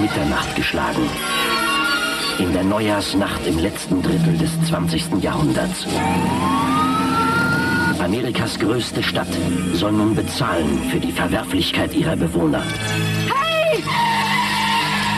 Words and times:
Mitternacht 0.00 0.54
geschlagen. 0.56 1.08
In 2.38 2.52
der 2.52 2.64
Neujahrsnacht 2.64 3.46
im 3.46 3.58
letzten 3.58 4.02
Drittel 4.02 4.38
des 4.38 4.50
20. 4.68 5.22
Jahrhunderts. 5.22 5.86
Amerikas 8.00 8.58
größte 8.58 9.02
Stadt 9.02 9.28
soll 9.74 9.92
nun 9.92 10.14
bezahlen 10.14 10.88
für 10.90 11.00
die 11.00 11.12
Verwerflichkeit 11.12 11.94
ihrer 11.94 12.16
Bewohner. 12.16 12.62
Hey! 13.26 13.82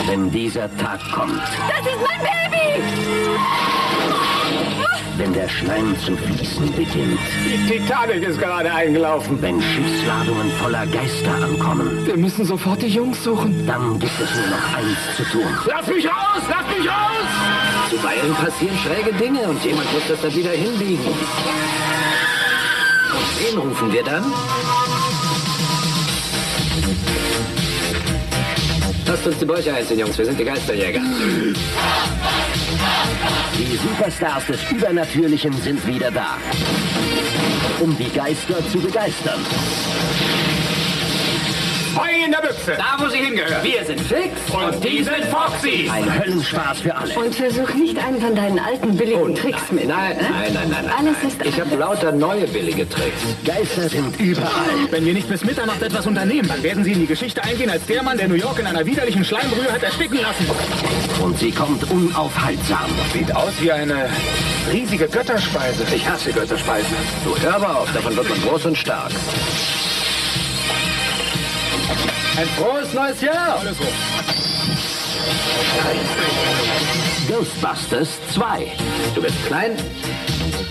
Wenn 0.07 0.31
dieser 0.31 0.75
Tag 0.79 1.01
kommt. 1.13 1.41
Das 1.41 1.87
ist 1.87 2.01
mein 2.01 2.21
Baby! 2.21 3.70
Wenn 5.21 5.35
der 5.35 5.51
Schleim 5.51 5.95
zu 5.99 6.17
fließen 6.17 6.73
beginnt. 6.73 7.21
Die 7.45 7.59
Titanic 7.69 8.23
ist 8.23 8.39
gerade 8.39 8.73
eingelaufen. 8.73 9.37
Wenn 9.43 9.61
Schiffsladungen 9.61 10.51
voller 10.53 10.87
Geister 10.87 11.35
ankommen. 11.35 12.07
Wir 12.07 12.17
müssen 12.17 12.47
sofort 12.47 12.81
die 12.81 12.87
Jungs 12.87 13.23
suchen. 13.23 13.67
Dann 13.67 13.99
gibt 13.99 14.19
es 14.19 14.35
nur 14.35 14.47
noch 14.47 14.75
eins 14.75 15.17
zu 15.19 15.25
tun. 15.25 15.43
Lass 15.67 15.87
mich 15.89 16.07
raus! 16.07 16.41
Lass 16.49 16.79
mich 16.79 16.89
raus! 16.89 17.27
Zuweilen 17.91 18.35
passieren 18.35 18.79
schräge 18.79 19.13
Dinge 19.19 19.41
und 19.41 19.63
jemand 19.63 19.93
muss 19.93 20.05
das 20.09 20.23
dann 20.23 20.35
wieder 20.35 20.53
hinbiegen. 20.53 21.05
Und 23.13 23.53
wen 23.53 23.59
rufen 23.59 23.93
wir 23.93 24.03
dann? 24.03 24.25
Lasst 29.07 29.27
uns 29.27 29.39
die 29.39 29.45
Bäuche 29.45 29.75
einziehen, 29.75 29.99
Jungs. 29.99 30.17
Wir 30.17 30.25
sind 30.25 30.41
die 30.41 30.45
Geisterjäger. 30.45 31.03
Die 33.59 33.77
Superstars 33.77 34.47
des 34.47 34.71
Übernatürlichen 34.71 35.53
sind 35.61 35.87
wieder 35.87 36.11
da. 36.11 36.39
Um 37.81 37.97
die 37.97 38.11
Geister 38.11 38.67
zu 38.69 38.79
begeistern. 38.79 39.41
Heu 41.97 42.25
in 42.25 42.31
der 42.31 42.39
Büchse! 42.39 42.77
Da, 42.77 43.03
wo 43.03 43.09
sie 43.09 43.19
hingehört. 43.19 43.65
Wir 43.65 43.85
sind 43.85 44.01
Fix 44.01 44.31
Und 44.53 44.85
die 44.85 45.03
sind 45.03 45.25
Foxy! 45.25 45.91
Ein 45.93 46.23
Höllenspaß 46.23 46.81
für 46.81 46.95
alle. 46.95 47.15
Und 47.15 47.35
versuch 47.35 47.75
nicht 47.75 47.99
einen 47.99 48.21
von 48.21 48.35
deinen 48.35 48.59
alten 48.59 48.97
billigen 48.97 49.35
Tricks 49.35 49.73
mit. 49.73 49.89
Nein, 49.89 50.17
ne? 50.17 50.23
nein, 50.23 50.53
nein, 50.55 50.71
nein, 50.71 50.85
nein. 50.87 50.95
Alles 50.97 51.17
nein. 51.23 51.31
ist 51.31 51.47
Ich 51.47 51.61
habe 51.61 51.75
lauter 51.77 52.13
neue 52.13 52.47
billige 52.47 52.89
Tricks. 52.89 53.23
Geister 53.45 53.89
sind 53.89 54.21
überall. 54.21 54.51
Wenn 54.91 55.05
wir 55.05 55.15
nicht 55.15 55.29
bis 55.29 55.45
Mitternacht 55.45 55.83
etwas 55.83 56.07
unternehmen, 56.07 56.49
dann 56.49 56.63
werden 56.63 56.85
sie 56.85 56.93
in 56.93 57.01
die 57.01 57.07
Geschichte 57.07 57.43
eingehen 57.43 57.71
als 57.71 57.85
der 57.87 58.03
Mann, 58.03 58.19
der 58.19 58.29
New 58.29 58.35
York 58.35 58.59
in 58.61 58.67
einer 58.67 58.87
widerlichen 58.87 59.25
Schleimbrühe 59.25 59.73
hat 59.73 59.83
ersticken 59.83 60.21
lassen. 60.21 60.47
Und 61.23 61.39
sie 61.39 61.51
kommt 61.51 61.91
unaufhaltsam. 61.91 62.91
Sieht 63.13 63.35
aus 63.35 63.53
wie 63.61 63.73
eine 63.73 64.09
riesige 64.73 65.09
Götterspeise. 65.09 65.85
Ich 65.95 66.09
hasse 66.09 66.33
Götterspeisen. 66.33 66.97
Du 67.25 67.37
hör 67.37 67.57
aber 67.57 67.81
auf, 67.81 67.93
davon 67.93 68.17
wird 68.17 68.29
man 68.29 68.41
groß 68.43 68.67
und 68.67 68.79
stark. 68.79 69.11
Ein 72.37 72.47
frohes 72.57 72.93
neues 72.95 73.21
Jahr! 73.21 73.61
Ghostbusters 77.29 78.09
2. 78.33 78.73
Du 79.15 79.23
bist 79.23 79.47
klein, 79.47 79.77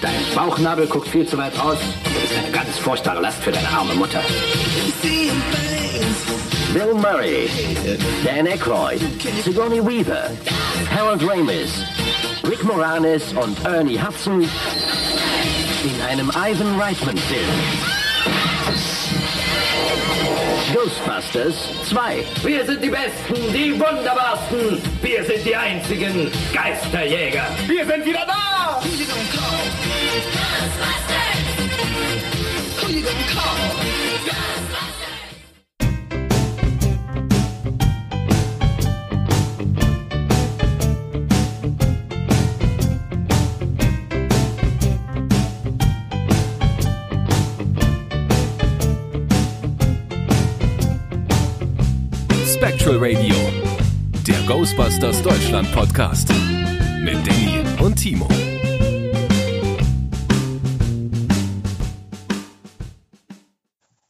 dein 0.02 0.12
Bauchnabel 0.36 0.88
guckt 0.88 1.08
viel 1.08 1.26
zu 1.26 1.38
weit 1.38 1.54
und 1.54 1.78
du 2.04 2.20
bist 2.20 2.34
eine 2.38 2.52
ganz 2.52 2.78
furchtbare 2.78 3.22
Last 3.22 3.44
für 3.44 3.52
deine 3.52 3.68
arme 3.70 3.94
Mutter. 3.96 4.22
Bill 6.74 6.94
Murray. 6.94 7.50
Dan 8.24 8.48
Aykroyd. 8.48 9.02
Sigourney 9.44 9.82
Weaver. 9.84 10.30
Harold 10.96 11.22
Ramis. 11.28 11.84
Rick 12.44 12.64
Moranis 12.64 13.34
und 13.34 13.58
Ernie 13.66 14.00
Hudson 14.00 14.42
in 15.84 16.02
einem 16.08 16.30
Ivan 16.30 16.80
Reitman-Film. 16.80 17.99
Ghostbusters 20.74 21.56
2. 21.90 22.24
Wir 22.44 22.66
sind 22.66 22.84
die 22.84 22.90
Besten, 22.90 23.54
die 23.54 23.74
Wunderbarsten. 23.74 24.82
Wir 25.02 25.24
sind 25.24 25.46
die 25.46 25.56
einzigen 25.56 26.32
Geisterjäger. 26.54 27.48
Wir 27.68 27.86
sind 27.86 28.06
wieder 28.06 28.26
da! 28.28 28.40
Spectral 52.90 53.08
Radio, 53.08 53.36
der 54.26 54.48
Ghostbusters 54.48 55.22
Deutschland 55.22 55.72
Podcast 55.74 56.34
mit 57.04 57.18
Danny 57.28 57.64
und 57.80 57.98
Timo. 57.98 58.28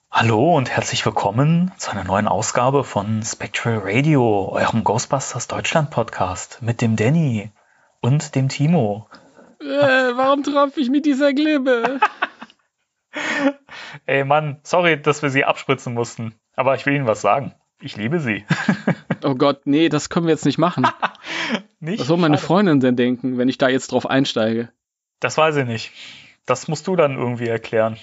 Hallo 0.10 0.56
und 0.56 0.70
herzlich 0.70 1.06
willkommen 1.06 1.74
zu 1.78 1.92
einer 1.92 2.06
neuen 2.06 2.30
Ausgabe 2.30 2.86
von 2.86 3.22
Spectral 3.22 3.82
Radio, 3.84 4.48
eurem 4.54 4.86
Ghostbusters 4.86 5.50
Deutschland 5.50 5.92
Podcast 5.92 6.62
mit 6.62 6.80
dem 6.80 6.96
Danny 6.96 7.52
und 8.00 8.34
dem 8.36 8.48
Timo. 8.48 9.10
Äh, 9.60 9.66
warum 9.66 10.44
traf 10.44 10.78
ich 10.78 10.90
mit 10.90 11.06
dieser 11.06 11.34
Glibbe? 11.34 12.00
Ey 14.06 14.24
Mann, 14.24 14.62
sorry, 14.64 15.02
dass 15.02 15.22
wir 15.22 15.32
sie 15.32 15.44
abspritzen 15.44 15.94
mussten, 15.94 16.34
aber 16.56 16.76
ich 16.76 16.86
will 16.86 16.96
Ihnen 16.96 17.08
was 17.08 17.20
sagen. 17.20 17.54
Ich 17.82 17.96
liebe 17.98 18.20
sie. 18.20 18.46
Oh 19.22 19.36
Gott, 19.36 19.64
nee, 19.66 19.90
das 19.90 20.08
können 20.10 20.28
wir 20.28 20.32
jetzt 20.34 20.46
nicht 20.46 20.58
machen. 20.58 20.88
Nicht? 21.82 22.00
Was 22.00 22.08
soll 22.08 22.16
meine 22.18 22.38
Schade. 22.38 22.48
Freundin 22.48 22.80
denn 22.80 22.96
denken, 22.96 23.38
wenn 23.38 23.50
ich 23.50 23.58
da 23.58 23.68
jetzt 23.68 23.92
drauf 23.92 24.10
einsteige? 24.10 24.70
Das 25.20 25.38
weiß 25.38 25.58
ich 25.58 25.66
nicht. 25.66 25.92
Das 26.46 26.70
musst 26.70 26.88
du 26.88 26.96
dann 26.96 27.18
irgendwie 27.18 27.48
erklären. 27.48 27.98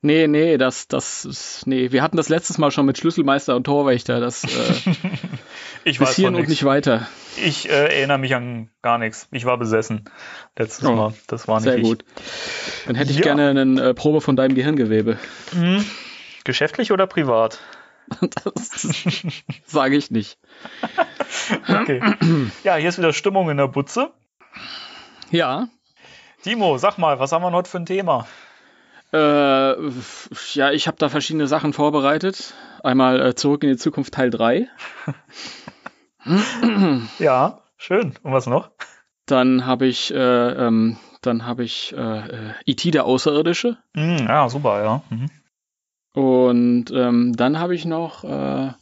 Nee, 0.00 0.26
nee, 0.28 0.56
das, 0.56 0.88
das 0.88 1.26
ist, 1.26 1.66
nee, 1.66 1.92
wir 1.92 2.02
hatten 2.02 2.16
das 2.16 2.30
letztes 2.30 2.56
Mal 2.56 2.70
schon 2.70 2.86
mit 2.86 2.96
Schlüsselmeister 2.96 3.54
und 3.56 3.64
Torwächter, 3.64 4.20
das, 4.20 4.42
äh, 4.44 4.48
Ich 5.84 5.98
bis 5.98 6.08
weiß 6.08 6.16
hierhin 6.16 6.34
und 6.34 6.48
nicht 6.48 6.64
weiter. 6.64 7.06
Ich 7.36 7.68
äh, 7.68 7.72
erinnere 7.94 8.16
mich 8.18 8.34
an 8.34 8.70
gar 8.80 8.96
nichts. 8.96 9.28
Ich 9.32 9.44
war 9.44 9.58
besessen 9.58 10.06
letztes 10.58 10.88
Oh, 10.88 10.94
Mal. 10.94 11.14
Das 11.26 11.46
war 11.46 11.56
nicht 11.56 11.64
Sehr 11.64 11.76
ich. 11.76 11.82
gut. 11.84 12.04
Dann 12.86 12.94
hätte 12.96 13.10
ich 13.10 13.18
Ja. 13.18 13.22
gerne 13.34 13.50
eine 13.50 13.82
äh, 13.90 13.92
Probe 13.94 14.22
von 14.22 14.34
deinem 14.34 14.54
Gehirngewebe. 14.54 15.18
Hm. 15.52 15.84
Geschäftlich 16.44 16.90
oder 16.90 17.06
privat? 17.06 17.60
Das 18.54 18.86
sage 19.66 19.96
ich 19.96 20.10
nicht. 20.10 20.38
Okay. 21.68 22.00
ja, 22.62 22.76
hier 22.76 22.88
ist 22.88 22.98
wieder 22.98 23.12
Stimmung 23.12 23.50
in 23.50 23.56
der 23.56 23.68
Butze. 23.68 24.12
Ja, 25.30 25.68
Timo, 26.42 26.76
sag 26.76 26.98
mal, 26.98 27.20
was 27.20 27.30
haben 27.32 27.42
wir 27.42 27.52
heute 27.52 27.70
für 27.70 27.78
ein 27.78 27.86
Thema? 27.86 28.26
äh, 29.12 29.72
ja, 30.54 30.70
ich 30.72 30.86
habe 30.88 30.96
da 30.98 31.08
verschiedene 31.08 31.46
Sachen 31.46 31.72
vorbereitet. 31.72 32.54
Einmal 32.82 33.20
äh, 33.20 33.34
zurück 33.34 33.62
in 33.62 33.70
die 33.70 33.76
Zukunft 33.76 34.14
Teil 34.14 34.30
3. 34.30 34.68
Ja, 37.18 37.62
schön. 37.76 38.14
Und 38.22 38.32
was 38.32 38.46
noch? 38.46 38.70
Dann 39.26 39.66
habe 39.66 39.86
ich, 39.86 40.14
äh, 40.14 40.16
ähm, 40.66 40.96
dann 41.20 41.46
habe 41.46 41.64
ich 41.64 41.92
äh, 41.96 42.18
äh, 42.18 42.52
E.T. 42.64 42.92
der 42.92 43.06
Außerirdische. 43.06 43.78
Hm, 43.94 44.18
ja, 44.28 44.48
super, 44.48 44.82
ja. 44.84 45.02
Mhm. 45.10 45.30
Und 46.14 46.86
ähm, 46.94 47.32
dann 47.36 47.58
habe 47.58 47.74
ich 47.74 47.84
noch 47.84 48.24
äh, 48.24 48.72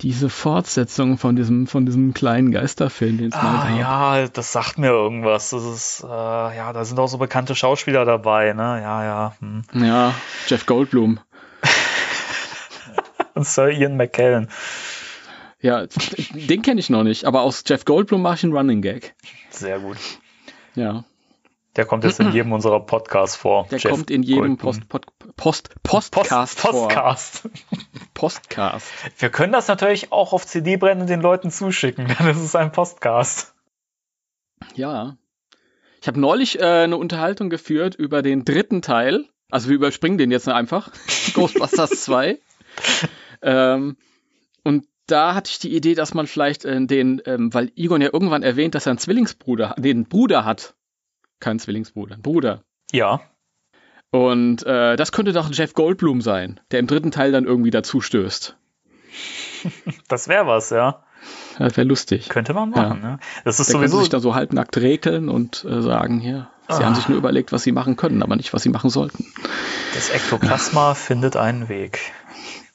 diese 0.00 0.28
Fortsetzung 0.28 1.18
von 1.18 1.34
diesem, 1.36 1.66
von 1.66 1.86
diesem 1.86 2.14
kleinen 2.14 2.50
Geisterfilm, 2.52 3.18
den 3.18 3.28
es 3.28 3.34
mal 3.34 3.60
Ah, 3.60 3.68
gab. 3.68 3.78
ja, 3.78 4.28
das 4.28 4.52
sagt 4.52 4.78
mir 4.78 4.88
irgendwas. 4.90 5.50
Das 5.50 5.64
ist, 5.64 6.04
äh, 6.04 6.06
ja, 6.08 6.72
da 6.72 6.84
sind 6.84 6.98
auch 6.98 7.06
so 7.08 7.18
bekannte 7.18 7.54
Schauspieler 7.54 8.04
dabei, 8.04 8.52
ne? 8.52 8.80
Ja, 8.82 9.04
ja. 9.04 9.36
Hm. 9.40 9.62
Ja, 9.74 10.14
Jeff 10.46 10.66
Goldblum. 10.66 11.18
Und 13.34 13.46
Sir 13.46 13.68
Ian 13.70 13.96
McKellen. 13.96 14.48
Ja, 15.60 15.86
den 16.34 16.62
kenne 16.62 16.78
ich 16.78 16.90
noch 16.90 17.04
nicht, 17.04 17.24
aber 17.24 17.40
aus 17.42 17.64
Jeff 17.66 17.84
Goldblum 17.84 18.20
mache 18.22 18.34
ich 18.36 18.44
einen 18.44 18.52
Running 18.52 18.82
Gag. 18.82 19.14
Sehr 19.50 19.78
gut. 19.80 19.96
Ja, 20.74 21.04
Der 21.76 21.84
kommt 21.84 22.04
jetzt 22.04 22.20
in 22.20 22.32
jedem 22.32 22.52
unserer 22.52 22.80
Podcasts 22.80 23.36
vor. 23.36 23.66
der 23.70 23.78
Jeff 23.78 23.90
kommt 23.90 24.10
in 24.10 24.22
jedem 24.22 24.56
Goldblum. 24.58 24.86
Post, 24.88 25.10
Post, 25.36 25.82
Post, 25.82 26.12
Postcast 26.12 26.58
Post, 26.58 26.72
vor. 26.72 26.88
Postcast. 26.88 27.48
Postcast. 28.14 28.86
Wir 29.18 29.30
können 29.30 29.52
das 29.52 29.68
natürlich 29.68 30.12
auch 30.12 30.32
auf 30.32 30.46
CD 30.46 30.76
brennen 30.76 31.02
und 31.02 31.10
den 31.10 31.20
Leuten 31.20 31.50
zuschicken. 31.50 32.06
Das 32.18 32.38
ist 32.38 32.56
ein 32.56 32.72
Postcast. 32.72 33.54
Ja. 34.74 35.16
Ich 36.00 36.08
habe 36.08 36.20
neulich 36.20 36.60
äh, 36.60 36.84
eine 36.84 36.96
Unterhaltung 36.96 37.50
geführt 37.50 37.94
über 37.94 38.22
den 38.22 38.44
dritten 38.44 38.82
Teil. 38.82 39.24
Also 39.50 39.68
wir 39.68 39.76
überspringen 39.76 40.18
den 40.18 40.30
jetzt 40.30 40.48
einfach. 40.48 40.90
Ghostbusters 41.34 41.90
2. 42.04 42.38
Ähm, 43.42 43.96
und 44.62 44.86
da 45.06 45.34
hatte 45.34 45.50
ich 45.50 45.58
die 45.58 45.74
Idee, 45.74 45.94
dass 45.94 46.14
man 46.14 46.26
vielleicht 46.26 46.64
äh, 46.64 46.84
den, 46.86 47.20
ähm, 47.26 47.52
weil 47.52 47.70
Egon 47.76 48.00
ja 48.00 48.10
irgendwann 48.12 48.42
erwähnt, 48.42 48.74
dass 48.74 48.86
er 48.86 48.90
einen 48.90 48.98
Zwillingsbruder, 48.98 49.76
einen 49.76 50.04
Bruder 50.04 50.44
hat. 50.44 50.74
Kein 51.44 51.58
Zwillingsbruder, 51.58 52.14
einen 52.14 52.22
Bruder. 52.22 52.62
Ja. 52.90 53.20
Und 54.10 54.64
äh, 54.64 54.96
das 54.96 55.12
könnte 55.12 55.32
doch 55.34 55.50
Jeff 55.52 55.74
Goldblum 55.74 56.22
sein, 56.22 56.58
der 56.70 56.80
im 56.80 56.86
dritten 56.86 57.10
Teil 57.10 57.32
dann 57.32 57.44
irgendwie 57.44 57.70
dazu 57.70 58.00
stößt. 58.00 58.56
Das 60.08 60.28
wäre 60.28 60.46
was, 60.46 60.68
ja. 60.70 61.04
Das 61.58 61.76
wäre 61.78 61.86
lustig. 61.86 62.28
Könnte 62.28 62.52
man 62.52 62.68
machen, 62.70 63.00
Ja. 63.02 63.10
ne? 63.12 63.18
Das 63.44 63.60
ist 63.60 63.68
Da 63.68 63.78
sowieso. 63.78 64.00
sich 64.00 64.10
da 64.10 64.20
so 64.20 64.34
halbnackt 64.34 64.76
regeln 64.76 65.28
und 65.30 65.64
äh, 65.64 65.80
sagen, 65.80 66.20
hier, 66.20 66.48
sie 66.68 66.74
Ah. 66.82 66.84
haben 66.84 66.94
sich 66.94 67.08
nur 67.08 67.16
überlegt, 67.16 67.50
was 67.52 67.62
sie 67.62 67.72
machen 67.72 67.96
können, 67.96 68.22
aber 68.22 68.36
nicht, 68.36 68.52
was 68.52 68.62
sie 68.62 68.68
machen 68.68 68.90
sollten. 68.90 69.24
Das 69.94 70.10
Ektoplasma 70.10 70.94
findet 70.94 71.36
einen 71.36 71.68
Weg. 71.70 71.98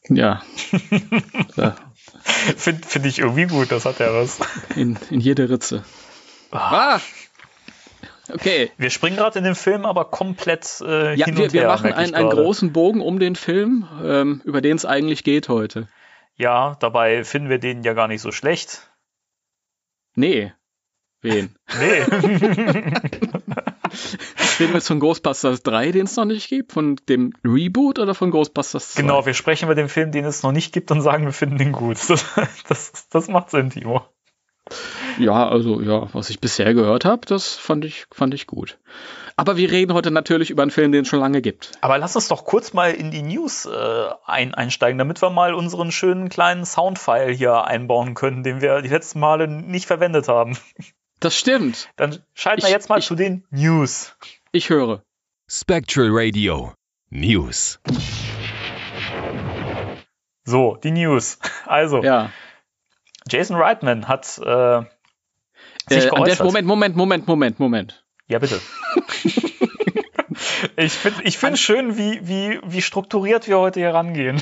Ja. 0.09 0.41
ja 1.57 1.75
Finde 2.57 2.87
find 2.87 3.05
ich 3.05 3.19
irgendwie 3.19 3.45
gut, 3.45 3.71
das 3.71 3.85
hat 3.85 3.99
ja 3.99 4.11
was. 4.13 4.39
in, 4.75 4.97
in 5.11 5.19
jede 5.19 5.47
Ritze. 5.49 5.83
Ah! 6.51 6.99
Okay. 8.31 8.71
Wir 8.77 8.89
springen 8.89 9.17
gerade 9.17 9.37
in 9.39 9.45
den 9.45 9.55
Film 9.55 9.85
aber 9.85 10.05
komplett 10.05 10.81
äh, 10.81 11.15
Ja, 11.15 11.25
hin 11.25 11.37
wir, 11.37 11.45
und 11.45 11.53
wir 11.53 11.61
her. 11.61 11.69
machen 11.69 11.83
merk 11.83 11.95
ich 11.95 11.99
einen, 11.99 12.15
einen 12.15 12.29
großen 12.29 12.71
Bogen 12.73 13.01
um 13.01 13.19
den 13.19 13.35
Film, 13.35 13.87
ähm, 14.03 14.41
über 14.45 14.61
den 14.61 14.75
es 14.75 14.85
eigentlich 14.85 15.23
geht 15.23 15.49
heute. 15.49 15.87
Ja, 16.35 16.77
dabei 16.79 17.23
finden 17.23 17.49
wir 17.49 17.59
den 17.59 17.83
ja 17.83 17.93
gar 17.93 18.07
nicht 18.07 18.21
so 18.21 18.31
schlecht. 18.31 18.89
Nee. 20.15 20.53
Wen? 21.21 21.55
Nee. 21.77 22.03
Reden 24.59 24.71
wir 24.73 24.75
jetzt 24.75 24.87
von 24.87 24.99
Ghostbusters 24.99 25.63
3, 25.63 25.91
den 25.91 26.05
es 26.05 26.15
noch 26.15 26.25
nicht 26.25 26.49
gibt? 26.49 26.73
Von 26.73 26.97
dem 27.07 27.33
Reboot 27.43 27.99
oder 27.99 28.13
von 28.13 28.31
Ghostbusters 28.31 28.93
2? 28.93 29.01
genau, 29.01 29.25
wir 29.25 29.33
sprechen 29.33 29.65
über 29.65 29.75
den 29.75 29.89
Film, 29.89 30.11
den 30.11 30.25
es 30.25 30.43
noch 30.43 30.51
nicht 30.51 30.73
gibt 30.73 30.91
und 30.91 31.01
sagen, 31.01 31.25
wir 31.25 31.33
finden 31.33 31.57
den 31.57 31.71
gut. 31.71 31.97
Das, 32.09 32.25
das, 32.67 33.09
das 33.09 33.27
macht 33.27 33.49
Sinn, 33.49 33.69
Timo. 33.69 34.05
Ja, 35.19 35.47
also 35.49 35.81
ja, 35.81 36.07
was 36.13 36.29
ich 36.29 36.39
bisher 36.39 36.73
gehört 36.73 37.05
habe, 37.05 37.25
das 37.25 37.55
fand 37.55 37.85
ich, 37.85 38.05
fand 38.11 38.33
ich 38.33 38.47
gut. 38.47 38.77
Aber 39.35 39.55
wir 39.57 39.71
reden 39.71 39.93
heute 39.93 40.11
natürlich 40.11 40.49
über 40.49 40.63
einen 40.63 40.71
Film, 40.71 40.91
den 40.91 41.03
es 41.03 41.07
schon 41.07 41.19
lange 41.19 41.41
gibt. 41.41 41.71
Aber 41.81 41.97
lass 41.97 42.15
uns 42.15 42.27
doch 42.27 42.43
kurz 42.45 42.73
mal 42.73 42.91
in 42.91 43.11
die 43.11 43.21
News 43.21 43.65
äh, 43.65 44.05
ein, 44.25 44.53
einsteigen, 44.53 44.97
damit 44.97 45.21
wir 45.21 45.29
mal 45.29 45.53
unseren 45.53 45.91
schönen 45.91 46.27
kleinen 46.29 46.65
Soundfile 46.65 47.31
hier 47.31 47.63
einbauen 47.65 48.15
können, 48.15 48.43
den 48.43 48.59
wir 48.61 48.81
die 48.81 48.89
letzten 48.89 49.19
Male 49.19 49.47
nicht 49.47 49.85
verwendet 49.85 50.27
haben. 50.27 50.57
Das 51.21 51.35
stimmt. 51.37 51.89
Dann 51.95 52.19
schalten 52.33 52.61
wir 52.63 52.67
Ich- 52.69 52.73
jetzt 52.73 52.89
mal 52.89 52.99
ich- 52.99 53.05
zu 53.05 53.15
den 53.15 53.43
News. 53.49 54.15
Ich 54.51 54.69
höre. 54.69 55.03
Spectral 55.47 56.09
Radio 56.11 56.73
News. 57.09 57.79
So, 60.43 60.75
die 60.83 60.91
News. 60.91 61.39
Also, 61.65 62.03
Ja. 62.03 62.31
Jason 63.29 63.57
Reitman 63.57 64.07
hat 64.07 64.37
äh, 64.39 64.81
sich 65.89 66.05
Äh, 66.05 66.09
der, 66.09 66.11
geäußert. 66.11 66.45
Moment, 66.45 66.67
Moment, 66.67 66.95
Moment, 66.95 67.27
Moment, 67.27 67.59
Moment. 67.59 68.05
Ja, 68.27 68.39
bitte. 68.39 68.59
ich 70.77 70.93
finde 70.93 71.23
ich 71.23 71.37
find 71.37 71.57
schön, 71.57 71.97
wie, 71.97 72.19
wie, 72.23 72.59
wie 72.65 72.81
strukturiert 72.81 73.47
wir 73.47 73.59
heute 73.59 73.79
hier 73.79 73.93
rangehen. 73.93 74.41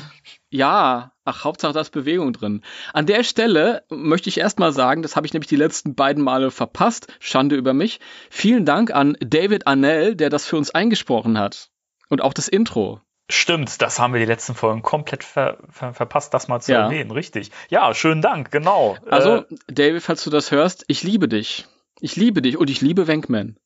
Ja, 0.50 1.12
ach, 1.24 1.44
Hauptsache 1.44 1.72
da 1.72 1.80
ist 1.80 1.90
Bewegung 1.90 2.32
drin. 2.32 2.62
An 2.92 3.06
der 3.06 3.22
Stelle 3.22 3.84
möchte 3.90 4.28
ich 4.28 4.38
erstmal 4.38 4.72
sagen, 4.72 5.02
das 5.02 5.16
habe 5.16 5.26
ich 5.26 5.32
nämlich 5.32 5.48
die 5.48 5.56
letzten 5.56 5.94
beiden 5.94 6.22
Male 6.22 6.50
verpasst. 6.50 7.08
Schande 7.20 7.56
über 7.56 7.74
mich. 7.74 8.00
Vielen 8.30 8.64
Dank 8.64 8.90
an 8.90 9.16
David 9.20 9.66
Arnell, 9.66 10.14
der 10.14 10.30
das 10.30 10.46
für 10.46 10.56
uns 10.56 10.70
eingesprochen 10.70 11.38
hat. 11.38 11.70
Und 12.08 12.22
auch 12.22 12.32
das 12.32 12.48
Intro. 12.48 13.00
Stimmt, 13.30 13.82
das 13.82 13.98
haben 13.98 14.14
wir 14.14 14.20
die 14.20 14.26
letzten 14.26 14.54
Folgen 14.54 14.80
komplett 14.82 15.22
ver, 15.22 15.58
ver, 15.70 15.92
verpasst, 15.92 16.32
das 16.32 16.48
mal 16.48 16.60
zu 16.60 16.72
Ja. 16.72 16.84
erwähnen. 16.84 17.10
Richtig. 17.10 17.50
Ja, 17.68 17.92
schönen 17.94 18.22
Dank, 18.22 18.50
genau. 18.50 18.96
Also, 19.10 19.36
Äh, 19.38 19.44
David, 19.66 20.02
falls 20.02 20.24
du 20.24 20.30
das 20.30 20.50
hörst, 20.50 20.84
ich 20.88 21.02
liebe 21.02 21.28
dich. 21.28 21.66
Ich 22.00 22.16
liebe 22.16 22.40
dich 22.42 22.56
und 22.56 22.70
ich 22.70 22.80
liebe 22.80 23.06
Wenkman. 23.06 23.56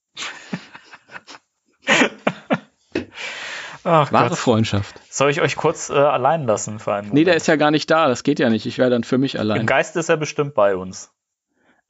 ach 3.84 4.12
Wahre 4.12 4.28
Gott. 4.30 4.38
Freundschaft. 4.38 5.00
Soll 5.10 5.30
ich 5.30 5.40
euch 5.40 5.56
kurz 5.56 5.90
äh, 5.90 5.94
allein 5.94 6.44
lassen 6.46 6.78
für 6.78 6.94
einen 6.94 7.06
Nee, 7.08 7.10
Moment? 7.10 7.26
der 7.28 7.36
ist 7.36 7.46
ja 7.48 7.56
gar 7.56 7.70
nicht 7.70 7.90
da. 7.90 8.08
Das 8.08 8.22
geht 8.22 8.38
ja 8.38 8.48
nicht. 8.50 8.66
Ich 8.66 8.78
wäre 8.78 8.90
dann 8.90 9.04
für 9.04 9.18
mich 9.18 9.34
Im 9.34 9.40
allein. 9.42 9.66
Geist 9.66 9.96
ist 9.96 10.08
er 10.08 10.16
bestimmt 10.16 10.54
bei 10.54 10.76
uns. 10.76 11.10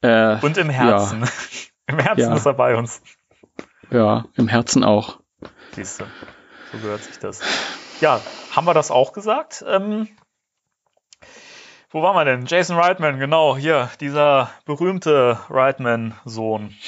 Äh, 0.01 0.37
Und 0.41 0.57
im 0.57 0.69
Herzen. 0.69 1.23
Im 1.87 1.99
Herzen 1.99 2.21
Ja. 2.29 2.35
ist 2.35 2.45
er 2.45 2.53
bei 2.53 2.75
uns. 2.75 3.01
ja, 3.91 4.25
im 4.35 4.47
Herzen 4.47 4.83
auch. 4.83 5.19
Siehst 5.71 5.99
du. 6.01 6.05
So 6.73 6.79
gehört 6.79 7.03
sich 7.03 7.19
das. 7.19 7.39
Ja, 8.01 8.19
haben 8.51 8.65
wir 8.65 8.73
das 8.73 8.89
auch 8.89 9.13
gesagt? 9.13 9.63
Ähm, 9.67 10.07
wo 11.91 12.01
waren 12.01 12.15
wir 12.15 12.25
denn? 12.25 12.47
Jason 12.47 12.75
Reitman, 12.75 13.19
genau, 13.19 13.55
hier, 13.55 13.91
dieser 13.99 14.49
berühmte 14.65 15.39
Reitman-Sohn. 15.49 16.73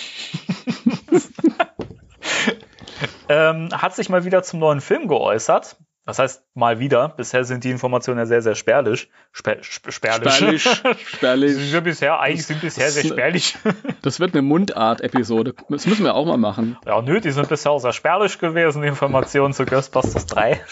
ähm, 3.30 3.70
hat 3.72 3.96
sich 3.96 4.10
mal 4.10 4.26
wieder 4.26 4.42
zum 4.42 4.60
neuen 4.60 4.82
Film 4.82 5.08
geäußert. 5.08 5.78
Das 6.06 6.20
heißt, 6.20 6.44
mal 6.54 6.78
wieder. 6.80 7.10
Bisher 7.10 7.44
sind 7.46 7.64
die 7.64 7.72
Informationen 7.72 8.20
ja 8.20 8.26
sehr, 8.28 8.44
sehr 8.44 8.54
spärlich. 8.54 9.10
Spä 9.32 9.58
sp 9.66 9.90
spärlich. 9.90 10.34
Spärlich. 10.36 10.64
Spärlich. 11.08 11.56
sind 11.72 11.84
bisher, 11.84 12.20
eigentlich 12.20 12.46
sind 12.46 12.62
bisher 12.62 12.92
sehr 12.92 13.04
Das- 13.04 13.12
spärlich. 13.12 13.58
Das 14.04 14.20
wird 14.20 14.34
eine 14.34 14.44
Mundart-Episode. 14.44 15.56
Das 15.70 15.88
müssen 15.88 16.04
wir 16.04 16.14
auch 16.14 16.26
mal 16.28 16.38
machen. 16.38 16.78
Ja, 16.86 17.02
nö, 17.02 17.20
die 17.20 17.32
sind 17.32 17.50
bisher 17.50 17.72
auch 17.72 17.80
sehr 17.80 17.94
spärlich 17.94 18.38
gewesen, 18.38 18.84
die 18.84 18.88
Informationen 18.88 19.54
zu 19.54 19.66
Ghostbusters 19.66 20.28
3. 20.28 20.62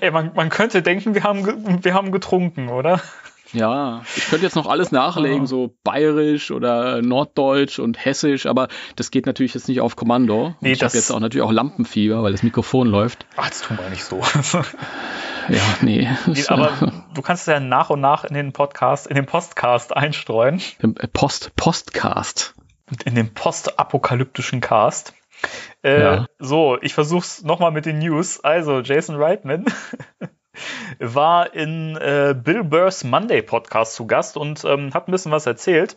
Ey, 0.00 0.10
man, 0.10 0.32
man 0.34 0.50
könnte 0.50 0.82
denken, 0.82 1.14
wir 1.14 1.22
haben, 1.24 1.82
wir 1.84 1.94
haben 1.94 2.12
getrunken, 2.12 2.68
oder? 2.68 3.00
Ja, 3.54 4.02
ich 4.16 4.26
könnte 4.26 4.44
jetzt 4.44 4.56
noch 4.56 4.66
alles 4.66 4.90
nachlegen, 4.92 5.46
so 5.46 5.74
bayerisch 5.84 6.50
oder 6.50 7.00
norddeutsch 7.02 7.78
und 7.78 8.04
hessisch, 8.04 8.46
aber 8.46 8.68
das 8.96 9.10
geht 9.10 9.26
natürlich 9.26 9.54
jetzt 9.54 9.68
nicht 9.68 9.80
auf 9.80 9.96
Kommando. 9.96 10.46
Und 10.46 10.56
Nee, 10.60 10.72
ich 10.72 10.82
habe 10.82 10.94
jetzt 10.94 11.10
auch 11.10 11.20
natürlich 11.20 11.46
auch 11.46 11.52
Lampenfieber, 11.52 12.22
weil 12.22 12.32
das 12.32 12.42
Mikrofon 12.42 12.88
läuft. 12.88 13.26
Ach, 13.36 13.48
das 13.48 13.62
tun 13.62 13.78
wir 13.80 13.88
nicht 13.90 14.04
so. 14.04 14.20
Ja, 15.48 15.60
nee. 15.82 16.08
Aber 16.48 16.68
äh, 16.80 16.90
du 17.14 17.22
kannst 17.22 17.42
es 17.46 17.52
ja 17.52 17.60
nach 17.60 17.90
und 17.90 18.00
nach 18.00 18.24
in 18.24 18.34
den 18.34 18.52
Podcast, 18.52 19.06
in 19.06 19.14
den 19.14 19.26
Postcast 19.26 19.94
einstreuen. 19.96 20.60
im 20.80 20.94
Post, 21.12 21.54
Postcast. 21.56 22.54
In 23.04 23.14
den 23.14 23.32
postapokalyptischen 23.34 24.60
Cast. 24.60 25.14
Äh, 25.82 26.00
Ja. 26.02 26.26
So, 26.38 26.78
ich 26.80 26.94
versuch's 26.94 27.42
nochmal 27.42 27.72
mit 27.72 27.84
den 27.86 27.98
News. 27.98 28.40
Also, 28.42 28.80
Jason 28.80 29.16
Reitman 29.16 29.66
war 30.98 31.54
in 31.54 31.96
äh, 31.96 32.34
Bill 32.36 32.64
Burrs 32.64 33.04
Monday 33.04 33.42
Podcast 33.42 33.94
zu 33.94 34.06
Gast 34.06 34.36
und 34.36 34.64
ähm, 34.64 34.92
hat 34.94 35.08
ein 35.08 35.12
bisschen 35.12 35.32
was 35.32 35.46
erzählt. 35.46 35.96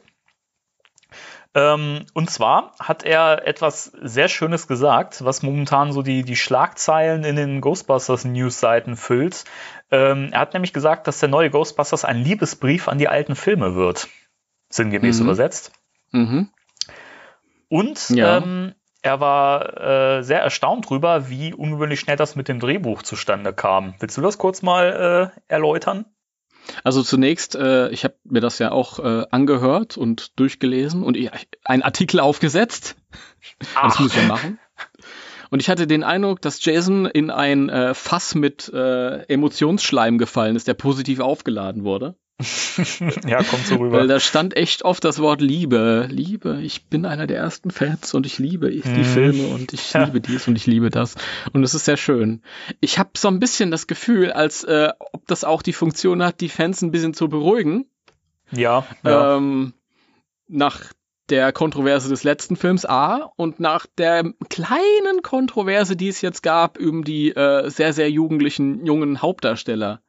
Ähm, 1.56 2.06
und 2.13 2.30
zwar 2.30 2.74
hat 2.80 3.04
er 3.04 3.48
etwas 3.48 3.86
sehr 4.01 4.27
Schönes 4.27 4.68
gesagt, 4.68 5.24
was 5.24 5.42
momentan 5.42 5.92
so 5.92 6.01
die, 6.01 6.24
die 6.24 6.36
Schlagzeilen 6.36 7.24
in 7.24 7.36
den 7.36 7.62
Ghostbusters 7.62 8.25
News-Seiten 8.25 8.95
füllt. 8.95 9.45
Ähm, 9.89 10.29
er 10.32 10.41
hat 10.41 10.53
nämlich 10.53 10.74
gesagt, 10.74 11.08
dass 11.08 11.20
der 11.20 11.29
neue 11.29 11.50
Ghostbusters 11.50 12.05
ein 12.05 12.17
Liebesbrief 12.24 12.88
an 12.88 12.98
die 13.00 13.08
alten 13.08 13.36
Filme 13.36 13.75
wird. 13.75 14.08
Sinngemäß 14.70 15.20
Mhm. 15.20 15.25
übersetzt. 15.25 15.72
Mhm. 16.12 16.50
Und 17.70 18.10
Ja. 18.10 18.38
ähm, 18.38 18.75
er 19.08 19.22
war 19.22 20.18
äh, 20.18 20.22
sehr 20.22 20.42
erstaunt 20.42 20.90
drüber, 20.90 21.30
wie 21.30 21.54
ungewöhnlich 21.54 22.02
schnell 22.02 22.18
das 22.18 22.36
mit 22.36 22.50
dem 22.50 22.60
Drehbuch 22.60 23.04
zustande 23.04 23.54
kam. 23.54 23.96
Willst 24.00 24.18
du 24.18 24.22
das 24.22 24.38
kurz 24.38 24.62
mal 24.62 25.32
äh, 25.34 25.40
erläutern? 25.48 26.06
Also 26.84 27.02
zunächst, 27.04 27.56
äh, 27.56 27.88
ich 27.90 28.04
habe 28.04 28.16
mir 28.26 28.42
das 28.42 28.60
ja 28.60 28.72
auch 28.72 29.00
äh, 29.00 29.26
angehört 29.32 29.98
und 29.98 30.38
durchgelesen 30.38 31.04
und 31.04 31.16
ich, 31.16 31.32
einen 31.64 31.84
Artikel 31.84 32.20
aufgesetzt. 32.20 32.98
Das 33.82 33.98
muss 33.98 34.14
ich 34.14 34.22
ja 34.22 34.28
machen. 34.28 34.60
Und 35.50 35.62
ich 35.62 35.70
hatte 35.70 35.88
den 35.88 36.04
Eindruck, 36.04 36.42
dass 36.42 36.64
Jason 36.66 37.06
in 37.06 37.32
ein 37.32 37.70
äh, 37.70 37.94
Fass 37.94 38.36
mit 38.36 38.68
äh, 38.74 39.22
Emotionsschleim 39.34 40.18
gefallen 40.18 40.58
ist, 40.58 40.68
der 40.68 40.74
positiv 40.74 41.22
aufgeladen 41.22 41.86
wurde. 41.86 42.18
ja, 43.27 43.41
kommt 43.44 43.65
so 43.65 43.77
rüber. 43.77 43.98
Weil 44.00 44.08
da 44.08 44.20
stand 44.20 44.56
echt 44.56 44.84
oft 44.84 45.03
das 45.03 45.20
Wort 45.20 45.41
Liebe. 45.41 46.08
Liebe, 46.12 46.60
ich 46.62 46.86
bin 46.86 47.06
einer 47.06 47.25
der 47.25 47.38
ersten 47.38 47.72
Fans 47.72 48.13
und 48.13 48.25
ich 48.27 48.38
liebe 48.38 48.70
die 48.70 48.82
Mhm. 49.00 49.03
Filme 49.03 49.48
und 49.48 49.74
ich 49.74 49.94
Ja. 49.94 50.03
liebe 50.03 50.22
dies 50.22 50.48
und 50.48 50.56
ich 50.56 50.67
liebe 50.67 50.91
das. 50.91 51.15
Und 51.53 51.63
es 51.63 51.74
ist 51.74 51.86
sehr 51.86 51.98
schön. 51.98 52.44
Ich 52.79 53.00
habe 53.00 53.10
so 53.17 53.27
ein 53.27 53.39
bisschen 53.39 53.72
das 53.72 53.88
Gefühl, 53.88 54.32
als 54.32 54.63
äh, 54.63 54.89
ob 55.13 55.25
das 55.27 55.44
auch 55.44 55.63
die 55.63 55.74
Funktion 55.74 56.24
hat, 56.24 56.39
die 56.41 56.50
Fans 56.50 56.82
ein 56.84 56.91
bisschen 56.91 57.13
zu 57.15 57.27
beruhigen. 57.27 57.88
ja, 58.51 58.86
ja. 59.03 59.38
Ähm, 59.38 59.74
nach 60.48 60.94
der 61.29 61.51
Kontroverse 61.51 62.08
des 62.08 62.24
letzten 62.24 62.56
Films 62.56 62.86
A 62.86 63.32
und 63.36 63.60
nach 63.60 63.86
der 63.98 64.32
kleinen 64.50 65.22
Kontroverse, 65.24 65.96
die 65.98 66.08
es 66.08 66.22
jetzt 66.22 66.41
gab, 66.44 66.79
um 66.79 67.03
die 67.03 67.36
äh, 67.36 67.70
sehr, 67.70 67.91
sehr 67.94 68.10
jugendlichen 68.12 68.86
jungen 68.86 69.22
Hauptdarsteller. 69.22 70.01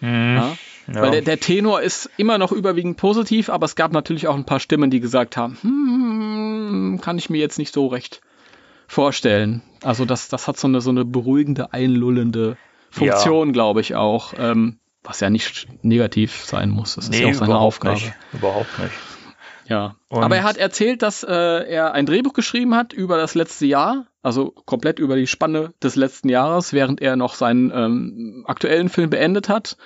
Hm, 0.00 0.36
Ja? 0.36 0.56
Ja. 0.94 1.02
Weil 1.02 1.10
der, 1.12 1.22
der 1.22 1.40
Tenor 1.40 1.80
ist 1.82 2.10
immer 2.16 2.38
noch 2.38 2.52
überwiegend 2.52 2.96
positiv, 2.96 3.48
aber 3.50 3.64
es 3.64 3.76
gab 3.76 3.92
natürlich 3.92 4.28
auch 4.28 4.34
ein 4.36 4.44
paar 4.46 4.60
Stimmen, 4.60 4.90
die 4.90 5.00
gesagt 5.00 5.36
haben, 5.36 5.56
hm, 5.62 7.00
kann 7.02 7.18
ich 7.18 7.30
mir 7.30 7.38
jetzt 7.38 7.58
nicht 7.58 7.72
so 7.74 7.86
recht 7.86 8.20
vorstellen. 8.86 9.62
Also 9.82 10.04
das, 10.04 10.28
das 10.28 10.48
hat 10.48 10.58
so 10.58 10.66
eine, 10.68 10.80
so 10.80 10.90
eine 10.90 11.04
beruhigende, 11.04 11.72
einlullende 11.72 12.56
Funktion, 12.90 13.52
glaube 13.52 13.80
ich 13.80 13.94
auch. 13.94 14.34
Ähm, 14.38 14.78
was 15.02 15.20
ja 15.20 15.30
nicht 15.30 15.66
negativ 15.82 16.44
sein 16.44 16.68
muss. 16.68 16.96
Das 16.96 17.08
ist 17.08 17.18
ja 17.18 17.28
auch 17.28 17.32
seine 17.34 17.46
überhaupt 17.52 17.64
Aufgabe. 17.66 17.94
Nicht. 17.94 18.12
Überhaupt 18.34 18.78
nicht. 18.78 18.92
Ja. 19.66 19.94
Und- 20.08 20.22
Aber 20.24 20.36
er 20.36 20.42
hat 20.42 20.56
erzählt, 20.58 21.00
dass 21.02 21.22
äh, 21.22 21.32
er 21.32 21.92
ein 21.94 22.04
Drehbuch 22.04 22.34
geschrieben 22.34 22.74
hat 22.74 22.92
über 22.92 23.16
das 23.16 23.34
letzte 23.34 23.64
Jahr, 23.64 24.06
also 24.22 24.50
komplett 24.50 24.98
über 24.98 25.16
die 25.16 25.26
Spanne 25.26 25.72
des 25.82 25.96
letzten 25.96 26.28
Jahres, 26.28 26.72
während 26.74 27.00
er 27.00 27.16
noch 27.16 27.34
seinen 27.34 27.70
ähm, 27.74 28.44
aktuellen 28.46 28.88
Film 28.90 29.08
beendet 29.08 29.48
hat. 29.48 29.76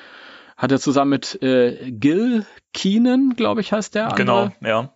Hat 0.56 0.73
er 0.73 0.80
zusammen 0.80 1.11
mit 1.11 1.40
äh, 1.42 1.90
Gil 1.90 2.46
Keenan, 2.73 3.34
glaube 3.37 3.61
ich, 3.61 3.73
heißt 3.73 3.94
der. 3.94 4.08
Genau, 4.16 4.44
andere, 4.44 4.68
ja. 4.68 4.94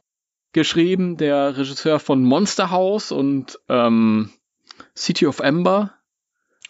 Geschrieben, 0.52 1.16
der 1.16 1.56
Regisseur 1.56 2.00
von 2.00 2.24
Monster 2.24 2.70
House 2.70 3.12
und 3.12 3.58
ähm, 3.68 4.30
City 4.96 5.26
of 5.26 5.40
Ember. 5.40 5.92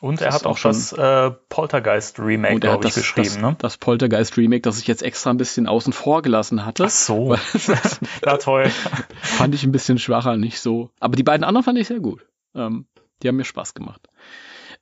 Und 0.01 0.21
er 0.21 0.33
hat 0.33 0.47
auch 0.47 0.57
schon- 0.59 0.73
das 0.73 0.93
äh, 0.93 1.31
Poltergeist 1.49 2.21
Remake, 2.21 2.61
glaube 2.61 2.87
ich, 2.87 2.95
das, 2.95 3.03
geschrieben, 3.03 3.27
das, 3.29 3.39
ne? 3.39 3.57
das 3.59 3.77
Poltergeist 3.79 4.37
Remake, 4.37 4.63
das 4.63 4.79
ich 4.79 4.87
jetzt 4.87 5.03
extra 5.03 5.31
ein 5.31 5.39
bisschen 5.39 5.67
außen 5.67 5.93
vor 5.93 6.23
gelassen 6.23 6.65
hatte. 6.65 6.85
Ach 6.85 6.91
so. 6.91 7.37
Na 8.25 8.37
toll. 8.39 8.71
fand 9.23 9.55
ich 9.55 9.65
ein 9.65 9.73
bisschen 9.73 9.99
schwacher, 9.99 10.37
nicht 10.37 10.61
so. 10.61 10.91
Aber 11.01 11.17
die 11.17 11.25
beiden 11.25 11.43
anderen 11.45 11.65
fand 11.65 11.79
ich 11.79 11.89
sehr 11.89 11.99
gut. 12.01 12.25
Ähm, 12.55 12.87
die 13.23 13.29
haben 13.29 13.37
mir 13.37 13.45
Spaß 13.45 13.75
gemacht. 13.75 14.09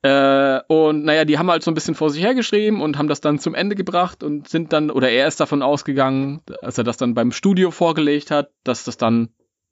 Äh, 0.03 0.59
und 0.67 1.05
naja, 1.05 1.25
die 1.25 1.37
haben 1.37 1.49
halt 1.49 1.63
so 1.63 1.71
ein 1.71 1.73
bisschen 1.73 1.95
vor 1.95 2.09
sich 2.09 2.23
hergeschrieben 2.23 2.81
und 2.81 2.97
haben 2.97 3.07
das 3.07 3.19
dann 3.21 3.39
zum 3.39 3.55
Ende 3.55 3.75
gebracht 3.75 4.23
und 4.23 4.47
sind 4.47 4.71
dann, 4.71 4.91
oder 4.91 5.09
er 5.09 5.27
ist 5.27 5.39
davon 5.39 5.61
ausgegangen, 5.61 6.41
als 6.61 6.77
er 6.77 6.83
das 6.83 6.97
dann 6.97 7.13
beim 7.15 7.31
Studio 7.31 7.71
vorgelegt 7.71 8.29
hat, 8.29 8.51
dass 8.63 8.83
das 8.83 8.97
dann, 8.97 9.29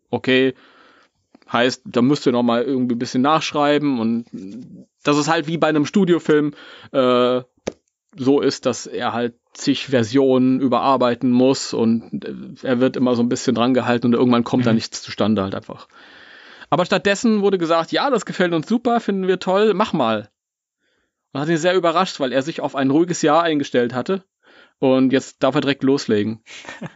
okay, 0.09 0.55
heißt, 1.51 1.83
da 1.85 2.01
müsst 2.01 2.25
ihr 2.25 2.31
noch 2.31 2.43
mal 2.43 2.63
irgendwie 2.63 2.95
ein 2.95 2.99
bisschen 2.99 3.21
nachschreiben 3.21 3.99
und 3.99 4.25
dass 5.03 5.17
es 5.17 5.27
halt 5.29 5.45
wie 5.47 5.57
bei 5.57 5.67
einem 5.67 5.85
Studiofilm 5.85 6.53
äh, 6.91 7.41
so 8.17 8.41
ist, 8.41 8.65
dass 8.65 8.87
er 8.87 9.13
halt 9.13 9.35
zig 9.53 9.87
Versionen 9.87 10.59
überarbeiten 10.59 11.31
muss 11.31 11.73
und 11.73 12.25
er 12.63 12.79
wird 12.79 12.97
immer 12.97 13.15
so 13.15 13.21
ein 13.21 13.29
bisschen 13.29 13.55
dran 13.55 13.73
gehalten 13.73 14.07
und 14.07 14.13
irgendwann 14.13 14.43
kommt 14.43 14.65
da 14.65 14.71
Mhm. 14.71 14.75
nichts 14.77 15.01
zustande 15.03 15.43
halt 15.43 15.53
einfach. 15.53 15.87
Aber 16.75 16.85
stattdessen 16.85 17.39
wurde 17.39 17.57
gesagt, 17.57 17.93
ja, 17.93 18.09
das 18.09 18.25
gefällt 18.25 18.53
uns 18.53 18.67
super, 18.67 18.99
finden 18.99 19.29
wir 19.29 19.39
toll, 19.39 19.73
mach 19.73 19.93
mal. 19.93 20.29
Und 21.31 21.39
hat 21.39 21.47
ihn 21.47 21.55
sehr 21.55 21.73
überrascht, 21.73 22.19
weil 22.19 22.33
er 22.33 22.41
sich 22.41 22.59
auf 22.59 22.75
ein 22.75 22.91
ruhiges 22.91 23.21
Jahr 23.21 23.43
eingestellt 23.43 23.93
hatte. 23.93 24.25
Und 24.79 25.13
jetzt 25.13 25.41
darf 25.41 25.55
er 25.55 25.61
direkt 25.61 25.83
loslegen. 25.83 26.43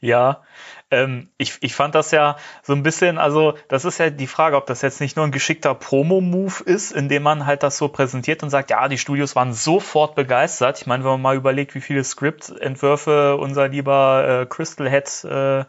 Ja, 0.00 0.42
ähm, 0.90 1.30
ich, 1.38 1.56
ich 1.62 1.74
fand 1.74 1.94
das 1.94 2.10
ja 2.10 2.36
so 2.62 2.74
ein 2.74 2.82
bisschen, 2.82 3.16
also 3.16 3.54
das 3.68 3.86
ist 3.86 3.98
ja 3.98 4.10
die 4.10 4.26
Frage, 4.26 4.56
ob 4.56 4.66
das 4.66 4.82
jetzt 4.82 5.00
nicht 5.00 5.16
nur 5.16 5.24
ein 5.24 5.32
geschickter 5.32 5.74
Promo-Move 5.74 6.64
ist, 6.64 6.90
indem 6.90 7.22
man 7.22 7.46
halt 7.46 7.62
das 7.62 7.78
so 7.78 7.88
präsentiert 7.88 8.42
und 8.42 8.50
sagt, 8.50 8.68
ja, 8.68 8.88
die 8.88 8.98
Studios 8.98 9.34
waren 9.34 9.54
sofort 9.54 10.14
begeistert. 10.14 10.78
Ich 10.78 10.86
meine, 10.86 11.04
wenn 11.04 11.12
man 11.12 11.22
mal 11.22 11.36
überlegt, 11.36 11.74
wie 11.74 11.80
viele 11.80 12.04
Skriptentwürfe 12.04 13.36
unser 13.36 13.68
lieber 13.68 14.42
äh, 14.42 14.46
Crystal 14.46 14.90
Head 14.90 15.24
äh, 15.24 15.64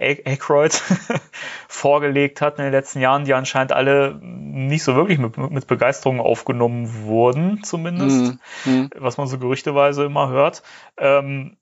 Aykroyd 0.00 0.72
vorgelegt 1.68 2.40
hat 2.40 2.58
in 2.58 2.64
den 2.64 2.72
letzten 2.72 3.00
Jahren, 3.00 3.24
die 3.24 3.34
anscheinend 3.34 3.72
alle 3.72 4.18
nicht 4.22 4.82
so 4.82 4.96
wirklich 4.96 5.18
mit, 5.18 5.36
mit 5.36 5.66
Begeisterung 5.66 6.20
aufgenommen 6.20 7.04
wurden, 7.04 7.62
zumindest 7.62 8.34
Mhm. 8.64 8.90
was 8.96 9.16
man 9.16 9.26
so 9.26 9.38
gerüchteweise 9.38 10.04
immer 10.04 10.28
hört. 10.30 10.62
Ähm, 10.96 11.56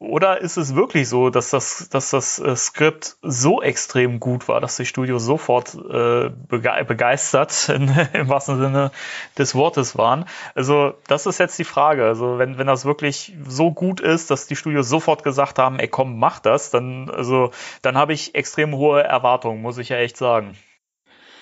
oder 0.00 0.40
ist 0.40 0.56
es 0.56 0.76
wirklich 0.76 1.08
so, 1.08 1.28
dass 1.28 1.50
das, 1.50 1.88
dass 1.90 2.10
das 2.10 2.38
äh, 2.38 2.54
Skript 2.54 3.16
so 3.20 3.60
extrem 3.60 4.20
gut 4.20 4.46
war, 4.46 4.60
dass 4.60 4.76
die 4.76 4.86
Studios 4.86 5.24
sofort 5.24 5.74
äh, 5.74 6.30
bege 6.30 6.84
begeistert 6.86 7.68
in, 7.74 7.88
im 8.12 8.28
wahrsten 8.28 8.60
Sinne 8.60 8.92
des 9.36 9.56
Wortes 9.56 9.98
waren? 9.98 10.26
Also 10.54 10.94
das 11.08 11.26
ist 11.26 11.38
jetzt 11.38 11.58
die 11.58 11.64
Frage. 11.64 12.04
Also 12.04 12.38
wenn, 12.38 12.58
wenn 12.58 12.68
das 12.68 12.84
wirklich 12.84 13.34
so 13.48 13.72
gut 13.72 14.00
ist, 14.00 14.30
dass 14.30 14.46
die 14.46 14.54
Studios 14.54 14.88
sofort 14.88 15.24
gesagt 15.24 15.58
haben, 15.58 15.80
ey 15.80 15.88
komm, 15.88 16.18
mach 16.18 16.38
das, 16.38 16.70
dann, 16.70 17.10
also, 17.10 17.50
dann 17.82 17.98
habe 17.98 18.12
ich 18.12 18.36
extrem 18.36 18.76
hohe 18.76 19.02
Erwartungen, 19.02 19.62
muss 19.62 19.78
ich 19.78 19.88
ja 19.88 19.96
echt 19.96 20.16
sagen. 20.16 20.56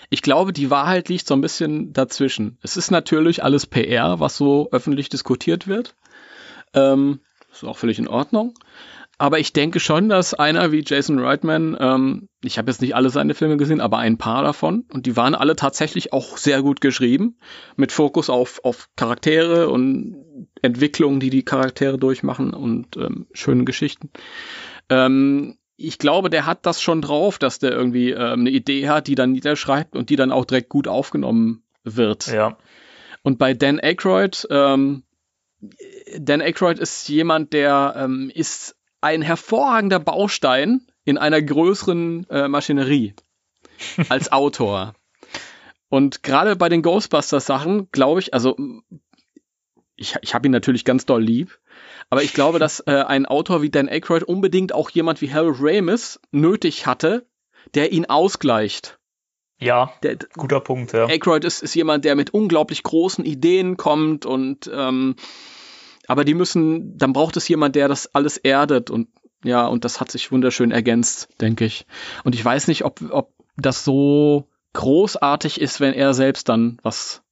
Ich 0.09 0.23
glaube, 0.23 0.55
die 0.55 0.71
Wahrheit 0.71 1.11
liegt 1.11 1.27
so 1.27 1.35
ein 1.35 1.41
bisschen 1.43 1.93
dazwischen. 1.93 2.59
Es 2.63 2.79
ist 2.79 2.91
natürlich 2.91 3.45
alles 3.45 3.67
PR, 3.67 4.19
was 4.19 4.37
so 4.37 4.69
öffentlich 4.71 5.11
diskutiert 5.11 5.67
wird. 5.67 5.95
Ähm, 6.73 7.21
ist 7.57 7.69
auch 7.69 7.79
völlig 7.79 7.99
in 7.99 8.09
Ordnung. 8.09 8.55
Aber 9.19 9.39
ich 9.39 9.55
denke 9.55 9.81
schon, 9.81 10.11
dass 10.11 10.35
einer 10.35 10.73
wie 10.73 10.85
Jason 10.87 11.19
Reitman, 11.19 11.77
ähm, 11.81 12.29
ich 12.45 12.59
habe 12.59 12.71
jetzt 12.71 12.83
nicht 12.83 12.95
alle 12.95 13.09
seine 13.09 13.35
Filme 13.35 13.57
gesehen, 13.57 13.81
aber 13.81 13.97
ein 13.99 14.19
paar 14.19 14.43
davon, 14.43 14.85
und 14.93 15.07
die 15.07 15.17
waren 15.17 15.35
alle 15.35 15.57
tatsächlich 15.57 16.13
auch 16.13 16.37
sehr 16.37 16.61
gut 16.61 16.83
geschrieben, 16.83 17.39
mit 17.77 17.93
Fokus 17.93 18.29
auf, 18.29 18.61
auf 18.63 18.91
Charaktere 18.95 19.71
und 19.71 20.17
Entwicklungen, 20.61 21.19
die 21.19 21.31
die 21.31 21.45
Charaktere 21.45 21.97
durchmachen 21.97 22.53
und 22.53 22.99
ähm, 22.99 23.27
schönen 23.33 23.65
Geschichten. 23.65 24.11
Ähm, 24.91 25.57
ich 25.79 25.99
glaube, 25.99 26.29
der 26.29 26.45
hat 26.45 26.67
das 26.67 26.83
schon 26.83 27.01
drauf, 27.01 27.39
dass 27.39 27.59
der 27.59 27.73
irgendwie 27.73 28.11
ähm, 28.11 28.41
eine 28.41 28.51
Idee 28.51 28.89
hat, 28.89 29.07
die 29.07 29.15
dann 29.15 29.33
niederschreibt 29.33 29.97
und 29.97 30.11
die 30.11 30.17
dann 30.17 30.33
auch 30.33 30.45
direkt 30.45 30.69
gut 30.69 30.89
aufgenommen 30.89 31.63
wird. 31.85 32.27
Ja. 32.27 32.59
Und 33.23 33.39
bei 33.39 33.55
Dan 33.55 33.81
Aykroyd, 33.81 34.47
ähm, 34.51 35.05
Dan 36.19 36.41
Aykroyd 36.41 36.79
ist 36.79 37.09
jemand, 37.09 37.53
der 37.53 37.95
ähm, 37.97 38.31
ist 38.35 38.77
ein 39.01 39.23
hervorragender 39.23 39.99
Baustein 39.99 40.87
in 41.05 41.19
einer 41.19 41.41
größeren 41.41 42.27
äh, 42.31 42.49
Maschinerie 42.49 43.15
als 44.09 44.33
Autor. 44.33 44.95
Und 45.89 46.23
gerade 46.23 46.57
bei 46.57 46.69
den 46.69 46.83
Ghostbusters-Sachen, 46.83 47.91
glaube 47.93 48.21
ich, 48.21 48.35
also 48.35 48.57
ich, 49.97 50.17
ich 50.21 50.35
habe 50.35 50.49
ihn 50.49 50.53
natürlich 50.53 50.85
ganz 50.85 51.07
doll 51.07 51.23
lieb, 51.23 51.59
aber 52.11 52.23
ich 52.23 52.35
glaube, 52.35 52.59
dass 52.59 52.81
äh, 52.81 53.05
ein 53.07 53.27
Autor 53.27 53.63
wie 53.63 53.71
Dan 53.71 53.89
Aykroyd 53.89 54.25
unbedingt 54.25 54.73
auch 54.73 54.91
jemand 54.91 55.23
wie 55.23 55.33
Harold 55.33 55.59
Ramis 55.61 56.21
nötig 56.33 56.87
hatte, 56.87 57.27
der 57.75 57.93
ihn 57.93 58.07
ausgleicht. 58.07 58.99
Ja, 59.59 59.93
Der, 60.03 60.17
guter 60.35 60.61
Punkt, 60.61 60.93
ja. 60.93 61.07
Aykroyd 61.07 61.45
ist, 61.45 61.63
ist 61.63 61.75
jemand, 61.75 62.05
der 62.05 62.15
mit 62.15 62.31
unglaublich 62.31 62.83
großen 62.83 63.25
Ideen 63.25 63.77
kommt 63.77 64.27
und 64.27 64.71
ähm, 64.73 65.17
aber 66.07 66.25
die 66.25 66.35
müssen, 66.35 66.97
dann 66.99 67.13
braucht 67.13 67.37
es 67.37 67.49
jemand, 67.49 67.77
der 67.77 67.89
das 67.89 68.15
alles 68.15 68.37
erdet 68.37 68.91
und 68.91 69.09
ja, 69.45 69.67
und 69.67 69.85
das 69.85 70.01
hat 70.01 70.11
sich 70.11 70.33
wunderschön 70.33 70.71
ergänzt, 70.71 71.29
denke 71.41 71.65
ich. 71.65 71.87
Und 72.25 72.35
ich 72.35 72.45
weiß 72.45 72.69
nicht, 72.69 72.85
ob, 72.85 73.01
ob 73.11 73.33
das 73.57 73.85
so 73.85 74.49
großartig 74.73 75.61
ist, 75.61 75.81
wenn 75.81 75.95
er 75.95 76.15
selbst 76.15 76.49
dann 76.49 76.79
was 76.83 77.23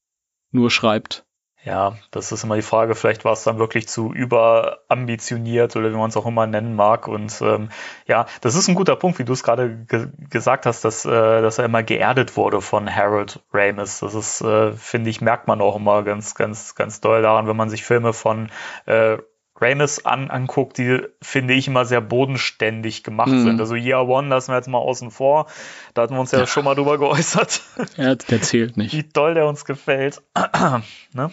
nur 0.50 0.70
schreibt. 0.70 1.24
Ja, 1.64 1.96
das 2.10 2.30
ist 2.30 2.44
immer 2.44 2.56
die 2.56 2.62
Frage. 2.62 2.94
Vielleicht 2.94 3.24
war 3.24 3.32
es 3.32 3.42
dann 3.44 3.58
wirklich 3.58 3.88
zu 3.88 4.12
überambitioniert 4.12 5.74
oder 5.76 5.90
wie 5.90 5.96
man 5.96 6.10
es 6.10 6.16
auch 6.16 6.26
immer 6.26 6.46
nennen 6.46 6.76
mag. 6.76 7.08
Und 7.08 7.40
ähm, 7.40 7.70
ja, 8.06 8.26
das 8.42 8.54
ist 8.54 8.68
ein 8.68 8.74
guter 8.74 8.96
Punkt, 8.96 9.18
wie 9.18 9.24
du 9.24 9.32
es 9.32 9.42
gerade 9.42 9.74
ge 9.86 10.08
gesagt 10.30 10.66
hast, 10.66 10.84
dass, 10.84 11.04
äh, 11.06 11.10
dass 11.10 11.58
er 11.58 11.64
immer 11.64 11.82
geerdet 11.82 12.36
wurde 12.36 12.60
von 12.60 12.94
Harold 12.94 13.40
Ramis. 13.52 14.00
Das 14.00 14.14
ist, 14.14 14.40
äh, 14.42 14.72
finde 14.72 15.08
ich, 15.10 15.20
merkt 15.22 15.48
man 15.48 15.60
auch 15.62 15.76
immer 15.76 16.02
ganz, 16.02 16.34
ganz, 16.34 16.74
ganz 16.74 17.00
doll 17.00 17.22
daran, 17.22 17.46
wenn 17.48 17.56
man 17.56 17.70
sich 17.70 17.82
Filme 17.84 18.12
von 18.12 18.50
äh, 18.86 19.16
Ramis 19.60 20.04
an, 20.04 20.30
anguckt, 20.30 20.78
die 20.78 21.00
finde 21.22 21.54
ich 21.54 21.68
immer 21.68 21.84
sehr 21.84 22.00
bodenständig 22.00 23.04
gemacht 23.04 23.28
Mhm. 23.30 23.44
sind. 23.44 23.60
Also 23.60 23.76
Year 23.76 24.06
One 24.06 24.28
lassen 24.28 24.50
wir 24.50 24.56
jetzt 24.56 24.66
mal 24.68 24.78
außen 24.78 25.12
vor. 25.12 25.46
Da 25.94 26.02
hatten 26.02 26.14
wir 26.14 26.20
uns 26.20 26.32
ja, 26.32 26.44
schon 26.46 26.64
mal 26.64 26.74
drüber 26.74 26.98
geäußert, 26.98 27.62
Er, 27.96 28.16
der 28.16 28.42
zählt 28.42 28.76
nicht. 28.76 28.92
wie 28.92 29.04
doll 29.04 29.34
der 29.34 29.46
uns 29.46 29.64
gefällt. 29.64 30.20
ne? 31.14 31.30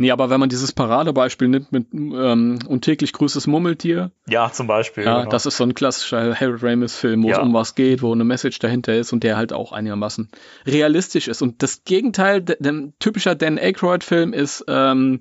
Nee, 0.00 0.10
aber 0.12 0.30
wenn 0.30 0.40
man 0.40 0.48
dieses 0.48 0.72
Paradebeispiel 0.72 1.46
nimmt 1.48 1.72
mit 1.72 1.88
ähm, 1.92 2.58
und 2.66 2.82
täglich 2.84 3.12
grüßt 3.12 3.36
das 3.36 3.46
Murmeltier, 3.46 4.10
Ja, 4.26 4.50
zum 4.50 4.66
Beispiel. 4.66 5.04
ja, 5.04 5.18
genau. 5.20 5.30
das 5.30 5.44
ist 5.46 5.58
so 5.58 5.64
ein 5.64 5.74
klassischer 5.74 6.34
Harold 6.34 6.62
Ramis-Film, 6.62 7.22
wo 7.22 7.30
es 7.30 7.36
Ja. 7.36 7.42
um 7.42 7.52
was 7.52 7.74
geht, 7.74 8.00
wo 8.00 8.12
eine 8.12 8.24
Message 8.24 8.58
dahinter 8.60 8.94
ist 8.94 9.12
und 9.12 9.22
der 9.24 9.36
halt 9.36 9.52
auch 9.52 9.72
einigermaßen 9.72 10.28
realistisch 10.66 11.28
ist. 11.28 11.42
Und 11.42 11.62
das 11.62 11.84
Gegenteil, 11.84 12.40
der 12.40 12.74
typischer 12.98 13.34
Dan 13.34 13.58
Aykroyd-Film 13.58 14.32
ist, 14.32 14.64
ähm, 14.68 15.20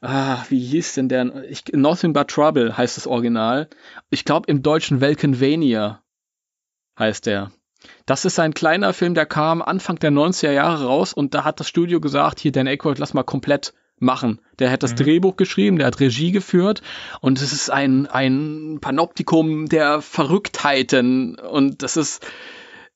ah, 0.00 0.38
wie 0.48 0.58
hieß 0.66 0.94
denn 0.94 1.08
der? 1.08 1.44
Ich, 1.48 1.64
Nothing 1.72 2.12
But 2.12 2.28
Trouble 2.28 2.76
heißt 2.76 2.96
das 2.96 3.06
Original. 3.06 3.68
Ich 4.10 4.24
glaube 4.24 4.50
im 4.50 4.62
Deutschen 4.62 5.00
Welkenvania 5.00 6.02
heißt 6.98 7.26
der. 7.26 7.52
Das 8.06 8.24
ist 8.24 8.40
ein 8.40 8.54
kleiner 8.54 8.92
Film, 8.92 9.14
der 9.14 9.26
kam 9.26 9.62
Anfang 9.62 10.00
der 10.00 10.10
90er 10.10 10.50
Jahre 10.50 10.86
raus 10.86 11.12
und 11.12 11.34
da 11.34 11.44
hat 11.44 11.60
das 11.60 11.68
Studio 11.68 12.00
gesagt, 12.00 12.40
hier 12.40 12.50
Dan 12.50 12.66
Aykroyd, 12.66 12.98
lass 12.98 13.14
mal 13.14 13.22
komplett 13.22 13.72
machen. 14.00 14.40
Der 14.58 14.70
hat 14.70 14.82
das 14.82 14.94
Drehbuch 14.94 15.36
geschrieben, 15.36 15.78
der 15.78 15.86
hat 15.86 16.00
Regie 16.00 16.32
geführt 16.32 16.82
und 17.20 17.40
es 17.40 17.52
ist 17.52 17.70
ein, 17.70 18.06
ein 18.06 18.78
Panoptikum 18.80 19.66
der 19.68 20.00
Verrücktheiten 20.02 21.38
und 21.38 21.82
das 21.82 21.96
ist 21.96 22.26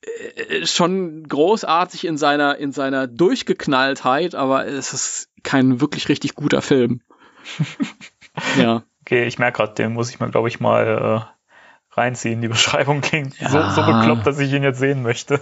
äh, 0.02 0.66
schon 0.66 1.24
großartig 1.28 2.06
in 2.06 2.16
seiner, 2.18 2.56
in 2.58 2.72
seiner 2.72 3.06
Durchgeknalltheit, 3.06 4.34
aber 4.34 4.66
es 4.66 4.92
ist 4.92 5.28
kein 5.42 5.80
wirklich 5.80 6.08
richtig 6.08 6.34
guter 6.34 6.62
Film. 6.62 7.00
ja. 8.58 8.82
Okay, 9.02 9.24
ich 9.26 9.38
merke 9.38 9.58
gerade, 9.58 9.74
den 9.74 9.92
muss 9.92 10.10
ich 10.10 10.20
mir, 10.20 10.30
glaube 10.30 10.48
ich, 10.48 10.60
mal 10.60 11.26
äh, 11.26 11.96
reinziehen. 11.98 12.40
Die 12.40 12.48
Beschreibung 12.56 13.00
klingt 13.00 13.34
so, 13.34 13.58
Ja. 13.58 13.70
so 13.70 13.82
bekloppt, 13.84 14.26
dass 14.26 14.38
ich 14.38 14.52
ihn 14.52 14.62
jetzt 14.62 14.78
sehen 14.78 15.02
möchte. 15.02 15.40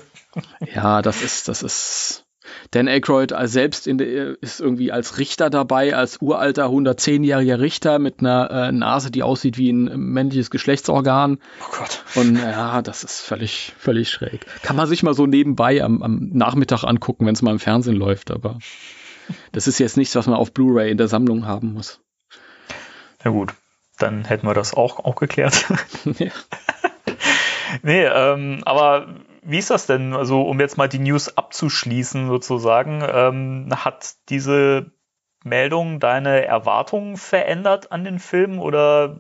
Ja, 0.75 1.03
das 1.03 1.23
ist, 1.23 1.49
das 1.49 1.63
ist. 1.63 2.25
Dan 2.71 2.89
Aykroyd 2.89 3.35
selbst 3.45 3.87
der, 3.87 4.43
ist 4.43 4.61
irgendwie 4.61 4.93
als 4.93 5.19
Richter 5.19 5.51
dabei, 5.51 5.97
als 5.97 6.21
uralter 6.21 6.67
110-jähriger 6.67 7.61
Richter 7.61 7.99
mit 7.99 8.21
einer 8.21 8.51
äh, 8.51 8.73
Nase, 8.73 9.11
die 9.11 9.23
aussieht 9.23 9.59
wie 9.59 9.71
ein 9.71 9.99
männliches 9.99 10.51
Geschlechtsorgan. 10.51 11.39
Oh 11.61 11.77
Gott. 11.79 12.05
Und 12.15 12.37
ja, 12.37 12.83
das 12.83 13.05
ist 13.05 13.21
völlig, 13.21 13.73
völlig 13.79 14.11
schräg. 14.11 14.47
Kann 14.63 14.77
man 14.77 14.89
sich 14.89 15.03
mal 15.03 15.15
so 15.15 15.27
nebenbei 15.27 15.83
am, 15.83 16.03
am 16.03 16.31
Nachmittag 16.33 16.85
angucken, 16.85 17.27
wenn 17.27 17.35
es 17.35 17.43
mal 17.43 17.53
im 17.53 17.59
Fernsehen 17.59 17.97
läuft, 17.97 18.31
aber 18.31 18.59
das 19.53 19.69
ist 19.69 19.79
jetzt 19.79 19.97
nichts, 19.97 20.15
was 20.15 20.27
man 20.27 20.37
auf 20.37 20.53
Blu-ray 20.53 20.91
in 20.91 20.99
der 20.99 21.09
Sammlung 21.09 21.47
haben 21.47 21.73
muss. 21.73 22.01
Na 23.25 23.31
gut, 23.31 23.53
dann 23.99 24.25
hätten 24.25 24.47
wir 24.47 24.55
das 24.55 24.75
auch, 24.75 24.99
auch 25.05 25.17
geklärt. 25.17 25.67
Ja. 26.19 26.31
nee, 27.83 28.05
ähm, 28.05 28.63
aber 28.65 29.15
wie 29.43 29.59
ist 29.59 29.71
das 29.71 29.87
denn? 29.87 30.15
Also, 30.15 30.43
um 30.43 30.61
jetzt 30.61 30.77
mal 30.77 30.89
die 30.89 30.99
News 30.99 31.37
abzuschließen, 31.37 32.29
sozusagen, 32.29 33.03
ähm, 33.07 33.69
hat 33.75 34.15
diese 34.29 34.93
Meldung 35.45 36.01
deine 36.01 36.45
Erwartungen 36.45 37.17
verändert 37.17 37.93
an 37.93 38.05
den 38.05 38.19
Film 38.19 38.59
oder 38.59 39.17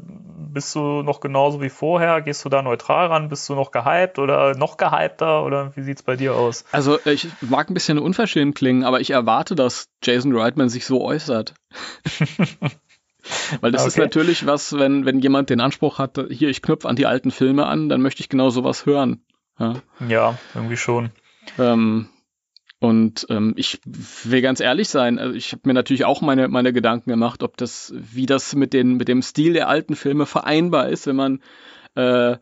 bist 0.53 0.75
du 0.75 1.03
noch 1.03 1.21
genauso 1.21 1.63
wie 1.63 1.71
vorher? 1.71 2.21
Gehst 2.21 2.45
du 2.45 2.49
da 2.49 2.61
neutral 2.63 3.07
ran? 3.07 3.29
Bist 3.29 3.49
du 3.49 3.55
noch 3.55 3.71
gehypt 3.71 4.19
oder 4.19 4.55
noch 4.55 4.77
gehypter 4.77 5.45
oder 5.45 5.75
wie 5.77 5.83
sieht's 5.83 6.03
bei 6.03 6.17
dir 6.17 6.35
aus? 6.35 6.65
Also 6.73 6.99
ich 7.05 7.37
mag 7.41 7.71
ein 7.71 7.75
bisschen 7.75 7.99
unverschämt 7.99 8.55
klingen, 8.55 8.85
aber 8.85 9.01
ich 9.01 9.11
erwarte, 9.11 9.55
dass 9.55 9.89
Jason 10.03 10.37
Reitman 10.37 10.69
sich 10.69 10.85
so 10.87 11.03
äußert. 11.03 11.55
Weil 13.61 13.71
das 13.71 13.87
ist 13.87 13.97
Okay. 13.97 14.05
natürlich 14.05 14.47
was, 14.47 14.73
wenn, 14.73 15.05
wenn 15.05 15.21
jemand 15.21 15.51
den 15.51 15.61
Anspruch 15.61 15.99
hat, 15.99 16.19
hier, 16.31 16.49
ich 16.49 16.63
knüpfe 16.63 16.89
an 16.89 16.97
die 16.97 17.07
alten 17.07 17.31
Filme 17.31 17.67
an, 17.67 17.89
dann 17.89 18.01
möchte 18.03 18.23
ich 18.23 18.29
genau 18.29 18.51
sowas 18.51 18.87
hören. 18.87 19.25
Ja. 19.61 19.75
Ja, 20.09 20.39
irgendwie 20.55 20.77
schon. 20.77 21.11
Ähm, 21.59 22.09
und 22.81 23.27
ähm, 23.29 23.53
ich 23.57 23.79
will 23.85 24.41
ganz 24.41 24.61
ehrlich 24.61 24.89
sein, 24.89 25.19
also 25.19 25.35
ich 25.35 25.53
habe 25.53 25.63
mir 25.67 25.75
natürlich 25.75 26.07
auch 26.07 26.23
meine, 26.23 26.49
meine 26.49 26.73
Gedanken 26.73 27.11
gemacht, 27.11 27.43
ob 27.43 27.59
das, 27.59 27.93
wie 27.95 28.25
das 28.25 28.55
mit, 28.55 28.73
den, 28.73 28.95
mit 28.97 29.07
dem 29.09 29.21
Stil 29.21 29.53
der 29.53 29.69
alten 29.69 29.95
Filme 29.95 30.25
vereinbar 30.25 30.89
ist, 30.89 31.07
wenn 31.07 31.17
man 31.17 31.43
äh, 31.95 32.39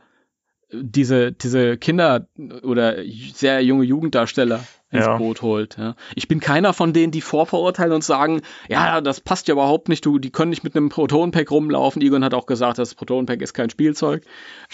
diese, 0.70 1.32
diese 1.32 1.76
Kinder 1.76 2.28
oder 2.62 2.96
sehr 3.32 3.64
junge 3.64 3.84
Jugenddarsteller 3.84 4.64
ins 4.90 5.06
Ja. 5.06 5.16
Boot 5.16 5.42
holt. 5.42 5.76
Ja. 5.76 5.96
Ich 6.14 6.28
bin 6.28 6.40
keiner 6.40 6.72
von 6.72 6.92
denen, 6.92 7.10
die 7.10 7.20
vorverurteilen 7.20 7.92
und 7.92 8.04
sagen, 8.04 8.42
ja, 8.68 9.00
das 9.00 9.20
passt 9.20 9.48
ja 9.48 9.52
überhaupt 9.52 9.88
nicht, 9.88 10.04
du, 10.04 10.18
die 10.18 10.30
können 10.30 10.50
nicht 10.50 10.64
mit 10.64 10.76
einem 10.76 10.88
Protonpack 10.88 11.50
rumlaufen. 11.50 12.00
Egon 12.02 12.22
hat 12.22 12.34
auch 12.34 12.46
gesagt, 12.46 12.78
das 12.78 12.94
Protonpack 12.94 13.42
ist 13.42 13.54
kein 13.54 13.70
Spielzeug. 13.70 14.24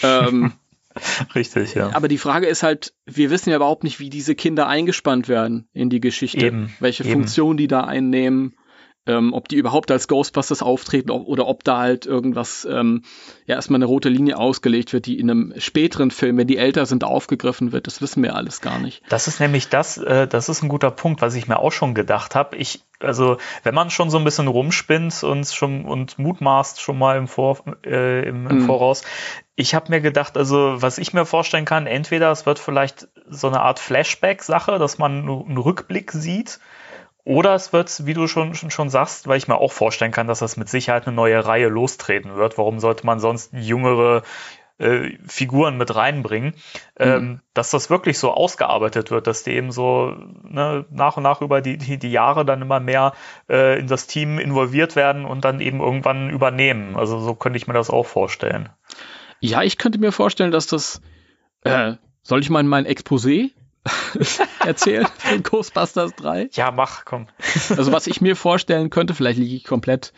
Ähm, 0.03 0.53
Richtig, 1.35 1.75
ja. 1.75 1.93
aber 1.93 2.07
die 2.07 2.17
Frage 2.17 2.47
ist 2.47 2.63
halt, 2.63 2.93
wir 3.05 3.29
wissen 3.29 3.49
ja 3.49 3.57
überhaupt 3.57 3.83
nicht, 3.83 3.99
wie 3.99 4.09
diese 4.09 4.35
Kinder 4.35 4.67
eingespannt 4.67 5.27
werden 5.27 5.67
in 5.73 5.89
die 5.89 5.99
Geschichte. 5.99 6.45
Eben, 6.45 6.73
welche 6.79 7.03
eben. 7.03 7.13
Funktion 7.13 7.57
die 7.57 7.67
da 7.67 7.81
einnehmen. 7.81 8.55
Ähm, 9.07 9.33
ob 9.33 9.47
die 9.47 9.57
überhaupt 9.57 9.91
als 9.91 10.07
Ghostbusters 10.07 10.63
auftreten 10.63 11.11
ob, 11.11 11.27
oder 11.27 11.47
ob 11.47 11.63
da 11.63 11.77
halt 11.77 12.05
irgendwas, 12.07 12.67
ähm, 12.69 13.03
ja, 13.45 13.55
erstmal 13.55 13.77
eine 13.77 13.85
rote 13.85 14.09
Linie 14.09 14.37
ausgelegt 14.37 14.93
wird, 14.93 15.05
die 15.05 15.19
in 15.19 15.29
einem 15.29 15.53
späteren 15.57 16.09
Film, 16.09 16.37
wenn 16.37 16.47
die 16.47 16.57
älter 16.57 16.85
sind, 16.87 17.03
aufgegriffen 17.03 17.71
wird. 17.71 17.85
Das 17.85 18.01
wissen 18.01 18.23
wir 18.23 18.35
alles 18.35 18.61
gar 18.61 18.79
nicht. 18.79 19.03
Das 19.09 19.27
ist 19.27 19.39
nämlich 19.39 19.69
das, 19.69 19.97
äh, 19.97 20.27
das 20.27 20.49
ist 20.49 20.63
ein 20.63 20.69
guter 20.69 20.89
Punkt, 20.89 21.21
was 21.21 21.35
ich 21.35 21.47
mir 21.47 21.59
auch 21.59 21.71
schon 21.71 21.93
gedacht 21.93 22.33
habe. 22.33 22.55
Ich, 22.57 22.83
also, 22.99 23.37
wenn 23.63 23.75
man 23.75 23.91
schon 23.91 24.09
so 24.09 24.17
ein 24.17 24.23
bisschen 24.23 24.47
rumspinnt 24.47 25.23
und 25.23 25.45
schon 25.47 25.85
und 25.85 26.17
mutmaßt 26.17 26.81
schon 26.81 26.97
mal 26.97 27.17
im, 27.17 27.27
Vor, 27.27 27.59
äh, 27.85 28.27
im, 28.27 28.47
im 28.47 28.55
Mhm. 28.57 28.61
Voraus, 28.61 29.03
ich 29.55 29.75
habe 29.75 29.89
mir 29.89 30.01
gedacht, 30.01 30.37
also 30.37 30.81
was 30.81 30.97
ich 30.97 31.13
mir 31.13 31.25
vorstellen 31.25 31.65
kann, 31.65 31.87
entweder 31.87 32.31
es 32.31 32.45
wird 32.45 32.59
vielleicht 32.59 33.07
so 33.29 33.47
eine 33.47 33.61
Art 33.61 33.79
Flashback-Sache, 33.79 34.79
dass 34.79 34.97
man 34.97 35.29
einen 35.29 35.57
Rückblick 35.57 36.11
sieht, 36.11 36.59
oder 37.25 37.55
es 37.55 37.73
wird, 37.73 38.05
wie 38.05 38.13
du 38.13 38.27
schon, 38.27 38.53
schon, 38.53 38.69
schon 38.69 38.89
sagst, 38.89 39.27
weil 39.27 39.37
ich 39.37 39.47
mir 39.47 39.57
auch 39.57 39.71
vorstellen 39.71 40.11
kann, 40.11 40.27
dass 40.27 40.39
das 40.39 40.57
mit 40.57 40.69
Sicherheit 40.69 41.07
eine 41.07 41.15
neue 41.15 41.43
Reihe 41.43 41.67
lostreten 41.67 42.35
wird. 42.35 42.59
Warum 42.59 42.79
sollte 42.79 43.03
man 43.03 43.19
sonst 43.19 43.51
jüngere 43.51 44.21
äh, 44.77 45.17
Figuren 45.25 45.75
mit 45.75 45.95
reinbringen? 45.95 46.53
Ähm, 46.97 47.41
dass 47.55 47.71
das 47.71 47.89
wirklich 47.89 48.19
so 48.19 48.29
ausgearbeitet 48.29 49.09
wird, 49.09 49.25
dass 49.25 49.41
die 49.41 49.53
eben 49.53 49.71
so 49.71 50.15
ne, 50.43 50.85
nach 50.91 51.17
und 51.17 51.23
nach 51.23 51.41
über 51.41 51.61
die, 51.61 51.79
die, 51.79 51.97
die 51.97 52.11
Jahre 52.11 52.45
dann 52.45 52.61
immer 52.61 52.79
mehr 52.79 53.13
äh, 53.49 53.79
in 53.79 53.87
das 53.87 54.05
Team 54.05 54.37
involviert 54.37 54.95
werden 54.95 55.25
und 55.25 55.43
dann 55.45 55.61
eben 55.61 55.79
irgendwann 55.79 56.29
übernehmen. 56.29 56.95
Also 56.95 57.19
so 57.19 57.33
könnte 57.33 57.57
ich 57.57 57.65
mir 57.65 57.73
das 57.73 57.89
auch 57.89 58.05
vorstellen. 58.05 58.69
Ja, 59.39 59.63
ich 59.63 59.79
könnte 59.79 59.97
mir 59.97 60.11
vorstellen, 60.11 60.51
dass 60.51 60.67
das, 60.67 61.01
äh, 61.63 61.93
soll 62.21 62.41
ich 62.41 62.51
mal 62.51 62.61
mein 62.61 62.85
Exposé 62.85 63.49
erzählen 64.65 65.07
für 65.17 65.41
Ghostbusters 65.41 66.15
3? 66.15 66.49
Ja, 66.53 66.71
mach, 66.71 67.05
komm. 67.05 67.27
Also 67.69 67.91
was 67.91 68.07
ich 68.07 68.21
mir 68.21 68.35
vorstellen 68.35 68.89
könnte, 68.89 69.13
vielleicht 69.13 69.39
liege 69.39 69.55
ich 69.55 69.63
komplett 69.63 70.13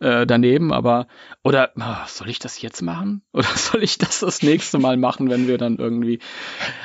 äh, 0.00 0.26
daneben, 0.26 0.72
aber 0.72 1.06
oder 1.44 1.70
ah, 1.78 2.06
soll 2.08 2.28
ich 2.28 2.38
das 2.38 2.60
jetzt 2.60 2.82
machen 2.82 3.22
oder 3.32 3.48
soll 3.48 3.82
ich 3.82 3.98
das 3.98 4.20
das 4.20 4.42
nächste 4.42 4.78
Mal 4.78 4.96
machen, 4.96 5.30
wenn 5.30 5.46
wir 5.46 5.58
dann 5.58 5.76
irgendwie 5.76 6.18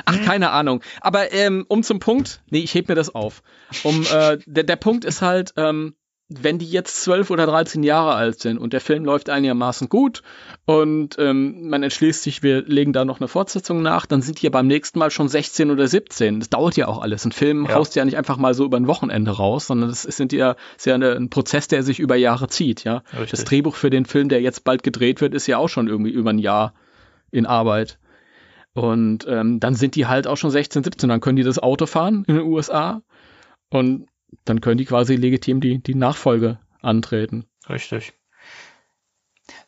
Ach, 0.06 0.21
keine 0.23 0.52
Ahnung. 0.52 0.84
Aber 1.02 1.34
ähm, 1.34 1.65
um 1.67 1.84
zum 1.84 2.00
Punkt, 2.00 2.41
nee, 2.50 2.60
ich 2.60 2.73
heb 2.76 2.88
mir 2.88 2.95
das 2.95 3.13
auf. 3.13 3.41
Um 3.84 4.04
äh, 4.04 4.38
der 4.45 4.63
der 4.63 4.76
Punkt 4.76 5.06
ist 5.06 5.21
halt, 5.21 5.54
ähm, 5.58 5.95
wenn 6.29 6.59
die 6.59 6.69
jetzt 6.69 7.01
zwölf 7.03 7.29
oder 7.31 7.45
13 7.45 7.83
Jahre 7.83 8.13
alt 8.15 8.39
sind 8.41 8.57
und 8.57 8.73
der 8.73 8.81
Film 8.81 9.05
läuft 9.05 9.29
einigermaßen 9.29 9.87
gut 9.87 10.23
und 10.65 11.15
ähm, 11.19 11.69
man 11.69 11.83
entschließt 11.83 12.21
sich, 12.21 12.43
wir 12.43 12.63
legen 12.63 12.91
da 12.91 13.05
noch 13.05 13.21
eine 13.21 13.29
Fortsetzung 13.29 13.81
nach, 13.81 14.05
dann 14.05 14.21
sind 14.21 14.41
die 14.41 14.45
ja 14.45 14.49
beim 14.49 14.67
nächsten 14.67 14.99
Mal 14.99 15.09
schon 15.09 15.29
16 15.29 15.71
oder 15.71 15.87
17. 15.87 16.39
Das 16.39 16.49
dauert 16.49 16.75
ja 16.75 16.89
auch 16.89 17.01
alles. 17.01 17.23
Ein 17.23 17.31
Film 17.31 17.65
Ja. 17.65 17.75
haust 17.75 17.95
ja 17.95 18.03
nicht 18.03 18.17
einfach 18.17 18.35
mal 18.35 18.53
so 18.53 18.65
über 18.65 18.75
ein 18.75 18.87
Wochenende 18.87 19.31
raus, 19.31 19.67
sondern 19.67 19.87
das 19.87 20.03
ist, 20.03 20.17
sind 20.17 20.33
ja, 20.33 20.57
ist 20.75 20.85
ja 20.85 20.95
eine, 20.95 21.13
ein 21.13 21.29
Prozess, 21.29 21.69
der 21.69 21.81
sich 21.83 21.99
über 21.99 22.17
Jahre 22.17 22.49
zieht. 22.49 22.83
Ja, 22.83 23.03
Richtig. 23.13 23.31
Das 23.31 23.45
Drehbuch 23.45 23.75
für 23.75 23.89
den 23.89 24.05
Film, 24.05 24.27
der 24.27 24.41
jetzt 24.41 24.65
bald 24.65 24.83
gedreht 24.83 25.21
wird, 25.21 25.33
ist 25.33 25.47
ja 25.47 25.57
auch 25.57 25.69
schon 25.69 25.87
irgendwie 25.87 26.11
über 26.11 26.31
ein 26.31 26.39
Jahr 26.39 26.73
in 27.31 27.45
Arbeit. 27.45 27.99
Und 28.73 29.25
ähm, 29.29 29.61
dann 29.61 29.75
sind 29.75 29.95
die 29.95 30.07
halt 30.07 30.27
auch 30.27 30.35
schon 30.37 30.51
16, 30.51 30.83
17, 30.83 31.07
dann 31.07 31.21
können 31.21 31.37
die 31.37 31.43
das 31.43 31.57
Auto 31.57 31.85
fahren 31.85 32.25
in 32.27 32.35
den 32.35 32.43
USA 32.45 33.01
und 33.69 34.07
dann 34.45 34.61
können 34.61 34.77
die 34.77 34.85
quasi 34.85 35.15
legitim 35.15 35.61
die, 35.61 35.79
die 35.79 35.95
Nachfolge 35.95 36.59
antreten. 36.81 37.45
Richtig. 37.69 38.13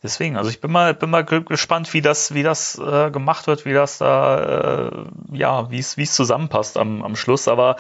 Deswegen, 0.04 0.38
also 0.38 0.50
ich 0.50 0.62
bin 0.62 0.72
mal, 0.72 0.94
bin 0.94 1.10
mal 1.10 1.24
ge- 1.26 1.44
gespannt, 1.44 1.94
wie 1.94 2.02
das, 2.02 2.34
wie 2.34 2.44
das 2.44 2.78
äh, 2.78 3.12
gemacht 3.12 3.48
wird, 3.48 3.66
wie 3.66 3.74
das 3.74 3.98
da, 3.98 4.90
äh, 4.90 5.38
ja, 5.38 5.72
wie 5.72 5.80
es 5.80 6.14
zusammenpasst 6.14 6.78
am, 6.78 7.04
am 7.04 7.16
Schluss. 7.16 7.48
Aber 7.48 7.76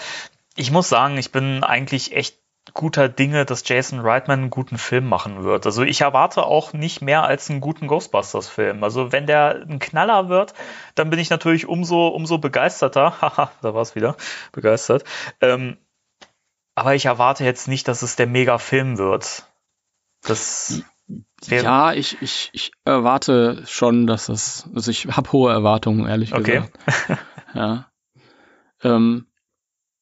ich 0.55 0.71
muss 0.71 0.89
sagen, 0.89 1.17
ich 1.17 1.31
bin 1.31 1.63
eigentlich 1.63 2.15
echt 2.15 2.37
guter 2.73 3.09
Dinge, 3.09 3.45
dass 3.45 3.67
Jason 3.67 3.99
Reitman 3.99 4.39
einen 4.41 4.49
guten 4.49 4.77
Film 4.77 5.07
machen 5.07 5.43
wird. 5.43 5.65
Also 5.65 5.83
ich 5.83 6.01
erwarte 6.01 6.45
auch 6.45 6.73
nicht 6.73 7.01
mehr 7.01 7.23
als 7.23 7.49
einen 7.49 7.61
guten 7.61 7.87
Ghostbusters-Film. 7.87 8.83
Also 8.83 9.11
wenn 9.11 9.25
der 9.25 9.65
ein 9.67 9.79
Knaller 9.79 10.29
wird, 10.29 10.53
dann 10.95 11.09
bin 11.09 11.19
ich 11.19 11.29
natürlich 11.29 11.67
umso, 11.67 12.07
umso 12.07 12.37
begeisterter. 12.37 13.15
Haha, 13.21 13.51
da 13.61 13.73
war 13.73 13.81
es 13.81 13.95
wieder, 13.95 14.15
begeistert. 14.51 15.03
Ähm, 15.41 15.77
aber 16.79 16.95
ich 16.95 17.05
erwarte 17.05 17.43
jetzt 17.43 17.67
nicht, 17.67 17.87
dass 17.87 18.01
es 18.01 18.15
der 18.15 18.27
Mega-Film 18.27 18.97
wird. 18.97 19.45
Das 20.23 20.81
Ja, 21.47 21.93
ich, 21.93 22.21
ich, 22.21 22.49
ich 22.53 22.71
erwarte 22.85 23.63
schon, 23.65 24.07
dass 24.07 24.27
das, 24.27 24.69
also 24.73 24.91
ich 24.91 25.07
habe 25.07 25.31
hohe 25.31 25.51
Erwartungen, 25.51 26.07
ehrlich 26.07 26.33
Okay. 26.33 26.61
gesagt. 26.61 27.19
Ja. 27.55 27.91
Ähm, 28.83 29.25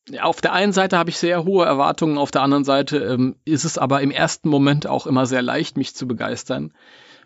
ja, 0.09 0.23
auf 0.23 0.41
der 0.41 0.51
einen 0.51 0.73
Seite 0.73 0.97
habe 0.97 1.09
ich 1.09 1.17
sehr 1.17 1.45
hohe 1.45 1.65
Erwartungen, 1.65 2.17
auf 2.17 2.29
der 2.29 2.41
anderen 2.41 2.65
Seite 2.65 2.97
ähm, 2.97 3.37
ist 3.45 3.63
es 3.63 3.77
aber 3.77 4.01
im 4.01 4.11
ersten 4.11 4.49
Moment 4.49 4.85
auch 4.85 5.07
immer 5.07 5.25
sehr 5.25 5.41
leicht, 5.41 5.77
mich 5.77 5.95
zu 5.95 6.07
begeistern. 6.09 6.73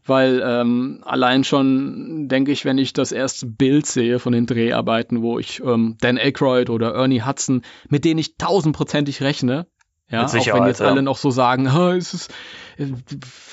Weil 0.06 0.42
ähm, 0.44 1.02
allein 1.06 1.44
schon 1.44 2.28
denke 2.28 2.52
ich, 2.52 2.66
wenn 2.66 2.80
ich 2.80 2.94
das 2.94 3.12
erste 3.12 3.46
Bild 3.46 3.86
sehe 3.86 4.18
von 4.18 4.34
den 4.34 4.48
Dreharbeiten, 4.48 5.22
wo 5.22 5.38
ich 5.38 5.62
ähm, 5.64 5.96
Dan 6.02 6.18
Aykroyd 6.18 6.70
oder 6.70 6.96
Ernie 6.96 7.22
Hudson, 7.22 7.62
mit 7.88 8.04
denen 8.04 8.20
ich 8.20 8.38
tausendprozentig 8.38 9.22
rechne, 9.22 9.68
ja, 10.12 10.26
auch 10.26 10.34
wenn 10.34 10.68
jetzt 10.68 10.82
ja. 10.82 10.88
alle 10.88 11.02
noch 11.02 11.18
so 11.18 11.32
sagen, 11.32 11.72
"Ha, 11.72 11.94
es 11.96 12.14
ist, 12.14 12.34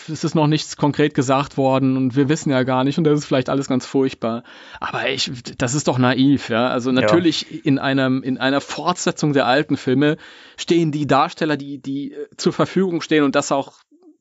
es 0.09 0.25
ist 0.25 0.35
noch 0.35 0.49
nichts 0.49 0.77
konkret 0.77 1.15
gesagt 1.15 1.57
worden 1.57 1.97
und 1.97 2.17
wir 2.17 2.29
wissen 2.29 2.51
ja 2.51 2.65
gar 2.65 2.83
nicht 2.83 2.99
und 2.99 3.05
das 3.05 3.21
ist 3.21 3.27
vielleicht 3.27 3.49
alles 3.49 3.69
ganz 3.69 3.87
furchtbar. 3.87 4.43
Aber 4.81 5.09
ich, 5.09 5.31
das 5.57 5.75
ist 5.75 5.87
doch 5.87 5.99
naiv, 5.99 6.49
ja. 6.49 6.69
Also 6.69 6.91
natürlich 6.91 7.65
in 7.65 7.79
einem, 7.79 8.23
in 8.23 8.39
einer 8.39 8.61
Fortsetzung 8.61 9.35
der 9.35 9.47
alten 9.47 9.77
Filme 9.77 10.17
stehen 10.57 10.91
die 10.91 11.07
Darsteller, 11.07 11.57
die, 11.57 11.79
die 11.79 12.13
äh, 12.13 12.27
zur 12.37 12.53
Verfügung 12.53 13.03
stehen 13.03 13.23
und 13.23 13.37
das 13.37 13.53
auch 13.53 13.75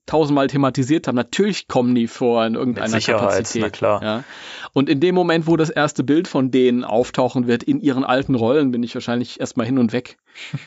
tausendmal 0.08 0.48
thematisiert 0.48 1.06
haben. 1.06 1.16
Natürlich 1.16 1.68
kommen 1.68 1.94
die 1.94 2.08
vor 2.08 2.44
in 2.44 2.54
irgendeiner 2.54 2.88
Mit 2.88 3.02
Sicherheit, 3.02 3.30
Kapazität. 3.30 3.62
na 3.62 3.70
klar. 3.70 4.02
Ja. 4.02 4.24
Und 4.72 4.88
in 4.88 5.00
dem 5.00 5.14
Moment, 5.14 5.46
wo 5.46 5.56
das 5.56 5.70
erste 5.70 6.02
Bild 6.02 6.28
von 6.28 6.50
denen 6.50 6.84
auftauchen 6.84 7.46
wird 7.46 7.62
in 7.62 7.80
ihren 7.80 8.04
alten 8.04 8.34
Rollen, 8.34 8.70
bin 8.70 8.82
ich 8.82 8.94
wahrscheinlich 8.94 9.38
erstmal 9.38 9.66
hin 9.66 9.78
und 9.78 9.92
weg. 9.92 10.18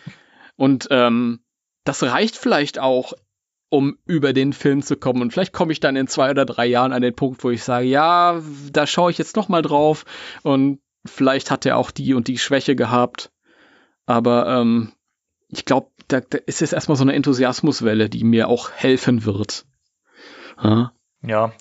und 0.56 0.88
ähm, 0.92 1.40
das 1.84 2.04
reicht 2.04 2.38
vielleicht 2.38 2.80
auch, 2.80 3.14
um 3.70 3.98
über 4.06 4.34
den 4.34 4.54
Film 4.54 4.82
zu 4.82 4.98
kommen. 4.98 5.22
Und 5.22 5.32
vielleicht 5.32 5.54
komme 5.54 5.72
ich 5.72 5.80
dann 5.80 5.96
in 5.96 6.08
zwei 6.08 6.30
oder 6.30 6.46
drei 6.46 6.68
Jahren 6.68 6.94
an 6.94 7.02
den 7.02 7.16
Punkt, 7.16 7.44
wo 7.44 7.50
ich 7.50 7.64
sage, 7.64 7.88
ja, 7.88 8.42
da 8.72 8.86
schaue 8.86 9.12
ich 9.12 9.18
jetzt 9.18 9.36
noch 9.36 9.50
mal 9.50 9.62
drauf 9.62 10.06
und 10.44 10.80
vielleicht 11.06 11.50
hat 11.50 11.66
er 11.66 11.78
auch 11.78 11.90
die 11.90 12.14
und 12.14 12.28
die 12.28 12.38
Schwäche 12.38 12.76
gehabt. 12.76 13.32
Aber 14.06 14.48
ähm, 14.48 14.92
ich 15.48 15.66
glaube, 15.66 15.91
da, 16.12 16.22
da 16.22 16.38
ist 16.46 16.62
jetzt 16.62 16.74
erstmal 16.74 16.96
so 16.98 17.04
eine 17.04 17.14
Enthusiasmuswelle, 17.14 18.10
die 18.10 18.24
mir 18.24 18.48
auch 18.48 18.72
helfen 18.72 19.26
wird. 19.26 19.66
Ja. 20.62 20.92
Ja, 21.24 21.52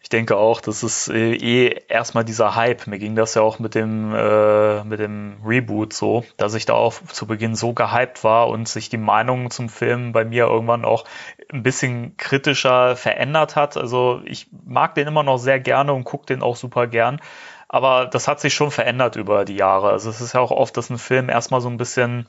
Ich 0.00 0.08
denke 0.08 0.36
auch, 0.36 0.60
das 0.60 0.82
ist 0.82 1.08
äh, 1.08 1.34
eh 1.34 1.82
erstmal 1.88 2.24
dieser 2.24 2.54
Hype. 2.56 2.86
Mir 2.86 2.98
ging 2.98 3.14
das 3.14 3.34
ja 3.34 3.42
auch 3.42 3.58
mit 3.58 3.74
dem, 3.74 4.14
äh, 4.14 4.84
mit 4.84 5.00
dem 5.00 5.38
Reboot 5.44 5.92
so, 5.92 6.24
dass 6.36 6.54
ich 6.54 6.66
da 6.66 6.74
auch 6.74 6.94
zu 7.12 7.26
Beginn 7.26 7.54
so 7.54 7.74
gehypt 7.74 8.24
war 8.24 8.48
und 8.48 8.68
sich 8.68 8.88
die 8.88 8.96
Meinung 8.96 9.50
zum 9.50 9.68
Film 9.68 10.12
bei 10.12 10.24
mir 10.24 10.46
irgendwann 10.46 10.84
auch 10.84 11.04
ein 11.52 11.62
bisschen 11.62 12.16
kritischer 12.16 12.96
verändert 12.96 13.56
hat. 13.56 13.76
Also 13.76 14.20
ich 14.24 14.48
mag 14.66 14.94
den 14.94 15.08
immer 15.08 15.22
noch 15.24 15.38
sehr 15.38 15.60
gerne 15.60 15.92
und 15.92 16.04
gucke 16.04 16.26
den 16.26 16.42
auch 16.42 16.56
super 16.56 16.86
gern. 16.86 17.20
Aber 17.68 18.06
das 18.06 18.28
hat 18.28 18.40
sich 18.40 18.54
schon 18.54 18.70
verändert 18.70 19.16
über 19.16 19.44
die 19.44 19.56
Jahre. 19.56 19.90
Also 19.90 20.08
es 20.08 20.22
ist 20.22 20.32
ja 20.32 20.40
auch 20.40 20.52
oft, 20.52 20.76
dass 20.76 20.88
ein 20.88 20.96
Film 20.98 21.28
erstmal 21.28 21.60
so 21.60 21.68
ein 21.68 21.76
bisschen 21.76 22.26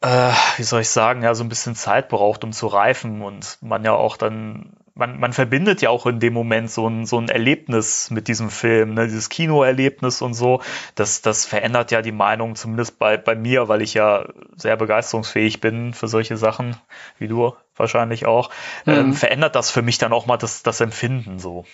äh, 0.00 0.32
wie 0.56 0.62
soll 0.62 0.82
ich 0.82 0.88
sagen, 0.88 1.22
ja, 1.22 1.34
so 1.34 1.44
ein 1.44 1.48
bisschen 1.48 1.74
Zeit 1.74 2.08
braucht, 2.08 2.44
um 2.44 2.52
zu 2.52 2.66
reifen 2.66 3.22
und 3.22 3.58
man 3.60 3.84
ja 3.84 3.92
auch 3.92 4.16
dann 4.16 4.76
man, 5.00 5.18
man 5.18 5.32
verbindet 5.32 5.82
ja 5.82 5.90
auch 5.90 6.06
in 6.06 6.20
dem 6.20 6.32
Moment 6.32 6.70
so 6.70 6.86
ein, 6.86 7.06
so 7.06 7.18
ein 7.18 7.28
Erlebnis 7.28 8.10
mit 8.10 8.28
diesem 8.28 8.50
Film, 8.50 8.94
ne? 8.94 9.06
dieses 9.06 9.28
Kinoerlebnis 9.30 10.22
und 10.22 10.34
so. 10.34 10.60
Das, 10.94 11.22
das 11.22 11.46
verändert 11.46 11.90
ja 11.90 12.02
die 12.02 12.12
Meinung, 12.12 12.54
zumindest 12.54 12.98
bei, 12.98 13.16
bei 13.16 13.34
mir, 13.34 13.68
weil 13.68 13.82
ich 13.82 13.94
ja 13.94 14.28
sehr 14.56 14.76
begeisterungsfähig 14.76 15.60
bin 15.60 15.94
für 15.94 16.06
solche 16.06 16.36
Sachen, 16.36 16.76
wie 17.18 17.28
du 17.28 17.54
wahrscheinlich 17.74 18.26
auch. 18.26 18.50
Mhm. 18.84 18.92
Ähm, 18.92 19.12
verändert 19.14 19.56
das 19.56 19.70
für 19.70 19.82
mich 19.82 19.98
dann 19.98 20.12
auch 20.12 20.26
mal 20.26 20.36
das, 20.36 20.62
das 20.62 20.80
Empfinden 20.80 21.38
so. 21.38 21.64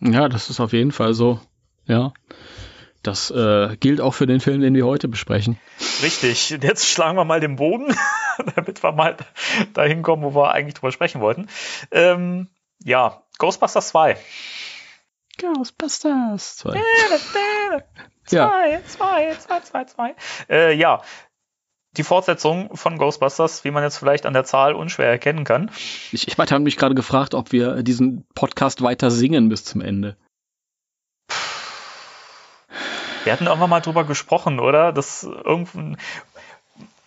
Ja, 0.00 0.28
das 0.28 0.50
ist 0.50 0.60
auf 0.60 0.72
jeden 0.72 0.92
Fall 0.92 1.14
so. 1.14 1.40
Ja. 1.86 2.12
Das 3.02 3.30
äh, 3.30 3.76
gilt 3.78 4.00
auch 4.00 4.12
für 4.12 4.26
den 4.26 4.40
Film, 4.40 4.60
den 4.60 4.74
wir 4.74 4.84
heute 4.84 5.08
besprechen. 5.08 5.58
Richtig. 6.02 6.50
Jetzt 6.50 6.86
schlagen 6.86 7.16
wir 7.16 7.24
mal 7.24 7.40
den 7.40 7.56
Boden, 7.56 7.94
damit 8.54 8.82
wir 8.82 8.92
mal 8.92 9.16
dahin 9.72 10.02
kommen, 10.02 10.22
wo 10.22 10.34
wir 10.34 10.52
eigentlich 10.52 10.74
drüber 10.74 10.92
sprechen 10.92 11.20
wollten. 11.20 11.48
Ähm, 11.90 12.48
ja, 12.84 13.22
Ghostbusters 13.38 13.88
2. 13.88 14.16
Ghostbusters 15.38 16.56
2. 16.58 16.82
ja. 18.30 18.50
2, 18.50 18.80
2, 18.86 19.34
2, 19.36 19.60
2, 19.60 19.84
2. 19.84 20.14
Äh, 20.50 20.74
ja, 20.74 21.02
die 21.96 22.04
Fortsetzung 22.04 22.76
von 22.76 22.98
Ghostbusters, 22.98 23.64
wie 23.64 23.70
man 23.70 23.82
jetzt 23.82 23.96
vielleicht 23.96 24.26
an 24.26 24.34
der 24.34 24.44
Zahl 24.44 24.74
unschwer 24.74 25.08
erkennen 25.08 25.44
kann. 25.44 25.70
Ich, 26.12 26.28
ich 26.28 26.38
habe 26.38 26.60
mich 26.60 26.76
gerade 26.76 26.94
gefragt, 26.94 27.34
ob 27.34 27.52
wir 27.52 27.82
diesen 27.82 28.26
Podcast 28.34 28.82
weiter 28.82 29.10
singen 29.10 29.48
bis 29.48 29.64
zum 29.64 29.80
Ende. 29.80 30.16
Wir 33.24 33.32
hatten 33.32 33.46
irgendwann 33.46 33.70
mal 33.70 33.80
drüber 33.80 34.04
gesprochen, 34.04 34.60
oder? 34.60 34.92
Das 34.92 35.24
irgendwie, 35.24 35.96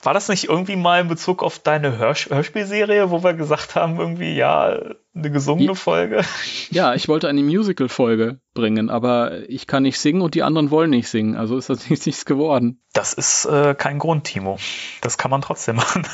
war 0.03 0.13
das 0.13 0.29
nicht 0.29 0.45
irgendwie 0.45 0.75
mal 0.75 1.01
in 1.01 1.07
Bezug 1.07 1.41
auf 1.41 1.59
deine 1.59 1.97
Hörsch 1.97 2.29
Hörspielserie, 2.29 3.09
wo 3.09 3.23
wir 3.23 3.33
gesagt 3.33 3.75
haben, 3.75 3.99
irgendwie, 3.99 4.35
ja, 4.35 4.79
eine 5.15 5.31
gesungene 5.31 5.75
Folge? 5.75 6.23
Ja, 6.69 6.93
ich 6.93 7.07
wollte 7.07 7.29
eine 7.29 7.41
Musical-Folge 7.41 8.39
bringen, 8.53 8.89
aber 8.89 9.49
ich 9.49 9.67
kann 9.67 9.83
nicht 9.83 9.99
singen 9.99 10.21
und 10.21 10.35
die 10.35 10.43
anderen 10.43 10.71
wollen 10.71 10.89
nicht 10.89 11.07
singen. 11.07 11.35
Also 11.35 11.57
ist 11.57 11.69
das 11.69 11.89
nichts 12.05 12.25
geworden. 12.25 12.81
Das 12.93 13.13
ist 13.13 13.45
äh, 13.45 13.75
kein 13.75 13.99
Grund, 13.99 14.25
Timo. 14.25 14.57
Das 15.01 15.17
kann 15.17 15.31
man 15.31 15.41
trotzdem 15.41 15.77
machen. 15.77 16.05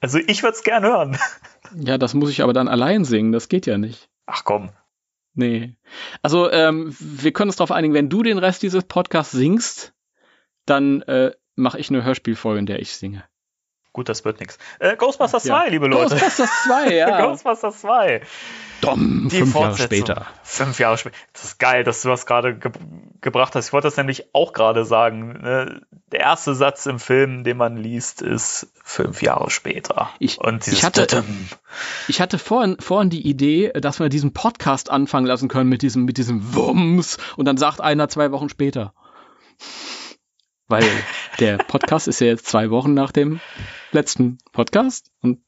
Also 0.00 0.18
ich 0.18 0.42
würde 0.42 0.56
es 0.56 0.64
gern 0.64 0.82
hören. 0.82 1.16
Ja, 1.74 1.96
das 1.96 2.12
muss 2.12 2.30
ich 2.30 2.42
aber 2.42 2.52
dann 2.52 2.68
allein 2.68 3.04
singen. 3.04 3.32
Das 3.32 3.48
geht 3.48 3.66
ja 3.66 3.78
nicht. 3.78 4.08
Ach 4.26 4.44
komm. 4.44 4.70
Nee. 5.34 5.74
Also, 6.20 6.50
ähm, 6.50 6.94
wir 6.98 7.32
können 7.32 7.48
uns 7.48 7.56
darauf 7.56 7.72
einigen, 7.72 7.94
wenn 7.94 8.10
du 8.10 8.22
den 8.22 8.38
Rest 8.38 8.62
dieses 8.62 8.84
Podcasts 8.84 9.32
singst, 9.32 9.94
dann 10.66 11.02
äh, 11.02 11.32
mache 11.54 11.78
ich 11.78 11.90
eine 11.90 12.04
Hörspielfolge, 12.04 12.58
in 12.58 12.66
der 12.66 12.80
ich 12.80 12.92
singe. 12.94 13.24
Gut, 13.92 14.08
das 14.08 14.24
wird 14.24 14.40
nichts. 14.40 14.56
Äh, 14.78 14.96
Ghostbusters 14.96 15.44
ja. 15.44 15.60
2, 15.64 15.68
liebe 15.68 15.86
Leute. 15.86 16.16
Ghostbusters 16.16 16.50
2, 16.64 16.94
ja. 16.94 17.20
Ghostbusters 17.26 17.80
2. 17.82 18.22
Dom, 18.80 19.28
Die 19.30 19.38
fünf 19.38 19.54
Jahre 19.54 19.78
später. 19.78 20.26
Fünf 20.42 20.78
Jahre 20.78 20.98
später. 20.98 21.16
Das 21.34 21.44
ist 21.44 21.58
geil, 21.58 21.84
dass 21.84 22.02
du 22.02 22.08
das 22.08 22.24
gerade 22.26 22.56
ge 22.56 22.72
gebracht 23.20 23.54
hast. 23.54 23.68
Ich 23.68 23.72
wollte 23.72 23.86
das 23.86 23.96
nämlich 23.96 24.34
auch 24.34 24.52
gerade 24.52 24.84
sagen. 24.84 25.40
Ne? 25.42 25.82
Der 26.10 26.20
erste 26.20 26.54
Satz 26.54 26.86
im 26.86 26.98
Film, 26.98 27.44
den 27.44 27.56
man 27.56 27.76
liest, 27.76 28.22
ist 28.22 28.66
fünf 28.82 29.22
Jahre 29.22 29.50
später. 29.50 30.10
Ich, 30.18 30.38
Und 30.38 30.66
ich 30.66 30.84
hatte, 30.84 31.22
ich 32.08 32.20
hatte 32.20 32.38
vorhin, 32.38 32.78
vorhin 32.80 33.10
die 33.10 33.28
Idee, 33.28 33.72
dass 33.74 34.00
wir 34.00 34.08
diesen 34.08 34.32
Podcast 34.32 34.90
anfangen 34.90 35.26
lassen 35.26 35.48
können 35.48 35.68
mit 35.68 35.82
diesem, 35.82 36.04
mit 36.04 36.16
diesem 36.16 36.54
Wumms 36.54 37.18
und 37.36 37.44
dann 37.44 37.58
sagt 37.58 37.80
einer 37.80 38.08
zwei 38.08 38.32
Wochen 38.32 38.48
später. 38.48 38.94
Weil 40.72 41.04
der 41.38 41.58
Podcast 41.58 42.08
ist 42.08 42.22
ja 42.22 42.28
jetzt 42.28 42.46
zwei 42.46 42.70
Wochen 42.70 42.94
nach 42.94 43.12
dem 43.12 43.40
letzten 43.90 44.38
Podcast. 44.52 45.10
Und 45.20 45.44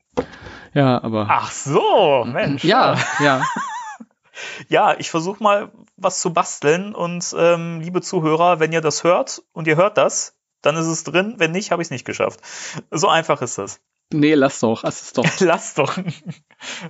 ja, 0.75 1.03
aber. 1.03 1.29
Ach 1.31 1.51
so, 1.51 2.27
Mensch. 2.27 2.63
Ja, 2.63 2.99
ja. 3.21 3.43
ja, 4.69 4.95
ich 4.99 5.11
versuche 5.11 5.43
mal 5.43 5.73
was 5.97 6.21
zu 6.21 6.35
basteln 6.35 6.95
und 6.95 7.35
ähm, 7.39 7.81
liebe 7.81 8.03
Zuhörer, 8.03 8.61
wenn 8.61 8.71
ihr 8.73 8.83
das 8.83 9.03
hört 9.03 9.43
und 9.55 9.67
ihr 9.67 9.77
hört 9.77 9.97
das, 9.97 10.37
dann 10.61 10.77
ist 10.77 10.89
es 10.89 11.05
drin. 11.05 11.37
Wenn 11.39 11.53
nicht, 11.53 11.71
habe 11.71 11.81
ich 11.81 11.87
es 11.87 11.91
nicht 11.91 12.05
geschafft. 12.05 12.41
So 12.91 13.09
einfach 13.09 13.41
ist 13.41 13.57
das. 13.57 13.81
Nee, 14.13 14.35
lass 14.35 14.61
doch, 14.61 14.83
lass 14.83 15.01
es 15.01 15.13
doch. 15.15 15.25
lass 15.41 15.73
doch. 15.73 15.97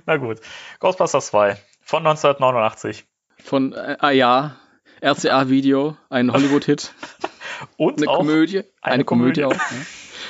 Na 0.05 0.17
gut. 0.17 0.41
Ghostbusters 0.81 1.27
2 1.27 1.55
von 1.79 2.05
1989. 2.05 3.05
Von, 3.45 3.71
äh, 3.71 3.95
ah 3.97 4.11
ja, 4.11 4.57
RCA-Video, 5.01 5.97
ein 6.09 6.31
Hollywood-Hit. 6.31 6.93
Und 7.77 7.97
eine 7.97 8.05
Komödie. 8.05 8.59
Eine, 8.81 8.93
eine 8.95 9.03
Komödie, 9.05 9.41
Komödie 9.41 9.45
auch. 9.45 9.71
Ja. 9.71 9.77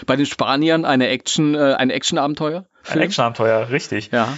Bei 0.05 0.15
den 0.15 0.25
Spaniern 0.25 0.85
eine 0.85 1.07
Action, 1.07 1.55
äh, 1.55 1.73
ein 1.73 1.89
Action-Abenteuer. 1.89 2.65
Ein 2.87 2.99
Action-Abenteuer, 2.99 3.69
richtig. 3.69 4.11
Ja. 4.11 4.37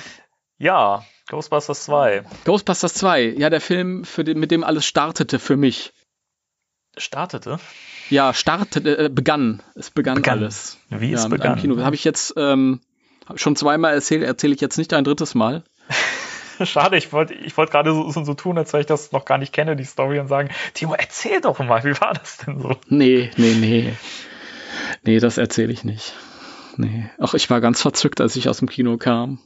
Ja, 0.58 1.04
Ghostbusters 1.30 1.84
2. 1.86 2.24
Ghostbusters 2.46 2.94
2, 2.94 3.36
ja, 3.38 3.50
der 3.50 3.62
Film, 3.62 4.06
den, 4.18 4.40
mit 4.40 4.52
dem 4.52 4.64
alles 4.64 4.86
startete 4.86 5.40
für 5.40 5.58
mich. 5.58 5.94
Startete? 6.98 7.60
Ja, 8.10 8.34
startete, 8.34 8.98
äh, 8.98 9.10
begann. 9.10 9.62
Es 9.76 9.92
begann, 9.92 10.16
begann. 10.16 10.40
alles. 10.40 10.78
Wie 10.90 11.12
ja, 11.12 11.18
es 11.18 11.30
begann. 11.30 11.60
Kino. 11.60 11.78
Habe 11.84 11.96
ich 11.96 12.04
jetzt 12.04 12.34
ähm, 12.38 12.80
schon 13.36 13.56
zweimal 13.56 13.94
erzählt, 13.94 14.24
erzähle 14.24 14.56
ich 14.56 14.62
jetzt 14.62 14.78
nicht 14.78 14.94
ein 14.94 15.04
drittes 15.04 15.36
Mal. 15.36 15.64
Schade, 16.66 16.98
ich 16.98 17.12
wollte 17.14 17.34
ich 17.34 17.56
wollt 17.58 17.72
gerade 17.72 17.94
so, 17.94 18.10
so, 18.12 18.34
tun, 18.34 18.58
als 18.58 18.74
wenn 18.74 18.82
ich 18.82 18.86
das 18.88 19.12
noch 19.12 19.26
gar 19.26 19.38
nicht 19.38 19.54
kenne, 19.54 19.76
die 19.76 19.84
Story, 19.84 20.20
und 20.20 20.28
sagen, 20.28 20.50
Timo, 20.74 20.94
erzähl 20.94 21.42
doch 21.42 21.60
mal, 21.60 21.84
wie 21.84 22.00
war 22.00 22.14
das 22.14 22.38
denn 22.38 22.60
so? 22.60 22.76
Nee, 22.88 23.32
nee, 23.38 23.54
nee. 23.54 23.94
Nee, 25.04 25.20
das 25.20 25.38
erzähle 25.38 25.74
ich 25.74 25.84
nicht. 25.84 26.14
Nee. 26.76 27.10
Ach, 27.20 27.34
ich 27.34 27.50
war 27.50 27.62
ganz 27.62 27.82
verzückt, 27.82 28.22
als 28.22 28.36
ich 28.36 28.50
aus 28.50 28.60
dem 28.60 28.70
Kino 28.70 28.98
kam. 28.98 29.40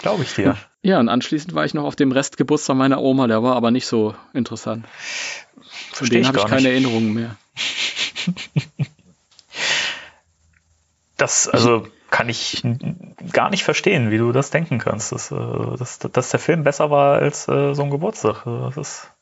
Glaube 0.00 0.22
ich 0.22 0.34
dir. 0.34 0.56
Ja, 0.82 1.00
und 1.00 1.08
anschließend 1.08 1.54
war 1.54 1.64
ich 1.64 1.74
noch 1.74 1.84
auf 1.84 1.96
dem 1.96 2.12
Restgeburtstag 2.12 2.76
meiner 2.76 3.00
Oma, 3.00 3.26
der 3.26 3.42
war 3.42 3.56
aber 3.56 3.70
nicht 3.70 3.86
so 3.86 4.14
interessant. 4.32 4.86
Von 5.92 6.08
dem 6.08 6.26
habe 6.26 6.38
ich 6.38 6.46
keine 6.46 6.68
Erinnerungen 6.68 7.12
mehr. 7.12 7.36
Das, 11.16 11.48
also 11.48 11.88
kann 12.10 12.28
ich 12.28 12.62
gar 13.32 13.50
nicht 13.50 13.64
verstehen, 13.64 14.10
wie 14.10 14.18
du 14.18 14.32
das 14.32 14.50
denken 14.50 14.78
kannst, 14.78 15.12
dass, 15.12 15.30
äh, 15.30 15.76
dass, 15.78 15.98
dass 15.98 16.30
der 16.30 16.40
Film 16.40 16.64
besser 16.64 16.90
war 16.90 17.18
als 17.18 17.48
äh, 17.48 17.74
so 17.74 17.82
ein 17.82 17.90
Geburtstag. 17.90 18.44
Das 18.44 18.76
ist 18.76 19.12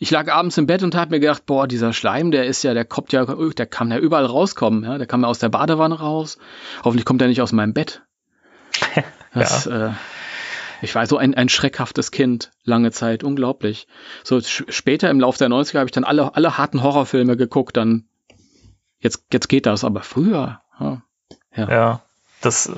ich 0.00 0.10
lag 0.10 0.32
abends 0.32 0.58
im 0.58 0.66
Bett 0.66 0.82
und 0.82 0.94
habe 0.94 1.12
mir 1.12 1.20
gedacht, 1.20 1.46
boah, 1.46 1.68
dieser 1.68 1.92
Schleim, 1.92 2.30
der 2.30 2.46
ist 2.46 2.62
ja, 2.64 2.74
der 2.74 2.84
kommt 2.84 3.12
ja, 3.12 3.24
der 3.24 3.66
kann 3.66 3.90
ja 3.90 3.98
überall 3.98 4.24
rauskommen, 4.24 4.84
ja, 4.84 4.98
der 4.98 5.06
kam 5.06 5.22
ja 5.22 5.28
aus 5.28 5.38
der 5.38 5.50
Badewanne 5.50 5.98
raus. 5.98 6.38
Hoffentlich 6.82 7.04
kommt 7.04 7.22
er 7.22 7.28
nicht 7.28 7.42
aus 7.42 7.52
meinem 7.52 7.74
Bett. 7.74 8.02
Das, 9.36 9.64
ja. 9.64 9.88
äh, 9.88 9.92
ich 10.80 10.94
war 10.94 11.06
so 11.06 11.16
ein, 11.16 11.34
ein 11.34 11.48
schreckhaftes 11.48 12.12
Kind, 12.12 12.52
lange 12.62 12.92
Zeit, 12.92 13.24
unglaublich. 13.24 13.88
So 14.22 14.40
später 14.40 15.10
im 15.10 15.18
Laufe 15.18 15.38
der 15.38 15.48
90er 15.48 15.78
habe 15.78 15.86
ich 15.86 15.92
dann 15.92 16.04
alle, 16.04 16.36
alle 16.36 16.56
harten 16.56 16.84
Horrorfilme 16.84 17.36
geguckt, 17.36 17.76
dann 17.76 18.04
jetzt, 19.00 19.24
jetzt 19.32 19.48
geht 19.48 19.66
das, 19.66 19.82
aber 19.82 20.02
früher, 20.02 20.60
ja. 20.78 21.02
Ja. 21.56 21.68
ja. 21.68 22.00
Das, 22.40 22.70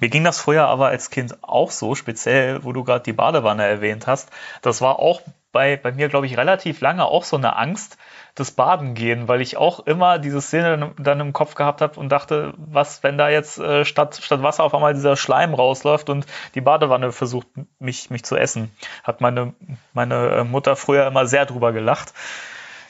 mir 0.00 0.10
ging 0.10 0.22
das 0.22 0.38
früher 0.38 0.66
aber 0.66 0.88
als 0.88 1.08
Kind 1.08 1.42
auch 1.42 1.70
so, 1.70 1.94
speziell, 1.94 2.62
wo 2.62 2.72
du 2.72 2.84
gerade 2.84 3.04
die 3.04 3.14
Badewanne 3.14 3.64
erwähnt 3.64 4.06
hast. 4.06 4.28
Das 4.60 4.82
war 4.82 4.98
auch 4.98 5.22
bei, 5.50 5.76
bei 5.76 5.92
mir, 5.92 6.08
glaube 6.08 6.26
ich, 6.26 6.36
relativ 6.36 6.82
lange 6.82 7.06
auch 7.06 7.24
so 7.24 7.36
eine 7.36 7.56
Angst, 7.56 7.96
das 8.34 8.50
Baden 8.50 8.94
gehen, 8.94 9.26
weil 9.26 9.40
ich 9.40 9.56
auch 9.56 9.80
immer 9.80 10.18
diese 10.18 10.40
Szene 10.40 10.92
dann 10.98 11.20
im 11.20 11.32
Kopf 11.32 11.54
gehabt 11.54 11.80
habe 11.80 11.98
und 11.98 12.10
dachte, 12.10 12.52
was, 12.56 13.02
wenn 13.02 13.18
da 13.18 13.28
jetzt 13.28 13.58
äh, 13.58 13.84
statt, 13.84 14.20
statt 14.22 14.42
Wasser 14.42 14.62
auf 14.62 14.74
einmal 14.74 14.94
dieser 14.94 15.16
Schleim 15.16 15.54
rausläuft 15.54 16.10
und 16.10 16.26
die 16.54 16.60
Badewanne 16.60 17.10
versucht, 17.10 17.48
mich, 17.78 18.10
mich 18.10 18.24
zu 18.24 18.36
essen. 18.36 18.70
Hat 19.02 19.20
meine, 19.20 19.54
meine 19.92 20.28
äh, 20.28 20.44
Mutter 20.44 20.76
früher 20.76 21.06
immer 21.06 21.26
sehr 21.26 21.46
drüber 21.46 21.72
gelacht. 21.72 22.12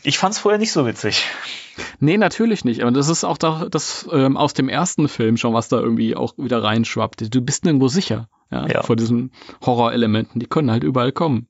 Ich 0.03 0.19
fand 0.19 0.35
es 0.35 0.41
vorher 0.41 0.59
nicht 0.59 0.73
so 0.73 0.87
witzig. 0.87 1.25
Nee, 2.01 2.17
natürlich 2.17 2.65
nicht. 2.65 2.83
Aber 2.83 2.91
das 2.91 3.09
ist 3.09 3.25
auch 3.25 3.39
da, 3.39 3.67
das 3.71 4.09
ähm, 4.13 4.37
aus 4.37 4.55
dem 4.55 4.69
ersten 4.69 5.09
Film 5.09 5.37
schon, 5.37 5.55
was 5.55 5.69
da 5.69 5.79
irgendwie 5.79 6.17
auch 6.17 6.35
wieder 6.37 6.63
reinschwappt. 6.63 7.35
Du 7.35 7.41
bist 7.41 7.65
nirgendwo 7.65 7.89
sicher 7.89 8.29
ja, 8.51 8.67
ja. 8.67 8.83
vor 8.83 8.97
diesen 8.97 9.33
Horrorelementen. 9.65 10.41
Die 10.41 10.47
können 10.47 10.71
halt 10.71 10.85
überall 10.85 11.13
kommen. 11.13 11.49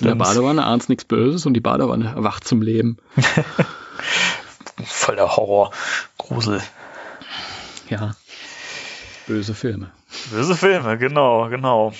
In 0.00 0.06
der 0.06 0.14
Badewanne 0.14 0.64
ahnst 0.64 0.88
nichts 0.88 1.04
Böses 1.04 1.44
und 1.46 1.54
die 1.54 1.60
Badewanne 1.60 2.06
erwacht 2.14 2.46
zum 2.46 2.62
Leben. 2.62 2.96
Voll 4.84 5.16
der 5.16 5.36
Horror. 5.36 5.72
Grusel. 6.16 6.62
Ja. 7.88 8.14
Böse 9.26 9.54
Filme. 9.54 9.90
Böse 10.30 10.54
Filme, 10.54 10.96
genau, 10.98 11.48
genau. 11.48 11.92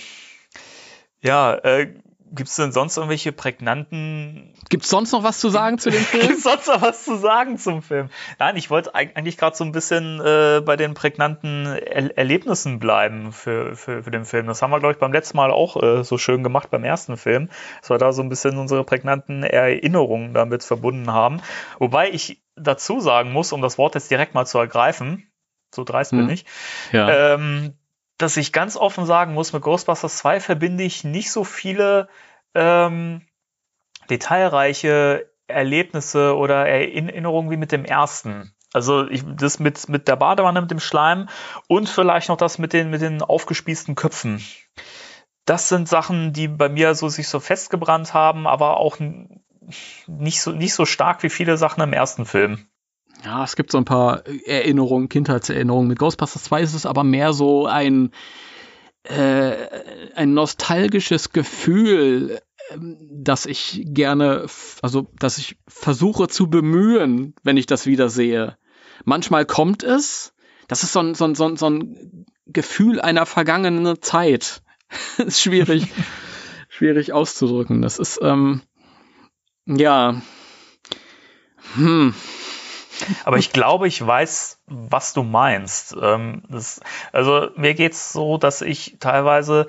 Ja, 1.23 1.55
äh, 1.55 1.95
Gibt 2.33 2.49
es 2.49 2.57
denn 2.57 2.73
sonst 2.73 2.97
irgendwelche 2.97 3.33
prägnanten. 3.33 4.55
Gibt 4.69 4.85
es 4.85 4.91
sonst 4.91 5.13
noch 5.13 5.23
was 5.23 5.39
zu 5.39 5.51
sagen 5.51 5.79
zu 5.79 5.91
dem 5.91 6.01
Film? 6.03 6.27
Gibt 6.27 6.39
es 6.39 6.43
sonst 6.43 6.67
noch 6.67 6.83
was 6.83 7.05
zu 7.05 7.17
sagen 7.17 7.59
zum 7.59 7.83
Film? 7.83 8.09
Nein, 8.39 8.57
ich 8.57 8.71
wollte 8.71 8.95
eigentlich 8.95 9.37
gerade 9.37 9.57
so 9.57 9.65
ein 9.65 9.73
bisschen 9.73 10.21
äh, 10.21 10.61
bei 10.65 10.77
den 10.77 10.95
prägnanten 10.95 11.67
er 11.67 12.17
Erlebnissen 12.17 12.79
bleiben 12.79 13.33
für, 13.33 13.77
für, 13.77 14.03
für 14.03 14.11
den 14.11 14.25
Film. 14.25 14.47
Das 14.47 14.63
haben 14.63 14.71
wir, 14.71 14.81
glaube 14.81 14.95
ich, 14.95 14.99
beim 14.99 15.13
letzten 15.13 15.37
Mal 15.37 15.51
auch 15.51 15.81
äh, 15.83 16.03
so 16.03 16.19
schön 16.19 16.43
gemacht 16.43 16.71
beim 16.71 16.85
ersten 16.85 17.17
Film, 17.17 17.51
dass 17.81 17.91
wir 17.91 17.99
da 17.99 18.13
so 18.13 18.23
ein 18.23 18.29
bisschen 18.29 18.57
unsere 18.59 18.85
prägnanten 18.85 19.43
Erinnerungen 19.43 20.35
damit 20.35 20.65
verbunden 20.65 21.13
haben. 21.13 21.41
Wobei 21.79 22.11
ich 22.11 22.43
dazu 22.57 23.01
sagen 23.01 23.33
muss, 23.33 23.53
um 23.53 23.63
das 23.63 23.79
Wort 23.79 23.95
jetzt 23.95 24.11
direkt 24.11 24.35
mal 24.35 24.47
zu 24.47 24.59
ergreifen, 24.59 25.31
so 25.75 25.85
dreist 25.85 26.13
hm. 26.13 26.19
bin 26.19 26.31
ich, 26.31 26.45
ja. 26.93 27.35
ähm, 27.35 27.75
dass 28.19 28.37
ich 28.37 28.53
ganz 28.53 28.77
offen 28.77 29.07
sagen 29.07 29.35
muss, 29.35 29.53
mit 29.53 29.63
Ghostbusters 29.63 30.19
2 30.19 30.41
verbinde 30.41 30.85
ich 30.85 31.05
nicht 31.05 31.31
so 31.31 31.45
viele 31.45 32.09
ähm, 32.55 33.23
detailreiche 34.09 35.31
Erlebnisse 35.47 36.37
oder 36.37 36.67
Erinnerungen 36.67 37.51
wie 37.51 37.57
mit 37.57 37.73
dem 37.73 37.85
ersten. 37.85 38.55
Also 38.73 39.09
ich, 39.09 39.23
das 39.25 39.61
mit, 39.61 39.89
mit 39.89 40.09
der 40.09 40.17
Badewanne, 40.17 40.61
mit 40.61 40.71
dem 40.71 40.81
Schleim 40.81 41.29
und 41.69 41.89
vielleicht 41.89 42.29
noch 42.29 42.37
das 42.37 42.59
mit 42.59 42.73
den, 42.73 42.91
mit 42.91 43.03
den 43.03 43.23
aufgespießten 43.23 43.95
Köpfen. 43.95 44.45
Das 45.45 45.69
sind 45.69 45.89
Sachen, 45.89 46.33
die 46.33 46.49
bei 46.49 46.69
mir 46.69 46.95
so 46.95 47.09
sich 47.09 47.29
so 47.29 47.39
festgebrannt 47.39 48.15
haben, 48.15 48.47
aber 48.47 48.79
auch 48.79 48.99
nicht 50.07 50.41
so, 50.41 50.53
nicht 50.53 50.75
so 50.75 50.87
stark 50.87 51.23
wie 51.23 51.31
viele 51.31 51.57
Sachen 51.57 51.83
im 51.83 51.93
ersten 51.93 52.27
Film. 52.27 52.67
Ja, 53.25 53.43
es 53.43 53.57
gibt 53.57 53.73
so 53.73 53.79
ein 53.79 53.87
paar 53.87 54.27
Erinnerungen, 54.27 55.09
Kindheitserinnerungen. 55.09 55.89
Mit 55.89 55.99
Ghostbusters 55.99 56.45
2 56.45 56.61
ist 56.61 56.75
es 56.75 56.85
aber 56.85 57.05
mehr 57.05 57.33
so 57.33 57.67
ein, 57.67 58.11
äh, 59.05 59.55
ein 60.15 60.35
nostalgisches 60.35 61.31
Gefühl, 61.31 62.41
ähm, 62.71 62.99
dass 63.11 63.47
ich 63.47 63.83
gerne, 63.87 64.47
also 64.83 65.09
dass 65.19 65.39
ich 65.39 65.57
versuche 65.67 66.29
zu 66.29 66.51
bemühen, 66.51 67.35
wenn 67.43 67.57
ich 67.57 67.65
das 67.65 67.87
wieder 67.87 68.11
sehe. 68.11 68.59
Manchmal 69.05 69.47
kommt 69.47 69.83
es, 69.83 70.35
das 70.69 70.83
ist 70.83 70.93
so 70.93 71.01
ein, 71.01 71.15
so 71.15 71.25
ein, 71.25 71.35
so 71.35 71.47
ein, 71.47 71.57
so 71.57 71.71
ein 71.71 72.27
Gefühl 72.47 73.01
einer 73.01 73.25
vergangenen 73.25 74.03
Zeit. 74.03 74.63
ist 75.17 75.41
schwierig, 75.41 75.89
schwierig 76.69 77.15
auszudrücken. 77.15 77.81
Das 77.81 77.99
ist, 77.99 78.21
ähm, 78.23 78.61
ja, 79.67 80.21
hm, 81.75 82.15
aber 83.25 83.39
ich 83.39 83.53
glaube, 83.53 83.89
ich 83.89 84.05
weiß, 84.05 84.61
was 84.67 85.13
du 85.13 85.23
meinst. 85.23 85.97
Ähm, 86.01 86.43
das, 86.49 86.81
also 87.13 87.49
mir 87.57 87.75
geht's 87.75 88.13
so, 88.13 88.39
dass 88.39 88.63
ich 88.63 88.97
teilweise 89.01 89.67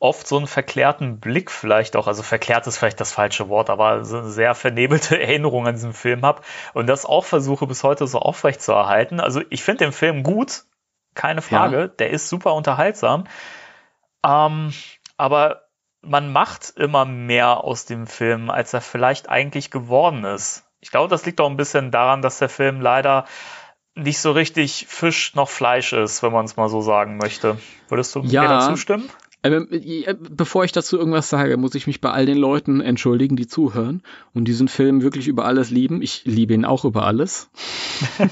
oft 0.00 0.28
so 0.28 0.36
einen 0.36 0.46
verklärten 0.46 1.18
Blick 1.18 1.50
vielleicht 1.50 1.96
auch, 1.96 2.06
also 2.06 2.22
verklärt 2.22 2.66
ist 2.66 2.78
vielleicht 2.78 3.00
das 3.00 3.12
falsche 3.12 3.48
Wort, 3.48 3.68
aber 3.68 4.04
so 4.04 4.18
eine 4.18 4.28
sehr 4.28 4.54
vernebelte 4.54 5.20
Erinnerung 5.20 5.66
an 5.66 5.74
diesen 5.74 5.92
Film 5.92 6.24
habe 6.24 6.42
und 6.74 6.86
das 6.86 7.04
auch 7.04 7.24
versuche 7.24 7.66
bis 7.66 7.82
heute 7.82 8.06
so 8.06 8.20
aufrecht 8.20 8.62
zu 8.62 8.72
erhalten. 8.72 9.20
Also 9.20 9.42
ich 9.50 9.62
finde 9.62 9.84
den 9.84 9.92
Film 9.92 10.22
gut, 10.22 10.64
keine 11.14 11.42
Frage, 11.42 11.78
ja. 11.78 11.86
der 11.88 12.10
ist 12.10 12.28
super 12.28 12.54
unterhaltsam, 12.54 13.24
ähm, 14.24 14.72
aber 15.16 15.68
man 16.00 16.32
macht 16.32 16.70
immer 16.76 17.04
mehr 17.04 17.64
aus 17.64 17.84
dem 17.84 18.06
Film, 18.06 18.50
als 18.50 18.72
er 18.72 18.80
vielleicht 18.80 19.28
eigentlich 19.28 19.72
geworden 19.72 20.24
ist. 20.24 20.67
Ich 20.80 20.90
glaube, 20.90 21.08
das 21.08 21.26
liegt 21.26 21.40
auch 21.40 21.50
ein 21.50 21.56
bisschen 21.56 21.90
daran, 21.90 22.22
dass 22.22 22.38
der 22.38 22.48
Film 22.48 22.80
leider 22.80 23.26
nicht 23.94 24.20
so 24.20 24.32
richtig 24.32 24.86
Fisch 24.88 25.34
noch 25.34 25.48
Fleisch 25.48 25.92
ist, 25.92 26.22
wenn 26.22 26.32
man 26.32 26.44
es 26.44 26.56
mal 26.56 26.68
so 26.68 26.80
sagen 26.80 27.16
möchte. 27.16 27.58
Würdest 27.88 28.14
du 28.14 28.20
ja. 28.20 28.42
mir 28.42 28.48
dazu 28.48 28.76
stimmen? 28.76 29.10
Ähm, 29.42 29.68
äh, 29.70 30.14
bevor 30.14 30.64
ich 30.64 30.72
dazu 30.72 30.98
irgendwas 30.98 31.28
sage, 31.28 31.56
muss 31.56 31.74
ich 31.74 31.86
mich 31.86 32.00
bei 32.00 32.10
all 32.10 32.26
den 32.26 32.38
Leuten 32.38 32.80
entschuldigen, 32.80 33.36
die 33.36 33.46
zuhören 33.46 34.02
und 34.34 34.46
diesen 34.46 34.68
Film 34.68 35.02
wirklich 35.02 35.28
über 35.28 35.44
alles 35.44 35.70
lieben. 35.70 36.02
Ich 36.02 36.24
liebe 36.24 36.54
ihn 36.54 36.64
auch 36.64 36.84
über 36.84 37.04
alles. 37.04 37.50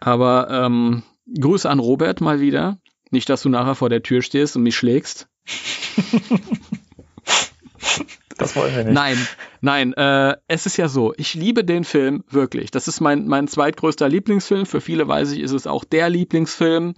Aber 0.00 0.48
ähm, 0.50 1.02
Grüße 1.40 1.68
an 1.68 1.78
Robert 1.78 2.20
mal 2.20 2.40
wieder. 2.40 2.78
Nicht, 3.10 3.28
dass 3.28 3.42
du 3.42 3.48
nachher 3.48 3.74
vor 3.74 3.88
der 3.88 4.02
Tür 4.02 4.22
stehst 4.22 4.56
und 4.56 4.62
mich 4.62 4.76
schlägst. 4.76 5.28
Das 8.38 8.56
wollen 8.56 8.74
wir 8.74 8.84
nicht. 8.84 8.94
Nein, 8.94 9.28
nein, 9.60 9.92
äh, 9.94 10.36
es 10.48 10.66
ist 10.66 10.76
ja 10.76 10.88
so, 10.88 11.14
ich 11.16 11.34
liebe 11.34 11.64
den 11.64 11.84
Film 11.84 12.24
wirklich. 12.28 12.70
Das 12.70 12.88
ist 12.88 13.00
mein, 13.00 13.26
mein 13.26 13.48
zweitgrößter 13.48 14.08
Lieblingsfilm. 14.08 14.66
Für 14.66 14.80
viele 14.80 15.06
weiß 15.06 15.32
ich, 15.32 15.40
ist 15.40 15.52
es 15.52 15.66
auch 15.66 15.84
der 15.84 16.10
Lieblingsfilm. 16.10 16.94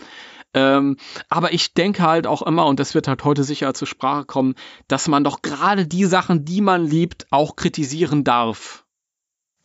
Ähm, 0.55 0.97
aber 1.29 1.53
ich 1.53 1.75
denke 1.75 2.03
halt 2.03 2.27
auch 2.27 2.41
immer, 2.43 2.67
und 2.67 2.81
das 2.81 2.95
wird 2.95 3.09
halt 3.09 3.25
heute 3.25 3.45
sicher 3.45 3.75
zur 3.75 3.87
Sprache 3.87 4.25
kommen, 4.25 4.55
dass 4.89 5.09
man 5.09 5.23
doch 5.23 5.43
gerade 5.43 5.87
die 5.87 6.07
Sachen, 6.07 6.47
die 6.47 6.63
man 6.63 6.87
liebt, 6.87 7.27
auch 7.31 7.57
kritisieren 7.57 8.25
darf. 8.25 8.87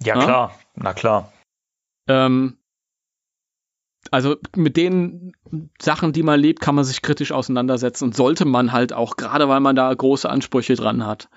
Ja, 0.03 0.17
ja? 0.17 0.23
klar, 0.25 0.59
na 0.75 0.93
klar. 0.93 1.31
Ähm, 2.07 2.57
also 4.11 4.35
mit 4.55 4.75
den 4.75 5.33
Sachen, 5.81 6.11
die 6.11 6.21
man 6.21 6.39
liebt, 6.39 6.59
kann 6.59 6.75
man 6.75 6.83
sich 6.83 7.01
kritisch 7.01 7.31
auseinandersetzen 7.31 8.03
und 8.03 8.15
sollte 8.15 8.45
man 8.45 8.73
halt 8.73 8.91
auch, 8.93 9.15
gerade 9.15 9.47
weil 9.47 9.61
man 9.61 9.75
da 9.75 9.91
große 9.91 10.29
Ansprüche 10.29 10.75
dran 10.75 11.05
hat. 11.05 11.29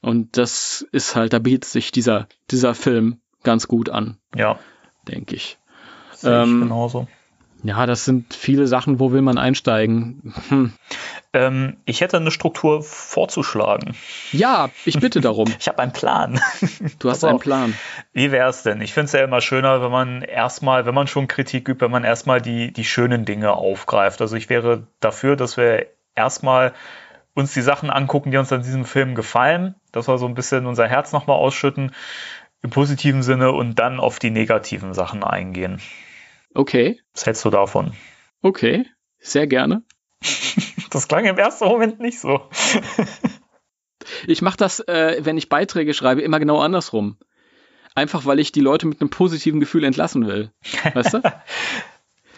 Und 0.00 0.38
das 0.38 0.86
ist 0.92 1.16
halt, 1.16 1.32
da 1.32 1.40
bietet 1.40 1.64
sich 1.66 1.90
dieser, 1.90 2.28
dieser 2.50 2.74
Film 2.74 3.20
ganz 3.42 3.68
gut 3.68 3.90
an. 3.90 4.16
Ja. 4.34 4.58
Denke 5.08 5.34
ich. 5.34 5.58
Sehe 6.14 6.42
ähm, 6.42 6.60
genauso. 6.60 7.08
Ja, 7.62 7.84
das 7.84 8.04
sind 8.04 8.32
viele 8.32 8.66
Sachen, 8.66 9.00
wo 9.00 9.12
will 9.12 9.22
man 9.22 9.36
einsteigen? 9.36 10.32
Hm. 10.48 10.72
Ähm, 11.32 11.76
ich 11.84 12.00
hätte 12.00 12.16
eine 12.16 12.30
Struktur 12.30 12.82
vorzuschlagen. 12.82 13.94
Ja, 14.32 14.70
ich 14.84 14.98
bitte 14.98 15.20
darum. 15.20 15.46
ich 15.58 15.68
habe 15.68 15.78
einen 15.78 15.92
Plan. 15.92 16.40
Du 16.98 17.08
hast 17.08 17.24
einen 17.24 17.38
Plan. 17.38 17.74
Wie 18.12 18.32
wäre 18.32 18.48
es 18.48 18.62
denn? 18.62 18.80
Ich 18.80 18.92
finde 18.92 19.06
es 19.06 19.12
ja 19.12 19.22
immer 19.22 19.40
schöner, 19.40 19.80
wenn 19.80 19.92
man 19.92 20.22
erstmal, 20.22 20.86
wenn 20.86 20.94
man 20.94 21.06
schon 21.06 21.28
Kritik 21.28 21.68
übt, 21.68 21.80
wenn 21.80 21.90
man 21.90 22.04
erstmal 22.04 22.40
die, 22.40 22.72
die 22.72 22.84
schönen 22.84 23.24
Dinge 23.24 23.52
aufgreift. 23.52 24.20
Also 24.20 24.36
ich 24.36 24.50
wäre 24.50 24.88
dafür, 24.98 25.36
dass 25.36 25.56
wir 25.56 25.86
erstmal 26.16 26.72
uns 27.34 27.54
die 27.54 27.62
Sachen 27.62 27.90
angucken, 27.90 28.32
die 28.32 28.36
uns 28.36 28.52
an 28.52 28.62
diesem 28.62 28.84
Film 28.84 29.14
gefallen, 29.14 29.76
dass 29.92 30.08
wir 30.08 30.18
so 30.18 30.26
ein 30.26 30.34
bisschen 30.34 30.66
unser 30.66 30.88
Herz 30.88 31.12
nochmal 31.12 31.36
ausschütten 31.36 31.92
im 32.62 32.70
positiven 32.70 33.22
Sinne 33.22 33.52
und 33.52 33.78
dann 33.78 34.00
auf 34.00 34.18
die 34.18 34.30
negativen 34.30 34.94
Sachen 34.94 35.24
eingehen. 35.24 35.80
Okay. 36.54 37.00
Was 37.14 37.26
hältst 37.26 37.44
du 37.44 37.50
davon? 37.50 37.92
Okay, 38.42 38.86
sehr 39.18 39.46
gerne. 39.46 39.82
das 40.90 41.08
klang 41.08 41.24
im 41.24 41.38
ersten 41.38 41.64
Moment 41.64 42.00
nicht 42.00 42.20
so. 42.20 42.48
ich 44.26 44.42
mache 44.42 44.56
das, 44.56 44.80
äh, 44.80 45.20
wenn 45.22 45.38
ich 45.38 45.48
Beiträge 45.48 45.94
schreibe, 45.94 46.22
immer 46.22 46.38
genau 46.38 46.60
andersrum. 46.60 47.16
Einfach 47.94 48.24
weil 48.24 48.38
ich 48.38 48.52
die 48.52 48.60
Leute 48.60 48.86
mit 48.86 49.00
einem 49.00 49.10
positiven 49.10 49.60
Gefühl 49.60 49.84
entlassen 49.84 50.26
will. 50.26 50.52
Weißt 50.94 51.14
du? 51.14 51.22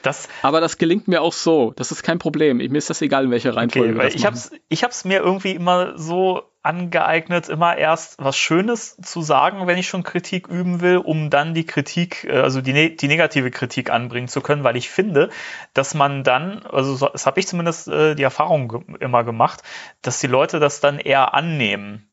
Das, 0.03 0.29
Aber 0.43 0.61
das 0.61 0.79
gelingt 0.79 1.07
mir 1.07 1.23
auch 1.23 1.33
so. 1.33 1.73
Das 1.77 1.93
ist 1.93 2.03
kein 2.03 2.19
Problem. 2.19 2.57
Mir 2.57 2.77
ist 2.77 2.91
das 2.91 3.01
egal, 3.03 3.27
in 3.27 3.31
welcher 3.31 3.55
Reihenfolge. 3.55 3.91
Okay, 3.91 3.99
weil 3.99 4.15
ich 4.15 4.27
habe 4.27 4.35
es 4.35 4.51
ich 4.69 4.83
hab's 4.83 5.05
mir 5.05 5.21
irgendwie 5.21 5.53
immer 5.53 5.97
so 5.97 6.43
angeeignet, 6.63 7.49
immer 7.49 7.77
erst 7.77 8.17
was 8.19 8.37
Schönes 8.37 8.97
zu 9.03 9.23
sagen, 9.23 9.67
wenn 9.67 9.79
ich 9.79 9.89
schon 9.89 10.05
Kritik 10.05 10.47
üben 10.47 10.81
will, 10.81 10.99
um 10.99 11.29
dann 11.29 11.55
die 11.55 11.67
Kritik, 11.67 12.25
äh, 12.25 12.39
also 12.39 12.61
die, 12.61 12.73
ne 12.73 12.91
die 12.91 13.09
negative 13.09 13.51
Kritik 13.51 13.91
anbringen 13.91 14.29
zu 14.29 14.41
können, 14.41 14.63
weil 14.63 14.77
ich 14.77 14.89
finde, 14.89 15.31
dass 15.75 15.95
man 15.95 16.23
dann, 16.23 16.65
also 16.65 17.09
das 17.09 17.27
habe 17.27 17.41
ich 17.41 17.49
zumindest 17.49 17.89
äh, 17.89 18.15
die 18.15 18.23
Erfahrung 18.23 18.85
immer 19.01 19.25
gemacht, 19.25 19.63
dass 20.03 20.21
die 20.21 20.29
Leute 20.29 20.61
das 20.61 20.81
dann 20.81 20.99
eher 20.99 21.35
annehmen. 21.35 22.09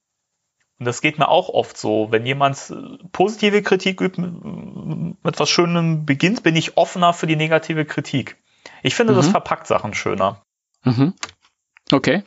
Und 0.80 0.86
das 0.86 1.02
geht 1.02 1.20
mir 1.20 1.28
auch 1.28 1.50
oft 1.50 1.78
so. 1.78 2.08
Wenn 2.12 2.26
jemand 2.26 2.58
äh, 2.72 3.04
positive 3.12 3.62
Kritik 3.62 4.02
übt, 4.02 4.20
mit 4.20 5.40
was 5.40 5.50
Schönem 5.50 6.06
beginnt, 6.06 6.42
bin 6.42 6.56
ich 6.56 6.78
offener 6.78 7.14
für 7.14 7.28
die 7.28 7.36
negative 7.36 7.86
Kritik. 7.86 8.38
Ich 8.82 8.96
finde, 8.96 9.14
mhm. 9.14 9.18
das 9.18 9.28
verpackt 9.28 9.68
Sachen 9.68 9.94
schöner. 9.94 10.42
Mhm. 10.84 11.14
Okay. 11.92 12.24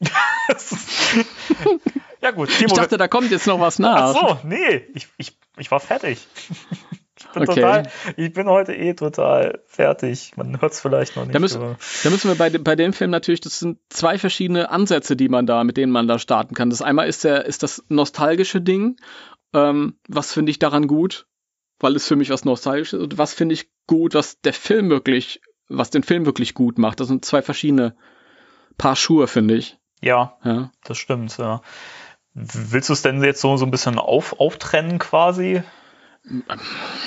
ja 2.22 2.30
gut, 2.30 2.48
Timo, 2.50 2.68
Ich 2.68 2.72
dachte, 2.72 2.96
da 2.96 3.08
kommt 3.08 3.30
jetzt 3.30 3.46
noch 3.46 3.60
was 3.60 3.78
nach. 3.78 4.14
Ach 4.14 4.40
so, 4.40 4.48
nee, 4.48 4.86
ich, 4.94 5.08
ich, 5.18 5.36
ich 5.56 5.70
war 5.70 5.80
fertig. 5.80 6.26
Ich 7.20 7.26
bin, 7.32 7.42
okay. 7.42 7.54
total, 7.56 7.90
ich 8.16 8.32
bin 8.32 8.48
heute 8.48 8.74
eh 8.74 8.94
total 8.94 9.60
fertig. 9.66 10.32
Man 10.36 10.60
hört 10.60 10.72
es 10.72 10.80
vielleicht 10.80 11.16
noch 11.16 11.24
nicht. 11.24 11.34
Da 11.34 11.40
müssen, 11.40 11.60
da 12.04 12.10
müssen 12.10 12.28
wir 12.28 12.36
bei, 12.36 12.48
bei 12.50 12.76
dem 12.76 12.92
Film 12.92 13.10
natürlich, 13.10 13.40
das 13.40 13.58
sind 13.58 13.78
zwei 13.88 14.18
verschiedene 14.18 14.70
Ansätze, 14.70 15.16
die 15.16 15.28
man 15.28 15.44
da, 15.44 15.64
mit 15.64 15.76
denen 15.76 15.90
man 15.90 16.06
da 16.06 16.20
starten 16.20 16.54
kann. 16.54 16.70
Das 16.70 16.80
einmal 16.80 17.08
ist 17.08 17.24
der, 17.24 17.44
ist 17.44 17.64
das 17.64 17.84
nostalgische 17.88 18.60
Ding. 18.60 18.98
Ähm, 19.52 19.98
was 20.06 20.32
finde 20.32 20.50
ich 20.50 20.60
daran 20.60 20.86
gut? 20.86 21.26
Weil 21.80 21.96
es 21.96 22.06
für 22.06 22.16
mich 22.16 22.30
was 22.30 22.44
Nostalgisches 22.44 22.98
ist. 22.98 23.02
Und 23.02 23.18
was 23.18 23.34
finde 23.34 23.54
ich 23.54 23.68
gut, 23.86 24.14
was 24.14 24.40
der 24.40 24.52
Film 24.52 24.88
wirklich, 24.88 25.40
was 25.68 25.90
den 25.90 26.04
Film 26.04 26.24
wirklich 26.24 26.54
gut 26.54 26.78
macht. 26.78 27.00
Das 27.00 27.08
sind 27.08 27.24
zwei 27.24 27.42
verschiedene 27.42 27.96
Paar 28.76 28.94
Schuhe, 28.94 29.26
finde 29.26 29.54
ich. 29.54 29.76
Ja, 30.00 30.36
ja, 30.44 30.70
das 30.84 30.98
stimmt, 30.98 31.36
ja. 31.38 31.60
Willst 32.34 32.88
du 32.88 32.92
es 32.92 33.02
denn 33.02 33.22
jetzt 33.22 33.40
so, 33.40 33.56
so 33.56 33.64
ein 33.64 33.70
bisschen 33.70 33.98
auf, 33.98 34.38
auftrennen 34.38 34.98
quasi? 34.98 35.62
Leg 36.24 36.44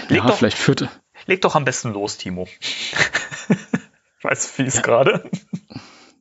ja, 0.09 0.25
doch, 0.25 0.37
vielleicht 0.37 0.57
führte. 0.57 0.89
Leg 1.25 1.41
doch 1.41 1.55
am 1.55 1.63
besten 1.63 1.93
los, 1.93 2.17
Timo. 2.17 2.47
ich 2.59 4.23
weiß, 4.23 4.47
fies 4.51 4.75
ja. 4.75 4.81
gerade. 4.81 5.29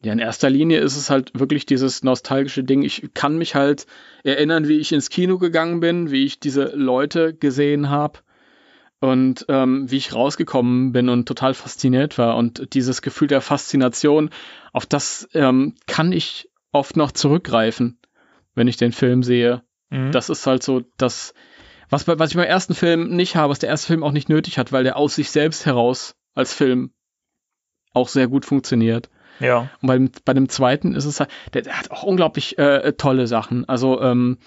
Ja, 0.03 0.13
in 0.13 0.19
erster 0.19 0.49
Linie 0.49 0.81
ist 0.81 0.97
es 0.97 1.11
halt 1.11 1.39
wirklich 1.39 1.67
dieses 1.67 2.03
nostalgische 2.03 2.65
Ding. 2.65 2.83
Ich 2.83 3.11
kann 3.13 3.37
mich 3.37 3.55
halt 3.55 3.87
erinnern, 4.23 4.69
wie 4.69 4.79
ich 4.79 4.93
ins 4.93 5.11
Kino 5.11 5.39
gegangen 5.39 5.81
bin, 5.81 6.11
wie 6.11 6.25
ich 6.25 6.41
diese 6.41 6.73
Leute 6.75 7.35
gesehen 7.35 7.91
habe 7.91 8.21
und 9.01 9.47
ähm, 9.49 9.91
wie 9.91 9.97
ich 9.97 10.15
rausgekommen 10.15 10.93
bin 10.93 11.09
und 11.09 11.27
total 11.27 11.55
fasziniert 11.55 12.17
war. 12.19 12.37
Und 12.37 12.75
dieses 12.75 13.03
Gefühl 13.03 13.29
der 13.29 13.41
Faszination, 13.41 14.31
auf 14.73 14.87
das 14.87 15.29
ähm, 15.35 15.75
kann 15.87 16.13
ich 16.13 16.50
oft 16.73 16.97
noch 16.97 17.13
zurückgreifen, 17.13 17.99
wenn 18.55 18.69
ich 18.69 18.77
den 18.77 18.93
Film 18.93 19.23
sehe. 19.23 19.63
Mhm. 19.91 20.13
Das 20.13 20.29
ist 20.29 20.47
halt 20.47 20.63
so 20.63 20.83
das, 20.97 21.35
was, 21.89 22.07
was 22.07 22.31
ich 22.31 22.37
beim 22.37 22.47
ersten 22.47 22.75
Film 22.75 23.17
nicht 23.17 23.37
habe, 23.37 23.51
was 23.51 23.59
der 23.59 23.69
erste 23.69 23.89
Film 23.89 24.05
auch 24.05 24.13
nicht 24.13 24.29
nötig 24.29 24.59
hat, 24.59 24.73
weil 24.73 24.85
der 24.85 24.97
aus 24.97 25.15
sich 25.15 25.31
selbst 25.31 25.67
heraus 25.67 26.15
als 26.35 26.55
Film 26.55 26.93
auch 27.93 28.09
sehr 28.09 28.29
gut 28.29 28.45
funktioniert. 28.45 29.11
Ja. 29.41 29.71
Und 29.81 29.87
beim, 29.87 30.11
bei 30.25 30.35
dem 30.35 30.49
zweiten 30.49 30.95
ist 30.95 31.07
es 31.07 31.19
halt, 31.19 31.31
der, 31.55 31.63
der 31.63 31.79
hat 31.79 31.91
auch 31.91 32.03
unglaublich 32.03 32.59
äh, 32.59 32.93
tolle 32.93 33.27
Sachen. 33.27 33.69
Also 33.69 34.01
ähm, 34.01 34.39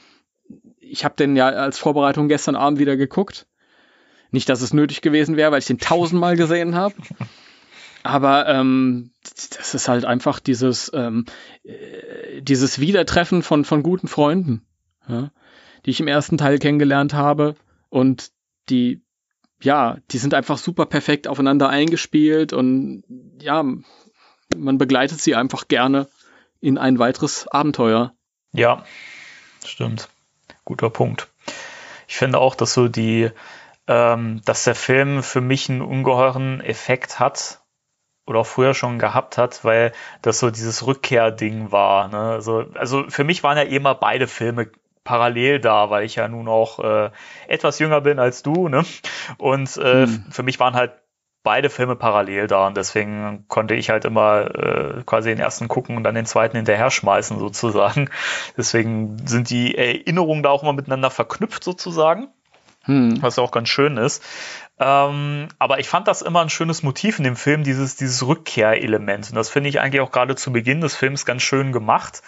ich 0.79 1.03
habe 1.03 1.15
den 1.15 1.35
ja 1.35 1.47
als 1.47 1.79
Vorbereitung 1.79 2.27
gestern 2.27 2.55
Abend 2.55 2.79
wieder 2.79 2.95
geguckt. 2.95 3.47
Nicht, 4.31 4.49
dass 4.49 4.61
es 4.61 4.73
nötig 4.73 5.01
gewesen 5.01 5.35
wäre, 5.35 5.51
weil 5.51 5.59
ich 5.59 5.65
den 5.65 5.79
tausendmal 5.79 6.35
gesehen 6.35 6.75
habe. 6.75 6.95
Aber 8.03 8.47
ähm, 8.47 9.11
das 9.23 9.73
ist 9.73 9.87
halt 9.87 10.03
einfach 10.03 10.39
dieses, 10.39 10.91
ähm, 10.93 11.25
äh, 11.63 12.41
dieses 12.41 12.79
Wiedertreffen 12.79 13.43
von, 13.43 13.63
von 13.63 13.81
guten 13.81 14.09
Freunden, 14.09 14.65
ja, 15.07 15.31
die 15.85 15.91
ich 15.91 16.01
im 16.01 16.09
ersten 16.09 16.37
Teil 16.37 16.59
kennengelernt 16.59 17.13
habe 17.13 17.55
und 17.89 18.31
die, 18.69 19.01
ja, 19.61 19.97
die 20.11 20.17
sind 20.17 20.33
einfach 20.33 20.57
super 20.57 20.85
perfekt 20.85 21.29
aufeinander 21.29 21.69
eingespielt 21.69 22.51
und 22.51 23.03
ja, 23.41 23.63
man 24.55 24.77
begleitet 24.77 25.21
sie 25.21 25.35
einfach 25.35 25.69
gerne 25.69 26.07
in 26.59 26.77
ein 26.77 26.99
weiteres 26.99 27.47
Abenteuer. 27.47 28.13
Ja, 28.51 28.83
stimmt. 29.65 30.09
Guter 30.65 30.89
Punkt. 30.89 31.29
Ich 32.07 32.17
finde 32.17 32.39
auch, 32.39 32.55
dass 32.55 32.73
so 32.73 32.89
die, 32.89 33.31
ähm, 33.87 34.41
dass 34.43 34.65
der 34.65 34.75
Film 34.75 35.23
für 35.23 35.41
mich 35.41 35.69
einen 35.69 35.81
ungeheuren 35.81 36.59
Effekt 36.61 37.19
hat 37.19 37.62
oder 38.25 38.39
auch 38.39 38.47
früher 38.47 38.73
schon 38.73 38.99
gehabt 38.99 39.37
hat, 39.37 39.63
weil 39.63 39.91
das 40.21 40.39
so 40.39 40.49
dieses 40.49 40.85
Rückkehrding 40.85 41.71
war. 41.71 42.07
Ne? 42.07 42.17
Also, 42.17 42.65
also 42.75 43.03
für 43.09 43.23
mich 43.23 43.43
waren 43.43 43.57
ja 43.57 43.63
immer 43.63 43.95
beide 43.95 44.27
Filme 44.27 44.69
parallel 45.03 45.59
da, 45.59 45.89
weil 45.89 46.05
ich 46.05 46.15
ja 46.15 46.27
nun 46.27 46.47
auch 46.47 46.79
äh, 46.79 47.09
etwas 47.47 47.79
jünger 47.79 48.01
bin 48.01 48.19
als 48.19 48.41
du, 48.43 48.69
ne? 48.69 48.85
Und 49.37 49.75
äh, 49.77 50.05
hm. 50.05 50.25
für 50.31 50.43
mich 50.43 50.59
waren 50.59 50.75
halt 50.75 50.93
beide 51.43 51.69
Filme 51.69 51.97
parallel 51.97 52.47
da 52.47 52.67
und 52.67 52.77
deswegen 52.77 53.45
konnte 53.49 53.75
ich 53.75 53.89
halt 53.89 54.05
immer 54.05 54.55
äh, 54.55 55.03
quasi 55.05 55.29
den 55.29 55.39
ersten 55.39 55.67
gucken 55.67 55.97
und 55.97 56.03
dann 56.03 56.15
den 56.15 56.25
zweiten 56.25 56.55
hinterher 56.55 56.89
schmeißen 56.89 57.37
sozusagen. 57.37 58.09
Deswegen 58.57 59.17
sind 59.27 59.49
die 59.49 59.77
Erinnerungen 59.77 60.41
da 60.41 60.49
auch 60.49 60.63
immer 60.63 60.71
miteinander 60.71 61.11
verknüpft 61.11 61.63
sozusagen, 61.63 62.29
hm. 62.83 63.21
was 63.21 63.35
ja 63.35 63.43
auch 63.43 63.51
ganz 63.51 63.67
schön 63.67 63.97
ist. 63.97 64.23
Ähm, 64.79 65.47
aber 65.59 65.79
ich 65.79 65.87
fand 65.87 66.07
das 66.07 66.21
immer 66.21 66.41
ein 66.41 66.49
schönes 66.49 66.83
Motiv 66.83 67.17
in 67.19 67.23
dem 67.23 67.35
Film, 67.35 67.63
dieses, 67.63 67.95
dieses 67.95 68.25
Rückkehrelement. 68.25 69.29
Und 69.29 69.35
das 69.35 69.49
finde 69.49 69.69
ich 69.69 69.79
eigentlich 69.79 70.01
auch 70.01 70.11
gerade 70.11 70.35
zu 70.35 70.51
Beginn 70.51 70.81
des 70.81 70.95
Films 70.95 71.25
ganz 71.25 71.43
schön 71.43 71.71
gemacht 71.71 72.21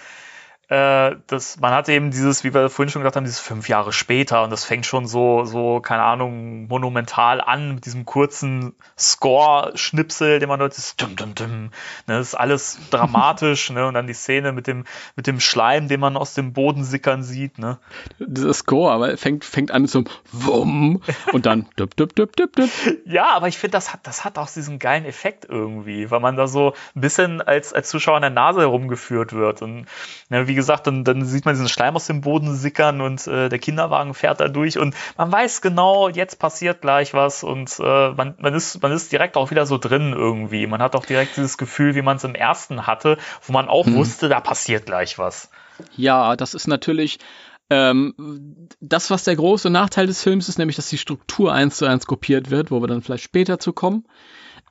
äh, 0.68 1.16
das, 1.28 1.60
man 1.60 1.74
hat 1.74 1.90
eben 1.90 2.10
dieses, 2.10 2.44
wie 2.44 2.54
wir 2.54 2.70
vorhin 2.70 2.92
schon 2.92 3.04
gesagt 3.04 3.16
haben, 3.16 3.24
dieses 3.24 3.40
fünf 3.40 3.70
Jahre 3.70 3.94
später 3.94 4.44
und 4.44 4.50
das 4.50 4.66
fängt 4.66 4.88
schon 4.88 5.06
so, 5.06 5.46
so, 5.46 5.80
keine 5.80 6.02
Ahnung, 6.02 6.68
monumental 6.68 7.40
an 7.40 7.76
mit 7.76 7.86
diesem 7.86 8.06
kurzen 8.06 8.74
Score-Schnipsel, 8.98 10.40
den 10.40 10.50
man 10.50 10.60
dort 10.60 10.76
ist, 10.76 11.00
dum, 11.00 11.16
dum, 11.16 11.36
dum, 11.36 11.50
ne, 11.60 11.72
das 12.08 12.30
ist 12.30 12.36
alles 12.36 12.80
dramatisch, 12.90 13.70
ne, 13.70 13.86
und 13.86 13.94
dann 13.94 14.08
die 14.08 14.14
Szene 14.14 14.54
mit 14.54 14.66
dem, 14.66 14.86
mit 15.16 15.28
dem 15.28 15.40
Schleim, 15.40 15.88
den 15.88 16.00
man 16.00 16.18
aus 16.18 16.34
dem 16.34 16.54
Boden 16.54 16.84
sickern 16.84 17.22
sieht, 17.22 17.60
ne. 17.60 17.78
Dieser 18.18 18.54
Score, 18.54 18.92
aber 18.92 19.18
fängt, 19.18 19.46
fängt 19.46 19.70
an 19.70 19.84
mit 19.84 19.92
so 19.92 20.00
einem 20.00 20.08
Wumm 20.32 21.02
und 21.32 21.46
dann 21.46 21.68
dup, 21.76 21.96
dup, 21.96 22.16
dup, 22.16 22.36
dup, 22.36 22.56
dup. 22.56 22.70
Ja, 23.06 23.36
aber 23.36 23.48
ich 23.48 23.60
finde, 23.60 23.74
das 23.74 23.94
hat, 23.94 24.08
das 24.08 24.26
hat 24.26 24.40
auch 24.40 24.50
diesen 24.50 24.80
geilen 24.80 25.06
Effekt 25.06 25.46
irgendwie, 25.48 26.10
weil 26.10 26.22
man 26.22 26.36
da 26.36 26.48
so 26.48 26.74
ein 26.96 27.02
bisschen 27.02 27.42
als, 27.42 27.72
als 27.72 27.90
Zuschauer 27.90 28.16
an 28.16 28.24
der 28.24 28.32
Nase 28.32 28.62
herumgeführt 28.62 29.34
wird 29.34 29.62
und, 29.62 29.86
ne, 30.30 30.48
wie 30.48 30.55
wie 30.56 30.58
gesagt, 30.58 30.88
dann, 30.88 31.04
dann 31.04 31.26
sieht 31.26 31.44
man 31.44 31.54
diesen 31.54 31.68
Schleim 31.68 31.98
aus 31.98 32.08
dem 32.08 32.22
Boden 32.22 32.56
sickern 32.56 33.02
und 33.02 33.28
äh, 33.28 33.50
der 33.50 33.60
Kinderwagen 33.60 34.14
fährt 34.14 34.40
da 34.40 34.48
durch 34.48 34.78
und 34.78 34.96
man 35.18 35.30
weiß 35.30 35.60
genau, 35.60 36.08
jetzt 36.08 36.40
passiert 36.40 36.80
gleich 36.80 37.14
was 37.14 37.44
und 37.44 37.78
äh, 37.78 38.12
man, 38.12 38.36
man, 38.38 38.54
ist, 38.54 38.82
man 38.82 38.94
ist 38.94 39.12
direkt 39.12 39.36
auch 39.36 39.52
wieder 39.52 39.66
so 39.66 39.78
drin 39.78 40.14
irgendwie. 40.14 40.66
Man 40.66 40.82
hat 40.82 40.96
auch 40.96 41.06
direkt 41.06 41.36
dieses 41.36 41.58
Gefühl, 41.58 41.94
wie 41.94 42.02
man 42.02 42.16
es 42.16 42.24
im 42.24 42.36
ersten 42.36 42.88
hatte, 42.88 43.18
wo 43.42 43.52
man 43.52 43.68
auch 43.68 43.86
hm. 43.86 43.96
wusste, 43.96 44.30
da 44.30 44.40
passiert 44.40 44.86
gleich 44.86 45.20
was. 45.20 45.50
Ja, 45.98 46.38
das 46.38 46.54
ist 46.54 46.68
natürlich 46.68 47.20
ähm, 47.70 48.14
das, 48.80 49.12
was 49.12 49.26
der 49.26 49.36
große 49.36 49.70
Nachteil 49.70 50.08
des 50.08 50.24
Films 50.24 50.48
ist, 50.48 50.58
nämlich, 50.58 50.78
dass 50.78 50.88
die 50.88 50.98
Struktur 50.98 51.52
eins 51.52 51.76
zu 51.76 51.86
eins 51.86 52.08
kopiert 52.08 52.50
wird, 52.50 52.72
wo 52.72 52.80
wir 52.80 52.88
dann 52.88 53.02
vielleicht 53.02 53.26
später 53.26 53.60
zu 53.60 53.74
kommen 53.74 54.06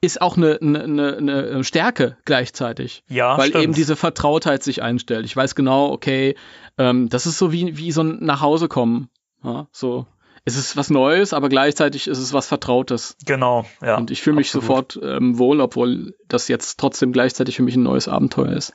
ist 0.04 0.20
auch 0.20 0.36
eine, 0.36 0.58
eine, 0.60 1.16
eine 1.16 1.64
Stärke 1.64 2.16
gleichzeitig. 2.24 3.04
Ja, 3.08 3.38
Weil 3.38 3.48
stimmt. 3.48 3.64
eben 3.64 3.72
diese 3.74 3.96
Vertrautheit 3.96 4.62
sich 4.62 4.82
einstellt. 4.82 5.24
Ich 5.26 5.36
weiß 5.36 5.54
genau, 5.54 5.90
okay, 5.90 6.36
ähm, 6.78 7.08
das 7.08 7.26
ist 7.26 7.38
so 7.38 7.52
wie, 7.52 7.76
wie 7.76 7.92
so 7.92 8.02
ein 8.02 8.24
Nachhausekommen. 8.24 9.08
Ja, 9.42 9.66
so. 9.72 10.06
Es 10.46 10.56
ist 10.56 10.76
was 10.76 10.90
Neues, 10.90 11.32
aber 11.32 11.48
gleichzeitig 11.48 12.06
ist 12.06 12.18
es 12.18 12.34
was 12.34 12.46
Vertrautes. 12.48 13.16
Genau, 13.24 13.64
ja. 13.80 13.96
Und 13.96 14.10
ich 14.10 14.20
fühle 14.20 14.36
mich 14.36 14.48
absolut. 14.54 14.92
sofort 14.92 15.00
ähm, 15.02 15.38
wohl, 15.38 15.60
obwohl 15.62 16.14
das 16.28 16.48
jetzt 16.48 16.78
trotzdem 16.78 17.12
gleichzeitig 17.12 17.56
für 17.56 17.62
mich 17.62 17.76
ein 17.76 17.82
neues 17.82 18.08
Abenteuer 18.08 18.52
ist. 18.52 18.74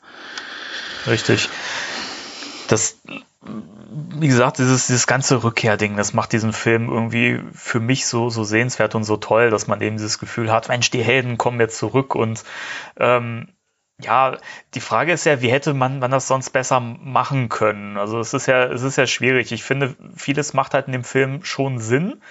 Richtig. 1.05 1.47
Das 2.67 2.97
wie 3.41 4.27
gesagt, 4.27 4.57
dieses, 4.57 4.87
dieses 4.87 5.07
ganze 5.07 5.43
Rückkehrding, 5.43 5.95
das 5.95 6.13
macht 6.13 6.33
diesen 6.33 6.51
Film 6.51 6.89
irgendwie 6.89 7.41
für 7.53 7.79
mich 7.79 8.05
so, 8.05 8.29
so 8.29 8.43
sehenswert 8.43 8.95
und 8.95 9.05
so 9.05 9.17
toll, 9.17 9.49
dass 9.49 9.67
man 9.67 9.81
eben 9.81 9.97
dieses 9.97 10.19
Gefühl 10.19 10.51
hat, 10.51 10.67
Mensch, 10.67 10.91
die 10.91 11.03
Helden 11.03 11.37
kommen 11.37 11.59
jetzt 11.59 11.77
zurück 11.77 12.15
und 12.15 12.43
ähm, 12.97 13.47
ja, 14.01 14.37
die 14.73 14.79
Frage 14.79 15.11
ist 15.11 15.25
ja, 15.25 15.41
wie 15.41 15.51
hätte 15.51 15.73
man, 15.73 15.99
man 15.99 16.11
das 16.11 16.27
sonst 16.27 16.51
besser 16.51 16.79
machen 16.79 17.49
können? 17.49 17.97
Also 17.97 18.19
es 18.19 18.33
ist 18.33 18.45
ja, 18.45 18.65
es 18.65 18.81
ist 18.81 18.97
ja 18.97 19.07
schwierig. 19.07 19.51
Ich 19.51 19.63
finde, 19.63 19.95
vieles 20.15 20.53
macht 20.53 20.73
halt 20.73 20.87
in 20.87 20.93
dem 20.93 21.03
Film 21.03 21.43
schon 21.43 21.79
Sinn. 21.79 22.21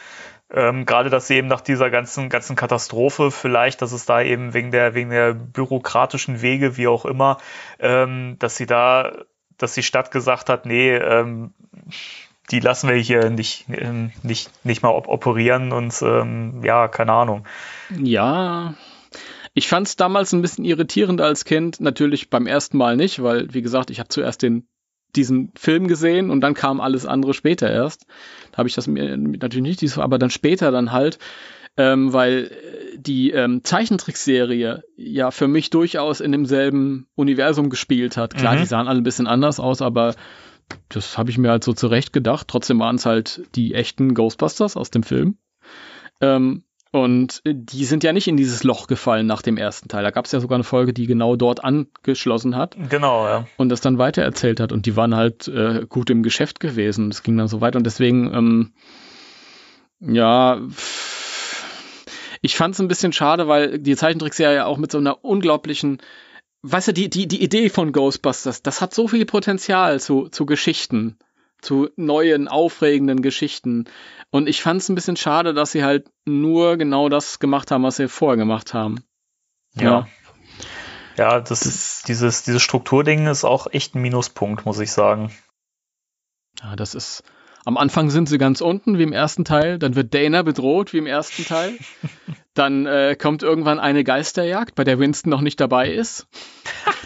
Ähm, 0.51 0.87
gerade, 0.87 1.11
dass 1.11 1.27
sie 1.27 1.37
eben 1.37 1.49
nach 1.49 1.61
dieser 1.61 1.90
ganzen, 1.90 2.31
ganzen 2.31 2.57
Katastrophe 2.57 3.31
vielleicht, 3.31 3.83
dass 3.83 3.92
es 3.92 4.07
da 4.07 4.23
eben 4.23 4.55
wegen 4.55 4.71
der, 4.71 4.94
wegen 4.94 5.11
der 5.11 5.35
bürokratischen 5.35 6.40
Wege, 6.40 6.79
wie 6.79 6.88
auch 6.88 7.05
immer, 7.05 7.37
ähm, 7.79 8.37
dass 8.38 8.57
sie 8.57 8.64
da 8.64 9.12
dass 9.59 9.75
die 9.75 9.83
Stadt 9.83 10.11
gesagt 10.11 10.49
hat, 10.49 10.66
nee, 10.66 10.94
ähm, 10.94 11.53
die 12.51 12.61
lassen 12.61 12.88
wir 12.88 12.97
hier 12.97 13.31
nicht, 13.31 13.66
ähm, 13.68 14.12
nicht, 14.23 14.51
nicht 14.64 14.83
mal 14.83 14.90
operieren 14.90 15.73
und 15.73 15.94
ähm, 16.03 16.62
ja, 16.64 16.88
keine 16.88 17.12
Ahnung. 17.12 17.47
Ja, 17.99 18.75
ich 19.55 19.68
fand 19.68 19.88
es 19.88 19.97
damals 19.97 20.33
ein 20.33 20.40
bisschen 20.42 20.64
irritierend 20.64 21.21
als 21.21 21.44
Kind. 21.44 21.81
Natürlich 21.81 22.31
beim 22.31 22.47
ersten 22.47 22.79
Mal 22.79 22.97
nicht, 22.97 23.23
weil, 23.23 23.53
wie 23.53 23.62
gesagt, 23.62 23.90
ich 23.90 23.99
habe 23.99 24.09
zuerst 24.09 24.42
den, 24.42 24.66
diesen 25.16 25.53
Film 25.57 25.88
gesehen 25.88 26.31
und 26.31 26.40
dann 26.40 26.55
kam 26.55 26.81
alles 26.81 27.07
andere 27.07 27.35
später 27.35 27.71
erst. 27.71 28.07
Da 28.53 28.59
habe 28.59 28.68
ich 28.68 28.75
das 28.75 28.87
mir 28.87 29.16
natürlich 29.16 29.83
nicht, 29.83 29.99
aber 29.99 30.18
dann 30.18 30.31
später 30.31 30.71
dann 30.71 30.92
halt 30.92 31.18
ähm, 31.78 32.12
weil 32.12 32.50
äh, 32.50 32.98
die 32.98 33.30
ähm, 33.30 33.62
Zeichentrickserie 33.64 34.82
ja 34.96 35.30
für 35.30 35.48
mich 35.48 35.70
durchaus 35.70 36.20
in 36.20 36.32
demselben 36.32 37.06
Universum 37.14 37.70
gespielt 37.70 38.16
hat. 38.16 38.34
Klar, 38.34 38.56
mhm. 38.56 38.58
die 38.58 38.66
sahen 38.66 38.88
alle 38.88 39.00
ein 39.00 39.04
bisschen 39.04 39.28
anders 39.28 39.60
aus, 39.60 39.80
aber 39.80 40.14
das 40.90 41.16
habe 41.16 41.30
ich 41.30 41.38
mir 41.38 41.50
halt 41.50 41.64
so 41.64 41.72
zurecht 41.72 42.12
gedacht. 42.12 42.48
Trotzdem 42.48 42.80
waren 42.80 42.96
es 42.96 43.06
halt 43.06 43.42
die 43.54 43.74
echten 43.74 44.12
Ghostbusters 44.12 44.76
aus 44.76 44.90
dem 44.90 45.04
Film. 45.04 45.38
Ähm, 46.20 46.64
und 46.90 47.42
die 47.44 47.84
sind 47.84 48.02
ja 48.02 48.12
nicht 48.12 48.26
in 48.28 48.36
dieses 48.36 48.64
Loch 48.64 48.86
gefallen 48.86 49.26
nach 49.26 49.42
dem 49.42 49.56
ersten 49.56 49.88
Teil. 49.88 50.02
Da 50.02 50.10
gab 50.10 50.24
es 50.24 50.32
ja 50.32 50.40
sogar 50.40 50.56
eine 50.56 50.64
Folge, 50.64 50.92
die 50.92 51.06
genau 51.06 51.36
dort 51.36 51.62
angeschlossen 51.62 52.56
hat. 52.56 52.76
Genau, 52.88 53.26
ja. 53.26 53.46
Und 53.56 53.68
das 53.68 53.82
dann 53.82 53.98
weitererzählt 53.98 54.58
hat. 54.58 54.72
Und 54.72 54.86
die 54.86 54.96
waren 54.96 55.14
halt 55.14 55.46
äh, 55.48 55.86
gut 55.88 56.10
im 56.10 56.22
Geschäft 56.22 56.60
gewesen. 56.60 57.10
Es 57.10 57.22
ging 57.22 57.37
dann 57.37 57.46
so 57.46 57.60
weiter. 57.60 57.76
Und 57.76 57.85
deswegen, 57.85 58.35
ähm, 58.35 58.72
ja, 60.00 60.60
pff, 60.70 61.08
ich 62.40 62.56
fand 62.56 62.74
es 62.74 62.80
ein 62.80 62.88
bisschen 62.88 63.12
schade, 63.12 63.48
weil 63.48 63.78
die 63.78 63.96
Zeichentrickserie 63.96 64.66
auch 64.66 64.78
mit 64.78 64.92
so 64.92 64.98
einer 64.98 65.24
unglaublichen, 65.24 66.00
weißt 66.62 66.88
du, 66.88 66.92
die, 66.92 67.10
die, 67.10 67.28
die 67.28 67.42
Idee 67.42 67.68
von 67.68 67.92
Ghostbusters, 67.92 68.62
das 68.62 68.80
hat 68.80 68.94
so 68.94 69.08
viel 69.08 69.26
Potenzial 69.26 70.00
zu, 70.00 70.28
zu 70.28 70.46
Geschichten, 70.46 71.18
zu 71.60 71.90
neuen, 71.96 72.48
aufregenden 72.48 73.22
Geschichten. 73.22 73.86
Und 74.30 74.48
ich 74.48 74.62
fand 74.62 74.80
es 74.80 74.88
ein 74.88 74.94
bisschen 74.94 75.16
schade, 75.16 75.54
dass 75.54 75.72
sie 75.72 75.84
halt 75.84 76.10
nur 76.24 76.76
genau 76.76 77.08
das 77.08 77.38
gemacht 77.38 77.70
haben, 77.70 77.82
was 77.82 77.96
sie 77.96 78.08
vorher 78.08 78.36
gemacht 78.36 78.74
haben. 78.74 79.02
Ja. 79.74 79.82
Ja, 79.82 80.08
ja 81.16 81.40
das, 81.40 81.60
das 81.60 81.66
ist, 81.66 82.08
dieses, 82.08 82.44
dieses 82.44 82.62
Strukturding 82.62 83.26
ist 83.26 83.44
auch 83.44 83.66
echt 83.72 83.94
ein 83.94 84.02
Minuspunkt, 84.02 84.64
muss 84.66 84.78
ich 84.78 84.92
sagen. 84.92 85.32
Ja, 86.62 86.76
das 86.76 86.94
ist, 86.94 87.22
Am 87.65 87.77
Anfang 87.77 88.11
sind 88.11 88.29
sie 88.29 88.38
ganz 88.38 88.61
unten, 88.61 88.98
wie 88.98 89.02
im 89.02 89.13
ersten 89.13 89.44
Teil. 89.44 89.79
Dann 89.79 89.94
wird 89.94 90.15
Dana 90.15 90.42
bedroht, 90.42 90.92
wie 90.92 90.98
im 90.98 91.06
ersten 91.06 91.44
Teil. 91.44 91.75
Dann 92.54 92.87
äh, 92.87 93.17
kommt 93.21 93.42
irgendwann 93.42 93.79
eine 93.79 94.04
Geisterjagd, 94.04 94.75
bei 94.75 94.85
der 94.85 94.98
Winston 94.98 95.31
noch 95.31 95.40
nicht 95.42 95.61
dabei 95.61 95.90
ist. 95.90 96.27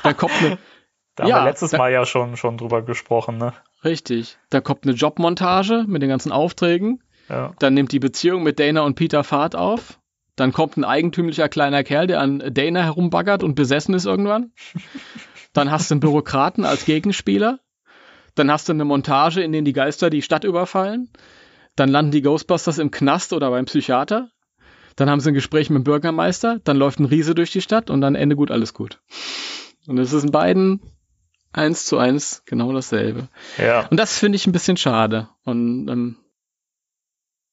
Dann 0.03 0.16
kommt 0.16 0.32
eine. 0.40 0.59
Da 1.14 1.26
Ja, 1.26 1.34
haben 1.36 1.44
wir 1.44 1.50
letztes 1.50 1.72
da- 1.72 1.76
Mal 1.76 1.92
ja 1.92 2.07
schon, 2.07 2.38
schon 2.38 2.57
drüber 2.57 2.80
gesprochen, 2.80 3.36
ne? 3.36 3.53
Richtig. 3.84 4.38
Dann 4.48 4.62
kommt 4.64 4.84
eine 4.84 4.94
Jobmontage 4.94 5.84
mit 5.86 6.00
den 6.00 6.09
ganzen 6.09 6.32
Aufträgen. 6.32 7.03
Ja. 7.28 7.53
Dann 7.59 7.74
nimmt 7.74 7.92
die 7.92 7.98
Beziehung 7.98 8.42
mit 8.42 8.59
Dana 8.59 8.80
und 8.80 8.94
Peter 8.94 9.22
Fahrt 9.22 9.55
auf. 9.55 9.98
Dann 10.36 10.55
kommt 10.55 10.78
ein 10.78 10.84
eigentümlicher 10.84 11.50
kleiner 11.50 11.84
Kerl, 11.84 12.07
der 12.07 12.18
an 12.22 12.42
Dana 12.55 12.82
herumbaggert 12.82 13.42
und 13.42 13.57
besessen 13.57 13.94
ist 13.94 14.07
irgendwann. 14.07 14.53
Dann 15.53 15.70
hast 15.70 15.90
du 15.90 15.94
einen 15.96 16.00
Bürokraten 16.00 16.64
als 16.64 16.86
Gegenspieler. 16.86 17.59
Dann 18.34 18.50
hast 18.50 18.68
du 18.68 18.72
eine 18.72 18.84
Montage, 18.84 19.42
in 19.42 19.52
der 19.52 19.62
die 19.62 19.72
Geister 19.72 20.10
die 20.10 20.22
Stadt 20.22 20.44
überfallen. 20.44 21.10
Dann 21.76 21.88
landen 21.88 22.12
die 22.12 22.22
Ghostbusters 22.22 22.78
im 22.78 22.90
Knast 22.90 23.32
oder 23.32 23.50
beim 23.50 23.66
Psychiater. 23.66 24.30
Dann 24.96 25.08
haben 25.08 25.20
sie 25.20 25.30
ein 25.30 25.34
Gespräch 25.34 25.70
mit 25.70 25.80
dem 25.80 25.84
Bürgermeister. 25.84 26.60
Dann 26.64 26.76
läuft 26.76 27.00
ein 27.00 27.06
Riese 27.06 27.34
durch 27.34 27.50
die 27.50 27.62
Stadt 27.62 27.90
und 27.90 28.00
dann 28.00 28.14
Ende 28.14 28.36
gut, 28.36 28.50
alles 28.50 28.74
gut. 28.74 29.00
Und 29.86 29.98
es 29.98 30.12
ist 30.12 30.24
in 30.24 30.30
beiden 30.30 30.80
eins 31.52 31.84
zu 31.84 31.98
eins 31.98 32.42
genau 32.46 32.72
dasselbe. 32.72 33.28
Ja. 33.58 33.86
Und 33.88 33.98
das 33.98 34.18
finde 34.18 34.36
ich 34.36 34.46
ein 34.46 34.52
bisschen 34.52 34.76
schade. 34.76 35.28
Und 35.44 35.88
ähm, 35.88 36.16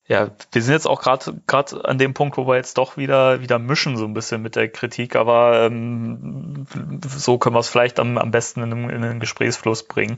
Ja, 0.10 0.32
wir 0.52 0.62
sind 0.64 0.74
jetzt 0.74 0.88
auch 0.88 1.02
gerade 1.02 1.40
gerade 1.46 1.86
an 1.86 2.00
dem 2.00 2.16
Punkt, 2.16 2.36
wo 2.38 2.48
wir 2.48 2.56
jetzt 2.56 2.80
doch 2.80 2.98
wieder 2.98 3.42
wieder 3.42 3.60
mischen 3.60 3.96
so 3.96 4.06
ein 4.06 4.16
bisschen 4.16 4.42
mit 4.42 4.56
der 4.56 4.68
Kritik, 4.68 5.16
aber 5.16 5.66
ähm, 5.68 6.66
so 7.16 7.38
können 7.38 7.56
wir 7.56 7.60
es 7.60 7.70
vielleicht 7.70 8.00
am, 8.00 8.18
am 8.18 8.32
besten 8.32 8.64
in, 8.64 8.72
den- 8.72 8.90
in 8.90 9.02
den 9.04 9.20
Gesprächsfluss 9.20 9.84
bringen. 9.88 10.18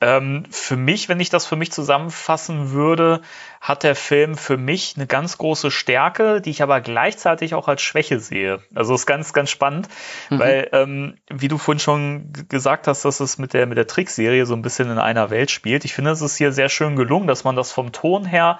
Ähm, 0.00 0.44
für 0.50 0.76
mich, 0.76 1.08
wenn 1.08 1.20
ich 1.20 1.28
das 1.30 1.46
für 1.46 1.54
mich 1.56 1.70
zusammenfassen 1.70 2.72
würde, 2.72 3.20
hat 3.60 3.84
der 3.84 3.94
Film 3.94 4.34
für 4.36 4.56
mich 4.56 4.94
eine 4.96 5.06
ganz 5.06 5.38
große 5.38 5.70
Stärke, 5.70 6.40
die 6.40 6.50
ich 6.50 6.62
aber 6.62 6.80
gleichzeitig 6.80 7.54
auch 7.54 7.68
als 7.68 7.82
Schwäche 7.82 8.18
sehe. 8.18 8.60
Also 8.74 8.94
ist 8.96 9.06
ganz, 9.06 9.32
ganz 9.32 9.50
spannend, 9.50 9.88
weil, 10.30 10.70
ähm, 10.72 11.18
wie 11.30 11.46
du 11.46 11.56
vorhin 11.58 11.78
schon 11.78 12.32
gesagt 12.48 12.88
hast, 12.88 13.04
dass 13.04 13.20
es 13.20 13.38
mit 13.38 13.52
der, 13.52 13.66
mit 13.66 13.78
der 13.78 13.86
Trickserie 13.86 14.44
so 14.46 14.54
ein 14.54 14.62
bisschen 14.62 14.90
in 14.90 14.98
einer 14.98 15.30
Welt 15.30 15.52
spielt. 15.52 15.84
Ich 15.84 15.94
finde, 15.94 16.10
es 16.10 16.20
ist 16.22 16.36
hier 16.36 16.50
sehr 16.50 16.68
schön 16.70 16.96
gelungen, 16.96 17.28
dass 17.28 17.44
man 17.44 17.54
das 17.54 17.70
vom 17.70 17.92
Ton 17.92 18.24
her 18.24 18.58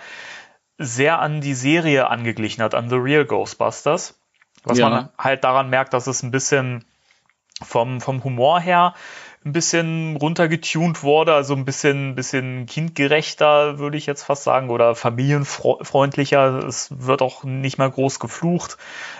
sehr 0.84 1.20
an 1.20 1.40
die 1.40 1.54
Serie 1.54 2.08
angeglichen 2.08 2.62
hat, 2.62 2.74
an 2.74 2.88
The 2.88 2.96
Real 2.96 3.24
Ghostbusters. 3.24 4.18
Was 4.64 4.78
Ja. 4.78 4.88
man 4.88 5.08
halt 5.18 5.44
daran 5.44 5.70
merkt, 5.70 5.92
dass 5.94 6.06
es 6.06 6.22
ein 6.22 6.30
bisschen 6.30 6.84
vom, 7.62 8.00
vom 8.00 8.22
Humor 8.24 8.60
her 8.60 8.94
ein 9.44 9.52
bisschen 9.52 10.16
runtergetunt 10.16 11.02
wurde, 11.02 11.34
also 11.34 11.54
ein 11.54 11.64
bisschen, 11.64 12.14
bisschen 12.14 12.66
kindgerechter, 12.66 13.78
würde 13.78 13.96
ich 13.96 14.06
jetzt 14.06 14.22
fast 14.22 14.44
sagen, 14.44 14.70
oder 14.70 14.94
familienfreundlicher. 14.94 16.64
Es 16.64 16.88
wird 16.96 17.22
auch 17.22 17.42
nicht 17.42 17.76
mehr 17.76 17.90
groß 17.90 18.20
geflucht. 18.20 18.76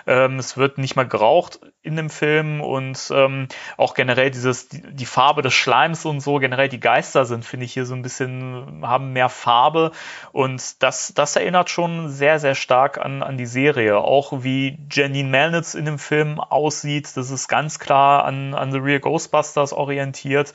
Ähm, 0.06 0.38
es 0.38 0.56
wird 0.56 0.78
nicht 0.78 0.94
mehr 0.94 1.06
geraucht 1.06 1.60
in 1.82 1.96
dem 1.96 2.10
Film 2.10 2.60
und 2.60 3.10
ähm, 3.12 3.48
auch 3.76 3.94
generell 3.94 4.30
dieses, 4.30 4.68
die, 4.68 4.82
die 4.82 5.06
Farbe 5.06 5.42
des 5.42 5.52
Schleims 5.52 6.04
und 6.04 6.20
so, 6.20 6.38
generell 6.38 6.68
die 6.68 6.78
Geister 6.78 7.24
sind, 7.24 7.44
finde 7.44 7.66
ich 7.66 7.72
hier 7.72 7.86
so 7.86 7.94
ein 7.94 8.02
bisschen, 8.02 8.82
haben 8.82 9.12
mehr 9.12 9.28
Farbe 9.28 9.90
und 10.30 10.80
das, 10.82 11.12
das 11.14 11.34
erinnert 11.34 11.70
schon 11.70 12.08
sehr, 12.08 12.38
sehr 12.38 12.54
stark 12.54 12.98
an, 12.98 13.24
an 13.24 13.36
die 13.36 13.46
Serie. 13.46 13.98
Auch 13.98 14.44
wie 14.44 14.78
Janine 14.90 15.28
Melnitz 15.28 15.74
in 15.74 15.84
dem 15.84 15.98
Film 15.98 16.38
aussieht, 16.38 17.16
das 17.16 17.30
ist 17.30 17.48
ganz 17.48 17.80
klar 17.80 18.24
an, 18.24 18.54
an 18.54 18.70
The 18.70 18.78
Real 18.78 19.00
Ghostbusters 19.00 19.72
orientiert. 19.72 20.54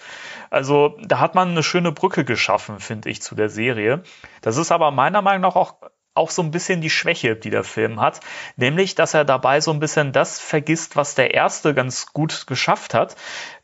Also 0.49 0.97
da 1.03 1.19
hat 1.19 1.35
man 1.35 1.49
eine 1.49 1.63
schöne 1.63 1.91
Brücke 1.91 2.23
geschaffen, 2.23 2.79
finde 2.79 3.09
ich, 3.09 3.21
zu 3.21 3.35
der 3.35 3.49
Serie. 3.49 4.01
Das 4.41 4.55
ist 4.55 4.71
aber 4.71 4.91
meiner 4.91 5.21
Meinung 5.21 5.41
nach 5.41 5.57
auch 5.57 5.75
auch 6.17 6.29
so 6.29 6.41
ein 6.41 6.51
bisschen 6.51 6.81
die 6.81 6.89
Schwäche, 6.89 7.35
die 7.35 7.49
der 7.49 7.63
Film 7.63 8.01
hat, 8.01 8.19
nämlich, 8.55 8.95
dass 8.95 9.13
er 9.13 9.25
dabei 9.25 9.61
so 9.61 9.71
ein 9.71 9.79
bisschen 9.79 10.11
das 10.11 10.39
vergisst, 10.39 10.95
was 10.95 11.15
der 11.15 11.33
erste 11.33 11.73
ganz 11.73 12.07
gut 12.07 12.47
geschafft 12.47 12.93
hat, 12.93 13.15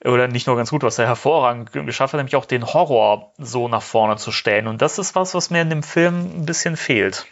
oder 0.06 0.28
nicht 0.28 0.48
nur 0.48 0.56
ganz 0.56 0.70
gut, 0.70 0.84
was 0.84 1.00
er 1.00 1.08
hervorragend 1.08 1.72
geschafft 1.74 2.14
hat, 2.14 2.20
nämlich 2.20 2.36
auch 2.36 2.46
den 2.46 2.66
Horror 2.66 3.34
so 3.38 3.68
nach 3.68 3.82
vorne 3.82 4.18
zu 4.18 4.32
stellen. 4.32 4.68
Und 4.68 4.82
das 4.82 5.00
ist 5.00 5.16
was, 5.16 5.34
was 5.34 5.50
mir 5.50 5.62
in 5.62 5.70
dem 5.70 5.84
Film 5.84 6.42
ein 6.42 6.46
bisschen 6.46 6.78
fehlt. 6.78 7.26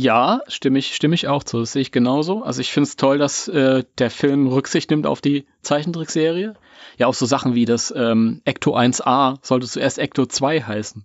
Ja, 0.00 0.42
stimme 0.46 0.78
ich, 0.78 0.94
stimme 0.94 1.16
ich 1.16 1.26
auch 1.26 1.42
zu. 1.42 1.58
Das 1.58 1.72
sehe 1.72 1.82
ich 1.82 1.90
genauso. 1.90 2.44
Also 2.44 2.60
ich 2.60 2.70
finde 2.70 2.86
es 2.86 2.94
toll, 2.94 3.18
dass 3.18 3.48
äh, 3.48 3.82
der 3.98 4.12
Film 4.12 4.46
Rücksicht 4.46 4.90
nimmt 4.90 5.08
auf 5.08 5.20
die 5.20 5.44
Zeichentrickserie. 5.62 6.54
Ja, 6.98 7.08
auch 7.08 7.14
so 7.14 7.26
Sachen 7.26 7.56
wie 7.56 7.64
das 7.64 7.92
ähm, 7.96 8.40
Ecto 8.44 8.76
1a 8.76 9.38
sollte 9.42 9.66
zuerst 9.66 9.98
Ecto 9.98 10.26
2 10.26 10.62
heißen. 10.62 11.04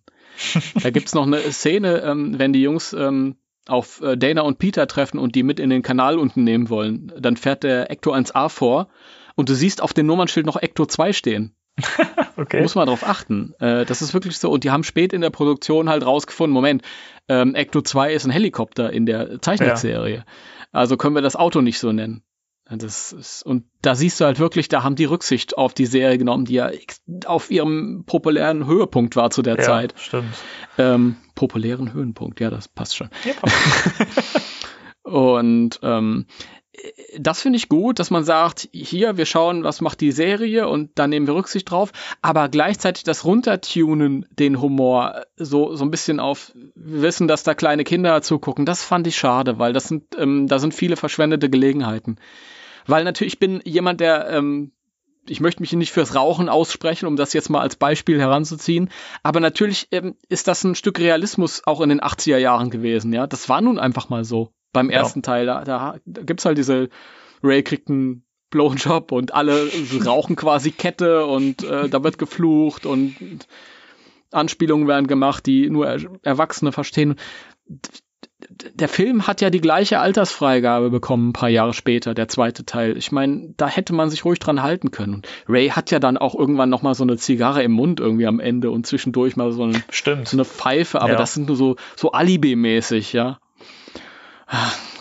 Da 0.82 0.90
gibt's 0.90 1.14
noch 1.14 1.26
eine 1.26 1.40
Szene, 1.52 2.02
ähm, 2.02 2.40
wenn 2.40 2.54
die 2.54 2.62
Jungs 2.62 2.94
ähm, 2.94 3.36
auf 3.68 4.02
äh, 4.02 4.18
Dana 4.18 4.42
und 4.42 4.60
Peter 4.60 4.88
treffen 4.88 5.20
und 5.20 5.36
die 5.36 5.44
mit 5.44 5.60
in 5.60 5.70
den 5.70 5.82
Kanal 5.82 6.18
unten 6.18 6.44
nehmen 6.44 6.70
wollen. 6.70 7.12
Dann 7.18 7.38
fährt 7.38 7.64
der 7.64 7.90
Ecto 7.92 8.14
1a 8.14 8.50
vor 8.50 8.90
und 9.36 9.50
du 9.50 9.56
siehst 9.56 9.82
auf 9.82 9.94
dem 9.94 10.06
Nummernschild 10.06 10.46
noch 10.46 10.58
Ecto 10.58 10.86
2 10.86 11.14
stehen. 11.14 11.56
Okay. 12.36 12.64
Muss 12.64 12.74
man 12.74 12.88
darauf 12.88 13.08
achten. 13.08 13.54
Äh, 13.60 13.86
das 13.86 14.02
ist 14.02 14.16
wirklich 14.16 14.40
so. 14.40 14.50
Und 14.50 14.64
die 14.64 14.72
haben 14.72 14.84
spät 14.84 15.14
in 15.14 15.22
der 15.22 15.30
Produktion 15.30 15.88
halt 15.88 16.04
rausgefunden, 16.04 16.52
Moment, 16.52 16.82
ähm, 17.28 17.54
Ecto 17.54 17.82
2 17.82 18.12
ist 18.12 18.26
ein 18.26 18.32
Helikopter 18.32 18.92
in 18.92 19.06
der 19.06 19.40
Zeichentrickserie. 19.40 20.26
Also 20.72 20.98
können 20.98 21.14
wir 21.14 21.22
das 21.22 21.36
Auto 21.36 21.62
nicht 21.62 21.78
so 21.78 21.92
nennen. 21.92 22.24
Das 22.70 23.12
ist, 23.12 23.44
und 23.44 23.66
da 23.82 23.94
siehst 23.94 24.20
du 24.20 24.26
halt 24.26 24.40
wirklich, 24.40 24.68
da 24.70 24.84
haben 24.84 24.96
die 24.96 25.06
Rücksicht 25.06 25.58
auf 25.58 25.74
die 25.74 25.86
Serie 25.86 26.18
genommen, 26.18 26.46
die 26.46 26.54
ja 26.54 26.72
auf 27.26 27.52
ihrem 27.52 28.04
populären 28.06 28.66
Höhepunkt 28.66 29.16
war 29.16 29.30
zu 29.32 29.42
der 29.42 29.58
ja, 29.58 29.64
Zeit. 29.64 29.94
Stimmt. 29.98 30.34
Ähm, 30.78 31.18
populären 31.36 31.94
Höhenpunkt, 31.94 32.40
ja, 32.40 32.50
das 32.50 32.68
passt 32.68 32.96
schon. 32.96 33.10
Ja, 33.26 33.34
Und 35.04 35.80
ähm, 35.84 36.26
das 37.20 37.42
finde 37.42 37.58
ich 37.58 37.70
gut, 37.70 38.00
dass 38.00 38.10
man 38.10 38.24
sagt, 38.24 38.68
hier, 38.72 39.18
wir 39.18 39.26
schauen, 39.26 39.64
was 39.64 39.82
macht 39.82 40.02
die 40.02 40.12
Serie 40.12 40.68
und 40.68 40.92
da 40.96 41.08
nehmen 41.08 41.28
wir 41.28 41.36
Rücksicht 41.36 41.70
drauf, 41.70 41.92
aber 42.22 42.50
gleichzeitig 42.50 43.04
das 43.04 43.26
Runtertunen, 43.26 44.26
den 44.32 44.60
Humor, 44.60 45.26
so, 45.36 45.76
so 45.76 45.86
ein 45.86 45.92
bisschen 45.92 46.20
auf, 46.20 46.52
wir 46.74 47.04
wissen, 47.04 47.28
dass 47.28 47.44
da 47.44 47.54
kleine 47.54 47.84
Kinder 47.84 48.22
zugucken, 48.22 48.66
das 48.66 48.84
fand 48.84 49.06
ich 49.06 49.16
schade, 49.16 49.60
weil 49.60 49.74
das 49.74 49.88
sind, 49.88 50.16
ähm, 50.18 50.48
da 50.48 50.58
sind 50.58 50.74
viele 50.74 50.96
verschwendete 50.96 51.50
Gelegenheiten. 51.50 52.18
Weil 52.88 53.04
natürlich, 53.04 53.34
ich 53.34 53.40
bin 53.40 53.62
jemand, 53.66 54.00
der, 54.02 54.30
ähm, 54.30 54.72
ich 55.28 55.40
möchte 55.40 55.62
mich 55.62 55.72
nicht 55.74 55.92
fürs 55.92 56.16
Rauchen 56.16 56.50
aussprechen, 56.50 57.06
um 57.06 57.16
das 57.16 57.34
jetzt 57.34 57.50
mal 57.50 57.62
als 57.62 57.76
Beispiel 57.78 58.20
heranzuziehen. 58.20 58.90
Aber 59.24 59.40
natürlich 59.40 59.88
ähm, 59.92 60.16
ist 60.28 60.48
das 60.48 60.64
ein 60.64 60.76
Stück 60.76 61.00
Realismus 61.00 61.62
auch 61.66 61.80
in 61.82 61.90
den 61.90 62.02
80er 62.02 62.38
Jahren 62.38 62.70
gewesen, 62.70 63.14
ja. 63.14 63.26
Das 63.28 63.48
war 63.50 63.62
nun 63.62 63.80
einfach 63.80 64.10
mal 64.10 64.26
so. 64.26 64.52
Beim 64.74 64.90
Ja. 64.90 64.98
ersten 64.98 65.22
Teil, 65.22 65.46
da, 65.46 65.64
da, 65.64 65.96
da 66.06 66.22
gibt's 66.24 66.46
halt 66.46 66.58
diese, 66.58 66.90
Ray 67.42 67.64
kriegt 67.64 67.90
einen 67.90 68.26
Blowjob 68.50 69.12
und 69.12 69.34
alle 69.34 69.70
rauchen 70.06 70.36
quasi 70.36 70.72
Kette 70.72 71.26
und 71.26 71.64
äh, 71.64 71.90
da 71.90 72.04
wird 72.04 72.18
geflucht 72.18 72.86
und 72.86 73.16
Anspielungen 74.32 74.88
werden 74.88 75.08
gemacht, 75.08 75.46
die 75.46 75.70
nur 75.70 75.88
Er- 75.88 76.20
Erwachsene 76.24 76.72
verstehen. 76.72 77.16
Der 78.50 78.90
Film 78.90 79.28
hat 79.28 79.42
ja 79.42 79.50
die 79.50 79.62
gleiche 79.62 80.00
Altersfreigabe 80.00 80.90
bekommen, 80.90 81.30
ein 81.30 81.34
paar 81.34 81.50
Jahre 81.50 81.74
später, 81.74 82.14
der 82.14 82.28
zweite 82.28 82.66
Teil. 82.66 82.98
Ich 82.98 83.12
meine, 83.12 83.54
da 83.58 83.68
hätte 83.68 83.94
man 83.94 84.10
sich 84.10 84.26
ruhig 84.26 84.40
dran 84.40 84.62
halten 84.64 84.92
können. 84.92 85.16
Und 85.16 85.28
Ray 85.48 85.70
hat 85.70 85.92
ja 85.92 86.00
dann 86.00 86.18
auch 86.18 86.36
irgendwann 86.36 86.70
noch 86.70 86.82
mal 86.82 86.96
so 86.96 87.04
eine 87.04 87.18
Zigarre 87.18 87.64
im 87.64 87.72
Mund 87.72 88.00
irgendwie 88.00 88.28
am 88.28 88.40
Ende 88.40 88.72
und 88.72 88.88
zwischendurch 88.88 89.36
mal 89.36 89.52
so, 89.52 89.66
ein, 89.66 89.84
Stimmt. 89.90 90.28
so 90.28 90.36
eine 90.38 90.46
Pfeife, 90.46 91.02
aber 91.02 91.14
Ja. 91.14 91.18
das 91.18 91.34
sind 91.34 91.48
nur 91.48 91.56
so, 91.56 91.76
so 91.96 92.12
Alibi-mäßig, 92.12 93.14
ja. 93.14 93.40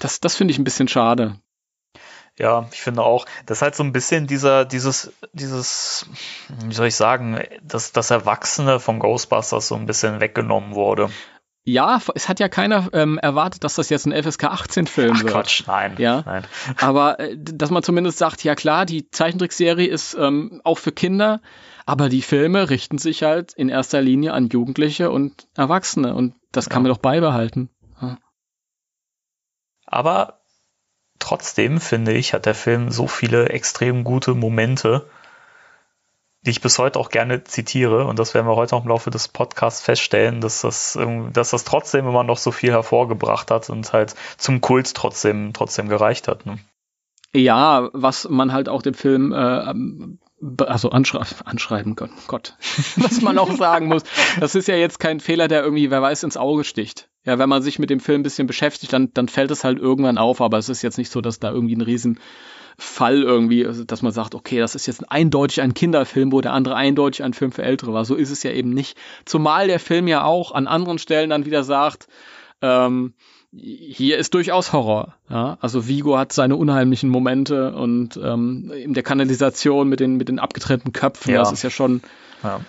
Das, 0.01 0.21
das 0.21 0.37
finde 0.37 0.53
ich 0.53 0.59
ein 0.59 0.65
bisschen 0.65 0.89
schade. 0.89 1.37
Ja, 2.39 2.67
ich 2.73 2.81
finde 2.81 3.03
auch, 3.03 3.27
das 3.45 3.59
ist 3.59 3.63
halt 3.63 3.75
so 3.75 3.83
ein 3.83 3.93
bisschen 3.93 4.27
dieser, 4.27 4.65
dieses, 4.65 5.13
dieses, 5.35 6.07
wie 6.65 6.75
soll 6.75 6.87
ich 6.87 6.95
sagen, 6.97 7.39
dass 7.63 7.93
das 7.93 8.11
Erwachsene 8.11 8.81
von 8.81 8.99
Ghostbusters 8.99 9.69
so 9.69 9.75
ein 9.75 9.85
bisschen 9.85 10.21
weggenommen 10.21 10.75
wurde. 10.75 11.11
Ja, 11.65 12.01
es 12.17 12.29
hat 12.29 12.41
ja 12.41 12.49
keiner 12.49 12.89
ähm, 12.93 13.19
erwartet, 13.19 13.63
dass 13.63 13.77
das 13.77 13.89
jetzt 13.89 14.07
ein 14.07 14.13
FSK 14.23 14.45
18 14.45 14.87
Film 14.89 15.13
Ach 15.15 15.23
wird. 15.23 15.33
Quatsch, 15.33 15.63
nein. 15.69 15.95
Ja. 15.99 16.23
Nein. 16.27 16.45
Aber 16.81 17.21
äh, 17.21 17.37
dass 17.39 17.71
man 17.71 17.83
zumindest 17.85 18.19
sagt, 18.19 18.43
ja 18.43 18.55
klar, 18.57 18.85
die 18.85 19.09
Zeichentrickserie 19.11 19.87
ist 19.87 20.15
ähm, 20.15 20.61
auch 20.65 20.79
für 20.79 20.91
Kinder, 20.93 21.41
aber 21.87 22.09
die 22.09 22.23
Filme 22.23 22.69
richten 22.71 22.99
sich 22.99 23.23
halt 23.23 23.53
in 23.55 23.69
erster 23.69 24.01
Linie 24.01 24.33
an 24.33 24.49
Jugendliche 24.49 25.11
und 25.11 25.49
Erwachsene 25.57 26.15
und 26.15 26.35
das 26.53 26.69
kann 26.69 26.81
Ja. 26.81 26.89
man 26.89 26.93
doch 26.97 27.03
beibehalten. 27.03 27.71
Aber 29.87 30.41
trotzdem 31.19 31.81
finde 31.81 32.13
ich, 32.13 32.33
hat 32.35 32.47
der 32.47 32.55
Film 32.55 32.91
so 32.91 33.07
viele 33.07 33.51
extrem 33.51 34.05
gute 34.05 34.35
Momente, 34.35 35.09
die 36.45 36.51
ich 36.51 36.61
bis 36.61 36.79
heute 36.79 36.99
auch 36.99 37.09
gerne 37.09 37.45
zitiere. 37.45 38.07
Und 38.07 38.19
das 38.19 38.35
werden 38.35 38.47
wir 38.47 38.57
heute 38.57 38.77
auch 38.77 38.83
im 38.83 38.89
Laufe 38.89 39.11
des 39.11 39.29
Podcasts 39.29 39.81
feststellen, 39.81 40.41
dass 40.41 40.63
das, 40.63 40.99
dass 41.33 41.51
das 41.51 41.65
trotzdem 41.65 42.07
immer 42.07 42.25
noch 42.25 42.39
so 42.39 42.51
viel 42.51 42.71
hervorgebracht 42.71 43.51
hat 43.51 43.71
und 43.71 43.93
halt 43.93 44.15
zum 44.39 44.61
Kult 44.61 44.95
trotzdem, 44.95 45.53
trotzdem 45.53 45.89
gereicht 45.89 46.29
hat. 46.29 46.45
Ne? 46.47 46.59
Ja, 47.35 47.89
was 47.93 48.29
man 48.29 48.53
halt 48.53 48.69
auch 48.69 48.83
dem 48.83 48.95
Film 48.95 49.33
äh, 49.33 49.73
also 50.65 50.91
anschrei 50.91 51.25
anschreiben, 51.45 51.95
Gott, 51.95 52.11
Gott, 52.27 52.57
was 52.97 53.21
man 53.23 53.39
auch 53.39 53.53
sagen 53.53 53.87
muss. 53.87 54.03
Das 54.41 54.55
ist 54.55 54.69
ja 54.69 54.75
jetzt 54.75 54.99
kein 54.99 55.21
Fehler, 55.21 55.49
der 55.49 55.63
irgendwie, 55.63 55.91
wer 55.91 56.03
weiß, 56.03 56.25
ins 56.25 56.37
Auge 56.37 56.65
sticht. 56.65 57.09
Ja, 57.25 57.39
wenn 57.39 57.49
man 57.49 57.63
sich 57.63 57.79
mit 57.79 57.91
dem 57.91 58.01
Film 58.01 58.21
ein 58.21 58.25
bisschen 58.25 58.49
beschäftigt, 58.49 58.93
dann, 58.93 59.13
dann 59.15 59.29
fällt 59.29 59.53
es 59.53 59.63
halt 59.63 59.79
irgendwann 59.79 60.19
auf, 60.19 60.41
aber 60.41 60.59
es 60.59 60.69
ist 60.69 60.83
jetzt 60.83 60.99
nicht 60.99 61.11
so, 61.11 61.21
dass 61.21 61.39
da 61.39 61.53
irgendwie 61.53 61.77
ein 61.77 61.83
Riesenfall 62.79 63.23
irgendwie, 63.23 63.67
dass 63.87 64.03
man 64.03 64.13
sagt, 64.13 64.35
okay, 64.35 64.59
das 64.59 64.75
ist 64.75 64.87
jetzt 64.87 65.11
eindeutig 65.11 65.61
ein 65.61 65.75
Kinderfilm, 65.75 66.33
wo 66.33 66.41
der 66.41 66.53
andere 66.53 66.75
eindeutig 66.77 67.23
ein 67.23 67.35
Film 67.35 67.53
für 67.53 67.63
Ältere 67.63 67.93
war. 67.93 68.05
So 68.05 68.15
ist 68.15 68.31
es 68.31 68.43
ja 68.43 68.51
eben 68.53 68.71
nicht. 68.71 68.97
Zumal 69.25 69.67
der 69.67 69.81
Film 69.81 70.09
ja 70.09 70.25
auch 70.25 70.53
an 70.53 70.67
anderen 70.67 70.99
Stellen 70.99 71.31
dann 71.31 71.45
wieder 71.47 71.65
sagt, 71.65 72.09
ähm, 72.61 73.15
hier 73.51 74.17
ist 74.17 74.33
durchaus 74.35 74.73
Horror. 74.73 75.15
Ja? 75.29 75.59
Also 75.61 75.87
Vigo 75.87 76.17
hat 76.17 76.33
seine 76.33 76.57
unheimlichen 76.57 77.11
Momente 77.11 77.75
und 77.75 78.17
ähm, 78.23 78.73
in 78.75 78.95
der 78.95 79.03
Kanalisation 79.03 79.89
mit 79.89 80.01
den, 80.01 80.17
mit 80.17 80.29
den 80.29 80.39
abgetrennten 80.39 80.93
Köpfen, 80.93 81.35
Ja. 81.35 81.41
das 81.41 81.53
ist 81.53 81.63
ja 81.63 81.71
schon 81.71 82.01
Ja. 82.43 82.61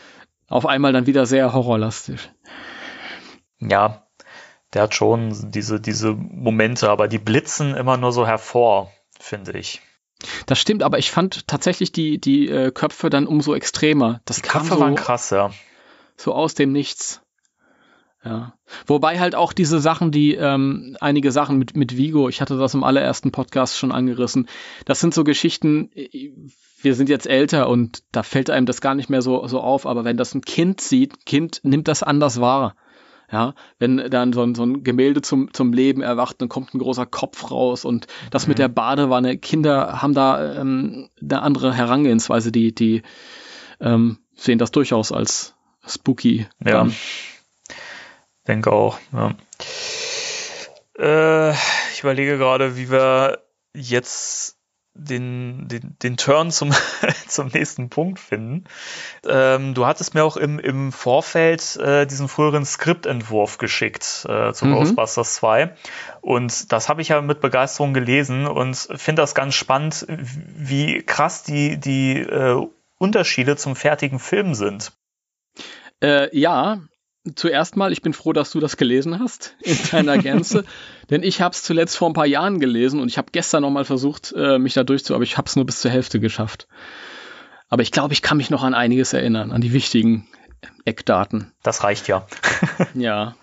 auf 0.50 0.66
einmal 0.66 0.92
dann 0.92 1.06
wieder 1.08 1.26
sehr 1.26 1.54
horrorlastig. 1.54 2.30
Ja, 3.60 4.04
der 4.74 4.82
hat 4.84 4.94
schon 4.96 5.52
diese, 5.52 5.80
diese 5.80 6.14
Momente, 6.14 6.90
aber 6.90 7.08
die 7.08 7.20
blitzen 7.20 7.76
immer 7.76 7.96
nur 7.96 8.12
so 8.12 8.28
hervor, 8.28 8.92
finde 9.20 9.58
ich. 9.58 9.82
Das 10.46 10.60
stimmt, 10.60 10.84
aber 10.84 11.00
ich 11.00 11.12
fand 11.12 11.48
tatsächlich 11.48 11.92
die, 11.92 12.20
die 12.20 12.50
äh, 12.50 12.72
Köpfe 12.72 13.10
dann 13.10 13.28
umso 13.28 13.54
extremer. 13.54 14.22
Das 14.26 14.38
Die 14.38 14.42
Köpfe 14.44 14.76
so, 14.76 14.80
waren 14.80 14.96
krass, 14.96 15.30
ja. 15.30 15.52
so 16.18 16.34
aus 16.34 16.54
dem 16.54 16.72
Nichts. 16.72 17.22
Ja. 18.26 18.54
Wobei 18.88 19.20
halt 19.20 19.36
auch 19.36 19.52
diese 19.52 19.80
Sachen, 19.80 20.12
die, 20.12 20.36
ähm, 20.36 20.96
einige 21.02 21.32
Sachen 21.32 21.58
mit, 21.58 21.76
mit 21.76 21.98
Vigo, 21.98 22.30
ich 22.30 22.40
hatte 22.40 22.58
das 22.58 22.74
im 22.74 22.84
allerersten 22.84 23.32
Podcast 23.32 23.78
schon 23.78 23.92
angerissen, 23.92 24.48
das 24.86 25.02
sind 25.02 25.14
so 25.14 25.26
Geschichten, 25.26 25.92
wir 26.82 26.96
sind 26.96 27.10
jetzt 27.10 27.28
älter 27.28 27.68
und 27.68 28.04
da 28.14 28.24
fällt 28.24 28.50
einem 28.50 28.66
das 28.66 28.80
gar 28.80 28.96
nicht 28.96 29.10
mehr 29.10 29.22
so, 29.22 29.46
so 29.48 29.60
auf, 29.60 29.86
aber 29.86 30.06
wenn 30.06 30.16
das 30.16 30.34
ein 30.36 30.42
Kind 30.42 30.80
sieht, 30.80 31.26
Kind 31.26 31.60
nimmt 31.64 31.90
das 31.90 32.02
anders 32.02 32.40
wahr. 32.40 32.76
Ja, 33.34 33.56
wenn 33.80 33.98
dann 34.12 34.32
so 34.32 34.44
ein, 34.44 34.54
so 34.54 34.64
ein 34.64 34.84
Gemälde 34.84 35.24
zum, 35.24 35.52
zum 35.54 35.74
Leben 35.74 36.04
erwacht, 36.04 36.40
dann 36.40 36.50
kommt 36.50 36.76
ein 36.76 36.78
großer 36.78 37.08
Kopf 37.08 37.50
raus 37.50 37.84
und 37.84 38.06
das 38.30 38.46
mit 38.46 38.60
der 38.60 38.68
Badewanne. 38.68 39.40
Kinder 39.40 40.04
haben 40.04 40.14
da 40.14 40.62
ähm, 40.62 41.10
eine 41.20 41.42
andere 41.42 41.74
Herangehensweise, 41.74 42.52
die, 42.52 42.76
die 42.76 43.02
ähm, 43.82 44.20
sehen 44.36 44.60
das 44.60 44.70
durchaus 44.70 45.12
als 45.12 45.56
spooky. 45.84 46.46
Ja. 46.64 46.88
Denke 48.48 48.72
auch. 48.72 49.00
Ja. 49.12 49.34
Äh, 51.00 51.54
ich 51.94 52.02
überlege 52.02 52.38
gerade, 52.38 52.78
wie 52.78 52.92
wir 52.92 53.40
jetzt 53.74 54.60
den, 54.96 55.68
den, 55.68 55.96
den 56.02 56.18
Turn 56.18 56.52
zum, 56.52 56.72
zum 57.28 57.48
nächsten 57.48 57.90
Punkt 57.90 58.20
finden. 58.20 58.66
Ähm, 59.28 59.74
du 59.74 59.86
hattest 59.86 60.14
mir 60.14 60.24
auch 60.24 60.38
im, 60.38 60.60
im 60.60 60.92
Vorfeld 60.92 61.76
äh, 61.78 62.06
diesen 62.06 62.28
früheren 62.28 62.66
Skriptentwurf 62.66 63.58
geschickt 63.58 64.26
äh, 64.28 64.54
zu 64.54 64.66
Mhm. 64.66 64.76
Ghostbusters 64.76 65.36
2. 65.36 65.76
Und 66.22 66.72
das 66.72 66.90
habe 66.90 67.02
ich 67.02 67.10
ja 67.10 67.22
mit 67.22 67.42
Begeisterung 67.42 67.94
gelesen 67.94 68.48
und 68.48 68.76
finde 68.76 69.22
das 69.22 69.36
ganz 69.36 69.56
spannend, 69.56 70.06
wie 70.08 71.02
krass 71.04 71.44
die, 71.44 71.78
die 71.78 72.20
äh, 72.20 72.66
Unterschiede 72.98 73.58
zum 73.58 73.76
fertigen 73.76 74.20
Film 74.20 74.54
sind. 74.54 74.94
Äh, 76.02 76.36
ja, 76.38 76.82
zuerst 77.36 77.78
mal, 77.78 77.92
ich 77.92 78.02
bin 78.02 78.14
froh, 78.14 78.34
dass 78.34 78.52
du 78.52 78.60
das 78.60 78.78
gelesen 78.78 79.20
hast 79.20 79.56
in 79.62 79.78
deiner 79.92 80.18
Gänze, 80.18 80.66
denn 81.10 81.24
ich 81.24 81.42
habe 81.42 81.54
es 81.54 81.64
zuletzt 81.64 81.98
vor 81.98 82.10
ein 82.10 82.14
paar 82.14 82.26
Jahren 82.26 82.60
gelesen 82.60 83.00
und 83.00 83.08
ich 83.08 83.18
habe 83.18 83.30
gestern 83.32 83.62
noch 83.62 83.70
mal 83.70 83.86
versucht, 83.86 84.34
äh, 84.36 84.60
mich 84.60 84.74
da 84.74 84.84
durchzu, 84.84 85.16
aber 85.16 85.24
ich 85.24 85.38
habe 85.38 85.48
es 85.48 85.56
nur 85.56 85.66
bis 85.66 85.82
zur 85.82 85.92
Hälfte 85.92 86.20
geschafft. 86.20 86.68
Aber 87.70 87.82
ich 87.82 87.92
glaube, 87.92 88.14
ich 88.14 88.22
kann 88.22 88.38
mich 88.38 88.50
noch 88.50 88.64
an 88.64 88.74
einiges 88.74 89.14
erinnern, 89.14 89.52
an 89.52 89.62
die 89.62 89.74
wichtigen 89.74 90.28
Eckdaten. 90.86 91.52
Das 91.64 91.84
reicht 91.84 92.08
ja. 92.08 92.28
Ja. 92.94 93.36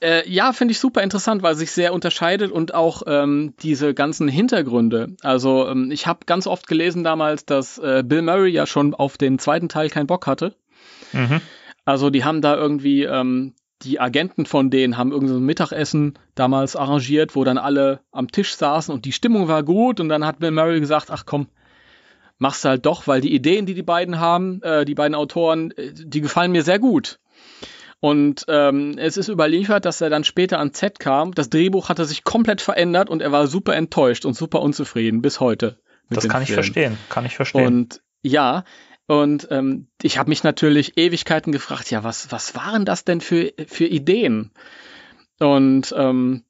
Äh, 0.00 0.28
ja, 0.28 0.52
finde 0.52 0.72
ich 0.72 0.78
super 0.78 1.02
interessant, 1.02 1.42
weil 1.42 1.54
sich 1.54 1.70
sehr 1.72 1.92
unterscheidet 1.92 2.52
und 2.52 2.74
auch 2.74 3.02
ähm, 3.06 3.54
diese 3.60 3.94
ganzen 3.94 4.28
Hintergründe. 4.28 5.16
Also 5.22 5.68
ähm, 5.68 5.90
ich 5.90 6.06
habe 6.06 6.20
ganz 6.26 6.46
oft 6.46 6.66
gelesen 6.66 7.04
damals, 7.04 7.44
dass 7.44 7.78
äh, 7.78 8.02
Bill 8.04 8.22
Murray 8.22 8.50
ja 8.50 8.66
schon 8.66 8.94
auf 8.94 9.18
den 9.18 9.38
zweiten 9.38 9.68
Teil 9.68 9.90
keinen 9.90 10.06
Bock 10.06 10.26
hatte. 10.26 10.54
Mhm. 11.12 11.40
Also 11.86 12.10
die 12.10 12.24
haben 12.24 12.42
da 12.42 12.54
irgendwie, 12.56 13.04
ähm, 13.04 13.54
die 13.82 14.00
Agenten 14.00 14.44
von 14.44 14.68
denen 14.68 14.98
haben 14.98 15.12
irgendwie 15.12 15.32
so 15.32 15.38
ein 15.38 15.46
Mittagessen 15.46 16.18
damals 16.34 16.76
arrangiert, 16.76 17.34
wo 17.36 17.44
dann 17.44 17.56
alle 17.56 18.00
am 18.10 18.30
Tisch 18.30 18.54
saßen 18.56 18.92
und 18.92 19.04
die 19.04 19.12
Stimmung 19.12 19.48
war 19.48 19.62
gut 19.62 20.00
und 20.00 20.08
dann 20.08 20.26
hat 20.26 20.40
Bill 20.40 20.50
Murray 20.50 20.80
gesagt, 20.80 21.10
ach 21.10 21.24
komm, 21.24 21.46
mach's 22.38 22.64
halt 22.64 22.84
doch, 22.84 23.06
weil 23.06 23.20
die 23.20 23.34
Ideen, 23.34 23.66
die 23.66 23.74
die 23.74 23.82
beiden 23.82 24.18
haben, 24.18 24.60
äh, 24.62 24.84
die 24.84 24.94
beiden 24.94 25.14
Autoren, 25.14 25.70
äh, 25.72 25.92
die 25.94 26.20
gefallen 26.20 26.52
mir 26.52 26.62
sehr 26.62 26.78
gut. 26.78 27.20
Und 28.00 28.44
ähm, 28.48 28.98
es 28.98 29.16
ist 29.16 29.28
überliefert, 29.28 29.84
dass 29.84 30.00
er 30.00 30.10
dann 30.10 30.24
später 30.24 30.58
an 30.58 30.74
Z 30.74 30.98
kam. 30.98 31.32
Das 31.32 31.48
Drehbuch 31.48 31.88
hatte 31.88 32.04
sich 32.04 32.24
komplett 32.24 32.60
verändert 32.60 33.08
und 33.08 33.22
er 33.22 33.32
war 33.32 33.46
super 33.46 33.74
enttäuscht 33.74 34.26
und 34.26 34.34
super 34.34 34.60
unzufrieden 34.60 35.22
bis 35.22 35.40
heute. 35.40 35.78
Das 36.10 36.28
kann 36.28 36.42
ich 36.42 36.48
Film. 36.48 36.56
verstehen. 36.56 36.98
Kann 37.08 37.24
ich 37.24 37.36
verstehen. 37.36 37.66
Und 37.66 38.02
ja, 38.22 38.64
und 39.06 39.48
ähm, 39.50 39.88
ich 40.02 40.18
habe 40.18 40.30
mich 40.30 40.42
natürlich 40.42 40.96
Ewigkeiten 40.96 41.52
gefragt, 41.52 41.90
ja, 41.90 42.02
was, 42.02 42.32
was 42.32 42.54
waren 42.56 42.84
das 42.84 43.04
denn 43.04 43.20
für, 43.20 43.52
für 43.66 43.86
Ideen? 43.86 44.50
Und 45.38 45.94
ähm, 45.96 46.44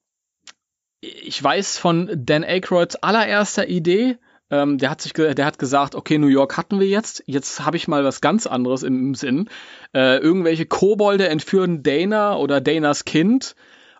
ich 1.00 1.42
weiß 1.42 1.78
von 1.78 2.10
Dan 2.14 2.44
Aykroyds 2.44 2.96
allererster 2.96 3.68
Idee, 3.68 4.18
ähm, 4.50 4.78
der 4.78 4.90
hat 4.90 5.02
sich, 5.02 5.12
der 5.12 5.44
hat 5.44 5.58
gesagt, 5.58 5.94
okay, 5.94 6.18
New 6.18 6.28
York 6.28 6.56
hatten 6.56 6.78
wir 6.80 6.86
jetzt, 6.86 7.22
jetzt 7.26 7.64
habe 7.64 7.76
ich 7.76 7.88
mal 7.88 8.04
was 8.04 8.20
ganz 8.20 8.46
anderes 8.46 8.84
im, 8.84 9.08
im 9.08 9.14
Sinn. 9.14 9.50
Äh, 9.92 10.18
irgendwelche 10.18 10.66
Kobolde 10.66 11.28
entführen 11.28 11.82
Dana 11.82 12.36
oder 12.36 12.60
Danas 12.60 13.04
Kind 13.04 13.56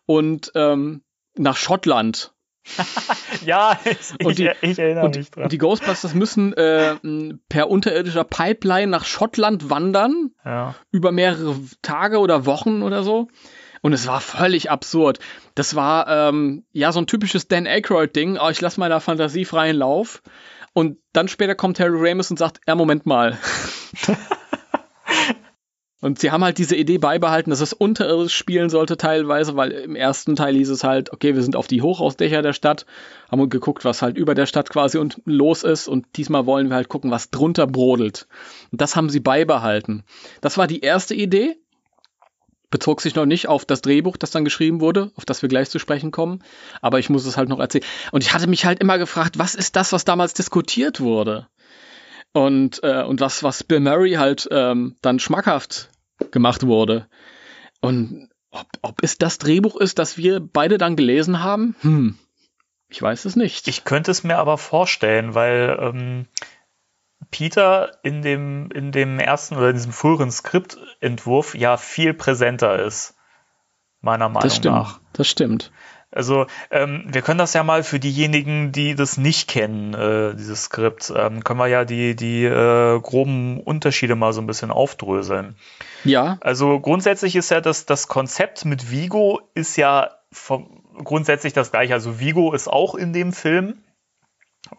und 0.07 0.53
ähm, 0.55 1.03
nach 1.37 1.57
Schottland 1.57 2.33
ja, 3.45 3.79
ich, 3.85 4.27
Und 4.27 4.39
die- 4.39 4.51
ich 4.61 4.79
erinnere 4.79 5.05
und, 5.07 5.17
mich 5.17 5.31
dran. 5.31 5.45
und 5.45 5.53
die 5.53 5.59
Ghostbusters 5.59 6.15
müssen 6.15 6.53
äh, 6.55 6.97
per 7.49 7.71
unterirdischer 7.71 8.25
Pipeline 8.25 8.89
nach 8.89 9.05
Schottland 9.05 9.71
wandern, 9.71 10.31
ja. 10.45 10.75
über 10.91 11.13
mehrere 11.13 11.57
Tage 11.83 12.19
oder 12.19 12.47
Wochen 12.47 12.83
oder 12.83 13.03
so. 13.03 13.29
Und 13.83 13.93
es 13.93 14.07
war 14.07 14.21
völlig 14.21 14.71
absurd. 14.71 15.21
Das 15.55 15.77
war 15.77 16.09
ähm, 16.09 16.65
ja 16.73 16.91
so 16.91 17.01
ein 17.01 17.07
typisches 17.07 17.47
Dan 17.47 17.67
Aykroyd-Ding. 17.67 18.39
Oh, 18.41 18.49
ich 18.49 18.61
lasse 18.61 18.81
meiner 18.81 19.01
Fantasie 19.01 19.45
freien 19.45 19.77
Lauf. 19.77 20.23
Und 20.73 20.99
dann 21.13 21.29
später 21.29 21.55
kommt 21.55 21.79
Harry 21.79 21.97
Ramis 22.11 22.31
und 22.31 22.39
sagt, 22.39 22.61
ja, 22.67 22.75
Moment 22.75 23.07
mal. 23.07 23.39
und 26.03 26.19
sie 26.19 26.31
haben 26.31 26.45
halt 26.45 26.59
diese 26.59 26.77
Idee 26.77 26.99
beibehalten, 26.99 27.51
dass 27.51 27.63
es 27.63 27.73
unterirdisch 27.73 28.35
spielen 28.35 28.69
sollte 28.69 28.99
teilweise, 28.99 29.57
weil 29.57 29.73
im 29.73 29.97
ersten 29.97 30.37
Teil 30.37 30.55
hieß 30.55 30.69
es 30.69 30.85
halt, 30.85 31.11
okay, 31.13 31.35
wir 31.35 31.43
sind 31.43 31.57
auf 31.57 31.69
die 31.69 31.81
Hochhausdächer 31.81 32.43
der 32.43 32.53
Stadt, 32.53 32.85
haben 33.31 33.49
geguckt, 33.49 33.85
was 33.87 34.03
halt 34.03 34.19
über 34.19 34.35
der 34.35 34.45
Stadt 34.45 34.69
quasi 34.69 34.99
und 34.99 35.23
los 35.25 35.63
ist. 35.63 35.89
Und 35.89 36.05
diesmal 36.17 36.45
wollen 36.45 36.69
wir 36.69 36.77
halt 36.77 36.91
gucken, 36.91 37.11
was 37.11 37.31
drunter 37.31 37.67
brodelt. 37.67 38.29
Und 38.73 38.83
das 38.83 38.95
haben 38.95 39.09
sie 39.09 39.21
beibehalten. 39.21 40.05
Das 40.43 40.59
war 40.59 40.67
die 40.67 40.81
erste 40.81 41.15
Idee. 41.15 41.57
Bezog 42.69 43.01
sich 43.01 43.15
noch 43.15 43.27
nicht 43.27 43.49
auf 43.49 43.65
das 43.65 43.81
Drehbuch, 43.81 44.19
das 44.19 44.33
dann 44.33 44.45
geschrieben 44.45 44.81
wurde, 44.81 45.13
auf 45.15 45.25
das 45.25 45.41
wir 45.41 45.49
gleich 45.49 45.71
zu 45.71 45.79
sprechen 45.79 46.11
kommen. 46.11 46.43
Aber 46.83 46.99
ich 46.99 47.09
muss 47.09 47.25
es 47.25 47.39
halt 47.39 47.49
noch 47.49 47.61
erzählen. 47.61 47.85
Und 48.13 48.23
ich 48.23 48.35
hatte 48.35 48.49
mich 48.49 48.67
halt 48.67 48.81
immer 48.81 48.99
gefragt, 48.99 49.39
was 49.39 49.55
ist 49.55 49.77
das, 49.77 49.93
was 49.93 50.05
damals 50.05 50.35
diskutiert 50.35 51.01
wurde? 51.01 51.47
Und, 52.37 52.83
äh, 52.83 53.03
und 53.03 53.23
was, 53.23 53.43
was 53.43 53.65
Bill 53.65 53.81
Murray 53.81 54.13
halt 54.13 54.47
ähm, 54.51 54.97
dann 55.01 55.19
schmackhaft 55.19 55.89
gemacht 56.33 56.67
wurde. 56.67 57.09
Und 57.81 58.29
ob, 58.51 58.67
ob 58.83 59.03
es 59.03 59.17
das 59.17 59.39
Drehbuch 59.39 59.75
ist, 59.77 59.99
das 59.99 60.19
wir 60.19 60.41
beide 60.41 60.77
dann 60.77 60.97
gelesen 60.97 61.43
haben? 61.43 61.75
Hm, 61.81 62.19
ich 62.91 63.01
weiß 63.01 63.25
es 63.25 63.37
nicht. 63.37 63.69
Ich 63.69 63.85
könnte 63.85 64.11
es 64.11 64.23
mir 64.23 64.37
aber 64.37 64.59
vorstellen, 64.59 65.35
weil 65.35 65.79
ähm, 65.81 66.27
Peter 67.31 67.93
in 68.03 68.21
dem, 68.21 68.71
in 68.71 68.93
dem 68.93 69.19
ersten 69.19 69.57
oder 69.57 69.71
in 69.71 69.77
diesem 69.77 69.93
früheren 69.93 70.31
Skriptentwurf 70.31 71.55
ja 71.55 71.79
viel 71.79 72.13
präsenter 72.13 72.85
ist. 72.85 73.15
Meiner 74.03 74.29
Meinung 74.29 74.43
das 74.43 74.57
stimmt. 74.57 74.75
nach. 74.75 75.01
Das 75.15 75.27
stimmt. 75.27 75.73
Also 76.13 76.47
ähm, 76.71 77.05
wir 77.09 77.23
können 77.23 77.39
das 77.39 77.53
ja 77.53 77.63
mal 77.63 77.83
für 77.83 77.99
diejenigen, 77.99 78.73
die 78.73 78.95
das 78.95 79.19
nicht 79.19 79.49
kennen, 79.49 79.93
äh, 79.93 80.35
dieses 80.35 80.65
Skript, 80.65 81.13
ähm, 81.15 81.43
können 81.43 81.59
wir 81.59 81.67
ja 81.67 81.85
die, 81.85 82.15
die 82.15 82.45
äh, 82.45 83.01
groben 83.01 83.61
Unterschiede 83.61 84.15
mal 84.15 84.33
so 84.33 84.41
ein 84.41 84.47
bisschen 84.47 84.71
aufdröseln. 84.71 85.57
Ja, 86.05 86.39
Also 86.41 86.81
grundsätzlich 86.81 87.35
ist 87.37 87.51
ja 87.51 87.61
das, 87.61 87.87
das 87.87 88.09
Konzept 88.09 88.65
mit 88.65 88.91
Vigo 88.91 89.41
ist 89.55 89.77
ja 89.77 90.11
vom, 90.31 90.83
grundsätzlich 91.03 91.53
das 91.53 91.73
gleiche. 91.73 91.95
Also 91.95 92.21
Vigo 92.21 92.53
ist 92.53 92.69
auch 92.69 92.95
in 92.95 93.13
dem 93.13 93.33
Film 93.33 93.83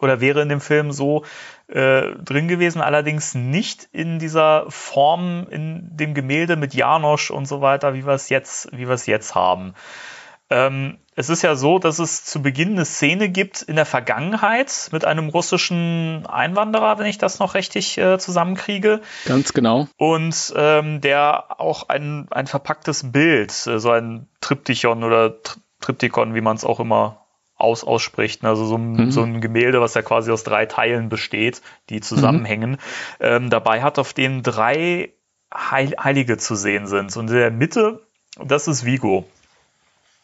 oder 0.00 0.20
wäre 0.20 0.42
in 0.42 0.48
dem 0.48 0.60
Film 0.60 0.92
so 0.92 1.24
äh, 1.68 2.14
drin 2.16 2.48
gewesen, 2.48 2.80
allerdings 2.80 3.34
nicht 3.34 3.88
in 3.92 4.18
dieser 4.18 4.66
Form 4.70 5.46
in 5.50 5.96
dem 5.96 6.14
Gemälde 6.14 6.56
mit 6.56 6.74
Janosch 6.74 7.30
und 7.30 7.46
so 7.46 7.60
weiter, 7.60 7.94
wie 7.94 8.06
wir 8.06 8.14
es 8.14 8.28
jetzt, 8.28 8.70
wie 8.72 8.86
wir 8.86 8.94
es 8.94 9.06
jetzt 9.06 9.34
haben. 9.34 9.74
Ähm, 10.50 10.98
es 11.14 11.30
ist 11.30 11.42
ja 11.42 11.56
so, 11.56 11.78
dass 11.78 11.98
es 11.98 12.24
zu 12.24 12.40
Beginn 12.42 12.72
eine 12.72 12.84
Szene 12.84 13.28
gibt 13.28 13.62
in 13.62 13.76
der 13.76 13.86
Vergangenheit 13.86 14.88
mit 14.92 15.04
einem 15.04 15.28
russischen 15.28 16.26
Einwanderer, 16.26 16.98
wenn 16.98 17.06
ich 17.06 17.18
das 17.18 17.38
noch 17.40 17.54
richtig 17.54 17.98
äh, 17.98 18.18
zusammenkriege. 18.18 19.00
Ganz 19.26 19.52
genau. 19.52 19.88
Und 19.96 20.54
ähm, 20.56 21.00
der 21.00 21.60
auch 21.60 21.88
ein, 21.88 22.28
ein 22.30 22.46
verpacktes 22.46 23.10
Bild, 23.10 23.50
äh, 23.66 23.80
so 23.80 23.90
ein 23.90 24.28
Triptychon 24.40 25.02
oder 25.02 25.42
Tri 25.42 25.60
Triptychon, 25.80 26.34
wie 26.34 26.40
man 26.40 26.56
es 26.56 26.64
auch 26.64 26.80
immer 26.80 27.26
aus, 27.56 27.84
ausspricht. 27.84 28.44
Also 28.44 28.64
so 28.64 28.76
ein, 28.76 28.92
mhm. 28.92 29.10
so 29.10 29.22
ein 29.22 29.40
Gemälde, 29.40 29.80
was 29.80 29.94
ja 29.94 30.02
quasi 30.02 30.30
aus 30.30 30.44
drei 30.44 30.66
Teilen 30.66 31.08
besteht, 31.08 31.62
die 31.88 32.00
zusammenhängen. 32.00 32.72
Mhm. 32.72 32.76
Ähm, 33.20 33.50
dabei 33.50 33.82
hat 33.82 33.98
auf 33.98 34.12
dem 34.12 34.42
drei 34.42 35.12
Heil 35.52 35.94
Heilige 36.02 36.36
zu 36.36 36.54
sehen 36.54 36.86
sind. 36.86 37.16
Und 37.16 37.28
in 37.28 37.36
der 37.36 37.50
Mitte, 37.50 38.06
das 38.44 38.68
ist 38.68 38.84
Vigo. 38.84 39.24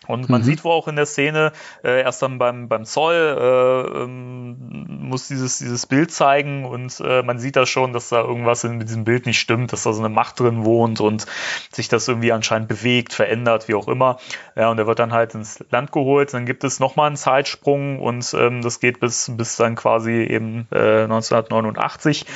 Und 0.07 0.29
man 0.29 0.41
mhm. 0.43 0.45
sieht 0.45 0.65
wo 0.65 0.71
auch 0.71 0.89
in 0.89 0.97
der 0.97 1.07
Szene, 1.07 1.53
äh, 1.83 2.03
erst 2.03 2.23
dann 2.23 2.39
beim, 2.39 2.69
beim 2.69 2.85
Zoll 2.85 3.15
äh, 3.15 4.03
ähm, 4.03 4.87
muss 4.89 5.29
dieses, 5.29 5.59
dieses 5.59 5.87
Bild 5.87 6.11
zeigen 6.11 6.65
und 6.65 7.01
äh, 7.01 7.23
man 7.23 7.39
sieht 7.39 7.57
da 7.57 7.67
schon, 7.67 7.93
dass 7.93 8.09
da 8.09 8.21
irgendwas 8.21 8.65
in 8.65 8.81
diesem 8.81 9.05
Bild 9.05 9.27
nicht 9.27 9.39
stimmt, 9.39 9.73
dass 9.73 9.83
da 9.83 9.93
so 9.93 10.03
eine 10.03 10.09
Macht 10.09 10.41
drin 10.41 10.65
wohnt 10.65 11.01
und 11.01 11.27
sich 11.73 11.89
das 11.89 12.09
irgendwie 12.09 12.33
anscheinend 12.33 12.69
bewegt, 12.69 13.13
verändert, 13.13 13.69
wie 13.69 13.75
auch 13.75 13.89
immer. 13.89 14.19
Ja, 14.57 14.71
und 14.71 14.79
er 14.79 14.87
wird 14.87 14.99
dann 14.99 15.13
halt 15.13 15.35
ins 15.35 15.65
Land 15.71 15.93
geholt. 15.93 16.33
Dann 16.35 16.47
gibt 16.47 16.65
es 16.65 16.81
nochmal 16.81 17.09
einen 17.09 17.17
Zeitsprung 17.17 17.99
und 18.01 18.35
ähm, 18.35 18.63
das 18.63 18.81
geht 18.81 19.01
bis, 19.01 19.31
bis 19.37 19.57
dann 19.57 19.75
quasi 19.75 20.13
eben 20.13 20.67
äh, 20.73 21.03
1989 21.05 22.27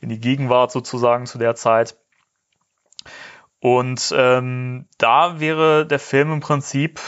in 0.00 0.08
die 0.08 0.20
Gegenwart 0.20 0.72
sozusagen 0.72 1.26
zu 1.26 1.38
der 1.38 1.54
Zeit. 1.54 1.96
Und 3.66 4.14
ähm, 4.16 4.86
da 4.96 5.40
wäre 5.40 5.88
der 5.88 5.98
Film 5.98 6.30
im 6.30 6.38
Prinzip, 6.38 7.00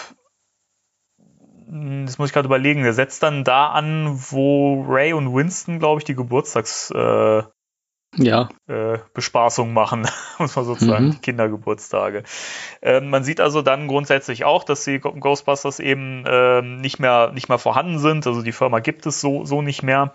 hm, 1.68 2.04
das 2.04 2.18
muss 2.18 2.30
ich 2.30 2.34
gerade 2.34 2.46
überlegen, 2.46 2.82
der 2.82 2.94
setzt 2.94 3.22
dann 3.22 3.44
da 3.44 3.68
an, 3.68 4.18
wo 4.30 4.82
Ray 4.82 5.12
und 5.12 5.32
Winston, 5.32 5.78
glaube 5.78 6.00
ich, 6.00 6.04
die 6.04 6.16
Geburtstags 6.16 6.90
äh, 6.90 7.44
ja. 8.16 8.48
äh, 8.66 8.98
Bespaßung 9.14 9.72
machen, 9.72 10.08
muss 10.40 10.56
man 10.56 10.64
sozusagen, 10.64 11.06
mhm. 11.06 11.10
die 11.12 11.18
Kindergeburtstage. 11.18 12.24
Ähm, 12.82 13.08
man 13.08 13.22
sieht 13.22 13.40
also 13.40 13.62
dann 13.62 13.86
grundsätzlich 13.86 14.44
auch, 14.44 14.64
dass 14.64 14.82
die 14.82 14.98
Ghostbusters 14.98 15.78
eben 15.78 16.26
äh, 16.26 16.60
nicht 16.60 16.98
mehr 16.98 17.30
nicht 17.30 17.48
mehr 17.48 17.58
vorhanden 17.58 18.00
sind. 18.00 18.26
Also 18.26 18.42
die 18.42 18.50
Firma 18.50 18.80
gibt 18.80 19.06
es 19.06 19.20
so 19.20 19.44
so 19.44 19.62
nicht 19.62 19.84
mehr 19.84 20.12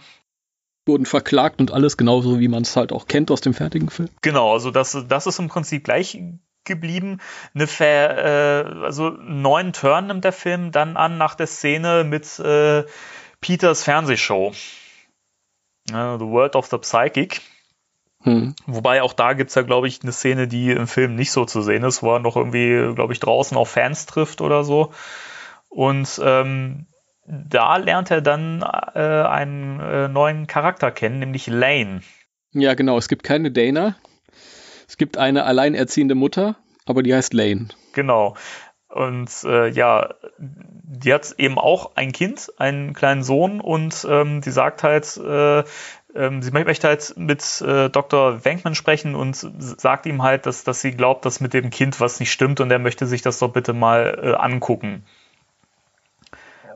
wurden 0.86 1.06
verklagt 1.06 1.62
und 1.62 1.72
alles 1.72 1.98
genauso, 1.98 2.40
wie 2.40 2.48
man 2.48 2.64
es 2.64 2.76
halt 2.76 2.92
auch 2.92 3.08
kennt 3.08 3.32
aus 3.32 3.42
dem 3.42 3.54
fertigen 3.54 3.90
Film. 3.90 4.10
Genau, 4.22 4.54
also 4.54 4.72
das, 4.72 4.98
das 5.08 5.28
ist 5.28 5.40
im 5.40 5.48
Prinzip 5.48 5.84
gleich 5.84 6.20
geblieben. 6.66 7.20
Eine 7.54 7.68
Ver, 7.68 8.18
äh, 8.18 8.84
also 8.84 9.10
neuen 9.10 9.74
Turn 9.74 10.08
nimmt 10.08 10.24
der 10.24 10.34
Film 10.34 10.72
dann 10.72 10.98
an 10.98 11.18
nach 11.18 11.36
der 11.36 11.48
Szene 11.48 12.04
mit 12.04 12.40
äh, 12.40 12.84
Peters 13.42 13.84
Fernsehshow. 13.84 14.54
Uh, 15.92 16.18
the 16.18 16.26
World 16.26 16.56
of 16.56 16.68
the 16.68 16.78
Psychic. 16.78 17.42
Hm. 18.22 18.56
Wobei 18.66 19.02
auch 19.02 19.12
da 19.12 19.34
gibt's 19.34 19.56
ja, 19.56 19.64
glaube 19.64 19.90
ich, 19.90 20.02
eine 20.02 20.14
Szene, 20.14 20.48
die 20.48 20.72
im 20.72 20.88
Film 20.88 21.16
nicht 21.16 21.32
so 21.32 21.44
zu 21.44 21.62
sehen 21.62 21.84
ist, 21.84 22.02
wo 22.04 22.14
er 22.14 22.20
noch 22.20 22.38
irgendwie, 22.38 22.94
glaube 22.96 23.12
ich, 23.12 23.20
draußen 23.20 23.58
auf 23.58 23.70
Fans 23.70 24.06
trifft 24.06 24.40
oder 24.40 24.64
so. 24.64 24.94
Und 25.68 26.22
ähm, 26.24 26.88
da 27.26 27.78
lernt 27.78 28.12
er 28.12 28.22
dann 28.22 28.62
äh, 28.62 29.00
einen 29.00 29.80
äh, 29.80 30.08
neuen 30.08 30.48
Charakter 30.48 30.92
kennen, 30.92 31.20
nämlich 31.20 31.48
Lane. 31.48 32.02
Ja, 32.52 32.74
genau. 32.74 32.98
Es 32.98 33.08
gibt 33.08 33.24
keine 33.24 33.52
Dana. 33.52 33.96
Es 34.88 34.98
gibt 34.98 35.18
eine 35.18 35.46
alleinerziehende 35.46 36.16
Mutter, 36.16 36.58
aber 36.86 37.02
die 37.04 37.14
heißt 37.14 37.34
Lane. 37.34 37.70
Genau. 37.94 38.36
Und 38.90 39.32
äh, 39.44 39.70
ja, 39.70 40.14
die 40.38 41.14
hat 41.14 41.34
eben 41.40 41.58
auch 41.58 41.96
ein 41.96 42.12
Kind, 42.12 42.52
einen 42.58 42.94
kleinen 42.94 43.24
Sohn, 43.24 43.60
und 43.60 44.06
ähm, 44.08 44.42
die 44.42 44.52
sagt 44.52 44.84
halt, 44.84 45.18
äh, 45.18 45.64
ähm, 46.16 46.44
sie 46.44 46.52
möchte 46.52 46.88
halt 46.88 47.16
mit 47.18 47.62
äh, 47.62 47.90
Dr. 47.90 48.46
Wenkman 48.46 48.76
sprechen 48.76 49.16
und 49.16 49.36
sagt 49.58 50.06
ihm 50.06 50.22
halt, 50.22 50.46
dass, 50.46 50.64
dass 50.64 50.82
sie 50.82 50.92
glaubt, 50.92 51.26
dass 51.26 51.40
mit 51.40 51.56
dem 51.56 51.72
Kind 51.72 52.00
was 52.00 52.20
nicht 52.20 52.32
stimmt 52.32 52.60
und 52.60 52.70
er 52.70 52.78
möchte 52.78 53.08
sich 53.08 53.24
das 53.24 53.40
doch 53.40 53.52
bitte 53.52 53.74
mal 53.74 54.20
äh, 54.22 54.34
angucken 54.36 55.04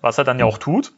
was 0.02 0.18
er 0.18 0.24
dann 0.24 0.39
ja 0.39 0.45
auch 0.45 0.58
tut. 0.58 0.93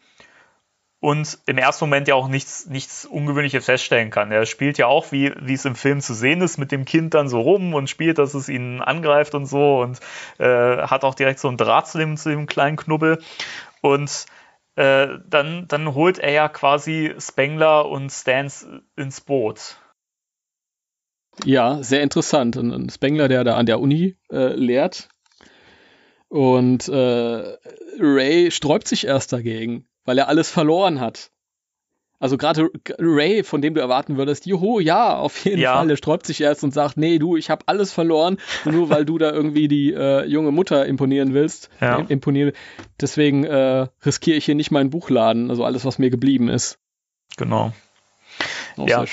Und 1.02 1.40
im 1.46 1.58
ersten 1.58 1.86
Moment 1.86 2.10
ja 2.10 2.16
auch 2.16 2.28
nichts, 2.28 2.66
nichts 2.66 3.06
Ungewöhnliches 3.06 3.64
feststellen 3.64 4.10
kann. 4.10 4.34
Er 4.34 4.46
spielt 4.46 4.78
ja 4.78 4.88
auch, 4.88 5.14
wie, 5.14 5.34
wie 5.40 5.54
es 5.54 5.64
im 5.64 5.76
Film 5.76 6.02
zu 6.02 6.14
sehen 6.14 6.42
ist, 6.42 6.58
mit 6.58 6.74
dem 6.74 6.84
Kind 6.84 7.14
dann 7.14 7.30
so 7.30 7.40
rum 7.40 7.74
und 7.74 7.90
spielt, 7.90 8.18
dass 8.18 8.34
es 8.34 8.50
ihn 8.50 8.82
angreift 8.82 9.34
und 9.34 9.46
so 9.46 9.80
und 9.80 10.00
äh, 10.40 10.46
hat 10.46 11.06
auch 11.06 11.16
direkt 11.16 11.40
so 11.40 11.48
einen 11.48 11.56
Draht 11.56 11.88
zu 11.88 11.98
dem, 12.00 12.18
zu 12.18 12.30
dem 12.30 12.48
kleinen 12.48 12.76
Knubbel. 12.76 13.20
Und 13.82 14.26
äh, 14.76 15.08
dann, 15.26 15.70
dann 15.70 15.94
holt 15.94 16.20
er 16.20 16.32
ja 16.32 16.50
quasi 16.50 17.16
Spengler 17.18 17.88
und 17.88 18.12
Stans 18.12 18.68
ins 18.98 19.22
Boot. 19.22 19.78
Ja, 21.46 21.82
sehr 21.82 22.02
interessant. 22.02 22.58
Ein 22.58 22.90
Spengler, 22.90 23.30
der 23.30 23.46
da 23.46 23.56
an 23.56 23.66
der 23.66 23.80
Uni 23.80 24.18
äh, 24.30 24.54
lehrt, 24.54 25.08
und 26.30 26.88
äh, 26.88 27.58
Ray 28.00 28.52
sträubt 28.52 28.88
sich 28.88 29.06
erst 29.06 29.34
dagegen, 29.34 29.88
weil 30.06 30.18
er 30.18 30.30
alles 30.30 30.50
verloren 30.50 31.00
hat. 31.00 31.32
Also 32.22 32.38
gerade 32.38 32.70
Ray, 32.98 33.44
von 33.44 33.62
dem 33.62 33.74
du 33.74 33.80
erwarten 33.80 34.18
würdest, 34.18 34.46
juhu, 34.46 34.82
ja, 34.82 35.18
auf 35.18 35.46
jeden 35.46 35.60
ja. 35.60 35.78
Fall, 35.78 35.88
der 35.88 35.96
sträubt 35.96 36.26
sich 36.26 36.42
erst 36.42 36.66
und 36.66 36.74
sagt, 36.74 36.98
nee, 36.98 37.18
du, 37.18 37.38
ich 37.38 37.50
habe 37.50 37.64
alles 37.68 37.94
verloren, 37.94 38.38
nur 38.66 38.90
weil 38.90 39.06
du 39.06 39.18
da 39.18 39.32
irgendwie 39.32 39.70
die 39.70 39.94
äh, 39.94 40.26
junge 40.26 40.52
Mutter 40.52 40.86
imponieren 40.86 41.34
willst. 41.34 41.70
Ja. 41.80 42.00
Imponieren. 42.10 42.52
Deswegen 43.00 43.46
äh, 43.46 43.88
riskiere 44.06 44.36
ich 44.36 44.46
hier 44.46 44.56
nicht 44.56 44.70
meinen 44.70 44.90
Buchladen, 44.90 45.50
also 45.50 45.64
alles, 45.64 45.86
was 45.86 45.98
mir 45.98 46.10
geblieben 46.10 46.50
ist. 46.50 46.78
Genau. 47.38 47.72
Auch 48.82 48.88
ja, 48.88 49.06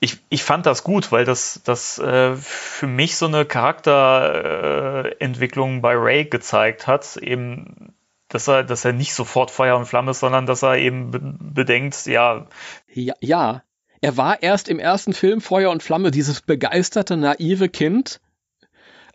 Ich, 0.00 0.18
ich 0.28 0.44
fand 0.44 0.66
das 0.66 0.84
gut, 0.84 1.10
weil 1.12 1.24
das, 1.24 1.62
das 1.64 1.98
äh, 1.98 2.36
für 2.36 2.86
mich 2.86 3.16
so 3.16 3.26
eine 3.26 3.44
Charakterentwicklung 3.44 5.78
äh, 5.78 5.80
bei 5.80 5.94
Ray 5.94 6.24
gezeigt 6.24 6.86
hat. 6.86 7.16
Eben, 7.16 7.92
dass 8.28 8.46
er, 8.48 8.62
dass 8.64 8.84
er 8.84 8.92
nicht 8.92 9.14
sofort 9.14 9.50
Feuer 9.50 9.76
und 9.76 9.86
Flamme 9.86 10.12
ist, 10.12 10.20
sondern 10.20 10.46
dass 10.46 10.62
er 10.62 10.76
eben 10.76 11.10
be 11.10 11.18
bedenkt, 11.22 12.06
ja. 12.06 12.46
Ja, 12.92 13.14
ja. 13.20 13.62
Er 14.00 14.16
war 14.16 14.42
erst 14.42 14.68
im 14.68 14.78
ersten 14.80 15.12
Film 15.12 15.40
Feuer 15.40 15.70
und 15.70 15.82
Flamme, 15.82 16.10
dieses 16.10 16.40
begeisterte, 16.40 17.16
naive 17.16 17.68
Kind. 17.68 18.20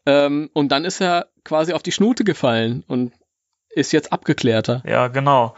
Ähm, 0.05 0.49
und 0.53 0.71
dann 0.71 0.85
ist 0.85 1.01
er 1.01 1.27
quasi 1.43 1.73
auf 1.73 1.83
die 1.83 1.91
Schnute 1.91 2.23
gefallen 2.23 2.85
und 2.87 3.11
ist 3.69 3.91
jetzt 3.91 4.13
abgeklärter. 4.13 4.81
Ja, 4.85 5.09
genau. 5.09 5.55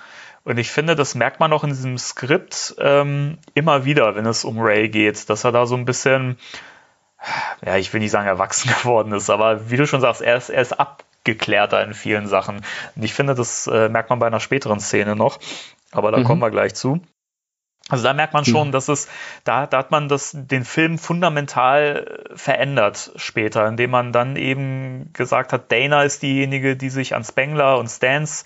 Und 0.49 0.57
ich 0.57 0.71
finde, 0.71 0.95
das 0.95 1.13
merkt 1.13 1.39
man 1.39 1.53
auch 1.53 1.63
in 1.63 1.69
diesem 1.69 1.99
Skript 1.99 2.73
ähm, 2.79 3.37
immer 3.53 3.85
wieder, 3.85 4.15
wenn 4.15 4.25
es 4.25 4.43
um 4.43 4.57
Ray 4.59 4.89
geht, 4.89 5.29
dass 5.29 5.43
er 5.43 5.51
da 5.51 5.67
so 5.67 5.75
ein 5.75 5.85
bisschen, 5.85 6.39
ja, 7.63 7.77
ich 7.77 7.93
will 7.93 7.99
nicht 7.99 8.09
sagen 8.09 8.25
erwachsen 8.25 8.67
geworden 8.81 9.11
ist, 9.11 9.29
aber 9.29 9.69
wie 9.69 9.77
du 9.77 9.85
schon 9.85 10.01
sagst, 10.01 10.23
er 10.23 10.37
ist, 10.37 10.49
er 10.49 10.63
ist 10.63 10.79
abgeklärter 10.79 11.83
in 11.83 11.93
vielen 11.93 12.25
Sachen. 12.25 12.65
Und 12.95 13.03
ich 13.03 13.13
finde, 13.13 13.35
das 13.35 13.67
äh, 13.67 13.89
merkt 13.89 14.09
man 14.09 14.17
bei 14.17 14.25
einer 14.25 14.39
späteren 14.39 14.79
Szene 14.79 15.15
noch, 15.15 15.37
aber 15.91 16.11
da 16.11 16.17
mhm. 16.17 16.23
kommen 16.23 16.41
wir 16.41 16.49
gleich 16.49 16.73
zu. 16.73 16.99
Also 17.87 18.03
da 18.03 18.15
merkt 18.15 18.33
man 18.33 18.43
schon, 18.43 18.69
mhm. 18.69 18.71
dass 18.71 18.87
es, 18.87 19.07
da, 19.43 19.67
da 19.67 19.77
hat 19.77 19.91
man 19.91 20.09
das, 20.09 20.31
den 20.33 20.65
Film 20.65 20.97
fundamental 20.97 22.23
verändert 22.33 23.11
später, 23.17 23.67
indem 23.67 23.91
man 23.91 24.13
dann 24.13 24.35
eben 24.35 25.13
gesagt 25.13 25.53
hat, 25.53 25.71
Dana 25.71 26.01
ist 26.01 26.23
diejenige, 26.23 26.75
die 26.75 26.89
sich 26.89 27.13
an 27.13 27.23
Spengler 27.23 27.77
und 27.77 27.87
Stans 27.87 28.45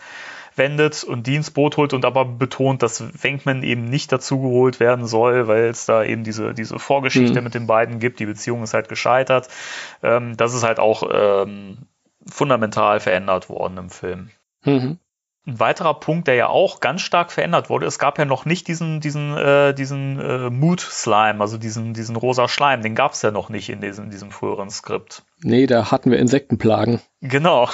wendet 0.56 1.04
und 1.04 1.28
die 1.28 1.36
ins 1.36 1.51
Boot 1.51 1.78
holt 1.78 1.93
und 1.93 2.06
aber 2.06 2.26
betont, 2.26 2.84
dass 2.84 3.04
Wenkman 3.24 3.64
eben 3.64 3.86
nicht 3.86 4.12
dazugeholt 4.12 4.80
werden 4.80 5.06
soll, 5.06 5.47
weil 5.47 5.66
es 5.66 5.86
da 5.86 6.04
eben 6.04 6.24
diese, 6.24 6.54
diese 6.54 6.80
Vorgeschichte 6.80 7.39
mhm. 7.39 7.43
mit 7.43 7.54
den 7.54 7.68
beiden 7.68 7.99
gibt. 7.99 8.20
Die 8.20 8.26
Beziehung 8.26 8.64
ist 8.64 8.74
halt 8.74 8.89
gescheitert. 8.89 9.49
Ähm, 10.01 10.38
das 10.38 10.54
ist 10.54 10.64
halt 10.64 10.80
auch 10.80 11.04
ähm, 11.12 11.78
fundamental 12.26 12.99
verändert 12.99 13.49
worden 13.49 13.78
im 13.78 13.89
Film. 13.89 14.30
Mhm. 14.64 14.99
Ein 15.45 15.60
weiterer 15.60 15.93
Punkt, 15.95 16.30
der 16.30 16.36
ja 16.36 16.47
auch 16.47 16.80
ganz 16.80 17.01
stark 17.01 17.30
verändert 17.30 17.70
wurde, 17.70 17.86
es 17.86 17.99
gab 17.99 18.18
ja 18.18 18.24
noch 18.24 18.45
nicht 18.45 18.70
diesen, 18.70 19.01
diesen, 19.01 19.36
äh, 19.36 19.74
diesen 19.74 20.18
äh, 20.18 20.49
Mood 20.49 20.80
Slime, 20.80 21.41
also 21.41 21.58
diesen, 21.58 21.93
diesen 21.93 22.16
rosa 22.16 22.47
Schleim, 22.47 22.82
den 22.82 22.95
gab 22.95 23.12
es 23.12 23.22
ja 23.24 23.32
noch 23.32 23.49
nicht 23.49 23.68
in 23.70 23.82
diesem, 23.82 24.10
diesem 24.10 24.32
früheren 24.32 24.70
Skript. 24.70 25.24
Nee, 25.41 25.66
da 25.66 25.91
hatten 25.91 26.12
wir 26.12 26.20
Insektenplagen. 26.20 27.01
Genau. 27.20 27.68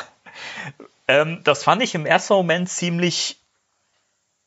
Ähm, 1.09 1.41
das 1.43 1.63
fand 1.63 1.81
ich 1.81 1.95
im 1.95 2.05
ersten 2.05 2.33
Moment 2.35 2.69
ziemlich 2.69 3.41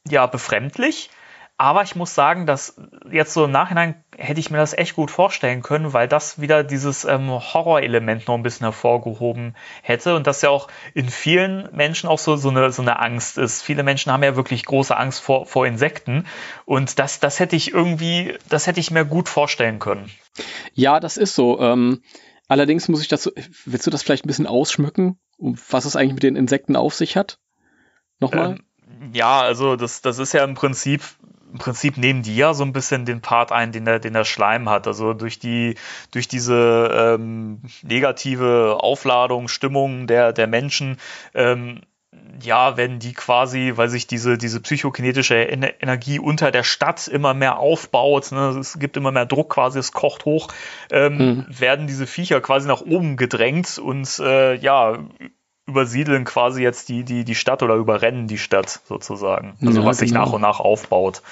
ja, 0.08 0.26
befremdlich. 0.26 1.10
Aber 1.58 1.82
ich 1.82 1.94
muss 1.94 2.14
sagen, 2.14 2.46
dass 2.46 2.76
jetzt 3.10 3.34
so 3.34 3.44
im 3.44 3.50
Nachhinein 3.50 4.02
hätte 4.16 4.40
ich 4.40 4.50
mir 4.50 4.58
das 4.58 4.72
echt 4.72 4.96
gut 4.96 5.10
vorstellen 5.10 5.62
können, 5.62 5.92
weil 5.92 6.08
das 6.08 6.40
wieder 6.40 6.64
dieses 6.64 7.04
ähm, 7.04 7.30
Horrorelement 7.30 8.26
noch 8.26 8.34
ein 8.34 8.42
bisschen 8.42 8.64
hervorgehoben 8.64 9.54
hätte 9.82 10.16
und 10.16 10.26
das 10.26 10.42
ja 10.42 10.50
auch 10.50 10.68
in 10.94 11.08
vielen 11.08 11.68
Menschen 11.72 12.08
auch 12.08 12.18
so, 12.18 12.36
so, 12.36 12.48
eine, 12.48 12.72
so 12.72 12.82
eine 12.82 12.98
Angst 12.98 13.38
ist. 13.38 13.62
Viele 13.62 13.82
Menschen 13.82 14.10
haben 14.10 14.24
ja 14.24 14.34
wirklich 14.34 14.64
große 14.64 14.96
Angst 14.96 15.20
vor, 15.20 15.46
vor 15.46 15.66
Insekten 15.66 16.26
und 16.64 16.98
das, 16.98 17.20
das 17.20 17.38
hätte 17.38 17.54
ich 17.54 17.72
irgendwie, 17.72 18.36
das 18.48 18.66
hätte 18.66 18.80
ich 18.80 18.90
mir 18.90 19.04
gut 19.04 19.28
vorstellen 19.28 19.78
können. 19.78 20.10
Ja, 20.74 21.00
das 21.00 21.16
ist 21.16 21.34
so. 21.34 21.60
Ähm 21.60 22.02
Allerdings 22.52 22.86
muss 22.88 23.00
ich 23.00 23.08
das, 23.08 23.32
willst 23.64 23.86
du 23.86 23.90
das 23.90 24.02
vielleicht 24.02 24.26
ein 24.26 24.28
bisschen 24.28 24.46
ausschmücken, 24.46 25.18
was 25.38 25.86
es 25.86 25.96
eigentlich 25.96 26.12
mit 26.12 26.22
den 26.22 26.36
Insekten 26.36 26.76
auf 26.76 26.92
sich 26.92 27.16
hat? 27.16 27.38
Nochmal? 28.20 28.58
Ähm, 28.90 29.10
ja, 29.14 29.40
also 29.40 29.76
das, 29.76 30.02
das 30.02 30.18
ist 30.18 30.34
ja 30.34 30.44
im 30.44 30.52
Prinzip 30.52 31.00
im 31.50 31.58
Prinzip 31.58 31.96
nehmen 31.96 32.22
die 32.22 32.36
ja 32.36 32.52
so 32.52 32.62
ein 32.62 32.74
bisschen 32.74 33.06
den 33.06 33.22
Part 33.22 33.52
ein, 33.52 33.72
den 33.72 33.86
der, 33.86 34.00
den 34.00 34.12
der 34.12 34.24
Schleim 34.24 34.68
hat. 34.68 34.86
Also 34.86 35.14
durch 35.14 35.38
die, 35.38 35.76
durch 36.10 36.28
diese 36.28 36.90
ähm, 36.92 37.62
negative 37.82 38.76
Aufladung, 38.80 39.48
Stimmung 39.48 40.06
der, 40.06 40.34
der 40.34 40.46
Menschen, 40.46 40.98
ähm, 41.32 41.80
ja, 42.42 42.76
wenn 42.76 42.98
die 42.98 43.12
quasi, 43.12 43.72
weil 43.76 43.88
sich 43.88 44.06
diese, 44.06 44.36
diese 44.36 44.60
psychokinetische 44.60 45.34
Energie 45.36 46.18
unter 46.18 46.50
der 46.50 46.64
Stadt 46.64 47.08
immer 47.08 47.34
mehr 47.34 47.58
aufbaut, 47.58 48.32
ne, 48.32 48.56
es 48.58 48.78
gibt 48.78 48.96
immer 48.96 49.12
mehr 49.12 49.26
Druck 49.26 49.50
quasi, 49.50 49.78
es 49.78 49.92
kocht 49.92 50.24
hoch, 50.24 50.48
ähm, 50.90 51.18
mhm. 51.18 51.46
werden 51.48 51.86
diese 51.86 52.06
Viecher 52.06 52.40
quasi 52.40 52.66
nach 52.66 52.80
oben 52.80 53.16
gedrängt 53.16 53.78
und 53.78 54.18
äh, 54.18 54.54
ja, 54.56 54.98
übersiedeln 55.66 56.24
quasi 56.24 56.62
jetzt 56.62 56.88
die, 56.88 57.04
die, 57.04 57.24
die 57.24 57.34
Stadt 57.34 57.62
oder 57.62 57.76
überrennen 57.76 58.26
die 58.26 58.38
Stadt 58.38 58.80
sozusagen. 58.84 59.56
Also 59.64 59.80
ja, 59.80 59.86
was 59.86 59.98
sich 59.98 60.10
genau. 60.10 60.24
nach 60.24 60.32
und 60.32 60.40
nach 60.40 60.60
aufbaut. 60.60 61.22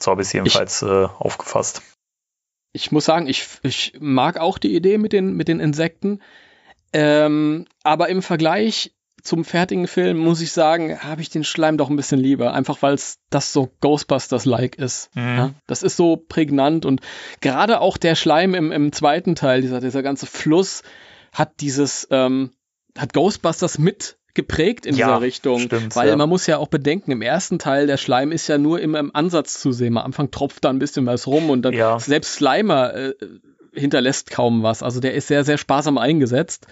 So 0.00 0.10
habe 0.10 0.22
ich 0.22 0.28
es 0.28 0.32
jedenfalls 0.32 0.82
ich, 0.82 0.88
äh, 0.88 1.04
aufgefasst. 1.18 1.82
Ich 2.72 2.92
muss 2.92 3.04
sagen, 3.04 3.26
ich, 3.26 3.46
ich 3.62 3.94
mag 4.00 4.38
auch 4.38 4.58
die 4.58 4.74
Idee 4.74 4.98
mit 4.98 5.12
den, 5.12 5.34
mit 5.34 5.48
den 5.48 5.60
Insekten. 5.60 6.20
Ähm, 6.92 7.66
aber 7.82 8.08
im 8.08 8.22
Vergleich 8.22 8.92
zum 9.22 9.44
fertigen 9.44 9.86
Film 9.86 10.18
muss 10.18 10.40
ich 10.40 10.52
sagen, 10.52 11.00
habe 11.00 11.20
ich 11.20 11.30
den 11.30 11.44
Schleim 11.44 11.76
doch 11.76 11.90
ein 11.90 11.96
bisschen 11.96 12.20
lieber, 12.20 12.54
einfach 12.54 12.82
weil 12.82 12.94
es 12.94 13.18
das 13.30 13.52
so 13.52 13.70
Ghostbusters-like 13.80 14.76
ist. 14.76 15.14
Mhm. 15.14 15.36
Ja? 15.36 15.50
Das 15.66 15.82
ist 15.82 15.96
so 15.96 16.16
prägnant 16.16 16.84
und 16.84 17.00
gerade 17.40 17.80
auch 17.80 17.96
der 17.96 18.14
Schleim 18.14 18.54
im, 18.54 18.72
im 18.72 18.92
zweiten 18.92 19.34
Teil, 19.34 19.62
dieser, 19.62 19.80
dieser 19.80 20.02
ganze 20.02 20.26
Fluss, 20.26 20.82
hat 21.32 21.60
dieses, 21.60 22.08
ähm, 22.10 22.52
hat 22.96 23.12
Ghostbusters 23.12 23.78
mit 23.78 24.18
geprägt 24.34 24.86
in 24.86 24.94
ja, 24.94 25.06
dieser 25.06 25.20
Richtung. 25.20 25.60
Stimmt, 25.60 25.96
weil 25.96 26.10
ja. 26.10 26.16
man 26.16 26.28
muss 26.28 26.46
ja 26.46 26.58
auch 26.58 26.68
bedenken, 26.68 27.10
im 27.10 27.22
ersten 27.22 27.58
Teil 27.58 27.86
der 27.86 27.96
Schleim 27.96 28.30
ist 28.30 28.46
ja 28.46 28.56
nur 28.56 28.80
immer 28.80 29.00
im 29.00 29.14
Ansatz 29.14 29.60
zu 29.60 29.72
sehen. 29.72 29.98
Am 29.98 30.04
Anfang 30.04 30.30
tropft 30.30 30.64
da 30.64 30.70
ein 30.70 30.78
bisschen 30.78 31.06
was 31.06 31.26
rum 31.26 31.50
und 31.50 31.62
dann 31.62 31.74
ja. 31.74 31.98
selbst 31.98 32.34
Slimer 32.34 32.94
äh, 32.94 33.14
hinterlässt 33.72 34.30
kaum 34.30 34.62
was. 34.62 34.82
Also 34.82 35.00
der 35.00 35.14
ist 35.14 35.26
sehr, 35.26 35.44
sehr 35.44 35.58
sparsam 35.58 35.98
eingesetzt. 35.98 36.66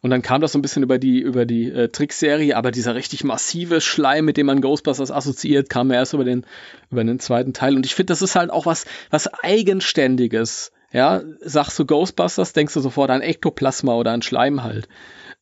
Und 0.00 0.10
dann 0.10 0.22
kam 0.22 0.40
das 0.40 0.52
so 0.52 0.58
ein 0.58 0.62
bisschen 0.62 0.82
über 0.82 0.98
die, 0.98 1.20
über 1.20 1.44
die 1.44 1.70
äh, 1.70 1.88
Trickserie, 1.88 2.56
aber 2.56 2.70
dieser 2.70 2.94
richtig 2.94 3.24
massive 3.24 3.80
Schleim, 3.80 4.24
mit 4.24 4.36
dem 4.36 4.46
man 4.46 4.60
Ghostbusters 4.60 5.10
assoziiert, 5.10 5.68
kam 5.68 5.90
erst 5.90 6.14
über 6.14 6.24
den, 6.24 6.46
über 6.90 7.02
den 7.02 7.18
zweiten 7.18 7.52
Teil. 7.52 7.74
Und 7.74 7.84
ich 7.84 7.94
finde, 7.94 8.12
das 8.12 8.22
ist 8.22 8.36
halt 8.36 8.50
auch 8.50 8.66
was, 8.66 8.86
was 9.10 9.26
Eigenständiges. 9.42 10.72
Ja, 10.92 11.22
sagst 11.40 11.78
du 11.78 11.84
Ghostbusters, 11.84 12.54
denkst 12.54 12.74
du 12.74 12.80
sofort 12.80 13.10
an 13.10 13.20
Ektoplasma 13.20 13.94
oder 13.94 14.12
an 14.12 14.22
Schleim 14.22 14.62
halt. 14.62 14.88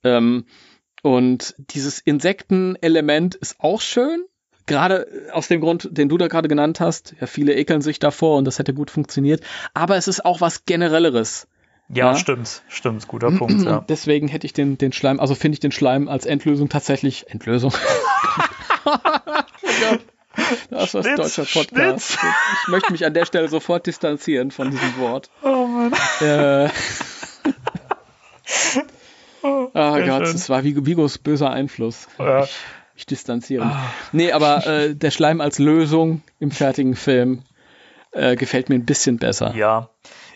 Ähm, 0.02 0.46
und 1.02 1.54
dieses 1.58 2.00
Insektenelement 2.00 3.36
ist 3.36 3.56
auch 3.60 3.80
schön. 3.80 4.24
Gerade 4.66 5.06
aus 5.30 5.46
dem 5.46 5.60
Grund, 5.60 5.88
den 5.92 6.08
du 6.08 6.18
da 6.18 6.26
gerade 6.26 6.48
genannt 6.48 6.80
hast. 6.80 7.14
Ja, 7.20 7.28
viele 7.28 7.54
ekeln 7.54 7.80
sich 7.80 8.00
davor 8.00 8.38
und 8.38 8.44
das 8.44 8.58
hätte 8.58 8.74
gut 8.74 8.90
funktioniert. 8.90 9.40
Aber 9.74 9.96
es 9.96 10.08
ist 10.08 10.24
auch 10.24 10.40
was 10.40 10.64
Generelleres. 10.64 11.46
Ja, 11.88 12.12
ja, 12.12 12.16
stimmt, 12.16 12.62
stimmt, 12.68 13.06
guter 13.06 13.30
Punkt. 13.30 13.64
Ja. 13.64 13.80
Deswegen 13.88 14.28
hätte 14.28 14.46
ich 14.46 14.52
den, 14.52 14.76
den 14.76 14.92
Schleim, 14.92 15.20
also 15.20 15.34
finde 15.34 15.54
ich 15.54 15.60
den 15.60 15.72
Schleim 15.72 16.08
als 16.08 16.26
Endlösung 16.26 16.68
tatsächlich 16.68 17.30
Endlösung. 17.30 17.72
Das 20.70 20.94
ist 20.94 21.06
ein 21.06 21.16
deutscher 21.16 21.44
Podcast. 21.44 22.12
Schnitz. 22.12 22.18
Ich 22.62 22.68
möchte 22.68 22.92
mich 22.92 23.04
an 23.06 23.14
der 23.14 23.24
Stelle 23.24 23.48
sofort 23.48 23.86
distanzieren 23.86 24.50
von 24.50 24.70
diesem 24.70 24.98
Wort. 24.98 25.30
Oh 25.42 25.66
Mann. 25.66 25.92
Äh, 26.20 26.66
oh, 29.42 29.70
oh 29.72 29.98
Gott, 30.04 30.22
es 30.22 30.48
war 30.50 30.62
Vigos 30.62 31.18
böser 31.18 31.50
Einfluss. 31.50 32.08
Ja. 32.18 32.44
Ich, 32.44 32.56
ich 32.96 33.06
distanziere 33.06 33.64
mich. 33.64 33.74
Ah. 33.74 33.92
Nee, 34.12 34.32
aber 34.32 34.66
äh, 34.66 34.94
der 34.94 35.10
Schleim 35.10 35.40
als 35.40 35.58
Lösung 35.58 36.22
im 36.38 36.50
fertigen 36.50 36.96
Film 36.96 37.42
äh, 38.12 38.36
gefällt 38.36 38.68
mir 38.68 38.76
ein 38.76 38.84
bisschen 38.84 39.18
besser. 39.18 39.54
Ja, 39.54 39.90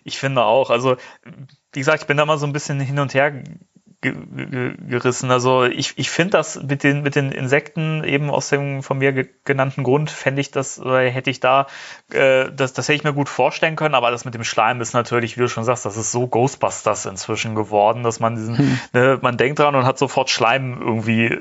ich 0.05 0.19
finde 0.19 0.43
auch. 0.43 0.71
Also, 0.71 0.97
wie 1.73 1.79
gesagt, 1.79 2.03
ich 2.03 2.07
bin 2.07 2.17
da 2.17 2.25
mal 2.25 2.39
so 2.39 2.47
ein 2.47 2.53
bisschen 2.53 2.81
hin 2.81 2.99
und 2.99 3.15
her 3.15 3.43
gerissen. 4.03 5.31
Also 5.31 5.65
ich, 5.65 5.93
ich 5.97 6.09
finde 6.09 6.31
das 6.31 6.63
mit 6.63 6.83
den, 6.83 7.03
mit 7.03 7.17
den 7.17 7.33
Insekten 7.33 8.03
eben 8.03 8.31
aus 8.31 8.49
dem 8.49 8.83
von 8.83 8.99
mir 8.99 9.13
genannten 9.45 9.83
Grund, 9.83 10.11
fände 10.11 10.41
ich 10.41 10.51
das, 10.51 10.81
oder 10.81 11.03
hätte 11.03 11.29
ich 11.29 11.41
da, 11.41 11.67
äh, 12.11 12.51
das, 12.51 12.73
das 12.73 12.89
hätte 12.89 12.97
ich 12.97 13.05
mir 13.05 13.13
gut 13.13 13.29
vorstellen 13.29 13.77
können, 13.77 13.95
aber 13.95 14.11
das 14.11 14.25
mit 14.25 14.33
dem 14.33 14.45
Schleim 14.45 14.81
ist 14.81 14.95
natürlich, 14.95 15.37
wie 15.37 15.43
du 15.43 15.49
schon 15.49 15.65
sagst, 15.65 15.85
das 15.85 15.99
ist 15.99 16.13
so 16.13 16.27
Ghostbusters 16.27 17.05
inzwischen 17.05 17.55
geworden, 17.55 18.03
dass 18.03 18.21
man 18.21 18.37
diesen, 18.37 18.57
hm. 18.57 18.81
ne, 18.95 19.19
man 19.21 19.37
denkt 19.37 19.59
dran 19.59 19.75
und 19.75 19.85
hat 19.85 19.99
sofort 19.99 20.31
Schleim 20.31 20.81
irgendwie 20.81 21.39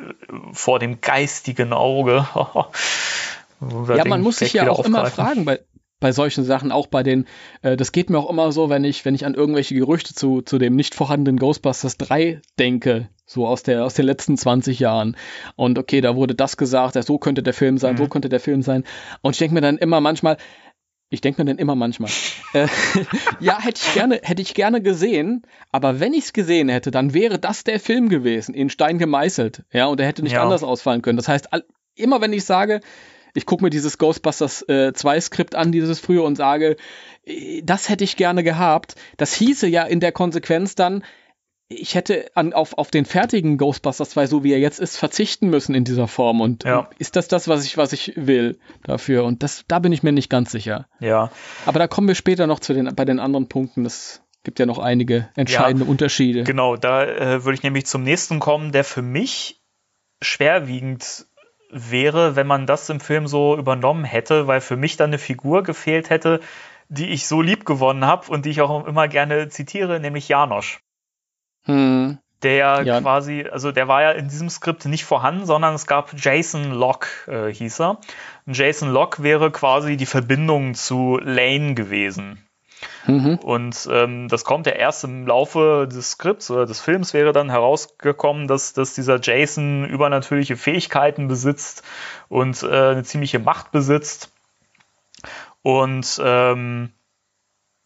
vor 0.52 0.80
dem 0.80 1.00
geistigen 1.00 1.72
Auge. 1.72 2.28
ja, 3.96 4.06
man 4.06 4.22
muss 4.22 4.38
sich 4.38 4.52
ja 4.52 4.64
auch 4.64 4.80
aufgreifen. 4.80 4.96
immer 4.96 5.06
fragen, 5.06 5.46
bei, 5.46 5.62
bei 6.00 6.12
solchen 6.12 6.44
Sachen, 6.44 6.72
auch 6.72 6.88
bei 6.88 7.04
den, 7.04 7.26
äh, 7.62 7.76
das 7.76 7.92
geht 7.92 8.10
mir 8.10 8.20
auch 8.20 8.30
immer 8.30 8.52
so, 8.52 8.70
wenn 8.70 8.84
ich, 8.84 9.06
wenn 9.06 9.16
ich 9.16 9.26
an 9.26 9.34
irgendwelche 9.34 9.76
Gerüchte 9.76 10.14
zu, 10.14 10.42
zu 10.42 10.58
dem 10.58 10.76
nicht 10.76 10.96
vorhandenen 10.96 11.40
Ghostbusters 11.40 11.98
3 11.98 12.42
denke, 12.58 13.10
so 13.26 13.46
aus 13.46 13.64
der, 13.64 13.86
aus 13.86 13.94
den 13.94 14.06
letzten 14.06 14.38
20 14.38 14.80
Jahren. 14.80 15.18
Und 15.56 15.78
okay, 15.78 16.02
da 16.02 16.16
wurde 16.16 16.36
das 16.36 16.58
gesagt, 16.58 16.96
ja, 16.96 17.04
so 17.04 17.18
könnte 17.18 17.44
der 17.44 17.54
Film 17.54 17.78
sein, 17.78 17.94
mhm. 17.94 17.98
so 17.98 18.08
könnte 18.08 18.30
der 18.30 18.40
Film 18.40 18.62
sein. 18.62 18.84
Und 19.22 19.32
ich 19.32 19.40
denke 19.40 19.54
mir 19.54 19.62
dann 19.62 19.78
immer 19.78 20.02
manchmal, 20.02 20.38
ich 21.10 21.22
denke 21.22 21.42
mir 21.42 21.46
dann 21.46 21.58
immer 21.58 21.76
manchmal, 21.76 22.12
äh, 22.54 22.68
ja, 23.40 23.60
hätte 23.60 23.82
ich 23.84 23.94
gerne, 23.94 24.20
hätte 24.24 24.42
ich 24.42 24.54
gerne 24.54 24.82
gesehen, 24.82 25.42
aber 25.72 26.00
wenn 26.00 26.14
ich 26.14 26.26
es 26.26 26.34
gesehen 26.34 26.70
hätte, 26.70 26.92
dann 26.92 27.14
wäre 27.14 27.40
das 27.40 27.64
der 27.64 27.80
Film 27.80 28.10
gewesen, 28.10 28.54
in 28.54 28.70
Stein 28.70 29.00
gemeißelt, 29.00 29.64
ja, 29.74 29.88
und 29.88 30.00
er 30.00 30.08
hätte 30.08 30.24
nicht 30.24 30.34
ja. 30.34 30.44
anders 30.44 30.64
ausfallen 30.64 31.02
können. 31.02 31.18
Das 31.18 31.28
heißt, 31.28 31.50
immer 31.96 32.22
wenn 32.22 32.32
ich 32.32 32.46
sage, 32.46 32.80
ich 33.34 33.46
gucke 33.46 33.64
mir 33.64 33.70
dieses 33.70 33.98
Ghostbusters 33.98 34.68
äh, 34.68 34.94
2 34.94 35.22
Skript 35.22 35.56
an, 35.56 35.72
dieses 35.72 36.00
frühe, 36.00 36.24
und 36.24 36.36
sage, 36.36 36.78
äh, 37.26 37.62
das 37.64 37.90
hätte 37.90 38.04
ich 38.04 38.16
gerne 38.16 38.44
gehabt. 38.44 38.96
Das 39.18 39.34
hieße 39.34 39.68
ja 39.68 39.84
in 39.84 40.00
der 40.00 40.12
Konsequenz 40.12 40.76
dann, 40.76 41.04
ich 41.72 41.94
hätte 41.94 42.32
an, 42.34 42.54
auf, 42.54 42.78
auf 42.78 42.90
den 42.90 43.06
fertigen 43.06 43.58
Ghostbusters 43.58 44.10
2, 44.10 44.26
so 44.26 44.44
wie 44.44 44.52
er 44.52 44.60
jetzt 44.60 44.80
ist, 44.80 44.98
verzichten 44.98 45.50
müssen 45.50 45.76
in 45.76 45.84
dieser 45.84 46.08
Form. 46.08 46.42
Und 46.42 46.64
ja. 46.64 46.90
ist 46.98 47.16
das 47.16 47.28
das, 47.28 47.48
was 47.48 47.64
ich, 47.64 47.78
was 47.78 47.94
ich 47.94 48.14
will 48.16 48.58
dafür? 48.84 49.24
Und 49.24 49.44
das, 49.44 49.66
da 49.68 49.78
bin 49.78 49.92
ich 49.92 50.02
mir 50.02 50.12
nicht 50.12 50.32
ganz 50.32 50.52
sicher. 50.52 50.88
Ja. 51.00 51.32
Aber 51.68 51.78
da 51.78 51.88
kommen 51.88 52.08
wir 52.08 52.16
später 52.16 52.48
noch 52.48 52.60
zu 52.60 52.74
den, 52.74 52.94
bei 52.96 53.06
den 53.06 53.20
anderen 53.20 53.48
Punkten. 53.48 53.84
Das 53.84 54.24
gibt 54.44 54.58
ja 54.58 54.66
noch 54.66 54.80
einige 54.80 55.30
entscheidende 55.36 55.86
ja, 55.86 55.92
Unterschiede. 55.92 56.44
Genau, 56.44 56.76
da 56.76 57.06
äh, 57.06 57.46
würde 57.46 57.54
ich 57.54 57.64
nämlich 57.64 57.86
zum 57.86 58.02
nächsten 58.02 58.40
kommen, 58.40 58.72
der 58.72 58.84
für 58.84 59.04
mich 59.04 59.62
schwerwiegend 60.22 61.28
wäre, 61.72 62.36
wenn 62.36 62.48
man 62.48 62.66
das 62.66 62.90
im 62.90 63.00
Film 63.00 63.28
so 63.28 63.58
übernommen 63.58 64.04
hätte, 64.04 64.48
weil 64.48 64.62
für 64.62 64.78
mich 64.78 64.98
dann 64.98 65.10
eine 65.10 65.18
Figur 65.18 65.64
gefehlt 65.64 66.10
hätte, 66.10 66.40
die 66.90 67.10
ich 67.10 67.28
so 67.28 67.42
lieb 67.42 67.66
gewonnen 67.66 68.06
habe 68.06 68.32
und 68.32 68.46
die 68.46 68.50
ich 68.50 68.62
auch 68.62 68.86
immer 68.86 69.08
gerne 69.08 69.50
zitiere, 69.50 70.00
nämlich 70.00 70.28
Janosch. 70.28 70.80
Hm. 71.66 72.18
Der 72.42 72.84
ja. 72.84 73.02
quasi, 73.02 73.46
also 73.52 73.72
der 73.72 73.88
war 73.88 74.02
ja 74.02 74.12
in 74.12 74.30
diesem 74.30 74.50
Skript 74.50 74.86
nicht 74.86 75.04
vorhanden, 75.04 75.46
sondern 75.46 75.76
es 75.76 75.88
gab 75.88 76.14
Jason 76.18 76.72
Locke, 76.72 77.10
äh, 77.28 77.54
hieß 77.54 77.82
er. 77.82 78.00
Und 78.46 78.58
Jason 78.58 78.90
Locke 78.90 79.22
wäre 79.24 79.52
quasi 79.52 79.98
die 79.98 80.06
Verbindung 80.06 80.74
zu 80.74 81.20
Lane 81.22 81.76
gewesen. 81.76 82.49
Mhm. 83.06 83.36
Und 83.44 83.88
ähm, 83.92 84.28
das 84.28 84.44
kommt 84.44 84.68
ja 84.68 84.74
erst 84.74 85.04
im 85.04 85.28
Laufe 85.28 85.88
des 85.92 86.12
Skripts 86.12 86.52
oder 86.52 86.66
des 86.66 86.80
Films 86.80 87.14
wäre 87.14 87.34
dann 87.34 87.50
herausgekommen, 87.50 88.48
dass, 88.48 88.74
dass 88.74 88.94
dieser 88.94 89.20
Jason 89.22 89.86
übernatürliche 89.86 90.58
Fähigkeiten 90.58 91.28
besitzt 91.28 91.84
und 92.28 92.64
äh, 92.64 92.68
eine 92.68 93.04
ziemliche 93.04 93.40
Macht 93.40 93.72
besitzt. 93.72 94.32
Und 95.62 96.22
ähm, 96.24 96.92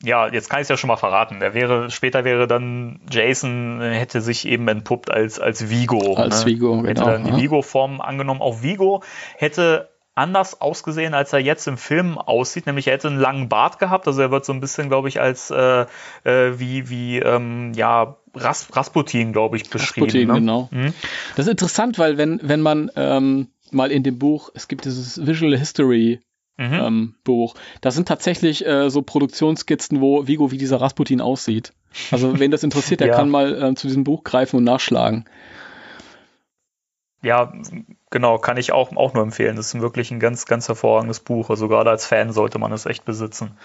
ja, 0.04 0.28
jetzt 0.28 0.50
kann 0.50 0.60
ich 0.60 0.64
es 0.64 0.70
ja 0.70 0.76
schon 0.76 0.90
mal 0.90 0.98
verraten. 0.98 1.40
Der 1.40 1.54
wäre, 1.54 1.90
später 1.90 2.26
wäre 2.26 2.46
dann 2.46 3.00
Jason, 3.10 3.82
äh, 3.82 3.94
hätte 3.94 4.20
sich 4.20 4.46
eben 4.46 4.68
entpuppt 4.68 5.10
als, 5.10 5.40
als 5.40 5.70
Vigo. 5.70 6.16
Als 6.16 6.42
ne? 6.42 6.52
Vigo, 6.52 6.84
hätte 6.84 6.94
genau. 6.96 7.06
dann 7.06 7.24
die 7.24 7.36
Vigo-Form 7.38 8.02
angenommen. 8.02 8.42
Auch 8.42 8.62
Vigo 8.62 9.02
hätte 9.38 9.93
anders 10.16 10.62
ausgesehen, 10.62 11.14
als 11.14 11.34
er 11.34 11.40
jetzt 11.40 11.68
im 11.68 11.78
Film 11.78 12.18
aussieht. 12.18 12.66
Nämlich 12.66 12.88
er 12.88 12.94
hätte 12.94 13.08
einen 13.08 13.20
langen 13.20 13.50
Bart 13.50 13.80
gehabt. 13.80 14.08
Also 14.08 14.22
er 14.22 14.32
wird 14.32 14.46
so 14.46 14.54
ein 14.54 14.60
bisschen, 14.60 14.90
glaube 14.90 15.08
ich, 15.08 15.20
als 15.20 15.50
äh, 15.50 15.86
äh, 16.24 16.60
wie, 16.60 16.90
wie 16.90 17.20
ähm, 17.20 17.74
ja, 17.76 18.18
Ras 18.36 18.68
Rasputin, 18.74 19.34
glaube 19.34 19.58
ich, 19.58 19.70
beschrieben. 19.70 20.06
Rasputin, 20.06 20.28
ne? 20.28 20.34
genau. 20.36 20.70
Mhm. 20.72 20.94
Das 21.36 21.46
ist 21.46 21.52
interessant, 21.52 21.98
weil 22.00 22.18
wenn, 22.18 22.40
wenn 22.44 22.62
man 22.62 22.92
ähm, 22.96 23.48
mal 23.72 23.92
in 23.92 24.04
dem 24.04 24.20
Buch, 24.20 24.52
es 24.54 24.68
gibt 24.68 24.86
dieses 24.86 25.26
Visual 25.26 25.58
History 25.58 26.20
mhm. 26.58 26.74
ähm, 26.74 27.16
Buch, 27.24 27.56
da 27.82 27.92
sind 27.92 28.08
tatsächlich 28.08 28.66
äh, 28.66 28.90
so 28.90 29.02
Produktionsskizzen, 29.02 30.02
wo 30.02 30.28
Vigo 30.28 30.52
wie 30.52 30.58
dieser 30.58 30.80
Rasputin 30.80 31.22
aussieht. 31.22 31.74
Also 32.12 32.40
wen 32.40 32.52
das 32.52 32.64
interessiert, 32.64 33.00
der 33.00 33.08
ja. 33.10 33.16
kann 33.16 33.30
mal 33.30 33.62
äh, 33.62 33.76
zu 33.76 33.88
diesem 33.88 34.04
Buch 34.04 34.24
greifen 34.24 34.58
und 34.58 34.64
nachschlagen. 34.64 35.26
Ja, 37.24 37.52
Genau, 38.14 38.38
kann 38.38 38.58
ich 38.58 38.72
auch, 38.72 38.96
auch 38.96 39.16
nur 39.16 39.24
empfehlen. 39.24 39.56
Das 39.56 39.74
ist 39.74 39.82
wirklich 39.82 40.12
ein 40.12 40.20
ganz, 40.20 40.46
ganz 40.46 40.68
hervorragendes 40.68 41.20
Buch. 41.20 41.50
Also 41.50 41.68
gerade 41.68 41.90
als 41.90 42.06
Fan 42.06 42.32
sollte 42.32 42.60
man 42.60 42.72
es 42.72 42.86
echt 42.86 43.06
besitzen. 43.06 43.58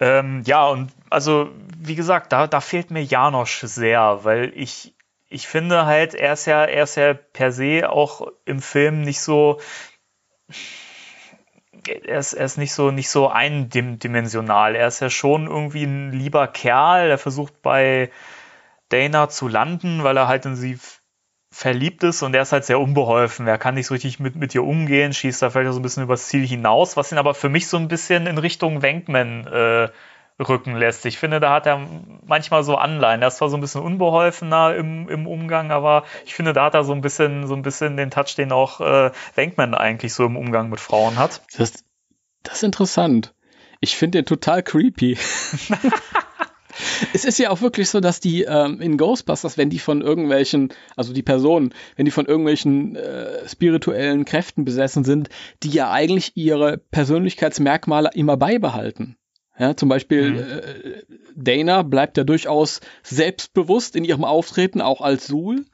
Ähm, 0.00 0.42
ja, 0.46 0.66
und 0.66 0.90
also, 1.10 1.50
wie 1.76 1.94
gesagt, 1.94 2.32
da, 2.32 2.46
da 2.46 2.60
fehlt 2.60 2.90
mir 2.90 3.02
Janosch 3.02 3.60
sehr, 3.64 4.20
weil 4.22 4.52
ich, 4.54 4.94
ich 5.28 5.46
finde 5.46 5.84
halt, 5.84 6.14
er 6.14 6.32
ist 6.32 6.46
ja, 6.46 6.64
er 6.64 6.84
ist 6.84 6.96
ja 6.96 7.12
per 7.12 7.52
se 7.52 7.90
auch 7.90 8.26
im 8.46 8.62
Film 8.62 9.02
nicht 9.02 9.20
so, 9.20 9.60
er 11.86 12.18
ist, 12.18 12.32
er 12.34 12.44
ist 12.44 12.58
nicht 12.58 12.72
so, 12.72 12.90
nicht 12.90 13.08
so 13.10 13.28
eindimensional. 13.28 14.74
Er 14.74 14.88
ist 14.88 15.00
ja 15.00 15.10
schon 15.10 15.46
irgendwie 15.46 15.84
ein 15.84 16.12
lieber 16.12 16.46
Kerl, 16.48 17.08
der 17.08 17.18
versucht 17.18 17.62
bei 17.62 18.10
Dana 18.90 19.28
zu 19.28 19.48
landen, 19.48 20.04
weil 20.04 20.16
er 20.16 20.28
halt 20.28 20.46
in 20.46 20.56
sie 20.56 20.78
verliebt 21.52 22.04
ist 22.04 22.22
und 22.22 22.34
er 22.34 22.42
ist 22.42 22.52
halt 22.52 22.64
sehr 22.64 22.80
unbeholfen. 22.80 23.46
Er 23.46 23.58
kann 23.58 23.74
nicht 23.74 23.86
so 23.86 23.94
richtig 23.94 24.20
mit, 24.20 24.36
mit 24.36 24.54
ihr 24.54 24.64
umgehen, 24.64 25.12
schießt 25.12 25.42
da 25.42 25.50
vielleicht 25.50 25.72
so 25.72 25.80
ein 25.80 25.82
bisschen 25.82 26.04
übers 26.04 26.28
Ziel 26.28 26.46
hinaus, 26.46 26.96
was 26.96 27.12
ihn 27.12 27.18
aber 27.18 27.34
für 27.34 27.48
mich 27.48 27.66
so 27.66 27.76
ein 27.76 27.88
bisschen 27.88 28.26
in 28.26 28.38
Richtung 28.38 28.82
Wenkman 28.82 29.46
äh, 29.46 29.88
rücken 30.40 30.76
lässt. 30.76 31.04
Ich 31.06 31.18
finde, 31.18 31.40
da 31.40 31.52
hat 31.52 31.66
er 31.66 31.86
manchmal 32.24 32.62
so 32.62 32.76
Anleihen. 32.76 33.20
Er 33.20 33.28
ist 33.28 33.38
zwar 33.38 33.50
so 33.50 33.56
ein 33.56 33.60
bisschen 33.60 33.82
unbeholfener 33.82 34.74
im, 34.74 35.08
im 35.08 35.26
Umgang, 35.26 35.70
aber 35.70 36.04
ich 36.24 36.34
finde, 36.34 36.52
da 36.52 36.66
hat 36.66 36.74
er 36.74 36.84
so 36.84 36.92
ein 36.92 37.00
bisschen, 37.00 37.46
so 37.46 37.54
ein 37.54 37.62
bisschen 37.62 37.96
den 37.96 38.10
Touch, 38.10 38.36
den 38.36 38.52
auch 38.52 38.80
äh, 38.80 39.10
Wenkman 39.34 39.74
eigentlich 39.74 40.14
so 40.14 40.24
im 40.24 40.36
Umgang 40.36 40.70
mit 40.70 40.80
Frauen 40.80 41.18
hat. 41.18 41.42
Das, 41.56 41.84
das 42.42 42.54
ist 42.54 42.62
interessant. 42.62 43.34
Ich 43.80 43.96
finde 43.96 44.18
den 44.18 44.26
total 44.26 44.62
creepy. 44.62 45.18
es 47.12 47.24
ist 47.24 47.38
ja 47.38 47.50
auch 47.50 47.60
wirklich 47.60 47.90
so, 47.90 48.00
dass 48.00 48.20
die 48.20 48.42
ähm, 48.42 48.80
in 48.80 48.96
Ghostbusters, 48.96 49.58
wenn 49.58 49.70
die 49.70 49.78
von 49.78 50.00
irgendwelchen, 50.00 50.72
also 50.96 51.12
die 51.12 51.22
Personen, 51.22 51.74
wenn 51.96 52.04
die 52.04 52.10
von 52.10 52.26
irgendwelchen 52.26 52.96
äh, 52.96 53.48
spirituellen 53.48 54.24
Kräften 54.24 54.64
besessen 54.64 55.04
sind, 55.04 55.28
die 55.62 55.70
ja 55.70 55.90
eigentlich 55.90 56.32
ihre 56.36 56.78
Persönlichkeitsmerkmale 56.78 58.10
immer 58.14 58.36
beibehalten. 58.36 59.16
Ja, 59.58 59.76
zum 59.76 59.90
Beispiel 59.90 60.30
mhm. 60.30 60.38
äh, 60.38 61.02
Dana 61.36 61.82
bleibt 61.82 62.16
ja 62.16 62.24
durchaus 62.24 62.80
selbstbewusst 63.02 63.94
in 63.94 64.04
ihrem 64.04 64.24
Auftreten, 64.24 64.80
auch 64.80 65.02
als 65.02 65.26
Sul. 65.26 65.66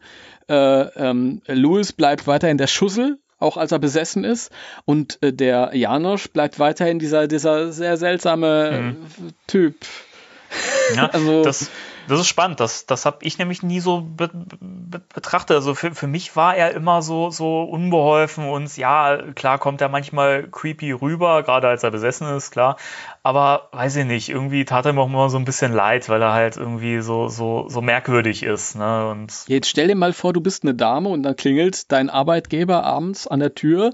Äh, 0.48 0.54
ähm, 0.54 1.40
Louis 1.46 1.92
bleibt 1.92 2.26
weiterhin 2.26 2.58
der 2.58 2.66
Schussel, 2.66 3.18
auch 3.38 3.56
als 3.56 3.70
er 3.70 3.78
besessen 3.78 4.24
ist. 4.24 4.50
Und 4.86 5.22
äh, 5.22 5.32
der 5.32 5.70
Janosch 5.74 6.28
bleibt 6.32 6.58
weiterhin 6.58 6.98
dieser, 6.98 7.28
dieser 7.28 7.70
sehr 7.70 7.96
seltsame 7.96 8.96
mhm. 8.96 8.96
Typ. 9.46 9.76
Ja, 10.94 11.06
also, 11.12 11.42
das, 11.42 11.70
das 12.08 12.20
ist 12.20 12.28
spannend. 12.28 12.60
Das, 12.60 12.86
das 12.86 13.04
habe 13.04 13.18
ich 13.22 13.38
nämlich 13.38 13.62
nie 13.62 13.80
so 13.80 14.02
be 14.02 14.30
be 14.32 15.00
betrachtet. 15.12 15.56
Also 15.56 15.74
für, 15.74 15.94
für 15.94 16.06
mich 16.06 16.36
war 16.36 16.54
er 16.56 16.72
immer 16.72 17.02
so, 17.02 17.30
so 17.30 17.62
unbeholfen 17.62 18.48
und 18.48 18.76
ja, 18.76 19.18
klar 19.34 19.58
kommt 19.58 19.80
er 19.80 19.88
manchmal 19.88 20.48
creepy 20.48 20.92
rüber, 20.92 21.42
gerade 21.42 21.68
als 21.68 21.82
er 21.82 21.90
besessen 21.90 22.28
ist, 22.28 22.50
klar. 22.50 22.76
Aber 23.22 23.68
weiß 23.72 23.96
ich 23.96 24.04
nicht, 24.04 24.28
irgendwie 24.28 24.64
tat 24.64 24.86
er 24.86 24.92
mir 24.92 25.00
auch 25.00 25.06
immer 25.06 25.28
so 25.28 25.38
ein 25.38 25.44
bisschen 25.44 25.72
leid, 25.72 26.08
weil 26.08 26.22
er 26.22 26.32
halt 26.32 26.56
irgendwie 26.56 27.00
so, 27.00 27.28
so, 27.28 27.68
so 27.68 27.82
merkwürdig 27.82 28.42
ist. 28.44 28.76
Ne? 28.76 29.08
Und 29.08 29.32
Jetzt 29.48 29.68
stell 29.68 29.88
dir 29.88 29.96
mal 29.96 30.12
vor, 30.12 30.32
du 30.32 30.40
bist 30.40 30.62
eine 30.62 30.74
Dame 30.74 31.08
und 31.08 31.22
dann 31.24 31.34
klingelt 31.34 31.90
dein 31.90 32.08
Arbeitgeber 32.08 32.84
abends 32.84 33.26
an 33.26 33.40
der 33.40 33.54
Tür 33.54 33.92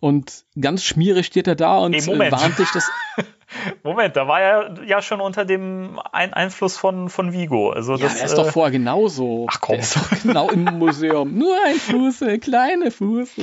und 0.00 0.44
ganz 0.60 0.84
schmierig 0.84 1.26
steht 1.26 1.46
er 1.46 1.54
da 1.54 1.78
und 1.78 1.94
hey, 1.94 2.32
warnt 2.32 2.58
dich 2.58 2.70
das. 2.72 2.90
Moment, 3.82 4.16
da 4.16 4.28
war 4.28 4.40
er 4.40 4.84
ja 4.84 5.02
schon 5.02 5.20
unter 5.20 5.44
dem 5.44 6.00
Ein 6.12 6.32
Einfluss 6.32 6.76
von, 6.76 7.08
von 7.08 7.32
Vigo. 7.32 7.70
Also 7.70 7.94
ja, 7.96 8.04
das, 8.04 8.18
er 8.20 8.26
ist 8.26 8.38
doch 8.38 8.50
vorher 8.50 8.70
genauso. 8.70 9.46
Ach 9.50 9.60
komm. 9.60 9.76
Der 9.76 9.82
ist 9.82 9.96
doch 9.96 10.22
genau 10.22 10.50
im 10.50 10.64
Museum. 10.64 11.36
Nur 11.36 11.56
ein 11.66 11.76
Fuße, 11.76 12.38
kleine 12.38 12.90
Fuße. 12.90 13.42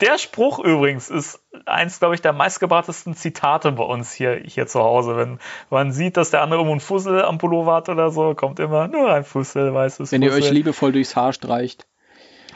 Der 0.00 0.18
Spruch 0.18 0.58
übrigens 0.58 1.10
ist 1.10 1.40
eins, 1.64 1.98
glaube 1.98 2.14
ich, 2.14 2.20
der 2.20 2.32
meistgebrachtesten 2.32 3.14
Zitate 3.14 3.72
bei 3.72 3.84
uns 3.84 4.12
hier, 4.12 4.40
hier 4.44 4.66
zu 4.66 4.80
Hause. 4.80 5.16
Wenn 5.16 5.38
man 5.70 5.92
sieht, 5.92 6.16
dass 6.16 6.30
der 6.30 6.42
andere 6.42 6.60
irgendwo 6.60 6.72
einen 6.72 6.80
Fussel 6.80 7.22
am 7.22 7.38
Pullover 7.38 7.74
hat 7.74 7.88
oder 7.88 8.10
so, 8.10 8.34
kommt 8.34 8.60
immer 8.60 8.88
nur 8.88 9.12
ein 9.12 9.24
Fussel, 9.24 9.72
weißes 9.72 10.12
Wenn 10.12 10.22
Fussel. 10.22 10.40
ihr 10.40 10.46
euch 10.46 10.52
liebevoll 10.52 10.92
durchs 10.92 11.16
Haar 11.16 11.32
streicht. 11.32 11.86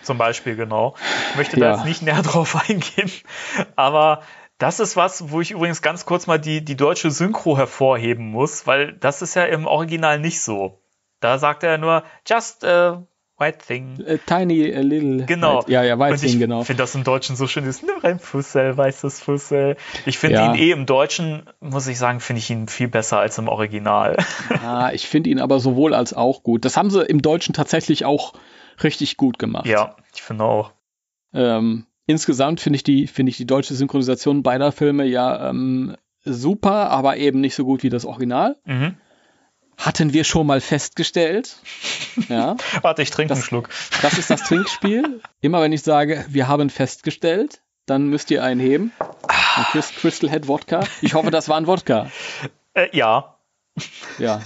Zum 0.03 0.19
Beispiel, 0.19 0.57
genau. 0.57 0.95
Ich 1.31 1.37
möchte 1.37 1.61
ja. 1.61 1.69
da 1.69 1.77
jetzt 1.77 1.85
nicht 1.85 2.03
näher 2.03 2.23
drauf 2.23 2.57
eingehen, 2.69 3.11
aber 3.77 4.23
das 4.61 4.79
ist 4.79 4.95
was, 4.95 5.31
wo 5.31 5.41
ich 5.41 5.51
übrigens 5.53 5.83
ganz 5.83 6.05
kurz 6.05 6.27
mal 6.27 6.39
die, 6.39 6.63
die 6.63 6.77
deutsche 6.77 7.11
Synchro 7.11 7.57
hervorheben 7.57 8.31
muss, 8.31 8.67
weil 8.67 8.93
das 8.93 9.23
ist 9.23 9.35
ja 9.35 9.45
im 9.45 9.67
Original 9.67 10.21
nicht 10.21 10.43
so. 10.43 10.79
Da 11.21 11.39
sagt 11.39 11.63
er 11.63 11.79
nur, 11.79 12.05
just 12.29 12.63
a 12.65 13.07
white 13.39 13.59
thing. 13.67 14.05
A 14.07 14.19
tiny, 14.19 14.71
a 14.75 14.81
little. 14.81 15.25
Genau. 15.25 15.61
White, 15.61 15.73
ja, 15.73 15.83
ja, 15.83 15.99
white 15.99 16.19
thing, 16.19 16.39
genau. 16.39 16.61
Ich 16.61 16.67
finde 16.67 16.83
das 16.83 16.95
im 16.95 17.05
Deutschen 17.05 17.37
so 17.37 17.47
schön, 17.47 17.65
ist 17.65 17.83
nur 17.83 18.05
ein 18.05 18.19
Fussel, 18.19 18.77
weißes 18.77 19.21
Fussel. 19.21 19.79
Ich 20.05 20.19
finde 20.19 20.37
ja. 20.37 20.53
ihn 20.53 20.61
eh 20.61 20.71
im 20.73 20.85
Deutschen, 20.85 21.49
muss 21.61 21.87
ich 21.87 21.97
sagen, 21.97 22.21
finde 22.21 22.41
ich 22.41 22.51
ihn 22.51 22.69
viel 22.69 22.89
besser 22.89 23.19
als 23.19 23.39
im 23.39 23.49
Original. 23.49 24.19
Ja, 24.63 24.91
ich 24.93 25.09
finde 25.09 25.31
ihn 25.31 25.41
aber 25.41 25.59
sowohl 25.59 25.95
als 25.95 26.13
auch 26.13 26.43
gut. 26.43 26.67
Das 26.67 26.77
haben 26.77 26.91
sie 26.91 27.03
im 27.03 27.23
Deutschen 27.23 27.55
tatsächlich 27.55 28.05
auch 28.05 28.35
richtig 28.83 29.17
gut 29.17 29.39
gemacht. 29.39 29.67
Ja, 29.67 29.97
ich 30.15 30.21
finde 30.21 30.45
auch. 30.45 30.73
Ähm, 31.33 31.87
insgesamt 32.07 32.61
finde 32.61 32.77
ich 32.77 32.83
die, 32.83 33.07
finde 33.07 33.31
ich 33.31 33.37
die 33.37 33.47
deutsche 33.47 33.75
Synchronisation 33.75 34.43
beider 34.43 34.73
Filme 34.73 35.05
ja 35.05 35.51
ähm, 35.51 35.97
super, 36.25 36.91
aber 36.91 37.17
eben 37.17 37.41
nicht 37.41 37.55
so 37.55 37.65
gut 37.65 37.83
wie 37.83 37.91
das 37.91 38.05
Original. 38.05 38.57
Mhm. 38.65 38.97
Hatten 39.77 40.13
wir 40.13 40.25
schon 40.25 40.47
mal 40.47 40.61
festgestellt. 40.61 41.57
Ja. 42.29 42.57
Warte, 42.83 43.03
ich 43.03 43.11
trinke 43.11 43.35
einen 43.35 43.43
Schluck. 43.43 43.69
Das 44.03 44.19
ist 44.19 44.31
das 44.31 44.43
Trinkspiel. 44.43 45.21
Immer 45.41 45.63
wenn 45.63 45.73
ich 45.73 45.83
sage, 45.83 46.27
wir 46.29 46.49
haben 46.49 46.69
festgestellt, 46.69 47.63
dann 47.87 48.09
müsst 48.09 48.33
ihr 48.33 48.43
einen 48.43 48.61
heben. 48.61 48.93
Ein 49.29 49.65
Crystal 49.73 50.29
Head 50.29 50.49
Wodka. 50.49 50.81
Ich 51.01 51.15
hoffe, 51.15 51.31
das 51.31 51.49
war 51.49 51.57
ein 51.57 51.69
Wodka. 51.69 52.11
Äh, 52.75 52.89
ja. 52.93 53.37
Ja. 54.19 54.43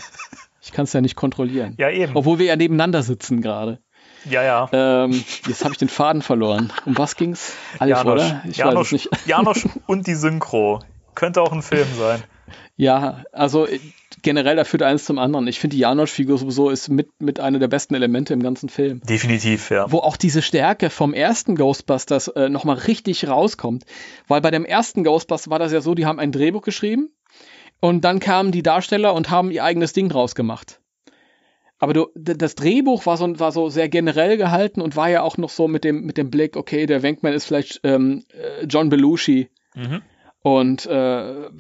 Ich 0.63 0.73
kann 0.73 0.85
es 0.85 0.93
ja 0.93 1.01
nicht 1.01 1.17
kontrollieren. 1.17 1.75
Ja, 1.79 1.91
eben. 1.91 2.17
Obwohl 2.17 2.39
wir 2.39 2.47
ja 2.47 2.57
nebeneinander 2.57 3.03
sitzen 3.03 3.41
gerade. 3.41 3.81
Ja, 4.29 4.43
ja. 4.43 4.68
Ähm, 4.72 5.25
jetzt 5.47 5.64
habe 5.64 5.72
ich 5.72 5.79
den 5.79 5.89
Faden 5.89 6.22
verloren. 6.22 6.72
Um 6.87 6.97
was 6.97 7.16
ging's? 7.16 7.53
Alf, 7.79 7.91
Janosch. 7.91 8.12
oder? 8.12 8.43
Ich 8.49 8.57
Janosch, 8.57 8.75
weiß 8.75 8.87
es 8.87 8.93
nicht. 8.93 9.09
Janosch 9.27 9.66
und 9.87 10.07
die 10.07 10.14
Synchro. 10.14 10.81
Könnte 11.14 11.43
auch 11.43 11.53
ein 11.53 11.62
Film 11.62 11.87
sein. 11.99 12.22
Ja, 12.77 13.25
also 13.33 13.66
äh, 13.66 13.79
generell, 14.22 14.57
da 14.57 14.64
führt 14.64 14.83
eins 14.83 15.05
zum 15.05 15.18
anderen. 15.18 15.47
Ich 15.47 15.61
finde, 15.61 15.77
die 15.77 15.83
Janosch-Figur 15.83 16.39
sowieso 16.39 16.70
ist 16.70 16.89
mit, 16.89 17.09
mit 17.20 17.39
einer 17.39 17.59
der 17.59 17.68
besten 17.68 17.95
Elemente 17.95 18.35
im 18.35 18.43
ganzen 18.43 18.68
Film. 18.68 19.01
Definitiv, 19.05 19.70
ja. 19.70 19.91
Wo 19.91 19.99
auch 19.99 20.16
diese 20.16 20.43
Stärke 20.43 20.91
vom 20.91 21.14
ersten 21.14 21.55
Ghostbusters 21.55 22.29
äh, 22.29 22.49
nochmal 22.49 22.77
richtig 22.77 23.29
rauskommt. 23.29 23.85
Weil 24.27 24.41
bei 24.41 24.51
dem 24.51 24.64
ersten 24.64 25.05
Ghostbusters 25.05 25.51
war 25.51 25.59
das 25.59 25.72
ja 25.72 25.81
so, 25.81 25.95
die 25.95 26.07
haben 26.07 26.18
ein 26.18 26.33
Drehbuch 26.33 26.62
geschrieben 26.62 27.11
und 27.81 28.03
dann 28.05 28.18
kamen 28.18 28.51
die 28.51 28.62
Darsteller 28.62 29.14
und 29.14 29.31
haben 29.31 29.51
ihr 29.51 29.62
eigenes 29.62 29.93
Ding 29.93 30.09
draus 30.09 30.35
gemacht. 30.35 30.81
Aber 31.85 31.93
du, 31.93 32.09
das 32.14 32.55
Drehbuch 32.55 33.05
war 33.05 33.18
so, 33.18 33.39
war 33.39 33.53
so 33.53 33.68
sehr 33.68 33.91
generell 33.91 34.39
gehalten 34.39 34.80
und 34.80 34.97
war 34.97 35.11
ja 35.11 35.20
auch 35.20 35.37
noch 35.37 35.51
so 35.51 35.68
mit 35.68 35.85
dem, 35.85 36.07
mit 36.07 36.16
dem 36.16 36.30
Blick, 36.30 36.57
okay, 36.57 36.87
der 36.87 37.03
Wenkman 37.03 37.35
ist 37.35 37.45
vielleicht 37.45 37.80
ähm, 37.85 38.24
äh, 38.30 38.64
John 38.64 38.89
Belushi. 38.89 39.51
Mhm. 39.74 40.01
Und 40.41 40.87
äh, 40.87 41.51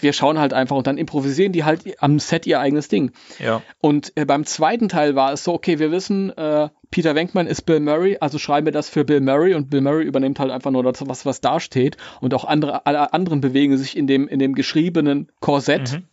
wir 0.00 0.12
schauen 0.14 0.38
halt 0.38 0.54
einfach 0.54 0.76
und 0.76 0.86
dann 0.86 0.96
improvisieren 0.96 1.52
die 1.52 1.64
halt 1.64 1.82
am 2.02 2.18
Set 2.20 2.46
ihr 2.46 2.58
eigenes 2.58 2.88
Ding. 2.88 3.10
Ja. 3.38 3.60
Und 3.82 4.12
äh, 4.14 4.24
beim 4.24 4.46
zweiten 4.46 4.88
Teil 4.88 5.14
war 5.14 5.34
es 5.34 5.44
so, 5.44 5.52
okay, 5.52 5.78
wir 5.78 5.90
wissen, 5.90 6.30
äh, 6.30 6.70
Peter 6.90 7.14
Wenkman 7.14 7.46
ist 7.46 7.66
Bill 7.66 7.80
Murray, 7.80 8.16
also 8.20 8.38
schreiben 8.38 8.66
wir 8.66 8.72
das 8.72 8.88
für 8.88 9.04
Bill 9.04 9.20
Murray 9.20 9.52
und 9.52 9.68
Bill 9.68 9.82
Murray 9.82 10.06
übernimmt 10.06 10.40
halt 10.40 10.52
einfach 10.52 10.70
nur 10.70 10.82
das, 10.82 11.06
was, 11.06 11.26
was 11.26 11.42
da 11.42 11.60
steht. 11.60 11.98
Und 12.22 12.32
auch 12.32 12.46
andere, 12.46 12.86
alle 12.86 13.12
anderen 13.12 13.42
bewegen 13.42 13.76
sich 13.76 13.94
in 13.94 14.06
dem, 14.06 14.26
in 14.26 14.38
dem 14.38 14.54
geschriebenen 14.54 15.30
Korsett. 15.40 15.92
Mhm. 15.92 16.04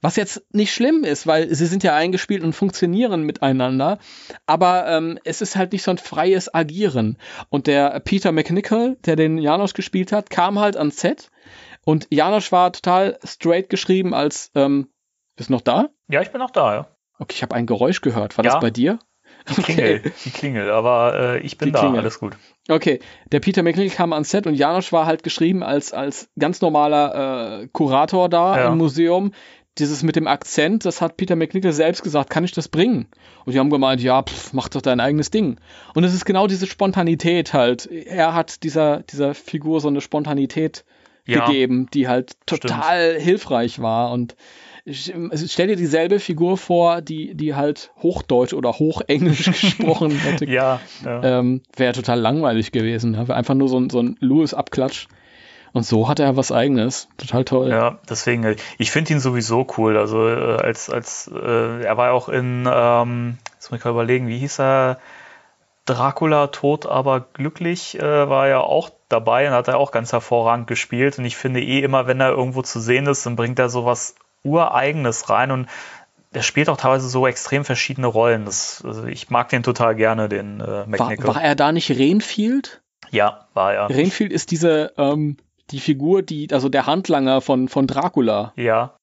Was 0.00 0.16
jetzt 0.16 0.42
nicht 0.52 0.72
schlimm 0.72 1.04
ist, 1.04 1.26
weil 1.26 1.54
sie 1.54 1.66
sind 1.66 1.82
ja 1.82 1.94
eingespielt 1.94 2.42
und 2.42 2.52
funktionieren 2.52 3.22
miteinander. 3.22 3.98
Aber 4.46 4.86
ähm, 4.88 5.18
es 5.24 5.40
ist 5.40 5.56
halt 5.56 5.72
nicht 5.72 5.82
so 5.82 5.90
ein 5.90 5.98
freies 5.98 6.52
Agieren. 6.54 7.18
Und 7.48 7.66
der 7.66 8.00
Peter 8.00 8.32
McNichol, 8.32 8.96
der 9.04 9.16
den 9.16 9.38
Janosch 9.38 9.74
gespielt 9.74 10.12
hat, 10.12 10.30
kam 10.30 10.58
halt 10.58 10.76
ans 10.76 11.00
Set. 11.00 11.30
Und 11.84 12.06
Janosch 12.10 12.52
war 12.52 12.72
total 12.72 13.18
straight 13.24 13.68
geschrieben 13.68 14.14
als, 14.14 14.50
ähm, 14.54 14.88
bist 15.36 15.50
du 15.50 15.54
noch 15.54 15.60
da? 15.60 15.90
Ja, 16.08 16.22
ich 16.22 16.30
bin 16.30 16.40
noch 16.40 16.50
da, 16.50 16.74
ja. 16.74 16.86
Okay, 17.18 17.34
ich 17.36 17.42
habe 17.42 17.54
ein 17.54 17.66
Geräusch 17.66 18.00
gehört. 18.00 18.36
War 18.36 18.44
ja. 18.44 18.52
das 18.52 18.60
bei 18.60 18.70
dir? 18.70 18.98
Die 19.48 19.62
Klingel, 19.62 19.98
okay. 19.98 20.12
die 20.24 20.30
Klingel, 20.30 20.70
aber 20.70 21.14
äh, 21.18 21.38
ich 21.40 21.58
bin 21.58 21.66
die 21.66 21.72
da, 21.72 21.80
Klingel. 21.80 22.00
alles 22.00 22.18
gut. 22.18 22.34
Okay, 22.68 23.00
der 23.30 23.40
Peter 23.40 23.62
McNichol 23.62 23.94
kam 23.94 24.14
ans 24.14 24.30
Set 24.30 24.46
und 24.46 24.54
Janosch 24.54 24.90
war 24.92 25.04
halt 25.04 25.22
geschrieben 25.22 25.62
als, 25.62 25.92
als 25.92 26.30
ganz 26.38 26.62
normaler 26.62 27.60
äh, 27.62 27.68
Kurator 27.70 28.30
da 28.30 28.56
ja. 28.56 28.68
im 28.68 28.78
Museum, 28.78 29.32
dieses 29.78 30.02
mit 30.02 30.16
dem 30.16 30.26
Akzent, 30.26 30.84
das 30.84 31.00
hat 31.00 31.16
Peter 31.16 31.36
McNichol 31.36 31.72
selbst 31.72 32.02
gesagt, 32.02 32.30
kann 32.30 32.44
ich 32.44 32.52
das 32.52 32.68
bringen? 32.68 33.06
Und 33.44 33.54
die 33.54 33.58
haben 33.58 33.70
gemeint, 33.70 34.00
ja, 34.00 34.22
pff, 34.22 34.52
mach 34.52 34.68
doch 34.68 34.82
dein 34.82 35.00
eigenes 35.00 35.30
Ding. 35.30 35.58
Und 35.94 36.04
es 36.04 36.14
ist 36.14 36.24
genau 36.24 36.46
diese 36.46 36.66
Spontanität 36.66 37.52
halt. 37.52 37.86
Er 37.86 38.34
hat 38.34 38.62
dieser, 38.62 39.02
dieser 39.02 39.34
Figur 39.34 39.80
so 39.80 39.88
eine 39.88 40.00
Spontanität 40.00 40.84
ja, 41.26 41.44
gegeben, 41.44 41.88
die 41.92 42.06
halt 42.06 42.36
total 42.46 43.10
stimmt. 43.10 43.24
hilfreich 43.24 43.80
war. 43.80 44.12
Und 44.12 44.36
ich, 44.84 45.12
also 45.30 45.46
stell 45.48 45.68
dir 45.68 45.76
dieselbe 45.76 46.20
Figur 46.20 46.56
vor, 46.56 47.00
die, 47.00 47.34
die 47.34 47.54
halt 47.54 47.90
Hochdeutsch 48.02 48.52
oder 48.52 48.78
Hochenglisch 48.78 49.44
gesprochen 49.60 50.10
hätte. 50.10 50.48
ja, 50.48 50.80
ja. 51.04 51.38
Ähm, 51.40 51.62
Wäre 51.76 51.94
total 51.94 52.20
langweilig 52.20 52.70
gewesen. 52.70 53.16
Wäre 53.16 53.34
einfach 53.34 53.54
nur 53.54 53.68
so 53.68 53.78
ein, 53.78 53.90
so 53.90 54.00
ein 54.00 54.16
Lewis-Abklatsch. 54.20 55.08
Und 55.74 55.84
so 55.84 56.08
hat 56.08 56.20
er 56.20 56.36
was 56.36 56.52
eigenes. 56.52 57.08
Total 57.16 57.44
toll. 57.44 57.68
Ja, 57.68 57.98
deswegen, 58.08 58.54
ich 58.78 58.92
finde 58.92 59.12
ihn 59.12 59.18
sowieso 59.18 59.66
cool. 59.76 59.98
Also 59.98 60.28
äh, 60.28 60.56
als, 60.62 60.88
als 60.88 61.28
äh, 61.34 61.82
er 61.82 61.96
war 61.96 62.06
ja 62.06 62.12
auch 62.12 62.28
in, 62.28 62.68
ähm, 62.72 63.38
jetzt 63.54 63.72
muss 63.72 63.80
ich 63.80 63.84
mal 63.84 63.90
überlegen, 63.90 64.28
wie 64.28 64.38
hieß 64.38 64.60
er? 64.60 64.98
Dracula 65.84 66.46
tot, 66.46 66.86
aber 66.86 67.20
glücklich 67.20 67.98
äh, 67.98 68.28
war 68.30 68.46
er 68.46 68.62
auch 68.62 68.90
dabei 69.08 69.48
und 69.48 69.52
hat 69.52 69.66
er 69.66 69.78
auch 69.78 69.90
ganz 69.90 70.12
hervorragend 70.12 70.68
gespielt. 70.68 71.18
Und 71.18 71.24
ich 71.24 71.36
finde 71.36 71.60
eh 71.60 71.80
immer, 71.80 72.06
wenn 72.06 72.20
er 72.20 72.30
irgendwo 72.30 72.62
zu 72.62 72.78
sehen 72.78 73.08
ist, 73.08 73.26
dann 73.26 73.34
bringt 73.34 73.58
er 73.58 73.68
sowas 73.68 74.14
Ureigenes 74.44 75.28
rein 75.28 75.50
und 75.50 75.68
der 76.34 76.42
spielt 76.42 76.68
auch 76.68 76.76
teilweise 76.76 77.08
so 77.08 77.26
extrem 77.26 77.64
verschiedene 77.64 78.06
Rollen. 78.06 78.44
Das, 78.44 78.80
also 78.86 79.06
ich 79.06 79.28
mag 79.28 79.48
den 79.48 79.64
total 79.64 79.96
gerne, 79.96 80.28
den 80.28 80.60
äh, 80.60 80.86
McNichol. 80.86 81.26
War, 81.26 81.34
war 81.34 81.42
er 81.42 81.56
da 81.56 81.72
nicht 81.72 81.90
Renfield? 81.90 82.80
Ja, 83.10 83.48
war 83.54 83.74
er. 83.74 83.90
Renfield 83.90 84.32
ist 84.32 84.52
diese, 84.52 84.92
ähm, 84.96 85.36
die 85.70 85.80
Figur, 85.80 86.22
die, 86.22 86.48
also 86.52 86.68
der 86.68 86.86
Handlanger 86.86 87.40
von, 87.40 87.68
von 87.68 87.86
Dracula. 87.86 88.52
Ja. 88.56 88.96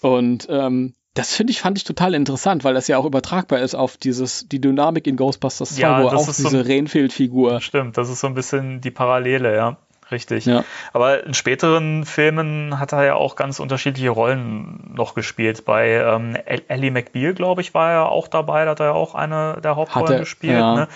Und 0.00 0.46
ähm, 0.50 0.94
das 1.14 1.34
finde 1.34 1.50
ich, 1.52 1.60
fand 1.60 1.76
ich 1.76 1.84
total 1.84 2.14
interessant, 2.14 2.64
weil 2.64 2.74
das 2.74 2.88
ja 2.88 2.96
auch 2.98 3.04
übertragbar 3.04 3.58
ist 3.60 3.74
auf 3.74 3.96
dieses, 3.96 4.48
die 4.48 4.60
Dynamik 4.60 5.06
in 5.06 5.16
Ghostbusters 5.16 5.74
2, 5.76 5.80
Ja, 5.82 6.02
wo 6.02 6.08
auch 6.08 6.26
diese 6.26 6.48
so- 6.48 6.60
Renfield-Figur. 6.60 7.60
Stimmt, 7.60 7.98
das 7.98 8.08
ist 8.08 8.20
so 8.20 8.26
ein 8.26 8.34
bisschen 8.34 8.80
die 8.80 8.90
Parallele, 8.90 9.54
ja. 9.54 9.76
Richtig. 10.10 10.44
Ja. 10.46 10.64
Aber 10.92 11.24
in 11.24 11.34
späteren 11.34 12.04
Filmen 12.04 12.80
hat 12.80 12.92
er 12.92 13.04
ja 13.04 13.14
auch 13.14 13.36
ganz 13.36 13.60
unterschiedliche 13.60 14.10
Rollen 14.10 14.92
noch 14.94 15.14
gespielt. 15.14 15.64
Bei 15.64 15.88
ähm, 15.90 16.34
El- 16.46 16.62
Ellie 16.66 16.90
McBeal, 16.90 17.32
glaube 17.32 17.60
ich, 17.60 17.74
war 17.74 17.92
er 17.92 18.08
auch 18.08 18.26
dabei, 18.26 18.64
da 18.64 18.72
hat 18.72 18.80
er 18.80 18.86
ja 18.86 18.92
auch 18.92 19.14
eine 19.14 19.60
der 19.62 19.76
Hauptrollen 19.76 20.14
er, 20.14 20.18
gespielt. 20.18 20.54
ja. 20.58 20.74
Ne? 20.74 20.88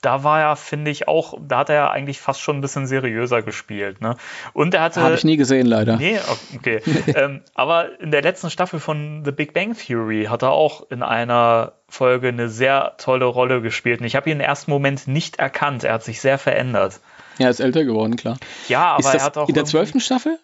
Da 0.00 0.22
war 0.22 0.40
er, 0.40 0.56
finde 0.56 0.90
ich, 0.92 1.08
auch, 1.08 1.34
da 1.40 1.58
hat 1.58 1.70
er 1.70 1.74
ja 1.74 1.90
eigentlich 1.90 2.20
fast 2.20 2.40
schon 2.40 2.58
ein 2.58 2.60
bisschen 2.60 2.86
seriöser 2.86 3.42
gespielt. 3.42 4.00
Ne? 4.00 4.16
Und 4.52 4.74
er 4.74 4.82
hatte. 4.82 5.00
Habe 5.00 5.14
ich 5.14 5.24
nie 5.24 5.36
gesehen, 5.36 5.66
leider. 5.66 5.96
Nee, 5.96 6.18
okay. 6.54 6.80
ähm, 7.16 7.42
aber 7.54 8.00
in 8.00 8.12
der 8.12 8.22
letzten 8.22 8.50
Staffel 8.50 8.78
von 8.78 9.22
The 9.24 9.32
Big 9.32 9.52
Bang 9.54 9.76
Theory 9.76 10.26
hat 10.30 10.42
er 10.42 10.52
auch 10.52 10.88
in 10.90 11.02
einer 11.02 11.72
Folge 11.88 12.28
eine 12.28 12.48
sehr 12.48 12.94
tolle 12.98 13.24
Rolle 13.24 13.60
gespielt. 13.60 14.00
Und 14.00 14.06
ich 14.06 14.14
habe 14.14 14.30
ihn 14.30 14.36
im 14.36 14.40
ersten 14.40 14.70
Moment 14.70 15.08
nicht 15.08 15.40
erkannt. 15.40 15.82
Er 15.82 15.94
hat 15.94 16.04
sich 16.04 16.20
sehr 16.20 16.38
verändert. 16.38 17.00
Er 17.38 17.50
ist 17.50 17.60
älter 17.60 17.84
geworden, 17.84 18.16
klar. 18.16 18.36
Ja, 18.68 18.92
aber 18.92 19.00
ist 19.00 19.06
das 19.06 19.14
er 19.14 19.22
hat 19.22 19.38
auch. 19.38 19.48
in 19.48 19.54
der 19.54 19.64
zwölften 19.64 20.00
Staffel? 20.00 20.38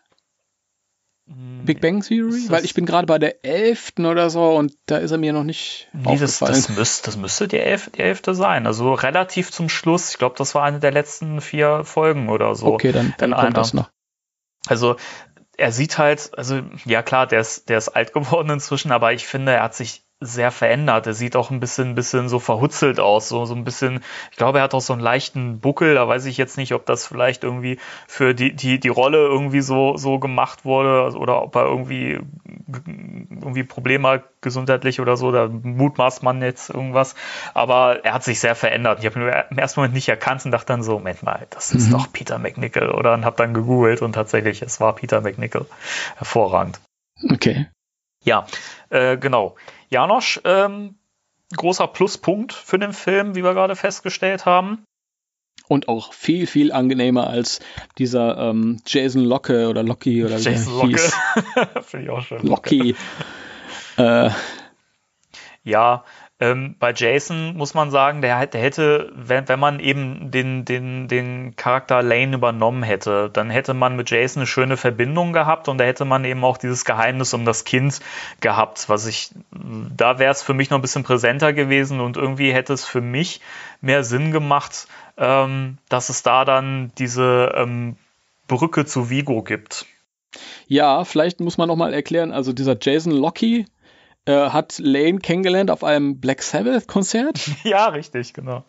Big 1.27 1.81
Bang 1.81 2.03
Theory? 2.03 2.45
Weil 2.49 2.57
das- 2.59 2.65
ich 2.65 2.75
bin 2.75 2.85
gerade 2.85 3.07
bei 3.07 3.19
der 3.19 3.45
elften 3.45 4.05
oder 4.05 4.29
so 4.29 4.55
und 4.57 4.75
da 4.87 4.99
ist 4.99 5.11
er 5.11 5.19
mir 5.19 5.33
noch 5.33 5.45
nicht 5.45 5.89
Nee, 5.95 6.19
das, 6.19 6.43
aufgefallen. 6.43 6.53
das, 6.55 6.69
müsste, 6.69 7.07
das 7.07 7.17
müsste 7.17 7.49
die, 7.49 7.59
elf, 7.59 7.91
die 7.91 8.01
elfte 8.01 8.35
sein. 8.35 8.67
Also 8.67 8.93
relativ 8.93 9.51
zum 9.51 9.69
Schluss. 9.71 10.11
Ich 10.11 10.19
glaube, 10.19 10.37
das 10.37 10.55
war 10.55 10.65
eine 10.65 10.81
der 10.81 10.93
letzten 10.93 11.41
vier 11.41 11.83
Folgen 11.85 12.29
oder 12.29 12.55
so. 12.55 12.67
okay, 12.67 12.93
dann, 12.93 13.15
dann 13.19 13.31
kommt 13.31 13.43
einer. 13.43 13.53
das 13.55 13.73
noch. 13.73 13.91
Also 14.67 14.97
er 15.57 15.73
sieht 15.73 15.97
halt, 15.99 16.31
also 16.37 16.61
ja 16.85 17.03
klar, 17.03 17.27
der 17.27 17.41
ist, 17.41 17.69
der 17.69 17.79
ist 17.79 17.89
alt 17.91 18.13
geworden 18.13 18.51
inzwischen, 18.51 18.93
aber 18.93 19.13
ich 19.15 19.27
finde, 19.27 19.53
er 19.53 19.63
hat 19.63 19.75
sich 19.75 20.04
sehr 20.21 20.51
verändert. 20.51 21.07
Er 21.07 21.15
sieht 21.15 21.37
auch 21.37 21.51
ein 21.51 21.61
bisschen, 21.61 21.95
bisschen 21.95 22.29
so 22.29 22.39
verhutzelt 22.39 23.01
aus, 23.01 23.29
so, 23.29 23.45
so 23.45 23.55
ein 23.55 23.65
bisschen, 23.65 24.01
ich 24.31 24.37
glaube, 24.37 24.59
er 24.59 24.65
hat 24.65 24.75
auch 24.75 24.81
so 24.81 24.93
einen 24.93 25.03
leichten 25.03 25.61
Buckel, 25.61 25.95
da 25.95 26.09
weiß 26.09 26.25
ich 26.27 26.37
jetzt 26.37 26.57
nicht, 26.57 26.73
ob 26.73 26.87
das 26.87 27.07
vielleicht 27.07 27.45
irgendwie 27.45 27.79
für 28.07 28.35
die, 28.35 28.55
die, 28.55 28.81
die 28.81 28.89
Rolle 28.89 29.19
irgendwie 29.19 29.61
so, 29.61 29.97
so 29.97 30.19
gemacht 30.19 30.65
wurde 30.65 31.03
also, 31.03 31.19
oder 31.19 31.43
ob 31.43 31.55
er 31.57 31.65
irgendwie, 31.65 32.21
irgendwie 32.69 33.65
Probleme 33.65 34.09
hat, 34.09 34.25
gesundheitlich 34.41 35.01
oder 35.01 35.17
so, 35.17 35.33
da 35.33 35.49
mutmaßt 35.49 36.23
man 36.23 36.43
jetzt 36.43 36.71
irgendwas, 36.71 37.15
aber 37.53 38.05
er 38.05 38.15
hat 38.15 38.25
sich 38.25 38.41
sehr 38.41 38.55
verändert. 38.55 39.01
Ich 39.01 39.07
habe 39.07 39.21
ihn 39.21 39.45
im 39.51 39.59
ersten 39.59 39.81
Moment 39.81 39.95
nicht 39.95 40.09
erkannt 40.09 40.45
und 40.45 40.51
dachte 40.51 40.67
dann 40.67 40.83
so, 40.83 40.95
Moment 40.95 41.23
mal, 41.23 41.47
das 41.51 41.73
ist 41.73 41.93
doch 41.93 42.13
Peter 42.13 42.39
McNichol, 42.39 42.91
oder? 42.91 43.15
Und 43.15 43.25
habe 43.25 43.37
dann 43.37 43.55
gegoogelt 43.55 44.03
und 44.03 44.13
tatsächlich, 44.13 44.63
es 44.63 44.81
war 44.81 44.95
Peter 44.95 45.21
McNichol. 45.21 45.67
Hervorragend. 46.17 46.81
Okay. 47.31 47.67
Ja, 48.25 48.47
äh, 48.91 49.17
genau. 49.17 49.55
Janosch, 49.89 50.41
ähm, 50.45 50.97
großer 51.57 51.87
Pluspunkt 51.87 52.53
für 52.53 52.79
den 52.79 52.93
Film, 52.93 53.35
wie 53.35 53.45
wir 53.45 53.55
gerade 53.55 53.77
festgestellt 53.77 54.47
haben. 54.47 54.85
Und 55.67 55.89
auch 55.89 56.13
viel, 56.13 56.47
viel 56.47 56.73
angenehmer 56.73 57.29
als 57.29 57.61
dieser 57.97 58.37
ähm, 58.37 58.83
Jason 58.87 59.25
Locke 59.25 59.69
oder 59.69 59.83
Locky 59.83 60.25
oder 60.25 60.39
wie 60.39 60.43
Jason 60.43 60.75
Locke. 60.79 60.99
Finde 61.83 62.05
ich 62.05 62.11
auch 62.11 62.23
schön. 62.23 62.43
Locky. 62.47 62.95
äh, 63.97 64.31
Ja, 65.63 66.05
ähm, 66.45 66.75
bei 66.79 66.93
Jason 66.93 67.57
muss 67.57 67.73
man 67.73 67.91
sagen, 67.91 68.21
der, 68.21 68.47
der 68.47 68.61
hätte, 68.61 69.11
wenn, 69.15 69.49
wenn 69.49 69.59
man 69.59 69.81
eben 69.81 70.31
den, 70.31 70.67
den, 70.67 71.09
den 71.09 71.57
Charakter 71.57 72.03
Lane 72.03 72.35
übernommen 72.35 72.83
hätte, 72.83 73.31
dann 73.33 73.49
hätte 73.49 73.73
man 73.73 73.97
mit 73.97 74.11
Jason 74.11 74.41
eine 74.41 74.47
schöne 74.47 74.77
Verbindung 74.77 75.33
gehabt 75.33 75.69
und 75.69 75.79
da 75.79 75.85
hätte 75.85 76.05
man 76.05 76.25
eben 76.25 76.45
auch 76.45 76.59
dieses 76.59 76.85
Geheimnis 76.85 77.33
um 77.33 77.47
das 77.47 77.65
Kind 77.65 78.01
gehabt, 78.41 78.91
was 78.91 79.07
ich, 79.07 79.31
da 79.51 80.19
wäre 80.19 80.33
es 80.33 80.43
für 80.43 80.53
mich 80.53 80.69
noch 80.69 80.79
ein 80.79 80.83
bisschen 80.83 81.03
präsenter 81.03 81.55
gewesen 81.55 82.01
und 82.01 82.19
irgendwie 82.19 82.53
hätte 82.53 82.75
es 82.75 82.85
für 82.85 83.01
mich 83.01 83.41
mehr 83.81 84.05
Sinn 84.05 84.31
gemacht, 84.31 84.87
ähm, 85.17 85.79
dass 85.89 86.11
es 86.11 86.23
da 86.23 86.45
dann 86.45 86.93
diese 86.99 87.55
ähm, 87.57 87.97
Brücke 88.49 88.85
zu 88.85 89.09
Vigo 89.09 89.43
gibt. 89.43 89.87
ja, 90.67 91.05
vielleicht 91.05 91.41
muss 91.41 91.57
man 91.57 91.69
noch 91.69 91.77
mal 91.77 91.95
erklären, 91.95 92.33
also 92.33 92.53
dieser 92.53 92.77
Jason 92.79 93.13
Locky 93.13 93.65
äh, 94.27 94.33
hat 94.51 94.79
Lane 94.79 95.19
kennengelernt 95.19 95.71
auf 95.71 95.85
einem 95.85 96.21
Black 96.21 96.43
Sabbath 96.43 96.87
Konzert 96.89 97.41
ja, 97.65 97.87
richtig, 97.89 98.33
genau. 98.35 98.65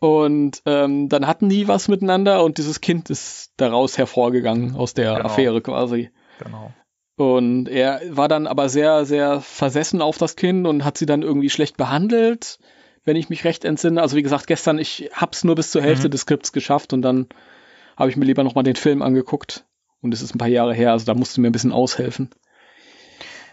und 0.00 0.62
ähm, 0.66 1.08
dann 1.08 1.26
hatten 1.26 1.48
die 1.48 1.68
was 1.68 1.88
miteinander 1.88 2.44
und 2.44 2.58
dieses 2.58 2.80
Kind 2.80 3.10
ist 3.10 3.52
daraus 3.56 3.98
hervorgegangen 3.98 4.74
aus 4.76 4.94
der 4.94 5.14
Genau. 5.14 5.24
Affäre 5.26 5.60
quasi. 5.60 6.10
genau. 6.38 6.72
Und 7.16 7.68
er 7.68 8.00
war 8.10 8.28
dann 8.28 8.46
aber 8.46 8.68
sehr, 8.68 9.04
sehr 9.04 9.40
versessen 9.40 10.00
auf 10.02 10.18
das 10.18 10.36
Kind 10.36 10.68
und 10.68 10.84
hat 10.84 10.96
sie 10.98 11.06
dann 11.06 11.22
irgendwie 11.22 11.50
schlecht 11.50 11.76
behandelt, 11.76 12.60
wenn 13.04 13.16
ich 13.16 13.28
mich 13.28 13.42
recht 13.44 13.64
entsinne. 13.64 14.00
Also 14.00 14.16
wie 14.16 14.22
gesagt, 14.22 14.46
gestern, 14.46 14.78
ich 14.78 15.10
hab's 15.12 15.42
nur 15.42 15.56
bis 15.56 15.72
zur 15.72 15.82
Hälfte 15.82 16.06
Mhm. 16.06 16.12
des 16.12 16.20
Skripts 16.20 16.52
geschafft 16.52 16.92
und 16.92 17.02
dann 17.02 17.26
habe 17.96 18.08
ich 18.10 18.16
mir 18.16 18.24
lieber 18.24 18.44
nochmal 18.44 18.62
den 18.62 18.76
Film 18.76 19.02
angeguckt. 19.02 19.64
Und 20.00 20.14
es 20.14 20.22
ist 20.22 20.32
ein 20.32 20.38
paar 20.38 20.46
Jahre 20.46 20.74
her, 20.74 20.92
also 20.92 21.06
da 21.06 21.14
musst 21.14 21.36
du 21.36 21.40
mir 21.40 21.48
ein 21.48 21.52
bisschen 21.52 21.72
aushelfen. 21.72 22.30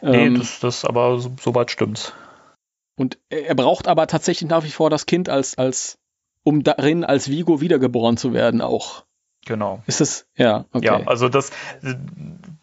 Nee, 0.02 0.28
Ähm, 0.28 0.39
das, 0.39 0.60
das 0.60 0.86
aber 0.86 1.20
so, 1.20 1.36
soweit 1.41 1.72
stimmt's. 1.72 2.14
und 2.98 3.18
er 3.30 3.56
braucht 3.56 3.88
aber 3.88 4.08
tatsächlich 4.08 4.50
nach 4.50 4.64
wie 4.64 4.72
vor 4.72 4.89
das 4.89 5.06
Kind 5.06 5.30
als, 5.30 5.58
als, 5.58 5.98
um 6.43 6.64
darin 6.64 7.04
als 7.04 7.30
Vigo 7.30 7.62
wiedergeboren 7.62 8.18
zu 8.18 8.34
werden 8.34 8.62
auch. 8.62 9.04
Genau. 9.46 9.84
Ist 9.86 10.02
das, 10.02 10.26
ja, 10.36 10.66
okay. 10.74 10.86
Ja, 10.86 11.02
also 11.06 11.30
das, 11.30 11.52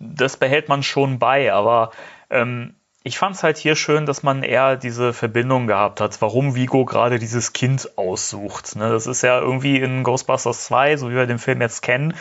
das 0.00 0.36
behält 0.36 0.68
man 0.68 0.82
schon 0.82 1.18
bei, 1.20 1.52
aber 1.52 1.92
ähm, 2.28 2.74
ich 3.04 3.18
fand 3.18 3.36
es 3.36 3.42
halt 3.42 3.56
hier 3.56 3.76
schön, 3.76 4.04
dass 4.06 4.22
man 4.22 4.42
eher 4.42 4.76
diese 4.76 5.12
Verbindung 5.12 5.66
gehabt 5.66 6.00
hat, 6.00 6.20
warum 6.20 6.54
Vigo 6.54 6.84
gerade 6.84 7.18
dieses 7.18 7.52
Kind 7.52 7.96
aussucht. 7.96 8.76
Ne? 8.76 8.90
Das 8.90 9.06
ist 9.06 9.22
ja 9.22 9.40
irgendwie 9.40 9.76
in 9.78 10.02
Ghostbusters 10.04 10.64
2, 10.64 10.96
so 10.96 11.10
wie 11.10 11.14
wir 11.14 11.26
den 11.26 11.38
Film 11.38 11.60
jetzt 11.60 11.82
kennen, 11.82 12.14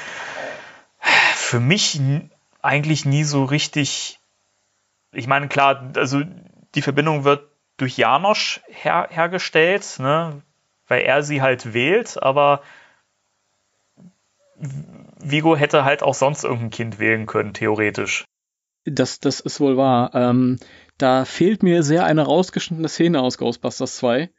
für 1.36 1.59
mich 1.59 1.99
eigentlich 2.62 3.05
nie 3.05 3.24
so 3.24 3.43
richtig. 3.43 4.20
Ich 5.14 5.28
meine, 5.28 5.47
klar, 5.47 5.91
also 5.95 6.22
die 6.76 6.82
Verbindung 6.82 7.24
wird 7.24 7.49
durch 7.78 7.97
Janosch 7.97 8.62
her 8.68 9.07
hergestellt, 9.09 9.97
ne? 9.99 10.41
weil 10.88 11.01
er 11.01 11.24
sie 11.24 11.41
halt 11.41 11.74
wählt, 11.74 12.22
aber 12.22 12.62
Vigo 15.20 15.55
hätte 15.55 15.84
halt 15.84 16.03
auch 16.03 16.14
sonst 16.14 16.43
irgendein 16.43 16.70
Kind 16.70 16.99
wählen 16.99 17.26
können, 17.26 17.53
theoretisch. 17.53 18.26
Das, 18.86 19.20
das 19.20 19.39
ist 19.39 19.59
wohl 19.59 19.78
wahr. 19.78 20.12
Ähm, 20.14 20.57
da 20.97 21.26
fehlt 21.26 21.64
mir 21.64 21.84
sehr 21.84 22.05
eine 22.05 22.24
rausgeschnittene 22.24 22.88
Szene 22.89 23.22
aus 23.22 23.38
Ghostbusters 23.38 23.97
2, 23.97 24.30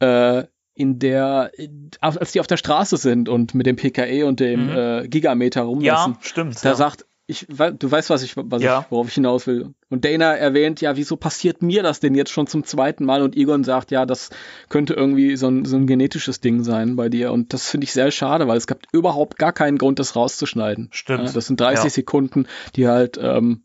äh, 0.00 0.44
in 0.74 0.98
der, 0.98 1.50
äh, 1.56 1.68
als 2.00 2.32
die 2.32 2.40
auf 2.40 2.46
der 2.46 2.56
Straße 2.56 2.96
sind 2.96 3.28
und 3.28 3.54
mit 3.54 3.66
dem 3.66 3.76
PKE 3.76 4.26
und 4.26 4.40
dem 4.40 4.66
Mhm. 4.66 4.76
äh, 4.76 5.08
Gigameter 5.08 5.62
rumlassen, 5.62 6.14
Ja, 6.14 6.18
stimmt. 6.22 6.64
da 6.64 6.70
ja. 6.70 6.74
sagt, 6.74 7.04
ich, 7.30 7.46
du 7.46 7.90
weißt, 7.90 8.08
was 8.08 8.22
ich, 8.22 8.36
was 8.36 8.62
Ja. 8.62 8.80
ich, 8.80 8.90
worauf 8.90 9.08
ich 9.08 9.14
hinaus 9.14 9.46
will. 9.46 9.74
Und 9.90 10.04
Dana 10.06 10.34
erwähnt, 10.34 10.80
ja, 10.80 10.96
wieso 10.96 11.16
passiert 11.16 11.60
mir 11.60 11.82
das 11.82 12.00
denn 12.00 12.14
jetzt 12.14 12.30
schon 12.30 12.46
zum 12.46 12.64
zweiten 12.64 13.04
Mal? 13.04 13.20
Und 13.20 13.36
Egon 13.36 13.64
sagt, 13.64 13.90
ja, 13.90 14.06
das 14.06 14.30
könnte 14.70 14.94
irgendwie 14.94 15.36
so 15.36 15.46
ein, 15.48 15.66
so 15.66 15.76
ein 15.76 15.86
genetisches 15.86 16.40
Ding 16.40 16.64
sein 16.64 16.96
bei 16.96 17.10
dir. 17.10 17.30
Und 17.32 17.52
das 17.52 17.68
finde 17.70 17.84
ich 17.84 17.92
sehr 17.92 18.10
schade, 18.10 18.48
weil 18.48 18.56
es 18.56 18.66
gibt 18.66 18.86
überhaupt 18.92 19.36
gar 19.38 19.52
keinen 19.52 19.76
Grund, 19.76 19.98
das 19.98 20.16
rauszuschneiden. 20.16 20.88
Stimmt. 20.90 21.36
Das 21.36 21.46
sind 21.46 21.60
30 21.60 21.84
Ja. 21.84 21.90
Sekunden, 21.90 22.46
die 22.76 22.88
halt, 22.88 23.18
ähm, 23.22 23.62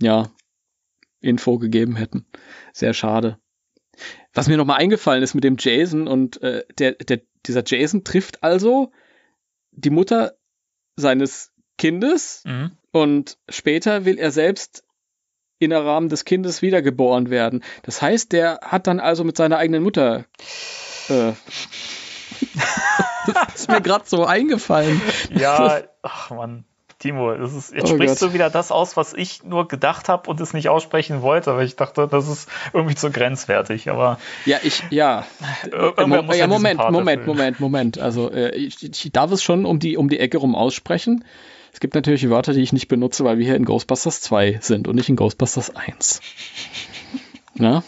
ja, 0.00 0.30
Info 1.20 1.58
gegeben 1.58 1.96
hätten. 1.96 2.24
Sehr 2.72 2.94
schade. 2.94 3.38
Was 4.32 4.46
mir 4.48 4.56
nochmal 4.56 4.78
eingefallen 4.78 5.22
ist 5.24 5.34
mit 5.34 5.44
dem 5.44 5.56
Jason 5.58 6.06
und 6.08 6.40
äh, 6.42 6.64
der, 6.78 6.92
der, 6.92 7.20
dieser 7.46 7.62
Jason 7.66 8.04
trifft 8.04 8.42
also 8.44 8.92
die 9.72 9.90
Mutter 9.90 10.34
seines 10.96 11.52
Kindes 11.78 12.42
Mhm. 12.46 12.72
Und 12.92 13.38
später 13.48 14.04
will 14.04 14.18
er 14.18 14.30
selbst 14.30 14.84
in 15.58 15.70
der 15.70 15.84
Rahmen 15.84 16.08
des 16.08 16.24
Kindes 16.24 16.62
wiedergeboren 16.62 17.30
werden. 17.30 17.62
Das 17.82 18.02
heißt, 18.02 18.32
der 18.32 18.60
hat 18.62 18.86
dann 18.86 19.00
also 19.00 19.24
mit 19.24 19.36
seiner 19.36 19.58
eigenen 19.58 19.82
Mutter. 19.82 20.24
Äh, 21.08 21.32
das 23.34 23.54
ist 23.54 23.68
mir 23.70 23.80
gerade 23.80 24.04
so 24.06 24.24
eingefallen. 24.24 25.00
Ja, 25.34 25.82
ach 26.02 26.30
man. 26.30 26.64
Timo, 26.98 27.34
das 27.34 27.52
ist, 27.52 27.72
jetzt 27.74 27.90
Oh 27.90 27.94
sprichst 27.96 28.20
Gott. 28.20 28.30
du 28.30 28.34
wieder 28.34 28.48
das 28.48 28.70
aus, 28.70 28.96
was 28.96 29.12
ich 29.12 29.42
nur 29.42 29.66
gedacht 29.66 30.08
habe 30.08 30.30
und 30.30 30.40
es 30.40 30.52
nicht 30.54 30.68
aussprechen 30.68 31.20
wollte, 31.20 31.50
aber 31.50 31.64
ich 31.64 31.74
dachte, 31.74 32.06
das 32.06 32.28
ist 32.28 32.48
irgendwie 32.72 32.94
zu 32.94 33.10
grenzwertig. 33.10 33.90
Aber 33.90 34.20
Ja, 34.44 34.58
ich, 34.62 34.84
ja. 34.90 35.26
irgendwer 35.72 36.06
Mo 36.06 36.22
muss 36.22 36.36
ja, 36.36 36.46
Moment, 36.46 36.78
Moment, 36.78 37.08
erfüllen. 37.22 37.26
Moment, 37.26 37.60
Moment. 37.60 37.98
Also 37.98 38.30
äh, 38.30 38.54
ich, 38.54 38.84
ich 38.84 39.10
darf 39.10 39.32
es 39.32 39.42
schon 39.42 39.66
um 39.66 39.80
die, 39.80 39.96
um 39.96 40.08
die 40.08 40.20
Ecke 40.20 40.38
rum 40.38 40.54
aussprechen. 40.54 41.24
Es 41.72 41.80
gibt 41.80 41.94
natürlich 41.94 42.28
Wörter, 42.28 42.52
die 42.52 42.60
ich 42.60 42.72
nicht 42.72 42.88
benutze, 42.88 43.24
weil 43.24 43.38
wir 43.38 43.46
hier 43.46 43.56
in 43.56 43.64
Ghostbusters 43.64 44.20
2 44.20 44.58
sind 44.60 44.86
und 44.88 44.94
nicht 44.96 45.08
in 45.08 45.16
Ghostbusters 45.16 45.74
1. 45.74 46.20
Na, 47.54 47.82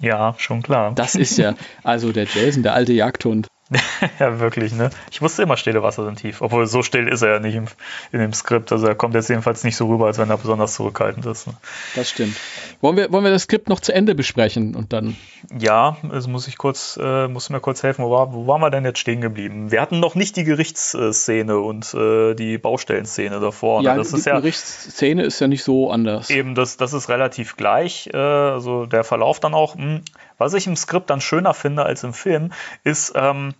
Ja, 0.00 0.34
schon 0.38 0.62
klar. 0.62 0.94
das 0.94 1.16
ist 1.16 1.36
ja, 1.36 1.54
also 1.82 2.12
der 2.12 2.24
Jason, 2.24 2.62
der 2.62 2.74
alte 2.74 2.92
Jagdhund. 2.92 3.48
ja, 4.18 4.40
wirklich, 4.40 4.72
ne? 4.72 4.90
Ich 5.10 5.22
wusste 5.22 5.42
immer, 5.42 5.56
stille 5.56 5.82
Wasser 5.82 6.04
sind 6.04 6.18
tief. 6.18 6.40
Obwohl, 6.42 6.66
so 6.66 6.82
still 6.82 7.06
ist 7.06 7.22
er 7.22 7.34
ja 7.34 7.38
nicht 7.38 7.54
im, 7.54 7.66
in 8.10 8.18
dem 8.18 8.32
Skript. 8.32 8.72
Also 8.72 8.86
er 8.86 8.96
kommt 8.96 9.14
jetzt 9.14 9.28
jedenfalls 9.28 9.62
nicht 9.62 9.76
so 9.76 9.86
rüber, 9.86 10.06
als 10.06 10.18
wenn 10.18 10.28
er 10.28 10.38
besonders 10.38 10.74
zurückhaltend 10.74 11.24
ist. 11.26 11.46
Ne? 11.46 11.54
Das 11.94 12.10
stimmt. 12.10 12.36
Wollen 12.80 12.96
wir, 12.96 13.12
wollen 13.12 13.22
wir 13.22 13.30
das 13.30 13.42
Skript 13.42 13.68
noch 13.68 13.78
zu 13.78 13.92
Ende 13.94 14.16
besprechen 14.16 14.74
und 14.74 14.92
dann. 14.92 15.16
Ja, 15.56 15.96
also 16.10 16.28
muss 16.28 16.48
ich 16.48 16.58
kurz, 16.58 16.98
äh, 17.00 17.28
muss 17.28 17.48
mir 17.48 17.60
kurz 17.60 17.82
helfen, 17.84 18.04
wo, 18.04 18.10
war, 18.10 18.32
wo 18.32 18.46
waren 18.48 18.60
wir 18.60 18.70
denn 18.70 18.84
jetzt 18.84 18.98
stehen 18.98 19.20
geblieben? 19.20 19.70
Wir 19.70 19.80
hatten 19.80 20.00
noch 20.00 20.16
nicht 20.16 20.36
die 20.36 20.44
Gerichtsszene 20.44 21.58
und 21.58 21.94
äh, 21.94 22.34
die 22.34 22.58
Baustellenszene 22.58 23.38
davor. 23.38 23.82
ja, 23.82 23.92
ne? 23.92 23.98
das 23.98 24.10
die 24.10 24.16
ist 24.16 24.26
ja 24.26 24.40
Gerichtsszene 24.40 25.22
ist 25.22 25.38
ja 25.40 25.46
nicht 25.46 25.62
so 25.62 25.90
anders. 25.92 26.28
eben, 26.30 26.56
das, 26.56 26.76
das 26.76 26.92
ist 26.92 27.08
relativ 27.08 27.56
gleich. 27.56 28.10
Äh, 28.12 28.16
also 28.16 28.86
der 28.86 29.04
Verlauf 29.04 29.38
dann 29.38 29.54
auch. 29.54 29.76
Mh. 29.76 30.00
Was 30.40 30.54
ich 30.54 30.66
im 30.66 30.74
Skript 30.74 31.10
dann 31.10 31.20
schöner 31.20 31.54
finde 31.54 31.84
als 31.84 32.02
im 32.02 32.14
Film, 32.14 32.50
ist, 32.82 33.12
ähm, 33.14 33.54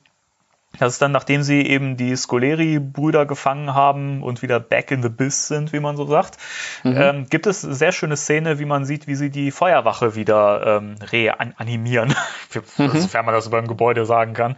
dass 0.79 0.95
es 0.95 0.99
dann, 0.99 1.13
nachdem 1.13 1.43
sie 1.43 1.67
eben 1.67 1.97
die 1.97 2.17
Scoleri-Brüder 2.17 3.27
gefangen 3.27 3.75
haben 3.75 4.23
und 4.23 4.41
wieder 4.41 4.61
back 4.61 4.91
in 4.91 5.03
the 5.03 5.09
biz 5.09 5.49
sind, 5.49 5.73
wie 5.73 5.81
man 5.81 5.97
so 5.97 6.07
sagt, 6.07 6.39
ähm, 6.85 7.27
gibt 7.29 7.47
es 7.47 7.65
eine 7.65 7.75
sehr 7.75 7.93
schöne 7.93 8.17
Szene, 8.17 8.59
wie 8.59 8.65
man 8.65 8.85
sieht, 8.85 9.07
wie 9.07 9.17
sie 9.17 9.31
die 9.31 9.51
Feuerwache 9.51 10.15
wieder 10.15 10.79
ähm, 10.79 10.95
reanimieren, 11.03 12.15
sofern 12.77 13.27
man 13.27 13.35
das 13.35 13.47
über 13.47 13.59
ein 13.59 13.69
Gebäude 13.69 14.07
sagen 14.07 14.33
kann. 14.33 14.57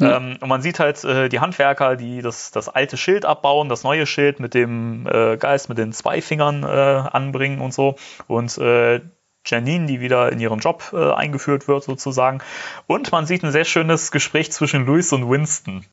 Ähm, 0.00 0.38
und 0.40 0.48
man 0.48 0.62
sieht 0.62 0.80
halt 0.80 1.04
äh, 1.04 1.28
die 1.28 1.40
Handwerker, 1.40 1.96
die 1.96 2.22
das, 2.22 2.50
das 2.52 2.68
alte 2.68 2.96
Schild 2.96 3.26
abbauen, 3.26 3.68
das 3.68 3.84
neue 3.84 4.06
Schild 4.06 4.40
mit 4.40 4.54
dem 4.54 5.06
äh, 5.06 5.36
Geist 5.36 5.68
mit 5.68 5.78
den 5.78 5.92
zwei 5.92 6.22
Fingern 6.22 6.62
äh, 6.62 6.66
anbringen 6.66 7.60
und 7.60 7.74
so. 7.74 7.96
Und 8.26 8.56
äh, 8.56 9.00
Janine, 9.46 9.86
die 9.86 10.00
wieder 10.00 10.30
in 10.32 10.38
ihren 10.40 10.58
Job 10.60 10.90
äh, 10.92 11.12
eingeführt 11.12 11.66
wird, 11.68 11.84
sozusagen. 11.84 12.40
Und 12.86 13.10
man 13.12 13.26
sieht 13.26 13.42
ein 13.42 13.52
sehr 13.52 13.64
schönes 13.64 14.10
Gespräch 14.10 14.52
zwischen 14.52 14.84
Louis 14.86 15.12
und 15.12 15.28
Winston, 15.30 15.84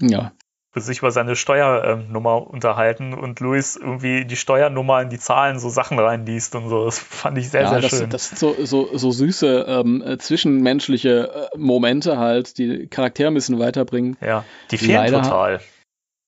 Ja. 0.00 0.32
die 0.74 0.80
sich 0.80 0.98
über 0.98 1.10
seine 1.10 1.34
Steuernummer 1.36 2.46
unterhalten 2.46 3.14
und 3.14 3.40
Louis 3.40 3.76
irgendwie 3.76 4.24
die 4.24 4.36
Steuernummer 4.36 5.02
in 5.02 5.10
die 5.10 5.18
Zahlen 5.18 5.58
so 5.58 5.68
Sachen 5.68 5.98
reinliest 5.98 6.54
und 6.54 6.68
so. 6.68 6.84
Das 6.84 6.98
fand 6.98 7.38
ich 7.38 7.50
sehr, 7.50 7.62
ja, 7.62 7.70
sehr 7.70 7.80
das, 7.80 7.90
schön. 7.90 8.10
das 8.10 8.28
sind 8.28 8.38
so, 8.38 8.54
so, 8.64 8.96
so 8.96 9.10
süße 9.10 9.64
ähm, 9.68 10.02
äh, 10.02 10.18
zwischenmenschliche 10.18 11.50
äh, 11.54 11.58
Momente 11.58 12.18
halt, 12.18 12.58
die 12.58 12.86
Charaktere 12.88 13.28
ein 13.30 13.34
bisschen 13.34 13.58
weiterbringen. 13.58 14.16
ja, 14.20 14.44
die 14.70 14.78
fehlen 14.78 14.96
Leider- 14.96 15.22
total. 15.22 15.60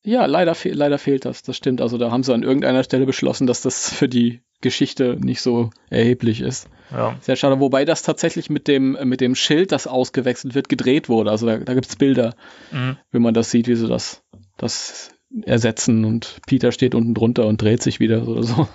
Ja, 0.02 0.24
leider, 0.24 0.54
fe 0.54 0.70
leider 0.70 0.98
fehlt 0.98 1.26
das, 1.26 1.42
das 1.42 1.58
stimmt. 1.58 1.82
Also 1.82 1.98
da 1.98 2.10
haben 2.10 2.22
sie 2.22 2.32
an 2.32 2.42
irgendeiner 2.42 2.82
Stelle 2.84 3.04
beschlossen, 3.04 3.46
dass 3.46 3.60
das 3.60 3.92
für 3.92 4.08
die 4.08 4.40
Geschichte 4.60 5.16
nicht 5.20 5.40
so 5.40 5.70
erheblich 5.88 6.40
ist. 6.40 6.68
Ja. 6.90 7.16
Sehr 7.20 7.36
schade, 7.36 7.60
wobei 7.60 7.84
das 7.84 8.02
tatsächlich 8.02 8.50
mit 8.50 8.66
dem, 8.68 8.98
mit 9.04 9.20
dem 9.20 9.34
Schild, 9.34 9.72
das 9.72 9.86
ausgewechselt 9.86 10.54
wird, 10.54 10.68
gedreht 10.68 11.08
wurde. 11.08 11.30
Also 11.30 11.46
da, 11.46 11.58
da 11.58 11.74
gibt's 11.74 11.96
Bilder, 11.96 12.34
Mhm. 12.72 12.96
wenn 13.12 13.22
man 13.22 13.34
das 13.34 13.50
sieht, 13.50 13.68
wie 13.68 13.76
sie 13.76 13.86
das, 13.88 14.22
das 14.56 15.12
ersetzen 15.44 16.04
und 16.04 16.40
Peter 16.46 16.72
steht 16.72 16.94
unten 16.94 17.14
drunter 17.14 17.46
und 17.46 17.62
dreht 17.62 17.82
sich 17.82 18.00
wieder 18.00 18.26
oder 18.26 18.42
so. 18.42 18.68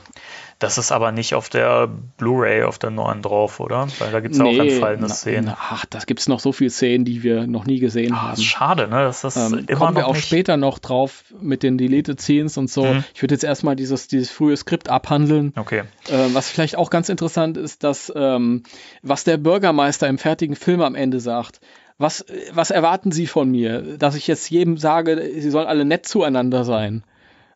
Das 0.58 0.78
ist 0.78 0.93
aber 0.93 1.12
nicht 1.12 1.36
auf 1.36 1.49
der 1.49 1.86
Blu-ray, 2.18 2.64
auf 2.64 2.80
der 2.80 2.89
neuen 2.89 3.22
drauf, 3.22 3.60
oder? 3.60 3.88
Weil 3.99 4.14
da 4.14 4.22
gibt 4.22 4.36
es 4.36 4.39
ja 4.39 4.45
auch 4.45 4.58
entfallene 4.58 5.10
Szenen. 5.10 5.51
Ach, 5.53 5.86
da 5.86 5.99
gibt's 5.99 6.30
noch 6.30 6.39
so 6.39 6.53
viele 6.53 6.70
Szenen, 6.70 7.03
die 7.03 7.24
wir 7.24 7.45
noch 7.45 7.66
nie 7.66 7.80
gesehen 7.80 8.14
Ah, 8.14 8.22
haben. 8.22 8.34
ist 8.36 8.45
schade, 8.45 8.88
ne? 8.88 9.03
Das 9.03 9.36
Ähm, 9.36 9.66
immer 9.68 9.78
kommen 9.80 9.97
wir 9.97 10.08
auch 10.08 10.14
nicht 10.16 10.28
später 10.28 10.56
noch 10.56 10.80
drauf 10.80 11.26
mit 11.41 11.62
den 11.62 11.78
Deleted 11.78 12.22
Scenes 12.22 12.58
und 12.58 12.70
so. 12.70 12.86
Mhm. 12.86 13.03
Ich 13.14 13.22
würde 13.22 13.34
jetzt 13.36 13.43
erstmal 13.43 13.76
dieses, 13.76 14.08
dieses 14.08 14.32
frühe 14.32 14.56
Skript 14.56 14.88
abhandeln. 14.89 15.51
Okay. 15.58 15.84
Äh, 16.08 16.30
was 16.32 16.49
vielleicht 16.49 16.78
auch 16.78 16.89
ganz 16.89 17.10
interessant 17.10 17.58
ist, 17.58 17.84
dass 17.84 18.10
ähm, 18.16 18.64
was 19.01 19.26
der 19.26 19.36
Bürgermeister 19.36 20.08
im 20.08 20.18
fertigen 20.18 20.56
Film 20.56 20.82
am 20.82 20.95
Ende 20.95 21.20
sagt. 21.20 21.60
Was, 21.98 22.26
was 22.52 22.72
erwarten 22.72 23.12
Sie 23.12 23.26
von 23.28 23.50
mir? 23.50 23.98
Dass 23.98 24.16
ich 24.16 24.28
jetzt 24.28 24.50
jedem 24.50 24.78
sage, 24.78 25.32
sie 25.39 25.50
sollen 25.50 25.68
alle 25.68 25.86
nett 25.86 26.06
zueinander 26.06 26.66
sein. 26.66 27.04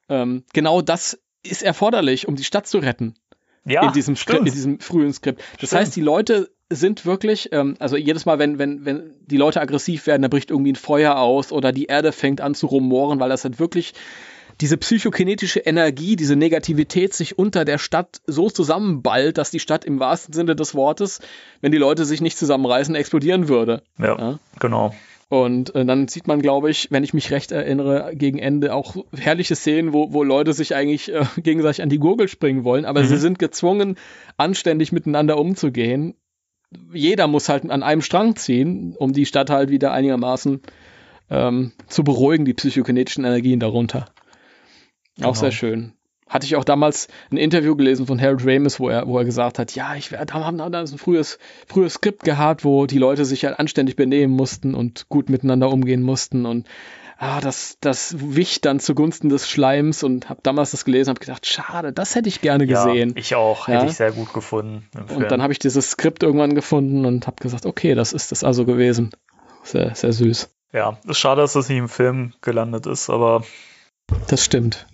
Ähm, 0.08 0.44
genau 0.54 0.82
das 0.82 1.20
ist 1.44 1.62
erforderlich, 1.62 2.28
um 2.28 2.36
die 2.36 2.44
Stadt 2.44 2.66
zu 2.68 2.78
retten 2.80 3.16
Ja, 3.66 3.86
in 3.86 3.92
diesem, 3.94 4.16
Skri- 4.16 4.22
stimmt. 4.34 4.48
in 4.48 4.54
diesem 4.54 4.80
frühen 4.80 5.14
Skript. 5.14 5.42
Das 5.60 5.70
Stimmt. 5.70 5.82
heißt, 5.82 5.96
die 5.96 6.02
Leute 6.02 6.50
sind 6.70 7.06
wirklich, 7.06 7.50
ähm, 7.52 7.76
also 7.80 7.98
jedes 7.98 8.26
Mal, 8.26 8.40
wenn, 8.40 8.60
wenn, 8.60 8.86
wenn 8.86 9.14
die 9.26 9.38
Leute 9.38 9.60
aggressiv 9.60 10.08
werden, 10.08 10.22
da 10.22 10.28
bricht 10.28 10.52
irgendwie 10.52 10.72
ein 10.72 10.76
Feuer 10.76 11.18
aus 11.18 11.52
oder 11.52 11.72
die 11.72 11.86
Erde 11.86 12.12
fängt 12.12 12.42
an 12.42 12.56
zu 12.56 12.68
rumoren, 12.68 13.20
weil 13.20 13.30
das 13.30 13.44
halt 13.44 13.60
wirklich 13.60 13.94
diese 14.62 14.78
psychokinetische 14.78 15.60
Energie, 15.60 16.16
diese 16.16 16.36
Negativität 16.36 17.14
sich 17.14 17.40
unter 17.40 17.66
der 17.66 17.78
Stadt 17.78 18.22
so 18.28 18.50
zusammenballt, 18.50 19.38
dass 19.38 19.52
die 19.52 19.60
Stadt 19.60 19.86
im 19.86 20.00
wahrsten 20.00 20.34
Sinne 20.34 20.56
des 20.56 20.76
Wortes, 20.76 21.22
wenn 21.62 21.72
die 21.72 21.78
Leute 21.78 22.06
sich 22.06 22.22
nicht 22.22 22.38
zusammenreißen, 22.38 22.96
explodieren 22.96 23.48
würde. 23.48 23.82
ja, 23.98 24.18
Ja. 24.18 24.40
genau. 24.60 24.94
Und 25.30 25.76
äh, 25.76 25.86
dann 25.86 26.08
sieht 26.08 26.28
man, 26.28 26.42
glaube 26.42 26.72
ich, 26.72 26.88
wenn 26.90 27.04
ich 27.04 27.14
mich 27.14 27.30
recht 27.30 27.52
erinnere, 27.52 28.14
gegen 28.16 28.40
Ende 28.40 28.74
auch 28.74 28.96
herrliche 29.16 29.56
Szenen, 29.56 29.94
wo, 29.94 30.12
wo 30.12 30.24
Leute 30.24 30.54
sich 30.54 30.74
eigentlich 30.74 31.14
äh, 31.14 31.24
gegenseitig 31.38 31.84
an 31.84 31.90
die 31.90 32.00
Gurgel 32.00 32.28
springen 32.28 32.64
wollen, 32.64 32.86
aber 32.86 33.04
sie 33.04 33.18
sind 33.18 33.38
gezwungen, 33.38 33.96
anständig 34.38 34.92
miteinander 34.92 35.38
umzugehen. 35.38 36.16
Jeder 36.92 37.28
muss 37.28 37.48
halt 37.48 37.70
an 37.70 37.84
einem 37.84 38.02
Strang 38.02 38.36
ziehen, 38.36 38.96
um 38.98 39.14
die 39.14 39.28
Stadt 39.28 39.52
halt 39.52 39.70
wieder 39.70 39.92
einigermaßen 39.92 40.62
ähm, 41.30 41.74
zu 41.88 42.04
beruhigen, 42.04 42.46
die 42.46 42.56
psychokinetischen 42.56 43.24
Energien 43.24 43.60
darunter. 43.60 44.08
Auch 45.24 45.36
sehr 45.36 45.52
schön. 45.52 45.94
Hatte 46.28 46.46
ich 46.46 46.56
auch 46.56 46.64
damals 46.64 47.08
ein 47.32 47.38
Interview 47.38 47.76
gelesen 47.76 48.06
von 48.06 48.22
Harold 48.22 48.46
Ramis, 48.46 48.80
wo 48.80 48.88
er, 48.90 49.08
wo 49.08 49.18
er 49.18 49.26
gesagt 49.26 49.58
hat, 49.58 49.74
ja, 49.74 49.96
ich 49.96 50.10
da 50.10 50.34
haben 50.46 50.58
da 50.60 50.68
ein 50.68 50.88
frühes, 50.88 51.40
frühes 51.68 51.94
Skript 51.96 52.24
gehabt, 52.24 52.64
wo 52.64 52.86
die 52.86 53.00
Leute 53.00 53.26
sich 53.26 53.46
halt 53.46 53.58
anständig 53.58 53.96
benehmen 53.96 54.36
mussten 54.36 54.76
und 54.76 55.10
gut 55.10 55.30
miteinander 55.30 55.72
umgehen 55.72 56.04
mussten 56.04 56.46
und 56.46 56.68
ah, 57.18 57.42
das, 57.42 57.78
das 57.82 58.16
wich 58.20 58.62
dann 58.62 58.80
zugunsten 58.80 59.30
des 59.30 59.50
Schleims 59.50 60.04
und 60.04 60.30
habe 60.30 60.40
damals 60.44 60.70
das 60.70 60.86
gelesen, 60.86 61.10
habe 61.10 61.20
gedacht, 61.20 61.48
schade, 61.48 61.92
das 61.94 62.14
hätte 62.14 62.30
ich 62.30 62.42
gerne 62.42 62.66
Ja, 62.66 62.86
gesehen. 62.86 63.14
ich 63.18 63.34
auch. 63.34 63.68
Ja. 63.68 63.80
Hätte 63.80 63.88
ich 63.88 63.98
sehr 63.98 64.12
gut 64.12 64.32
gefunden. 64.32 64.88
Und 65.16 65.32
dann 65.32 65.42
habe 65.42 65.52
ich 65.52 65.58
dieses 65.58 65.90
Skript 65.90 66.22
irgendwann 66.22 66.54
gefunden 66.54 67.06
und 67.06 67.26
habe 67.26 67.38
gesagt, 67.42 67.66
okay, 67.66 67.96
das 67.96 68.14
ist 68.14 68.32
es 68.32 68.44
also 68.44 68.66
gewesen. 68.66 69.10
Sehr, 69.64 69.96
sehr 69.96 70.14
süß. 70.14 70.48
ja, 70.74 71.00
ist 71.08 71.18
schade, 71.18 71.42
dass 71.42 71.54
das 71.54 71.70
nicht 71.70 71.80
im 71.80 71.90
Film 71.90 72.34
gelandet 72.42 72.86
ist, 72.86 73.10
aber 73.10 73.44
Das 74.28 74.46
stimmt. 74.46 74.86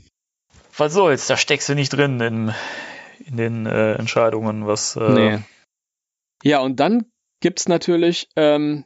Was 0.78 0.94
soll's, 0.94 1.28
da 1.28 1.38
steckst 1.38 1.70
du 1.70 1.76
nicht 1.76 1.90
drin 1.94 2.20
in, 2.20 2.54
in 3.26 3.38
den 3.38 3.66
äh, 3.66 3.94
Entscheidungen, 3.94 4.68
was. 4.68 4.96
Äh, 4.96 5.10
Nee. 5.10 5.40
Ja, 6.44 6.60
und 6.60 6.80
dann 6.80 7.06
gibt's 7.40 7.68
natürlich, 7.68 8.30
ähm, 8.36 8.86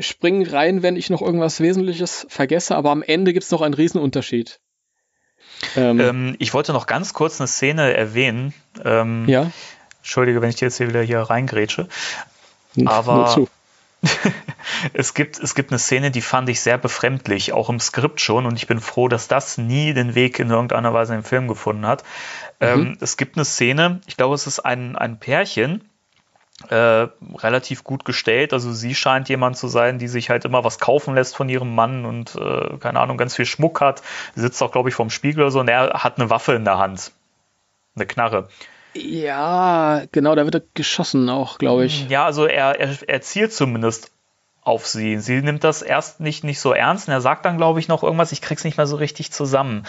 spring 0.00 0.46
rein, 0.46 0.82
wenn 0.82 0.96
ich 0.96 1.10
noch 1.10 1.22
irgendwas 1.22 1.60
Wesentliches 1.60 2.26
vergesse, 2.28 2.74
aber 2.76 2.90
am 2.90 3.02
Ende 3.02 3.32
gibt's 3.32 3.50
noch 3.50 3.60
einen 3.62 3.74
Riesenunterschied. 3.74 4.60
Ähm, 5.76 6.00
Ähm, 6.00 6.36
ich 6.38 6.54
wollte 6.54 6.72
noch 6.72 6.86
ganz 6.86 7.12
kurz 7.14 7.40
eine 7.40 7.46
Szene 7.46 7.92
erwähnen. 7.94 8.52
Ähm, 8.84 9.28
ja, 9.28 9.50
Entschuldige, 9.98 10.40
wenn 10.40 10.48
ich 10.50 10.56
dir 10.56 10.66
jetzt 10.66 10.78
hier 10.78 10.88
wieder 10.88 11.02
hier 11.02 11.20
reingrätsche. 11.20 11.88
nur 12.74 12.90
aber- 12.90 13.26
zu. 13.28 13.48
Es 14.92 15.14
gibt, 15.14 15.38
es 15.38 15.54
gibt 15.54 15.70
eine 15.70 15.78
Szene, 15.78 16.10
die 16.10 16.22
fand 16.22 16.48
ich 16.48 16.60
sehr 16.60 16.78
befremdlich, 16.78 17.52
auch 17.52 17.68
im 17.68 17.80
Skript 17.80 18.20
schon, 18.20 18.46
und 18.46 18.56
ich 18.56 18.66
bin 18.66 18.80
froh, 18.80 19.08
dass 19.08 19.28
das 19.28 19.58
nie 19.58 19.92
den 19.92 20.14
Weg 20.14 20.38
in 20.38 20.50
irgendeiner 20.50 20.94
Weise 20.94 21.14
im 21.14 21.22
Film 21.22 21.48
gefunden 21.48 21.86
hat. 21.86 22.02
Ähm, 22.60 22.96
es 23.00 23.16
gibt 23.16 23.36
eine 23.36 23.44
Szene, 23.44 24.00
ich 24.06 24.16
glaube, 24.16 24.34
es 24.34 24.46
ist 24.46 24.60
ein, 24.60 24.96
ein 24.96 25.18
Pärchen, 25.18 25.84
äh, 26.68 27.08
relativ 27.38 27.84
gut 27.84 28.04
gestellt. 28.04 28.52
Also 28.52 28.72
sie 28.72 28.94
scheint 28.94 29.28
jemand 29.28 29.56
zu 29.56 29.68
sein, 29.68 29.98
die 29.98 30.08
sich 30.08 30.30
halt 30.30 30.44
immer 30.44 30.62
was 30.64 30.78
kaufen 30.78 31.14
lässt 31.14 31.36
von 31.36 31.48
ihrem 31.48 31.74
Mann 31.74 32.04
und 32.04 32.36
äh, 32.36 32.76
keine 32.78 33.00
Ahnung, 33.00 33.16
ganz 33.16 33.34
viel 33.34 33.46
Schmuck 33.46 33.80
hat. 33.80 34.02
Sitzt 34.34 34.62
auch, 34.62 34.72
glaube 34.72 34.88
ich, 34.90 34.94
vorm 34.94 35.10
Spiegel 35.10 35.42
oder 35.42 35.50
so 35.50 35.60
und 35.60 35.68
er 35.68 36.02
hat 36.04 36.18
eine 36.18 36.30
Waffe 36.30 36.52
in 36.52 36.64
der 36.64 36.78
Hand. 36.78 37.12
Eine 37.96 38.06
Knarre. 38.06 38.48
Ja, 38.94 40.02
genau, 40.12 40.34
da 40.34 40.44
wird 40.44 40.54
er 40.56 40.62
geschossen 40.74 41.28
auch, 41.28 41.58
glaube 41.58 41.84
ich. 41.84 42.08
Ja, 42.08 42.24
also 42.24 42.46
er, 42.46 42.78
er, 42.80 42.96
er 43.06 43.20
zielt 43.20 43.52
zumindest 43.52 44.12
auf 44.62 44.86
sie. 44.86 45.18
Sie 45.18 45.40
nimmt 45.40 45.64
das 45.64 45.80
erst 45.80 46.20
nicht, 46.20 46.44
nicht 46.44 46.60
so 46.60 46.72
ernst 46.72 47.08
und 47.08 47.14
er 47.14 47.22
sagt 47.22 47.46
dann, 47.46 47.56
glaube 47.56 47.80
ich, 47.80 47.88
noch 47.88 48.02
irgendwas, 48.02 48.30
ich 48.32 48.42
krieg's 48.42 48.62
nicht 48.62 48.76
mehr 48.76 48.86
so 48.86 48.96
richtig 48.96 49.32
zusammen. 49.32 49.86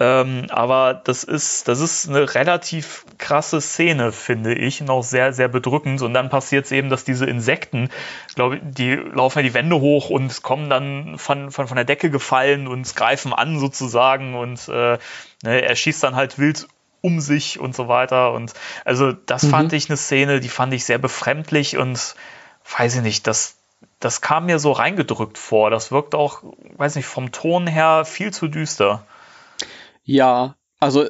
Ähm, 0.00 0.46
aber 0.48 0.94
das 0.94 1.24
ist, 1.24 1.68
das 1.68 1.80
ist 1.80 2.08
eine 2.08 2.34
relativ 2.34 3.04
krasse 3.18 3.60
Szene, 3.60 4.12
finde 4.12 4.54
ich, 4.54 4.80
und 4.80 4.88
auch 4.88 5.02
sehr, 5.02 5.34
sehr 5.34 5.48
bedrückend. 5.48 6.00
Und 6.00 6.14
dann 6.14 6.30
passiert 6.30 6.64
es 6.64 6.72
eben, 6.72 6.88
dass 6.88 7.04
diese 7.04 7.26
Insekten, 7.26 7.90
glaube 8.34 8.56
ich, 8.56 8.62
die 8.64 8.94
laufen 8.94 9.40
ja 9.40 9.42
die 9.42 9.54
Wände 9.54 9.78
hoch 9.80 10.08
und 10.08 10.42
kommen 10.42 10.70
dann 10.70 11.18
von, 11.18 11.50
von, 11.50 11.68
von 11.68 11.76
der 11.76 11.84
Decke 11.84 12.08
gefallen 12.08 12.66
und 12.66 12.96
greifen 12.96 13.34
an 13.34 13.58
sozusagen 13.58 14.34
und 14.34 14.68
äh, 14.68 14.98
ne, 15.42 15.62
er 15.62 15.76
schießt 15.76 16.02
dann 16.02 16.16
halt 16.16 16.38
wild 16.38 16.66
um 17.04 17.20
sich 17.20 17.60
und 17.60 17.76
so 17.76 17.86
weiter. 17.86 18.32
Und 18.32 18.54
also 18.86 19.12
das 19.12 19.42
mhm. 19.42 19.50
fand 19.50 19.72
ich 19.74 19.90
eine 19.90 19.98
Szene, 19.98 20.40
die 20.40 20.48
fand 20.48 20.72
ich 20.72 20.86
sehr 20.86 20.96
befremdlich 20.96 21.76
und 21.76 22.14
weiß 22.78 22.96
ich 22.96 23.02
nicht, 23.02 23.26
das, 23.26 23.58
das 24.00 24.22
kam 24.22 24.46
mir 24.46 24.58
so 24.58 24.72
reingedrückt 24.72 25.36
vor. 25.36 25.68
Das 25.68 25.92
wirkt 25.92 26.14
auch, 26.14 26.42
weiß 26.76 26.96
nicht, 26.96 27.04
vom 27.04 27.30
Ton 27.30 27.66
her 27.66 28.06
viel 28.06 28.32
zu 28.32 28.48
düster. 28.48 29.04
Ja, 30.02 30.54
also 30.80 31.06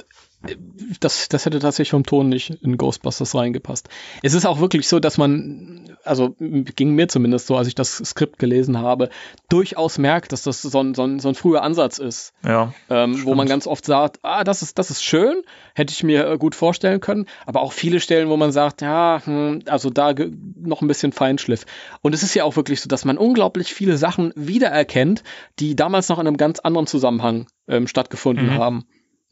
das, 1.01 1.29
das 1.29 1.47
hätte 1.47 1.59
tatsächlich 1.59 1.91
vom 1.91 2.05
Ton 2.05 2.29
nicht 2.29 2.51
in 2.63 2.77
Ghostbusters 2.77 3.35
reingepasst. 3.35 3.89
Es 4.23 4.35
ist 4.35 4.47
auch 4.47 4.61
wirklich 4.61 4.89
so, 4.89 5.01
dass 5.01 5.19
man, 5.19 5.97
also 6.05 6.35
ging 6.39 6.95
mir 6.95 7.09
zumindest 7.09 7.47
so, 7.47 7.57
als 7.57 7.69
ich 7.69 7.75
das 7.75 7.97
Skript 7.97 8.39
gelesen 8.39 8.79
habe, 8.79 9.09
durchaus 9.49 9.99
merkt, 9.99 10.33
dass 10.33 10.43
das 10.43 10.63
so 10.63 10.81
ein, 10.81 10.95
so 10.95 11.05
ein, 11.05 11.19
so 11.19 11.29
ein 11.29 11.35
früher 11.35 11.63
Ansatz 11.63 11.99
ist. 11.99 12.33
Ja. 12.45 12.73
Ähm, 12.91 13.25
wo 13.25 13.35
man 13.35 13.49
ganz 13.49 13.67
oft 13.67 13.85
sagt, 13.85 14.19
ah, 14.23 14.45
das 14.45 14.63
ist, 14.63 14.79
das 14.79 14.91
ist 14.91 15.03
schön, 15.03 15.43
hätte 15.75 15.93
ich 15.93 16.03
mir 16.03 16.29
äh, 16.29 16.39
gut 16.39 16.55
vorstellen 16.55 17.01
können, 17.01 17.27
aber 17.47 17.63
auch 17.63 17.73
viele 17.73 18.01
Stellen, 18.01 18.29
wo 18.29 18.37
man 18.37 18.53
sagt, 18.53 18.83
ja, 18.83 19.21
hm, 19.25 19.63
also 19.67 19.91
da 19.91 20.15
noch 20.57 20.83
ein 20.83 20.89
bisschen 20.89 21.13
Feinschliff. 21.13 21.65
Und 22.03 22.15
es 22.15 22.23
ist 22.23 22.35
ja 22.35 22.45
auch 22.45 22.57
wirklich 22.57 22.81
so, 22.81 22.89
dass 22.89 23.05
man 23.05 23.19
unglaublich 23.19 23.75
viele 23.75 23.97
Sachen 23.97 24.33
wiedererkennt, 24.37 25.23
die 25.59 25.77
damals 25.77 26.09
noch 26.09 26.19
in 26.19 26.27
einem 26.27 26.37
ganz 26.37 26.61
anderen 26.61 26.87
Zusammenhang 26.87 27.47
ähm, 27.69 27.87
stattgefunden 27.87 28.47
mhm. 28.47 28.55
haben 28.59 28.85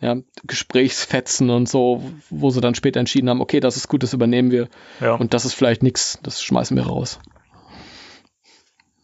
ja, 0.03 0.16
Gesprächsfetzen 0.45 1.49
und 1.49 1.69
so, 1.69 2.03
wo 2.29 2.51
sie 2.51 2.61
dann 2.61 2.74
später 2.74 2.99
entschieden 2.99 3.31
haben, 3.31 3.41
okay, 3.41 3.61
das 3.61 3.77
ist 3.77 3.89
gut, 3.89 4.03
das 4.03 4.12
übernehmen 4.12 4.51
wir. 4.51 4.69
Ja. 5.01 5.15
Und 5.15 5.33
das 5.33 5.45
ist 5.45 5.55
vielleicht 5.55 5.83
nichts, 5.83 6.19
das 6.24 6.43
schmeißen 6.43 6.77
wir 6.77 6.85
raus. 6.85 7.20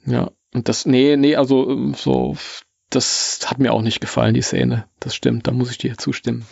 Ja, 0.05 0.33
und 0.53 0.69
das, 0.69 0.87
nee, 0.87 1.17
nee, 1.17 1.37
also 1.37 1.71
ähm, 1.71 1.95
so, 1.95 2.37
das 2.91 3.39
hat 3.47 3.61
mir 3.61 3.73
auch 3.73 3.83
nicht 3.83 4.01
gefallen, 4.01 4.35
die 4.35 4.43
Szene. 4.43 4.89
Das 4.99 5.15
stimmt, 5.15 5.47
da 5.47 5.53
muss 5.53 5.71
ich 5.71 5.79
dir 5.79 5.97
zustimmen. 5.97 6.45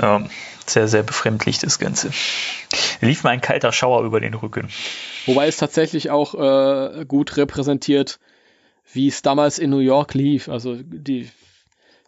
Ja, 0.00 0.26
sehr, 0.66 0.88
sehr 0.88 1.04
befremdlich 1.04 1.58
das 1.58 1.78
Ganze. 1.78 2.10
Lief 3.00 3.22
mir 3.22 3.30
ein 3.30 3.40
kalter 3.40 3.70
Schauer 3.70 4.02
über 4.04 4.20
den 4.20 4.34
Rücken. 4.34 4.68
Wobei 5.26 5.46
es 5.46 5.56
tatsächlich 5.56 6.10
auch 6.10 6.34
äh, 6.34 7.04
gut 7.04 7.36
repräsentiert, 7.36 8.18
wie 8.92 9.06
es 9.06 9.22
damals 9.22 9.60
in 9.60 9.70
New 9.70 9.78
York 9.78 10.14
lief. 10.14 10.48
Also 10.48 10.76
die 10.82 11.30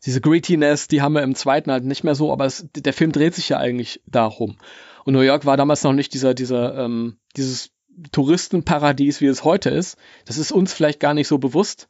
diese 0.04 0.20
Grittiness, 0.20 0.88
die 0.88 1.02
haben 1.02 1.14
wir 1.14 1.22
im 1.22 1.34
zweiten 1.34 1.70
halt 1.70 1.84
nicht 1.84 2.04
mehr 2.04 2.14
so, 2.14 2.32
aber 2.32 2.46
es, 2.46 2.66
der 2.74 2.92
Film 2.92 3.12
dreht 3.12 3.34
sich 3.34 3.50
ja 3.50 3.58
eigentlich 3.58 4.02
darum. 4.06 4.56
Und 5.04 5.14
New 5.14 5.20
York 5.20 5.46
war 5.46 5.56
damals 5.56 5.82
noch 5.82 5.92
nicht 5.92 6.14
dieser, 6.14 6.34
dieser, 6.34 6.76
ähm, 6.84 7.18
dieses 7.36 7.70
Touristenparadies, 8.12 9.20
wie 9.20 9.26
es 9.26 9.44
heute 9.44 9.70
ist. 9.70 9.98
Das 10.24 10.38
ist 10.38 10.52
uns 10.52 10.72
vielleicht 10.72 11.00
gar 11.00 11.14
nicht 11.14 11.28
so 11.28 11.38
bewusst, 11.38 11.88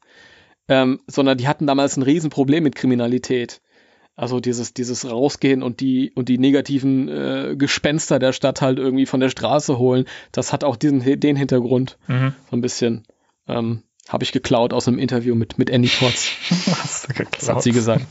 ähm, 0.69 1.01
sondern 1.07 1.39
die 1.39 1.49
hatten 1.49 1.67
damals 1.67 1.97
ein 1.97 2.03
Riesenproblem 2.03 2.65
mit 2.65 2.75
Kriminalität. 2.75 3.61
Also 4.17 4.41
dieses, 4.41 4.75
dieses 4.75 5.09
Rausgehen 5.09 5.63
und 5.63 5.81
die, 5.81 6.13
und 6.15 6.29
die 6.29 6.39
negativen 6.39 7.09
äh, 7.09 7.55
Gespenster 7.57 8.19
der 8.19 8.33
Stadt 8.33 8.61
halt 8.61 8.79
irgendwie 8.79 9.07
von 9.07 9.21
der 9.21 9.31
Straße 9.31 9.79
holen, 9.79 10.05
das 10.33 10.53
hat 10.53 10.65
auch 10.65 10.77
diesen, 10.77 11.03
den 11.21 11.37
Hintergrund. 11.37 11.97
Mhm. 12.07 12.35
So 12.51 12.57
ein 12.57 12.61
bisschen. 12.61 13.07
Ähm, 13.49 13.83
habe 14.09 14.25
ich 14.25 14.33
geklaut 14.33 14.73
aus 14.73 14.89
einem 14.89 14.99
Interview 14.99 15.35
mit, 15.35 15.57
mit 15.59 15.71
Andy 15.71 15.89
Potts. 15.89 16.33
Geklaut? 17.15 17.37
Das 17.39 17.49
hat 17.49 17.63
sie 17.63 17.73
gesagt. 17.73 18.07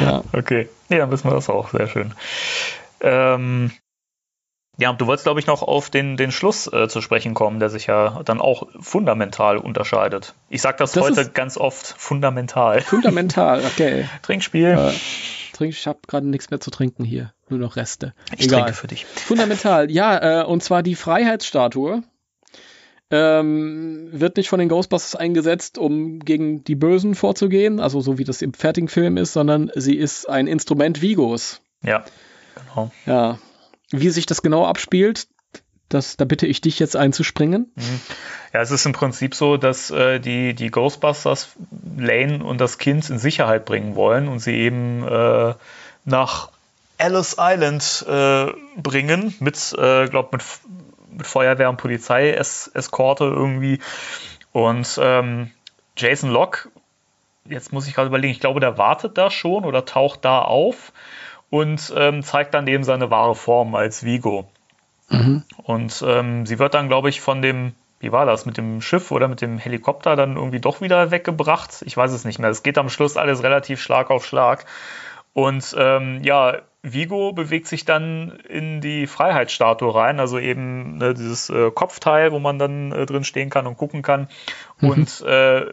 ja. 0.00 0.22
Okay. 0.32 0.68
Ja, 0.88 0.98
dann 0.98 1.10
wissen 1.10 1.28
wir 1.28 1.34
das 1.34 1.48
auch. 1.48 1.70
Sehr 1.70 1.86
schön. 1.86 2.14
Ähm, 3.00 3.72
ja, 4.80 4.92
du 4.94 5.06
wolltest, 5.06 5.24
glaube 5.24 5.40
ich, 5.40 5.46
noch 5.46 5.62
auf 5.62 5.90
den, 5.90 6.16
den 6.16 6.32
Schluss 6.32 6.66
äh, 6.72 6.88
zu 6.88 7.02
sprechen 7.02 7.34
kommen, 7.34 7.60
der 7.60 7.68
sich 7.68 7.86
ja 7.86 8.22
dann 8.24 8.40
auch 8.40 8.66
fundamental 8.80 9.58
unterscheidet. 9.58 10.34
Ich 10.48 10.62
sage 10.62 10.78
das, 10.78 10.92
das, 10.92 11.02
heute 11.02 11.28
ganz 11.28 11.58
oft, 11.58 11.86
fundamental. 11.98 12.80
Fundamental, 12.80 13.62
okay. 13.64 14.08
Trinkspiel. 14.22 14.68
Äh, 14.68 14.92
trink, 15.52 15.74
ich 15.74 15.86
habe 15.86 15.98
gerade 16.06 16.26
nichts 16.26 16.50
mehr 16.50 16.60
zu 16.60 16.70
trinken 16.70 17.04
hier, 17.04 17.34
nur 17.50 17.58
noch 17.58 17.76
Reste. 17.76 18.14
Ich 18.38 18.46
Egal. 18.46 18.62
trinke 18.62 18.72
für 18.72 18.86
dich. 18.86 19.04
Fundamental, 19.04 19.90
ja, 19.90 20.42
äh, 20.42 20.44
und 20.44 20.62
zwar 20.62 20.82
die 20.82 20.94
Freiheitsstatue 20.94 22.02
ähm, 23.10 24.08
wird 24.12 24.36
nicht 24.36 24.48
von 24.48 24.60
den 24.60 24.68
Ghostbusters 24.68 25.16
eingesetzt, 25.16 25.78
um 25.78 26.20
gegen 26.20 26.62
die 26.64 26.76
Bösen 26.76 27.14
vorzugehen, 27.14 27.80
also 27.80 28.00
so 28.00 28.18
wie 28.18 28.24
das 28.24 28.42
im 28.42 28.54
fertigen 28.54 28.88
Film 28.88 29.16
ist, 29.16 29.32
sondern 29.32 29.70
sie 29.74 29.96
ist 29.96 30.28
ein 30.28 30.46
Instrument 30.46 31.02
Vigos. 31.02 31.60
Ja, 31.82 32.04
genau. 32.54 32.90
Ja. 33.06 33.38
Wie 33.90 34.10
sich 34.10 34.26
das 34.26 34.42
genau 34.42 34.66
abspielt, 34.66 35.26
das, 35.88 36.16
da 36.16 36.24
bitte 36.24 36.46
ich 36.46 36.60
dich 36.60 36.78
jetzt 36.78 36.94
einzuspringen. 36.94 37.72
Mhm. 37.74 38.00
Ja, 38.52 38.60
es 38.60 38.70
ist 38.70 38.86
im 38.86 38.92
Prinzip 38.92 39.34
so, 39.34 39.56
dass 39.56 39.90
äh, 39.90 40.20
die, 40.20 40.54
die 40.54 40.70
Ghostbusters 40.70 41.48
Lane 41.96 42.44
und 42.44 42.60
das 42.60 42.78
Kind 42.78 43.10
in 43.10 43.18
Sicherheit 43.18 43.64
bringen 43.64 43.96
wollen 43.96 44.28
und 44.28 44.38
sie 44.38 44.54
eben 44.54 45.02
äh, 45.06 45.54
nach 46.04 46.50
Alice 46.96 47.36
Island 47.38 48.06
äh, 48.08 48.52
bringen 48.76 49.34
mit, 49.40 49.74
äh, 49.76 50.06
glaub, 50.08 50.32
mit 50.32 50.42
mit 51.10 51.26
Feuerwehr 51.26 51.70
und 51.70 51.76
Polizei 51.76 52.32
Eskorte 52.32 53.24
irgendwie. 53.24 53.80
Und 54.52 54.98
ähm, 55.02 55.50
Jason 55.96 56.30
Locke, 56.30 56.68
jetzt 57.44 57.72
muss 57.72 57.86
ich 57.86 57.94
gerade 57.94 58.08
überlegen, 58.08 58.32
ich 58.32 58.40
glaube, 58.40 58.60
der 58.60 58.78
wartet 58.78 59.18
da 59.18 59.30
schon 59.30 59.64
oder 59.64 59.84
taucht 59.84 60.24
da 60.24 60.40
auf 60.42 60.92
und 61.50 61.92
ähm, 61.96 62.22
zeigt 62.22 62.54
dann 62.54 62.66
eben 62.66 62.84
seine 62.84 63.10
wahre 63.10 63.34
Form 63.34 63.74
als 63.74 64.04
Vigo. 64.04 64.48
Mhm. 65.08 65.42
Und 65.64 66.04
ähm, 66.06 66.46
sie 66.46 66.58
wird 66.58 66.74
dann, 66.74 66.88
glaube 66.88 67.08
ich, 67.08 67.20
von 67.20 67.42
dem, 67.42 67.74
wie 67.98 68.12
war 68.12 68.26
das, 68.26 68.46
mit 68.46 68.56
dem 68.56 68.80
Schiff 68.80 69.10
oder 69.10 69.28
mit 69.28 69.40
dem 69.40 69.58
Helikopter 69.58 70.16
dann 70.16 70.36
irgendwie 70.36 70.60
doch 70.60 70.80
wieder 70.80 71.10
weggebracht. 71.10 71.82
Ich 71.84 71.96
weiß 71.96 72.12
es 72.12 72.24
nicht 72.24 72.38
mehr. 72.38 72.50
Es 72.50 72.62
geht 72.62 72.78
am 72.78 72.88
Schluss 72.88 73.16
alles 73.16 73.42
relativ 73.42 73.80
Schlag 73.82 74.10
auf 74.10 74.24
Schlag. 74.24 74.64
Und 75.32 75.74
ähm, 75.78 76.22
ja, 76.22 76.58
Vigo 76.82 77.32
bewegt 77.32 77.66
sich 77.66 77.84
dann 77.84 78.38
in 78.48 78.80
die 78.80 79.06
Freiheitsstatue 79.06 79.94
rein, 79.94 80.18
also 80.18 80.38
eben 80.38 80.96
ne, 80.96 81.12
dieses 81.12 81.50
äh, 81.50 81.70
Kopfteil, 81.70 82.32
wo 82.32 82.38
man 82.38 82.58
dann 82.58 82.92
äh, 82.92 83.04
drin 83.04 83.24
stehen 83.24 83.50
kann 83.50 83.66
und 83.66 83.76
gucken 83.76 84.02
kann 84.02 84.28
mhm. 84.80 84.90
und 84.90 85.20
äh, 85.20 85.66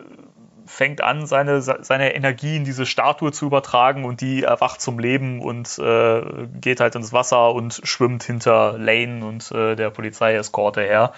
fängt 0.65 1.01
an, 1.01 1.25
seine, 1.25 1.61
seine 1.61 2.13
Energie 2.13 2.57
in 2.57 2.65
diese 2.65 2.85
Statue 2.85 3.31
zu 3.31 3.45
übertragen 3.45 4.03
und 4.03 4.19
die 4.19 4.43
erwacht 4.43 4.81
zum 4.81 4.99
Leben 4.99 5.41
und 5.41 5.79
äh, 5.79 6.21
geht 6.59 6.81
halt 6.81 6.95
ins 6.95 7.13
Wasser 7.13 7.53
und 7.53 7.79
schwimmt 7.83 8.23
hinter 8.23 8.77
Lane 8.77 9.25
und 9.25 9.49
äh, 9.51 9.75
der 9.75 9.89
Polizeieskorte 9.89 10.81
her. 10.81 11.13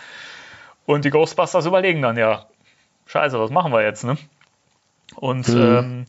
Und 0.85 1.03
die 1.05 1.09
Ghostbusters 1.09 1.65
überlegen 1.65 2.01
dann 2.01 2.17
ja, 2.17 2.45
scheiße, 3.07 3.39
was 3.39 3.49
machen 3.49 3.71
wir 3.71 3.81
jetzt, 3.81 4.03
ne? 4.03 4.17
Und 5.15 5.47
mhm. 5.47 5.61
ähm, 5.61 6.05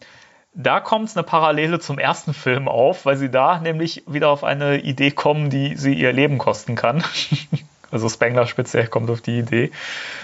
da 0.53 0.81
kommt 0.81 1.17
eine 1.17 1.23
Parallele 1.23 1.79
zum 1.79 1.99
ersten 1.99 2.35
Film 2.35 2.69
auf, 2.69 3.07
weil 3.07 3.17
sie 3.17 3.31
da 3.31 3.61
nämlich 3.61 4.03
wieder 4.07 4.29
auf 4.29 4.45
eine 4.45 4.81
Idee 4.81 5.11
kommen, 5.11 5.51
die 5.51 5.77
sie 5.77 5.95
ihr 5.95 6.13
Leben 6.13 6.39
kosten 6.39 6.75
kann. 6.75 7.05
also 7.91 8.09
Spengler 8.09 8.47
speziell 8.47 8.89
kommt 8.89 9.11
auf 9.11 9.21
die 9.21 9.39
Idee. 9.39 9.71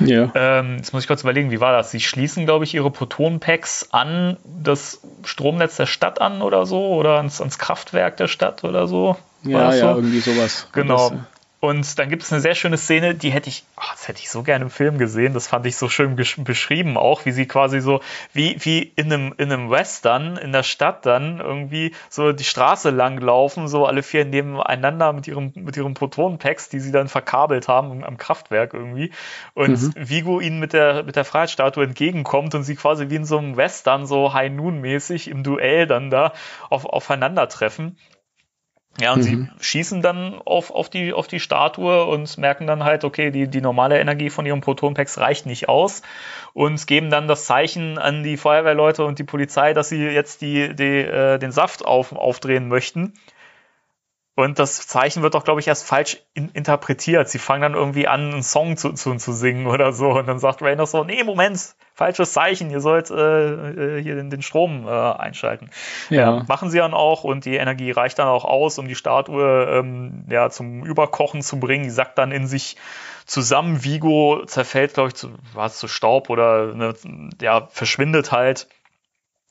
Ja. 0.01 0.31
Ähm, 0.35 0.77
jetzt 0.78 0.93
muss 0.93 1.03
ich 1.03 1.09
kurz 1.09 1.23
überlegen, 1.23 1.51
wie 1.51 1.61
war 1.61 1.73
das? 1.73 1.90
Sie 1.90 2.01
schließen, 2.01 2.44
glaube 2.44 2.65
ich, 2.65 2.74
ihre 2.74 2.90
Protonpacks 2.90 3.89
an 3.93 4.36
das 4.44 5.01
Stromnetz 5.24 5.77
der 5.77 5.86
Stadt 5.86 6.20
an 6.20 6.43
oder 6.43 6.66
so 6.66 6.94
oder 6.94 7.19
ans, 7.19 7.40
ans 7.40 7.59
Kraftwerk 7.59 8.16
der 8.16 8.28
Stadt 8.28 8.65
oder 8.65 8.89
so. 8.89 9.16
Ja, 9.44 9.73
ja, 9.73 9.93
so? 9.93 10.01
irgendwie 10.01 10.20
sowas. 10.20 10.69
Genau. 10.73 11.12
Und 11.66 11.98
dann 11.98 12.10
gibt 12.10 12.22
es 12.22 12.32
eine 12.32 12.40
sehr 12.40 12.55
schöne 12.55 12.78
Szene, 12.78 13.16
die 13.16 13.30
hätte 13.30 13.48
ich, 13.48 13.64
oh, 13.76 13.82
das 13.90 14.06
hätte 14.06 14.20
ich 14.20 14.30
so 14.30 14.44
gerne 14.44 14.66
im 14.66 14.70
Film 14.70 14.98
gesehen. 14.98 15.34
Das 15.34 15.48
fand 15.48 15.66
ich 15.66 15.76
so 15.76 15.88
schön 15.88 16.14
beschrieben 16.14 16.97
auch, 16.97 17.24
wie 17.24 17.32
sie 17.32 17.47
quasi 17.47 17.80
so, 17.80 18.02
wie, 18.32 18.56
wie 18.60 18.93
in 18.94 19.12
einem, 19.12 19.34
in 19.36 19.51
einem 19.51 19.68
Western 19.68 20.36
in 20.36 20.52
der 20.52 20.62
Stadt 20.62 21.05
dann 21.06 21.40
irgendwie 21.40 21.93
so 22.09 22.30
die 22.30 22.44
Straße 22.44 22.90
lang 22.90 23.18
laufen, 23.18 23.66
so 23.66 23.84
alle 23.84 24.05
vier 24.05 24.24
nebeneinander 24.24 25.12
mit 25.12 25.26
ihrem, 25.26 25.51
mit 25.56 25.76
ihren 25.76 25.94
Protonenpacks, 25.94 26.68
die 26.68 26.78
sie 26.78 26.93
dann 26.93 27.09
verkabelt 27.09 27.66
haben 27.66 28.05
am 28.05 28.16
Kraftwerk 28.16 28.72
irgendwie. 28.72 29.10
Und 29.55 29.82
mhm. 29.82 29.93
Vigo 29.97 30.38
ihnen 30.38 30.60
mit 30.60 30.72
der, 30.72 31.02
mit 31.02 31.16
der 31.16 31.24
Freiheitsstatue 31.24 31.82
entgegenkommt 31.82 32.55
und 32.55 32.62
sie 32.62 32.76
quasi 32.76 33.10
wie 33.10 33.16
in 33.16 33.24
so 33.24 33.38
einem 33.38 33.56
Western 33.56 34.06
so 34.06 34.32
High 34.32 34.52
Noon 34.52 34.80
mäßig 34.80 35.26
im 35.26 35.43
Duell 35.43 35.88
dann 35.88 36.10
da 36.10 36.32
auf, 36.70 36.84
aufeinandertreffen. 36.84 37.97
Ja, 39.01 39.12
und 39.12 39.18
mhm. 39.20 39.23
sie 39.23 39.48
schießen 39.60 40.01
dann 40.01 40.40
auf, 40.44 40.70
auf, 40.70 40.89
die, 40.89 41.12
auf 41.12 41.27
die 41.27 41.40
Statue 41.40 42.05
und 42.06 42.39
merken 42.39 42.66
dann 42.66 42.85
halt, 42.85 43.05
okay, 43.05 43.31
die, 43.31 43.48
die 43.48 43.60
normale 43.60 43.98
Energie 43.98 44.31
von 44.31 44.47
ihren 44.47 44.60
Protonpacks 44.60 45.18
reicht 45.18 45.44
nicht 45.47 45.68
aus 45.68 46.02
und 46.55 46.86
geben 46.86 47.10
dann 47.10 47.28
das 47.28 47.44
Zeichen 47.44 47.98
an 47.98 48.23
die 48.23 48.36
Feuerwehrleute 48.36 49.05
und 49.05 49.18
die 49.18 49.24
Polizei, 49.24 49.74
dass 49.74 49.90
sie 49.90 50.02
jetzt 50.02 50.40
die, 50.40 50.74
die, 50.74 51.01
äh, 51.01 51.39
den 51.39 51.52
Saft 51.52 51.85
auf, 51.85 52.12
aufdrehen 52.12 52.68
möchten. 52.68 53.12
Und 54.36 54.58
das 54.58 54.86
Zeichen 54.86 55.22
wird 55.22 55.32
doch, 55.34 55.44
glaube 55.44 55.60
ich, 55.60 55.66
erst 55.66 55.86
falsch 55.86 56.18
in 56.34 56.50
interpretiert. 56.50 57.26
Sie 57.30 57.38
fangen 57.38 57.62
dann 57.62 57.72
irgendwie 57.72 58.06
an, 58.06 58.32
einen 58.34 58.42
Song 58.42 58.76
zu, 58.76 58.92
zu, 58.92 59.14
zu 59.14 59.32
singen 59.32 59.66
oder 59.66 59.94
so. 59.94 60.10
Und 60.10 60.26
dann 60.26 60.38
sagt 60.38 60.60
noch 60.60 60.86
so, 60.86 61.04
nee, 61.04 61.24
Moment, 61.24 61.74
falsches 61.94 62.34
Zeichen, 62.34 62.70
ihr 62.70 62.80
sollt 62.80 63.10
äh, 63.10 63.96
äh, 63.96 64.02
hier 64.02 64.14
den, 64.14 64.28
den 64.28 64.42
Strom 64.42 64.86
äh, 64.86 64.90
einschalten. 64.90 65.70
Ja. 66.10 66.36
Ja, 66.36 66.44
machen 66.48 66.68
sie 66.68 66.76
dann 66.76 66.92
auch 66.92 67.24
und 67.24 67.46
die 67.46 67.56
Energie 67.56 67.90
reicht 67.90 68.18
dann 68.18 68.28
auch 68.28 68.44
aus, 68.44 68.78
um 68.78 68.88
die 68.88 68.94
Statue 68.94 69.64
ähm, 69.70 70.26
ja, 70.28 70.50
zum 70.50 70.84
Überkochen 70.84 71.40
zu 71.40 71.58
bringen. 71.58 71.84
Die 71.84 71.90
sackt 71.90 72.18
dann 72.18 72.30
in 72.30 72.46
sich 72.46 72.76
zusammen. 73.24 73.84
Vigo 73.84 74.44
zerfällt, 74.44 74.92
glaube 74.92 75.08
ich, 75.08 75.14
zu, 75.14 75.30
was, 75.54 75.78
zu 75.78 75.88
Staub 75.88 76.28
oder 76.28 76.74
ne, 76.74 76.94
ja, 77.40 77.68
verschwindet 77.70 78.32
halt. 78.32 78.68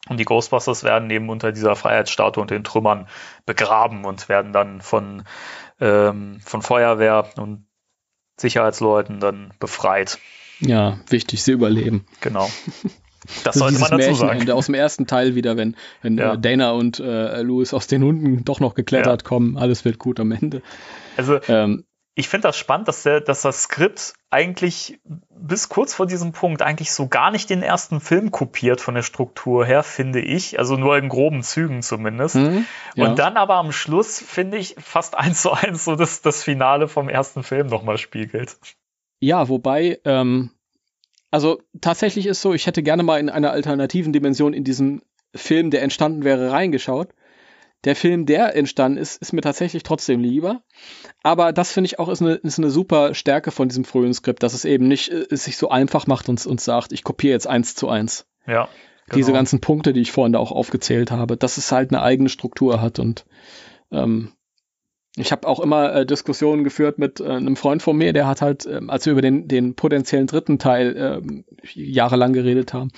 Und 0.08 0.20
die 0.20 0.26
Ghostbusters 0.26 0.84
werden 0.84 1.10
eben 1.10 1.30
unter 1.30 1.52
dieser 1.52 1.76
Freiheitsstatue 1.76 2.42
und 2.42 2.52
den 2.52 2.64
Trümmern 2.64 3.08
begraben 3.46 4.06
und 4.06 4.30
werden 4.30 4.54
dann 4.54 4.82
von, 4.82 5.24
ähm, 5.80 6.40
von 6.46 6.62
Feuerwehr 6.62 7.28
und 7.38 7.66
Sicherheitsleuten 8.38 9.20
dann 9.20 9.54
befreit. 9.60 10.20
Ja, 10.60 11.00
wichtig, 11.10 11.44
sie 11.44 11.52
überleben. 11.52 12.06
Genau. 12.22 12.50
Das 13.44 13.56
ist 13.56 13.60
sollte 13.60 13.80
man 13.80 13.90
dazu 13.90 14.14
sagen. 14.14 14.28
Märchenende 14.28 14.54
aus 14.54 14.68
dem 14.68 14.76
ersten 14.76 15.08
Teil 15.08 15.34
wieder, 15.34 15.58
wenn, 15.58 15.76
wenn 16.04 16.16
Ja. 16.20 16.34
äh, 16.36 16.38
Dana 16.38 16.74
und 16.74 17.00
äh, 17.00 17.42
Louis 17.42 17.74
aus 17.74 17.88
den 17.88 18.04
Hunden 18.04 18.46
doch 18.46 18.60
noch 18.60 18.76
geklettert 18.76 19.24
kommen, 19.24 19.58
alles 19.58 19.84
wird 19.84 19.98
gut 19.98 20.20
am 20.20 20.32
Ende. 20.32 20.62
Also 21.18 21.40
Ähm, 21.48 21.86
ich 22.18 22.30
finde 22.30 22.48
das 22.48 22.58
spannend, 22.58 22.88
dass, 22.88 23.04
der, 23.04 23.20
dass 23.20 23.42
das 23.42 23.64
Skript 23.64 24.14
eigentlich 24.30 25.00
bis 25.30 25.68
kurz 25.68 25.94
vor 25.94 26.08
diesem 26.08 26.32
Punkt 26.32 26.62
eigentlich 26.62 26.92
so 26.92 27.08
gar 27.08 27.30
nicht 27.30 27.50
den 27.50 27.62
ersten 27.62 28.00
Film 28.00 28.32
kopiert 28.32 28.80
von 28.80 28.96
der 28.96 29.02
Struktur 29.02 29.66
her, 29.66 29.84
finde 29.84 30.22
ich. 30.22 30.58
Also 30.58 30.78
nur 30.78 30.98
in 30.98 31.10
groben 31.10 31.44
Zügen 31.44 31.82
zumindest. 31.82 32.36
hm, 32.36 32.66
ja. 32.96 33.06
Und 33.06 33.20
dann 33.20 33.36
aber 33.36 33.56
am 33.56 33.74
Schluss, 33.74 34.20
finde 34.20 34.58
ich, 34.58 34.76
fast 34.80 35.16
eins 35.18 35.42
zu 35.42 35.52
eins 35.52 35.84
so 35.84 35.98
das, 35.98 36.22
das 36.22 36.42
Finale 36.42 36.88
vom 36.88 37.10
ersten 37.10 37.44
Film 37.44 37.68
nochmal 37.68 37.98
spiegelt. 37.98 38.58
Ja, 39.20 39.50
wobei, 39.50 40.00
ähm, 40.06 40.52
also 41.32 41.62
tatsächlich 41.82 42.28
ist 42.28 42.42
so, 42.42 42.54
ich 42.54 42.66
hätte 42.66 42.82
gerne 42.82 43.04
mal 43.04 43.20
in 43.20 43.30
einer 43.30 43.52
alternativen 43.52 44.14
Dimension 44.14 44.54
in 44.54 44.64
diesen 44.64 45.02
Film, 45.36 45.70
der 45.70 45.82
entstanden 45.82 46.24
wäre, 46.24 46.52
reingeschaut. 46.52 47.10
Der 47.84 47.96
Film, 47.96 48.26
der 48.26 48.56
entstanden 48.56 48.98
ist, 48.98 49.22
ist 49.22 49.34
mir 49.34 49.42
tatsächlich 49.42 49.84
trotzdem 49.84 50.22
lieber. 50.22 50.62
Aber 51.22 51.54
das 51.54 51.72
finde 51.72 51.88
ich 51.88 52.00
auch 52.00 52.10
ist 52.10 52.22
eine, 52.22 52.34
ist 52.36 52.58
eine 52.58 52.72
super 52.72 53.14
Stärke 53.14 53.52
von 53.52 53.68
diesem 53.70 53.86
frühen 53.86 54.14
Skript, 54.14 54.42
dass 54.42 54.54
es 54.54 54.66
eben 54.66 54.88
nicht 54.88 55.10
äh, 55.10 55.26
es 55.30 55.44
sich 55.44 55.58
so 55.58 55.70
einfach 55.70 56.08
macht 56.08 56.30
und, 56.30 56.44
und 56.46 56.62
sagt, 56.62 56.92
ich 56.94 57.04
kopiere 57.04 57.34
jetzt 57.34 57.48
eins 57.48 57.76
zu 57.76 57.88
eins. 57.90 58.26
Ja. 58.48 58.70
Diese 59.14 59.28
genau. 59.28 59.38
ganzen 59.38 59.62
Punkte, 59.62 59.94
die 59.94 60.02
ich 60.02 60.12
vorhin 60.12 60.34
da 60.34 60.40
auch 60.40 60.52
aufgezählt 60.52 61.12
habe, 61.12 61.38
dass 61.38 61.58
es 61.58 61.72
halt 61.72 61.92
eine 61.92 62.02
eigene 62.02 62.30
Struktur 62.30 62.82
hat 62.82 62.98
und 62.98 63.26
ähm, 63.92 64.32
ich 65.18 65.32
habe 65.32 65.48
auch 65.48 65.60
immer 65.60 65.94
äh, 65.94 66.06
Diskussionen 66.06 66.64
geführt 66.64 67.00
mit 67.00 67.20
äh, 67.20 67.26
einem 67.26 67.56
Freund 67.56 67.82
von 67.82 67.96
mir, 67.96 68.14
der 68.14 68.28
hat 68.28 68.42
halt, 68.42 68.66
ähm, 68.66 68.90
als 68.90 69.06
wir 69.06 69.14
über 69.14 69.22
den, 69.22 69.48
den 69.48 69.76
potenziellen 69.76 70.28
dritten 70.28 70.60
Teil 70.60 70.96
ähm, 70.98 71.46
jahrelang 71.74 72.34
geredet 72.34 72.74
haben, 72.74 72.92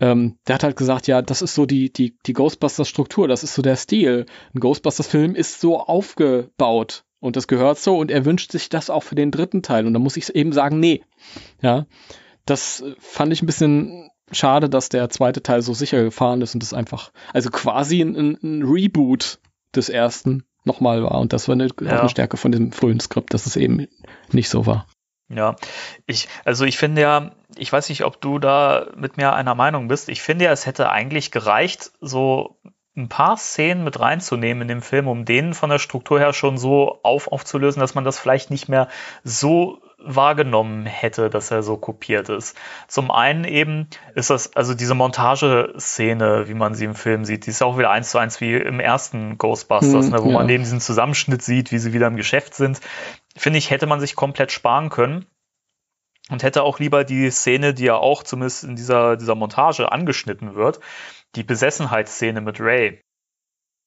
ähm, 0.00 0.38
der 0.46 0.56
hat 0.56 0.64
halt 0.64 0.76
gesagt, 0.76 1.06
ja, 1.06 1.22
das 1.22 1.42
ist 1.42 1.54
so 1.54 1.66
die, 1.66 1.92
die, 1.92 2.16
die 2.26 2.32
Ghostbusters-Struktur, 2.32 3.28
das 3.28 3.44
ist 3.44 3.54
so 3.54 3.62
der 3.62 3.76
Stil. 3.76 4.26
Ein 4.54 4.60
Ghostbusters-Film 4.60 5.34
ist 5.34 5.60
so 5.60 5.80
aufgebaut 5.80 7.04
und 7.20 7.36
das 7.36 7.46
gehört 7.46 7.78
so 7.78 7.98
und 7.98 8.10
er 8.10 8.24
wünscht 8.24 8.52
sich 8.52 8.68
das 8.68 8.90
auch 8.90 9.02
für 9.02 9.14
den 9.14 9.30
dritten 9.30 9.62
Teil. 9.62 9.86
Und 9.86 9.94
da 9.94 9.98
muss 9.98 10.16
ich 10.16 10.34
eben 10.34 10.52
sagen, 10.52 10.80
nee. 10.80 11.02
Ja, 11.62 11.86
das 12.44 12.80
äh, 12.80 12.94
fand 12.98 13.32
ich 13.32 13.42
ein 13.42 13.46
bisschen 13.46 14.10
schade, 14.30 14.68
dass 14.68 14.88
der 14.88 15.08
zweite 15.10 15.42
Teil 15.42 15.62
so 15.62 15.74
sicher 15.74 16.02
gefahren 16.02 16.42
ist 16.42 16.54
und 16.54 16.62
das 16.62 16.74
einfach, 16.74 17.12
also 17.32 17.50
quasi 17.50 18.00
ein, 18.00 18.38
ein, 18.42 18.62
Reboot 18.62 19.38
des 19.74 19.88
ersten 19.88 20.44
nochmal 20.64 21.02
war. 21.02 21.20
Und 21.20 21.32
das 21.32 21.46
war 21.48 21.54
eine, 21.54 21.68
Ja. 21.80 22.00
eine 22.00 22.08
Stärke 22.08 22.36
von 22.36 22.52
dem 22.52 22.72
frühen 22.72 23.00
Skript, 23.00 23.32
dass 23.32 23.46
es 23.46 23.56
eben 23.56 23.86
nicht 24.32 24.48
so 24.48 24.66
war. 24.66 24.86
Ja, 25.28 25.56
ich, 26.06 26.28
also 26.44 26.64
ich 26.64 26.76
finde 26.76 27.00
ja, 27.02 27.30
ich 27.56 27.72
weiß 27.72 27.88
nicht, 27.88 28.04
ob 28.04 28.20
du 28.20 28.38
da 28.38 28.86
mit 28.96 29.16
mir 29.16 29.32
einer 29.32 29.54
Meinung 29.54 29.88
bist. 29.88 30.08
Ich 30.08 30.22
finde 30.22 30.44
ja, 30.46 30.52
es 30.52 30.66
hätte 30.66 30.90
eigentlich 30.90 31.30
gereicht, 31.30 31.92
so 32.00 32.58
ein 32.96 33.08
paar 33.08 33.36
Szenen 33.36 33.82
mit 33.82 33.98
reinzunehmen 33.98 34.62
in 34.62 34.68
dem 34.68 34.82
Film, 34.82 35.08
um 35.08 35.24
den 35.24 35.52
von 35.52 35.70
der 35.70 35.80
Struktur 35.80 36.20
her 36.20 36.32
schon 36.32 36.58
so 36.58 37.00
auf, 37.02 37.30
aufzulösen, 37.32 37.80
dass 37.80 37.94
man 37.94 38.04
das 38.04 38.18
vielleicht 38.18 38.50
nicht 38.50 38.68
mehr 38.68 38.88
so 39.24 39.80
wahrgenommen 39.98 40.86
hätte, 40.86 41.30
dass 41.30 41.50
er 41.50 41.62
so 41.62 41.76
kopiert 41.76 42.28
ist. 42.28 42.56
Zum 42.86 43.10
einen 43.10 43.44
eben 43.44 43.88
ist 44.14 44.30
das, 44.30 44.54
also 44.54 44.74
diese 44.74 44.94
Montageszene, 44.94 46.46
wie 46.46 46.54
man 46.54 46.74
sie 46.74 46.84
im 46.84 46.94
Film 46.94 47.24
sieht, 47.24 47.46
die 47.46 47.50
ist 47.50 47.62
auch 47.62 47.78
wieder 47.78 47.90
eins 47.90 48.10
zu 48.10 48.18
eins 48.18 48.40
wie 48.40 48.54
im 48.54 48.80
ersten 48.80 49.38
Ghostbusters, 49.38 50.06
Hm, 50.06 50.12
ne, 50.12 50.22
wo 50.22 50.28
ja. 50.28 50.34
man 50.34 50.48
eben 50.48 50.62
diesen 50.62 50.80
Zusammenschnitt 50.80 51.42
sieht, 51.42 51.72
wie 51.72 51.78
sie 51.78 51.92
wieder 51.92 52.06
im 52.06 52.16
Geschäft 52.16 52.54
sind. 52.54 52.80
Finde 53.36 53.58
ich, 53.58 53.70
hätte 53.70 53.86
man 53.86 53.98
sich 53.98 54.14
komplett 54.14 54.52
sparen 54.52 54.90
können 54.90 55.26
und 56.30 56.42
hätte 56.42 56.62
auch 56.62 56.78
lieber 56.78 57.04
die 57.04 57.30
Szene, 57.30 57.74
die 57.74 57.84
ja 57.84 57.96
auch 57.96 58.22
zumindest 58.22 58.64
in 58.64 58.76
dieser, 58.76 59.16
dieser 59.16 59.34
Montage 59.34 59.90
angeschnitten 59.90 60.54
wird, 60.54 60.80
die 61.36 61.42
Besessenheitsszene 61.44 62.40
mit 62.40 62.60
Ray. 62.60 63.00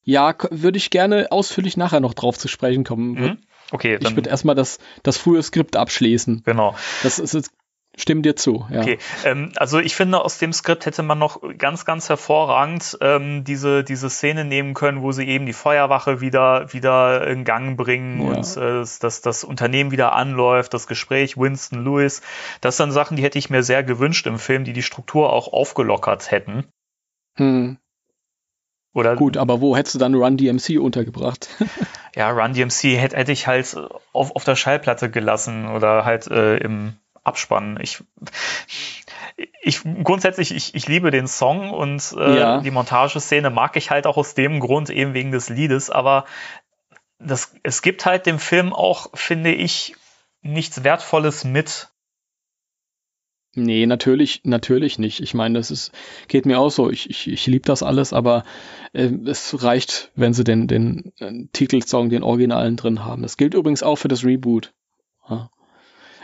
Ja, 0.04 0.34
würde 0.50 0.78
ich 0.78 0.90
gerne 0.90 1.28
ausführlich 1.30 1.76
nachher 1.76 2.00
noch 2.00 2.14
drauf 2.14 2.38
zu 2.38 2.48
sprechen 2.48 2.84
kommen. 2.84 3.10
Mhm. 3.12 3.38
Okay, 3.70 3.94
Ich 3.96 4.00
dann 4.00 4.16
würde 4.16 4.30
erstmal 4.30 4.54
das, 4.54 4.78
das 5.02 5.18
frühe 5.18 5.42
Skript 5.42 5.76
abschließen. 5.76 6.42
genau. 6.44 6.74
Das 7.02 7.18
ist, 7.18 7.34
ist 7.34 7.50
stimme 7.94 8.22
dir 8.22 8.36
zu. 8.36 8.64
Ja. 8.70 8.80
Okay, 8.80 8.98
ähm, 9.24 9.52
also 9.56 9.80
ich 9.80 9.94
finde, 9.96 10.24
aus 10.24 10.38
dem 10.38 10.52
Skript 10.54 10.86
hätte 10.86 11.02
man 11.02 11.18
noch 11.18 11.42
ganz, 11.58 11.84
ganz 11.84 12.08
hervorragend 12.08 12.96
ähm, 13.02 13.44
diese, 13.44 13.82
diese 13.84 14.08
Szene 14.08 14.44
nehmen 14.44 14.72
können, 14.72 15.02
wo 15.02 15.12
sie 15.12 15.26
eben 15.28 15.44
die 15.46 15.52
Feuerwache 15.52 16.20
wieder, 16.22 16.72
wieder 16.72 17.26
in 17.26 17.44
Gang 17.44 17.76
bringen 17.76 18.22
Ja. 18.22 18.36
und 18.36 18.56
äh, 18.56 18.84
dass 19.00 19.20
das 19.20 19.44
Unternehmen 19.44 19.90
wieder 19.90 20.12
anläuft, 20.14 20.72
das 20.72 20.86
Gespräch 20.86 21.36
Winston 21.36 21.84
Lewis. 21.84 22.22
Das 22.60 22.76
sind 22.78 22.92
Sachen, 22.92 23.16
die 23.16 23.24
hätte 23.24 23.38
ich 23.38 23.50
mir 23.50 23.62
sehr 23.64 23.82
gewünscht 23.82 24.26
im 24.26 24.38
Film, 24.38 24.64
die 24.64 24.72
die 24.72 24.82
Struktur 24.82 25.30
auch 25.32 25.52
aufgelockert 25.52 26.30
hätten. 26.30 26.64
Hm, 27.38 27.78
Oder 28.94 29.16
gut, 29.16 29.36
aber 29.36 29.60
wo 29.60 29.76
hättest 29.76 29.94
du 29.94 29.98
dann 29.98 30.14
Run 30.14 30.36
DMC 30.36 30.78
untergebracht? 30.78 31.48
ja, 32.14 32.30
Run 32.30 32.52
DMC 32.52 32.96
hätte, 32.98 33.16
hätte 33.16 33.32
ich 33.32 33.46
halt 33.46 33.76
auf, 34.12 34.34
auf 34.34 34.44
der 34.44 34.56
Schallplatte 34.56 35.10
gelassen 35.10 35.68
oder 35.68 36.04
halt 36.04 36.26
äh, 36.26 36.56
im 36.58 36.94
Abspann. 37.22 37.78
Ich, 37.80 38.02
ich 39.62 39.82
grundsätzlich, 40.02 40.54
ich, 40.54 40.74
ich 40.74 40.88
liebe 40.88 41.10
den 41.10 41.28
Song 41.28 41.70
und 41.70 42.14
äh, 42.16 42.38
Ja. 42.38 42.60
die 42.60 42.70
Montageszene 42.70 43.50
mag 43.50 43.76
ich 43.76 43.90
halt 43.90 44.06
auch 44.06 44.16
aus 44.16 44.34
dem 44.34 44.60
Grund, 44.60 44.90
eben 44.90 45.14
wegen 45.14 45.30
des 45.30 45.48
Liedes, 45.48 45.90
aber 45.90 46.24
das, 47.18 47.54
es 47.62 47.82
gibt 47.82 48.06
halt 48.06 48.26
dem 48.26 48.38
Film 48.38 48.72
auch, 48.72 49.10
finde 49.14 49.52
ich, 49.52 49.96
nichts 50.40 50.84
Wertvolles 50.84 51.44
mit. 51.44 51.88
Nee, 53.54 53.86
natürlich, 53.86 54.42
natürlich 54.44 54.98
nicht. 54.98 55.20
Ich 55.20 55.34
meine, 55.34 55.58
das 55.58 55.70
ist, 55.70 55.92
geht 56.28 56.46
mir 56.46 56.60
auch 56.60 56.70
so. 56.70 56.90
Ich, 56.90 57.08
ich, 57.08 57.28
ich 57.28 57.46
liebe 57.46 57.64
das 57.64 57.82
alles, 57.82 58.12
aber 58.12 58.44
äh, 58.92 59.10
es 59.26 59.62
reicht, 59.62 60.12
wenn 60.14 60.34
sie 60.34 60.44
den, 60.44 60.66
den 60.68 61.12
äh, 61.18 61.46
Titelsong, 61.52 62.10
den 62.10 62.22
Originalen 62.22 62.76
drin 62.76 63.04
haben. 63.04 63.22
Das 63.22 63.36
gilt 63.36 63.54
übrigens 63.54 63.82
auch 63.82 63.96
für 63.96 64.08
das 64.08 64.24
Reboot. 64.24 64.72
Ja. 65.28 65.50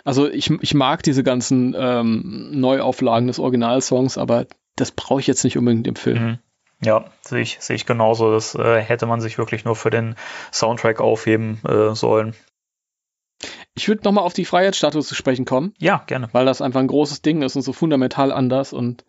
Also 0.04 0.30
ich, 0.30 0.50
ich 0.50 0.74
mag 0.74 1.02
diese 1.02 1.22
ganzen 1.22 1.74
ähm, 1.76 2.50
Neuauflagen 2.52 3.26
des 3.26 3.38
Originalsongs, 3.38 4.18
aber 4.18 4.46
das 4.76 4.92
brauche 4.92 5.20
ich 5.20 5.26
jetzt 5.26 5.44
nicht 5.44 5.56
unbedingt 5.56 5.86
im 5.86 5.96
Film. 5.96 6.22
Mhm. 6.22 6.38
Ja, 6.82 7.06
sehe 7.22 7.40
ich, 7.40 7.58
sehe 7.60 7.76
ich 7.76 7.86
genauso. 7.86 8.32
Das 8.32 8.54
äh, 8.54 8.80
hätte 8.80 9.06
man 9.06 9.20
sich 9.20 9.38
wirklich 9.38 9.64
nur 9.64 9.76
für 9.76 9.90
den 9.90 10.16
Soundtrack 10.52 11.00
aufheben 11.00 11.60
äh, 11.66 11.94
sollen. 11.94 12.34
Ich 13.74 13.88
würde 13.88 14.02
nochmal 14.04 14.24
auf 14.24 14.34
die 14.34 14.44
Freiheitsstatue 14.44 15.02
zu 15.02 15.14
sprechen 15.14 15.44
kommen. 15.44 15.74
Ja, 15.78 16.04
gerne. 16.06 16.28
weil 16.32 16.46
das 16.46 16.62
einfach 16.62 16.80
ein 16.80 16.86
großes 16.86 17.22
Ding 17.22 17.42
ist 17.42 17.56
und 17.56 17.62
so 17.62 17.72
fundamental 17.72 18.32
anders. 18.32 18.72
Und 18.72 19.04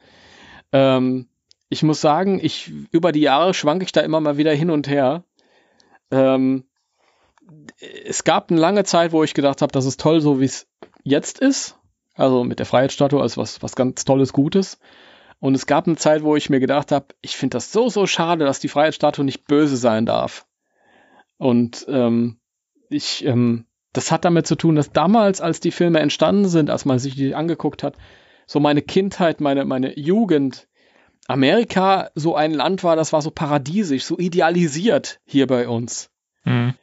ähm, 0.72 1.28
ich 1.70 1.84
muss 1.84 2.02
sagen, 2.02 2.40
ich 2.41 2.72
über 2.91 3.12
die 3.12 3.22
Jahre 3.22 3.53
schwanke 3.53 3.86
ich 3.86 3.91
da 3.91 4.02
immer 4.02 4.20
mal 4.20 4.38
wieder 4.38 4.53
hin 4.53 4.70
und 4.70 4.88
her. 4.88 5.24
Ähm, 6.12 6.66
es 8.06 8.24
gab 8.24 8.49
eine 8.49 8.60
lange 8.60 8.84
Zeit, 8.84 9.12
wo 9.12 9.24
ich 9.24 9.34
gedacht 9.34 9.62
habe, 9.62 9.72
das 9.72 9.86
ist 9.86 9.99
toll, 9.99 10.22
so 10.22 10.40
wie 10.40 10.45
es 10.45 10.68
jetzt 11.03 11.40
ist. 11.40 11.78
Also 12.16 12.44
mit 12.44 12.60
der 12.60 12.66
Freiheitsstatue 12.66 13.22
als 13.22 13.38
was, 13.38 13.62
was 13.62 13.76
ganz 13.76 14.06
Tolles, 14.06 14.34
Gutes. 14.34 14.80
Und 15.40 15.53
es 15.53 15.66
gab 15.66 15.86
eine 15.86 15.98
Zeit, 15.98 16.24
wo 16.24 16.36
ich 16.36 16.49
mir 16.49 16.60
gedacht 16.60 16.91
habe, 16.91 17.07
ich 17.22 17.36
finde 17.36 17.56
das 17.56 17.72
so, 17.72 17.90
so 17.90 18.07
schade, 18.07 18.45
dass 18.45 18.60
die 18.60 18.70
Freiheitsstatue 18.70 19.26
nicht 19.26 19.48
böse 19.48 19.76
sein 19.78 20.06
darf. 20.06 20.48
Und 21.38 21.86
ähm, 21.90 22.40
ich, 22.90 23.26
ähm, 23.26 23.66
das 23.97 24.11
hat 24.11 24.26
damit 24.26 24.47
zu 24.47 24.55
tun, 24.55 24.76
dass 24.76 24.91
damals, 24.91 25.41
als 25.41 25.59
die 25.59 25.72
Filme 25.72 25.99
entstanden 25.99 26.47
sind, 26.47 26.69
als 26.69 26.85
man 26.85 26.99
sich 26.99 27.15
die 27.15 27.35
angeguckt 27.35 27.84
hat, 27.84 27.95
so 28.47 28.59
meine 28.59 28.81
Kindheit, 28.81 29.41
meine, 29.41 29.65
meine 29.65 29.97
Jugend, 29.97 30.67
Amerika 31.27 32.09
so 32.13 32.35
ein 32.35 32.53
Land 32.53 32.84
war, 32.84 32.95
das 32.95 33.11
war 33.13 33.22
so 33.22 33.31
paradiesisch, 33.31 34.03
so 34.03 34.17
idealisiert 34.19 35.19
hier 35.26 35.47
bei 35.47 35.67
uns. 35.67 36.09
Mhm. 36.43 36.76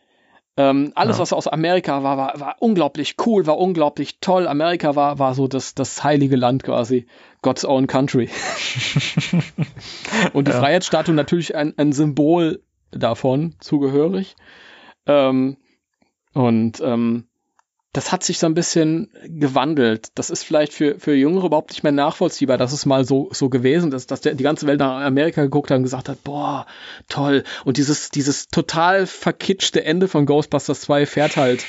Ähm, 0.57 0.93
alles, 0.97 1.17
Ja. 1.17 1.23
was 1.23 1.33
aus 1.33 1.47
Amerika 1.49 2.03
war, 2.03 2.19
war, 2.19 2.41
war 2.41 2.57
unglaublich 2.59 3.15
cool, 3.25 3.47
war 3.47 3.57
unglaublich 3.57 4.19
toll. 4.21 4.47
Amerika 4.49 4.97
war, 4.97 5.19
war 5.19 5.35
so 5.35 5.47
das, 5.49 5.75
das 5.75 6.03
heilige 6.05 6.37
Land 6.37 6.63
quasi. 6.65 7.07
God's 7.41 7.65
own 7.65 7.87
country. 7.87 8.29
Und 10.33 10.49
die 10.49 10.53
Ja. 10.53 10.59
Freiheitsstatue 10.59 11.15
natürlich 11.15 11.55
ein, 11.55 11.73
ein 11.79 11.93
Symbol 11.93 12.63
davon, 12.91 13.55
zugehörig. 13.61 14.35
Ähm, 15.07 15.57
und 16.33 16.81
ähm, 16.81 17.25
das 17.93 18.11
hat 18.11 18.25
sich 18.25 18.39
so 18.39 18.47
ein 18.47 18.55
bisschen 18.55 19.11
gewandelt. 19.27 20.09
Das 20.15 20.31
ist 20.31 20.45
vielleicht 20.45 20.73
für, 20.73 20.99
für 20.99 21.15
Jüngere 21.15 21.47
überhaupt 21.47 21.71
nicht 21.71 21.83
mehr 21.83 21.93
nachvollziehbar, 21.93 22.57
dass 22.57 22.73
es 22.73 22.87
mal 22.87 23.05
so, 23.05 23.29
so 23.33 23.51
gewesen 23.51 23.93
ist, 23.93 24.11
dass 24.11 24.23
der, 24.23 24.35
die 24.35 24.45
ganze 24.45 24.67
Welt 24.67 24.81
nach 24.81 25.03
Amerika 25.03 25.43
geguckt 25.43 25.71
hat 25.71 25.77
und 25.77 25.83
gesagt 25.83 26.09
hat, 26.09 26.25
boah, 26.25 26.67
toll. 27.09 27.45
Und 27.67 27.77
dieses, 27.77 28.09
dieses 28.09 28.49
total 28.49 29.07
verkitschte 29.07 29.85
Ende 29.85 30.09
von 30.09 30.25
Ghostbusters 30.25 30.81
2 30.81 31.05
fährt 31.05 31.37
halt 31.37 31.67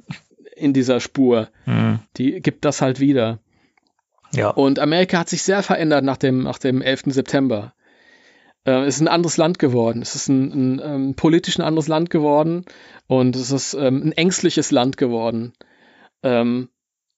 in 0.56 0.74
dieser 0.74 1.00
Spur. 1.00 1.48
Mhm. 1.64 2.00
Die 2.18 2.42
gibt 2.42 2.66
das 2.66 2.82
halt 2.82 3.00
wieder. 3.00 3.38
Ja. 4.32 4.50
Und 4.50 4.78
Amerika 4.78 5.18
hat 5.20 5.30
sich 5.30 5.42
sehr 5.42 5.62
verändert 5.62 6.04
nach 6.04 6.18
dem, 6.18 6.42
nach 6.42 6.58
dem 6.58 6.82
11. 6.82 7.04
September. 7.06 7.72
Äh, 8.64 8.84
es 8.84 8.96
ist 8.96 9.00
ein 9.00 9.08
anderes 9.08 9.36
Land 9.36 9.58
geworden. 9.58 10.02
Es 10.02 10.14
ist 10.14 10.28
ein, 10.28 10.52
ein, 10.52 10.80
ein 10.80 10.94
ähm, 10.94 11.14
politisch 11.14 11.58
ein 11.58 11.62
anderes 11.62 11.88
Land 11.88 12.10
geworden 12.10 12.64
und 13.06 13.36
es 13.36 13.50
ist 13.50 13.74
ähm, 13.74 14.02
ein 14.04 14.12
ängstliches 14.12 14.70
Land 14.70 14.96
geworden. 14.96 15.52
Ähm, 16.22 16.68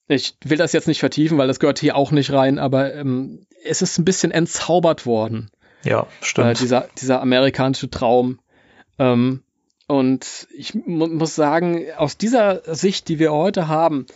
ich 0.06 0.36
will 0.44 0.58
das 0.58 0.72
jetzt 0.72 0.88
nicht 0.88 1.00
vertiefen, 1.00 1.38
weil 1.38 1.48
das 1.48 1.60
gehört 1.60 1.78
hier 1.78 1.96
auch 1.96 2.10
nicht 2.10 2.32
rein, 2.32 2.58
aber 2.58 2.94
ähm, 2.94 3.46
es 3.64 3.82
ist 3.82 3.98
ein 3.98 4.04
bisschen 4.04 4.30
entzaubert 4.30 5.06
worden. 5.06 5.50
Ja, 5.82 6.06
stimmt. 6.20 6.48
Äh, 6.48 6.54
dieser, 6.54 6.88
dieser 7.00 7.20
amerikanische 7.20 7.90
Traum. 7.90 8.38
Ähm, 8.98 9.42
und 9.86 10.48
ich 10.56 10.74
mu 10.74 11.06
muss 11.06 11.34
sagen, 11.34 11.84
aus 11.96 12.16
dieser 12.16 12.62
Sicht, 12.74 13.08
die 13.08 13.18
wir 13.18 13.32
heute 13.32 13.68
haben, 13.68 14.06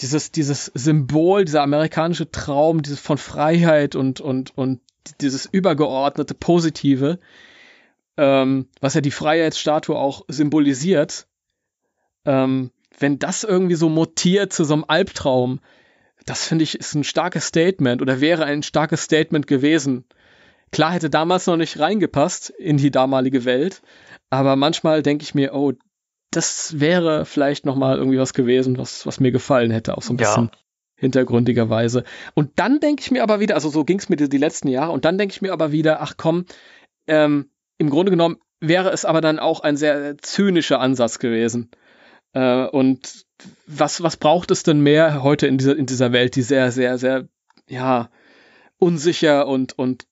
dieses, 0.00 0.30
dieses 0.30 0.66
Symbol, 0.74 1.46
dieser 1.46 1.62
amerikanische 1.62 2.30
Traum, 2.30 2.82
dieses 2.82 3.00
von 3.00 3.16
Freiheit 3.16 3.96
und, 3.96 4.20
und, 4.20 4.56
und 4.56 4.80
dieses 5.20 5.46
übergeordnete 5.46 6.34
Positive, 6.34 7.18
ähm, 8.16 8.68
was 8.80 8.94
ja 8.94 9.00
die 9.00 9.10
Freiheitsstatue 9.10 9.96
auch 9.96 10.24
symbolisiert, 10.28 11.26
ähm, 12.24 12.70
wenn 12.98 13.18
das 13.18 13.44
irgendwie 13.44 13.74
so 13.74 13.88
mutiert 13.88 14.52
zu 14.52 14.64
so 14.64 14.74
einem 14.74 14.84
Albtraum, 14.88 15.60
das 16.24 16.46
finde 16.46 16.64
ich 16.64 16.78
ist 16.78 16.94
ein 16.94 17.04
starkes 17.04 17.46
Statement 17.46 18.02
oder 18.02 18.20
wäre 18.20 18.44
ein 18.44 18.62
starkes 18.62 19.02
Statement 19.02 19.46
gewesen. 19.46 20.04
Klar 20.72 20.92
hätte 20.92 21.10
damals 21.10 21.46
noch 21.46 21.56
nicht 21.56 21.78
reingepasst 21.78 22.50
in 22.50 22.78
die 22.78 22.90
damalige 22.90 23.44
Welt, 23.44 23.82
aber 24.30 24.56
manchmal 24.56 25.02
denke 25.02 25.22
ich 25.22 25.34
mir, 25.34 25.54
oh, 25.54 25.72
das 26.32 26.80
wäre 26.80 27.24
vielleicht 27.24 27.64
noch 27.64 27.76
mal 27.76 27.96
irgendwie 27.96 28.18
was 28.18 28.34
gewesen, 28.34 28.76
was, 28.76 29.06
was 29.06 29.20
mir 29.20 29.30
gefallen 29.30 29.70
hätte, 29.70 29.96
auch 29.96 30.02
so 30.02 30.12
ein 30.12 30.18
Ja. 30.18 30.24
bisschen 30.24 30.50
hintergründigerweise. 30.96 32.04
Und 32.34 32.58
dann 32.58 32.80
denke 32.80 33.02
ich 33.02 33.10
mir 33.10 33.22
aber 33.22 33.40
wieder, 33.40 33.54
also 33.54 33.68
so 33.68 33.84
ging 33.84 33.98
es 33.98 34.08
mir 34.08 34.16
die, 34.16 34.28
die 34.28 34.38
letzten 34.38 34.68
Jahre, 34.68 34.92
und 34.92 35.04
dann 35.04 35.18
denke 35.18 35.32
ich 35.32 35.42
mir 35.42 35.52
aber 35.52 35.72
wieder, 35.72 36.00
ach 36.00 36.14
komm, 36.16 36.46
ähm, 37.06 37.50
im 37.78 37.90
Grunde 37.90 38.10
genommen 38.10 38.36
wäre 38.60 38.90
es 38.90 39.04
aber 39.04 39.20
dann 39.20 39.38
auch 39.38 39.60
ein 39.60 39.76
sehr 39.76 40.16
zynischer 40.18 40.80
Ansatz 40.80 41.18
gewesen. 41.18 41.70
Äh, 42.32 42.66
und 42.66 43.26
was, 43.66 44.02
was 44.02 44.16
braucht 44.16 44.50
es 44.50 44.62
denn 44.62 44.80
mehr 44.80 45.22
heute 45.22 45.46
in 45.46 45.58
dieser, 45.58 45.76
in 45.76 45.86
dieser 45.86 46.12
Welt, 46.12 46.36
die 46.36 46.42
sehr, 46.42 46.72
sehr, 46.72 46.98
sehr, 46.98 47.28
ja, 47.68 48.10
unsicher 48.78 49.46
und, 49.46 49.78
und 49.78 50.06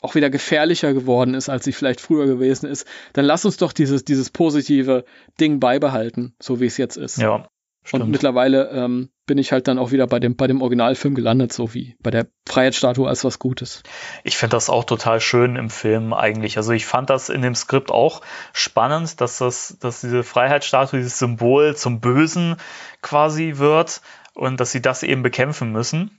auch 0.00 0.14
wieder 0.14 0.30
gefährlicher 0.30 0.92
geworden 0.94 1.34
ist, 1.34 1.48
als 1.48 1.64
sie 1.64 1.72
vielleicht 1.72 2.00
früher 2.00 2.26
gewesen 2.26 2.68
ist, 2.68 2.86
dann 3.12 3.24
lass 3.24 3.44
uns 3.44 3.56
doch 3.56 3.72
dieses, 3.72 4.04
dieses 4.04 4.30
positive 4.30 5.04
Ding 5.38 5.60
beibehalten, 5.60 6.34
so 6.40 6.60
wie 6.60 6.66
es 6.66 6.76
jetzt 6.76 6.96
ist. 6.96 7.18
ja, 7.18 7.48
und 7.84 7.88
stimmt. 7.88 8.10
mittlerweile 8.10 8.70
ähm, 8.70 9.10
bin 9.26 9.38
ich 9.38 9.52
halt 9.52 9.68
dann 9.68 9.78
auch 9.78 9.90
wieder 9.90 10.06
bei 10.06 10.20
dem, 10.20 10.36
bei 10.36 10.46
dem 10.46 10.60
Originalfilm 10.60 11.14
gelandet, 11.14 11.52
so 11.52 11.72
wie 11.72 11.96
bei 12.00 12.10
der 12.10 12.26
Freiheitsstatue 12.46 13.08
als 13.08 13.24
was 13.24 13.38
Gutes. 13.38 13.82
Ich 14.22 14.36
finde 14.36 14.56
das 14.56 14.68
auch 14.68 14.84
total 14.84 15.20
schön 15.20 15.56
im 15.56 15.70
Film 15.70 16.12
eigentlich. 16.12 16.56
Also 16.56 16.72
ich 16.72 16.84
fand 16.86 17.10
das 17.10 17.28
in 17.28 17.42
dem 17.42 17.54
Skript 17.54 17.90
auch 17.90 18.20
spannend, 18.52 19.20
dass 19.20 19.38
das, 19.38 19.76
dass 19.80 20.00
diese 20.02 20.24
Freiheitsstatue, 20.24 20.98
dieses 20.98 21.18
Symbol 21.18 21.74
zum 21.76 22.00
Bösen 22.00 22.56
quasi 23.02 23.54
wird 23.56 24.02
und 24.34 24.60
dass 24.60 24.72
sie 24.72 24.82
das 24.82 25.02
eben 25.02 25.22
bekämpfen 25.22 25.72
müssen. 25.72 26.18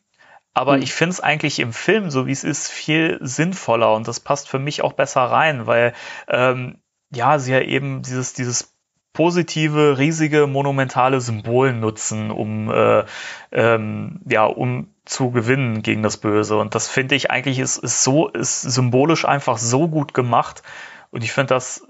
Aber 0.54 0.76
Hm. 0.76 0.82
ich 0.82 0.94
finde 0.94 1.12
es 1.12 1.20
eigentlich 1.22 1.60
im 1.60 1.74
Film, 1.74 2.10
so 2.10 2.28
wie 2.28 2.32
es 2.32 2.44
ist, 2.44 2.70
viel 2.70 3.20
sinnvoller 3.22 3.94
und 3.94 4.08
das 4.08 4.20
passt 4.20 4.50
für 4.50 4.60
mich 4.60 4.82
auch 4.82 4.94
besser 4.94 5.22
rein, 5.22 5.68
weil 5.68 5.94
ähm, 6.28 6.82
ja, 7.14 7.40
sie 7.40 7.52
ja 7.52 7.62
eben 7.62 8.02
dieses, 8.04 8.34
dieses 8.34 8.71
positive, 9.14 9.98
riesige, 9.98 10.48
monumentale 10.48 11.20
Symbol 11.22 11.74
nutzen, 11.74 12.32
um 12.32 12.70
äh, 12.72 13.04
ähm, 13.52 14.22
ja, 14.26 14.46
um 14.46 14.94
zu 15.06 15.32
gewinnen 15.32 15.82
gegen 15.82 16.04
das 16.04 16.18
Böse. 16.18 16.58
Und 16.58 16.76
das 16.76 16.88
finde 16.88 17.16
ich 17.16 17.30
eigentlich 17.32 17.60
ist, 17.60 17.78
ist 17.78 18.04
so, 18.04 18.30
ist 18.30 18.62
symbolisch 18.62 19.26
einfach 19.26 19.58
so 19.58 19.88
gut 19.88 20.14
gemacht. 20.14 20.64
Und 21.10 21.24
ich 21.24 21.34
finde 21.34 21.54
das 21.56 21.86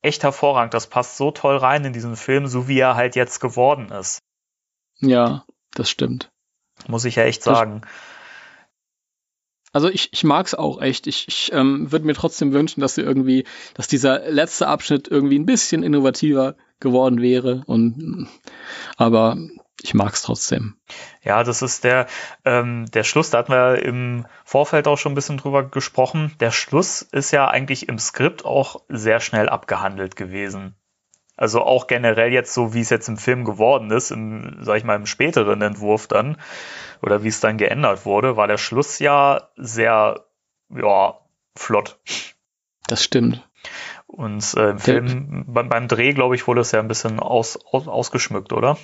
echt 0.00 0.22
hervorragend. 0.22 0.72
Das 0.72 0.86
passt 0.86 1.18
so 1.18 1.30
toll 1.30 1.56
rein 1.56 1.84
in 1.84 1.92
diesen 1.92 2.16
Film, 2.16 2.46
so 2.46 2.68
wie 2.68 2.78
er 2.78 2.96
halt 2.96 3.16
jetzt 3.16 3.40
geworden 3.40 3.90
ist. 3.90 4.22
Ja, 4.98 5.44
das 5.74 5.90
stimmt. 5.90 6.30
Muss 6.88 7.04
ich 7.04 7.16
ja 7.16 7.24
echt 7.24 7.46
Das- 7.46 7.58
sagen. 7.58 7.82
Also 9.72 9.88
ich, 9.88 10.12
ich 10.12 10.22
mag 10.24 10.46
es 10.46 10.54
auch 10.54 10.80
echt. 10.80 11.06
Ich, 11.06 11.26
ich 11.28 11.50
ähm, 11.52 11.90
würde 11.90 12.06
mir 12.06 12.14
trotzdem 12.14 12.52
wünschen, 12.52 12.80
dass 12.80 12.94
sie 12.94 13.02
irgendwie, 13.02 13.44
dass 13.74 13.88
dieser 13.88 14.30
letzte 14.30 14.68
Abschnitt 14.68 15.08
irgendwie 15.08 15.38
ein 15.38 15.46
bisschen 15.46 15.82
innovativer 15.82 16.56
geworden 16.80 17.20
wäre. 17.22 17.62
Und 17.66 18.28
aber 18.96 19.38
ich 19.82 19.94
mag 19.94 20.12
es 20.12 20.22
trotzdem. 20.22 20.76
Ja, 21.22 21.42
das 21.42 21.62
ist 21.62 21.84
der, 21.84 22.06
ähm, 22.44 22.86
der 22.92 23.04
Schluss, 23.04 23.30
da 23.30 23.38
hatten 23.38 23.52
wir 23.52 23.82
im 23.82 24.26
Vorfeld 24.44 24.86
auch 24.86 24.98
schon 24.98 25.12
ein 25.12 25.16
bisschen 25.16 25.38
drüber 25.38 25.64
gesprochen. 25.64 26.34
Der 26.40 26.50
Schluss 26.50 27.02
ist 27.02 27.30
ja 27.30 27.48
eigentlich 27.48 27.88
im 27.88 27.98
Skript 27.98 28.44
auch 28.44 28.82
sehr 28.88 29.20
schnell 29.20 29.48
abgehandelt 29.48 30.16
gewesen. 30.16 30.76
Also 31.36 31.62
auch 31.62 31.86
generell 31.86 32.32
jetzt 32.32 32.52
so, 32.52 32.74
wie 32.74 32.80
es 32.80 32.90
jetzt 32.90 33.08
im 33.08 33.16
Film 33.16 33.44
geworden 33.44 33.90
ist, 33.90 34.10
im, 34.10 34.58
sag 34.60 34.76
ich 34.76 34.84
mal, 34.84 34.96
im 34.96 35.06
späteren 35.06 35.62
Entwurf 35.62 36.06
dann, 36.06 36.36
oder 37.02 37.24
wie 37.24 37.28
es 37.28 37.40
dann 37.40 37.56
geändert 37.56 38.04
wurde, 38.04 38.36
war 38.36 38.46
der 38.46 38.58
Schluss 38.58 38.98
ja 38.98 39.48
sehr, 39.56 40.26
ja, 40.70 41.18
flott. 41.56 41.98
Das 42.86 43.02
stimmt. 43.02 43.46
Und 44.06 44.54
äh, 44.54 44.70
im 44.70 44.78
Film, 44.78 45.44
beim, 45.48 45.68
beim 45.68 45.88
Dreh, 45.88 46.12
glaube 46.12 46.34
ich, 46.34 46.46
wurde 46.46 46.60
es 46.60 46.72
ja 46.72 46.80
ein 46.80 46.88
bisschen 46.88 47.18
aus, 47.18 47.58
aus, 47.70 47.88
ausgeschmückt, 47.88 48.52
oder? 48.52 48.76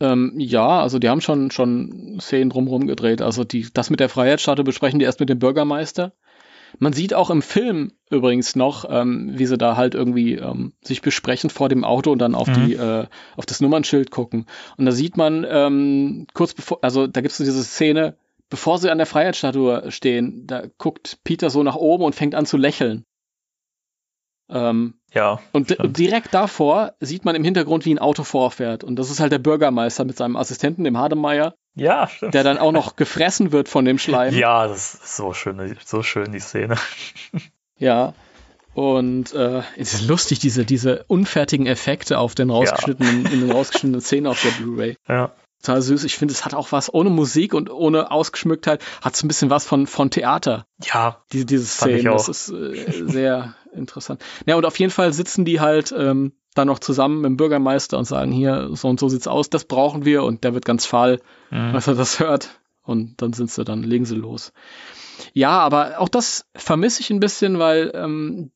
Ähm, 0.00 0.34
ja, 0.36 0.80
also 0.80 0.98
die 0.98 1.08
haben 1.08 1.20
schon, 1.20 1.50
schon 1.50 2.18
Szenen 2.20 2.50
drumherum 2.50 2.86
gedreht. 2.86 3.22
Also 3.22 3.44
die, 3.44 3.68
das 3.72 3.90
mit 3.90 4.00
der 4.00 4.08
Freiheitsstatue 4.08 4.64
besprechen 4.64 4.98
die 4.98 5.06
erst 5.06 5.20
mit 5.20 5.28
dem 5.28 5.38
Bürgermeister. 5.38 6.12
Man 6.78 6.92
sieht 6.92 7.14
auch 7.14 7.30
im 7.30 7.42
Film 7.42 7.92
übrigens 8.10 8.56
noch, 8.56 8.84
ähm, 8.88 9.30
wie 9.38 9.46
sie 9.46 9.58
da 9.58 9.76
halt 9.76 9.94
irgendwie 9.94 10.34
ähm, 10.34 10.72
sich 10.82 11.02
besprechen 11.02 11.50
vor 11.50 11.68
dem 11.68 11.84
Auto 11.84 12.12
und 12.12 12.18
dann 12.20 12.34
auf 12.34 12.48
Mhm. 12.48 12.52
die, 12.54 12.74
äh, 12.74 13.06
auf 13.36 13.46
das 13.46 13.60
Nummernschild 13.60 14.10
gucken. 14.10 14.46
Und 14.76 14.86
da 14.86 14.92
sieht 14.92 15.16
man 15.16 15.46
ähm, 15.48 16.26
kurz 16.34 16.54
bevor, 16.54 16.78
also 16.82 17.06
da 17.06 17.20
gibt 17.20 17.32
es 17.32 17.38
so 17.38 17.44
diese 17.44 17.64
Szene, 17.64 18.16
bevor 18.48 18.78
sie 18.78 18.90
an 18.90 18.98
der 18.98 19.06
Freiheitsstatue 19.06 19.90
stehen, 19.90 20.46
da 20.46 20.62
guckt 20.78 21.18
Peter 21.24 21.50
so 21.50 21.62
nach 21.62 21.76
oben 21.76 22.04
und 22.04 22.14
fängt 22.14 22.34
an 22.34 22.46
zu 22.46 22.56
lächeln. 22.56 23.04
Ähm, 24.50 24.94
Ja. 25.12 25.40
und 25.52 25.70
Stimmt. 25.70 25.98
direkt 25.98 26.32
davor 26.32 26.94
sieht 27.00 27.24
man 27.24 27.34
im 27.34 27.44
Hintergrund, 27.44 27.84
wie 27.84 27.92
ein 27.94 27.98
Auto 27.98 28.24
vorfährt. 28.24 28.84
Und 28.84 28.96
das 28.96 29.10
ist 29.10 29.20
halt 29.20 29.32
der 29.32 29.38
Bürgermeister 29.38 30.04
mit 30.04 30.16
seinem 30.16 30.36
Assistenten, 30.36 30.84
dem 30.84 30.96
Hademeyer, 30.96 31.54
Ja, 31.78 32.08
stimmt. 32.08 32.34
der 32.34 32.44
dann 32.44 32.58
auch 32.58 32.72
noch 32.72 32.96
gefressen 32.96 33.52
wird 33.52 33.68
von 33.68 33.84
dem 33.84 33.98
Schleim. 33.98 34.34
Ja, 34.34 34.66
das 34.66 34.94
ist 34.94 35.16
so 35.16 35.32
schön, 35.32 35.76
so 35.84 36.02
schön, 36.02 36.32
die 36.32 36.40
Szene. 36.40 36.76
Ja. 37.80 38.12
Und 38.74 39.34
äh, 39.34 39.62
es 39.76 39.94
ist 39.94 40.08
lustig, 40.08 40.40
diese, 40.40 40.64
diese 40.64 41.04
unfertigen 41.06 41.66
Effekte 41.66 42.18
auf 42.18 42.34
den 42.34 42.50
rausgeschnittenen, 42.50 43.26
in 43.26 43.40
den 43.40 43.50
rausgeschnittenen 43.52 44.00
Szenen 44.00 44.26
auf 44.26 44.42
der 44.42 44.50
Blu-ray. 44.50 44.96
Ja. 45.08 45.32
Total 45.62 45.82
süß. 45.82 46.04
Ich 46.04 46.16
finde, 46.16 46.32
es 46.32 46.44
hat 46.44 46.54
auch 46.54 46.70
was 46.70 46.92
ohne 46.92 47.10
Musik 47.10 47.54
und 47.54 47.70
ohne 47.70 48.12
Ausgeschmücktheit, 48.12 48.84
hat 49.00 49.14
es 49.14 49.22
ein 49.24 49.28
bisschen 49.28 49.50
was 49.50 49.64
von, 49.64 49.86
von 49.86 50.10
Theater. 50.10 50.66
Ja, 50.82 51.22
diese, 51.32 51.46
diese 51.46 51.66
Szenen. 51.66 52.04
Das 52.04 52.28
ist 52.28 52.50
äh, 52.50 53.04
sehr 53.06 53.54
interessant. 53.72 54.22
Ja, 54.46 54.56
und 54.56 54.64
auf 54.64 54.78
jeden 54.78 54.92
Fall 54.92 55.12
sitzen 55.12 55.44
die 55.44 55.58
halt 55.60 55.92
ähm, 55.96 56.32
dann 56.58 56.68
noch 56.68 56.78
zusammen 56.80 57.22
mit 57.22 57.26
dem 57.30 57.36
Bürgermeister 57.36 57.96
und 57.98 58.04
sagen, 58.04 58.32
hier, 58.32 58.70
so 58.72 58.88
und 58.88 59.00
so 59.00 59.08
sieht's 59.08 59.26
aus, 59.28 59.48
das 59.50 59.64
brauchen 59.64 60.04
wir 60.04 60.24
und 60.24 60.44
der 60.44 60.54
wird 60.54 60.64
ganz 60.64 60.84
fahl, 60.86 61.20
Mhm. 61.50 61.74
als 61.74 61.86
er 61.86 61.94
das 61.94 62.20
hört. 62.20 62.60
Und 62.82 63.20
dann 63.22 63.32
sind 63.32 63.50
sie 63.50 63.64
dann, 63.64 63.82
legen 63.82 64.04
sie 64.06 64.16
los. 64.16 64.52
Ja, 65.32 65.58
aber 65.58 65.98
auch 66.00 66.08
das 66.08 66.46
vermisse 66.54 67.00
ich 67.00 67.10
ein 67.10 67.20
bisschen, 67.20 67.58
weil 67.58 67.90
ähm, 67.94 68.50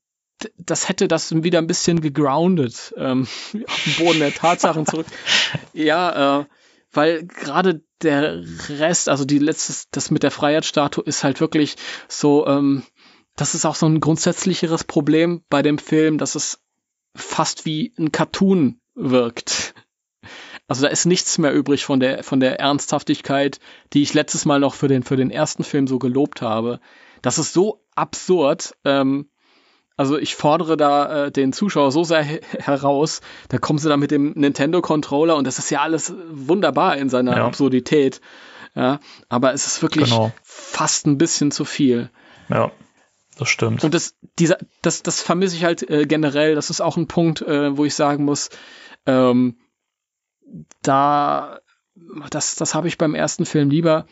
das 0.57 0.89
hätte 0.89 1.07
das 1.07 1.43
wieder 1.45 1.59
ein 1.59 1.67
bisschen 1.67 2.01
gegroundet, 2.01 2.95
ähm, 2.97 3.23
auf 3.67 3.85
den 3.85 4.05
Boden 4.05 4.19
der 4.19 4.35
Tatsachen 4.35 4.87
zurück. 4.87 5.07
Ja, 5.73 6.41
äh, 6.41 6.45
weil 6.93 7.27
gerade 7.27 7.83
der 8.03 8.43
Rest, 8.69 9.09
also 9.09 9.25
die 9.25 9.39
letztes, 9.39 9.89
das 9.91 10.11
mit 10.11 10.23
der 10.23 10.31
Freiheitsstatue 10.31 11.05
ist 11.05 11.25
halt 11.25 11.41
wirklich 11.41 11.77
so, 12.09 12.47
ähm, 12.47 12.83
das 13.37 13.55
ist 13.55 13.65
auch 13.65 13.75
so 13.77 13.87
ein 13.87 14.01
grundsätzlicheres 14.01 14.85
Problem 14.85 15.43
bei 15.49 15.63
dem 15.63 15.79
Film, 15.79 16.19
dass 16.19 16.35
es 16.35 16.59
fast 17.15 17.65
wie 17.67 17.93
ein 17.99 18.13
Cartoon 18.13 18.81
wirkt. 18.95 19.75
Also 20.69 20.83
da 20.83 20.89
ist 20.89 21.05
nichts 21.05 21.39
mehr 21.39 21.53
übrig 21.53 21.85
von 21.85 22.01
der, 22.01 22.23
von 22.25 22.41
der 22.41 22.61
Ernsthaftigkeit, 22.61 23.59
die 23.93 24.03
ich 24.03 24.15
letztes 24.15 24.45
Mal 24.45 24.61
noch 24.61 24.75
für 24.75 24.89
den, 24.89 25.03
für 25.03 25.17
den 25.17 25.31
ersten 25.31 25.65
Film 25.65 25.87
so 25.87 25.99
gelobt 25.99 26.41
habe. 26.43 26.81
Das 27.21 27.39
ist 27.39 27.53
so 27.53 27.85
absurd, 27.95 28.75
ähm, 28.85 29.29
Also 29.97 30.17
ich 30.19 30.35
fordere 30.37 30.77
da 30.79 31.27
äh, 31.27 31.31
den 31.33 31.53
Zuschauer 31.53 31.93
so 31.93 32.03
sehr 32.05 32.23
he 32.23 32.41
heraus, 32.59 33.21
da 33.51 33.59
kommen 33.59 33.79
sie 33.79 33.89
da 33.91 33.97
mit 33.99 34.11
dem 34.11 34.33
Nintendo-Controller 34.33 35.37
und 35.37 35.47
das 35.47 35.59
ist 35.59 35.71
ja 35.71 35.83
alles 35.83 36.15
wunderbar 36.31 36.97
in 36.97 37.11
seiner 37.11 37.37
Ja. 37.37 37.47
Absurdität. 37.47 38.21
Ja, 38.75 39.01
aber 39.29 39.53
es 39.53 39.67
ist 39.67 39.83
wirklich 39.83 40.09
Genau. 40.11 40.33
fast 40.43 41.07
ein 41.07 41.19
bisschen 41.19 41.51
zu 41.51 41.67
viel. 41.67 42.09
Ja, 42.49 42.73
das 43.39 43.49
stimmt. 43.49 43.83
Und 43.85 43.95
das, 43.95 44.15
dieser, 44.39 44.59
das, 44.83 45.03
das 45.03 45.21
vermisse 45.23 45.57
ich 45.57 45.65
halt 45.65 45.89
äh, 45.89 46.07
generell. 46.07 46.55
Das 46.55 46.71
ist 46.71 46.81
auch 46.81 46.97
ein 46.97 47.09
Punkt, 47.09 47.43
äh, 47.43 47.77
wo 47.77 47.85
ich 47.85 47.95
sagen 47.95 48.25
muss, 48.25 48.51
ähm, 49.07 49.57
da, 50.83 51.61
das, 52.31 52.57
das 52.57 52.75
habe 52.75 52.89
ich 52.89 52.99
beim 52.99 53.15
ersten 53.15 53.47
Film 53.47 53.71
lieber. 53.71 54.07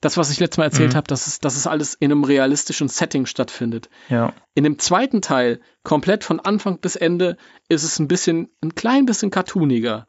Das, 0.00 0.16
was 0.16 0.30
ich 0.30 0.40
letztes 0.40 0.58
Mal 0.58 0.64
erzählt 0.64 0.92
Mhm. 0.92 0.96
habe, 0.96 1.06
dass 1.06 1.26
es, 1.28 1.38
dass 1.38 1.56
es 1.56 1.66
alles 1.68 1.94
in 1.94 2.10
einem 2.10 2.24
realistischen 2.24 2.88
Setting 2.88 3.26
stattfindet. 3.26 3.88
Ja, 4.08 4.32
In 4.54 4.64
dem 4.64 4.78
zweiten 4.80 5.22
Teil, 5.22 5.60
komplett 5.84 6.24
von 6.24 6.40
Anfang 6.40 6.78
bis 6.80 6.96
Ende, 6.96 7.36
ist 7.68 7.84
es 7.84 8.00
ein 8.00 8.08
bisschen, 8.08 8.50
ein 8.62 8.74
klein 8.74 9.06
bisschen 9.06 9.30
cartooniger. 9.30 10.08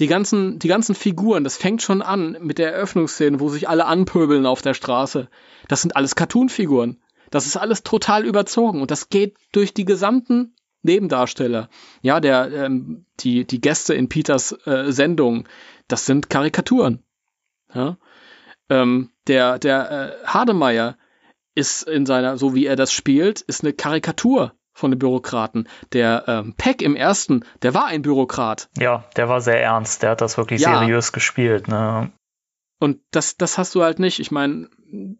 Die 0.00 0.06
ganzen, 0.06 0.58
die 0.58 0.68
ganzen 0.68 0.94
Figuren, 0.94 1.44
das 1.44 1.56
fängt 1.56 1.80
schon 1.80 2.02
an 2.02 2.36
mit 2.42 2.58
der 2.58 2.74
Eröffnungsszene, 2.74 3.40
wo 3.40 3.48
sich 3.48 3.70
alle 3.70 3.86
anpöbeln 3.86 4.44
auf 4.44 4.60
der 4.60 4.74
Straße. 4.74 5.30
Das 5.68 5.80
sind 5.80 5.96
alles 5.96 6.14
Cartoon-Figuren. 6.14 7.00
Das 7.30 7.46
ist 7.46 7.56
alles 7.56 7.82
total 7.82 8.24
überzogen 8.24 8.80
und 8.80 8.90
das 8.90 9.08
geht 9.08 9.36
durch 9.52 9.74
die 9.74 9.84
gesamten 9.84 10.54
Nebendarsteller. 10.82 11.68
Ja, 12.02 12.20
der, 12.20 12.52
ähm, 12.52 13.06
die, 13.20 13.44
die 13.44 13.60
Gäste 13.60 13.94
in 13.94 14.08
Peters 14.08 14.52
äh, 14.66 14.92
Sendung, 14.92 15.48
das 15.88 16.06
sind 16.06 16.30
Karikaturen. 16.30 17.02
Ja? 17.74 17.96
Ähm, 18.68 19.10
der, 19.26 19.58
der 19.58 19.90
äh, 20.22 20.26
Hademeyer 20.26 20.96
ist 21.54 21.82
in 21.82 22.06
seiner, 22.06 22.36
so 22.36 22.54
wie 22.54 22.66
er 22.66 22.76
das 22.76 22.92
spielt, 22.92 23.40
ist 23.40 23.64
eine 23.64 23.72
Karikatur 23.72 24.52
von 24.72 24.90
den 24.90 24.98
Bürokraten. 24.98 25.68
Der 25.92 26.24
ähm, 26.28 26.54
Peck 26.56 26.82
im 26.82 26.94
ersten, 26.96 27.44
der 27.62 27.72
war 27.74 27.86
ein 27.86 28.02
Bürokrat. 28.02 28.68
ja, 28.78 29.04
der 29.16 29.28
war 29.28 29.40
sehr 29.40 29.60
ernst. 29.62 30.02
Der 30.02 30.10
hat 30.10 30.20
das 30.20 30.36
wirklich 30.36 30.60
Ja. 30.60 30.78
seriös 30.80 31.12
gespielt. 31.12 31.66
Ne? 31.66 32.12
Und 32.78 33.00
das, 33.10 33.36
das 33.38 33.56
hast 33.56 33.74
du 33.74 33.82
halt 33.82 33.98
nicht. 33.98 34.20
Ich 34.20 34.30
meine, 34.30 34.68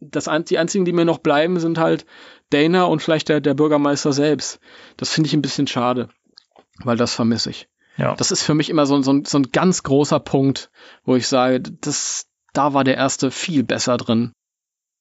das, 0.01 0.29
die 0.49 0.59
einzigen, 0.59 0.85
die 0.85 0.93
mir 0.93 1.05
noch 1.05 1.19
bleiben, 1.19 1.59
sind 1.61 1.79
halt 1.79 2.07
Dana 2.51 2.85
und 2.85 3.03
vielleicht 3.03 3.29
der, 3.29 3.41
der 3.41 3.55
Bürgermeister 3.55 4.13
selbst. 4.13 4.61
Das 4.97 5.11
finde 5.13 5.29
ich 5.29 5.35
ein 5.35 5.43
bisschen 5.43 5.67
schade, 5.67 6.09
weil 6.85 6.97
das 6.97 7.15
vermisse 7.15 7.51
ich. 7.51 7.69
Ja, 7.99 8.15
Das 8.15 8.31
ist 8.31 8.43
für 8.43 8.55
mich 8.55 8.69
immer 8.71 8.85
so, 8.87 8.95
ein- 8.97 9.03
so, 9.03 9.13
ein- 9.13 9.25
so 9.25 9.39
ein 9.39 9.51
ganz 9.53 9.83
großer 9.83 10.21
Punkt, 10.21 10.71
wo 11.05 11.17
ich 11.17 11.27
sage, 11.29 11.61
das, 11.61 12.27
da 12.53 12.75
war 12.75 12.85
der 12.85 12.97
erste 12.97 13.31
viel 13.31 13.63
besser 13.63 13.97
drin. 13.97 14.33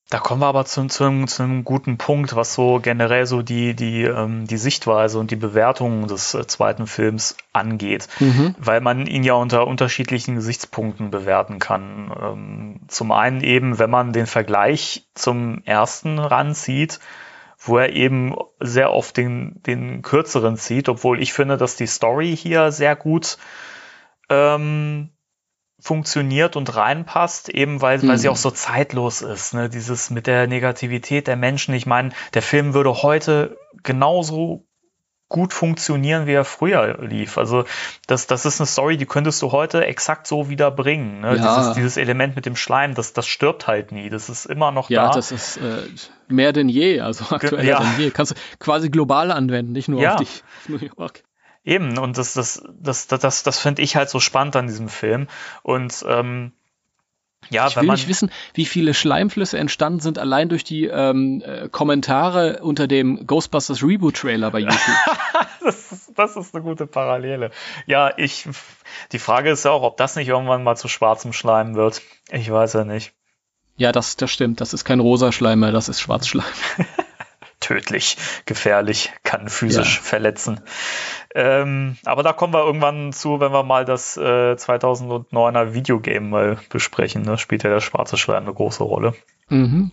Da 0.10 0.20
kommen 0.20 0.42
wir 0.42 0.46
aber 0.46 0.66
zu, 0.66 0.86
zu, 0.86 1.04
einem, 1.06 1.28
zu 1.28 1.42
einem 1.42 1.64
guten 1.64 1.98
Punkt, 1.98 2.36
was 2.36 2.54
so 2.54 2.80
generell 2.80 3.26
so 3.26 3.42
die, 3.42 3.74
die, 3.76 4.04
ähm, 4.04 4.46
die 4.46 4.58
Sichtweise 4.58 5.18
und 5.18 5.32
die 5.32 5.36
Bewertung 5.36 6.08
des 6.08 6.36
äh, 6.36 6.46
zweiten 6.46 6.86
Films 6.86 7.36
angeht. 7.54 8.08
Weil 8.60 8.82
man 8.82 9.08
ihn 9.08 9.24
ja 9.24 9.34
unter 9.34 9.66
unterschiedlichen 9.66 10.36
Gesichtspunkten 10.36 11.10
bewerten 11.10 11.58
kann. 11.58 12.12
Ähm, 12.22 12.80
zum 12.88 13.12
einen 13.12 13.42
eben, 13.42 13.80
wenn 13.80 13.90
man 13.90 14.14
den 14.14 14.28
Vergleich 14.28 15.08
zum 15.16 15.64
ersten 15.66 16.20
ranzieht, 16.20 17.00
wo 17.58 17.80
er 17.80 17.94
eben 17.94 18.36
sehr 18.60 18.94
oft 18.94 19.18
den, 19.18 19.60
den 19.64 20.04
kürzeren 20.04 20.56
zieht, 20.56 20.88
obwohl 20.88 21.20
ich 21.20 21.34
finde, 21.34 21.58
dass 21.58 21.78
die 21.78 21.88
Story 21.88 22.38
hier 22.38 22.72
sehr 22.72 22.96
gut 22.96 23.40
ähm, 24.30 25.10
funktioniert 25.80 26.56
und 26.56 26.76
reinpasst, 26.76 27.50
eben 27.50 27.82
weil, 27.82 28.02
weil 28.08 28.18
sie 28.18 28.28
Mhm. 28.28 28.34
auch 28.34 28.38
so 28.38 28.52
zeitlos 28.52 29.22
ist. 29.22 29.54
Ne? 29.54 29.70
Dieses 29.70 30.10
mit 30.10 30.26
der 30.28 30.48
Negativität 30.48 31.28
der 31.28 31.36
Menschen. 31.36 31.74
Ich 31.76 31.86
meine, 31.86 32.10
der 32.34 32.42
Film 32.42 32.74
würde 32.74 33.02
heute 33.04 33.58
genauso 33.84 34.66
gut 35.28 35.54
funktionieren, 35.54 36.28
wie 36.28 36.34
er 36.34 36.46
früher 36.46 37.00
lief. 37.04 37.38
Also 37.40 37.66
das, 38.08 38.28
das 38.28 38.46
ist 38.46 38.62
eine 38.62 38.68
Story, 38.68 38.96
die 38.96 39.08
könntest 39.08 39.42
du 39.42 39.52
heute 39.52 39.84
exakt 39.86 40.28
so 40.28 40.50
wieder 40.50 40.70
bringen. 40.72 41.22
Ne? 41.22 41.36
Ja. 41.36 41.58
Dieses, 41.58 41.74
dieses 41.74 41.98
Element 41.98 42.36
mit 42.36 42.46
dem 42.46 42.56
Schleim, 42.56 42.94
das, 42.94 43.12
das 43.14 43.28
stirbt 43.28 43.66
halt 43.68 43.92
nie. 43.92 44.10
Das 44.10 44.30
ist 44.30 44.46
immer 44.46 44.72
noch 44.72 44.90
Ja, 44.92 45.08
da. 45.08 45.14
das 45.16 45.32
ist 45.32 45.58
äh, 45.58 45.82
mehr 46.30 46.54
denn 46.54 46.70
je, 46.70 47.02
also 47.02 47.26
aktueller 47.36 47.64
ja. 47.64 47.80
denn 47.80 48.00
je. 48.00 48.12
Kannst 48.12 48.32
du 48.34 48.36
quasi 48.60 48.90
global 48.90 49.32
anwenden, 49.32 49.72
nicht 49.74 49.88
nur 49.90 50.00
Ja. 50.02 50.14
auf, 50.14 50.20
dich, 50.20 50.44
auf 50.64 50.70
New 50.70 50.78
York. 50.98 51.24
Eben, 51.66 51.98
und 51.98 52.18
das, 52.18 52.34
das, 52.34 52.64
das, 52.80 53.08
das, 53.08 53.20
das, 53.20 53.44
das 53.44 53.60
finde 53.60 53.82
ich 53.82 53.96
halt 53.96 54.10
so 54.10 54.20
spannend 54.20 54.56
an 54.56 54.68
diesem 54.68 54.88
Film. 54.88 55.28
Und 55.64 56.06
ähm, 56.08 56.54
ja, 57.50 57.68
Ich 57.68 57.76
will 57.76 57.88
nicht 57.88 58.08
wissen, 58.08 58.32
wie 58.54 58.66
viele 58.66 58.94
Schleimflüsse 58.94 59.58
entstanden 59.58 60.00
sind, 60.00 60.18
allein 60.18 60.50
durch 60.50 60.64
die 60.64 60.86
ähm, 60.86 61.44
äh, 61.46 61.70
Kommentare 61.70 62.60
unter 62.62 62.88
dem 62.88 63.28
Ghostbusters 63.28 63.84
Reboot-Trailer 63.84 64.52
bei 64.52 64.60
YouTube. 64.60 64.80
das, 65.64 65.92
ist, 65.92 66.12
das 66.16 66.36
ist 66.36 66.56
eine 66.56 66.64
gute 66.64 66.88
Parallele. 66.88 67.52
Ja, 67.86 68.12
ich. 68.18 68.48
Die 69.12 69.20
Frage 69.20 69.52
ist 69.52 69.66
ja 69.66 69.72
auch, 69.72 69.84
ob 69.84 69.98
das 69.98 70.16
nicht 70.16 70.28
irgendwann 70.28 70.64
mal 70.64 70.76
zu 70.76 70.88
schwarzem 70.88 71.34
Schleim 71.34 71.76
wird. 71.76 72.02
Ich 72.32 72.50
weiß 72.50 72.74
ja 72.74 72.84
nicht. 72.84 73.14
ja, 73.78 73.92
das, 73.92 74.16
das 74.18 74.32
stimmt. 74.32 74.62
Das 74.62 74.74
ist 74.74 74.86
kein 74.86 75.00
rosa 75.00 75.32
Schleim 75.32 75.60
mehr, 75.60 75.72
das 75.72 75.90
ist 75.90 76.02
Schwarzschleim. 76.02 76.46
Tödlich, 77.66 78.18
gefährlich, 78.46 79.12
kann 79.24 79.50
physisch 79.50 79.96
Ja. 79.96 80.02
verletzen. 80.04 80.62
Ähm, 81.34 81.98
aber 82.06 82.22
da 82.22 82.32
kommen 82.32 82.54
wir 82.54 82.64
irgendwann 82.64 83.12
zu, 83.12 83.40
wenn 83.40 83.52
wir 83.52 83.64
mal 83.64 83.86
das 83.86 84.18
äh, 84.18 84.54
2009er 84.54 85.74
Videogame 85.74 86.28
mal 86.28 86.60
besprechen. 86.70 87.24
Ne? 87.24 87.40
Spielt 87.40 87.64
ja 87.64 87.72
der 87.72 87.82
schwarze 87.82 88.18
Schleim 88.18 88.44
eine 88.44 88.54
große 88.54 88.84
Rolle. 88.84 89.16
Mhm. 89.50 89.92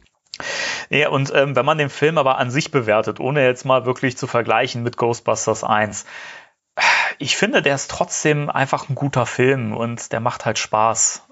Ja, 0.90 1.09
und 1.09 1.32
ähm, 1.35 1.57
wenn 1.57 1.65
man 1.65 1.78
den 1.78 1.89
Film 1.89 2.19
aber 2.19 2.36
an 2.36 2.51
sich 2.51 2.70
bewertet, 2.70 3.20
ohne 3.20 3.43
jetzt 3.43 3.65
mal 3.65 3.86
wirklich 3.86 4.19
zu 4.19 4.27
vergleichen 4.27 4.82
mit 4.82 4.99
Ghostbusters 4.99 5.65
1, 5.65 6.05
ich 7.19 7.36
finde, 7.36 7.62
der 7.62 7.74
ist 7.74 7.90
trotzdem 7.90 8.51
einfach 8.51 8.90
ein 8.90 8.94
guter 8.94 9.24
Film 9.24 9.74
und 9.74 10.12
der 10.12 10.20
macht 10.20 10.44
halt 10.44 10.59
Spaß. 10.59 11.27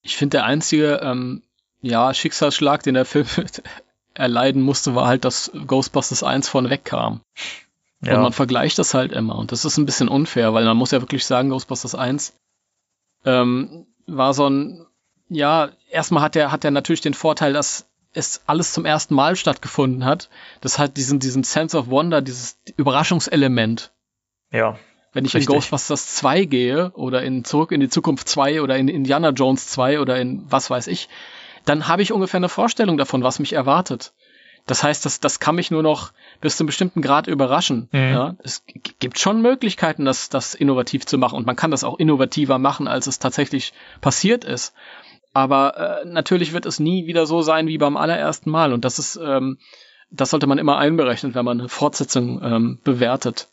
Ich 0.00 0.16
finde, 0.16 0.38
der 0.38 0.44
einzige 0.46 1.00
ähm, 1.02 1.42
ja, 1.82 2.14
Schicksalsschlag, 2.14 2.82
den 2.82 2.94
der 2.94 3.04
Film 3.04 3.26
erleiden 4.14 4.62
musste, 4.62 4.94
war 4.94 5.06
halt, 5.06 5.24
dass 5.24 5.50
Ghostbusters 5.66 6.22
1 6.22 6.48
von 6.48 6.70
weg 6.70 6.84
kam. 6.84 7.20
Und 8.00 8.08
Ja, 8.08 8.20
man 8.20 8.32
vergleicht 8.32 8.78
das 8.78 8.94
halt 8.94 9.12
immer. 9.12 9.36
Und 9.36 9.52
das 9.52 9.64
ist 9.64 9.78
ein 9.78 9.86
bisschen 9.86 10.08
unfair, 10.08 10.54
weil 10.54 10.64
man 10.64 10.76
muss 10.76 10.90
ja 10.90 11.00
wirklich 11.00 11.24
sagen, 11.24 11.50
Ghostbusters 11.50 11.94
1 11.94 12.34
ähm, 13.24 13.86
war 14.06 14.34
so 14.34 14.48
ein, 14.48 14.86
ja, 15.28 15.70
erstmal 15.90 16.22
hat 16.22 16.36
er 16.36 16.50
hat 16.50 16.64
er 16.64 16.72
natürlich 16.72 17.00
den 17.00 17.14
Vorteil, 17.14 17.52
dass 17.52 17.86
es 18.12 18.42
alles 18.46 18.72
zum 18.72 18.84
ersten 18.84 19.14
Mal 19.14 19.36
stattgefunden 19.36 20.04
hat. 20.04 20.28
Das 20.60 20.78
hat 20.78 20.96
diesen, 20.96 21.18
diesen 21.18 21.44
Sense 21.44 21.78
of 21.78 21.88
Wonder, 21.88 22.20
dieses 22.20 22.58
Überraschungselement. 22.76 23.92
ja, 24.50 24.78
Wenn 25.12 25.24
ich 25.24 25.34
Richtig. 25.34 25.48
in 25.48 25.54
Ghostbusters 25.54 26.14
2 26.16 26.44
gehe 26.44 26.90
oder 26.90 27.22
in 27.22 27.44
Zurück 27.44 27.72
in 27.72 27.80
die 27.80 27.88
Zukunft 27.88 28.28
2 28.28 28.62
oder 28.62 28.76
in 28.76 28.88
Indiana 28.88 29.30
Jones 29.30 29.68
2 29.68 30.00
oder 30.00 30.20
in 30.20 30.44
was 30.50 30.68
weiß 30.68 30.88
ich, 30.88 31.08
dann 31.64 31.88
habe 31.88 32.02
ich 32.02 32.12
ungefähr 32.12 32.38
eine 32.38 32.48
Vorstellung 32.48 32.96
davon, 32.96 33.22
was 33.22 33.38
mich 33.38 33.52
erwartet. 33.52 34.12
Das 34.66 34.84
heißt, 34.84 35.04
das, 35.04 35.18
das 35.18 35.40
kann 35.40 35.56
mich 35.56 35.70
nur 35.70 35.82
noch 35.82 36.12
bis 36.40 36.56
zu 36.56 36.62
einem 36.62 36.68
bestimmten 36.68 37.02
Grad 37.02 37.26
überraschen. 37.26 37.88
Mhm. 37.90 38.00
Ja, 38.00 38.36
es 38.44 38.64
gibt 39.00 39.18
schon 39.18 39.42
Möglichkeiten, 39.42 40.04
das, 40.04 40.28
das 40.28 40.54
innovativ 40.54 41.04
zu 41.04 41.18
machen 41.18 41.36
und 41.36 41.46
man 41.46 41.56
kann 41.56 41.72
das 41.72 41.82
auch 41.82 41.98
innovativer 41.98 42.58
machen, 42.58 42.86
als 42.86 43.06
es 43.06 43.18
tatsächlich 43.18 43.72
passiert 44.00 44.44
ist. 44.44 44.74
Aber 45.32 46.02
äh, 46.02 46.04
natürlich 46.04 46.52
wird 46.52 46.66
es 46.66 46.78
nie 46.78 47.06
wieder 47.06 47.26
so 47.26 47.42
sein 47.42 47.66
wie 47.66 47.78
beim 47.78 47.96
allerersten 47.96 48.50
Mal 48.50 48.72
und 48.72 48.84
das 48.84 48.98
ist, 48.98 49.16
ähm, 49.16 49.58
das 50.10 50.30
sollte 50.30 50.46
man 50.46 50.58
immer 50.58 50.76
einberechnen, 50.76 51.34
wenn 51.34 51.44
man 51.44 51.58
eine 51.58 51.68
Fortsetzung 51.68 52.40
ähm, 52.42 52.78
bewertet. 52.84 53.48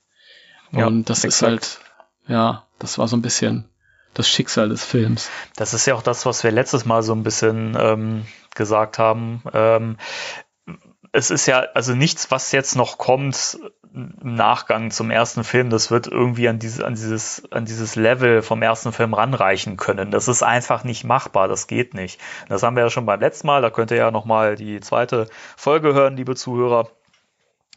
Ja, 0.72 0.86
und 0.88 1.10
das 1.10 1.20
ist 1.20 1.42
exakt. 1.42 1.52
halt, 1.52 1.80
ja, 2.28 2.68
das 2.78 2.98
war 2.98 3.08
so 3.08 3.16
ein 3.18 3.22
bisschen 3.22 3.69
das 4.14 4.30
Schicksal 4.30 4.70
des 4.70 4.84
Films. 4.84 5.30
das 5.56 5.74
ist 5.74 5.86
ja 5.86 5.96
auch 5.96 6.02
das, 6.02 6.26
was 6.26 6.44
wir 6.44 6.52
letztes 6.52 6.86
Mal 6.86 7.04
so 7.04 7.14
ein 7.14 7.24
bisschen 7.24 7.78
ähm, 7.80 8.26
gesagt 8.56 9.00
haben. 9.00 9.44
Ähm, 9.54 9.98
es 11.12 11.32
ist 11.32 11.48
ja 11.48 11.66
also 11.74 11.96
nichts, 11.96 12.30
was 12.32 12.52
jetzt 12.52 12.76
noch 12.76 12.98
kommt 12.98 13.58
im 13.94 14.36
Nachgang 14.36 14.92
zum 14.92 15.10
ersten 15.10 15.44
Film, 15.44 15.70
das 15.70 15.90
wird 15.90 16.08
irgendwie 16.08 16.48
an 16.48 16.60
dieses, 16.60 16.82
an 16.82 16.94
dieses, 16.94 17.52
an 17.52 17.66
dieses 17.66 17.96
Level 17.96 18.42
vom 18.42 18.62
ersten 18.62 18.92
Film 18.92 19.14
ranreichen 19.14 19.78
können. 19.78 20.12
Das 20.12 20.28
ist 20.28 20.44
einfach 20.44 20.84
nicht 20.84 21.04
machbar, 21.04 21.48
das 21.48 21.68
geht 21.68 21.94
nicht. 21.94 22.20
Das 22.50 22.62
haben 22.62 22.76
wir 22.76 22.84
ja 22.84 22.90
schon 22.90 23.06
beim 23.08 23.20
letzten 23.20 23.48
Mal, 23.48 23.62
da 23.62 23.72
könnt 23.72 23.92
ihr 23.92 23.98
ja 23.98 24.12
nochmal 24.12 24.56
die 24.56 24.80
zweite 24.80 25.28
Folge 25.58 25.94
hören, 25.94 26.16
liebe 26.16 26.36
Zuhörer. 26.36 26.90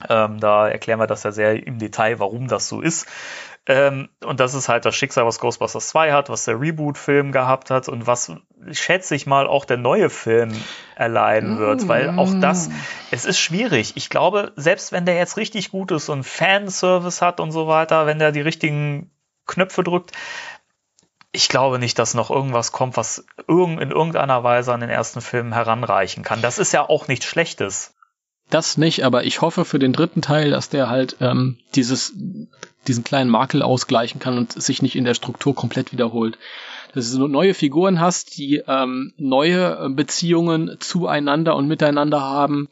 Ähm, 0.08 0.40
da 0.40 0.68
erklären 0.68 0.98
wir 0.98 1.06
das 1.06 1.22
ja 1.22 1.32
sehr 1.32 1.66
im 1.66 1.78
Detail, 1.78 2.18
warum 2.18 2.48
das 2.48 2.68
so 2.68 2.80
ist. 2.80 3.06
Ähm, 3.66 4.08
und 4.24 4.40
das 4.40 4.54
ist 4.54 4.68
halt 4.68 4.84
das 4.84 4.96
Schicksal, 4.96 5.24
was 5.24 5.38
Ghostbusters 5.38 5.88
2 5.88 6.12
hat, 6.12 6.28
was 6.28 6.44
der 6.44 6.60
Reboot-Film 6.60 7.30
gehabt 7.30 7.70
hat 7.70 7.88
und 7.88 8.08
was, 8.08 8.32
schätze 8.72 9.14
ich 9.14 9.26
mal, 9.26 9.46
auch 9.46 9.64
der 9.64 9.76
neue 9.76 10.10
Film 10.10 10.52
erleiden 10.96 11.58
wird, 11.58 11.86
weil 11.86 12.18
auch 12.18 12.32
das, 12.40 12.70
es 13.12 13.24
ist 13.24 13.38
schwierig. 13.38 13.92
Ich 13.94 14.10
glaube, 14.10 14.52
selbst 14.56 14.90
wenn 14.90 15.06
der 15.06 15.16
jetzt 15.16 15.36
richtig 15.36 15.70
gut 15.70 15.92
ist 15.92 16.08
und 16.08 16.24
Fanservice 16.24 17.24
hat 17.24 17.38
und 17.38 17.52
so 17.52 17.68
weiter, 17.68 18.06
wenn 18.06 18.18
der 18.18 18.32
die 18.32 18.40
richtigen 18.40 19.12
Knöpfe 19.46 19.84
drückt, 19.84 20.10
ich 21.30 21.48
glaube 21.48 21.78
nicht, 21.78 21.98
dass 22.00 22.14
noch 22.14 22.30
irgendwas 22.30 22.72
kommt, 22.72 22.96
was 22.96 23.24
irgend, 23.46 23.80
in 23.80 23.92
irgendeiner 23.92 24.42
Weise 24.42 24.72
an 24.74 24.80
den 24.80 24.90
ersten 24.90 25.20
Film 25.20 25.52
heranreichen 25.52 26.24
kann. 26.24 26.42
Das 26.42 26.58
ist 26.58 26.72
ja 26.72 26.88
auch 26.88 27.06
nichts 27.06 27.26
Schlechtes. 27.26 27.94
das 28.50 28.76
nicht, 28.76 29.04
aber 29.04 29.24
ich 29.24 29.40
hoffe 29.40 29.64
für 29.64 29.78
den 29.78 29.92
dritten 29.92 30.20
Teil, 30.20 30.50
dass 30.50 30.68
der 30.68 30.90
halt 30.90 31.16
ähm, 31.20 31.58
dieses, 31.74 32.12
diesen 32.88 33.04
kleinen 33.04 33.30
Makel 33.30 33.62
ausgleichen 33.62 34.20
kann 34.20 34.38
und 34.38 34.60
sich 34.60 34.82
nicht 34.82 34.96
in 34.96 35.04
der 35.04 35.14
Struktur 35.14 35.54
komplett 35.54 35.92
wiederholt. 35.92 36.38
Dass 36.94 37.12
du 37.12 37.26
neue 37.28 37.54
Figuren 37.54 38.00
hast, 38.00 38.36
die 38.36 38.62
ähm, 38.66 39.12
neue 39.16 39.86
äh, 39.86 39.88
Beziehungen 39.88 40.76
zueinander 40.80 41.56
und 41.56 41.66
miteinander 41.68 42.20
haben, 42.20 42.68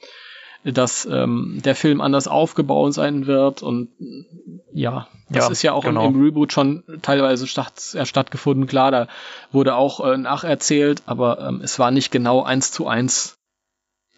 dass 0.62 1.06
ähm, 1.06 1.60
der 1.64 1.74
Film 1.74 2.02
anders 2.02 2.28
aufgebaut 2.28 2.92
sein 2.92 3.26
wird 3.26 3.62
und 3.62 3.88
ja, 4.74 5.08
das 5.30 5.46
Ja, 5.46 5.50
ist 5.50 5.62
ja 5.62 5.72
auch 5.72 5.84
genau. 5.84 6.06
im, 6.06 6.16
im 6.16 6.22
Reboot 6.22 6.52
schon 6.52 6.84
teilweise 7.00 7.46
statt, 7.46 7.94
äh, 7.94 8.04
stattgefunden. 8.04 8.66
Klar, 8.66 8.90
da 8.90 9.08
wurde 9.52 9.74
auch 9.74 10.00
äh, 10.06 10.18
nacherzählt, 10.18 11.02
aber 11.06 11.40
ähm, 11.40 11.60
es 11.62 11.78
war 11.78 11.90
nicht 11.90 12.10
genau 12.10 12.42
eins 12.42 12.72
zu 12.72 12.86
eins 12.86 13.38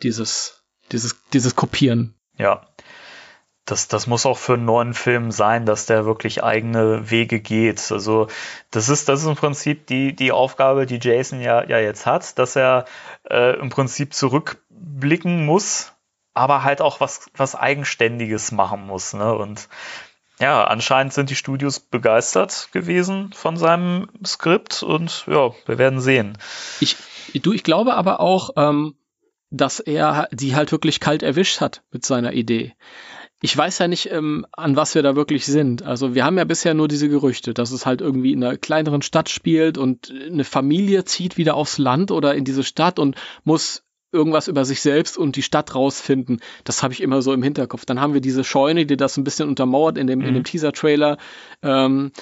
dieses, 0.03 0.65
dieses, 0.91 1.23
dieses 1.33 1.55
Kopieren. 1.55 2.15
Ja. 2.39 2.67
Das, 3.65 3.87
das 3.87 4.09
muss 4.09 4.27
auch 4.27 4.39
für 4.39 4.55
einen 4.55 4.65
neuen 4.65 4.93
Film 4.93 5.31
sein, 5.31 5.67
dass 5.67 5.87
der 5.87 6.05
wirklich 6.05 6.43
eigene 6.43 7.11
Wege 7.11 7.39
geht. 7.41 7.93
Also 7.93 8.27
das 8.73 8.89
ist, 8.89 9.09
das 9.09 9.21
ist 9.21 9.29
im 9.29 9.37
Prinzip 9.37 9.87
die, 9.87 10.17
die 10.17 10.33
Aufgabe, 10.33 10.85
die 10.85 10.99
Jason 11.01 11.41
ja, 11.41 11.65
ja 11.65 11.79
jetzt 11.79 12.05
hat, 12.05 12.39
dass 12.39 12.57
er 12.57 12.87
äh, 13.31 13.57
im 13.61 13.71
Prinzip 13.71 14.15
zurückblicken 14.15 15.47
muss, 15.47 15.93
aber 16.35 16.65
halt 16.65 16.81
auch 16.81 16.99
was, 17.01 17.31
was 17.37 17.55
Eigenständiges 17.55 18.51
machen 18.51 18.85
muss. 18.85 19.13
Ne? 19.13 19.33
Und 19.33 19.69
ja, 20.41 20.65
anscheinend 20.65 21.13
sind 21.13 21.31
die 21.31 21.37
Studios 21.37 21.79
begeistert 21.79 22.69
gewesen 22.73 23.33
von 23.33 23.57
seinem 23.57 24.09
Skript 24.27 24.83
und 24.83 25.25
ja, 25.29 25.53
wir 25.67 25.79
werden 25.79 26.01
sehen. 26.01 26.37
Ich, 26.81 26.97
du, 27.35 27.53
ich 27.53 27.63
glaube 27.63 27.95
aber 27.95 28.19
auch, 28.19 28.51
ähm, 28.57 28.97
dass 29.51 29.79
er 29.79 30.29
die 30.33 30.57
halt 30.57 30.73
wirklich 30.73 30.99
kalt 30.99 31.23
erwischt 31.23 31.61
hat 31.61 31.83
mit 31.93 32.05
seiner 32.05 32.33
Idee. 32.33 32.75
Ich 33.45 33.57
weiß 33.57 33.79
ja 33.81 33.89
nicht, 33.89 34.11
ähm, 34.11 34.47
an 34.53 34.77
was 34.77 34.95
wir 34.95 35.03
da 35.03 35.17
wirklich 35.17 35.47
sind. 35.47 35.83
Also 35.83 36.15
wir 36.15 36.25
haben 36.25 36.39
ja 36.39 36.45
bisher 36.45 36.75
nur 36.75 36.87
diese 36.87 37.09
Gerüchte, 37.09 37.53
dass 37.53 37.73
es 37.73 37.85
halt 37.85 38.01
irgendwie 38.01 38.33
in 38.33 38.43
einer 38.43 38.57
kleineren 38.57 39.03
Stadt 39.03 39.29
spielt 39.29 39.79
und 39.79 40.13
eine 40.13 40.45
Familie 40.45 41.05
zieht 41.05 41.37
wieder 41.37 41.57
aufs 41.57 41.77
Land 41.77 42.13
oder 42.13 42.37
in 42.37 42.45
diese 42.45 42.63
Stadt 42.63 43.01
und 43.01 43.17
muss 43.43 43.83
irgendwas 44.13 44.47
über 44.47 44.65
sich 44.65 44.81
selbst 44.81 45.19
und 45.19 45.35
die 45.35 45.43
Stadt 45.43 45.75
rausfinden. 45.75 46.41
Das 46.63 46.85
habe 46.85 46.93
ich 46.95 47.01
immer 47.01 47.21
so 47.21 47.33
im 47.33 47.43
Hinterkopf. 47.43 47.85
Dann 47.85 48.01
haben 48.01 48.15
wir 48.15 48.21
diese 48.21 48.45
Scheune, 48.45 48.87
die 48.87 48.97
das 48.97 49.17
ein 49.17 49.25
bisschen 49.25 49.49
untermauert 49.49 49.99
in 49.99 50.07
dem, 50.07 50.21
in 50.21 50.35
dem 50.35 50.45
Teaser-Trailer. 50.45 51.19
Ähm, 51.63 52.13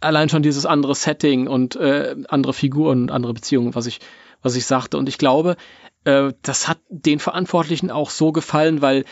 allein 0.00 0.28
schon 0.28 0.42
dieses 0.42 0.66
andere 0.66 0.94
Setting 0.94 1.48
und 1.48 1.74
äh, 1.76 2.14
andere 2.28 2.52
Figuren 2.52 3.02
und 3.02 3.10
andere 3.10 3.34
Beziehungen, 3.34 3.74
was 3.74 3.86
ich, 3.86 4.00
was 4.42 4.54
ich 4.54 4.66
sagte. 4.66 4.98
Und 4.98 5.08
ich 5.08 5.18
glaube, 5.18 5.56
äh, 6.04 6.32
das 6.42 6.68
hat 6.68 6.78
den 6.88 7.18
Verantwortlichen 7.18 7.90
auch 7.90 8.10
so 8.10 8.32
gefallen, 8.32 8.82
weil 8.82 9.04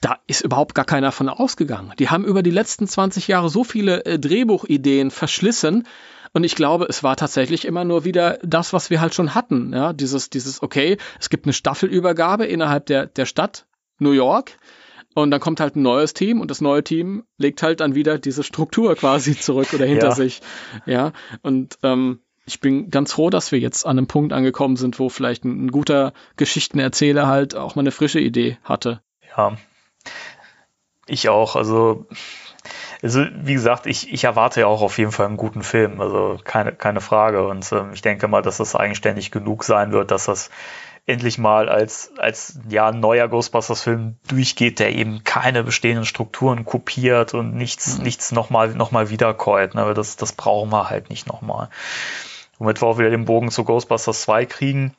da 0.00 0.18
ist 0.26 0.42
überhaupt 0.42 0.74
gar 0.74 0.84
keiner 0.84 1.10
von 1.12 1.28
ausgegangen. 1.28 1.92
Die 1.98 2.10
haben 2.10 2.24
über 2.24 2.42
die 2.42 2.50
letzten 2.50 2.86
20 2.86 3.28
Jahre 3.28 3.48
so 3.48 3.64
viele 3.64 4.04
äh, 4.04 4.18
Drehbuchideen 4.18 5.10
verschlissen. 5.10 5.86
Und 6.32 6.44
ich 6.44 6.54
glaube, 6.54 6.86
es 6.88 7.02
war 7.02 7.16
tatsächlich 7.16 7.64
immer 7.64 7.84
nur 7.84 8.04
wieder 8.04 8.38
das, 8.42 8.72
was 8.74 8.90
wir 8.90 9.00
halt 9.00 9.14
schon 9.14 9.34
hatten. 9.34 9.72
Ja, 9.72 9.92
dieses, 9.94 10.28
dieses, 10.28 10.62
okay, 10.62 10.98
es 11.18 11.30
gibt 11.30 11.46
eine 11.46 11.54
Staffelübergabe 11.54 12.44
innerhalb 12.44 12.86
der, 12.86 13.06
der 13.06 13.24
Stadt 13.24 13.66
New 13.98 14.12
York. 14.12 14.58
Und 15.14 15.30
dann 15.30 15.40
kommt 15.40 15.60
halt 15.60 15.76
ein 15.76 15.82
neues 15.82 16.12
Team 16.12 16.42
und 16.42 16.50
das 16.50 16.60
neue 16.60 16.84
Team 16.84 17.24
legt 17.38 17.62
halt 17.62 17.80
dann 17.80 17.94
wieder 17.94 18.18
diese 18.18 18.42
Struktur 18.42 18.94
quasi 18.96 19.34
zurück 19.38 19.72
oder 19.72 19.86
hinter 19.86 20.08
Ja. 20.08 20.14
sich. 20.14 20.42
Ja, 20.84 21.12
und 21.40 21.78
ähm, 21.82 22.20
ich 22.44 22.60
bin 22.60 22.90
ganz 22.90 23.14
froh, 23.14 23.30
dass 23.30 23.50
wir 23.50 23.58
jetzt 23.58 23.86
an 23.86 23.96
einem 23.96 24.08
Punkt 24.08 24.34
angekommen 24.34 24.76
sind, 24.76 24.98
wo 24.98 25.08
vielleicht 25.08 25.44
ein, 25.44 25.64
ein 25.66 25.70
guter 25.70 26.12
Geschichtenerzähler 26.36 27.26
halt 27.26 27.56
auch 27.56 27.76
mal 27.76 27.80
eine 27.80 27.92
frische 27.92 28.20
Idee 28.20 28.58
hatte. 28.62 29.00
Ja. 29.36 29.56
Ich 31.06 31.28
auch. 31.28 31.56
Also, 31.56 32.06
also 33.02 33.24
wie 33.32 33.54
gesagt, 33.54 33.86
ich, 33.86 34.12
ich 34.12 34.24
erwarte 34.24 34.60
ja 34.60 34.66
auch 34.66 34.82
auf 34.82 34.98
jeden 34.98 35.12
Fall 35.12 35.26
einen 35.26 35.36
guten 35.36 35.62
Film. 35.62 36.00
Also 36.00 36.38
keine, 36.42 36.72
keine 36.72 37.00
Frage. 37.00 37.46
Und 37.46 37.70
ähm, 37.72 37.92
ich 37.92 38.02
denke 38.02 38.28
mal, 38.28 38.42
dass 38.42 38.56
das 38.56 38.74
eigenständig 38.74 39.30
genug 39.30 39.64
sein 39.64 39.92
wird, 39.92 40.10
dass 40.10 40.24
das 40.24 40.50
endlich 41.06 41.38
mal 41.38 41.68
als, 41.68 42.12
als 42.18 42.58
ja, 42.68 42.90
neuer 42.90 43.28
Ghostbusters-Film 43.28 44.16
durchgeht, 44.26 44.80
der 44.80 44.92
eben 44.92 45.22
keine 45.22 45.62
bestehenden 45.62 46.04
Strukturen 46.04 46.64
kopiert 46.64 47.32
und 47.32 47.54
nichts, 47.54 47.98
nichts 47.98 48.32
nochmal 48.32 48.74
noch 48.74 48.90
mal 48.90 49.08
wiederkäut. 49.08 49.76
Ne? 49.76 49.82
Aber 49.82 49.94
Das, 49.94 50.16
das 50.16 50.32
brauchen 50.32 50.70
wir 50.70 50.90
halt 50.90 51.08
nicht 51.08 51.28
nochmal. 51.28 51.70
Womit 52.58 52.82
wir 52.82 52.88
auch 52.88 52.98
wieder 52.98 53.10
den 53.10 53.24
Bogen 53.24 53.52
zu 53.52 53.62
Ghostbusters 53.62 54.22
2 54.22 54.46
kriegen. 54.46 54.96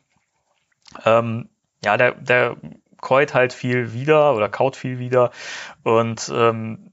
Ähm, 1.04 1.50
ja, 1.84 1.98
der, 1.98 2.14
der 2.14 2.56
käut 3.02 3.34
halt 3.34 3.54
viel 3.54 3.94
wieder 3.94 4.34
oder 4.36 4.50
kaut 4.50 4.76
viel 4.76 5.00
wieder. 5.00 5.32
Und 5.84 6.32
ähm, 6.34 6.92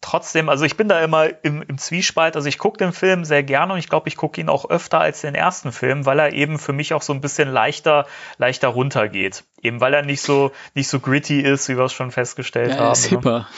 trotzdem, 0.00 0.48
also 0.48 0.64
ich 0.64 0.76
bin 0.76 0.88
da 0.88 1.00
immer 1.00 1.28
im, 1.44 1.62
im 1.62 1.78
Zwiespalt. 1.78 2.36
Also 2.36 2.48
ich 2.48 2.58
gucke 2.58 2.78
den 2.78 2.92
Film 2.92 3.24
sehr 3.24 3.42
gerne 3.42 3.72
und 3.72 3.78
ich 3.78 3.88
glaube, 3.88 4.08
ich 4.08 4.16
gucke 4.16 4.40
ihn 4.40 4.48
auch 4.48 4.68
öfter 4.70 5.00
als 5.00 5.22
den 5.22 5.34
ersten 5.34 5.72
Film, 5.72 6.06
weil 6.06 6.18
er 6.18 6.32
eben 6.32 6.58
für 6.58 6.72
mich 6.72 6.94
auch 6.94 7.02
so 7.02 7.12
ein 7.12 7.20
bisschen 7.20 7.48
leichter, 7.48 8.06
leichter 8.38 8.68
runtergeht. 8.68 9.44
Eben 9.62 9.80
weil 9.80 9.94
er 9.94 10.02
nicht 10.02 10.20
so, 10.22 10.52
nicht 10.74 10.88
so 10.88 11.00
gritty 11.00 11.40
ist, 11.40 11.68
wie 11.68 11.76
wir 11.76 11.84
es 11.84 11.92
schon 11.92 12.10
festgestellt 12.10 12.70
Ja, 12.70 12.78
haben. 12.78 12.92
ist 12.92 13.04
ne? 13.04 13.16
hipper. 13.16 13.48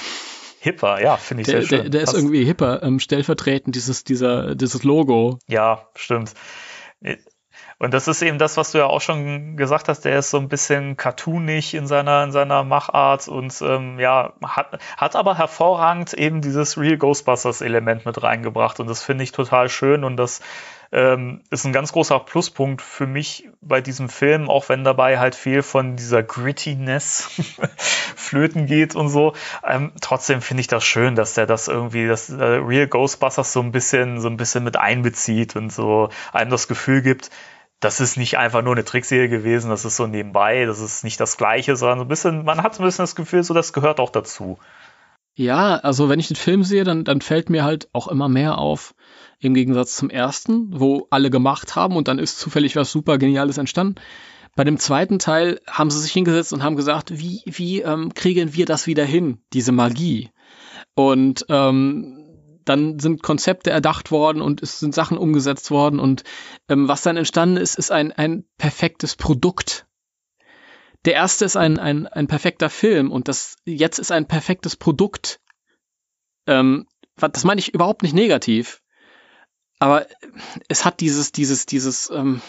Hipper, 0.60 1.01
ja, 1.01 1.16
finde 1.16 1.43
ich 1.43 1.47
Der, 1.47 1.60
sehr 1.62 1.69
schön. 1.69 1.81
der, 1.82 1.90
der 1.90 2.02
ist 2.02 2.15
irgendwie 2.15 2.44
hipper, 2.44 2.82
ähm, 2.82 2.98
stellvertretend 2.98 3.77
dieses, 3.77 4.02
dieser, 4.02 4.55
dieses 4.56 4.82
Logo. 4.82 5.39
Ja, 5.47 5.86
stimmt. 5.94 6.32
Und 7.79 7.95
das 7.95 8.09
ist 8.09 8.23
eben 8.23 8.39
das, 8.39 8.57
was 8.57 8.73
du 8.73 8.79
ja 8.79 8.87
auch 8.87 9.01
schon 9.01 9.57
gesagt 9.57 9.89
hast, 9.89 10.05
der 10.05 10.19
ist 10.19 10.31
so 10.31 10.39
ein 10.39 10.49
bisschen 10.49 10.97
cartoonig 10.97 11.75
in 11.75 11.87
seiner, 11.87 12.25
in 12.25 12.33
seiner 12.33 12.65
Machart 12.65 13.29
und 13.29 13.55
ähm, 13.63 14.01
ja, 14.01 14.33
hat, 14.45 14.79
hat 14.97 15.15
aber 15.15 15.39
hervorragend 15.39 16.13
eben 16.13 16.41
dieses 16.41 16.77
Real 16.77 16.97
Ghostbusters-Element 16.97 18.05
mit 18.05 18.21
reingebracht 18.21 18.81
und 18.81 18.89
das 18.89 19.05
finde 19.05 19.23
ich 19.23 19.31
total 19.31 19.69
schön 19.69 20.03
und 20.03 20.17
das 20.17 20.41
ähm, 20.91 21.43
ist 21.51 21.67
ein 21.67 21.73
ganz 21.73 21.93
großer 21.93 22.19
Pluspunkt 22.21 22.81
für 22.81 23.07
mich 23.07 23.49
bei 23.61 23.81
diesem 23.81 24.09
Film, 24.09 24.49
auch 24.49 24.69
wenn 24.69 24.85
dabei 24.85 25.19
halt 25.19 25.35
viel 25.35 25.63
von 25.63 25.97
dieser 25.97 26.23
Grittiness 26.23 27.29
flöten 28.17 28.67
geht 28.67 28.97
und 28.97 29.09
so. 29.11 29.35
Ähm, 29.63 29.93
trotzdem 30.01 30.41
finde 30.41 30.63
ich 30.63 30.67
das 30.67 30.85
schön, 30.85 31.15
dass 31.15 31.35
der 31.35 31.47
das 31.47 31.69
irgendwie, 31.69 32.07
das 32.07 32.31
äh, 32.31 32.43
Real 32.43 32.87
Ghostbusters 32.87 33.53
so 33.53 33.61
ein 33.61 33.71
bisschen, 33.71 34.21
so 34.21 34.29
ein 34.29 34.39
bisschen 34.39 34.65
mit 34.65 34.79
einbezieht 34.79 35.57
und 35.57 35.71
so 35.71 36.09
einem 36.33 36.51
das 36.51 36.69
Gefühl 36.69 37.03
gibt, 37.03 37.31
das 37.81 38.01
ist 38.01 38.17
nicht 38.17 38.39
einfach 38.39 38.63
nur 38.63 38.75
eine 38.75 38.85
Trickserie 38.85 39.29
gewesen, 39.29 39.71
das 39.71 39.85
ist 39.85 39.97
so 39.97 40.07
nebenbei, 40.07 40.65
das 40.65 40.81
ist 40.81 41.05
nicht 41.05 41.21
das 41.21 41.37
Gleiche, 41.37 41.77
sondern 41.77 41.99
so 41.99 42.05
ein 42.05 42.09
bisschen, 42.09 42.45
man 42.45 42.63
hat 42.63 42.75
so 42.75 42.83
ein 42.83 42.87
bisschen 42.87 43.05
das 43.05 43.15
Gefühl, 43.15 43.43
so 43.43 43.55
das 43.55 43.73
gehört 43.73 44.01
auch 44.01 44.11
dazu. 44.11 44.59
Ja, 45.35 45.77
also 45.77 46.09
wenn 46.09 46.19
ich 46.19 46.27
den 46.27 46.37
Film 46.37 46.65
sehe, 46.65 46.83
dann, 46.83 47.05
dann 47.05 47.21
fällt 47.21 47.49
mir 47.49 47.63
halt 47.63 47.89
auch 47.93 48.09
immer 48.09 48.29
mehr 48.29 48.59
auf, 48.59 48.95
im 49.39 49.55
Gegensatz 49.55 49.95
zum 49.95 50.11
ersten, 50.11 50.81
wo 50.81 51.07
alle 51.11 51.31
gemacht 51.31 51.77
haben 51.77 51.95
und 51.95 52.09
dann 52.09 52.19
ist 52.19 52.41
zufällig 52.41 52.75
was 52.75 52.91
super 52.91 53.19
Geniales 53.19 53.59
entstanden. 53.59 53.95
Bei 54.57 54.65
dem 54.65 54.79
zweiten 54.79 55.21
Teil 55.21 55.61
haben 55.69 55.91
sie 55.91 56.01
sich 56.01 56.11
hingesetzt 56.11 56.53
und 56.53 56.65
haben 56.65 56.75
gesagt, 56.75 57.17
wie, 57.17 57.43
wie 57.47 57.83
ähm, 57.83 58.13
kriegen 58.15 58.55
wir 58.55 58.67
das 58.67 58.89
wieder 58.89 59.05
hin, 59.05 59.39
diese 59.53 59.71
Magie? 59.71 60.31
Und 60.97 61.47
ähm, 61.49 62.28
dann 62.69 62.99
sind 62.99 63.23
Konzepte 63.23 63.70
erdacht 63.70 64.11
worden 64.11 64.43
und 64.43 64.62
es 64.62 64.78
sind 64.81 64.95
Sachen 64.95 65.19
umgesetzt 65.19 65.70
worden 65.70 66.01
und 66.01 66.24
ähm, 66.69 66.89
was 66.89 67.03
dann 67.03 67.16
entstanden 67.16 67.57
ist, 67.57 67.77
ist 67.77 67.90
ein, 67.90 68.12
ein 68.12 68.45
perfektes 68.57 69.16
Produkt. 69.16 69.86
Der 71.05 71.15
erste 71.15 71.45
ist 71.45 71.57
ein, 71.57 71.78
ein, 71.78 72.07
ein 72.07 72.27
perfekter 72.27 72.70
Film 72.70 73.11
und 73.11 73.28
das 73.28 73.57
jetzt 73.65 73.99
ist 73.99 74.12
ein 74.12 74.27
perfektes 74.27 74.77
Produkt. 74.77 75.40
Ähm, 76.47 76.86
das 77.16 77.45
meine 77.45 77.61
ich 77.61 77.74
überhaupt 77.74 78.03
nicht 78.03 78.15
negativ. 78.15 78.82
Aber 79.78 80.07
es 80.69 80.85
hat 80.85 81.01
dieses, 81.01 81.31
dieses, 81.32 81.66
dieses, 81.66 82.11
ähm, 82.11 82.40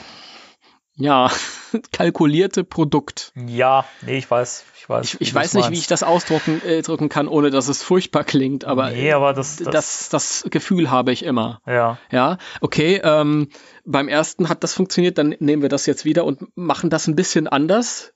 ja, 0.99 1.31
kalkulierte 1.91 2.63
Produkt. 2.63 3.31
Ja, 3.47 3.85
nee, 4.01 4.17
ich 4.17 4.29
weiß, 4.29 4.65
ich 4.77 4.89
weiß. 4.89 5.05
Ich, 5.15 5.21
ich 5.21 5.33
weiß 5.33 5.53
nicht, 5.55 5.69
wie 5.71 5.77
ich 5.77 5.87
das 5.87 6.03
ausdrücken 6.03 6.61
äh, 6.63 6.81
drücken 6.81 7.09
kann, 7.09 7.27
ohne 7.27 7.49
dass 7.51 7.67
es 7.67 7.81
furchtbar 7.81 8.23
klingt, 8.23 8.65
aber, 8.65 8.91
Nee, 8.91 9.11
aber 9.13 9.33
das- 9.33 9.55
das, 9.57 9.69
das- 9.71 10.09
das, 10.09 10.45
Gefühl 10.51 10.91
habe 10.91 11.11
ich 11.11 11.23
immer. 11.23 11.61
Ja, 11.65 11.97
Ja, 12.11 12.37
okay, 12.61 12.99
ähm, 13.03 13.49
beim 13.85 14.07
ersten 14.07 14.49
hat 14.49 14.63
das 14.63 14.73
funktioniert, 14.73 15.17
dann 15.17 15.35
nehmen 15.39 15.61
wir 15.61 15.69
das 15.69 15.85
jetzt 15.85 16.05
wieder 16.05 16.25
und 16.25 16.55
machen 16.55 16.89
das 16.89 17.07
ein 17.07 17.15
bisschen 17.15 17.47
anders. 17.47 18.13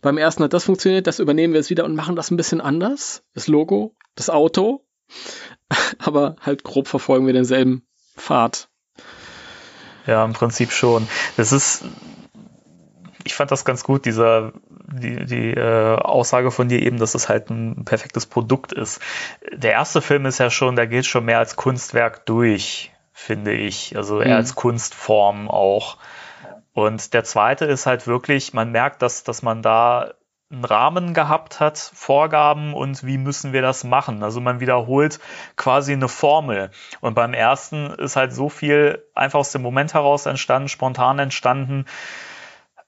Beim 0.00 0.18
ersten 0.18 0.42
hat 0.42 0.52
das 0.52 0.64
funktioniert, 0.64 1.06
das 1.06 1.20
übernehmen 1.20 1.52
wir 1.54 1.60
jetzt 1.60 1.70
wieder 1.70 1.84
und 1.84 1.94
machen 1.94 2.16
das 2.16 2.30
ein 2.32 2.36
bisschen 2.36 2.60
anders. 2.60 3.22
Das 3.34 3.46
Logo, 3.46 3.94
das 4.16 4.30
Auto. 4.30 4.84
Aber 5.98 6.36
halt 6.40 6.64
grob 6.64 6.88
verfolgen 6.88 7.26
wir 7.26 7.32
denselben 7.34 7.86
Pfad. 8.16 8.68
ja, 10.06 10.24
im 10.24 10.32
Prinzip 10.32 10.72
schon. 10.72 11.06
Das 11.36 11.52
ist, 11.52 11.84
ich 13.24 13.34
fand 13.34 13.50
das 13.50 13.64
ganz 13.64 13.84
gut, 13.84 14.04
dieser, 14.04 14.52
die, 14.92 15.24
die 15.24 15.50
äh, 15.54 15.96
Aussage 15.96 16.50
von 16.50 16.68
dir 16.68 16.82
eben, 16.82 16.98
dass 16.98 17.14
es 17.14 17.28
halt 17.28 17.50
ein 17.50 17.84
perfektes 17.84 18.26
Produkt 18.26 18.72
ist. 18.72 19.00
Der 19.52 19.72
erste 19.72 20.02
Film 20.02 20.26
ist 20.26 20.38
ja 20.38 20.50
schon, 20.50 20.76
der 20.76 20.86
geht 20.86 21.06
schon 21.06 21.24
mehr 21.24 21.38
als 21.38 21.56
Kunstwerk 21.56 22.26
durch, 22.26 22.92
finde 23.12 23.52
ich. 23.52 23.96
Also 23.96 24.20
eher 24.20 24.28
Mhm. 24.30 24.36
als 24.36 24.54
Kunstform 24.54 25.48
auch. 25.50 25.98
Und 26.74 27.12
der 27.14 27.24
zweite 27.24 27.66
ist 27.66 27.86
halt 27.86 28.06
wirklich, 28.06 28.54
man 28.54 28.72
merkt, 28.72 29.02
dass, 29.02 29.24
dass 29.24 29.42
man 29.42 29.62
da 29.62 30.14
einen 30.50 30.64
Rahmen 30.66 31.14
gehabt 31.14 31.60
hat, 31.60 31.78
Vorgaben 31.78 32.74
und 32.74 33.04
wie 33.06 33.16
müssen 33.16 33.52
wir 33.54 33.62
das 33.62 33.84
machen. 33.84 34.22
Also 34.22 34.40
man 34.40 34.60
wiederholt 34.60 35.18
quasi 35.56 35.92
eine 35.92 36.08
Formel. 36.08 36.70
Und 37.00 37.14
beim 37.14 37.32
ersten 37.32 37.86
ist 37.86 38.16
halt 38.16 38.34
so 38.34 38.50
viel 38.50 39.02
einfach 39.14 39.38
aus 39.38 39.52
dem 39.52 39.62
Moment 39.62 39.94
heraus 39.94 40.26
entstanden, 40.26 40.68
spontan 40.68 41.18
entstanden. 41.18 41.86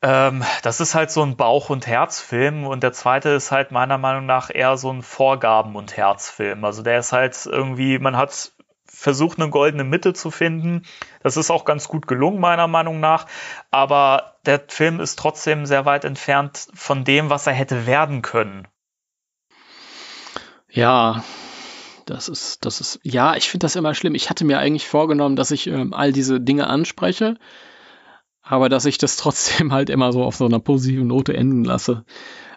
Ähm, 0.05 0.45
das 0.63 0.81
ist 0.81 0.95
halt 0.95 1.11
so 1.11 1.23
ein 1.23 1.37
Bauch- 1.37 1.71
und 1.71 1.87
Herzfilm 1.87 2.67
und 2.67 2.83
der 2.83 2.93
zweite 2.93 3.31
ist 3.31 3.51
halt 3.51 3.71
meiner 3.71 3.97
Meinung 3.97 4.27
nach 4.27 4.51
eher 4.55 4.77
so 4.77 4.91
ein 4.93 5.03
Vorgaben- 5.03 5.77
und 5.77 5.97
Herzfilm. 5.97 6.63
Also 6.63 6.83
der 6.83 6.99
ist 6.99 7.13
halt 7.13 7.47
irgendwie, 7.47 7.99
man 7.99 8.15
hat 8.15 8.53
versucht, 8.85 9.41
eine 9.41 9.49
goldene 9.49 9.83
Mitte 9.83 10.13
zu 10.13 10.31
finden. 10.31 10.83
Das 11.23 11.39
ist 11.39 11.51
auch 11.51 11.65
ganz 11.65 11.89
gut 11.89 12.07
gelungen, 12.07 12.39
meiner 12.39 12.69
Meinung 12.69 13.01
nach. 13.01 13.25
Aber 13.71 14.37
der 14.45 14.63
Film 14.69 15.01
ist 15.01 15.19
trotzdem 15.19 15.65
sehr 15.65 15.87
weit 15.87 16.05
entfernt 16.05 16.69
von 16.75 17.05
dem, 17.05 17.31
was 17.31 17.47
er 17.47 17.55
hätte 17.55 17.87
werden 17.87 18.21
können. 18.21 18.69
Ja, 20.69 21.25
das 22.05 22.29
ist, 22.29 22.67
das 22.67 22.83
ist, 22.83 23.01
ja, 23.05 23.37
ich 23.37 23.49
finde 23.49 23.65
das 23.65 23.75
immer 23.75 23.95
schlimm. 23.95 24.15
Ich 24.15 24.29
hatte 24.29 24.45
mir 24.45 24.59
eigentlich 24.59 24.87
vorgenommen, 24.87 25.37
dass 25.37 25.51
ich 25.51 25.67
ähm, 25.67 25.95
all 25.95 26.13
diese 26.13 26.43
Dinge 26.43 26.67
anspreche, 26.67 27.39
aber 28.45 28.69
dass 28.69 28.85
ich 28.85 28.99
das 28.99 29.17
trotzdem 29.19 29.73
halt 29.73 29.91
immer 29.91 30.13
so 30.13 30.23
auf 30.25 30.37
so 30.37 30.47
einer 30.47 30.61
positiven 30.61 31.09
Note 31.09 31.37
enden 31.37 31.65
lasse. 31.65 32.05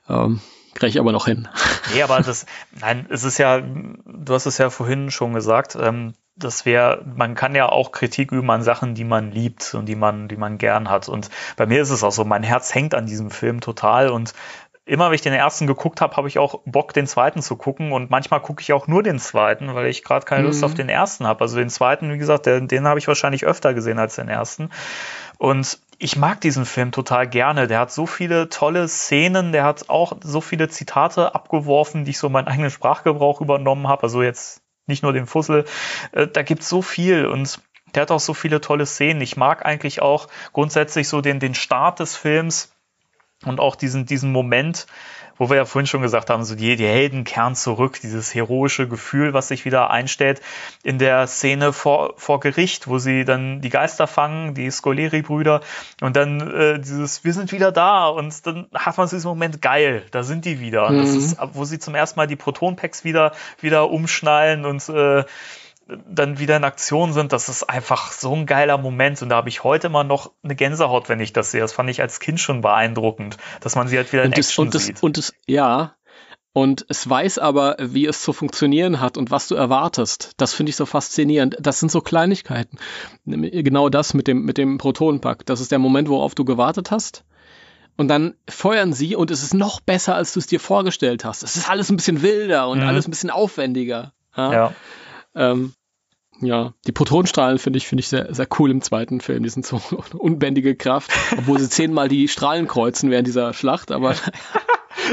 Ähm, 0.09 0.41
kriege 0.73 0.89
ich 0.89 0.99
aber 0.99 1.11
noch 1.11 1.25
hin. 1.25 1.47
Nee, 1.93 2.03
aber 2.03 2.19
das, 2.19 2.45
nein, 2.81 3.05
es 3.09 3.23
ist 3.23 3.37
ja, 3.37 3.61
du 3.61 4.33
hast 4.33 4.45
es 4.45 4.57
ja 4.57 4.69
vorhin 4.69 5.09
schon 5.09 5.33
gesagt, 5.33 5.77
ähm, 5.79 6.15
das 6.35 6.65
wäre, 6.65 7.01
man 7.15 7.33
kann 7.33 7.55
ja 7.55 7.69
auch 7.69 7.93
Kritik 7.93 8.33
üben 8.33 8.51
an 8.51 8.61
Sachen, 8.61 8.93
die 8.93 9.05
man 9.05 9.31
liebt 9.31 9.73
und 9.73 9.85
die 9.85 9.95
man, 9.95 10.27
die 10.27 10.35
man 10.35 10.57
gern 10.57 10.89
hat. 10.89 11.07
Und 11.07 11.29
bei 11.55 11.65
mir 11.65 11.81
ist 11.81 11.89
es 11.89 12.03
auch 12.03 12.11
so, 12.11 12.25
mein 12.25 12.43
Herz 12.43 12.75
hängt 12.75 12.93
an 12.93 13.05
diesem 13.05 13.31
Film 13.31 13.61
total 13.61 14.09
und 14.09 14.33
immer 14.85 15.07
wenn 15.07 15.15
ich 15.15 15.21
den 15.21 15.33
ersten 15.33 15.67
geguckt 15.67 15.99
habe, 16.01 16.15
habe 16.15 16.27
ich 16.27 16.39
auch 16.39 16.61
Bock, 16.65 16.93
den 16.93 17.07
zweiten 17.07 17.41
zu 17.41 17.55
gucken. 17.57 17.91
Und 17.91 18.09
manchmal 18.09 18.41
gucke 18.41 18.61
ich 18.61 18.71
auch 18.73 18.87
nur 18.87 19.03
den 19.03 19.19
zweiten, 19.19 19.73
weil 19.75 19.87
ich 19.87 20.03
gerade 20.03 20.25
keine 20.25 20.43
Lust 20.43 20.59
Mhm. 20.59 20.65
auf 20.65 20.73
den 20.73 20.89
ersten 20.89 21.27
habe. 21.27 21.41
Also 21.41 21.57
den 21.57 21.69
zweiten, 21.69 22.11
wie 22.11 22.17
gesagt, 22.17 22.45
den, 22.45 22.67
den 22.69 22.87
habe 22.87 22.97
ich 22.99 23.07
wahrscheinlich 23.07 23.45
öfter 23.45 23.73
gesehen 23.73 23.99
als 23.99 24.15
den 24.15 24.29
ersten. 24.29 24.69
Und 25.37 25.79
ich 25.99 26.15
mag 26.15 26.41
diesen 26.41 26.65
Film 26.65 26.91
total 26.91 27.27
gerne. 27.27 27.67
Der 27.67 27.79
hat 27.79 27.91
so 27.91 28.05
viele 28.05 28.49
tolle 28.49 28.87
Szenen, 28.87 29.51
der 29.51 29.63
hat 29.63 29.89
auch 29.89 30.17
so 30.21 30.41
viele 30.41 30.69
Zitate 30.69 31.33
abgeworfen, 31.33 32.05
die 32.05 32.11
ich 32.11 32.19
so 32.19 32.27
in 32.27 32.33
meinen 32.33 32.47
eigenen 32.47 32.69
Sprachgebrauch 32.69 33.41
übernommen 33.41 33.87
habe. 33.87 34.03
Also 34.03 34.21
jetzt 34.21 34.61
nicht 34.85 35.03
nur 35.03 35.13
den 35.13 35.27
Fussel. 35.27 35.65
Äh, 36.11 36.27
da 36.27 36.43
gibt's 36.43 36.69
so 36.69 36.81
viel 36.81 37.25
und 37.25 37.59
der 37.95 38.01
hat 38.01 38.11
auch 38.11 38.19
so 38.19 38.33
viele 38.33 38.61
tolle 38.61 38.85
Szenen. 38.85 39.21
Ich 39.21 39.37
mag 39.37 39.65
eigentlich 39.65 40.01
auch 40.01 40.27
grundsätzlich 40.53 41.07
so 41.07 41.21
den, 41.21 41.39
den 41.39 41.55
Start 41.55 41.99
des 41.99 42.15
Films 42.15 42.73
und 43.45 43.59
auch 43.59 43.75
diesen, 43.75 44.05
diesen 44.05 44.31
Moment, 44.31 44.87
wo 45.37 45.49
wir 45.49 45.57
ja 45.57 45.65
vorhin 45.65 45.87
schon 45.87 46.01
gesagt 46.01 46.29
haben, 46.29 46.43
so 46.43 46.55
die, 46.55 46.75
die 46.75 46.85
Helden 46.87 47.23
kehren 47.23 47.55
zurück, 47.55 47.99
dieses 48.01 48.33
heroische 48.33 48.87
Gefühl, 48.87 49.33
was 49.33 49.47
sich 49.49 49.65
wieder 49.65 49.89
einstellt 49.89 50.41
in 50.83 50.99
der 50.99 51.27
Szene 51.27 51.73
vor, 51.73 52.13
vor 52.17 52.39
Gericht, 52.39 52.87
wo 52.87 52.97
sie 52.97 53.25
dann 53.25 53.61
die 53.61 53.69
Geister 53.69 54.07
fangen, 54.07 54.53
die 54.53 54.69
Scoleri-Brüder 54.71 55.61
und 56.01 56.15
dann 56.15 56.39
äh, 56.41 56.79
dieses, 56.79 57.23
wir 57.23 57.33
sind 57.33 57.51
wieder 57.51 57.71
da 57.71 58.07
und 58.07 58.45
dann 58.47 58.67
hat 58.73 58.97
man 58.97 59.07
so 59.07 59.15
diesen 59.15 59.29
Moment, 59.29 59.61
geil, 59.61 60.03
da 60.11 60.23
sind 60.23 60.45
die 60.45 60.59
wieder. 60.59 60.87
Und 60.87 60.97
Das 60.97 61.11
Mhm. 61.11 61.17
ist, 61.17 61.37
wo 61.53 61.65
sie 61.65 61.79
zum 61.79 61.95
ersten 61.95 62.19
Mal 62.19 62.27
die 62.27 62.35
Proton-Packs 62.35 63.03
wieder, 63.03 63.31
wieder 63.61 63.89
umschnallen 63.89 64.65
und 64.65 64.87
äh, 64.89 65.23
dann 66.09 66.39
wieder 66.39 66.57
in 66.57 66.63
Aktion 66.63 67.13
sind, 67.13 67.31
das 67.33 67.49
ist 67.49 67.63
einfach 67.63 68.11
so 68.11 68.33
ein 68.35 68.45
geiler 68.45 68.77
Moment 68.77 69.21
und 69.21 69.29
da 69.29 69.37
habe 69.37 69.49
ich 69.49 69.63
heute 69.63 69.87
immer 69.87 70.03
noch 70.03 70.31
eine 70.43 70.55
Gänsehaut, 70.55 71.09
wenn 71.09 71.19
ich 71.19 71.33
das 71.33 71.51
sehe. 71.51 71.61
Das 71.61 71.73
fand 71.73 71.89
ich 71.89 72.01
als 72.01 72.19
Kind 72.19 72.39
schon 72.39 72.61
beeindruckend, 72.61 73.37
dass 73.61 73.75
man 73.75 73.87
sie 73.87 73.97
halt 73.97 74.11
wieder 74.11 74.23
in 74.23 74.29
Und 74.29 74.37
das, 74.37 74.47
Action 74.49 74.69
das, 74.71 74.85
sieht. 74.85 75.03
und 75.03 75.17
das, 75.17 75.33
ja. 75.47 75.93
Und 76.53 76.85
es 76.89 77.07
weiß 77.07 77.37
aber, 77.37 77.75
wie 77.79 78.07
es 78.07 78.21
zu 78.23 78.33
funktionieren 78.33 78.99
hat 78.99 79.15
und 79.17 79.29
was 79.29 79.47
du 79.47 79.53
erwartest. 79.53 80.31
Das 80.37 80.55
finde 80.55 80.71
ich 80.71 80.75
so 80.75 80.87
faszinierend. 80.87 81.55
Das 81.59 81.79
sind 81.79 81.91
so 81.91 82.01
Kleinigkeiten. 82.01 82.79
Genau 83.25 83.89
das 83.89 84.15
mit 84.15 84.27
dem, 84.27 84.43
mit 84.43 84.57
dem 84.57 84.79
Protonenpack. 84.79 85.45
Das 85.45 85.61
ist 85.61 85.71
der 85.71 85.77
Moment, 85.77 86.09
worauf 86.09 86.33
du 86.33 86.45
gewartet 86.45 86.89
hast. 86.89 87.23
Und 87.95 88.07
dann 88.07 88.33
feuern 88.49 88.91
sie 88.93 89.15
und 89.15 89.29
es 89.29 89.43
ist 89.43 89.53
noch 89.53 89.81
besser, 89.81 90.15
als 90.15 90.33
du 90.33 90.39
es 90.39 90.47
dir 90.47 90.59
vorgestellt 90.59 91.25
hast. 91.25 91.43
Es 91.43 91.55
ist 91.57 91.69
alles 91.69 91.89
ein 91.91 91.97
bisschen 91.97 92.23
wilder 92.23 92.69
und 92.69 92.79
Mhm. 92.79 92.87
alles 92.87 93.07
ein 93.07 93.11
bisschen 93.11 93.29
aufwendiger. 93.29 94.13
Ja. 94.35 94.51
ja. 94.53 94.73
Ähm, 95.35 95.73
ja, 96.39 96.73
die 96.85 96.91
Protonenstrahlen 96.91 97.57
finde 97.57 97.77
ich, 97.77 97.87
finde 97.87 98.01
ich 98.01 98.09
sehr, 98.09 98.33
sehr 98.33 98.47
cool 98.59 98.69
im 98.69 98.81
zweiten 98.81 99.21
Film. 99.21 99.43
Die 99.43 99.49
sind 99.49 99.65
so 99.65 99.81
unbändige 100.17 100.75
Kraft, 100.75 101.11
obwohl 101.37 101.59
sie 101.59 101.69
zehnmal 101.69 102.09
die 102.09 102.27
Strahlen 102.27 102.67
kreuzen 102.67 103.09
während 103.09 103.27
dieser 103.27 103.53
Schlacht, 103.53 103.91
aber 103.91 104.15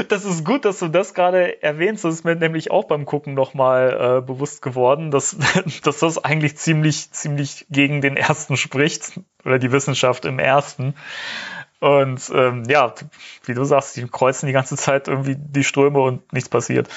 Das 0.09 0.25
ist 0.25 0.43
gut, 0.43 0.65
dass 0.65 0.79
du 0.79 0.87
das 0.87 1.13
gerade 1.13 1.61
erwähnst. 1.61 2.03
Das 2.03 2.15
ist 2.15 2.25
mir 2.25 2.35
nämlich 2.35 2.71
auch 2.71 2.85
beim 2.85 3.05
Gucken 3.05 3.33
nochmal 3.33 4.17
äh, 4.17 4.21
bewusst 4.21 4.61
geworden, 4.61 5.11
dass, 5.11 5.37
dass 5.83 5.99
das 5.99 6.23
eigentlich 6.23 6.57
ziemlich, 6.57 7.11
ziemlich 7.11 7.65
gegen 7.69 8.01
den 8.01 8.17
ersten 8.17 8.57
spricht 8.57 9.19
oder 9.45 9.59
die 9.59 9.71
Wissenschaft 9.71 10.25
im 10.25 10.39
ersten. 10.39 10.95
Und 11.79 12.31
ähm, 12.33 12.63
ja, 12.67 12.93
wie 13.45 13.53
du 13.53 13.63
sagst, 13.63 13.95
die 13.95 14.07
kreuzen 14.07 14.47
die 14.47 14.53
ganze 14.53 14.75
Zeit 14.75 15.07
irgendwie 15.07 15.35
die 15.37 15.63
Ströme 15.63 15.99
und 15.99 16.33
nichts 16.33 16.49
passiert. 16.49 16.89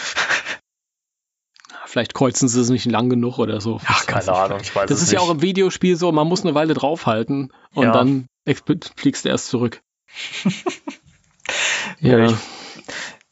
Vielleicht 1.88 2.14
kreuzen 2.14 2.48
sie 2.48 2.60
es 2.60 2.68
nicht 2.70 2.84
lang 2.86 3.08
genug 3.10 3.38
oder 3.38 3.60
so. 3.60 3.80
Ach, 3.86 4.06
keine 4.06 4.32
Ahnung, 4.32 4.58
ich 4.62 4.74
weiß 4.74 4.88
Das 4.88 4.98
es 4.98 5.04
ist 5.04 5.12
ja 5.12 5.18
nicht. 5.20 5.28
auch 5.28 5.32
im 5.32 5.42
Videospiel 5.42 5.96
so, 5.96 6.12
man 6.12 6.26
muss 6.28 6.42
eine 6.42 6.54
Weile 6.54 6.74
draufhalten 6.74 7.52
und 7.74 7.84
Ja. 7.84 7.92
dann 7.92 8.26
fliegst 8.96 9.24
du 9.24 9.28
erst 9.28 9.48
zurück. 9.48 9.80
Ja, 12.00 12.18
ja. 12.18 12.24
ich- 12.26 12.34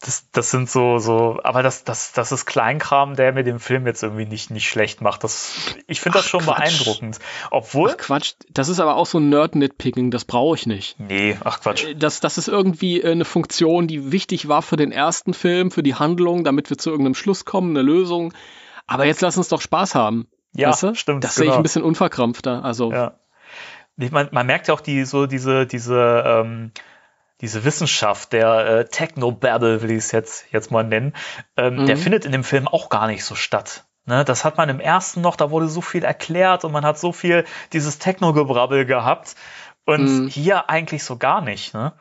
das, 0.00 0.30
das 0.30 0.50
sind 0.50 0.68
so, 0.68 0.98
so, 0.98 1.40
aber 1.42 1.62
das, 1.62 1.84
das, 1.84 2.12
das 2.12 2.30
ist 2.30 2.44
Kleinkram, 2.44 3.16
der 3.16 3.32
mir 3.32 3.44
den 3.44 3.58
Film 3.58 3.86
jetzt 3.86 4.02
irgendwie 4.02 4.26
nicht, 4.26 4.50
nicht 4.50 4.68
schlecht 4.68 5.00
macht. 5.00 5.24
Das, 5.24 5.54
ich 5.86 6.00
finde 6.00 6.18
das 6.18 6.26
schon 6.26 6.40
Quatsch. 6.42 6.58
beeindruckend. 6.58 7.18
Obwohl, 7.50 7.92
Ach 7.92 7.96
Quatsch, 7.96 8.34
das 8.50 8.68
ist 8.68 8.78
aber 8.78 8.96
auch 8.96 9.06
so 9.06 9.18
ein 9.18 9.30
Nerd-Nitpicking, 9.30 10.10
das 10.10 10.26
brauche 10.26 10.54
ich 10.54 10.66
nicht. 10.66 11.00
nee, 11.00 11.36
ach 11.42 11.60
Quatsch. 11.60 11.86
Das, 11.96 12.20
das 12.20 12.36
ist 12.36 12.48
irgendwie 12.48 13.00
äh, 13.00 13.10
eine 13.10 13.24
Funktion, 13.24 13.86
die 13.88 14.12
wichtig 14.12 14.48
war 14.48 14.60
für 14.60 14.76
den 14.76 14.92
ersten 14.92 15.32
Film, 15.32 15.70
für 15.70 15.82
die 15.82 15.94
Handlung, 15.94 16.44
damit 16.44 16.68
wir 16.68 16.76
zu 16.76 16.90
irgendeinem 16.90 17.14
Schluss 17.14 17.46
kommen, 17.46 17.70
eine 17.70 17.82
Lösung. 17.82 18.34
Aber 18.86 19.06
jetzt 19.06 19.22
lass 19.22 19.38
uns 19.38 19.48
doch 19.48 19.62
Spaß 19.62 19.94
haben. 19.94 20.28
Ja, 20.52 20.68
weißt 20.70 20.82
du? 20.82 20.94
stimmt, 20.94 21.24
Das 21.24 21.34
sehe 21.36 21.44
ich 21.44 21.48
genau. 21.50 21.56
ein 21.58 21.62
bisschen 21.62 21.82
unverkrampfter. 21.82 22.64
Also, 22.64 22.92
Ja. 22.92 23.18
Man, 23.96 24.28
man 24.30 24.46
merkt 24.46 24.68
ja 24.68 24.74
auch 24.74 24.82
die, 24.82 25.06
so 25.06 25.26
diese, 25.26 25.66
diese, 25.66 26.22
ähm, 26.26 26.70
diese 27.40 27.64
Wissenschaft, 27.64 28.32
der 28.32 28.66
äh, 28.66 28.84
Technobabble, 28.88 29.82
will 29.82 29.90
ich 29.90 29.98
es 29.98 30.12
jetzt, 30.12 30.46
jetzt 30.52 30.70
mal 30.70 30.84
nennen, 30.84 31.12
ähm, 31.56 31.84
der 31.86 31.96
Mhm. 31.96 32.00
findet 32.00 32.24
in 32.24 32.32
dem 32.32 32.44
Film 32.44 32.66
auch 32.68 32.88
gar 32.88 33.06
nicht 33.06 33.24
so 33.24 33.34
statt. 33.34 33.84
Ne, 34.06 34.24
das 34.24 34.44
hat 34.44 34.56
man 34.56 34.68
im 34.68 34.78
ersten 34.78 35.20
noch, 35.20 35.34
da 35.36 35.50
wurde 35.50 35.66
so 35.68 35.80
viel 35.80 36.04
erklärt 36.04 36.64
und 36.64 36.70
man 36.72 36.84
hat 36.84 36.96
so 36.98 37.12
viel 37.12 37.44
dieses 37.72 37.98
Techno-Gebrabbel 37.98 38.86
gehabt. 38.86 39.34
Und 39.84 40.08
Mhm. 40.08 40.28
hier 40.28 40.70
eigentlich 40.70 41.02
so 41.04 41.16
gar 41.16 41.40
nicht, 41.42 41.74
ne? 41.74 41.92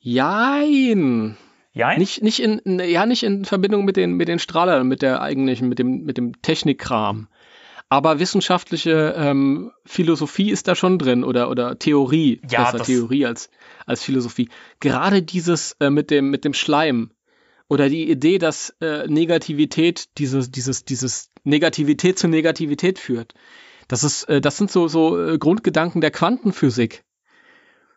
jein. 0.00 1.36
Ja, 1.72 1.96
Nicht, 1.98 2.22
nicht 2.22 2.40
in, 2.40 2.78
ja, 2.78 3.04
nicht 3.04 3.22
in 3.22 3.44
Verbindung 3.44 3.84
mit 3.84 3.96
den, 3.98 4.12
mit 4.12 4.28
den 4.28 4.38
Strahlern, 4.38 4.86
mit 4.86 5.02
der 5.02 5.20
eigentlichen, 5.20 5.68
mit 5.68 5.78
dem, 5.78 6.04
mit 6.04 6.16
dem 6.16 6.40
Technikkram. 6.40 7.28
Aber 7.88 8.18
wissenschaftliche 8.18 9.14
ähm, 9.16 9.70
Philosophie 9.84 10.50
ist 10.50 10.66
da 10.66 10.74
schon 10.74 10.98
drin 10.98 11.22
oder, 11.22 11.50
oder 11.50 11.78
Theorie. 11.78 12.40
Ja, 12.50 12.70
besser 12.70 12.84
Theorie 12.84 13.26
als, 13.26 13.48
als 13.86 14.02
Philosophie. 14.02 14.48
Gerade 14.80 15.22
dieses 15.22 15.76
äh, 15.78 15.90
mit 15.90 16.10
dem, 16.10 16.30
mit 16.30 16.44
dem 16.44 16.52
Schleim 16.52 17.12
oder 17.68 17.88
die 17.88 18.10
Idee, 18.10 18.38
dass 18.38 18.70
äh, 18.80 19.06
Negativität, 19.06 20.18
dieses, 20.18 20.50
dieses, 20.50 20.84
dieses 20.84 21.30
Negativität 21.44 22.18
zu 22.18 22.26
Negativität 22.26 22.98
führt. 22.98 23.34
Das 23.86 24.02
ist, 24.02 24.24
äh, 24.24 24.40
das 24.40 24.56
sind 24.56 24.70
so, 24.70 24.88
so 24.88 25.20
äh, 25.20 25.38
Grundgedanken 25.38 26.00
der 26.00 26.10
Quantenphysik. 26.10 27.04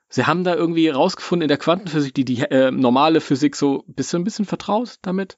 Sie 0.07 0.25
haben 0.25 0.43
da 0.43 0.55
irgendwie 0.55 0.89
rausgefunden 0.89 1.43
in 1.43 1.49
der 1.49 1.57
Quantenphysik, 1.57 2.13
die, 2.13 2.25
die 2.25 2.41
äh, 2.41 2.71
normale 2.71 3.21
Physik 3.21 3.55
so, 3.55 3.83
bist 3.87 4.13
du 4.13 4.17
ein 4.17 4.23
bisschen 4.23 4.45
vertraut 4.45 4.97
damit? 5.01 5.37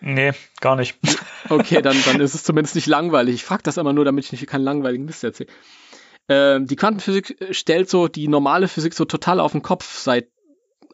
nee, 0.00 0.32
gar 0.60 0.76
nicht. 0.76 0.98
Okay, 1.50 1.82
dann, 1.82 1.96
dann 2.04 2.20
ist 2.20 2.34
es 2.34 2.42
zumindest 2.42 2.74
nicht 2.74 2.86
langweilig. 2.86 3.34
Ich 3.34 3.44
frage 3.44 3.62
das 3.62 3.76
immer 3.76 3.92
nur, 3.92 4.04
damit 4.04 4.24
ich 4.24 4.32
nicht 4.32 4.46
keinen 4.46 4.64
langweiligen 4.64 5.04
Mist 5.04 5.24
erzähle. 5.24 5.50
Ähm, 6.28 6.66
die 6.66 6.76
Quantenphysik 6.76 7.40
äh, 7.40 7.52
stellt 7.52 7.90
so 7.90 8.08
die 8.08 8.28
normale 8.28 8.68
Physik 8.68 8.94
so 8.94 9.04
total 9.04 9.40
auf 9.40 9.52
den 9.52 9.62
Kopf 9.62 9.98
seit 9.98 10.28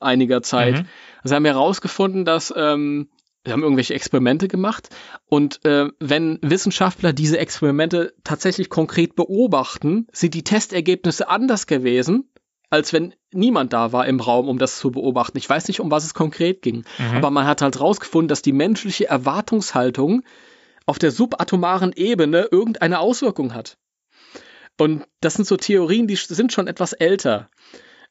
einiger 0.00 0.42
Zeit. 0.42 0.74
Mhm. 0.74 0.86
Sie 1.24 1.34
haben 1.34 1.44
herausgefunden, 1.44 2.24
dass 2.24 2.52
ähm, 2.56 3.10
wir 3.44 3.52
haben 3.52 3.62
irgendwelche 3.62 3.94
Experimente 3.94 4.48
gemacht 4.48 4.88
und 5.26 5.64
äh, 5.64 5.88
wenn 6.00 6.38
Wissenschaftler 6.42 7.12
diese 7.12 7.38
Experimente 7.38 8.14
tatsächlich 8.24 8.70
konkret 8.70 9.14
beobachten, 9.14 10.08
sind 10.10 10.34
die 10.34 10.42
Testergebnisse 10.42 11.28
anders 11.28 11.66
gewesen, 11.66 12.28
als 12.70 12.93
wenn 12.93 13.14
niemand 13.32 13.72
da 13.72 13.93
war 13.93 14.06
im 14.06 14.20
Raum, 14.20 14.48
um 14.48 14.59
das 14.59 14.78
zu 14.78 14.90
beobachten. 14.90 15.38
Ich 15.38 15.48
weiß 15.48 15.68
nicht, 15.68 15.80
um 15.80 15.90
was 15.90 16.05
es 16.05 16.14
konkret 16.14 16.62
ging, 16.62 16.84
Mhm. 16.98 17.16
aber 17.16 17.30
man 17.30 17.47
hat 17.47 17.62
halt 17.62 17.76
herausgefunden, 17.76 18.28
dass 18.28 18.43
die 18.43 18.52
menschliche 18.52 19.06
Erwartungshaltung 19.06 20.22
auf 20.86 20.98
der 20.98 21.10
subatomaren 21.10 21.93
Ebene 21.94 22.48
irgendeine 22.51 22.98
Auswirkung 23.01 23.55
hat. 23.55 23.76
Und 24.78 25.05
das 25.20 25.34
sind 25.34 25.47
so 25.47 25.56
Theorien, 25.56 26.06
die 26.06 26.16
sind 26.16 26.52
schon 26.52 26.66
etwas 26.68 26.93
älter. 26.93 27.48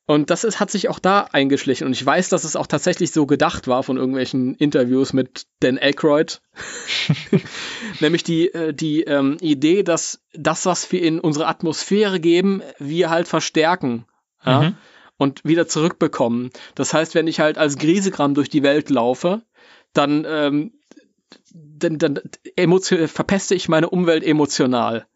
Und 0.08 0.30
das 0.30 0.44
ist, 0.44 0.60
hat 0.60 0.70
sich 0.70 0.88
auch 0.88 1.00
da 1.00 1.28
eingeschlichen. 1.32 1.88
Und 1.88 1.94
ich 1.94 2.06
weiß, 2.06 2.30
dass 2.30 2.44
es 2.44 2.56
auch 2.56 2.68
tatsächlich 2.68 3.12
so 3.12 3.26
gedacht 3.26 3.68
war 3.68 3.82
von 3.82 3.98
irgendwelchen 3.98 4.54
Interviews 4.56 5.14
mit 5.14 5.48
Dan 5.62 5.80
Aykroyd. 5.80 6.42
Nämlich 8.00 8.24
die, 8.24 8.54
äh, 8.54 8.74
die 8.74 9.02
ähm, 9.04 9.38
Idee, 9.42 9.84
dass 9.84 10.22
das, 10.34 10.66
was 10.66 10.92
wir 10.92 11.02
in 11.02 11.20
unsere 11.20 11.48
Atmosphäre 11.48 12.20
geben, 12.20 12.62
wir 12.78 13.10
halt 13.10 13.28
verstärken. 13.28 14.06
Ja? 14.46 14.62
Mhm. 14.62 14.76
Und 15.18 15.46
wieder 15.46 15.68
zurückbekommen. 15.68 16.50
Das 16.76 16.94
heißt, 16.94 17.16
wenn 17.16 17.28
ich 17.28 17.40
halt 17.40 17.58
als 17.58 17.78
Griesegramm 17.78 18.34
durch 18.34 18.50
die 18.50 18.64
Welt 18.64 18.90
laufe, 18.90 19.42
dann, 19.94 20.26
ähm, 20.28 20.74
dann, 21.54 21.98
dann 21.98 22.20
emotion 22.58 23.08
verpeste 23.08 23.56
ich 23.56 23.70
meine 23.70 23.90
Umwelt 23.90 24.24
emotional. 24.26 25.08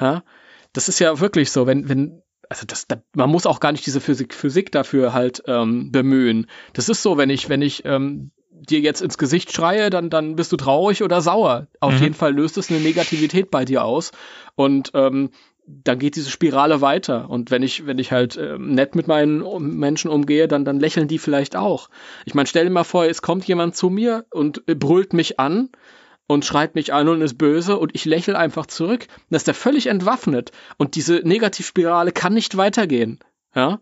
Ja? 0.00 0.24
Das 0.72 0.88
ist 0.88 0.98
ja 0.98 1.20
wirklich 1.20 1.50
so, 1.50 1.66
wenn, 1.66 1.88
wenn 1.88 2.22
also 2.48 2.66
das, 2.66 2.86
da, 2.86 3.02
man 3.14 3.30
muss 3.30 3.46
auch 3.46 3.60
gar 3.60 3.72
nicht 3.72 3.86
diese 3.86 4.00
Physik, 4.00 4.34
Physik 4.34 4.72
dafür 4.72 5.12
halt 5.12 5.42
ähm, 5.46 5.90
bemühen. 5.92 6.46
Das 6.72 6.88
ist 6.88 7.02
so, 7.02 7.16
wenn 7.16 7.30
ich, 7.30 7.48
wenn 7.48 7.62
ich 7.62 7.84
ähm, 7.84 8.30
dir 8.50 8.80
jetzt 8.80 9.02
ins 9.02 9.18
Gesicht 9.18 9.52
schreie, 9.52 9.90
dann, 9.90 10.10
dann 10.10 10.36
bist 10.36 10.52
du 10.52 10.56
traurig 10.56 11.02
oder 11.02 11.20
sauer. 11.20 11.66
Auf 11.80 11.94
Mhm. 11.94 12.02
jeden 12.02 12.14
Fall 12.14 12.34
löst 12.34 12.56
es 12.56 12.70
eine 12.70 12.80
Negativität 12.80 13.50
bei 13.50 13.64
dir 13.64 13.84
aus. 13.84 14.12
Und 14.54 14.90
ähm, 14.94 15.30
dann 15.66 15.98
geht 15.98 16.16
diese 16.16 16.30
Spirale 16.30 16.80
weiter. 16.80 17.30
Und 17.30 17.50
wenn 17.50 17.62
ich, 17.62 17.86
wenn 17.86 17.98
ich 17.98 18.12
halt 18.12 18.36
ähm, 18.36 18.74
nett 18.74 18.94
mit 18.94 19.08
meinen 19.08 19.42
Menschen 19.78 20.10
umgehe, 20.10 20.48
dann, 20.48 20.64
dann 20.64 20.80
lächeln 20.80 21.08
die 21.08 21.18
vielleicht 21.18 21.56
auch. 21.56 21.88
Ich 22.24 22.34
meine, 22.34 22.46
stell 22.46 22.64
dir 22.64 22.70
mal 22.70 22.84
vor, 22.84 23.06
es 23.06 23.22
kommt 23.22 23.46
jemand 23.46 23.74
zu 23.76 23.90
mir 23.90 24.26
und 24.30 24.62
äh, 24.66 24.74
brüllt 24.74 25.12
mich 25.12 25.40
an 25.40 25.70
und 26.26 26.44
schreit 26.44 26.74
mich 26.74 26.92
an 26.92 27.08
und 27.08 27.22
ist 27.22 27.38
böse 27.38 27.78
und 27.78 27.94
ich 27.94 28.04
lächle 28.04 28.38
einfach 28.38 28.66
zurück. 28.66 29.06
Dann 29.30 29.36
ist 29.36 29.46
der 29.46 29.54
völlig 29.54 29.86
entwaffnet 29.86 30.52
und 30.76 30.96
diese 30.96 31.16
Negativspirale 31.16 32.12
kann 32.12 32.34
nicht 32.34 32.56
weitergehen. 32.56 33.20
Ja. 33.54 33.80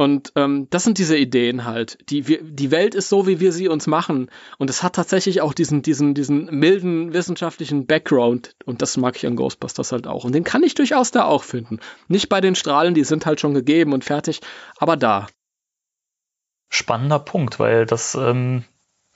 Und 0.00 0.32
ähm, 0.34 0.66
das 0.70 0.84
sind 0.84 0.96
diese 0.96 1.18
Ideen 1.18 1.66
halt. 1.66 1.98
Die, 2.08 2.26
wir, 2.26 2.42
die 2.42 2.70
Welt 2.70 2.94
ist 2.94 3.10
so, 3.10 3.26
wie 3.26 3.38
wir 3.38 3.52
sie 3.52 3.68
uns 3.68 3.86
machen. 3.86 4.30
Und 4.56 4.70
es 4.70 4.82
hat 4.82 4.94
tatsächlich 4.94 5.42
auch 5.42 5.52
diesen, 5.52 5.82
diesen, 5.82 6.14
diesen 6.14 6.46
milden 6.46 7.12
wissenschaftlichen 7.12 7.84
Background. 7.86 8.56
Und 8.64 8.80
das 8.80 8.96
mag 8.96 9.14
ich 9.16 9.26
an 9.26 9.36
Ghostbusters 9.36 9.92
halt 9.92 10.06
auch. 10.06 10.24
Und 10.24 10.34
den 10.34 10.42
kann 10.42 10.62
ich 10.62 10.74
durchaus 10.74 11.10
da 11.10 11.24
auch 11.24 11.42
finden. 11.42 11.80
Nicht 12.08 12.30
bei 12.30 12.40
den 12.40 12.54
Strahlen, 12.54 12.94
die 12.94 13.04
sind 13.04 13.26
halt 13.26 13.40
schon 13.40 13.52
gegeben 13.52 13.92
und 13.92 14.02
fertig, 14.02 14.40
aber 14.78 14.96
da. 14.96 15.26
Spannender 16.70 17.18
Punkt, 17.18 17.60
weil 17.60 17.84
das, 17.84 18.14
ähm, 18.14 18.64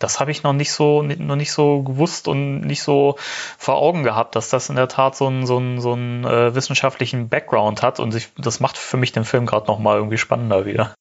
das 0.04 0.20
habe 0.20 0.30
ich 0.30 0.42
noch 0.42 0.52
nicht 0.52 0.70
so, 0.72 1.02
noch 1.02 1.36
nicht 1.36 1.52
so 1.52 1.82
gewusst 1.82 2.28
und 2.28 2.60
nicht 2.60 2.82
so 2.82 3.16
vor 3.58 3.76
Augen 3.76 4.02
gehabt, 4.02 4.36
dass 4.36 4.50
das 4.50 4.68
in 4.68 4.76
der 4.76 4.88
Tat 4.88 5.16
so 5.16 5.26
einen 5.26 5.46
so 5.46 5.56
einen, 5.56 5.80
so 5.80 5.92
einen 5.94 6.24
äh, 6.24 6.54
wissenschaftlichen 6.54 7.28
Background 7.28 7.82
hat 7.82 8.00
und 8.00 8.14
ich, 8.14 8.28
das 8.36 8.60
macht 8.60 8.76
für 8.76 8.96
mich 8.98 9.12
den 9.12 9.24
Film 9.24 9.46
gerade 9.46 9.66
noch 9.66 9.78
mal 9.78 9.96
irgendwie 9.96 10.18
spannender 10.18 10.66
wieder. 10.66 10.94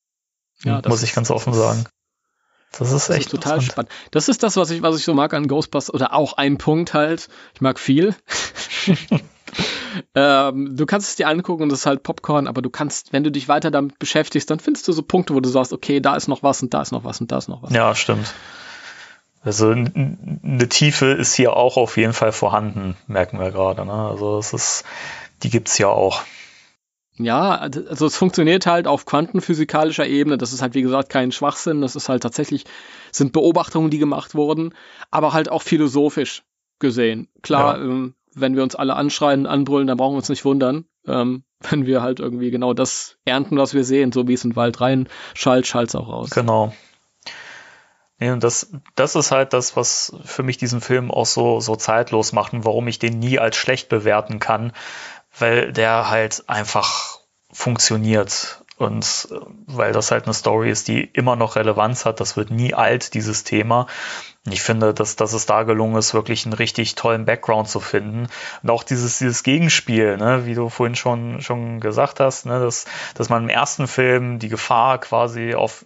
Ja, 0.63 0.81
das 0.81 0.89
muss 0.89 1.03
ich 1.03 1.09
ist- 1.09 1.15
ganz 1.15 1.29
offen 1.31 1.53
sagen. 1.53 1.85
Das 2.79 2.91
ist 2.91 3.09
Das 3.09 3.15
echt 3.17 3.25
ist 3.27 3.31
total 3.31 3.61
spannend. 3.61 3.91
Das 4.09 4.29
ist 4.29 4.41
das, 4.41 4.57
was 4.57 4.71
ich, 4.71 4.81
was 4.81 4.97
ich 4.97 5.03
so 5.03 5.13
mag 5.13 5.33
an 5.35 5.47
Ghostbusters 5.47 5.93
oder 5.93 6.13
auch 6.13 6.33
ein 6.33 6.57
Punkt 6.57 6.93
halt. 6.95 7.27
Ich 7.53 7.61
mag 7.61 7.77
viel. 7.79 8.15
ähm, 10.15 10.75
du 10.75 10.85
kannst 10.85 11.09
es 11.09 11.15
dir 11.15 11.27
angucken 11.27 11.63
und 11.63 11.69
das 11.69 11.79
ist 11.79 11.85
halt 11.85 12.03
Popcorn, 12.03 12.47
aber 12.47 12.61
du 12.61 12.69
kannst, 12.69 13.13
wenn 13.13 13.23
du 13.23 13.31
dich 13.31 13.47
weiter 13.47 13.69
damit 13.71 13.99
beschäftigst, 13.99 14.49
dann 14.49 14.59
findest 14.59 14.87
du 14.87 14.91
so 14.91 15.03
Punkte, 15.03 15.35
wo 15.35 15.39
du 15.39 15.49
sagst, 15.49 15.73
okay, 15.73 15.99
da 15.99 16.15
ist 16.15 16.27
noch 16.27 16.41
was 16.43 16.61
und 16.63 16.73
da 16.73 16.81
ist 16.81 16.91
noch 16.91 17.03
was 17.03 17.21
und 17.21 17.31
da 17.31 17.37
ist 17.37 17.47
noch 17.47 17.61
was. 17.61 17.71
Ja, 17.73 17.93
stimmt. 17.95 18.33
Also 19.43 19.71
eine 19.71 20.69
Tiefe 20.69 21.07
ist 21.07 21.33
hier 21.35 21.55
auch 21.55 21.75
auf 21.77 21.97
jeden 21.97 22.13
Fall 22.13 22.31
vorhanden, 22.31 22.95
merken 23.07 23.39
wir 23.39 23.51
gerade. 23.51 23.85
Ne? 23.85 23.91
Also 23.93 24.37
es 24.37 24.53
ist, 24.53 24.85
die 25.43 25.49
gibt's 25.49 25.77
ja 25.77 25.87
auch. 25.89 26.21
Ja, 27.17 27.51
also 27.57 28.05
es 28.07 28.15
funktioniert 28.15 28.65
halt 28.65 28.87
auf 28.87 29.05
quantenphysikalischer 29.05 30.07
Ebene. 30.07 30.37
Das 30.37 30.53
ist 30.53 30.61
halt, 30.61 30.73
wie 30.73 30.81
gesagt, 30.81 31.09
kein 31.09 31.31
Schwachsinn. 31.31 31.81
Das 31.81 31.95
ist 31.95 32.09
halt 32.09 32.23
tatsächlich, 32.23 32.63
sind 33.11 33.33
Beobachtungen, 33.33 33.91
die 33.91 33.99
gemacht 33.99 34.33
wurden, 34.33 34.73
aber 35.11 35.33
halt 35.33 35.49
auch 35.51 35.61
philosophisch 35.61 36.43
gesehen. 36.79 37.27
Klar, 37.43 37.77
Ja. 37.77 37.83
ähm, 37.83 38.15
wenn 38.33 38.55
wir 38.55 38.63
uns 38.63 38.73
alle 38.75 38.95
anschreien, 38.95 39.45
anbrüllen, 39.45 39.85
dann 39.87 39.97
brauchen 39.97 40.13
wir 40.13 40.17
uns 40.17 40.29
nicht 40.29 40.43
wundern, 40.45 40.85
ähm, 41.05 41.43
wenn 41.69 41.85
wir 41.85 42.01
halt 42.01 42.19
irgendwie 42.19 42.49
genau 42.49 42.73
das 42.73 43.17
ernten, 43.25 43.57
was 43.57 43.73
wir 43.73 43.83
sehen, 43.83 44.11
so 44.11 44.27
wie 44.27 44.33
es 44.33 44.43
in 44.43 44.51
den 44.51 44.55
Wald 44.55 44.81
rein 44.81 45.07
schallt, 45.35 45.67
schalt's 45.67 45.95
auch 45.95 46.07
raus. 46.07 46.29
Genau. 46.31 46.73
Nee, 48.23 48.31
und 48.31 48.41
das, 48.41 48.71
das 48.95 49.15
ist 49.15 49.31
halt 49.31 49.51
das, 49.51 49.75
was 49.75 50.15
für 50.23 50.43
mich 50.43 50.57
diesen 50.57 50.79
Film 50.79 51.11
auch 51.11 51.25
so, 51.25 51.59
so 51.59 51.75
zeitlos 51.75 52.31
macht 52.31 52.53
und 52.53 52.63
warum 52.63 52.87
ich 52.87 52.97
den 52.97 53.19
nie 53.19 53.37
als 53.37 53.57
schlecht 53.57 53.89
bewerten 53.89 54.39
kann, 54.39 54.71
weil 55.37 55.73
der 55.73 56.09
halt 56.09 56.45
einfach 56.47 57.19
funktioniert 57.51 58.63
und 58.77 59.27
äh, 59.29 59.35
weil 59.67 59.91
das 59.91 60.11
halt 60.11 60.23
eine 60.23 60.33
Story 60.33 60.71
ist, 60.71 60.87
die 60.87 61.03
immer 61.03 61.35
noch 61.35 61.57
Relevanz 61.57 62.05
hat. 62.05 62.21
Das 62.21 62.37
wird 62.37 62.49
nie 62.49 62.73
alt, 62.73 63.13
dieses 63.13 63.43
Thema. 63.43 63.87
Und 64.45 64.53
Ich 64.53 64.61
finde, 64.61 64.93
dass, 64.93 65.17
dass 65.17 65.33
es 65.33 65.45
da 65.45 65.63
gelungen 65.63 65.97
ist, 65.97 66.13
wirklich 66.13 66.45
einen 66.45 66.53
richtig 66.53 66.95
tollen 66.95 67.25
Background 67.25 67.67
zu 67.67 67.81
finden. 67.81 68.27
Und 68.61 68.69
auch 68.69 68.83
dieses, 68.83 69.17
dieses 69.17 69.43
Gegenspiel, 69.43 70.15
ne, 70.15 70.45
wie 70.45 70.55
du 70.55 70.69
vorhin 70.69 70.95
schon, 70.95 71.41
schon 71.41 71.81
gesagt 71.81 72.21
hast, 72.21 72.45
ne, 72.45 72.61
dass, 72.61 72.85
dass 73.15 73.27
man 73.27 73.43
im 73.43 73.49
ersten 73.49 73.87
Film 73.87 74.39
die 74.39 74.49
Gefahr 74.49 74.97
quasi 74.99 75.55
auf 75.55 75.83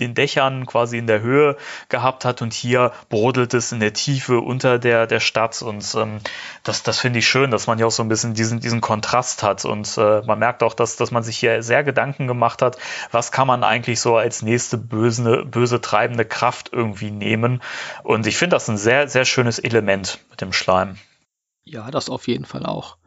den 0.00 0.14
Dächern 0.14 0.66
quasi 0.66 0.98
in 0.98 1.06
der 1.06 1.20
Höhe 1.20 1.56
gehabt 1.88 2.24
hat 2.24 2.42
und 2.42 2.52
hier 2.52 2.92
brodelt 3.08 3.54
es 3.54 3.72
in 3.72 3.80
der 3.80 3.92
Tiefe 3.92 4.40
unter 4.40 4.78
der, 4.78 5.06
der 5.06 5.20
Stadt 5.20 5.62
und 5.62 5.94
ähm, 5.94 6.20
das, 6.62 6.82
das 6.82 6.98
finde 6.98 7.20
ich 7.20 7.28
schön, 7.28 7.50
dass 7.50 7.66
man 7.66 7.78
ja 7.78 7.86
auch 7.86 7.90
so 7.90 8.02
ein 8.02 8.08
bisschen 8.08 8.34
diesen, 8.34 8.60
diesen 8.60 8.80
Kontrast 8.80 9.42
hat 9.42 9.64
und 9.64 9.96
äh, 9.96 10.22
man 10.22 10.38
merkt 10.38 10.62
auch, 10.62 10.74
dass, 10.74 10.96
dass 10.96 11.10
man 11.10 11.22
sich 11.22 11.38
hier 11.38 11.62
sehr 11.62 11.84
Gedanken 11.84 12.26
gemacht 12.26 12.62
hat, 12.62 12.76
was 13.12 13.30
kann 13.30 13.46
man 13.46 13.62
eigentlich 13.62 14.00
so 14.00 14.16
als 14.16 14.42
nächste 14.42 14.78
böse, 14.78 15.44
böse 15.44 15.80
treibende 15.80 16.24
Kraft 16.24 16.70
irgendwie 16.72 17.10
nehmen 17.10 17.62
und 18.02 18.26
ich 18.26 18.36
finde 18.36 18.56
das 18.56 18.68
ein 18.68 18.78
sehr, 18.78 19.08
sehr 19.08 19.24
schönes 19.24 19.58
Element 19.58 20.18
mit 20.30 20.40
dem 20.40 20.52
Schleim. 20.52 20.96
Ja, 21.64 21.90
das 21.90 22.10
auf 22.10 22.28
jeden 22.28 22.44
Fall 22.44 22.66
auch. 22.66 22.98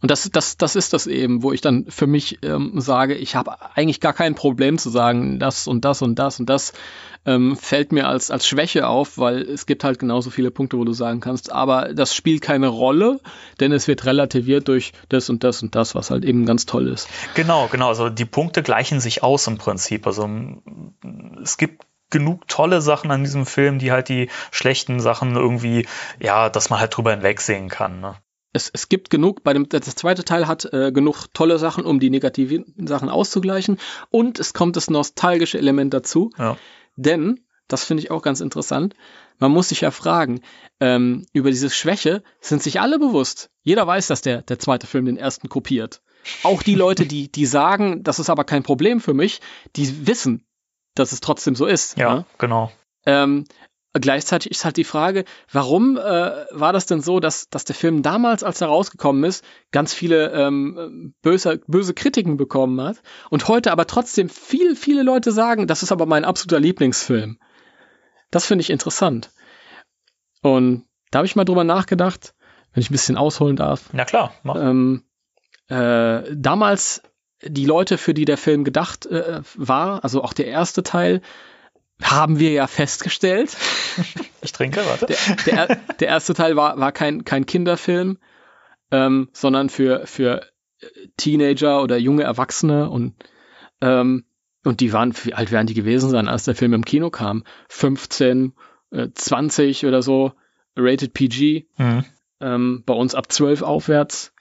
Und 0.00 0.10
das, 0.10 0.30
das, 0.32 0.56
das 0.56 0.76
ist 0.76 0.92
das 0.92 1.06
eben, 1.06 1.42
wo 1.42 1.52
ich 1.52 1.60
dann 1.60 1.86
für 1.88 2.06
mich 2.06 2.38
ähm, 2.42 2.72
sage, 2.80 3.14
ich 3.14 3.34
habe 3.34 3.56
eigentlich 3.74 4.00
gar 4.00 4.12
kein 4.12 4.34
Problem 4.34 4.78
zu 4.78 4.90
sagen, 4.90 5.38
das 5.40 5.66
und 5.66 5.84
das 5.84 6.02
und 6.02 6.18
das 6.18 6.38
und 6.38 6.48
das 6.48 6.72
ähm, 7.26 7.56
fällt 7.56 7.90
mir 7.90 8.06
als, 8.06 8.30
als 8.30 8.46
Schwäche 8.46 8.86
auf, 8.86 9.18
weil 9.18 9.42
es 9.42 9.66
gibt 9.66 9.82
halt 9.82 9.98
genauso 9.98 10.30
viele 10.30 10.52
Punkte, 10.52 10.78
wo 10.78 10.84
du 10.84 10.92
sagen 10.92 11.20
kannst, 11.20 11.50
aber 11.50 11.92
das 11.94 12.14
spielt 12.14 12.42
keine 12.42 12.68
Rolle, 12.68 13.20
denn 13.58 13.72
es 13.72 13.88
wird 13.88 14.06
relativiert 14.06 14.68
durch 14.68 14.92
das 15.08 15.28
und 15.30 15.42
das 15.42 15.62
und 15.62 15.74
das, 15.74 15.96
was 15.96 16.10
halt 16.10 16.24
eben 16.24 16.46
ganz 16.46 16.64
toll 16.64 16.86
ist. 16.88 17.08
Genau, 17.34 17.68
genau. 17.70 17.88
Also 17.88 18.08
die 18.08 18.24
Punkte 18.24 18.62
gleichen 18.62 19.00
sich 19.00 19.24
aus 19.24 19.46
im 19.48 19.58
Prinzip. 19.58 20.06
Also 20.06 20.28
es 21.42 21.56
gibt 21.56 21.84
genug 22.10 22.46
tolle 22.48 22.80
Sachen 22.80 23.10
an 23.10 23.24
diesem 23.24 23.46
Film, 23.46 23.78
die 23.78 23.92
halt 23.92 24.08
die 24.08 24.30
schlechten 24.50 25.00
Sachen 25.00 25.36
irgendwie, 25.36 25.86
ja, 26.20 26.48
dass 26.48 26.70
man 26.70 26.80
halt 26.80 26.96
drüber 26.96 27.10
hinwegsehen 27.10 27.68
kann. 27.68 28.00
Ne? 28.00 28.14
Es, 28.52 28.70
es 28.72 28.88
gibt 28.88 29.10
genug, 29.10 29.42
bei 29.42 29.52
dem, 29.52 29.68
das 29.68 29.94
zweite 29.94 30.24
Teil 30.24 30.46
hat 30.46 30.64
äh, 30.72 30.90
genug 30.92 31.26
tolle 31.34 31.58
Sachen, 31.58 31.84
um 31.84 32.00
die 32.00 32.10
negativen 32.10 32.74
Sachen 32.86 33.08
auszugleichen. 33.08 33.78
Und 34.10 34.38
es 34.38 34.54
kommt 34.54 34.76
das 34.76 34.90
nostalgische 34.90 35.58
Element 35.58 35.92
dazu. 35.92 36.30
Ja. 36.38 36.56
Denn, 36.96 37.40
das 37.68 37.84
finde 37.84 38.02
ich 38.02 38.10
auch 38.10 38.22
ganz 38.22 38.40
interessant, 38.40 38.94
man 39.38 39.52
muss 39.52 39.68
sich 39.68 39.82
ja 39.82 39.90
fragen, 39.90 40.40
ähm, 40.80 41.26
über 41.32 41.50
diese 41.50 41.70
Schwäche 41.70 42.22
sind 42.40 42.62
sich 42.62 42.80
alle 42.80 42.98
bewusst. 42.98 43.50
Jeder 43.62 43.86
weiß, 43.86 44.08
dass 44.08 44.22
der, 44.22 44.42
der 44.42 44.58
zweite 44.58 44.86
Film 44.86 45.04
den 45.04 45.16
ersten 45.16 45.48
kopiert. 45.48 46.02
Auch 46.42 46.62
die 46.62 46.74
Leute, 46.74 47.06
die, 47.06 47.30
die 47.30 47.46
sagen, 47.46 48.02
das 48.02 48.18
ist 48.18 48.30
aber 48.30 48.44
kein 48.44 48.62
Problem 48.62 49.00
für 49.00 49.14
mich, 49.14 49.40
die 49.76 50.06
wissen, 50.06 50.44
dass 50.94 51.12
es 51.12 51.20
trotzdem 51.20 51.54
so 51.54 51.66
ist. 51.66 51.96
Ja, 51.96 52.14
ne? 52.14 52.26
genau. 52.38 52.72
Ähm, 53.06 53.44
gleichzeitig 53.94 54.50
ist 54.50 54.64
halt 54.64 54.76
die 54.76 54.84
Frage, 54.84 55.24
warum 55.50 55.96
äh, 55.96 56.00
war 56.50 56.72
das 56.72 56.86
denn 56.86 57.00
so, 57.00 57.20
dass, 57.20 57.48
dass 57.48 57.64
der 57.64 57.74
Film 57.74 58.02
damals, 58.02 58.42
als 58.42 58.60
er 58.60 58.68
rausgekommen 58.68 59.24
ist, 59.24 59.44
ganz 59.72 59.94
viele 59.94 60.32
ähm, 60.32 61.14
böse, 61.22 61.60
böse 61.66 61.94
Kritiken 61.94 62.36
bekommen 62.36 62.80
hat 62.80 63.02
und 63.30 63.48
heute 63.48 63.72
aber 63.72 63.86
trotzdem 63.86 64.28
viel, 64.28 64.76
viele 64.76 65.02
Leute 65.02 65.32
sagen, 65.32 65.66
das 65.66 65.82
ist 65.82 65.92
aber 65.92 66.06
mein 66.06 66.24
absoluter 66.24 66.60
Lieblingsfilm. 66.60 67.38
Das 68.30 68.46
finde 68.46 68.62
ich 68.62 68.70
interessant. 68.70 69.30
Und 70.42 70.84
da 71.10 71.18
habe 71.18 71.26
ich 71.26 71.36
mal 71.36 71.44
drüber 71.44 71.64
nachgedacht, 71.64 72.34
wenn 72.72 72.82
ich 72.82 72.90
ein 72.90 72.92
bisschen 72.92 73.16
ausholen 73.16 73.56
darf. 73.56 73.90
Na 73.92 74.04
klar. 74.04 74.34
Mach. 74.42 74.56
Ähm, 74.56 75.04
äh, 75.68 76.22
damals 76.34 77.02
die 77.42 77.66
Leute, 77.66 77.98
für 77.98 78.14
die 78.14 78.24
der 78.24 78.36
Film 78.36 78.64
gedacht 78.64 79.06
äh, 79.06 79.40
war, 79.54 80.02
also 80.04 80.22
auch 80.22 80.32
der 80.32 80.46
erste 80.46 80.82
Teil, 80.82 81.22
haben 82.02 82.38
wir 82.38 82.52
ja 82.52 82.66
festgestellt. 82.66 83.56
Ich 84.40 84.52
trinke, 84.52 84.80
warte. 84.86 85.06
Der, 85.06 85.66
der, 85.66 85.76
der 85.98 86.08
erste 86.08 86.32
Teil 86.32 86.54
war, 86.54 86.78
war 86.78 86.92
kein, 86.92 87.24
kein 87.24 87.44
Kinderfilm, 87.44 88.18
ähm, 88.92 89.28
sondern 89.32 89.68
für, 89.68 90.06
für 90.06 90.46
Teenager 91.16 91.82
oder 91.82 91.96
junge 91.98 92.22
Erwachsene 92.22 92.88
und, 92.88 93.14
ähm, 93.80 94.24
und 94.64 94.78
die 94.78 94.92
waren, 94.92 95.12
wie 95.24 95.34
alt 95.34 95.50
werden 95.50 95.66
die 95.66 95.74
gewesen 95.74 96.08
sein, 96.10 96.28
als 96.28 96.44
der 96.44 96.54
Film 96.54 96.72
im 96.72 96.84
Kino 96.84 97.10
kam? 97.10 97.42
15, 97.68 98.52
äh, 98.92 99.08
20 99.12 99.84
oder 99.86 100.02
so, 100.02 100.32
rated 100.76 101.14
PG, 101.14 101.66
Mhm. 101.76 102.04
ähm, 102.40 102.82
bei 102.86 102.94
uns 102.94 103.16
ab 103.16 103.32
12 103.32 103.62
aufwärts. 103.62 104.32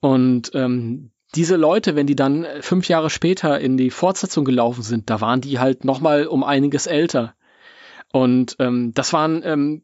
Und 0.00 0.52
ähm, 0.54 1.10
diese 1.34 1.56
Leute, 1.56 1.96
wenn 1.96 2.06
die 2.06 2.16
dann 2.16 2.44
äh, 2.44 2.62
fünf 2.62 2.88
Jahre 2.88 3.10
später 3.10 3.60
in 3.60 3.76
die 3.76 3.90
Fortsetzung 3.90 4.44
gelaufen 4.44 4.82
sind, 4.82 5.10
da 5.10 5.20
waren 5.20 5.40
die 5.40 5.58
halt 5.58 5.84
noch 5.84 6.00
mal 6.00 6.26
um 6.26 6.44
einiges 6.44 6.86
älter. 6.86 7.34
Und 8.12 8.56
ähm, 8.60 8.92
das 8.94 9.12
waren 9.12 9.42
ähm, 9.44 9.82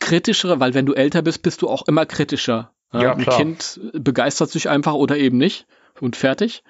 kritischere, 0.00 0.60
weil 0.60 0.74
wenn 0.74 0.86
du 0.86 0.94
älter 0.94 1.22
bist, 1.22 1.42
bist 1.42 1.62
du 1.62 1.68
auch 1.68 1.86
immer 1.86 2.06
kritischer. 2.06 2.72
Ja, 2.92 3.12
Ein 3.12 3.22
klar. 3.22 3.36
Kind 3.36 3.80
begeistert 3.92 4.50
sich 4.50 4.68
einfach 4.68 4.94
oder 4.94 5.16
eben 5.16 5.36
nicht 5.38 5.66
und 6.00 6.16
fertig. 6.16 6.62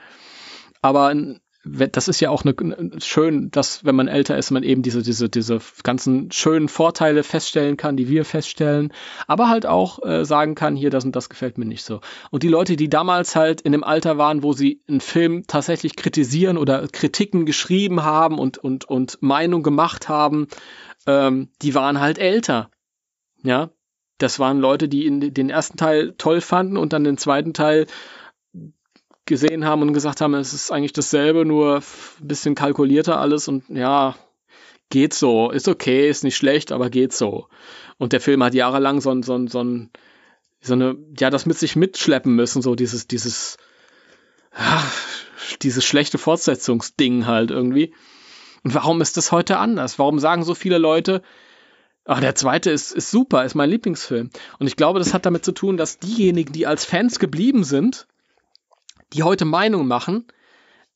Aber 0.83 1.11
n- 1.11 1.41
we- 1.41 1.46
das 1.67 2.09
ist 2.09 2.21
ja 2.21 2.31
auch 2.31 2.45
eine, 2.45 2.55
schön, 2.99 3.51
dass 3.51 3.85
wenn 3.85 3.97
man 3.97 4.09
älter 4.09 4.39
ist, 4.39 4.51
man 4.51 4.63
eben 4.63 4.83
diese, 4.83 5.03
diese, 5.03 5.29
diese 5.29 5.59
ganzen 5.83 6.31
schönen 6.31 6.69
Vorteile 6.69 7.23
feststellen 7.23 7.77
kann, 7.77 7.97
die 7.97 8.09
wir 8.09 8.25
feststellen, 8.25 8.93
aber 9.27 9.49
halt 9.49 9.67
auch 9.67 10.05
äh, 10.05 10.25
sagen 10.25 10.55
kann, 10.55 10.77
hier, 10.77 10.91
das 10.91 11.05
und 11.05 11.17
das 11.17 11.29
gefällt 11.29 11.59
mir 11.59 11.65
nicht 11.65 11.85
so. 11.85 12.01
Und 12.31 12.43
die 12.43 12.49
Leute, 12.49 12.77
die 12.77 12.89
damals 12.89 13.35
halt 13.35 13.61
in 13.61 13.73
dem 13.73 13.85
Alter 13.85 14.19
waren, 14.19 14.43
wo 14.43 14.53
sie 14.53 14.81
einen 14.89 15.01
Film 15.01 15.45
tatsächlich 15.47 15.97
kritisieren 15.97 16.57
oder 16.57 16.87
Kritiken 16.89 17.47
geschrieben 17.47 18.05
haben 18.05 18.39
und, 18.39 18.59
und, 18.59 18.85
und 18.85 19.19
Meinung 19.21 19.63
gemacht 19.63 20.09
haben, 20.09 20.47
ähm, 21.07 21.49
die 21.63 21.75
waren 21.75 22.01
halt 22.01 22.19
älter. 22.19 22.71
Ja, 23.43 23.71
das 24.19 24.39
waren 24.39 24.61
Leute, 24.61 24.89
die 24.89 25.07
in 25.07 25.35
den 25.35 25.51
ersten 25.51 25.77
Teil 25.77 26.15
toll 26.17 26.41
fanden 26.41 26.77
und 26.77 26.93
dann 26.93 27.05
den 27.05 27.19
zweiten 27.19 27.53
Teil 27.53 27.87
gesehen 29.27 29.65
haben 29.65 29.83
und 29.83 29.93
gesagt 29.93 30.21
haben, 30.21 30.35
es 30.35 30.53
ist 30.53 30.71
eigentlich 30.71 30.93
dasselbe, 30.93 31.45
nur 31.45 31.77
ein 31.77 32.29
bisschen 32.29 32.55
kalkulierter 32.55 33.21
alles 33.21 33.49
und 33.49 33.65
ja, 33.69 34.17
geht 34.91 35.15
so, 35.15 35.51
ist 35.51 35.69
okay, 35.69 36.09
ist 36.09 36.25
nicht 36.25 36.37
schlecht, 36.37 36.73
aber 36.73 36.91
geht 36.91 37.13
so. 37.13 37.49
Und 37.99 38.13
der 38.13 38.21
Film 38.21 38.43
hat 38.43 38.55
jahrelang 38.55 39.01
so 39.01 39.11
ein, 39.11 39.23
so 39.23 39.47
so 39.49 39.65
so 40.61 40.75
eine, 40.75 40.97
ja, 41.19 41.31
das 41.31 41.47
mit 41.47 41.59
sich 41.59 41.77
mitschleppen 41.77 42.35
müssen, 42.35 42.63
so 42.63 42.75
dieses, 42.75 43.07
dieses, 43.07 43.57
ah, 44.53 44.83
dieses 45.63 45.85
schlechte 45.85 46.19
Fortsetzungsding 46.19 47.27
halt 47.27 47.51
irgendwie. 47.51 47.95
Und 48.65 48.75
warum 48.75 49.01
ist 49.01 49.17
das 49.17 49.33
heute 49.33 49.59
anders? 49.59 49.99
Warum 49.99 50.19
sagen 50.19 50.45
so 50.45 50.55
viele 50.55 50.79
Leute, 50.79 51.23
ach, 52.05 52.21
der 52.21 52.35
zweite 52.35 52.71
ist, 52.71 52.93
ist 52.93 53.11
super, 53.11 53.45
ist 53.45 53.55
mein 53.55 53.71
Lieblingsfilm? 53.71 54.31
Und 54.59 54.67
ich 54.67 54.77
glaube, 54.77 54.99
das 54.99 55.15
hat 55.15 55.27
damit 55.27 55.45
zu 55.45 55.53
tun, 55.53 55.77
dass 55.77 55.99
diejenigen, 55.99 56.53
die 56.53 56.67
als 56.67 56.85
Fans 56.85 57.19
geblieben 57.19 57.65
sind, 57.65 58.07
die 59.13 59.23
heute 59.23 59.45
Meinung 59.45 59.87
machen, 59.87 60.27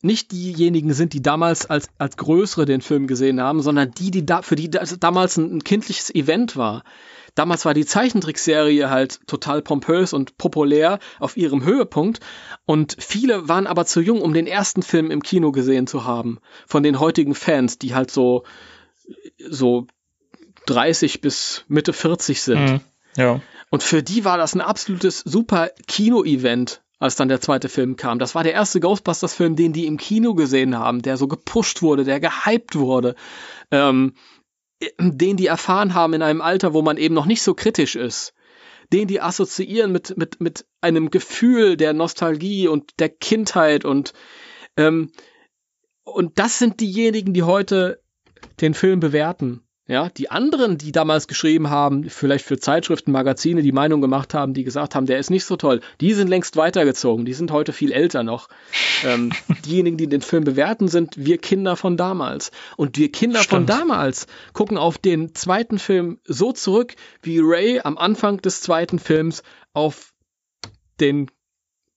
nicht 0.02 0.32
diejenigen 0.32 0.94
sind, 0.94 1.12
die 1.12 1.22
damals 1.22 1.66
als, 1.66 1.88
als 1.98 2.16
Größere 2.16 2.64
den 2.64 2.80
Film 2.80 3.06
gesehen 3.06 3.40
haben, 3.40 3.60
sondern 3.60 3.90
die, 3.92 4.10
die 4.10 4.24
da, 4.24 4.42
für 4.42 4.56
die 4.56 4.70
das 4.70 4.98
damals 4.98 5.36
ein, 5.36 5.56
ein 5.56 5.64
kindliches 5.64 6.14
Event 6.14 6.56
war. 6.56 6.84
Damals 7.34 7.64
war 7.64 7.74
die 7.74 7.84
Zeichentrickserie 7.84 8.90
halt 8.90 9.20
total 9.26 9.62
pompös 9.62 10.12
und 10.12 10.36
populär 10.36 10.98
auf 11.20 11.36
ihrem 11.36 11.62
Höhepunkt 11.62 12.20
und 12.64 12.96
viele 12.98 13.48
waren 13.48 13.66
aber 13.66 13.86
zu 13.86 14.00
jung, 14.00 14.22
um 14.22 14.32
den 14.32 14.46
ersten 14.46 14.82
Film 14.82 15.10
im 15.10 15.22
Kino 15.22 15.52
gesehen 15.52 15.86
zu 15.86 16.04
haben. 16.04 16.40
Von 16.66 16.82
den 16.82 16.98
heutigen 16.98 17.34
Fans, 17.34 17.78
die 17.78 17.94
halt 17.94 18.10
so, 18.10 18.44
so 19.48 19.86
30 20.66 21.20
bis 21.20 21.64
Mitte 21.68 21.92
40 21.92 22.42
sind. 22.42 22.70
Mhm. 22.70 22.80
Ja. 23.16 23.40
Und 23.70 23.82
für 23.82 24.02
die 24.02 24.24
war 24.24 24.38
das 24.38 24.54
ein 24.54 24.60
absolutes 24.60 25.20
super 25.20 25.70
Kino-Event, 25.86 26.82
als 27.00 27.16
dann 27.16 27.28
der 27.28 27.40
zweite 27.40 27.68
Film 27.68 27.96
kam. 27.96 28.18
Das 28.18 28.34
war 28.34 28.44
der 28.44 28.52
erste 28.52 28.78
Ghostbusters-Film, 28.78 29.56
den 29.56 29.72
die 29.72 29.86
im 29.86 29.96
Kino 29.96 30.34
gesehen 30.34 30.78
haben, 30.78 31.02
der 31.02 31.16
so 31.16 31.26
gepusht 31.26 31.82
wurde, 31.82 32.04
der 32.04 32.20
gehypt 32.20 32.76
wurde, 32.76 33.16
ähm, 33.70 34.14
den 35.00 35.36
die 35.36 35.46
erfahren 35.46 35.94
haben 35.94 36.12
in 36.12 36.22
einem 36.22 36.42
Alter, 36.42 36.74
wo 36.74 36.82
man 36.82 36.98
eben 36.98 37.14
noch 37.14 37.26
nicht 37.26 37.42
so 37.42 37.54
kritisch 37.54 37.96
ist. 37.96 38.34
Den 38.92 39.08
die 39.08 39.20
assoziieren 39.20 39.92
mit, 39.92 40.16
mit, 40.16 40.40
mit 40.40 40.66
einem 40.80 41.10
Gefühl 41.10 41.76
der 41.76 41.94
Nostalgie 41.94 42.68
und 42.68 42.90
der 42.98 43.08
Kindheit 43.08 43.84
und, 43.84 44.12
ähm, 44.76 45.10
und 46.04 46.38
das 46.38 46.58
sind 46.58 46.80
diejenigen, 46.80 47.32
die 47.32 47.44
heute 47.44 48.02
den 48.60 48.74
Film 48.74 49.00
bewerten. 49.00 49.62
Ja, 49.90 50.08
die 50.08 50.30
anderen, 50.30 50.78
die 50.78 50.92
damals 50.92 51.26
geschrieben 51.26 51.68
haben, 51.68 52.08
vielleicht 52.08 52.44
für 52.44 52.60
Zeitschriften, 52.60 53.10
Magazine, 53.10 53.60
die 53.60 53.72
Meinung 53.72 54.00
gemacht 54.00 54.34
haben, 54.34 54.54
die 54.54 54.62
gesagt 54.62 54.94
haben, 54.94 55.06
der 55.06 55.18
ist 55.18 55.30
nicht 55.30 55.44
so 55.44 55.56
toll, 55.56 55.80
die 56.00 56.14
sind 56.14 56.28
längst 56.28 56.54
weitergezogen, 56.54 57.24
die 57.24 57.32
sind 57.32 57.50
heute 57.50 57.72
viel 57.72 57.90
älter 57.90 58.22
noch. 58.22 58.48
ähm, 59.02 59.32
diejenigen, 59.66 59.96
die 59.96 60.06
den 60.06 60.22
Film 60.22 60.44
bewerten, 60.44 60.86
sind 60.86 61.16
wir 61.16 61.38
Kinder 61.38 61.74
von 61.74 61.96
damals. 61.96 62.52
Und 62.76 62.98
wir 62.98 63.10
Kinder 63.10 63.40
von 63.40 63.64
Stimmt. 63.64 63.70
damals 63.70 64.28
gucken 64.52 64.78
auf 64.78 64.96
den 64.96 65.34
zweiten 65.34 65.80
Film 65.80 66.20
so 66.24 66.52
zurück, 66.52 66.94
wie 67.22 67.40
Ray 67.40 67.80
am 67.80 67.98
Anfang 67.98 68.40
des 68.40 68.60
zweiten 68.60 69.00
Films 69.00 69.42
auf 69.72 70.12
den 71.00 71.32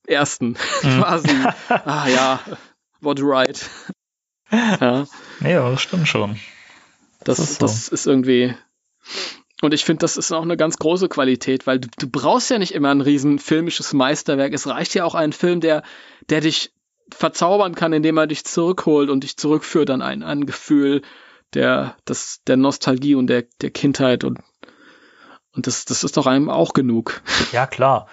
ersten 0.08 0.54
quasi. 0.80 1.28
ah 1.68 2.08
ja, 2.08 2.40
what 3.00 3.20
right. 3.22 3.70
ja. 4.50 5.06
Aber 5.40 5.70
das 5.70 5.82
stimmt 5.82 6.08
schon. 6.08 6.40
Das, 7.24 7.38
Das 7.38 7.58
das, 7.58 7.88
ist 7.88 8.04
so. 8.04 8.10
irgendwie. 8.10 8.54
Und 9.62 9.72
ich 9.72 9.84
finde, 9.84 10.00
das 10.00 10.16
ist 10.16 10.32
auch 10.32 10.42
eine 10.42 10.56
ganz 10.56 10.78
große 10.78 11.08
Qualität, 11.08 11.66
weil 11.66 11.80
du, 11.80 11.88
du 11.98 12.08
brauchst 12.08 12.50
ja 12.50 12.58
nicht 12.58 12.74
immer 12.74 12.90
ein 12.90 13.00
riesen 13.00 13.38
filmisches 13.38 13.92
Meisterwerk. 13.92 14.52
Es 14.52 14.66
reicht 14.66 14.94
ja 14.94 15.04
auch 15.04 15.14
ein 15.14 15.32
Film, 15.32 15.60
der, 15.60 15.82
der 16.28 16.40
dich 16.40 16.72
verzaubern 17.10 17.74
kann, 17.74 17.92
indem 17.92 18.18
er 18.18 18.26
dich 18.26 18.44
zurückholt 18.44 19.10
und 19.10 19.24
dich 19.24 19.36
zurückführt 19.36 19.90
an 19.90 20.02
ein, 20.02 20.22
ein 20.22 20.46
Gefühl 20.46 21.02
der, 21.54 21.96
das, 22.04 22.40
der 22.46 22.56
Nostalgie 22.56 23.14
und 23.14 23.28
der, 23.28 23.44
der 23.60 23.70
Kindheit 23.70 24.24
und, 24.24 24.40
und 25.52 25.66
das, 25.66 25.84
das 25.84 26.04
ist 26.04 26.16
doch 26.16 26.26
einem 26.26 26.50
auch 26.50 26.72
genug. 26.72 27.22
Ja, 27.52 27.66
klar. 27.66 28.08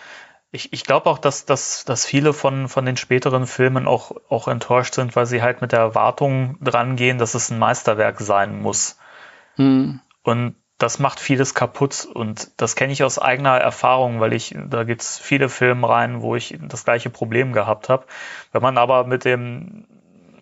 Ich, 0.52 0.74
ich 0.74 0.84
glaube 0.84 1.10
auch, 1.10 1.18
dass, 1.18 1.46
dass, 1.46 1.86
dass 1.86 2.06
viele 2.06 2.34
von, 2.34 2.68
von 2.68 2.86
den 2.86 2.98
späteren 2.98 3.48
Filmen 3.48 3.88
auch, 3.88 4.12
auch 4.30 4.48
enttäuscht 4.50 4.96
sind, 4.96 5.16
weil 5.16 5.26
sie 5.26 5.42
halt 5.42 5.62
mit 5.62 5.72
der 5.72 5.80
Erwartung 5.80 6.58
dran 6.62 6.98
gehen, 6.98 7.18
dass 7.18 7.36
es 7.36 7.50
ein 7.50 7.58
Meisterwerk 7.58 8.20
sein 8.20 8.62
muss. 8.62 8.98
Hm. 9.62 10.00
Und 10.24 10.56
das 10.78 11.00
macht 11.00 11.20
vieles 11.20 11.54
kaputt. 11.54 12.08
Und 12.12 12.50
das 12.58 12.76
kenne 12.76 12.94
ich 12.94 13.04
aus 13.04 13.20
eigener 13.20 13.58
Erfahrung, 13.58 14.20
weil 14.20 14.34
ich, 14.34 14.56
da 14.70 14.84
gibt's 14.84 15.20
viele 15.20 15.50
Filme 15.50 15.88
rein, 15.88 16.22
wo 16.22 16.36
ich 16.36 16.58
das 16.62 16.86
gleiche 16.86 17.10
Problem 17.10 17.54
gehabt 17.54 17.90
habe. 17.90 18.06
Wenn 18.52 18.62
man 18.64 18.78
aber 18.78 19.06
mit 19.06 19.24
dem, 19.26 19.86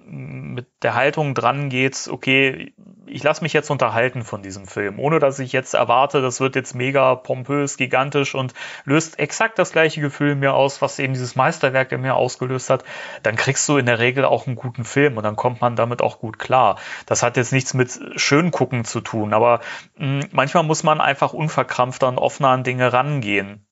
mit 0.10 0.68
der 0.82 0.96
Haltung 0.96 1.36
dran 1.36 1.70
geht, 1.70 2.10
okay, 2.12 2.74
ich 3.06 3.24
lasse 3.24 3.44
mich 3.44 3.54
jetzt 3.54 3.70
unterhalten 3.70 4.24
von 4.24 4.42
diesem 4.42 4.66
Film, 4.68 5.00
ohne 5.00 5.20
dass 5.20 5.40
ich 5.40 5.52
jetzt 5.52 5.74
erwarte, 5.74 6.22
das 6.22 6.40
wird 6.40 6.56
jetzt 6.56 6.76
mega 6.76 7.16
pompös, 7.16 7.78
gigantisch 7.78 8.36
und 8.36 8.54
löst 8.86 9.20
exakt 9.20 9.60
das 9.60 9.72
gleiche 9.72 10.02
Gefühl 10.02 10.32
in 10.32 10.40
mir 10.40 10.54
aus, 10.54 10.82
was 10.82 11.00
eben 11.00 11.14
dieses 11.14 11.36
Meisterwerk 11.36 11.92
in 11.92 12.02
mir 12.02 12.16
ausgelöst 12.16 12.70
hat, 12.70 12.84
dann 13.24 13.36
kriegst 13.36 13.68
du 13.70 13.78
in 13.78 13.86
der 13.86 14.00
Regel 14.00 14.26
auch 14.26 14.48
einen 14.48 14.56
guten 14.56 14.84
Film 14.84 15.18
und 15.18 15.24
dann 15.24 15.36
kommt 15.36 15.62
man 15.62 15.76
damit 15.76 16.02
auch 16.02 16.20
gut 16.20 16.40
klar. 16.40 16.78
Das 17.06 17.24
hat 17.24 17.38
jetzt 17.38 17.54
nichts 17.54 17.74
mit 17.74 18.00
Schöngucken 18.16 18.86
zu 18.86 19.02
tun, 19.02 19.34
aber 19.34 19.62
mh, 19.98 20.28
manchmal 20.32 20.64
muss 20.64 20.84
man 20.84 21.02
einfach 21.02 21.34
unverkrampfter 21.34 22.08
und 22.08 22.18
offener 22.18 22.50
an 22.50 22.64
Dinge 22.64 22.92
rangehen. 22.94 23.66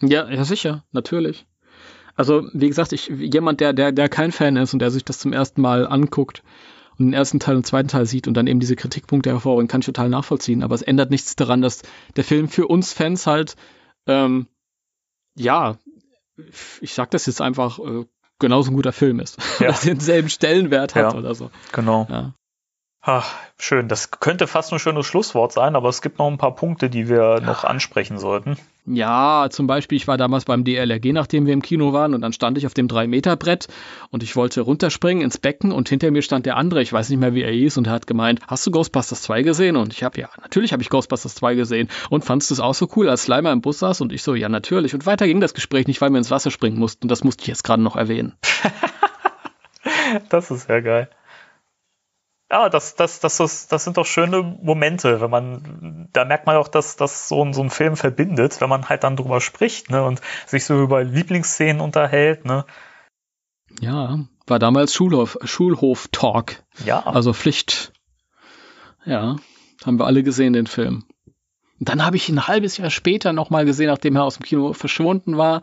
Ja, 0.00 0.28
ja, 0.28 0.44
sicher, 0.44 0.84
natürlich. 0.92 1.46
Also, 2.14 2.48
wie 2.52 2.68
gesagt, 2.68 2.92
ich, 2.92 3.08
jemand, 3.08 3.60
der, 3.60 3.72
der, 3.72 3.92
der 3.92 4.08
kein 4.08 4.32
Fan 4.32 4.56
ist 4.56 4.72
und 4.72 4.78
der 4.80 4.90
sich 4.90 5.04
das 5.04 5.18
zum 5.18 5.32
ersten 5.32 5.60
Mal 5.60 5.86
anguckt 5.86 6.42
und 6.98 7.06
den 7.06 7.12
ersten 7.14 7.40
Teil 7.40 7.56
und 7.56 7.66
zweiten 7.66 7.88
Teil 7.88 8.06
sieht 8.06 8.28
und 8.28 8.34
dann 8.34 8.46
eben 8.46 8.60
diese 8.60 8.76
Kritikpunkte 8.76 9.30
hervorbringt, 9.30 9.70
kann 9.70 9.80
ich 9.80 9.86
total 9.86 10.08
nachvollziehen. 10.10 10.62
Aber 10.62 10.74
es 10.74 10.82
ändert 10.82 11.10
nichts 11.10 11.36
daran, 11.36 11.62
dass 11.62 11.82
der 12.16 12.24
Film 12.24 12.48
für 12.48 12.66
uns 12.66 12.92
Fans 12.92 13.26
halt, 13.26 13.56
ähm, 14.06 14.46
ja, 15.36 15.78
ich 16.80 16.92
sag 16.94 17.10
das 17.10 17.26
jetzt 17.26 17.40
einfach, 17.40 17.78
äh, 17.78 18.04
genauso 18.38 18.70
ein 18.70 18.76
guter 18.76 18.92
Film 18.92 19.20
ist. 19.20 19.38
Ja. 19.60 19.66
Dass 19.68 19.84
er 19.86 19.94
denselben 19.94 20.28
Stellenwert 20.28 20.94
hat 20.94 21.12
Ja. 21.12 21.18
oder 21.18 21.34
so. 21.34 21.50
Genau. 21.72 22.06
Ja. 22.10 22.34
Ach, 23.04 23.34
schön. 23.58 23.88
Das 23.88 24.12
könnte 24.12 24.46
fast 24.46 24.72
ein 24.72 24.78
schönes 24.78 25.06
Schlusswort 25.06 25.52
sein, 25.52 25.74
aber 25.74 25.88
es 25.88 26.02
gibt 26.02 26.20
noch 26.20 26.28
ein 26.28 26.38
paar 26.38 26.54
Punkte, 26.54 26.88
die 26.88 27.08
wir 27.08 27.40
noch 27.40 27.64
ansprechen 27.64 28.16
sollten. 28.16 28.56
Ja, 28.86 29.48
zum 29.50 29.66
Beispiel, 29.66 29.96
ich 29.96 30.06
war 30.06 30.16
damals 30.16 30.44
beim 30.44 30.62
DLRG, 30.62 31.12
nachdem 31.12 31.46
wir 31.46 31.52
im 31.52 31.62
Kino 31.62 31.92
waren, 31.92 32.14
und 32.14 32.20
dann 32.20 32.32
stand 32.32 32.58
ich 32.58 32.66
auf 32.66 32.74
dem 32.74 32.86
3-Meter-Brett 32.86 33.66
und 34.10 34.22
ich 34.22 34.36
wollte 34.36 34.60
runterspringen 34.60 35.22
ins 35.22 35.38
Becken 35.38 35.72
und 35.72 35.88
hinter 35.88 36.12
mir 36.12 36.22
stand 36.22 36.46
der 36.46 36.56
andere, 36.56 36.80
ich 36.80 36.92
weiß 36.92 37.08
nicht 37.08 37.18
mehr, 37.18 37.34
wie 37.34 37.42
er 37.42 37.50
hieß, 37.50 37.76
und 37.76 37.88
er 37.88 37.92
hat 37.92 38.06
gemeint, 38.06 38.40
hast 38.46 38.64
du 38.66 38.70
Ghostbusters 38.70 39.22
2 39.22 39.42
gesehen? 39.42 39.76
Und 39.76 39.92
ich 39.92 40.04
habe, 40.04 40.20
ja, 40.20 40.28
natürlich 40.40 40.72
habe 40.72 40.82
ich 40.82 40.88
Ghostbusters 40.88 41.34
2 41.34 41.56
gesehen. 41.56 41.88
Und 42.08 42.24
fandst 42.24 42.50
du 42.50 42.54
es 42.54 42.60
auch 42.60 42.74
so 42.74 42.88
cool, 42.94 43.08
als 43.08 43.24
Slimer 43.24 43.50
im 43.50 43.62
Bus 43.62 43.80
saß? 43.80 44.00
Und 44.00 44.12
ich 44.12 44.22
so, 44.22 44.36
ja, 44.36 44.48
natürlich. 44.48 44.94
Und 44.94 45.06
weiter 45.06 45.26
ging 45.26 45.40
das 45.40 45.54
Gespräch 45.54 45.88
nicht, 45.88 46.00
weil 46.00 46.10
wir 46.10 46.18
ins 46.18 46.30
Wasser 46.30 46.52
springen 46.52 46.78
mussten. 46.78 47.08
Das 47.08 47.24
musste 47.24 47.42
ich 47.42 47.48
jetzt 47.48 47.64
gerade 47.64 47.82
noch 47.82 47.96
erwähnen. 47.96 48.34
Das 50.28 50.50
ist 50.50 50.68
ja 50.68 50.80
geil. 50.80 51.08
Ja, 52.52 52.68
das, 52.68 52.94
das, 52.96 53.18
das, 53.20 53.40
ist, 53.40 53.72
das 53.72 53.82
sind 53.84 53.96
doch 53.96 54.04
schöne 54.04 54.42
Momente, 54.42 55.22
wenn 55.22 55.30
man, 55.30 56.08
da 56.12 56.26
merkt 56.26 56.44
man 56.46 56.56
auch, 56.56 56.68
dass 56.68 56.96
das 56.96 57.26
so, 57.28 57.42
ein- 57.42 57.54
so 57.54 57.62
ein 57.62 57.70
Film 57.70 57.96
verbindet, 57.96 58.60
wenn 58.60 58.68
man 58.68 58.90
halt 58.90 59.04
dann 59.04 59.16
drüber 59.16 59.40
spricht, 59.40 59.90
ne, 59.90 60.04
und 60.04 60.20
sich 60.46 60.64
so 60.66 60.80
über 60.82 61.02
Lieblingsszenen 61.02 61.80
unterhält, 61.80 62.44
ne. 62.44 62.66
Ja, 63.80 64.18
war 64.46 64.58
damals 64.58 64.92
Schulhof, 64.92 65.38
Schulhof-Talk. 65.42 66.62
Ja, 66.84 67.00
Also 67.06 67.32
Pflicht. 67.32 67.92
Ja, 69.06 69.36
haben 69.84 69.98
wir 69.98 70.04
alle 70.06 70.22
gesehen, 70.22 70.52
den 70.52 70.66
Film. 70.66 71.04
Und 71.80 71.88
dann 71.88 72.04
habe 72.04 72.16
ich 72.16 72.28
ihn 72.28 72.36
ein 72.38 72.46
halbes 72.48 72.76
Jahr 72.76 72.90
später 72.90 73.32
nochmal 73.32 73.64
gesehen, 73.64 73.86
nachdem 73.88 74.14
er 74.16 74.24
aus 74.24 74.36
dem 74.36 74.44
Kino 74.44 74.74
verschwunden 74.74 75.38
war. 75.38 75.62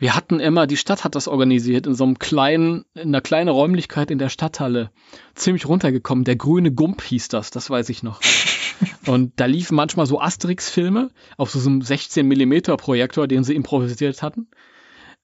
Wir 0.00 0.16
hatten 0.16 0.40
immer, 0.40 0.66
die 0.66 0.78
Stadt 0.78 1.04
hat 1.04 1.14
das 1.14 1.28
organisiert, 1.28 1.86
in 1.86 1.94
so 1.94 2.04
einem 2.04 2.18
kleinen, 2.18 2.86
in 2.94 3.08
einer 3.08 3.20
kleinen 3.20 3.50
Räumlichkeit 3.50 4.10
in 4.10 4.18
der 4.18 4.30
Stadthalle. 4.30 4.90
Ziemlich 5.34 5.68
runtergekommen. 5.68 6.24
Der 6.24 6.36
grüne 6.36 6.72
Gump 6.72 7.02
hieß 7.02 7.28
das, 7.28 7.50
das 7.50 7.68
weiß 7.68 7.90
ich 7.90 8.02
noch. 8.02 8.22
Und 9.06 9.34
da 9.36 9.44
liefen 9.44 9.74
manchmal 9.74 10.06
so 10.06 10.18
Asterix-Filme 10.18 11.10
auf 11.36 11.50
so 11.50 11.68
einem 11.68 11.82
16 11.82 12.26
Millimeter 12.26 12.78
Projektor, 12.78 13.28
den 13.28 13.44
sie 13.44 13.54
improvisiert 13.54 14.22
hatten. 14.22 14.48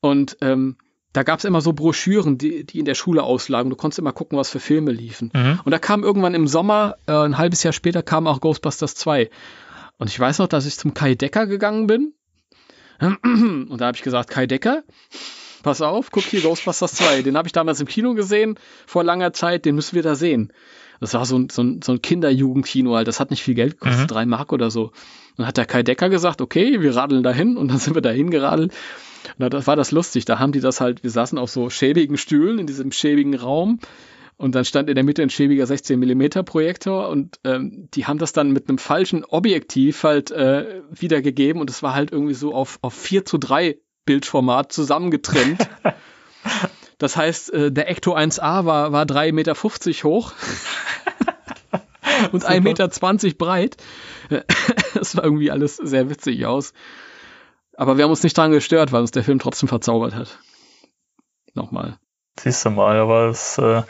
Und 0.00 0.36
ähm, 0.42 0.76
da 1.14 1.22
gab 1.22 1.38
es 1.38 1.46
immer 1.46 1.62
so 1.62 1.72
Broschüren, 1.72 2.36
die, 2.36 2.66
die 2.66 2.78
in 2.78 2.84
der 2.84 2.94
Schule 2.94 3.22
auslagen. 3.22 3.70
Du 3.70 3.76
konntest 3.76 3.98
immer 3.98 4.12
gucken, 4.12 4.36
was 4.36 4.50
für 4.50 4.60
Filme 4.60 4.92
liefen. 4.92 5.30
Mhm. 5.32 5.60
Und 5.64 5.72
da 5.72 5.78
kam 5.78 6.04
irgendwann 6.04 6.34
im 6.34 6.46
Sommer, 6.46 6.96
äh, 7.06 7.12
ein 7.12 7.38
halbes 7.38 7.62
Jahr 7.62 7.72
später, 7.72 8.02
kam 8.02 8.26
auch 8.26 8.42
Ghostbusters 8.42 8.94
2. 8.94 9.30
Und 9.96 10.10
ich 10.10 10.20
weiß 10.20 10.38
noch, 10.38 10.48
dass 10.48 10.66
ich 10.66 10.76
zum 10.76 10.92
Kai 10.92 11.14
Decker 11.14 11.46
gegangen 11.46 11.86
bin. 11.86 12.12
Und 13.22 13.76
da 13.78 13.86
habe 13.86 13.96
ich 13.96 14.02
gesagt, 14.02 14.30
Kai 14.30 14.46
Decker, 14.46 14.82
pass 15.62 15.82
auf, 15.82 16.10
guck 16.10 16.24
hier 16.24 16.40
Ghostbusters 16.40 16.92
2. 16.94 17.22
Den 17.22 17.36
habe 17.36 17.48
ich 17.48 17.52
damals 17.52 17.80
im 17.80 17.86
Kino 17.86 18.14
gesehen, 18.14 18.58
vor 18.86 19.04
langer 19.04 19.32
Zeit, 19.32 19.64
den 19.64 19.74
müssen 19.74 19.94
wir 19.94 20.02
da 20.02 20.14
sehen. 20.14 20.52
Das 21.00 21.12
war 21.12 21.26
so 21.26 21.38
ein, 21.38 21.50
so 21.50 21.62
ein, 21.62 21.82
so 21.82 21.92
ein 21.92 22.00
Kinderjugendkino 22.00 22.94
halt, 22.94 23.06
das 23.06 23.20
hat 23.20 23.30
nicht 23.30 23.42
viel 23.42 23.54
Geld 23.54 23.72
gekostet, 23.78 24.02
Mhm. 24.02 24.06
drei 24.06 24.24
Mark 24.26 24.52
oder 24.52 24.70
so. 24.70 24.84
Und 24.84 24.92
dann 25.36 25.46
hat 25.46 25.58
der 25.58 25.66
Kai 25.66 25.82
Decker 25.82 26.08
gesagt, 26.08 26.40
okay, 26.40 26.80
wir 26.80 26.96
radeln 26.96 27.22
dahin 27.22 27.58
und 27.58 27.68
dann 27.68 27.78
sind 27.78 27.94
wir 27.94 28.00
dahin 28.02 28.30
geradelt. 28.30 28.72
Und 29.38 29.52
da 29.52 29.66
war 29.66 29.76
das 29.76 29.90
lustig, 29.90 30.24
da 30.24 30.38
haben 30.38 30.52
die 30.52 30.60
das 30.60 30.80
halt, 30.80 31.02
wir 31.02 31.10
saßen 31.10 31.36
auf 31.36 31.50
so 31.50 31.68
schäbigen 31.68 32.16
Stühlen 32.16 32.58
in 32.58 32.66
diesem 32.66 32.92
schäbigen 32.92 33.34
Raum 33.34 33.80
und 34.36 34.54
dann 34.54 34.64
stand 34.64 34.88
in 34.88 34.94
der 34.94 35.04
Mitte 35.04 35.22
ein 35.22 35.30
schäbiger 35.30 35.66
16 35.66 35.98
mm 35.98 36.44
Projektor 36.44 37.08
und 37.08 37.40
ähm, 37.44 37.88
die 37.94 38.06
haben 38.06 38.18
das 38.18 38.32
dann 38.32 38.50
mit 38.50 38.68
einem 38.68 38.78
falschen 38.78 39.24
Objektiv 39.24 40.02
halt 40.02 40.30
äh, 40.30 40.82
wiedergegeben 40.90 41.60
und 41.60 41.70
es 41.70 41.82
war 41.82 41.94
halt 41.94 42.12
irgendwie 42.12 42.34
so 42.34 42.54
auf, 42.54 42.78
auf 42.82 42.94
4 42.94 43.24
zu 43.24 43.38
3 43.38 43.78
Bildformat 44.04 44.72
zusammengetrennt. 44.72 45.68
Das 46.98 47.14
heißt, 47.14 47.52
äh, 47.52 47.70
der 47.70 47.90
Ecto 47.90 48.16
1A 48.16 48.64
war, 48.64 48.90
war 48.90 49.04
3,50 49.04 49.32
Meter 49.32 49.54
hoch 50.04 50.32
und 52.32 52.42
1,20 52.42 52.60
Meter 52.60 52.88
breit. 53.36 53.76
Das 54.94 55.14
war 55.14 55.24
irgendwie 55.24 55.50
alles 55.50 55.76
sehr 55.76 56.08
witzig 56.08 56.46
aus. 56.46 56.72
Aber 57.74 57.98
wir 57.98 58.04
haben 58.04 58.10
uns 58.10 58.22
nicht 58.22 58.36
dran 58.36 58.50
gestört, 58.50 58.92
weil 58.92 59.02
uns 59.02 59.10
der 59.10 59.24
Film 59.24 59.38
trotzdem 59.38 59.68
verzaubert 59.68 60.14
hat. 60.14 60.38
Nochmal. 61.52 61.98
Siehst 62.40 62.64
du 62.64 62.70
mal, 62.70 62.98
aber 62.98 63.26
es, 63.28 63.58
äh, 63.58 63.82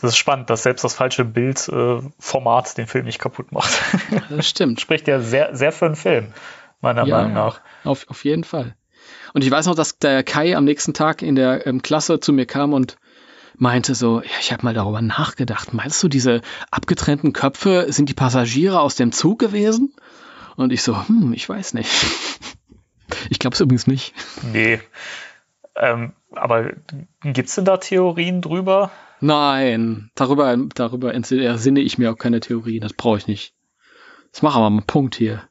das 0.00 0.10
ist 0.10 0.16
spannend, 0.18 0.50
dass 0.50 0.62
selbst 0.62 0.84
das 0.84 0.94
falsche 0.94 1.24
Bildformat 1.24 2.70
äh, 2.70 2.74
den 2.76 2.86
Film 2.86 3.06
nicht 3.06 3.18
kaputt 3.18 3.52
macht. 3.52 3.72
Das 4.30 4.48
stimmt. 4.48 4.80
Spricht 4.80 5.08
ja 5.08 5.20
sehr, 5.20 5.54
sehr 5.56 5.72
für 5.72 5.86
einen 5.86 5.96
Film, 5.96 6.32
meiner 6.80 7.06
Ja, 7.06 7.16
Meinung 7.16 7.34
nach. 7.34 7.60
Auf, 7.84 8.06
auf 8.08 8.24
jeden 8.24 8.44
Fall. 8.44 8.76
Und 9.32 9.44
ich 9.44 9.50
weiß 9.50 9.66
noch, 9.66 9.74
dass 9.74 9.98
der 9.98 10.22
Kai 10.22 10.56
am 10.56 10.64
nächsten 10.64 10.94
Tag 10.94 11.22
in 11.22 11.34
der 11.34 11.66
ähm, 11.66 11.82
Klasse 11.82 12.20
zu 12.20 12.32
mir 12.32 12.46
kam 12.46 12.72
und 12.72 12.96
meinte 13.56 13.94
so, 13.94 14.20
ja, 14.20 14.30
ich 14.40 14.52
habe 14.52 14.64
mal 14.64 14.74
darüber 14.74 15.00
nachgedacht. 15.00 15.72
Meinst 15.72 16.02
du, 16.02 16.08
diese 16.08 16.42
abgetrennten 16.70 17.32
Köpfe 17.32 17.86
sind 17.88 18.08
die 18.08 18.14
Passagiere 18.14 18.80
aus 18.80 18.96
dem 18.96 19.12
Zug 19.12 19.38
gewesen? 19.38 19.94
Und 20.56 20.72
ich 20.72 20.82
so, 20.82 20.96
hm, 21.08 21.32
ich 21.32 21.48
weiß 21.48 21.74
nicht. 21.74 21.90
Ich 23.30 23.38
glaube 23.38 23.54
es 23.54 23.60
übrigens 23.60 23.86
nicht. 23.86 24.14
Nee. 24.52 24.80
Ähm, 25.78 26.12
aber 26.32 26.72
gibt's 27.22 27.54
denn 27.54 27.64
da 27.64 27.76
Theorien 27.76 28.40
drüber? 28.40 28.90
Nein, 29.20 30.10
darüber, 30.14 30.56
darüber 30.74 31.14
ersinne 31.14 31.80
ich 31.80 31.98
mir 31.98 32.12
auch 32.12 32.18
keine 32.18 32.40
Theorien. 32.40 32.82
Das 32.82 32.92
brauche 32.92 33.18
ich 33.18 33.26
nicht. 33.26 33.54
Das 34.32 34.42
machen 34.42 34.62
wir 34.62 34.70
mal 34.70 34.78
einen 34.78 34.86
Punkt 34.86 35.14
hier. 35.16 35.42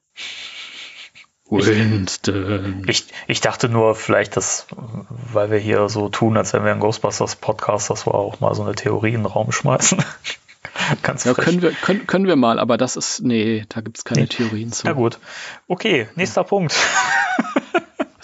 Winston. 1.47 2.83
Ich, 2.87 3.05
ich 3.27 3.41
dachte 3.41 3.69
nur, 3.69 3.95
vielleicht, 3.95 4.35
dass, 4.35 4.67
weil 5.09 5.51
wir 5.51 5.59
hier 5.59 5.89
so 5.89 6.09
tun, 6.09 6.37
als 6.37 6.53
wären 6.53 6.65
wir 6.65 6.71
ein 6.71 6.79
Ghostbusters-Podcast, 6.79 7.89
dass 7.89 8.07
wir 8.07 8.15
auch 8.15 8.39
mal 8.39 8.55
so 8.55 8.63
eine 8.63 8.73
Theorie 8.73 9.09
in 9.13 9.21
den 9.21 9.25
Raum 9.25 9.51
schmeißen. 9.51 10.03
Ganz 11.03 11.23
Ja, 11.23 11.33
frech. 11.33 11.45
können 11.45 11.61
wir, 11.61 11.71
können, 11.71 12.07
können 12.07 12.27
wir 12.27 12.35
mal, 12.35 12.59
aber 12.59 12.77
das 12.77 12.95
ist, 12.95 13.21
nee, 13.21 13.65
da 13.69 13.81
gibt's 13.81 14.03
keine 14.03 14.27
Theorien 14.27 14.71
zu. 14.71 14.87
Na 14.87 14.93
gut. 14.93 15.19
Okay, 15.67 16.07
nächster 16.15 16.43
Punkt. 16.43 16.75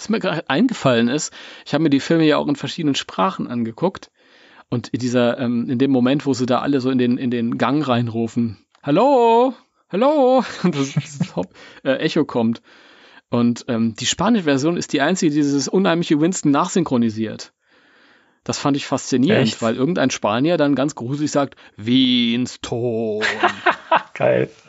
Was 0.02 0.08
mir 0.08 0.18
gerade 0.18 0.50
eingefallen 0.50 1.06
ist, 1.06 1.32
ich 1.64 1.74
habe 1.74 1.84
mir 1.84 1.90
die 1.90 2.00
Filme 2.00 2.24
ja 2.24 2.36
auch 2.36 2.48
in 2.48 2.56
verschiedenen 2.56 2.96
Sprachen 2.96 3.46
angeguckt. 3.46 4.10
Und 4.68 4.88
in 4.88 4.98
dieser, 4.98 5.38
ähm, 5.38 5.70
in 5.70 5.78
dem 5.78 5.92
Moment, 5.92 6.26
wo 6.26 6.34
sie 6.34 6.44
da 6.44 6.58
alle 6.58 6.80
so 6.80 6.90
in 6.90 6.98
den, 6.98 7.18
in 7.18 7.30
den 7.30 7.56
Gang 7.56 7.86
reinrufen, 7.86 8.58
Hallo, 8.82 9.54
hallo, 9.92 10.42
und 10.64 10.74
das, 10.74 10.94
das 10.94 11.36
Hop- 11.36 11.54
äh, 11.84 11.98
Echo 11.98 12.24
kommt. 12.24 12.62
Und 13.30 13.64
ähm, 13.68 13.94
die 13.94 14.06
spanische 14.06 14.42
Version 14.42 14.76
ist 14.76 14.92
die 14.92 15.00
einzige, 15.02 15.30
die 15.30 15.36
dieses 15.36 15.68
unheimliche 15.68 16.20
Winston 16.20 16.50
nachsynchronisiert. 16.50 17.52
Das 18.42 18.58
fand 18.58 18.76
ich 18.76 18.86
faszinierend, 18.86 19.46
Echt? 19.46 19.62
weil 19.62 19.76
irgendein 19.76 20.10
Spanier 20.10 20.56
dann 20.56 20.74
ganz 20.74 20.96
gruselig 20.96 21.30
sagt, 21.30 21.54
Winston. 21.76 23.22
Geil. 24.14 24.50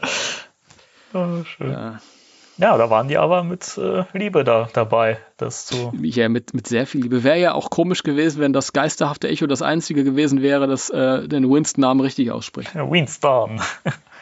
Oh, 1.15 1.43
schön. 1.43 1.69
ja, 1.71 1.99
Ja, 2.57 2.77
da 2.77 2.89
waren 2.89 3.07
die 3.07 3.17
aber 3.17 3.43
mit 3.43 3.77
äh, 3.77 4.03
Liebe 4.13 4.43
da 4.43 4.69
dabei, 4.73 5.17
das 5.37 5.65
zu. 5.65 5.91
ja, 6.01 6.29
mit, 6.29 6.53
mit 6.53 6.67
sehr 6.67 6.85
viel 6.85 7.01
Liebe. 7.01 7.23
Wäre 7.23 7.39
ja 7.39 7.53
auch 7.53 7.71
komisch 7.71 8.03
gewesen, 8.03 8.39
wenn 8.41 8.53
das 8.53 8.73
geisterhafte 8.73 9.27
Echo 9.27 9.47
das 9.47 9.63
einzige 9.63 10.03
gewesen 10.03 10.41
wäre, 10.43 10.67
das 10.67 10.89
äh, 10.91 11.27
den 11.27 11.49
Winston-Namen 11.49 12.01
richtig 12.01 12.31
ausspricht. 12.31 12.75
Ja, 12.75 12.89
Winston. 12.89 13.59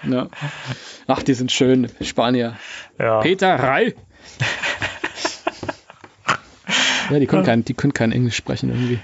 Ja. 0.03 0.29
Ach, 1.07 1.21
die 1.21 1.33
sind 1.33 1.51
schön, 1.51 1.91
Spanier. 2.01 2.55
Ja. 2.97 3.19
Peter 3.19 3.53
Rei. 3.53 3.93
ja, 7.11 7.19
die 7.19 7.27
können, 7.27 7.43
kein, 7.43 7.63
die 7.63 7.73
können 7.73 7.93
kein 7.93 8.11
Englisch 8.11 8.35
sprechen 8.35 8.69
irgendwie. 8.69 8.99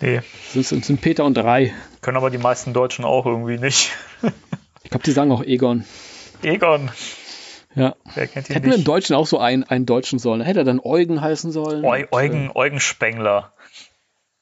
Nee. 0.00 0.22
Das 0.54 0.68
sind, 0.70 0.84
sind 0.84 1.00
Peter 1.00 1.24
und 1.24 1.36
Rei. 1.36 1.74
Können 2.00 2.16
aber 2.16 2.30
die 2.30 2.38
meisten 2.38 2.72
Deutschen 2.72 3.04
auch 3.04 3.26
irgendwie 3.26 3.58
nicht. 3.58 3.90
Ich 4.84 4.90
glaube, 4.90 5.04
die 5.04 5.10
sagen 5.10 5.32
auch 5.32 5.42
Egon. 5.42 5.84
Egon. 6.42 6.90
Ja. 7.78 7.94
Wer 8.14 8.26
kennt 8.26 8.48
ihn 8.50 8.54
Hätten 8.54 8.66
wir 8.66 8.72
im 8.74 8.78
nicht? 8.80 8.88
Deutschen 8.88 9.14
auch 9.16 9.26
so 9.26 9.38
einen, 9.38 9.64
einen 9.64 9.86
Deutschen 9.86 10.18
sollen. 10.18 10.40
Hätte 10.40 10.60
er 10.60 10.64
dann 10.64 10.80
Eugen 10.82 11.20
heißen 11.20 11.52
sollen. 11.52 11.84
Eu 11.84 12.04
Eugen, 12.10 12.50
Eugen 12.54 12.80
Spengler. 12.80 13.52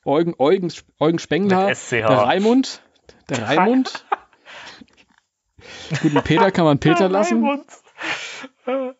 Äh, 0.04 0.08
Eugen, 0.08 0.34
Eugen, 0.38 0.72
Eugen 1.00 1.18
Spengler. 1.18 1.66
Mit 1.68 1.76
SCH. 1.76 1.90
Der 1.90 2.08
Raimund. 2.08 2.82
Der 3.28 3.42
Raimund. 3.48 4.04
Guten 6.02 6.22
Peter 6.22 6.50
kann 6.50 6.64
man 6.64 6.78
Peter 6.78 7.08
lassen. 7.08 7.62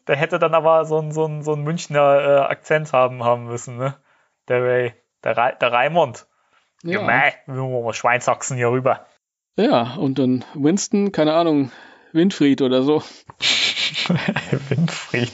Der 0.07 0.17
hätte 0.17 0.39
dann 0.39 0.55
aber 0.55 0.85
so 0.85 0.99
einen 0.99 1.13
so 1.13 1.25
einen- 1.25 1.43
so 1.43 1.53
einen 1.53 1.65
Münchner 1.65 2.21
äh, 2.21 2.39
Akzent 2.51 2.93
haben, 2.93 3.25
haben 3.25 3.47
müssen, 3.47 3.77
ne? 3.77 3.97
Der 4.49 4.63
Ray. 4.63 4.95
Der, 5.25 5.37
Ra 5.37 5.53
der 5.53 5.73
Raimund. 5.73 6.27
Ja. 6.83 7.01
Ja. 7.01 7.07
Mei, 7.07 7.35
wir 7.47 7.63
mal 7.83 7.93
Schweinsachsen 7.95 8.57
hier 8.57 8.71
rüber. 8.71 9.07
ja, 9.57 9.95
und 9.95 10.19
dann 10.19 10.45
Winston, 10.55 11.11
keine 11.11 11.33
Ahnung, 11.35 11.73
Winfried 12.13 12.63
oder 12.63 12.83
so. 12.83 13.03
Winfried. 14.69 15.33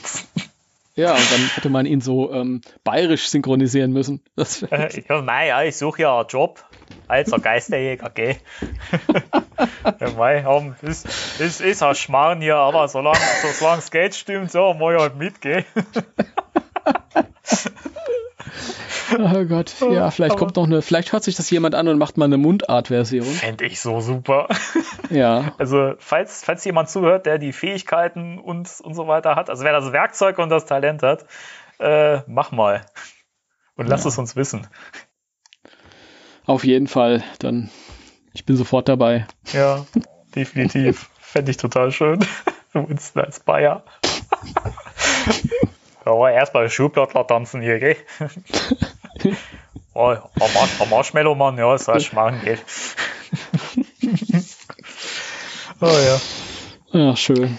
Ja, 0.95 1.13
und 1.13 1.31
dann 1.31 1.49
hätte 1.55 1.69
man 1.69 1.87
ihn 1.87 2.01
so 2.01 2.31
ähm, 2.31 2.61
bayerisch 2.83 3.27
synchronisieren 3.27 3.91
müssen. 3.93 4.21
Das 4.35 4.61
Äh, 4.61 5.01
ja, 5.09 5.21
nein, 5.21 5.47
ja, 5.47 5.63
ich 5.63 5.75
suche 5.75 6.03
ja 6.03 6.19
einen 6.19 6.27
Job 6.27 6.63
als 7.07 7.33
ein 7.33 7.41
Geisterjäger, 7.41 8.11
gell? 8.11 8.35
ja, 9.99 10.11
mei, 10.11 10.43
haben, 10.43 10.75
ist, 10.83 11.07
ist, 11.39 11.61
ist 11.61 11.81
ein 11.81 11.95
Schmarrn 11.95 12.41
hier, 12.41 12.57
aber 12.57 12.87
solange 12.87 13.17
so, 13.41 13.65
das 13.65 13.89
Geld 13.89 14.13
stimmt, 14.13 14.51
so, 14.51 14.75
mach 14.75 14.91
ich 14.91 14.99
halt 14.99 15.15
mit, 15.15 15.41
gell? 15.41 15.65
Oh 19.17 19.45
Gott, 19.45 19.73
ja, 19.81 20.11
vielleicht 20.11 20.37
kommt 20.37 20.55
noch 20.55 20.65
eine, 20.65 20.81
vielleicht 20.81 21.11
hört 21.13 21.23
sich 21.23 21.35
das 21.35 21.49
jemand 21.49 21.75
an 21.75 21.87
und 21.87 21.97
macht 21.97 22.17
mal 22.17 22.25
eine 22.25 22.37
Mundart-Version. 22.37 23.25
Fände 23.25 23.65
ich 23.65 23.79
so 23.81 23.99
super. 24.01 24.47
Ja, 25.09 25.53
Also, 25.59 25.93
falls, 25.99 26.43
falls 26.43 26.63
jemand 26.65 26.89
zuhört, 26.89 27.25
der 27.27 27.37
die 27.37 27.53
Fähigkeiten 27.53 28.39
und, 28.39 28.69
und 28.81 28.95
so 28.95 29.07
weiter 29.07 29.35
hat, 29.35 29.49
also 29.49 29.63
wer 29.63 29.73
das 29.73 29.91
Werkzeug 29.91 30.39
und 30.39 30.49
das 30.49 30.65
Talent 30.65 31.03
hat, 31.03 31.25
äh, 31.79 32.21
mach 32.25 32.51
mal. 32.51 32.81
Und 33.75 33.87
lass 33.87 34.05
es 34.05 34.17
uns 34.17 34.35
wissen. 34.35 34.67
auf 36.45 36.63
jeden 36.63 36.87
Fall. 36.87 37.23
Dann, 37.39 37.69
ich 38.33 38.45
bin 38.45 38.55
sofort 38.55 38.89
dabei. 38.89 39.27
Ja, 39.51 39.85
definitiv. 40.35 41.09
Fände 41.19 41.51
ich 41.51 41.57
total 41.57 41.91
schön. 41.91 42.25
Winston 42.73 43.23
als 43.23 43.39
Bayer. 43.41 43.83
Ja, 46.05 46.29
erstmal 46.29 46.69
Schulblattler 46.69 47.25
tanzen 47.27 47.61
hier, 47.61 47.79
gell? 47.79 47.95
Oh, 49.93 50.07
ein 50.09 50.19
Marsh- 50.53 50.81
ein 50.81 50.89
Marshmallow-Mann, 50.89 51.57
ja, 51.57 51.71
das 51.71 51.87
heißt 51.87 52.05
Schmarrn, 52.07 52.41
gell? 52.43 52.59
Oh 55.81 55.87
ja. 55.87 56.19
Ja, 56.99 57.15
schön. 57.15 57.57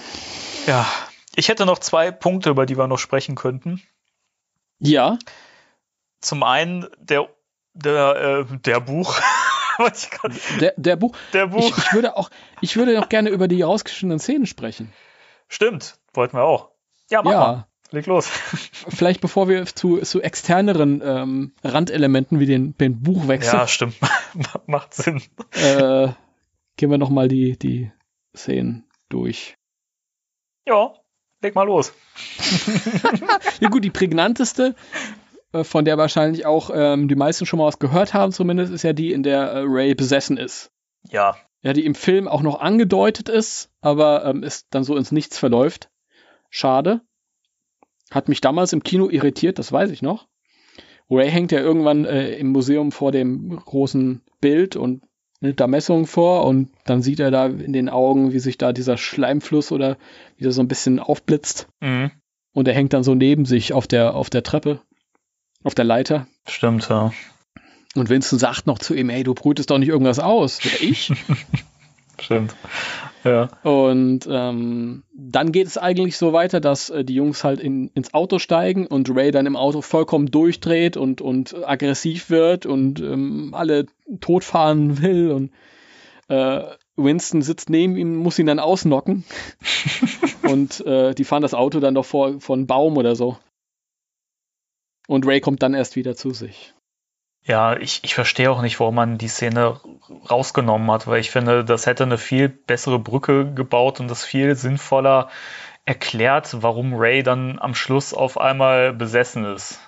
Ja, 0.66 0.86
ich 1.34 1.48
hätte 1.48 1.66
noch 1.66 1.78
zwei 1.78 2.10
Punkte, 2.10 2.50
über 2.50 2.64
die 2.66 2.78
wir 2.78 2.86
noch 2.86 2.98
sprechen 2.98 3.34
könnten. 3.34 3.82
Ja, 4.78 5.18
Zum 6.20 6.42
einen 6.42 6.86
der, 6.98 7.28
der, 7.74 8.46
äh, 8.50 8.56
der 8.58 8.80
Buch. 8.80 9.18
Ich 9.92 10.08
der, 10.60 10.72
der 10.76 10.94
Buch. 10.94 11.16
der 11.32 11.46
Ich, 11.46 11.50
Buch. 11.50 11.76
ich 11.78 11.92
würde 11.92 12.16
auch, 12.16 12.30
ich 12.60 12.76
würde 12.76 12.94
noch 12.94 13.08
gerne 13.08 13.30
über 13.30 13.48
die 13.48 13.60
rausgeschnittenen 13.62 14.20
Szenen 14.20 14.46
sprechen. 14.46 14.92
Stimmt, 15.48 15.98
wollten 16.12 16.36
wir 16.36 16.44
auch. 16.44 16.70
Ja, 17.10 17.22
mach 17.24 17.32
Ja. 17.32 17.38
mal. 17.40 17.66
Leg 17.90 18.06
los. 18.06 18.26
Vielleicht 18.28 19.20
bevor 19.20 19.48
wir 19.48 19.66
zu, 19.66 19.98
zu 19.98 20.20
externeren 20.22 21.02
ähm, 21.04 21.52
Randelementen 21.62 22.40
wie 22.40 22.46
den, 22.46 22.76
den 22.78 23.02
Buchwechsel. 23.02 23.54
Ja, 23.54 23.66
stimmt. 23.66 23.96
Macht 24.66 24.94
Sinn. 24.94 25.22
Äh, 25.52 26.08
gehen 26.76 26.90
wir 26.90 26.98
nochmal 26.98 27.28
die, 27.28 27.58
die 27.58 27.90
Szenen 28.36 28.84
durch. 29.08 29.56
Ja, 30.66 30.94
leg 31.42 31.54
mal 31.54 31.64
los. 31.64 31.92
ja 33.60 33.68
gut, 33.68 33.84
die 33.84 33.90
prägnanteste, 33.90 34.74
äh, 35.52 35.64
von 35.64 35.84
der 35.84 35.98
wahrscheinlich 35.98 36.46
auch 36.46 36.70
ähm, 36.74 37.08
die 37.08 37.16
meisten 37.16 37.46
schon 37.46 37.58
mal 37.58 37.66
was 37.66 37.78
gehört 37.78 38.14
haben 38.14 38.32
zumindest, 38.32 38.72
ist 38.72 38.82
ja 38.82 38.92
die, 38.92 39.12
in 39.12 39.22
der 39.22 39.52
äh, 39.52 39.62
Ray 39.64 39.94
besessen 39.94 40.36
ist. 40.36 40.70
Ja. 41.08 41.36
Ja, 41.62 41.72
die 41.72 41.84
im 41.86 41.94
Film 41.94 42.28
auch 42.28 42.42
noch 42.42 42.60
angedeutet 42.60 43.28
ist, 43.28 43.70
aber 43.80 44.24
ähm, 44.26 44.42
ist 44.42 44.66
dann 44.70 44.84
so 44.84 44.96
ins 44.96 45.12
Nichts 45.12 45.38
verläuft. 45.38 45.90
Schade. 46.50 47.00
Hat 48.14 48.28
mich 48.28 48.40
damals 48.40 48.72
im 48.72 48.84
Kino 48.84 49.10
irritiert, 49.10 49.58
das 49.58 49.72
weiß 49.72 49.90
ich 49.90 50.00
noch. 50.00 50.28
Ray 51.10 51.28
hängt 51.30 51.50
ja 51.50 51.58
irgendwann 51.58 52.04
äh, 52.04 52.30
im 52.36 52.52
Museum 52.52 52.92
vor 52.92 53.10
dem 53.10 53.56
großen 53.56 54.22
Bild 54.40 54.76
und 54.76 55.02
nimmt 55.40 55.58
da 55.58 55.66
Messungen 55.66 56.06
vor 56.06 56.46
und 56.46 56.70
dann 56.84 57.02
sieht 57.02 57.18
er 57.18 57.32
da 57.32 57.46
in 57.46 57.72
den 57.72 57.88
Augen, 57.88 58.32
wie 58.32 58.38
sich 58.38 58.56
da 58.56 58.72
dieser 58.72 58.96
Schleimfluss 58.96 59.72
oder 59.72 59.98
wieder 60.36 60.52
so 60.52 60.62
ein 60.62 60.68
bisschen 60.68 61.00
aufblitzt. 61.00 61.66
Mhm. 61.80 62.12
Und 62.52 62.68
er 62.68 62.74
hängt 62.74 62.92
dann 62.92 63.02
so 63.02 63.16
neben 63.16 63.46
sich 63.46 63.72
auf 63.72 63.88
der, 63.88 64.14
auf 64.14 64.30
der 64.30 64.44
Treppe, 64.44 64.80
auf 65.64 65.74
der 65.74 65.84
Leiter. 65.84 66.28
Stimmt, 66.46 66.88
ja. 66.88 67.12
Und 67.96 68.10
Winston 68.10 68.38
sagt 68.38 68.68
noch 68.68 68.78
zu 68.78 68.94
ihm, 68.94 69.10
ey, 69.10 69.24
du 69.24 69.34
brütest 69.34 69.70
doch 69.70 69.78
nicht 69.78 69.88
irgendwas 69.88 70.20
aus. 70.20 70.60
Oder 70.64 70.82
ich? 70.82 71.12
Stimmt. 72.20 72.54
Ja. 73.24 73.48
Und 73.62 74.28
ähm, 74.30 75.02
dann 75.14 75.50
geht 75.50 75.66
es 75.66 75.78
eigentlich 75.78 76.16
so 76.16 76.32
weiter, 76.32 76.60
dass 76.60 76.90
äh, 76.90 77.04
die 77.04 77.14
Jungs 77.14 77.42
halt 77.42 77.60
in, 77.60 77.88
ins 77.94 78.12
Auto 78.12 78.38
steigen 78.38 78.86
und 78.86 79.14
Ray 79.14 79.30
dann 79.30 79.46
im 79.46 79.56
Auto 79.56 79.80
vollkommen 79.80 80.30
durchdreht 80.30 80.96
und, 80.96 81.20
und 81.20 81.54
aggressiv 81.66 82.30
wird 82.30 82.66
und 82.66 83.00
ähm, 83.00 83.54
alle 83.54 83.86
totfahren 84.20 85.02
will 85.02 85.30
und 85.30 85.52
äh, 86.28 86.64
Winston 86.96 87.42
sitzt 87.42 87.70
neben 87.70 87.96
ihm, 87.96 88.16
muss 88.16 88.38
ihn 88.38 88.46
dann 88.46 88.60
ausnocken 88.60 89.24
und 90.42 90.84
äh, 90.86 91.14
die 91.14 91.24
fahren 91.24 91.42
das 91.42 91.54
Auto 91.54 91.80
dann 91.80 91.94
doch 91.94 92.04
vor, 92.04 92.40
vor 92.40 92.56
einen 92.56 92.66
Baum 92.66 92.96
oder 92.96 93.16
so. 93.16 93.38
Und 95.06 95.26
Ray 95.26 95.40
kommt 95.40 95.62
dann 95.62 95.74
erst 95.74 95.96
wieder 95.96 96.14
zu 96.14 96.30
sich. 96.30 96.74
Ja, 97.46 97.76
ich, 97.76 98.00
ich 98.04 98.14
verstehe 98.14 98.50
auch 98.50 98.62
nicht, 98.62 98.80
warum 98.80 98.94
man 98.94 99.18
die 99.18 99.28
Szene 99.28 99.78
rausgenommen 100.30 100.90
hat, 100.90 101.06
weil 101.06 101.20
ich 101.20 101.30
finde, 101.30 101.64
das 101.64 101.86
hätte 101.86 102.04
eine 102.04 102.16
viel 102.16 102.48
bessere 102.48 102.98
Brücke 102.98 103.52
gebaut 103.52 104.00
und 104.00 104.08
das 104.08 104.24
viel 104.24 104.56
sinnvoller 104.56 105.28
erklärt, 105.84 106.62
warum 106.62 106.94
Ray 106.94 107.22
dann 107.22 107.58
am 107.58 107.74
Schluss 107.74 108.14
auf 108.14 108.40
einmal 108.40 108.94
besessen 108.94 109.44
ist. 109.44 109.78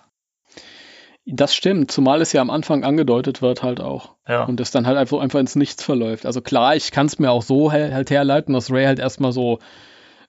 Das 1.24 1.54
stimmt, 1.54 1.90
zumal 1.90 2.20
es 2.20 2.32
ja 2.32 2.40
am 2.40 2.50
Anfang 2.50 2.84
angedeutet 2.84 3.42
wird 3.42 3.62
halt 3.62 3.80
auch. 3.80 4.14
Ja. 4.28 4.44
Und 4.44 4.60
es 4.60 4.70
dann 4.70 4.86
halt 4.86 4.98
einfach, 4.98 5.18
einfach 5.18 5.40
ins 5.40 5.56
Nichts 5.56 5.82
verläuft. 5.82 6.26
Also 6.26 6.42
klar, 6.42 6.76
ich 6.76 6.92
kann 6.92 7.06
es 7.06 7.18
mir 7.18 7.30
auch 7.30 7.42
so 7.42 7.72
halt 7.72 8.10
herleiten, 8.10 8.54
dass 8.54 8.70
Ray 8.70 8.84
halt 8.84 9.00
erstmal 9.00 9.32
so 9.32 9.58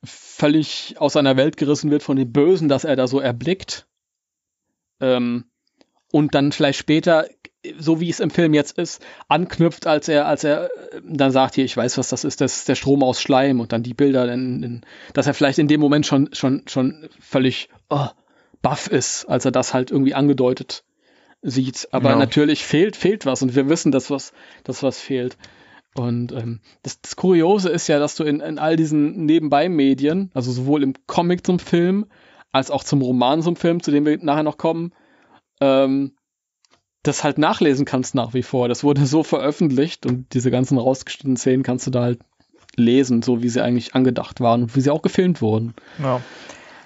völlig 0.03 0.95
aus 0.97 1.13
seiner 1.13 1.37
Welt 1.37 1.57
gerissen 1.57 1.91
wird 1.91 2.03
von 2.03 2.15
dem 2.15 2.31
Bösen, 2.31 2.69
dass 2.69 2.83
er 2.83 2.95
da 2.95 3.07
so 3.07 3.19
erblickt. 3.19 3.85
Ähm, 4.99 5.45
und 6.11 6.35
dann 6.35 6.51
vielleicht 6.51 6.79
später, 6.79 7.27
so 7.77 7.99
wie 7.99 8.09
es 8.09 8.19
im 8.19 8.29
Film 8.29 8.53
jetzt 8.53 8.77
ist, 8.77 9.05
anknüpft, 9.27 9.87
als 9.87 10.07
er, 10.07 10.25
als 10.27 10.43
er 10.43 10.69
dann 11.03 11.31
sagt, 11.31 11.55
hier, 11.55 11.65
ich 11.65 11.75
weiß, 11.75 11.97
was 11.97 12.09
das 12.09 12.23
ist, 12.23 12.39
das 12.41 12.57
ist 12.57 12.69
der 12.69 12.75
Strom 12.75 13.03
aus 13.03 13.21
Schleim 13.21 13.59
und 13.59 13.71
dann 13.71 13.83
die 13.83 13.93
Bilder, 13.93 14.31
in, 14.31 14.63
in, 14.63 14.81
dass 15.13 15.27
er 15.27 15.33
vielleicht 15.33 15.59
in 15.59 15.67
dem 15.67 15.81
Moment 15.81 16.05
schon, 16.05 16.29
schon, 16.33 16.63
schon 16.67 17.09
völlig 17.19 17.69
oh, 17.89 18.07
baff 18.61 18.87
ist, 18.87 19.25
als 19.25 19.45
er 19.45 19.51
das 19.51 19.73
halt 19.73 19.91
irgendwie 19.91 20.13
angedeutet 20.13 20.83
sieht. 21.41 21.87
Aber 21.91 22.11
Ja. 22.11 22.15
natürlich 22.15 22.65
fehlt, 22.65 22.95
fehlt 22.95 23.25
was 23.25 23.41
und 23.41 23.55
wir 23.55 23.69
wissen, 23.69 23.91
dass 23.91 24.09
was, 24.09 24.33
dass 24.63 24.83
was 24.83 24.99
fehlt. 24.99 25.37
Und 25.93 26.31
ähm, 26.31 26.61
das, 26.83 27.01
das 27.01 27.15
Kuriose 27.15 27.69
ist 27.69 27.87
ja, 27.87 27.99
dass 27.99 28.15
du 28.15 28.23
in, 28.23 28.39
in 28.39 28.59
all 28.59 28.75
diesen 28.75 29.25
Nebenbei-Medien, 29.25 30.31
also 30.33 30.51
sowohl 30.51 30.83
im 30.83 30.93
Comic 31.07 31.45
zum 31.45 31.59
Film, 31.59 32.05
als 32.51 32.71
auch 32.71 32.83
zum 32.83 33.01
Roman 33.01 33.41
zum 33.41 33.55
Film, 33.55 33.81
zu 33.83 33.91
dem 33.91 34.05
wir 34.05 34.17
nachher 34.19 34.43
noch 34.43 34.57
kommen, 34.57 34.93
ähm, 35.61 36.13
das 37.03 37.23
halt 37.23 37.37
nachlesen 37.37 37.85
kannst 37.85 38.15
nach 38.15 38.33
wie 38.33 38.43
vor. 38.43 38.67
Das 38.67 38.83
wurde 38.83 39.05
so 39.05 39.23
veröffentlicht 39.23 40.05
und 40.05 40.33
diese 40.33 40.51
ganzen 40.51 40.77
rausgeschnittenen 40.77 41.37
Szenen 41.37 41.63
kannst 41.63 41.87
du 41.87 41.91
da 41.91 42.01
halt 42.01 42.19
lesen, 42.75 43.21
so 43.21 43.41
wie 43.41 43.49
sie 43.49 43.63
eigentlich 43.63 43.95
angedacht 43.95 44.39
waren 44.39 44.63
und 44.63 44.75
wie 44.75 44.81
sie 44.81 44.91
auch 44.91 45.01
gefilmt 45.01 45.41
wurden. 45.41 45.73
Ja. 46.01 46.21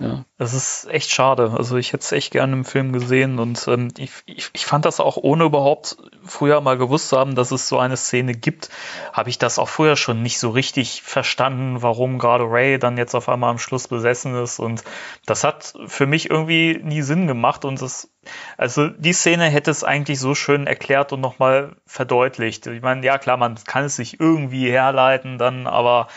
Ja. 0.01 0.25
Das 0.39 0.55
ist 0.55 0.87
echt 0.89 1.11
schade. 1.11 1.53
Also 1.55 1.77
ich 1.77 1.93
hätte 1.93 2.01
es 2.03 2.11
echt 2.11 2.31
gerne 2.31 2.53
im 2.53 2.65
Film 2.65 2.91
gesehen 2.91 3.37
und 3.37 3.67
ähm, 3.67 3.89
ich, 3.97 4.11
ich, 4.25 4.49
ich 4.51 4.65
fand 4.65 4.85
das 4.85 4.99
auch 4.99 5.15
ohne 5.15 5.43
überhaupt 5.43 5.97
früher 6.25 6.59
mal 6.59 6.75
gewusst 6.75 7.09
zu 7.09 7.19
haben, 7.19 7.35
dass 7.35 7.51
es 7.51 7.67
so 7.67 7.77
eine 7.77 7.97
Szene 7.97 8.33
gibt, 8.33 8.69
habe 9.13 9.29
ich 9.29 9.37
das 9.37 9.59
auch 9.59 9.69
früher 9.69 9.95
schon 9.95 10.23
nicht 10.23 10.39
so 10.39 10.49
richtig 10.49 11.03
verstanden, 11.03 11.83
warum 11.83 12.17
gerade 12.17 12.45
Ray 12.45 12.79
dann 12.79 12.97
jetzt 12.97 13.13
auf 13.13 13.29
einmal 13.29 13.51
am 13.51 13.59
Schluss 13.59 13.87
besessen 13.87 14.33
ist 14.35 14.57
und 14.57 14.83
das 15.27 15.43
hat 15.43 15.75
für 15.85 16.07
mich 16.07 16.31
irgendwie 16.31 16.79
nie 16.81 17.03
Sinn 17.03 17.27
gemacht 17.27 17.63
und 17.63 17.79
das, 17.79 18.09
also 18.57 18.87
die 18.87 19.13
Szene 19.13 19.45
hätte 19.45 19.69
es 19.69 19.83
eigentlich 19.83 20.19
so 20.19 20.33
schön 20.33 20.65
erklärt 20.65 21.13
und 21.13 21.21
nochmal 21.21 21.75
verdeutlicht. 21.85 22.65
Ich 22.65 22.81
meine, 22.81 23.05
ja 23.05 23.19
klar, 23.19 23.37
man 23.37 23.55
kann 23.65 23.83
es 23.83 23.97
sich 23.97 24.19
irgendwie 24.19 24.71
herleiten 24.71 25.37
dann, 25.37 25.67
aber 25.67 26.07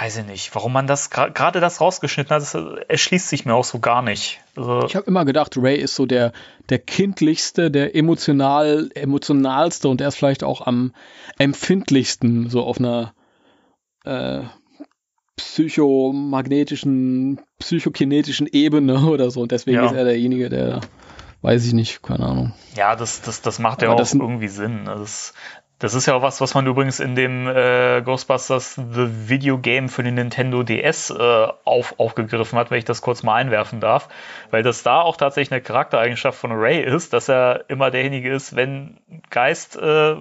weiß 0.00 0.18
ich 0.18 0.26
nicht, 0.26 0.54
warum 0.54 0.72
man 0.72 0.86
das 0.86 1.10
gerade 1.10 1.60
das 1.60 1.80
rausgeschnitten 1.80 2.30
hat, 2.34 2.42
das 2.42 2.54
erschließt 2.54 3.28
sich 3.28 3.44
mir 3.44 3.54
auch 3.54 3.64
so 3.64 3.80
gar 3.80 4.02
nicht. 4.02 4.40
Also, 4.56 4.84
Ich 4.86 4.94
habe 4.94 5.06
immer 5.06 5.24
gedacht, 5.24 5.54
Ray 5.56 5.76
ist 5.76 5.96
so 5.96 6.06
der, 6.06 6.32
der 6.68 6.78
kindlichste, 6.78 7.70
der 7.70 7.96
emotional, 7.96 8.90
emotionalste 8.94 9.88
und 9.88 10.00
er 10.00 10.08
ist 10.08 10.16
vielleicht 10.16 10.44
auch 10.44 10.66
am 10.66 10.92
empfindlichsten, 11.38 12.48
so 12.48 12.62
auf 12.62 12.78
einer 12.78 13.12
äh, 14.04 14.42
psychomagnetischen, 15.36 17.40
psychokinetischen 17.58 18.46
Ebene 18.46 19.00
oder 19.06 19.30
so. 19.30 19.40
Und 19.40 19.52
deswegen 19.52 19.78
Ja. 19.78 19.86
ist 19.86 19.92
er 19.94 20.04
derjenige, 20.04 20.48
der, 20.48 20.80
weiß 21.42 21.64
ich 21.66 21.72
nicht, 21.72 22.02
keine 22.02 22.26
Ahnung. 22.26 22.52
ja, 22.76 22.94
das, 22.96 23.20
das, 23.22 23.42
das 23.42 23.58
macht 23.58 23.82
ja 23.82 23.88
Aber 23.88 23.94
auch 23.96 23.98
das 23.98 24.14
irgendwie 24.14 24.48
Sinn. 24.48 24.84
Das, 24.84 25.34
das 25.78 25.94
ist 25.94 26.06
ja 26.06 26.14
auch 26.14 26.22
was, 26.22 26.40
was 26.40 26.54
man 26.54 26.66
übrigens 26.66 26.98
in 26.98 27.14
dem 27.14 27.46
äh, 27.46 28.02
Ghostbusters 28.02 28.74
The 28.74 29.28
Video 29.28 29.58
Game 29.58 29.88
für 29.88 30.02
den 30.02 30.14
Nintendo 30.14 30.64
DS 30.64 31.10
äh, 31.10 31.46
auf, 31.64 31.94
aufgegriffen 31.98 32.58
hat, 32.58 32.70
wenn 32.70 32.78
ich 32.78 32.84
das 32.84 33.00
kurz 33.00 33.22
mal 33.22 33.36
einwerfen 33.36 33.80
darf. 33.80 34.08
Weil 34.50 34.64
das 34.64 34.82
da 34.82 35.00
auch 35.00 35.16
tatsächlich 35.16 35.52
eine 35.52 35.62
Charaktereigenschaft 35.62 36.38
von 36.38 36.50
Ray 36.52 36.82
ist, 36.82 37.12
dass 37.12 37.28
er 37.28 37.64
immer 37.68 37.90
derjenige 37.92 38.32
ist, 38.32 38.56
wenn 38.56 38.98
Geist 39.30 39.76
äh, 39.76 40.16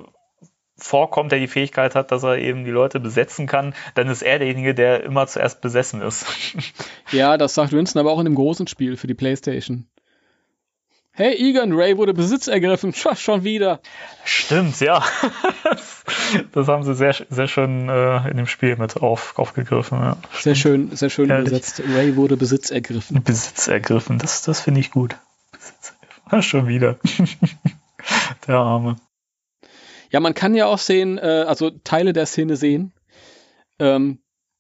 vorkommt, 0.78 1.32
der 1.32 1.40
die 1.40 1.48
Fähigkeit 1.48 1.96
hat, 1.96 2.12
dass 2.12 2.22
er 2.22 2.38
eben 2.38 2.64
die 2.64 2.72
Leute 2.72 3.00
besetzen 3.00 3.48
kann, 3.48 3.74
dann 3.96 4.10
ist 4.10 4.22
er 4.22 4.38
derjenige, 4.38 4.76
der 4.76 5.04
immer 5.04 5.26
zuerst 5.26 5.62
besessen 5.62 6.02
ist. 6.02 6.26
Ja, 7.14 7.38
das 7.38 7.54
sagt 7.54 7.72
Winston 7.72 8.02
aber 8.02 8.12
auch 8.12 8.20
in 8.20 8.26
dem 8.26 8.36
großen 8.36 8.68
Spiel 8.68 8.98
für 8.98 9.08
die 9.08 9.14
Playstation. 9.14 9.88
Hey 11.20 11.34
Egan, 11.50 11.74
Ray 11.74 11.98
wurde 11.98 12.14
Besitz 12.14 12.46
ergriffen. 12.46 12.94
Schon 13.16 13.44
wieder. 13.44 13.82
Stimmt, 14.24 14.80
ja. 14.80 15.04
Das 16.52 16.68
haben 16.68 16.84
sie 16.84 16.94
sehr, 16.94 17.16
sehr 17.30 17.48
schön 17.48 17.90
äh, 17.90 18.30
in 18.30 18.38
dem 18.38 18.46
Spiel 18.46 18.76
mit 18.76 18.98
auf, 18.98 19.38
aufgegriffen. 19.40 19.98
Ja. 20.00 20.18
Sehr 20.40 20.56
schön, 20.56 20.96
sehr 20.96 21.10
schön 21.10 21.30
Herrlich. 21.30 21.50
übersetzt. 21.50 21.82
Ray 21.90 22.16
wurde 22.16 22.38
Besitz 22.38 22.70
ergriffen. 22.70 23.24
Besitz 23.24 23.68
ergriffen, 23.68 24.20
das, 24.20 24.44
das 24.44 24.62
finde 24.62 24.80
ich 24.80 24.92
gut. 24.92 25.16
Besitz 25.52 25.94
ergriffen. 26.02 26.42
Schon 26.44 26.68
wieder. 26.68 26.98
Der 28.48 28.56
Arme. 28.56 28.98
Ja, 30.12 30.20
man 30.20 30.36
kann 30.36 30.54
ja 30.54 30.68
auch 30.68 30.80
sehen, 30.80 31.18
äh, 31.18 31.46
also 31.48 31.72
Teile 31.72 32.14
der 32.14 32.28
Szene 32.28 32.58
sehen. 32.58 32.94
Ähm, 33.80 34.20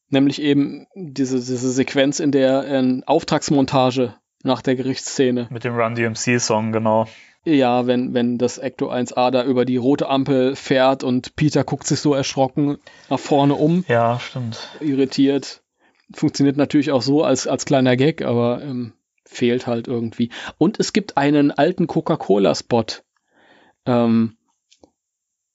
nämlich 0.09 0.41
eben 0.41 0.87
diese, 0.95 1.35
diese 1.35 1.71
Sequenz 1.71 2.19
in 2.19 2.31
der 2.31 2.65
äh, 2.67 3.01
Auftragsmontage 3.05 4.15
nach 4.43 4.61
der 4.61 4.75
Gerichtsszene. 4.75 5.47
Mit 5.49 5.63
dem 5.63 5.75
Run 5.75 5.95
DMC-Song, 5.95 6.71
genau. 6.71 7.07
Ja, 7.43 7.87
wenn, 7.87 8.13
wenn 8.13 8.37
das 8.37 8.57
Ecto 8.57 8.91
1A 8.91 9.31
da 9.31 9.43
über 9.43 9.63
die 9.65 9.77
rote 9.77 10.09
Ampel 10.09 10.55
fährt 10.55 11.03
und 11.03 11.35
Peter 11.35 11.63
guckt 11.63 11.87
sich 11.87 11.99
so 12.01 12.13
erschrocken 12.13 12.77
nach 13.09 13.19
vorne 13.19 13.55
um, 13.55 13.85
Ja, 13.87 14.19
stimmt. 14.19 14.69
irritiert. 14.81 15.61
Funktioniert 16.13 16.57
natürlich 16.57 16.91
auch 16.91 17.01
so 17.01 17.23
als, 17.23 17.47
als 17.47 17.65
kleiner 17.65 17.95
Gag, 17.97 18.21
aber 18.21 18.61
ähm, 18.61 18.93
fehlt 19.25 19.67
halt 19.67 19.87
irgendwie. 19.87 20.29
Und 20.57 20.79
es 20.79 20.93
gibt 20.93 21.17
einen 21.17 21.51
alten 21.51 21.87
Coca-Cola-Spot, 21.87 22.85
ähm, 23.85 24.36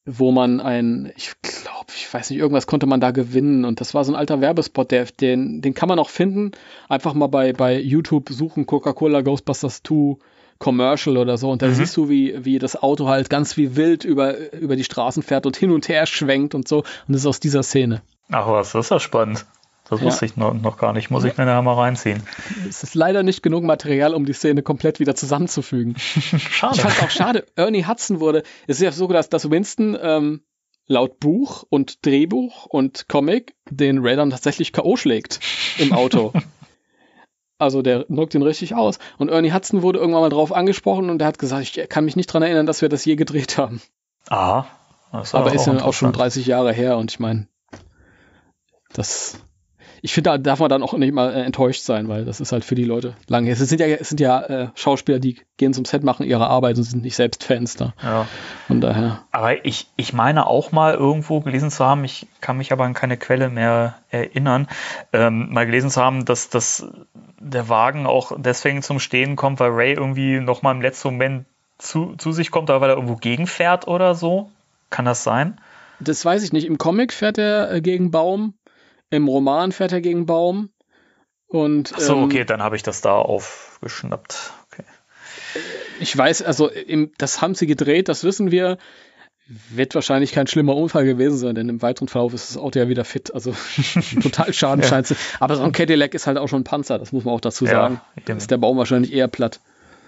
wo 0.05 0.33
man 0.33 0.61
ein, 0.61 1.12
ich 1.16 1.33
glaube, 1.43 1.93
ich 1.95 2.12
weiß 2.12 2.31
nicht, 2.31 2.39
irgendwas 2.41 2.66
konnte 2.66 2.87
man 2.87 3.01
da 3.01 3.11
gewinnen 3.12 3.65
und 3.65 3.81
das 3.81 3.95
war 3.95 4.05
so 4.05 4.12
ein 4.12 4.16
alter 4.16 4.41
Werbespot, 4.41 4.91
der, 4.91 5.05
den, 5.05 5.62
den 5.62 5.74
kann 5.74 5.89
man 5.89 5.99
auch 5.99 6.09
finden. 6.11 6.53
Einfach 6.89 7.15
mal 7.15 7.29
bei, 7.29 7.53
bei 7.53 7.79
YouTube 7.79 8.29
suchen, 8.31 8.66
Coca-Cola 8.66 9.20
Ghostbusters 9.20 9.83
2 9.85 10.16
Commercial 10.59 11.16
oder 11.16 11.37
so 11.39 11.51
und 11.51 11.61
da 11.62 11.66
Mhm. 11.69 11.74
siehst 11.74 11.97
du, 11.97 12.09
wie, 12.09 12.45
wie 12.45 12.59
das 12.59 12.81
Auto 12.81 13.09
halt 13.09 13.31
ganz 13.31 13.57
wie 13.57 13.74
wild 13.77 14.05
über, 14.05 14.53
über 14.53 14.77
die 14.77 14.85
Straßen 14.85 15.23
fährt 15.23 15.45
und 15.47 15.57
hin 15.57 15.70
und 15.73 15.89
her 15.89 16.07
schwenkt 16.07 16.55
und 16.55 16.69
so 16.69 16.79
und 16.79 16.87
das 17.09 17.23
ist 17.23 17.27
aus 17.27 17.41
dieser 17.41 17.62
Szene. 17.65 18.03
Ach 18.31 18.47
was, 18.47 18.73
das 18.73 18.87
ist 18.87 18.91
ja 18.91 19.01
spannend. 19.01 19.45
Das 19.88 20.00
Ja. 20.00 20.06
wusste 20.06 20.24
ich 20.26 20.36
noch, 20.36 20.54
noch 20.54 20.78
gar 20.78 20.92
nicht. 20.92 21.10
Muss 21.10 21.24
ich 21.24 21.36
mir 21.36 21.44
nachher 21.44 21.62
mal 21.62 21.74
reinziehen. 21.74 22.22
Es 22.68 22.82
ist 22.82 22.94
leider 22.94 23.22
nicht 23.22 23.42
genug 23.42 23.64
Material, 23.64 24.14
um 24.14 24.24
die 24.24 24.32
Szene 24.32 24.62
komplett 24.62 25.00
wieder 25.00 25.14
zusammenzufügen. 25.14 25.96
Schade. 25.98 26.76
Ich 26.76 26.80
fand 26.82 27.02
auch 27.02 27.10
schade. 27.10 27.46
Ernie 27.56 27.84
Hudson 27.86 28.20
wurde, 28.20 28.42
es 28.66 28.76
ist 28.76 28.82
ja 28.82 28.92
so, 28.92 29.06
dass, 29.09 29.28
dass 29.28 29.50
Winston 29.50 29.96
ähm, 30.00 30.42
laut 30.86 31.18
Buch 31.20 31.64
und 31.68 32.04
Drehbuch 32.06 32.66
und 32.66 33.09
Comic 33.09 33.54
den 33.70 33.98
Raidern 34.00 34.30
tatsächlich 34.30 34.72
K.O. 34.72 34.96
schlägt 34.96 35.40
im 35.78 35.92
Auto. 35.92 36.32
also 37.59 37.82
der 37.82 38.04
knockt 38.04 38.34
ihn 38.34 38.42
richtig 38.42 38.74
aus. 38.74 38.98
Und 39.18 39.30
Ernie 39.30 39.52
Hudson 39.52 39.82
wurde 39.82 39.98
irgendwann 39.98 40.22
mal 40.22 40.28
drauf 40.30 40.52
angesprochen 40.52 41.10
und 41.10 41.20
er 41.20 41.28
hat 41.28 41.38
gesagt, 41.38 41.62
ich 41.62 41.88
kann 41.88 42.04
mich 42.04 42.16
nicht 42.16 42.26
dran 42.26 42.42
erinnern, 42.42 42.66
dass 42.66 42.82
wir 42.82 42.88
das 42.88 43.04
je 43.04 43.16
gedreht 43.16 43.59
haben. 43.59 43.80
Das 45.12 45.34
Aber 45.34 45.52
ist 45.52 45.66
ja 45.66 45.72
auch 45.74 45.92
schon 45.92 46.09
interessant. 46.09 46.16
30 46.16 46.46
Jahre 46.46 46.72
her 46.72 46.96
und 46.96 47.10
ich 47.10 47.20
meine, 47.20 47.46
das. 48.92 49.38
Ich 50.05 50.12
finde, 50.12 50.31
da 50.31 50.39
darf 50.39 50.59
man 50.59 50.69
dann 50.69 50.83
auch 50.83 50.95
nicht 50.95 51.15
mal 51.15 51.33
äh, 51.33 51.43
enttäuscht 51.43 51.83
sein, 51.83 52.09
weil 52.09 52.24
das 52.24 52.41
ist 52.41 52.51
halt 52.51 52.65
für 52.65 52.74
die 52.74 52.85
Leute 52.85 53.15
lange. 53.29 53.51
Es 53.51 53.61
sind 53.61 53.81
ja, 53.81 53.87
es 53.87 54.09
sind 54.09 54.19
ja 54.20 54.43
äh, 54.43 54.69
Schauspieler, 54.74 55.20
die 55.20 55.39
gehen 55.57 55.73
zum 55.73 55.85
Set, 55.85 56.03
machen 56.03 56.27
ihre 56.27 56.49
Arbeit 56.49 56.77
und 56.77 56.83
sind 56.83 57.05
nicht 57.05 57.15
selbst 57.15 57.45
Fans 57.45 57.77
da. 57.77 57.95
Ja. 58.03 58.27
Von 58.66 58.81
daher. 58.81 59.23
Aber 59.31 59.65
ich, 59.65 59.87
ich 59.97 60.12
meine 60.12 60.49
auch 60.49 60.73
mal 60.73 60.95
irgendwo 60.95 61.41
gelesen 61.41 61.70
zu 61.70 61.85
haben, 61.85 62.05
ich 62.05 62.27
kann 62.41 62.59
mich 62.59 62.73
aber 62.73 62.85
an 62.85 62.95
keine 62.95 63.16
Quelle 63.16 63.49
mehr 63.49 63.95
erinnern, 64.11 64.66
ähm, 65.12 65.53
mal 65.53 65.66
gelesen 65.66 65.89
zu 65.89 66.03
haben, 66.03 66.24
dass, 66.24 66.51
dass 66.51 66.85
der 67.39 67.69
Wagen 67.69 68.07
auch 68.07 68.33
deswegen 68.37 68.83
zum 68.83 68.99
Stehen 68.99 69.37
kommt, 69.37 69.61
weil 69.61 69.70
Ray 69.70 69.93
irgendwie 69.93 70.41
noch 70.41 70.62
mal 70.62 70.73
im 70.73 70.83
letzten 70.83 71.09
Moment 71.09 71.47
zu, 71.79 72.15
zu 72.16 72.33
sich 72.33 72.51
kommt, 72.51 72.70
oder 72.70 72.81
weil 72.81 72.91
er 72.91 72.97
irgendwo 72.97 73.16
gegenfährt 73.16 73.87
oder 73.87 74.16
so. 74.16 74.51
Kann 74.91 75.05
das 75.05 75.23
sein? 75.23 75.61
Das 76.01 76.24
weiß 76.24 76.43
ich 76.43 76.53
nicht. 76.53 76.66
Im 76.66 76.79
Comic 76.79 77.12
fährt 77.12 77.39
er 77.39 77.70
äh, 77.73 77.81
gegen 77.81 78.11
Baum, 78.11 78.55
im 79.12 79.28
Roman 79.28 79.72
fährt 79.72 79.93
er 79.93 80.01
gegen 80.01 80.26
Baum. 80.26 80.70
Und 81.47 81.93
Ach 81.94 82.01
so, 82.01 82.16
ähm, 82.16 82.24
okay, 82.24 82.44
dann 82.44 82.62
habe 82.62 82.76
ich 82.76 82.82
das 82.82 83.02
da 83.02 83.12
aufgeschnappt. 83.12 84.52
Okay. 84.72 84.84
ich 86.01 86.16
weiß, 86.16 86.43
also 86.43 86.68
im, 86.70 87.12
das 87.18 87.43
haben 87.43 87.55
sie 87.55 87.66
gedreht, 87.66 88.09
das 88.09 88.24
wissen 88.24 88.51
wir. 88.51 88.78
Wird 89.68 89.94
wahrscheinlich 89.94 90.32
kein 90.32 90.47
schlimmer 90.47 90.74
Unfall 90.74 91.05
gewesen 91.05 91.36
sein, 91.36 91.55
denn 91.55 91.68
im 91.68 91.82
weiteren 91.82 92.09
Verlauf 92.09 92.32
ist 92.32 92.48
das 92.48 92.56
Auto 92.56 92.78
ja 92.78 92.89
wieder 92.89 93.05
fit. 93.05 93.34
Also 93.34 93.55
total 94.22 94.52
schadenscheinend. 94.55 95.14
Aber 95.40 95.56
so 95.56 95.62
ein 95.62 95.72
Cadillac 95.72 96.14
ist 96.14 96.26
halt 96.26 96.39
auch 96.39 96.48
schon 96.48 96.62
ein 96.62 96.64
Panzer, 96.64 96.98
das 96.98 97.12
muss 97.12 97.24
man 97.24 97.34
auch 97.34 97.40
dazu 97.40 97.66
Ja, 97.66 97.72
sagen. 97.72 98.01
Da 98.24 98.32
eben. 98.32 98.39
ist 98.39 98.51
der 98.51 98.56
Baum 98.56 98.78
wahrscheinlich 98.78 99.12
eher 99.12 99.28
platt. 99.28 99.60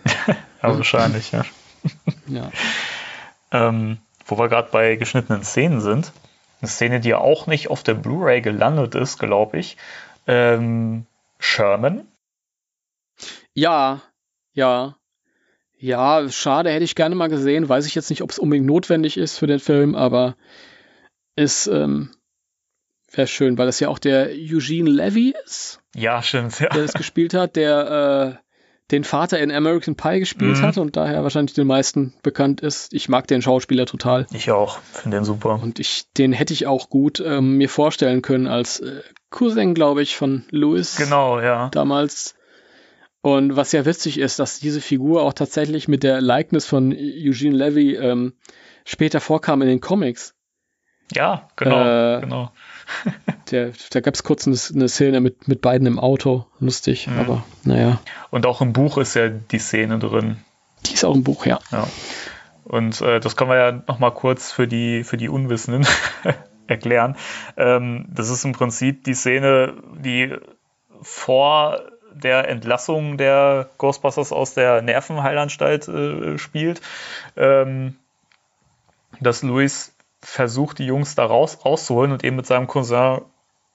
Ja, 0.62 0.74
wahrscheinlich, 0.78 1.31
ja. 1.32 1.44
Ja. 2.26 2.51
Ähm, 3.51 3.98
wo 4.24 4.39
wir 4.39 4.48
gerade 4.48 4.68
bei 4.72 4.97
geschnittenen 4.97 5.44
Szenen 5.44 5.82
sind. 5.82 6.10
Eine 6.65 6.70
Szene, 6.70 7.01
die 7.01 7.11
ja 7.11 7.19
auch 7.19 7.47
nicht 7.47 7.69
auf 7.69 7.82
der 7.82 7.93
Blu-ray 7.93 8.41
gelandet 8.41 8.95
ist, 8.95 9.19
glaube 9.19 9.59
ich. 9.59 9.77
Ähm, 10.27 11.05
Sherman. 11.39 12.09
ja, 13.53 14.01
ja. 14.55 14.97
Ja, 15.77 16.27
schade, 16.31 16.70
hätte 16.70 16.85
ich 16.85 16.95
gerne 16.95 17.15
mal 17.15 17.28
gesehen. 17.28 17.69
Weiß 17.69 17.85
ich 17.85 17.95
jetzt 17.95 18.09
nicht, 18.09 18.23
ob 18.23 18.31
es 18.31 18.39
unbedingt 18.39 18.66
notwendig 18.66 19.19
ist 19.19 19.36
für 19.36 19.47
den 19.47 19.61
Film, 19.61 19.95
aber 19.95 20.36
ist, 21.36 21.66
ähm, 21.66 22.11
wäre 23.12 23.27
schön, 23.27 23.59
weil 23.59 23.66
das 23.66 23.81
ja 23.81 23.89
auch 23.89 23.99
der 23.99 24.31
Eugene 24.31 24.89
Levy 24.89 25.35
ist. 25.45 25.82
Ja, 25.95 26.23
stimmt. 26.23 26.61
Ja. 26.61 26.70
der 26.70 26.81
das 26.81 26.95
gespielt 26.95 27.35
hat, 27.35 27.57
der 27.57 28.41
äh, 28.41 28.44
den 28.90 29.02
Vater 29.05 29.39
in 29.39 29.51
American 29.51 29.94
Pie 29.97 30.20
gespielt 30.20 30.59
Mhm. 30.59 30.62
hat 30.62 30.77
und 30.78 30.97
daher 30.97 31.23
wahrscheinlich 31.23 31.55
den 31.55 31.66
meisten 31.66 32.12
bekannt 32.23 32.61
ist. 32.61 32.93
Ich 32.93 33.09
mag 33.09 33.27
den 33.27 33.40
Schauspieler 33.40 33.86
total 33.86 34.27
Ich 34.32 34.51
auch. 34.51 34.78
Finde 34.93 35.16
den 35.19 35.24
super. 35.24 35.59
und 35.62 35.78
ich 35.81 36.05
den 36.19 36.32
hätte 36.32 36.52
ich 36.52 36.66
auch 36.66 36.90
gut 36.90 37.19
ähm, 37.24 37.56
mir 37.56 37.69
vorstellen 37.70 38.20
können 38.23 38.47
als 38.47 38.81
äh, 38.81 39.01
Cousin, 39.31 39.74
glaube 39.74 40.02
ich, 40.02 40.16
von 40.16 40.44
Louis 40.51 40.97
Genau, 40.97 41.40
ja. 41.40 41.70
damals. 41.70 42.35
Und 43.23 43.56
was 43.56 43.73
ja 43.73 43.86
witzig 43.86 44.19
ist, 44.19 44.39
dass 44.39 44.61
diese 44.61 44.82
Figur 44.82 45.23
auch 45.23 45.32
tatsächlich 45.32 45.89
mit 45.89 46.02
der 46.02 46.20
Likeness 46.20 46.66
von 46.66 46.93
Eugene 46.93 47.56
Levy 47.56 47.94
ähm, 47.97 48.35
später 48.85 49.19
vorkam 49.20 49.62
in 49.62 49.69
den 49.69 49.81
Comics. 49.81 50.35
Ja, 51.12 51.48
genau. 51.56 52.16
Äh, 52.16 52.20
genau. 52.20 52.51
Der, 53.51 53.72
da 53.90 54.01
gab 54.01 54.14
es 54.14 54.22
kurz 54.22 54.47
eine, 54.47 54.56
eine 54.74 54.89
Szene 54.89 55.20
mit, 55.20 55.48
mit 55.48 55.60
beiden 55.60 55.86
im 55.86 55.98
Auto. 55.98 56.47
Lustig, 56.60 57.06
Mhm. 57.06 57.18
aber 57.18 57.44
naja. 57.62 58.01
Und 58.31 58.47
auch 58.47 58.60
im 58.60 58.72
Buch 58.72 58.98
ist 58.98 59.14
ja 59.14 59.28
die 59.28 59.59
Szene 59.59 59.98
drin. 59.98 60.39
Die 60.86 60.94
ist 60.94 61.05
auch 61.05 61.14
im 61.14 61.24
Buch, 61.24 61.47
ja. 61.47 61.59
Ja. 61.70 61.86
Und 62.64 63.01
äh, 63.02 63.20
das 63.20 63.36
können 63.36 63.51
wir 63.51 63.59
ja 63.59 63.82
noch 63.86 63.98
mal 63.98 64.10
kurz 64.10 64.51
für 64.51 64.66
die, 64.66 65.05
für 65.05 65.16
die 65.18 65.28
Unwissenden 65.28 65.86
erklären. 66.66 67.16
Ähm, 67.56 68.06
das 68.10 68.31
ist 68.31 68.44
im 68.44 68.52
Prinzip 68.52 69.05
die 69.05 69.14
Szene, 69.14 69.74
die 70.02 70.35
vor 71.02 71.81
der 72.12 72.48
Entlassung 72.48 73.18
der 73.18 73.68
Ghostbusters 73.76 74.32
aus 74.32 74.55
der 74.55 74.81
Nervenheilanstalt 74.82 75.89
äh, 75.89 76.39
spielt. 76.39 76.81
Ähm, 77.36 77.97
dass 79.20 79.43
Louis 79.43 79.94
versucht, 80.24 80.78
die 80.78 80.86
Jungs 80.86 81.14
da 81.14 81.24
raus 81.26 81.59
rauszuholen 81.64 82.12
und 82.12 82.24
eben 82.24 82.36
mit 82.36 82.46
seinem 82.46 82.66
Cousin 82.66 83.20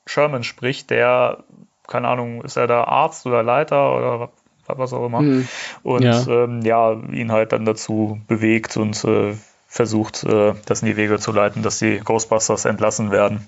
Sherman 0.06 0.44
spricht, 0.44 0.90
der, 0.90 1.44
keine 1.88 2.08
Ahnung, 2.08 2.44
ist 2.44 2.58
er 2.58 2.68
da 2.68 2.84
Arzt 2.86 3.26
oder 3.26 3.44
Leiter 3.44 3.96
oder 3.96 4.20
wa- 4.20 4.30
was 4.68 4.94
auch 4.94 5.06
immer. 5.06 5.22
Mhm. 5.22 5.48
Und 5.84 6.02
Ja. 6.04 6.26
Ähm, 6.28 6.62
ja, 6.64 6.94
ihn 6.94 7.32
halt 7.32 7.52
dann 7.52 7.66
dazu 7.66 8.20
bewegt 8.28 8.78
und 8.78 9.04
äh, 9.06 9.36
versucht, 9.68 10.24
äh, 10.24 10.54
das 10.66 10.82
in 10.82 10.88
die 10.88 10.98
Wege 10.98 11.20
zu 11.20 11.32
leiten, 11.32 11.62
dass 11.64 11.80
die 11.80 12.00
Ghostbusters 12.00 12.66
entlassen 12.66 13.12
werden. 13.12 13.48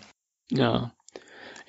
Ja. 0.51 0.91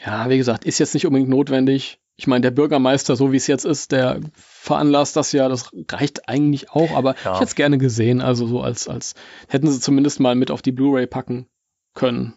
Ja, 0.04 0.28
wie 0.28 0.38
gesagt, 0.38 0.64
ist 0.64 0.78
jetzt 0.78 0.94
nicht 0.94 1.06
unbedingt 1.06 1.30
notwendig. 1.30 1.98
Ich 2.16 2.26
meine, 2.26 2.42
der 2.42 2.50
Bürgermeister, 2.50 3.16
so 3.16 3.32
wie 3.32 3.36
es 3.36 3.46
jetzt 3.46 3.64
ist, 3.64 3.92
der 3.92 4.20
veranlasst 4.36 5.16
das 5.16 5.32
ja, 5.32 5.48
das 5.48 5.70
reicht 5.90 6.28
eigentlich 6.28 6.70
auch, 6.70 6.94
aber 6.94 7.14
Ja. 7.24 7.32
ich 7.32 7.40
hätte 7.40 7.44
es 7.44 7.54
gerne 7.54 7.78
gesehen, 7.78 8.20
also 8.20 8.46
so 8.46 8.60
als, 8.60 8.86
als 8.86 9.14
hätten 9.48 9.70
sie 9.70 9.80
zumindest 9.80 10.20
mal 10.20 10.34
mit 10.34 10.50
auf 10.50 10.62
die 10.62 10.72
Blu-ray 10.72 11.06
packen 11.06 11.46
können. 11.94 12.34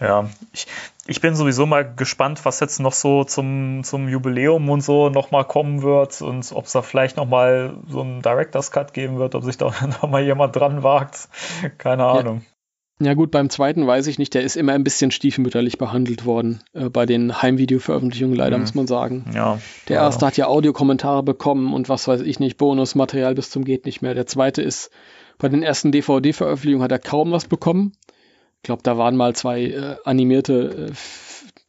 Ja, 0.00 0.30
ich, 0.52 0.66
ich 1.06 1.20
bin 1.20 1.34
sowieso 1.34 1.66
mal 1.66 1.94
gespannt, 1.94 2.44
was 2.44 2.60
jetzt 2.60 2.80
noch 2.80 2.94
so 2.94 3.24
zum, 3.24 3.82
zum 3.84 4.08
Jubiläum 4.08 4.70
und 4.70 4.80
so 4.80 5.10
nochmal 5.10 5.44
kommen 5.44 5.82
wird 5.82 6.22
und 6.22 6.52
ob 6.52 6.64
es 6.64 6.72
da 6.72 6.80
vielleicht 6.80 7.18
nochmal 7.18 7.76
so 7.86 8.00
einen 8.00 8.22
Director's 8.22 8.70
Cut 8.70 8.94
geben 8.94 9.18
wird, 9.18 9.34
ob 9.34 9.44
sich 9.44 9.58
da 9.58 9.66
nochmal 9.86 10.22
jemand 10.22 10.56
dran 10.56 10.82
wagt. 10.82 11.28
Keine 11.76 12.06
Ahnung. 12.06 12.46
Ja 13.02 13.14
gut, 13.14 13.30
beim 13.30 13.48
zweiten 13.48 13.86
weiß 13.86 14.06
ich 14.08 14.18
nicht, 14.18 14.34
der 14.34 14.42
ist 14.42 14.56
immer 14.56 14.72
ein 14.72 14.84
bisschen 14.84 15.10
stiefmütterlich 15.10 15.78
behandelt 15.78 16.26
worden, 16.26 16.62
äh, 16.74 16.90
bei 16.90 17.06
den 17.06 17.40
Heimvideo-Veröffentlichungen 17.40 18.36
leider, 18.36 18.58
Mhm. 18.58 18.62
muss 18.62 18.74
man 18.74 18.86
sagen. 18.86 19.24
Ja. 19.34 19.58
Der 19.88 19.96
ja. 19.96 20.02
erste 20.02 20.26
hat 20.26 20.36
ja 20.36 20.46
Audiokommentare 20.48 21.22
bekommen 21.22 21.72
und 21.72 21.88
was 21.88 22.06
weiß 22.06 22.20
ich 22.20 22.40
nicht, 22.40 22.58
Bonusmaterial 22.58 23.34
bis 23.34 23.48
zum 23.50 23.64
geht 23.64 23.86
nicht 23.86 24.02
mehr. 24.02 24.14
Der 24.14 24.26
zweite 24.26 24.60
ist, 24.60 24.90
bei 25.38 25.48
den 25.48 25.62
ersten 25.62 25.92
DVD-Veröffentlichungen 25.92 26.84
hat 26.84 26.92
er 26.92 26.98
kaum 26.98 27.32
was 27.32 27.46
bekommen. 27.46 27.92
Ich 28.56 28.64
glaube, 28.64 28.82
da 28.82 28.98
waren 28.98 29.16
mal 29.16 29.34
zwei 29.34 29.62
äh, 29.64 29.96
animierte 30.04 30.88
äh, 30.90 30.92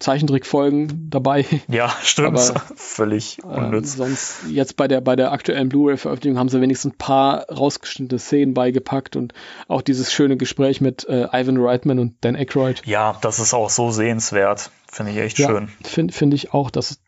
Zeichentrickfolgen 0.01 1.09
dabei. 1.09 1.45
Ja, 1.67 1.89
stimmt. 2.03 2.37
Aber, 2.39 2.61
Völlig 2.75 3.37
Ähm, 3.43 3.65
unnütz. 3.65 3.95
sonst 3.95 4.43
jetzt 4.49 4.75
bei 4.75 4.87
der 4.87 4.99
bei 5.01 5.15
der 5.15 5.31
aktuellen 5.31 5.69
Blu-ray-Veröffentlichung 5.69 6.37
haben 6.37 6.49
sie 6.49 6.59
wenigstens 6.59 6.93
ein 6.93 6.97
paar 6.97 7.47
rausgeschnittene 7.49 8.19
Szenen 8.19 8.53
beigepackt 8.53 9.15
und 9.15 9.33
auch 9.67 9.81
dieses 9.81 10.11
schöne 10.11 10.35
Gespräch 10.37 10.81
mit 10.81 11.07
äh, 11.07 11.27
Ivan 11.31 11.57
Reitman 11.57 11.99
und 11.99 12.15
Dan 12.21 12.35
Aykroyd. 12.35 12.81
Ja, 12.85 13.17
das 13.21 13.39
ist 13.39 13.53
auch 13.53 13.69
so 13.69 13.91
sehenswert. 13.91 14.71
Finde 14.91 15.13
ich 15.13 15.17
echt 15.19 15.37
schön. 15.37 15.69
Finde 15.83 16.13
find 16.13 16.33
ich 16.33 16.53
auch. 16.53 16.69
Das, 16.69 16.99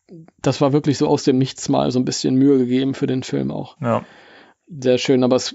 das 0.41 0.61
war 0.61 0.71
wirklich 0.71 0.97
so 0.97 1.07
aus 1.07 1.23
dem 1.23 1.37
Nichts 1.37 1.67
mal 1.67 1.91
so 1.91 1.99
ein 1.99 2.05
bisschen 2.05 2.35
Mühe 2.35 2.57
gegeben 2.59 2.93
für 2.93 3.07
den 3.07 3.23
Film 3.23 3.51
auch. 3.51 3.75
Ja. 3.81 4.05
Sehr 4.67 4.97
schön, 4.97 5.23
aber 5.23 5.35
es 5.35 5.53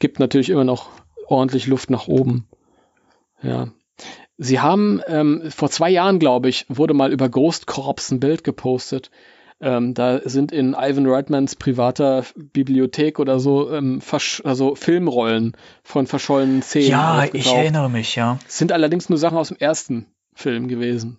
gibt 0.00 0.18
natürlich 0.18 0.50
immer 0.50 0.64
noch 0.64 0.88
ordentlich 1.28 1.68
Luft 1.68 1.90
nach 1.90 2.08
oben. 2.08 2.48
Ja. 3.42 3.68
Sie 4.42 4.58
haben 4.58 5.02
ähm, 5.06 5.50
vor 5.50 5.68
zwei 5.68 5.90
Jahren, 5.90 6.18
glaube 6.18 6.48
ich, 6.48 6.64
wurde 6.70 6.94
mal 6.94 7.12
über 7.12 7.28
Ghost 7.28 7.66
Corps 7.66 8.10
ein 8.10 8.20
Bild 8.20 8.42
gepostet. 8.42 9.10
Ähm, 9.60 9.92
da 9.92 10.20
sind 10.24 10.50
in 10.50 10.72
Ivan 10.72 11.06
Reitmans 11.06 11.56
privater 11.56 12.24
Bibliothek 12.34 13.18
oder 13.18 13.38
so 13.38 13.70
ähm, 13.70 14.00
also 14.44 14.74
Filmrollen 14.74 15.54
von 15.82 16.06
verschollenen 16.06 16.62
Szenen. 16.62 16.88
Ja, 16.88 17.26
ich 17.30 17.52
erinnere 17.52 17.90
mich, 17.90 18.16
ja. 18.16 18.38
Es 18.48 18.56
sind 18.56 18.72
allerdings 18.72 19.10
nur 19.10 19.18
Sachen 19.18 19.36
aus 19.36 19.48
dem 19.48 19.58
ersten 19.58 20.06
Film 20.32 20.68
gewesen. 20.68 21.18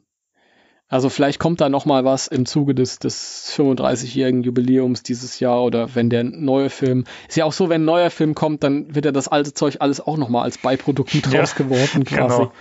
Also 0.88 1.10
vielleicht 1.10 1.40
kommt 1.40 1.62
da 1.62 1.70
noch 1.70 1.86
mal 1.86 2.04
was 2.04 2.26
im 2.26 2.48
Zuge 2.48 2.74
des, 2.74 2.98
des 2.98 3.54
35-jährigen 3.56 4.42
Jubiläums 4.42 5.04
dieses 5.04 5.40
Jahr 5.40 5.64
oder 5.64 5.94
wenn 5.94 6.10
der 6.10 6.24
neue 6.24 6.72
Film 6.72 7.04
ist 7.30 7.38
ja 7.38 7.46
auch 7.46 7.54
so, 7.54 7.70
wenn 7.70 7.84
ein 7.84 7.86
neuer 7.86 8.10
Film 8.10 8.34
kommt, 8.34 8.64
dann 8.64 8.96
wird 8.96 9.06
ja 9.06 9.12
das 9.12 9.28
alte 9.28 9.54
Zeug 9.54 9.78
alles 9.80 10.02
auch 10.02 10.18
noch 10.18 10.28
mal 10.28 10.42
als 10.42 10.58
Beiprodukt 10.58 11.14
mit 11.14 11.32
Ja, 11.32 11.42
rausgeworfen 11.42 12.04
quasi. 12.06 12.38
genau. 12.40 12.52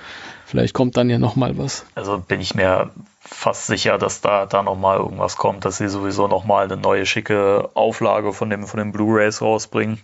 Vielleicht 0.50 0.74
kommt 0.74 0.96
dann 0.96 1.08
ja 1.08 1.18
noch 1.18 1.36
mal 1.36 1.56
was. 1.58 1.86
Also 1.94 2.18
bin 2.18 2.40
ich 2.40 2.56
mir 2.56 2.90
fast 3.20 3.68
sicher, 3.68 3.98
dass 3.98 4.20
da, 4.20 4.46
da 4.46 4.64
nochmal 4.64 4.98
irgendwas 4.98 5.36
kommt, 5.36 5.64
dass 5.64 5.76
sie 5.76 5.88
sowieso 5.88 6.26
nochmal 6.26 6.64
eine 6.64 6.76
neue 6.76 7.06
schicke 7.06 7.70
Auflage 7.74 8.32
von 8.32 8.50
dem, 8.50 8.66
von 8.66 8.78
den 8.78 8.90
Blu-Rays 8.90 9.42
rausbringen. 9.42 10.00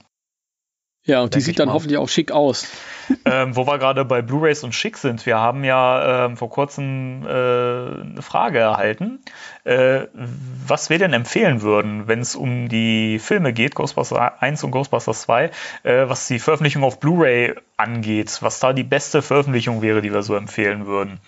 Ja, 1.06 1.22
und 1.22 1.34
die 1.36 1.40
sieht 1.40 1.60
dann 1.60 1.68
mal. 1.68 1.74
hoffentlich 1.74 1.98
auch 1.98 2.08
schick 2.08 2.32
aus. 2.32 2.68
Ähm, 3.24 3.54
wo 3.54 3.68
wir 3.68 3.78
gerade 3.78 4.04
bei 4.04 4.20
Blu-rays 4.20 4.64
und 4.64 4.74
schick 4.74 4.96
sind, 4.96 5.26
wir 5.26 5.38
haben 5.38 5.62
ja 5.62 6.26
ähm, 6.26 6.36
vor 6.36 6.50
kurzem 6.50 7.24
äh, 7.24 7.28
eine 7.28 8.20
Frage 8.20 8.58
erhalten, 8.58 9.20
äh, 9.62 10.06
was 10.12 10.90
wir 10.90 10.98
denn 10.98 11.12
empfehlen 11.12 11.62
würden, 11.62 12.08
wenn 12.08 12.18
es 12.18 12.34
um 12.34 12.68
die 12.68 13.20
Filme 13.20 13.52
geht, 13.52 13.76
Ghostbusters 13.76 14.32
1 14.40 14.64
und 14.64 14.72
Ghostbusters 14.72 15.22
2, 15.22 15.50
äh, 15.84 16.08
was 16.08 16.26
die 16.26 16.40
Veröffentlichung 16.40 16.82
auf 16.82 16.98
Blu-ray 16.98 17.54
angeht, 17.76 18.38
was 18.40 18.58
da 18.58 18.72
die 18.72 18.82
beste 18.82 19.22
Veröffentlichung 19.22 19.82
wäre, 19.82 20.02
die 20.02 20.12
wir 20.12 20.22
so 20.22 20.34
empfehlen 20.34 20.86
würden. 20.86 21.20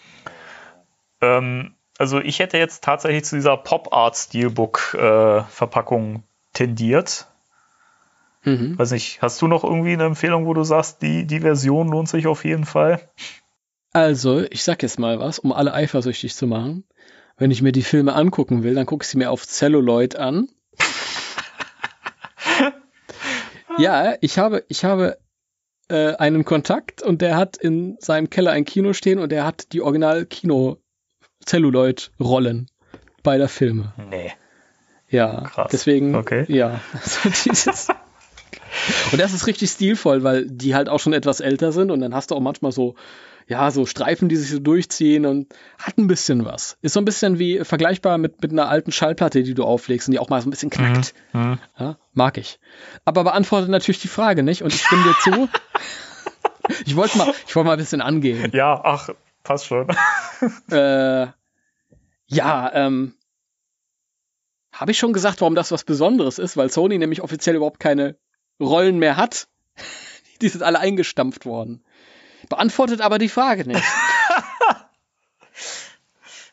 Ähm, 1.21 1.77
also 1.97 2.19
ich 2.19 2.41
hätte 2.41 2.59
jetzt 2.59 2.83
tatsächlich 2.83 3.25
zu 3.25 3.37
dieser 3.37 3.57
Pop 3.57 3.93
Art 3.93 4.17
Steelbook 4.17 4.97
äh, 4.99 5.43
tendiert. 6.55 7.29
Mhm. 8.57 8.79
Weiß 8.79 8.93
nicht, 8.93 9.21
hast 9.23 9.41
du 9.43 9.47
noch 9.47 9.65
irgendwie 9.65 9.93
eine 9.93 10.05
Empfehlung, 10.05 10.47
wo 10.47 10.55
du 10.55 10.65
sagst, 10.65 11.03
die, 11.03 11.27
die 11.27 11.41
Version 11.41 11.89
lohnt 11.89 12.09
sich 12.09 12.27
auf 12.27 12.45
jeden 12.45 12.65
Fall? 12.65 13.01
Also, 13.93 14.43
ich 14.51 14.65
sag 14.65 14.83
jetzt 14.83 14.99
mal 14.99 15.19
was, 15.19 15.39
um 15.39 15.53
alle 15.53 15.73
eifersüchtig 15.75 16.35
zu 16.35 16.47
machen. 16.47 16.85
Wenn 17.37 17.51
ich 17.51 17.63
mir 17.63 17.73
die 17.73 17.83
Filme 17.83 18.15
angucken 18.15 18.63
will, 18.63 18.75
dann 18.75 18.87
gucke 18.87 19.05
ich 19.05 19.09
sie 19.09 19.19
mir 19.19 19.31
auf 19.31 19.47
Celluloid 19.47 20.17
an. 20.17 20.49
ja, 23.79 24.15
ich 24.21 24.39
habe, 24.39 24.65
ich 24.69 24.85
habe 24.85 25.19
äh, 25.89 26.15
einen 26.17 26.45
Kontakt 26.45 27.03
und 27.03 27.23
der 27.23 27.37
hat 27.37 27.57
in 27.57 27.97
seinem 28.01 28.31
Keller 28.31 28.53
ein 28.53 28.65
Kino 28.65 28.93
stehen 28.93 29.19
und 29.19 29.31
der 29.31 29.45
hat 29.45 29.73
die 29.73 29.81
Original-Kino-Celluloid-Rollen 29.81 32.67
beider 33.23 33.49
Filme. 33.49 33.93
Nee. 34.11 34.33
Ja, 35.09 35.43
Krass. 35.43 35.69
deswegen, 35.73 36.15
Okay. 36.15 36.45
ja. 36.49 36.81
Also 36.93 37.31
dieses 37.45 37.89
und 39.13 39.21
das 39.21 39.33
ist 39.33 39.47
richtig 39.47 39.71
stilvoll, 39.71 40.23
weil 40.23 40.47
die 40.47 40.75
halt 40.75 40.89
auch 40.89 41.01
schon 41.01 41.13
etwas 41.13 41.41
älter 41.41 41.73
sind 41.73 41.91
und 41.91 42.01
dann 42.01 42.15
hast 42.15 42.31
du 42.31 42.35
auch 42.35 42.41
manchmal 42.41 42.73
so, 42.73 42.95
ja, 43.47 43.71
so 43.71 43.87
Streifen, 43.87 44.29
die 44.29 44.37
sich 44.37 44.51
so 44.51 44.59
durchziehen 44.59 45.25
und 45.25 45.55
hat 45.79 45.97
ein 45.99 46.07
bisschen 46.07 46.45
was. 46.45 46.77
Ist 46.83 46.93
so 46.93 47.01
ein 47.01 47.05
bisschen 47.05 47.39
wie 47.39 47.65
vergleichbar 47.65 48.19
mit, 48.19 48.43
mit 48.43 48.53
einer 48.53 48.69
alten 48.69 48.93
Schallplatte, 48.93 49.43
die 49.43 49.55
du 49.55 49.65
auflegst 49.65 50.09
und 50.09 50.13
die 50.13 50.19
auch 50.19 50.29
mal 50.29 50.41
so 50.43 50.49
ein 50.49 50.51
bisschen 50.51 50.71
knackt. 50.71 51.15
Mhm. 51.33 51.59
Ja, 51.79 51.97
mag 52.13 52.37
ich. 52.37 52.61
Aber 53.05 53.25
beantwortet 53.25 53.71
natürlich 53.71 54.01
die 54.01 54.09
Frage, 54.09 54.43
nicht? 54.43 54.63
Und 54.63 54.75
ich 54.75 54.83
stimme 54.83 55.03
dir 55.05 55.15
zu. 55.19 55.49
ich 56.85 56.95
wollte 56.95 57.17
mal, 57.17 57.33
ich 57.47 57.57
wollte 57.57 57.67
mal 57.67 57.73
ein 57.73 57.79
bisschen 57.79 58.03
angehen. 58.03 58.51
Ja, 58.53 58.81
ach, 58.85 59.09
passt 59.43 59.67
schon. 59.67 59.89
Äh, 60.71 61.27
ja, 62.29 62.71
ähm, 62.73 63.15
habe 64.73 64.93
ich 64.93 64.99
schon 64.99 65.13
gesagt, 65.13 65.41
warum 65.41 65.57
das 65.57 65.73
was 65.73 65.83
Besonderes 65.83 66.39
ist, 66.39 66.57
weil 66.57 66.71
Sony 66.71 66.97
nämlich 66.97 67.23
offiziell 67.23 67.57
überhaupt 67.57 67.81
keine 67.81 68.17
Rollen 68.61 68.99
mehr 68.99 69.17
hat. 69.17 69.49
Die 70.41 70.49
sind 70.49 70.63
alle 70.63 70.79
eingestampft 70.79 71.47
worden. 71.47 71.83
Beantwortet 72.49 73.01
aber 73.01 73.19
die 73.19 73.29
Frage 73.29 73.67
nicht. 73.67 73.83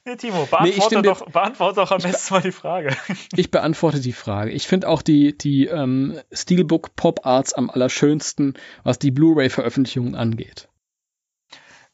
Nee, 0.08 0.18
Timo, 0.18 0.48
Nee, 0.62 0.70
ich 0.70 0.76
beantworte, 0.76 0.96
dir- 0.98 1.02
doch, 1.02 1.26
beantworte 1.32 1.76
doch 1.78 1.90
am 1.92 2.00
besten 2.02 2.34
mal 2.36 2.42
die 2.42 2.52
Frage. 2.52 2.96
Ich 3.36 3.50
beantworte 3.50 4.00
die 4.00 4.14
Frage. 4.14 4.52
Ich 4.52 4.68
finde 4.68 4.88
auch 4.88 5.02
die, 5.02 5.36
die 5.36 5.66
ähm, 5.66 6.20
Steelbook 6.32 6.96
Pop 6.96 7.26
Arts 7.26 7.54
am 7.54 7.72
allerschönsten, 7.72 8.54
was 8.84 9.00
die 9.00 9.10
Blu-ray-Veröffentlichungen 9.10 10.14
angeht. 10.14 10.68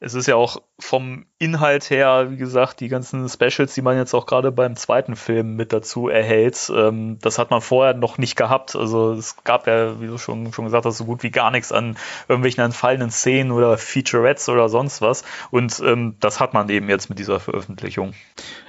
Es 0.03 0.15
ist 0.15 0.27
ja 0.27 0.35
auch 0.35 0.63
vom 0.79 1.27
Inhalt 1.37 1.91
her, 1.91 2.31
wie 2.31 2.37
gesagt, 2.37 2.79
die 2.79 2.87
ganzen 2.87 3.29
Specials, 3.29 3.75
die 3.75 3.83
man 3.83 3.97
jetzt 3.97 4.15
auch 4.15 4.25
gerade 4.25 4.51
beim 4.51 4.75
zweiten 4.75 5.15
Film 5.15 5.55
mit 5.55 5.71
dazu 5.71 6.09
erhält, 6.09 6.71
ähm, 6.75 7.19
das 7.21 7.37
hat 7.37 7.51
man 7.51 7.61
vorher 7.61 7.93
noch 7.93 8.17
nicht 8.17 8.35
gehabt. 8.35 8.75
Also 8.75 9.13
es 9.13 9.35
gab 9.43 9.67
ja, 9.67 10.01
wie 10.01 10.07
du 10.07 10.17
schon, 10.17 10.51
schon 10.53 10.65
gesagt 10.65 10.85
hast, 10.85 10.97
so 10.97 11.05
gut 11.05 11.21
wie 11.21 11.29
gar 11.29 11.51
nichts 11.51 11.71
an 11.71 11.97
irgendwelchen 12.27 12.63
entfallenen 12.63 13.11
Szenen 13.11 13.51
oder 13.51 13.77
Featurettes 13.77 14.49
oder 14.49 14.69
sonst 14.69 15.03
was. 15.03 15.23
Und 15.51 15.79
ähm, 15.85 16.15
das 16.19 16.39
hat 16.39 16.55
man 16.55 16.67
eben 16.69 16.89
jetzt 16.89 17.09
mit 17.09 17.19
dieser 17.19 17.39
Veröffentlichung. 17.39 18.13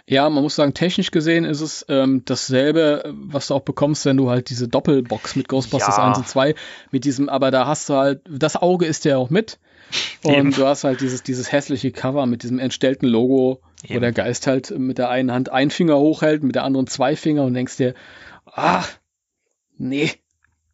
Ja, 0.07 0.29
man 0.29 0.43
muss 0.43 0.57
sagen, 0.57 0.75
technisch 0.75 1.13
gesehen 1.13 1.47
ist 1.47 1.63
es 1.63 1.87
ähm, 1.89 2.23
dasselbe, 2.27 3.15
was 3.15 3.47
du 3.47 3.55
auch 3.55 3.63
bekommst, 3.63 4.05
wenn 4.05 4.19
du 4.19 4.29
halt 4.29 4.51
diese 4.51 4.69
Doppelbox 4.69 5.37
mit 5.37 5.49
Ghostbusters 5.49 5.97
Ja. 5.97 6.09
1 6.09 6.19
und 6.19 6.29
2 6.29 6.55
mit 6.91 7.07
diesem, 7.07 7.31
aber 7.31 7.51
da 7.51 7.67
hast 7.67 7.89
du 7.89 7.95
halt, 7.95 8.21
das 8.29 8.57
Auge 8.57 8.85
ist 8.85 9.07
ja 9.07 9.17
auch 9.17 9.31
mit. 9.31 9.59
Und 10.25 10.35
Eben. 10.35 10.51
du 10.53 10.67
hast 10.67 10.85
halt 10.85 11.01
dieses, 11.01 11.23
dieses 11.23 11.51
hässliche 11.53 11.91
Cover 11.93 12.27
mit 12.27 12.43
diesem 12.43 12.59
entstellten 12.59 13.07
Logo, 13.09 13.61
wo 13.87 13.93
Eben. 13.93 14.01
der 14.01 14.13
Geist 14.13 14.47
halt 14.47 14.71
mit 14.79 14.99
der 14.99 15.09
einen 15.11 15.33
Hand 15.33 15.51
einen 15.51 15.71
Finger 15.71 15.99
hochhält, 15.99 16.43
mit 16.43 16.55
der 16.55 16.65
anderen 16.65 16.87
zwei 16.87 17.17
Finger 17.17 17.45
und 17.45 17.55
denkst 17.55 17.77
dir, 17.77 17.95
ah, 18.47 18.85
nee. 19.79 20.11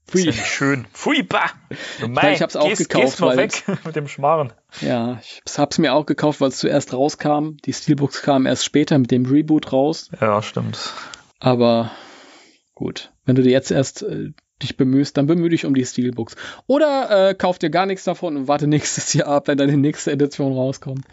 Pfui. 0.07 0.25
ja 0.25 0.33
schön. 0.33 0.87
Pfui, 0.95 1.23
bah! 1.23 1.51
Du 2.01 2.07
Ja, 2.07 2.31
ich 2.33 2.41
hab's 2.41 2.57
auch 2.57 2.67
gehst, 2.69 2.89
gekauft, 2.89 3.05
Gehst 3.19 3.21
weil- 3.21 3.37
weg 3.37 3.63
mit 3.85 3.95
dem 3.97 4.09
Schmarren. 4.09 4.53
Ja, 4.81 5.19
ich 5.23 5.43
hab's 5.59 5.77
mir 5.79 5.93
auch 5.93 6.07
gekauft, 6.07 6.41
weil 6.41 6.49
es 6.49 6.57
zuerst 6.59 6.95
rauskam. 6.95 7.57
Die 7.67 7.75
Steelbooks 7.75 8.23
kamen 8.23 8.47
erst 8.47 8.65
später 8.65 8.99
mit 8.99 9.11
dem 9.11 9.27
Reboot 9.27 9.71
raus. 9.73 10.11
Ja, 10.19 10.41
stimmt. 10.41 10.95
Aber 11.41 11.91
gut, 12.75 13.13
wenn 13.27 13.37
du 13.37 13.43
dir 13.43 13.51
jetzt 13.53 13.71
erst 13.71 14.03
äh, 14.03 14.31
dich 14.63 14.77
bemühst, 14.77 15.17
dann 15.17 15.27
bemühe 15.27 15.51
dich 15.51 15.65
um 15.65 15.75
die 15.75 15.85
Steelbooks. 15.85 16.37
Oder 16.67 17.31
äh, 17.31 17.35
kauf 17.35 17.59
dir 17.59 17.71
gar 17.71 17.87
nichts 17.87 18.05
davon 18.05 18.37
und 18.37 18.49
warte 18.49 18.67
nächstes 18.69 19.13
Jahr 19.15 19.29
ab, 19.29 19.49
wenn 19.49 19.59
deine 19.59 19.77
nächste 19.77 20.13
Edition 20.13 20.53
rauskommt. 20.53 21.05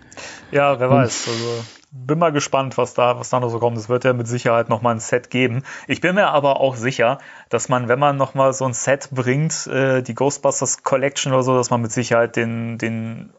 Ja, 0.52 0.80
wer 0.80 0.90
weiß. 0.90 1.28
Also 1.28 1.64
bin 1.96 2.20
mal 2.20 2.32
gespannt, 2.32 2.78
was 2.78 2.94
da, 2.94 3.18
was 3.20 3.30
da 3.30 3.40
noch 3.40 3.50
so 3.50 3.60
kommt. 3.60 3.78
Es 3.78 3.88
wird 3.88 4.04
ja 4.04 4.14
mit 4.14 4.28
Sicherheit 4.28 4.68
noch 4.68 4.82
mal 4.82 4.92
ein 4.92 5.00
Set 5.00 5.30
geben. 5.30 5.64
Ich 5.88 6.02
bin 6.02 6.16
mir 6.16 6.28
aber 6.28 6.60
auch 6.60 6.76
sicher, 6.76 7.20
dass 7.50 7.70
man, 7.70 7.88
wenn 7.88 8.00
man 8.00 8.18
noch 8.18 8.34
mal 8.34 8.52
so 8.52 8.66
ein 8.66 8.74
Set 8.74 9.10
bringt, 9.12 9.68
äh, 9.68 10.02
die 10.02 10.14
Ghostbusters 10.14 10.84
Collection 10.84 11.32
oder 11.32 11.44
so, 11.44 11.56
dass 11.56 11.70
man 11.70 11.82
mit 11.82 11.92
Sicherheit 11.94 12.36
den, 12.36 12.78
den 12.78 13.32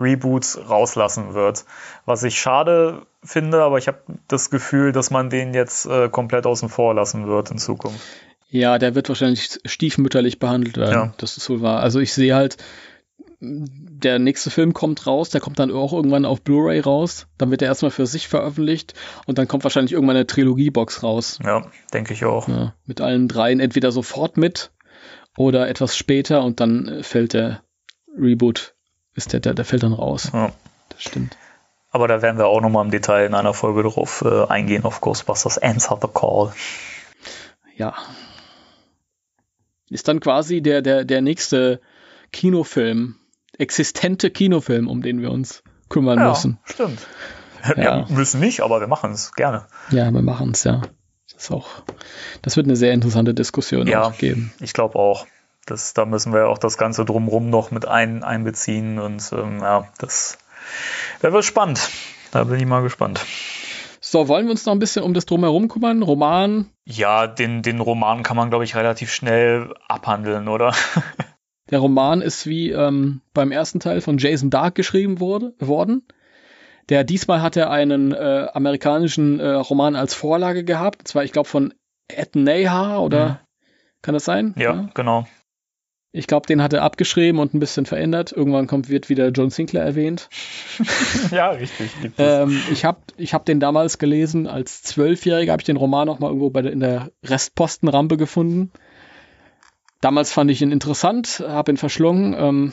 Reboot 0.00 0.58
rauslassen 0.68 1.34
wird. 1.34 1.64
Was 2.04 2.22
ich 2.22 2.38
schade 2.38 3.06
finde, 3.22 3.62
aber 3.62 3.78
ich 3.78 3.88
habe 3.88 3.98
das 4.28 4.50
Gefühl, 4.50 4.92
dass 4.92 5.10
man 5.10 5.28
den 5.28 5.52
jetzt 5.52 5.86
äh, 5.86 6.08
komplett 6.08 6.46
außen 6.46 6.68
vor 6.68 6.94
lassen 6.94 7.26
wird 7.26 7.50
in 7.50 7.58
Zukunft. 7.58 8.00
Ja, 8.54 8.78
der 8.78 8.94
wird 8.94 9.08
wahrscheinlich 9.08 9.58
stiefmütterlich 9.64 10.38
behandelt 10.38 10.76
werden. 10.76 10.92
Ja. 10.92 11.14
Das 11.16 11.36
ist 11.36 11.50
wohl 11.50 11.60
wahr. 11.60 11.80
Also 11.80 11.98
ich 11.98 12.12
sehe 12.12 12.36
halt, 12.36 12.56
der 13.40 14.20
nächste 14.20 14.48
Film 14.48 14.72
kommt 14.74 15.08
raus, 15.08 15.30
der 15.30 15.40
kommt 15.40 15.58
dann 15.58 15.72
auch 15.72 15.92
irgendwann 15.92 16.24
auf 16.24 16.40
Blu-ray 16.40 16.78
raus. 16.78 17.26
Dann 17.36 17.50
wird 17.50 17.62
er 17.62 17.68
erstmal 17.68 17.90
für 17.90 18.06
sich 18.06 18.28
veröffentlicht 18.28 18.94
und 19.26 19.38
dann 19.38 19.48
kommt 19.48 19.64
wahrscheinlich 19.64 19.92
irgendwann 19.92 20.14
eine 20.14 20.28
Trilogiebox 20.28 21.02
raus. 21.02 21.40
Ja, 21.42 21.66
denke 21.92 22.14
ich 22.14 22.24
auch. 22.24 22.46
Ja, 22.46 22.74
mit 22.86 23.00
allen 23.00 23.26
dreien 23.26 23.58
entweder 23.58 23.90
sofort 23.90 24.36
mit 24.36 24.70
oder 25.36 25.68
etwas 25.68 25.96
später 25.96 26.44
und 26.44 26.60
dann 26.60 26.86
äh, 26.86 27.02
fällt 27.02 27.32
der 27.32 27.64
Reboot, 28.16 28.76
ist 29.16 29.32
der, 29.32 29.40
der, 29.40 29.54
der 29.54 29.64
fällt 29.64 29.82
dann 29.82 29.94
raus. 29.94 30.30
Ja. 30.32 30.52
Das 30.90 31.02
stimmt. 31.02 31.36
Aber 31.90 32.06
da 32.06 32.22
werden 32.22 32.38
wir 32.38 32.46
auch 32.46 32.60
noch 32.60 32.70
mal 32.70 32.84
im 32.84 32.92
Detail 32.92 33.26
in 33.26 33.34
einer 33.34 33.52
Folge 33.52 33.82
drauf 33.82 34.22
äh, 34.24 34.46
eingehen, 34.46 34.84
auf 34.84 35.00
Ghostbusters 35.00 35.58
Answer 35.58 35.98
the 36.00 36.08
Call. 36.14 36.52
Ja. 37.76 37.94
Ist 39.94 40.08
dann 40.08 40.18
quasi 40.18 40.60
der, 40.60 40.82
der, 40.82 41.04
der 41.04 41.22
nächste 41.22 41.80
Kinofilm, 42.32 43.14
existente 43.58 44.32
Kinofilm, 44.32 44.88
um 44.88 45.02
den 45.02 45.22
wir 45.22 45.30
uns 45.30 45.62
kümmern 45.88 46.18
müssen. 46.28 46.58
stimmt. 46.64 46.98
Ja. 47.76 48.08
Wir 48.08 48.16
müssen 48.16 48.40
nicht, 48.40 48.60
aber 48.60 48.80
wir 48.80 48.88
machen 48.88 49.12
es 49.12 49.32
gerne. 49.34 49.66
Ja, 49.90 50.10
wir 50.10 50.20
machen 50.20 50.50
es, 50.50 50.64
ja. 50.64 50.82
Das 51.32 51.44
ist 51.44 51.50
auch, 51.52 51.68
das 52.42 52.56
wird 52.56 52.66
eine 52.66 52.74
sehr 52.74 52.92
interessante 52.92 53.34
Diskussion 53.34 53.86
Ja. 53.86 54.02
auch 54.08 54.18
geben. 54.18 54.52
Ich 54.60 54.72
glaube 54.72 54.98
auch. 54.98 55.26
Das, 55.64 55.94
da 55.94 56.04
müssen 56.04 56.32
wir 56.32 56.48
auch 56.48 56.58
das 56.58 56.76
Ganze 56.76 57.04
drumrum 57.04 57.48
noch 57.48 57.70
mit 57.70 57.86
ein, 57.86 58.24
einbeziehen 58.24 58.98
und 58.98 59.30
ähm, 59.32 59.60
ja, 59.60 59.88
das, 59.98 60.38
das 61.22 61.32
wird 61.32 61.44
spannend. 61.44 61.88
Da 62.32 62.42
bin 62.44 62.58
ich 62.58 62.66
mal 62.66 62.82
gespannt. 62.82 63.24
So, 64.06 64.28
wollen 64.28 64.44
wir 64.44 64.50
uns 64.50 64.66
noch 64.66 64.74
ein 64.74 64.78
bisschen 64.78 65.02
um 65.02 65.14
das 65.14 65.24
Drumherum 65.24 65.68
kümmern? 65.68 66.02
Roman, 66.02 66.66
Ja, 66.84 67.26
den, 67.26 67.62
den 67.62 67.80
Roman 67.80 68.22
kann 68.22 68.36
man, 68.36 68.50
glaube 68.50 68.64
ich, 68.64 68.76
relativ 68.76 69.10
schnell 69.10 69.72
abhandeln, 69.88 70.46
oder? 70.48 70.74
Der 71.70 71.78
Roman 71.78 72.20
ist 72.20 72.46
wie 72.46 72.70
ähm, 72.70 73.22
beim 73.32 73.50
ersten 73.50 73.80
Teil 73.80 74.02
von 74.02 74.18
Jason 74.18 74.50
Dark 74.50 74.74
geschrieben 74.74 75.20
wurde, 75.20 75.54
worden. 75.58 76.06
Der 76.90 77.02
diesmal 77.02 77.40
hat 77.40 77.56
er 77.56 77.70
einen 77.70 78.12
äh, 78.12 78.48
amerikanischen 78.52 79.40
äh, 79.40 79.48
Roman 79.52 79.96
als 79.96 80.12
Vorlage 80.12 80.64
gehabt. 80.64 80.98
Und 81.00 81.08
zwar, 81.08 81.24
ich 81.24 81.32
glaube, 81.32 81.48
von 81.48 81.72
Ed 82.08 82.36
Nahar 82.36 83.02
oder 83.02 83.28
Mhm. 83.28 83.36
kann 84.02 84.12
das 84.12 84.26
sein? 84.26 84.54
Ja, 84.58 84.90
genau. 84.92 85.26
Ich 86.16 86.28
glaube, 86.28 86.46
den 86.46 86.62
hat 86.62 86.72
er 86.72 86.82
abgeschrieben 86.82 87.40
und 87.40 87.54
ein 87.54 87.58
bisschen 87.58 87.86
verändert. 87.86 88.30
Irgendwann 88.30 88.68
kommt, 88.68 88.88
wird 88.88 89.08
wieder 89.08 89.30
John 89.30 89.50
Sinclair 89.50 89.82
erwähnt. 89.82 90.28
ja, 91.32 91.50
richtig. 91.50 91.90
Ähm, 92.18 92.62
ich 92.70 92.84
habe 92.84 93.00
ich 93.16 93.34
hab 93.34 93.44
den 93.44 93.58
damals 93.58 93.98
gelesen. 93.98 94.46
Als 94.46 94.82
Zwölfjähriger 94.82 95.50
habe 95.50 95.60
ich 95.60 95.66
den 95.66 95.76
Roman 95.76 96.06
noch 96.06 96.20
mal 96.20 96.28
irgendwo 96.28 96.50
bei 96.50 96.62
der, 96.62 96.70
in 96.70 96.78
der 96.78 97.10
Restpostenrampe 97.24 98.16
gefunden. 98.16 98.70
Damals 100.00 100.32
fand 100.32 100.52
ich 100.52 100.62
ihn 100.62 100.70
interessant, 100.70 101.42
habe 101.44 101.72
ihn 101.72 101.78
verschlungen. 101.78 102.36
Ähm, 102.38 102.72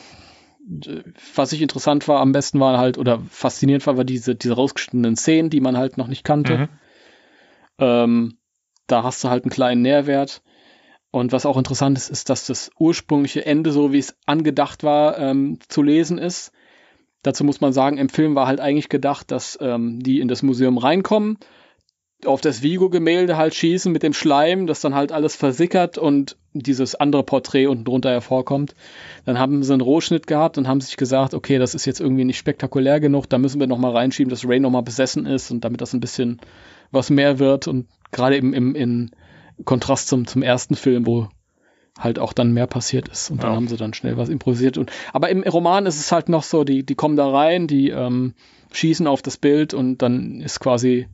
was 1.34 1.52
ich 1.52 1.62
interessant 1.62 2.06
war, 2.06 2.20
am 2.20 2.30
besten 2.30 2.60
war 2.60 2.78
halt, 2.78 2.96
oder 2.96 3.20
faszinierend 3.28 3.84
war, 3.88 3.96
war 3.96 4.04
diese, 4.04 4.36
diese 4.36 4.54
rausgeschnittenen 4.54 5.16
Szenen, 5.16 5.50
die 5.50 5.60
man 5.60 5.76
halt 5.76 5.98
noch 5.98 6.06
nicht 6.06 6.22
kannte. 6.22 6.58
Mhm. 6.58 6.68
Ähm, 7.78 8.38
da 8.86 9.02
hast 9.02 9.24
du 9.24 9.30
halt 9.30 9.42
einen 9.42 9.50
kleinen 9.50 9.82
Nährwert. 9.82 10.42
Und 11.12 11.30
was 11.30 11.44
auch 11.44 11.58
interessant 11.58 11.98
ist, 11.98 12.08
ist, 12.10 12.30
dass 12.30 12.46
das 12.46 12.70
ursprüngliche 12.78 13.44
Ende, 13.44 13.70
so 13.70 13.92
wie 13.92 13.98
es 13.98 14.16
angedacht 14.24 14.82
war, 14.82 15.18
ähm, 15.18 15.58
zu 15.68 15.82
lesen 15.82 16.16
ist. 16.16 16.52
Dazu 17.22 17.44
muss 17.44 17.60
man 17.60 17.74
sagen, 17.74 17.98
im 17.98 18.08
Film 18.08 18.34
war 18.34 18.46
halt 18.46 18.60
eigentlich 18.60 18.88
gedacht, 18.88 19.30
dass 19.30 19.58
ähm, 19.60 20.02
die 20.02 20.20
in 20.20 20.28
das 20.28 20.42
Museum 20.42 20.78
reinkommen, 20.78 21.36
auf 22.24 22.40
das 22.40 22.62
Vigo-Gemälde 22.62 23.36
halt 23.36 23.54
schießen 23.54 23.92
mit 23.92 24.02
dem 24.02 24.14
Schleim, 24.14 24.66
das 24.66 24.80
dann 24.80 24.94
halt 24.94 25.12
alles 25.12 25.36
versickert 25.36 25.98
und 25.98 26.38
dieses 26.54 26.94
andere 26.94 27.24
Porträt 27.24 27.66
unten 27.66 27.84
drunter 27.84 28.10
hervorkommt. 28.10 28.74
Dann 29.26 29.38
haben 29.38 29.62
sie 29.62 29.72
einen 29.74 29.82
Rohschnitt 29.82 30.26
gehabt 30.26 30.56
und 30.56 30.66
haben 30.66 30.80
sich 30.80 30.96
gesagt, 30.96 31.34
okay, 31.34 31.58
das 31.58 31.74
ist 31.74 31.84
jetzt 31.84 32.00
irgendwie 32.00 32.24
nicht 32.24 32.38
spektakulär 32.38 33.00
genug, 33.00 33.28
da 33.28 33.36
müssen 33.36 33.60
wir 33.60 33.66
nochmal 33.66 33.92
reinschieben, 33.92 34.30
dass 34.30 34.48
Ray 34.48 34.60
nochmal 34.60 34.82
besessen 34.82 35.26
ist 35.26 35.50
und 35.50 35.62
damit 35.62 35.82
das 35.82 35.92
ein 35.92 36.00
bisschen 36.00 36.40
was 36.90 37.10
mehr 37.10 37.38
wird 37.38 37.68
und 37.68 37.86
gerade 38.12 38.36
eben 38.36 38.54
im, 38.54 38.74
in 38.74 39.10
Kontrast 39.64 40.08
zum, 40.08 40.26
zum 40.26 40.42
ersten 40.42 40.74
Film, 40.76 41.06
wo 41.06 41.28
halt 41.98 42.18
auch 42.18 42.32
dann 42.32 42.52
mehr 42.52 42.66
passiert 42.66 43.08
ist 43.08 43.30
und 43.30 43.42
dann 43.42 43.50
Ja. 43.50 43.56
haben 43.56 43.68
sie 43.68 43.76
dann 43.76 43.92
schnell 43.94 44.16
was 44.16 44.28
improvisiert 44.30 44.78
und 44.78 44.90
aber 45.12 45.28
im 45.28 45.42
Roman 45.42 45.84
ist 45.86 46.00
es 46.00 46.10
halt 46.10 46.28
noch 46.28 46.42
so, 46.42 46.64
die, 46.64 46.84
die 46.84 46.94
kommen 46.94 47.16
da 47.16 47.28
rein, 47.28 47.66
die 47.66 47.90
ähm, 47.90 48.34
schießen 48.72 49.06
auf 49.06 49.20
das 49.22 49.36
Bild 49.36 49.74
und 49.74 49.98
dann 49.98 50.40
ist 50.40 50.58
quasi 50.60 51.06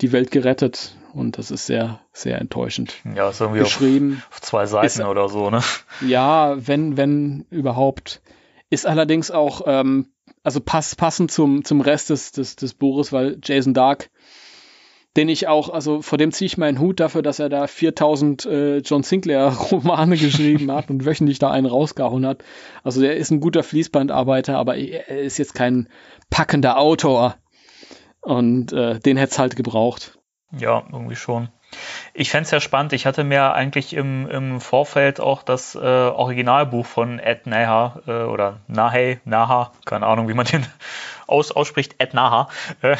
die 0.00 0.12
Welt 0.12 0.30
gerettet 0.30 0.96
und 1.12 1.36
das 1.36 1.50
ist 1.50 1.66
sehr, 1.66 2.00
sehr 2.12 2.40
enttäuschend 2.40 2.94
Ja, 3.16 3.28
ist 3.30 3.40
irgendwie 3.40 3.60
auf, 3.62 3.66
geschrieben. 3.66 4.22
auf 4.30 4.40
zwei 4.40 4.66
Seiten 4.66 4.86
Ist- 4.86 5.00
oder 5.06 5.28
so, 5.28 5.50
ne? 5.50 5.60
Ja, 6.06 6.56
wenn, 6.66 6.96
wenn 6.96 7.44
überhaupt. 7.50 8.22
Ist 8.70 8.86
allerdings 8.86 9.30
auch, 9.32 9.62
ähm, 9.66 10.06
also 10.44 10.60
pass, 10.60 10.94
passend 10.94 11.32
zum, 11.32 11.64
zum 11.64 11.80
Rest 11.80 12.08
des, 12.10 12.30
des, 12.30 12.54
des 12.56 12.72
Buches, 12.74 13.12
weil 13.12 13.38
Jason 13.42 13.74
Dark, 13.74 14.10
den 15.16 15.28
ich 15.28 15.48
auch, 15.48 15.70
also 15.70 16.02
vor 16.02 16.18
dem 16.18 16.30
ziehe 16.30 16.46
ich 16.46 16.58
meinen 16.58 16.78
Hut 16.78 17.00
dafür, 17.00 17.22
dass 17.22 17.40
er 17.40 17.48
da 17.48 17.66
4000 17.66 18.46
äh, 18.46 18.78
John 18.78 19.02
Sinclair 19.02 19.48
Romane 19.72 20.16
geschrieben 20.16 20.70
hat 20.70 20.90
und 20.90 21.04
wöchentlich 21.04 21.38
da 21.38 21.50
einen 21.50 21.66
rausgehauen 21.66 22.26
hat. 22.26 22.44
Also 22.84 23.00
der 23.00 23.16
ist 23.16 23.30
ein 23.30 23.40
guter 23.40 23.62
Fließbandarbeiter, 23.62 24.56
aber 24.56 24.76
er 24.76 25.20
ist 25.20 25.38
jetzt 25.38 25.54
kein 25.54 25.88
packender 26.30 26.78
Autor. 26.78 27.36
Und 28.20 28.72
äh, 28.72 29.00
den 29.00 29.16
hätte 29.16 29.32
es 29.32 29.38
halt 29.38 29.56
gebraucht. 29.56 30.18
Ja, 30.56 30.84
irgendwie 30.92 31.16
schon. 31.16 31.48
Ich 32.14 32.30
fänd's 32.30 32.50
ja 32.50 32.60
spannend. 32.60 32.92
Ich 32.92 33.06
hatte 33.06 33.24
mir 33.24 33.54
eigentlich 33.54 33.94
im, 33.94 34.28
im 34.28 34.60
Vorfeld 34.60 35.20
auch 35.20 35.42
das 35.42 35.74
äh, 35.74 35.78
Originalbuch 35.78 36.84
von 36.84 37.18
Ed 37.18 37.46
Naha 37.46 38.02
äh, 38.06 38.24
oder 38.24 38.60
Nahe, 38.66 39.20
Naha, 39.24 39.72
keine 39.84 40.06
Ahnung, 40.06 40.28
wie 40.28 40.34
man 40.34 40.46
den 40.46 40.66
aus, 41.26 41.52
ausspricht, 41.52 41.96
Ed 41.98 42.14
Naha, 42.14 42.48
äh, 42.82 42.96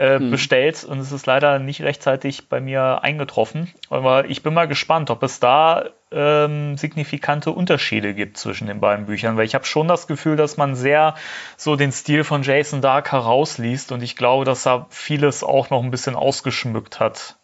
äh, 0.00 0.18
bestellt 0.18 0.82
und 0.84 0.98
es 0.98 1.12
ist 1.12 1.26
leider 1.26 1.58
nicht 1.58 1.82
rechtzeitig 1.82 2.48
bei 2.48 2.58
mir 2.58 3.02
eingetroffen. 3.02 3.68
Aber 3.90 4.30
ich 4.30 4.42
bin 4.42 4.54
mal 4.54 4.66
gespannt, 4.66 5.10
ob 5.10 5.22
es 5.22 5.40
da 5.40 5.90
ähm, 6.10 6.78
signifikante 6.78 7.50
Unterschiede 7.50 8.14
gibt 8.14 8.38
zwischen 8.38 8.66
den 8.66 8.80
beiden 8.80 9.04
Büchern, 9.04 9.36
weil 9.36 9.44
ich 9.44 9.54
habe 9.54 9.66
schon 9.66 9.88
das 9.88 10.06
Gefühl, 10.06 10.36
dass 10.36 10.56
man 10.56 10.74
sehr 10.74 11.16
so 11.58 11.76
den 11.76 11.92
Stil 11.92 12.24
von 12.24 12.42
Jason 12.42 12.80
Dark 12.80 13.12
herausliest 13.12 13.92
und 13.92 14.02
ich 14.02 14.16
glaube, 14.16 14.46
dass 14.46 14.66
er 14.66 14.86
vieles 14.88 15.44
auch 15.44 15.68
noch 15.68 15.82
ein 15.82 15.90
bisschen 15.90 16.16
ausgeschmückt 16.16 16.98
hat. 16.98 17.36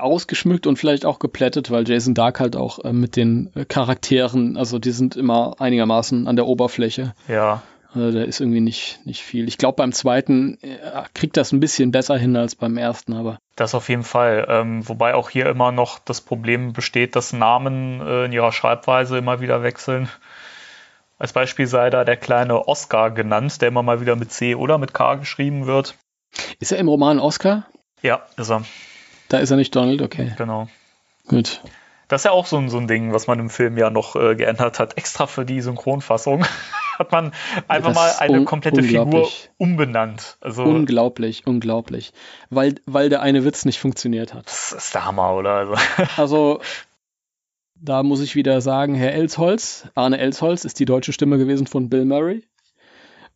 ausgeschmückt 0.00 0.66
und 0.66 0.80
vielleicht 0.80 1.06
auch 1.06 1.20
geplättet, 1.20 1.70
weil 1.70 1.88
Jason 1.88 2.14
Dark 2.14 2.40
halt 2.40 2.56
auch 2.56 2.80
äh, 2.80 2.92
mit 2.92 3.14
den 3.14 3.52
äh, 3.54 3.64
Charakteren, 3.64 4.56
also 4.56 4.80
die 4.80 4.90
sind 4.90 5.14
immer 5.14 5.54
einigermaßen 5.60 6.26
an 6.26 6.34
der 6.34 6.46
Oberfläche. 6.46 7.14
Ja, 7.28 7.62
Also 7.96 8.18
da 8.18 8.24
ist 8.24 8.40
irgendwie 8.40 8.60
nicht, 8.60 9.00
nicht 9.06 9.22
viel. 9.22 9.48
Ich 9.48 9.56
glaube, 9.56 9.76
beim 9.76 9.92
zweiten 9.92 10.58
äh, 10.62 10.76
kriegt 11.14 11.38
das 11.38 11.52
ein 11.52 11.60
bisschen 11.60 11.92
besser 11.92 12.18
hin 12.18 12.36
als 12.36 12.54
beim 12.54 12.76
ersten, 12.76 13.14
aber 13.14 13.38
das 13.56 13.74
auf 13.74 13.88
jeden 13.88 14.02
Fall. 14.02 14.46
Ähm, 14.50 14.86
wobei 14.86 15.14
auch 15.14 15.30
hier 15.30 15.46
immer 15.46 15.72
noch 15.72 15.98
das 15.98 16.20
Problem 16.20 16.74
besteht, 16.74 17.16
dass 17.16 17.32
Namen 17.32 18.00
äh, 18.02 18.26
in 18.26 18.32
ihrer 18.32 18.52
Schreibweise 18.52 19.16
immer 19.16 19.40
wieder 19.40 19.62
wechseln. 19.62 20.10
Als 21.18 21.32
Beispiel 21.32 21.66
sei 21.66 21.88
da 21.88 22.04
der 22.04 22.18
kleine 22.18 22.68
Oscar 22.68 23.10
genannt, 23.10 23.62
der 23.62 23.68
immer 23.68 23.82
mal 23.82 24.02
wieder 24.02 24.14
mit 24.14 24.30
C 24.30 24.54
oder 24.54 24.76
mit 24.76 24.92
K 24.92 25.14
geschrieben 25.14 25.66
wird. 25.66 25.94
ist 26.60 26.72
er 26.72 26.78
im 26.78 26.88
Roman 26.88 27.18
Oscar? 27.18 27.66
Ja, 28.02 28.26
ist 28.36 28.50
er, 28.50 28.62
Da 29.28 29.38
ist 29.38 29.50
er 29.50 29.56
nicht 29.56 29.74
Donald, 29.74 30.02
okay. 30.02 30.34
genau. 30.36 30.68
Gut. 31.26 31.62
Das 32.08 32.20
ist 32.20 32.24
ja 32.26 32.30
auch 32.30 32.46
so 32.46 32.56
ein, 32.56 32.68
so 32.68 32.78
ein 32.78 32.86
Ding, 32.86 33.12
was 33.12 33.26
man 33.26 33.38
im 33.40 33.50
Film 33.50 33.76
ja 33.76 33.90
noch 33.90 34.14
äh, 34.16 34.34
geändert 34.36 34.78
hat. 34.78 34.96
Extra 34.96 35.26
für 35.26 35.44
die 35.44 35.60
Synchronfassung 35.60 36.44
hat 36.98 37.10
man 37.12 37.32
einfach 37.68 37.88
Das 37.90 37.96
mal 37.96 38.12
eine 38.20 38.38
un- 38.38 38.44
komplette 38.44 38.82
Figur 38.82 39.28
umbenannt. 39.58 40.36
Also 40.40 40.62
Unglaublich, 40.64 41.46
unglaublich. 41.46 42.12
Weil, 42.48 42.76
weil 42.86 43.08
der 43.08 43.22
eine 43.22 43.44
Witz 43.44 43.64
nicht 43.64 43.78
funktioniert 43.80 44.34
hat. 44.34 44.46
das 44.46 44.72
ist 44.72 44.94
der 44.94 45.04
Hammer, 45.04 45.34
oder? 45.34 45.50
Also, 45.54 45.74
Also, 46.16 46.60
da 47.74 48.02
muss 48.02 48.20
ich 48.22 48.34
wieder 48.36 48.60
sagen, 48.60 48.94
Herr 48.94 49.12
Elsholz, 49.12 49.88
Arne 49.94 50.18
Elsholz 50.18 50.64
ist 50.64 50.78
die 50.80 50.84
deutsche 50.86 51.12
Stimme 51.12 51.38
gewesen 51.38 51.66
von 51.66 51.88
Bill 51.90 52.04
Murray. 52.04 52.44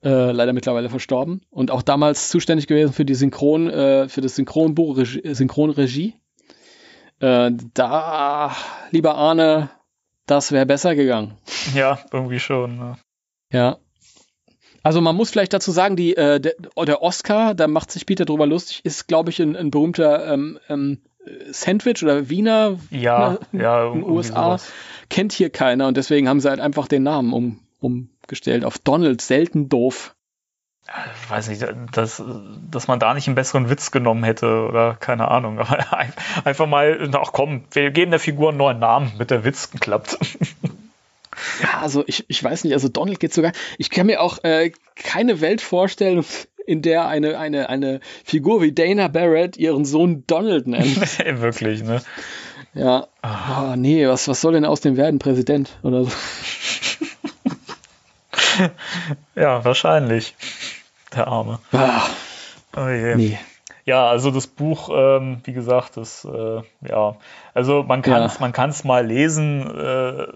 Äh, 0.02 0.30
leider 0.32 0.54
mittlerweile 0.54 0.88
verstorben. 0.88 1.42
Und 1.50 1.70
auch 1.70 1.82
damals 1.82 2.30
zuständig 2.30 2.66
gewesen 2.66 2.92
für 2.94 3.04
die 3.04 3.14
Synchron, 3.14 3.68
äh, 3.68 4.08
für 4.08 4.22
das 4.22 4.36
Synchronbuch, 4.36 4.96
Regie, 4.96 5.34
Synchronregie. 5.34 6.14
Äh, 7.20 7.52
da, 7.74 8.54
lieber 8.90 9.14
Arne, 9.14 9.70
das 10.26 10.52
wäre 10.52 10.66
besser 10.66 10.94
gegangen. 10.94 11.36
ja, 11.74 11.98
irgendwie 12.12 12.40
schon. 12.40 12.78
Ne? 12.78 12.96
Ja. 13.52 13.78
Also 14.82 15.00
man 15.00 15.14
muss 15.14 15.30
vielleicht 15.30 15.52
dazu 15.52 15.70
sagen, 15.72 15.96
die, 15.96 16.16
äh, 16.16 16.40
der, 16.40 16.54
der 16.86 17.02
Oscar, 17.02 17.54
da 17.54 17.66
macht 17.68 17.90
sich 17.90 18.06
Peter 18.06 18.24
drüber 18.24 18.46
lustig, 18.46 18.80
ist, 18.84 19.08
glaube 19.08 19.30
ich, 19.30 19.40
ein, 19.40 19.54
ein 19.54 19.70
berühmter 19.70 20.32
ähm, 20.32 20.58
ähm, 20.68 21.02
Sandwich 21.50 22.02
oder 22.02 22.30
Wiener 22.30 22.78
Ja, 22.90 23.38
ne, 23.52 23.62
ja, 23.62 23.88
in 23.88 24.00
den 24.00 24.10
USA. 24.10 24.44
sowas. 24.44 24.72
Kennt 25.10 25.32
hier 25.32 25.50
keiner 25.50 25.86
und 25.88 25.96
deswegen 25.96 26.28
haben 26.28 26.40
sie 26.40 26.48
halt 26.48 26.60
einfach 26.60 26.88
den 26.88 27.02
Namen 27.02 27.32
um, 27.32 27.60
umgestellt 27.80 28.64
auf 28.64 28.78
Donald, 28.78 29.20
selten 29.20 29.68
doof. 29.68 30.14
Ich 31.22 31.30
weiß 31.30 31.48
nicht, 31.48 31.64
dass, 31.92 32.20
dass 32.70 32.88
man 32.88 32.98
da 32.98 33.14
nicht 33.14 33.28
einen 33.28 33.36
besseren 33.36 33.70
Witz 33.70 33.90
genommen 33.92 34.24
hätte 34.24 34.66
oder 34.66 34.96
keine 34.98 35.28
Ahnung. 35.28 35.60
Aber 35.60 35.92
ein- 35.96 36.12
einfach 36.44 36.66
mal, 36.66 37.10
ach 37.14 37.32
komm, 37.32 37.64
wir 37.72 37.90
geben 37.92 38.10
der 38.10 38.20
Figur 38.20 38.48
einen 38.48 38.58
neuen 38.58 38.78
Namen, 38.80 39.12
mit 39.18 39.30
der 39.30 39.44
Witz 39.44 39.70
klappt. 39.78 40.18
Ja, 41.62 41.78
also 41.80 42.02
ich, 42.06 42.24
ich 42.28 42.42
weiß 42.42 42.64
nicht, 42.64 42.72
also 42.72 42.88
Donald 42.88 43.20
geht 43.20 43.32
sogar. 43.32 43.52
Ich 43.78 43.90
kann 43.90 44.06
mir 44.06 44.20
auch 44.20 44.42
äh, 44.42 44.72
keine 44.96 45.40
Welt 45.40 45.60
vorstellen, 45.60 46.24
in 46.66 46.82
der 46.82 47.06
eine, 47.06 47.38
eine, 47.38 47.68
eine 47.68 48.00
Figur 48.24 48.60
wie 48.60 48.72
Dana 48.72 49.08
Barrett 49.08 49.56
ihren 49.56 49.84
Sohn 49.84 50.24
Donald 50.26 50.66
nennt. 50.66 51.18
Wirklich, 51.40 51.82
ne? 51.84 52.02
Ja. 52.74 53.06
Oh, 53.22 53.74
nee, 53.76 54.06
was, 54.06 54.26
was 54.28 54.40
soll 54.40 54.52
denn 54.54 54.64
aus 54.64 54.80
dem 54.80 54.96
werden? 54.96 55.18
Präsident 55.20 55.70
oder 55.82 56.04
so? 56.04 56.10
Ja, 59.34 59.64
wahrscheinlich. 59.64 60.34
Der 61.14 61.26
Arme. 61.28 61.58
Ah, 61.72 62.02
Oh 62.76 62.88
je. 62.88 63.16
nee. 63.16 63.38
Ja, 63.84 64.08
also 64.08 64.30
das 64.30 64.46
Buch, 64.46 64.90
ähm, 64.92 65.40
wie 65.44 65.52
gesagt, 65.52 65.96
das, 65.96 66.24
äh, 66.24 66.62
ja, 66.88 67.16
also 67.54 67.82
man 67.82 68.02
kann 68.02 68.22
es 68.22 68.34
Ja. 68.34 68.40
man 68.40 68.52
kann's 68.52 68.84
mal 68.84 69.04
lesen, 69.04 69.62
äh, 69.66 70.26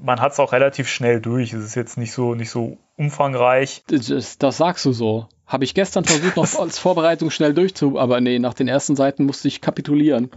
man 0.00 0.20
hat 0.20 0.32
es 0.32 0.40
auch 0.40 0.52
relativ 0.52 0.88
schnell 0.88 1.20
durch. 1.20 1.52
Es 1.52 1.64
ist 1.64 1.74
jetzt 1.74 1.98
nicht 1.98 2.12
so, 2.12 2.34
nicht 2.34 2.50
so 2.50 2.78
umfangreich. 2.96 3.84
Das, 3.88 4.38
das 4.38 4.56
sagst 4.56 4.84
du 4.84 4.92
so. 4.92 5.28
Habe 5.46 5.64
ich 5.64 5.74
gestern 5.74 6.04
versucht, 6.04 6.36
noch 6.36 6.54
als 6.60 6.78
Vorbereitung 6.78 7.30
schnell 7.30 7.54
durchzu, 7.54 7.98
aber 7.98 8.20
nee, 8.20 8.38
nach 8.38 8.54
den 8.54 8.68
ersten 8.68 8.96
Seiten 8.96 9.24
musste 9.24 9.46
ich 9.48 9.60
kapitulieren. 9.60 10.30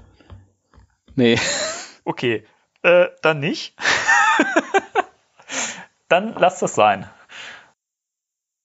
Nee. 1.16 1.40
Okay, 2.04 2.44
äh, 2.82 3.06
dann 3.22 3.40
nicht. 3.40 3.76
dann 6.10 6.34
lass 6.38 6.60
das 6.60 6.74
sein. 6.74 7.08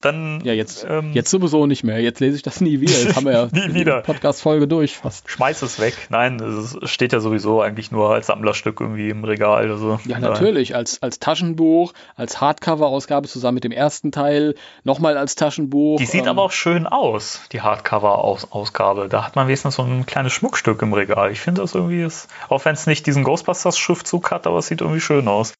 Dann 0.06 0.40
Ja, 0.44 0.52
jetzt, 0.52 0.86
ähm, 0.88 1.12
jetzt 1.12 1.30
sowieso 1.30 1.66
nicht 1.66 1.84
mehr. 1.84 2.00
Jetzt 2.00 2.20
lese 2.20 2.36
ich 2.36 2.42
das 2.42 2.60
nie 2.60 2.80
wieder. 2.80 2.92
Jetzt 2.98 3.16
haben 3.16 3.26
wir 3.26 3.32
ja 3.32 3.48
Nie 3.52 3.74
wieder. 3.74 4.02
die 4.02 4.06
Podcast-Folge 4.06 4.68
durch 4.68 4.96
fast. 4.96 5.28
schmeiß 5.30 5.62
es 5.62 5.80
weg. 5.80 5.94
Nein, 6.10 6.40
es 6.40 6.76
steht 6.90 7.12
ja 7.12 7.20
sowieso 7.20 7.60
eigentlich 7.60 7.90
nur 7.90 8.12
als 8.14 8.26
Sammlerstück 8.28 8.80
irgendwie 8.80 9.10
im 9.10 9.24
Regal. 9.24 9.70
Also, 9.70 9.98
Ja, 10.06 10.18
natürlich. 10.18 10.74
Als, 10.74 11.02
als 11.02 11.18
Taschenbuch, 11.18 11.92
als 12.14 12.40
Hardcover-Ausgabe 12.40 13.28
zusammen 13.28 13.56
mit 13.56 13.64
dem 13.64 13.72
ersten 13.72 14.12
Teil, 14.12 14.54
nochmal 14.84 15.16
als 15.16 15.34
Taschenbuch. 15.34 15.98
Die 15.98 16.06
sieht 16.06 16.22
ähm, 16.22 16.28
aber 16.28 16.42
auch 16.42 16.52
schön 16.52 16.86
aus, 16.86 17.40
die 17.52 17.60
Hardcover-Ausgabe. 17.60 19.08
Da 19.08 19.24
hat 19.26 19.36
man 19.36 19.46
wenigstens 19.48 19.76
so 19.76 19.82
ein 19.82 20.06
kleines 20.06 20.32
Schmuckstück 20.32 20.80
im 20.82 20.92
Regal. 20.92 21.30
Ich 21.32 21.40
finde 21.40 21.62
das 21.62 21.74
irgendwie, 21.74 22.02
ist, 22.02 22.28
auch 22.48 22.64
wenn 22.64 22.74
es 22.74 22.86
nicht 22.86 23.06
diesen 23.06 23.24
Ghostbusters-Schriftzug 23.24 24.30
hat, 24.30 24.46
aber 24.46 24.58
es 24.58 24.68
sieht 24.68 24.80
irgendwie 24.80 25.00
schön 25.00 25.28
aus. 25.28 25.54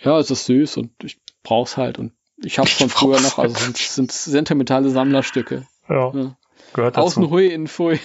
Ja, 0.00 0.18
es 0.18 0.30
ist 0.30 0.46
süß 0.46 0.76
und 0.78 0.90
ich 1.02 1.18
brauch's 1.42 1.76
halt. 1.76 1.98
Und 1.98 2.12
ich 2.44 2.58
hab's 2.58 2.72
von 2.72 2.88
früher 2.88 3.20
noch. 3.20 3.38
Also 3.38 3.54
sind, 3.58 3.76
sind 3.78 4.12
sentimentale 4.12 4.90
Sammlerstücke. 4.90 5.66
Ja, 5.88 6.12
Ja. 6.14 6.36
gehört 6.74 6.98
Außen 6.98 7.22
dazu. 7.22 7.30
hui, 7.32 7.46
innen 7.48 7.68
pfui. 7.68 8.00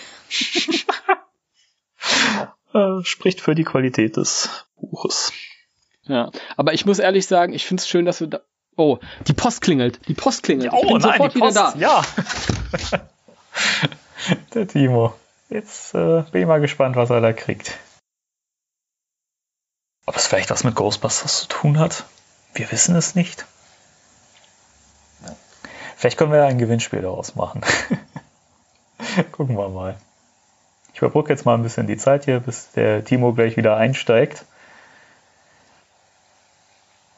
Äh, 2.73 3.03
spricht 3.03 3.41
für 3.41 3.55
die 3.55 3.64
Qualität 3.64 4.18
des 4.18 4.49
Buches. 4.76 5.31
Ja, 6.03 6.31
aber 6.55 6.73
ich 6.73 6.85
muss 6.85 6.99
ehrlich 6.99 7.26
sagen, 7.27 7.53
ich 7.53 7.65
finde 7.65 7.81
es 7.81 7.88
schön, 7.89 8.05
dass 8.05 8.19
wir 8.19 8.27
da. 8.27 8.39
Oh, 8.76 8.99
die 9.27 9.34
Post 9.34 9.61
klingelt. 9.61 9.99
Die 10.07 10.14
Post 10.14 10.43
klingelt. 10.43 10.72
ich 10.73 10.88
bin 10.88 11.01
sofort 11.01 11.34
wieder 11.35 11.51
da. 11.51 11.73
Oh, 11.76 11.80
Ja. 11.80 12.03
Der 14.53 14.68
Timo. 14.68 15.14
Jetzt 15.49 15.95
äh, 15.95 16.23
bin 16.31 16.41
ich 16.41 16.47
mal 16.47 16.59
gespannt, 16.61 16.95
was 16.95 17.09
er 17.09 17.22
da 17.22 17.34
kriegt. 17.34 17.77
Ob 20.05 20.15
es 20.15 20.27
vielleicht 20.27 20.49
was 20.51 20.64
mit 20.64 20.76
Ghostbusters 20.76 21.41
zu 21.41 21.47
tun 21.47 21.80
hat? 21.80 22.03
Wir 22.53 22.72
wissen 22.72 22.95
es 22.95 23.15
nicht. 23.15 23.45
Vielleicht 25.98 26.18
können 26.19 26.32
wir 26.32 26.38
ja 26.38 26.45
ein 26.45 26.60
Gewinnspiel 26.60 27.02
daraus 27.02 27.36
machen. 27.36 27.61
Gucken 29.32 29.57
wir 29.57 29.68
mal. 29.68 29.98
Ich 30.94 31.02
überbrücke 31.02 31.34
jetzt 31.34 31.44
mal 31.44 31.56
ein 31.56 31.64
bisschen 31.64 31.88
die 31.88 31.98
Zeit 31.98 32.26
hier, 32.26 32.40
bis 32.40 32.72
der 32.72 33.03
Timo 33.03 33.34
gleich 33.34 33.57
wieder 33.57 33.78
einsteigt. 33.78 34.45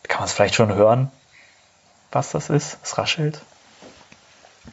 Kann 0.08 0.20
man 0.20 0.28
es 0.28 0.34
vielleicht 0.34 0.56
schon 0.56 0.74
hören, 0.74 1.12
was 2.12 2.32
das 2.32 2.50
ist? 2.50 2.78
Es 2.82 2.98
raschelt. 2.98 3.42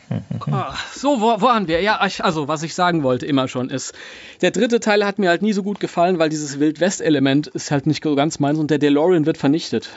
Ah, 0.53 0.75
so, 0.95 1.21
wo 1.21 1.41
waren 1.41 1.67
wir? 1.67 1.81
Ja, 1.81 1.99
also, 1.99 2.47
was 2.47 2.63
ich 2.63 2.75
sagen 2.75 3.03
wollte 3.03 3.27
immer 3.27 3.49
schon 3.49 3.71
ist, 3.71 3.95
der 4.41 4.53
dritte 4.53 4.79
Teil 4.79 5.05
hat 5.05 5.19
mir 5.19 5.31
halt 5.31 5.43
nie 5.43 5.53
so 5.53 5.65
gut 5.65 5.81
gefallen, 5.81 6.21
weil 6.21 6.29
dieses 6.29 6.61
Wild-West-Element 6.61 7.49
ist 7.49 7.73
halt 7.73 7.87
nicht 7.87 8.05
so 8.05 8.15
ganz 8.15 8.39
meins 8.39 8.59
und 8.59 8.71
der 8.71 8.79
DeLorean 8.79 9.27
wird 9.27 9.39
vernichtet. 9.39 9.89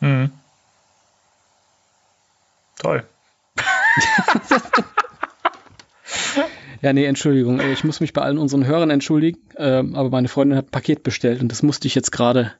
Mhm. 0.00 0.30
Toll. 2.78 3.04
Ja, 6.80 6.92
nee, 6.92 7.04
Entschuldigung, 7.06 7.58
äh, 7.58 7.72
ich 7.72 7.82
muss 7.82 7.98
mich 7.98 8.12
bei 8.12 8.22
allen 8.22 8.38
unseren 8.38 8.64
Hörern 8.64 8.90
entschuldigen, 8.90 9.40
ähm, 9.56 9.96
aber 9.96 10.10
meine 10.10 10.28
Freundin 10.28 10.56
hat 10.56 10.66
ein 10.66 10.70
Paket 10.70 11.02
bestellt 11.02 11.40
und 11.42 11.48
das 11.50 11.62
musste 11.64 11.88
ich 11.88 11.94
jetzt 11.96 12.12
gerade 12.12 12.52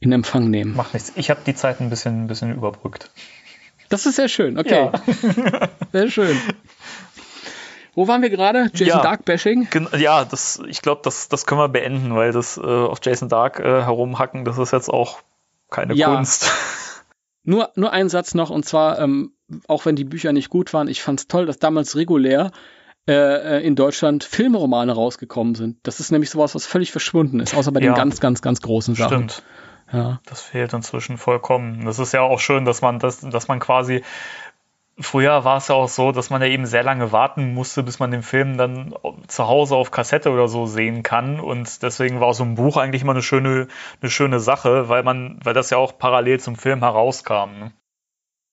in 0.00 0.12
Empfang 0.12 0.50
nehmen. 0.50 0.76
Macht 0.76 0.92
nichts. 0.92 1.12
Ich 1.16 1.30
habe 1.30 1.40
die 1.46 1.54
Zeit 1.54 1.80
ein 1.80 1.88
bisschen, 1.88 2.24
ein 2.24 2.26
bisschen 2.26 2.54
überbrückt. 2.54 3.10
Das 3.88 4.04
ist 4.04 4.16
sehr 4.16 4.28
schön, 4.28 4.58
okay. 4.58 4.90
Sehr 5.92 6.10
schön. 6.10 6.36
Wo 7.94 8.08
waren 8.08 8.20
wir 8.22 8.30
gerade? 8.30 8.70
Jason 8.74 8.86
Ja. 8.86 9.02
Dark 9.02 9.24
Bashing? 9.24 9.68
Ja, 9.96 10.24
das, 10.24 10.60
ich 10.66 10.82
glaube, 10.82 11.00
das, 11.04 11.28
das 11.28 11.46
können 11.46 11.60
wir 11.60 11.68
beenden, 11.68 12.14
weil 12.14 12.32
das 12.32 12.58
äh, 12.58 12.60
auf 12.60 12.98
Jason 13.02 13.28
Dark 13.28 13.60
äh, 13.60 13.62
herumhacken, 13.82 14.44
das 14.44 14.58
ist 14.58 14.72
jetzt 14.72 14.88
auch 14.90 15.20
keine 15.70 15.94
Ja. 15.94 16.14
Kunst. 16.14 16.50
Nur, 17.44 17.70
nur 17.76 17.92
ein 17.92 18.08
Satz 18.08 18.34
noch, 18.34 18.50
und 18.50 18.64
zwar, 18.64 18.98
ähm, 18.98 19.32
auch 19.68 19.84
wenn 19.86 19.96
die 19.96 20.04
Bücher 20.04 20.32
nicht 20.32 20.50
gut 20.50 20.72
waren, 20.72 20.88
ich 20.88 21.02
fand 21.02 21.20
es 21.20 21.28
toll, 21.28 21.46
dass 21.46 21.58
damals 21.58 21.94
regulär 21.96 22.50
äh, 23.06 23.12
äh, 23.12 23.66
in 23.66 23.76
Deutschland 23.76 24.24
Filmromane 24.24 24.92
rausgekommen 24.92 25.54
sind. 25.54 25.76
Das 25.82 26.00
ist 26.00 26.10
nämlich 26.10 26.30
sowas, 26.30 26.54
was 26.54 26.64
völlig 26.64 26.90
verschwunden 26.90 27.40
ist, 27.40 27.54
außer 27.54 27.70
bei 27.70 27.80
Ja. 27.80 27.92
den 27.92 27.96
ganz, 27.96 28.18
ganz, 28.18 28.40
ganz 28.40 28.62
großen 28.62 28.94
Sachen. 28.94 29.28
Stimmt. 29.28 29.42
Ja. 29.92 30.20
Das 30.24 30.40
fehlt 30.40 30.72
inzwischen 30.72 31.18
vollkommen. 31.18 31.84
Das 31.84 31.98
ist 31.98 32.12
ja 32.14 32.22
auch 32.22 32.40
schön, 32.40 32.64
dass 32.64 32.80
man 32.80 32.98
das, 32.98 33.20
dass 33.20 33.48
man 33.48 33.60
quasi 33.60 34.02
früher 34.98 35.44
war 35.44 35.58
es 35.58 35.68
ja 35.68 35.74
auch 35.74 35.88
so, 35.88 36.12
dass 36.12 36.30
man 36.30 36.42
ja 36.42 36.48
eben 36.48 36.66
sehr 36.66 36.82
lange 36.82 37.12
warten 37.12 37.52
musste, 37.54 37.82
bis 37.82 37.98
man 37.98 38.10
den 38.10 38.22
Film 38.22 38.56
dann 38.56 38.94
zu 39.26 39.48
Hause 39.48 39.76
auf 39.76 39.90
Kassette 39.90 40.30
oder 40.30 40.48
so 40.48 40.66
sehen 40.66 41.02
kann. 41.02 41.40
Und 41.40 41.82
deswegen 41.82 42.20
war 42.20 42.34
so 42.34 42.44
ein 42.44 42.54
Buch 42.54 42.76
eigentlich 42.76 43.02
immer 43.02 43.12
eine 43.12 43.22
schöne, 43.22 43.68
eine 44.00 44.10
schöne 44.10 44.40
Sache, 44.40 44.88
weil 44.88 45.02
man, 45.02 45.38
weil 45.42 45.54
das 45.54 45.70
ja 45.70 45.78
auch 45.78 45.98
parallel 45.98 46.40
zum 46.40 46.56
Film 46.56 46.80
herauskam. 46.80 47.58
Ne? 47.58 47.72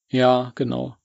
Ja, 0.08 0.52
genau. 0.54 0.96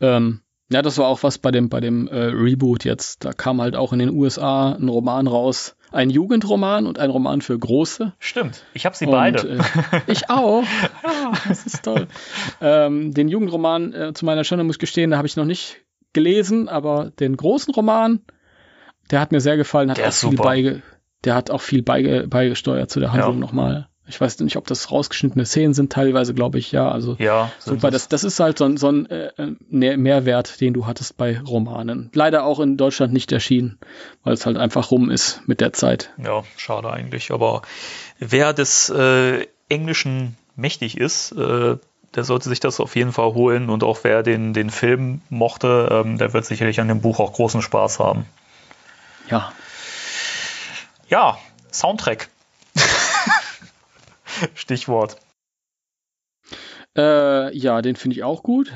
Ähm, 0.00 0.40
ja, 0.70 0.82
das 0.82 0.98
war 0.98 1.06
auch 1.06 1.22
was 1.22 1.38
bei 1.38 1.50
dem, 1.50 1.68
bei 1.68 1.80
dem 1.80 2.08
äh, 2.08 2.16
Reboot 2.16 2.84
jetzt. 2.84 3.24
Da 3.24 3.32
kam 3.32 3.60
halt 3.60 3.76
auch 3.76 3.92
in 3.92 3.98
den 3.98 4.10
USA 4.10 4.72
ein 4.72 4.88
Roman 4.88 5.26
raus. 5.26 5.76
Ein 5.94 6.10
Jugendroman 6.10 6.86
und 6.86 6.98
ein 6.98 7.08
Roman 7.10 7.40
für 7.40 7.56
Große. 7.56 8.12
Stimmt. 8.18 8.64
Ich 8.74 8.84
habe 8.84 8.96
sie 8.96 9.06
Und, 9.06 9.12
beide. 9.12 9.58
Äh, 9.58 10.00
ich 10.08 10.28
auch. 10.28 10.64
das 11.48 11.66
ist 11.66 11.84
toll. 11.84 12.08
Ähm, 12.60 13.14
den 13.14 13.28
Jugendroman, 13.28 13.92
äh, 13.92 14.12
zu 14.12 14.24
meiner 14.24 14.42
Schande 14.42 14.64
muss 14.64 14.74
ich 14.76 14.80
gestehen, 14.80 15.12
da 15.12 15.18
habe 15.18 15.28
ich 15.28 15.36
noch 15.36 15.44
nicht 15.44 15.84
gelesen, 16.12 16.68
aber 16.68 17.10
den 17.20 17.36
großen 17.36 17.72
Roman, 17.72 18.20
der 19.10 19.20
hat 19.20 19.30
mir 19.30 19.40
sehr 19.40 19.56
gefallen, 19.56 19.90
hat 19.90 19.98
Der 19.98 20.08
auch 20.08 20.12
viel 20.12 20.36
beige, 20.36 20.82
der 21.24 21.34
hat 21.36 21.50
auch 21.50 21.60
viel 21.60 21.82
beige, 21.82 22.26
beigesteuert 22.28 22.90
zu 22.90 22.98
der 22.98 23.12
Handlung 23.12 23.34
Ja. 23.34 23.40
nochmal. 23.40 23.88
Ich 24.06 24.20
weiß 24.20 24.38
nicht, 24.40 24.56
ob 24.56 24.66
das 24.66 24.90
rausgeschnittene 24.90 25.46
Szenen 25.46 25.72
sind, 25.72 25.90
teilweise 25.92 26.34
glaube 26.34 26.58
ich, 26.58 26.72
ja. 26.72 26.90
Also 26.90 27.16
ja, 27.18 27.50
super, 27.58 27.90
das, 27.90 28.08
das 28.08 28.22
ist 28.22 28.38
halt 28.38 28.58
so 28.58 28.64
ein, 28.66 28.76
so 28.76 28.88
ein 28.88 29.06
äh, 29.08 29.28
äh, 29.38 29.52
Mehr- 29.70 29.96
Mehrwert, 29.96 30.60
den 30.60 30.74
du 30.74 30.86
hattest 30.86 31.16
bei 31.16 31.40
Romanen. 31.40 32.10
Leider 32.12 32.44
auch 32.44 32.60
in 32.60 32.76
Deutschland 32.76 33.12
nicht 33.14 33.32
erschienen, 33.32 33.78
weil 34.22 34.34
es 34.34 34.44
halt 34.44 34.58
einfach 34.58 34.90
rum 34.90 35.10
ist 35.10 35.40
mit 35.46 35.60
der 35.62 35.72
Zeit. 35.72 36.10
Ja, 36.22 36.42
schade 36.56 36.90
eigentlich. 36.90 37.30
Aber 37.30 37.62
wer 38.18 38.52
des 38.52 38.90
äh, 38.90 39.46
Englischen 39.70 40.36
mächtig 40.54 40.98
ist, 40.98 41.32
äh, 41.32 41.76
der 42.14 42.24
sollte 42.24 42.48
sich 42.50 42.60
das 42.60 42.80
auf 42.80 42.94
jeden 42.96 43.12
Fall 43.12 43.32
holen. 43.34 43.70
Und 43.70 43.82
auch 43.82 44.00
wer 44.02 44.22
den, 44.22 44.52
den 44.52 44.68
Film 44.70 45.22
mochte, 45.30 45.88
ähm, 45.90 46.18
der 46.18 46.32
wird 46.32 46.44
sicherlich 46.44 46.78
an 46.80 46.88
dem 46.88 47.00
Buch 47.00 47.18
auch 47.20 47.32
großen 47.32 47.62
Spaß 47.62 47.98
haben. 48.00 48.26
Ja, 49.30 49.52
Ja, 51.08 51.38
Soundtrack. 51.72 52.28
Stichwort. 54.54 55.16
äh, 56.96 57.56
ja, 57.56 57.82
den 57.82 57.96
finde 57.96 58.16
ich 58.16 58.24
auch 58.24 58.42
gut. 58.42 58.72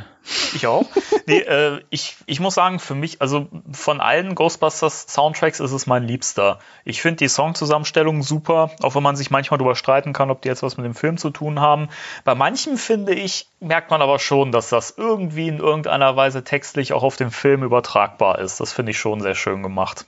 Ich 0.55 0.67
auch. 0.67 0.87
Nee, 1.27 1.41
äh, 1.41 1.83
ich, 1.91 2.17
ich 2.27 2.41
muss 2.41 2.55
sagen, 2.55 2.79
für 2.79 2.95
mich, 2.95 3.21
also 3.21 3.49
von 3.73 4.01
allen 4.01 4.35
Ghostbusters 4.35 5.07
Soundtracks 5.09 5.61
ist 5.61 5.73
es 5.73 5.87
mein 5.87 6.05
liebster. 6.05 6.59
Ich 6.85 7.03
finde 7.03 7.19
die 7.19 7.29
Songzusammenstellung 7.29 8.23
super, 8.23 8.71
auch 8.83 8.95
wenn 8.95 9.03
man 9.03 9.15
sich 9.15 9.31
manchmal 9.31 9.59
darüber 9.59 9.77
streiten 9.77 10.13
kann, 10.13 10.31
ob 10.31 10.43
die 10.43 10.49
jetzt 10.49 10.63
was 10.63 10.77
mit 10.77 10.87
dem 10.87 10.95
Film 10.95 11.19
zu 11.19 11.31
tun 11.31 11.61
haben. 11.61 11.89
Bei 12.25 12.35
manchen, 12.35 12.79
finde 12.79 13.15
ich, 13.15 13.47
merkt 13.61 13.91
man 13.91 14.03
aber 14.03 14.19
schon, 14.19 14.51
dass 14.51 14.71
das 14.71 14.95
irgendwie 14.97 15.49
in 15.49 15.59
irgendeiner 15.59 16.17
Weise 16.17 16.43
textlich 16.45 16.93
auch 16.93 17.03
auf 17.03 17.17
den 17.17 17.31
Film 17.31 17.63
übertragbar 17.63 18.39
ist. 18.39 18.59
Das 18.61 18.73
finde 18.73 18.91
ich 18.91 18.99
schon 18.99 19.21
sehr 19.21 19.35
schön 19.35 19.63
gemacht. 19.63 20.07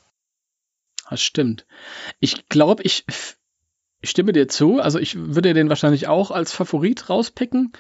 Das 1.10 1.22
stimmt. 1.22 1.66
Ich 2.20 2.48
glaube, 2.48 2.82
ich, 2.84 3.04
ich 4.00 4.10
stimme 4.10 4.32
dir 4.32 4.48
zu. 4.48 4.80
Also 4.80 4.98
ich 4.98 5.16
würde 5.16 5.54
den 5.54 5.68
wahrscheinlich 5.68 6.08
auch 6.08 6.30
als 6.30 6.52
Favorit 6.52 7.08
rauspicken. 7.10 7.72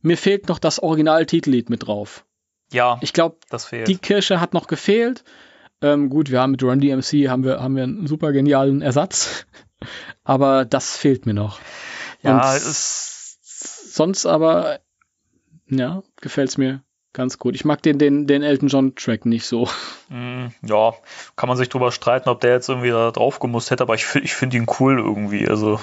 Mir 0.00 0.16
fehlt 0.16 0.48
noch 0.48 0.58
das 0.58 0.80
Original-Titellied 0.82 1.70
mit 1.70 1.86
drauf. 1.86 2.24
Ja, 2.72 2.98
Ich 3.00 3.12
glaube, 3.12 3.38
das 3.48 3.64
fehlt. 3.66 3.88
die 3.88 3.96
Kirsche 3.96 4.40
hat 4.40 4.54
noch 4.54 4.66
gefehlt. 4.66 5.24
Ähm, 5.80 6.10
gut, 6.10 6.30
wir 6.30 6.40
haben 6.40 6.50
mit 6.52 6.62
Run 6.62 6.80
DMC 6.80 7.28
haben 7.28 7.44
wir, 7.44 7.60
haben 7.60 7.76
wir 7.76 7.84
einen 7.84 8.06
super 8.06 8.32
genialen 8.32 8.82
Ersatz. 8.82 9.46
Aber 10.24 10.64
das 10.64 10.96
fehlt 10.96 11.24
mir 11.24 11.34
noch. 11.34 11.60
ja, 12.22 12.34
Und 12.34 12.56
es 12.56 12.66
ist, 12.66 13.94
sonst 13.94 14.26
aber, 14.26 14.80
ja, 15.68 16.02
gefällt's 16.20 16.58
mir 16.58 16.82
ganz 17.12 17.38
gut. 17.38 17.54
Ich 17.54 17.64
mag 17.64 17.82
den, 17.82 17.98
den, 17.98 18.26
den 18.26 18.42
Elton 18.42 18.68
John 18.68 18.94
Track 18.94 19.26
nicht 19.26 19.44
so. 19.46 19.68
mh, 20.08 20.50
ja, 20.62 20.92
kann 21.36 21.48
man 21.48 21.56
sich 21.56 21.68
drüber 21.68 21.90
streiten, 21.92 22.28
ob 22.28 22.40
der 22.40 22.52
jetzt 22.52 22.68
irgendwie 22.68 22.90
da 22.90 23.10
drauf 23.10 23.38
gemusst 23.40 23.70
hätte, 23.70 23.82
aber 23.82 23.94
ich, 23.94 24.04
find- 24.06 24.24
ich 24.24 24.34
finde 24.34 24.56
ihn 24.56 24.66
cool 24.78 24.98
irgendwie. 24.98 25.48
Also, 25.48 25.80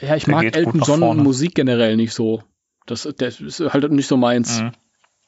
Ja, 0.00 0.16
ich 0.16 0.26
mag 0.26 0.44
Elton 0.44 0.80
John 0.84 1.00
vorne. 1.00 1.22
Musik 1.22 1.54
generell 1.54 1.96
nicht 1.96 2.12
so. 2.14 2.42
Das, 2.86 3.08
das 3.16 3.40
ist 3.40 3.60
halt 3.60 3.90
nicht 3.92 4.06
so 4.08 4.16
meins. 4.16 4.60
Mhm. 4.60 4.72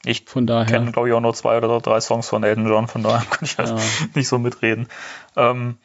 ich 0.05 0.24
Von 0.26 0.47
daher. 0.47 0.66
kenne, 0.66 0.92
glaube 0.92 1.08
ich, 1.08 1.15
auch 1.15 1.20
nur 1.20 1.34
zwei 1.34 1.56
oder 1.56 1.81
drei 1.81 2.00
Songs 2.00 2.28
von 2.28 2.42
Elton 2.44 2.66
John, 2.68 2.86
von 2.89 3.02
daher 3.02 3.24
kann 3.31 3.44
ich 3.44 3.56
halt 3.58 3.70
Ja. 3.70 3.76
nicht 4.15 4.28
so 4.28 4.39
mitreden. 4.39 4.89
Ähm, 5.36 5.78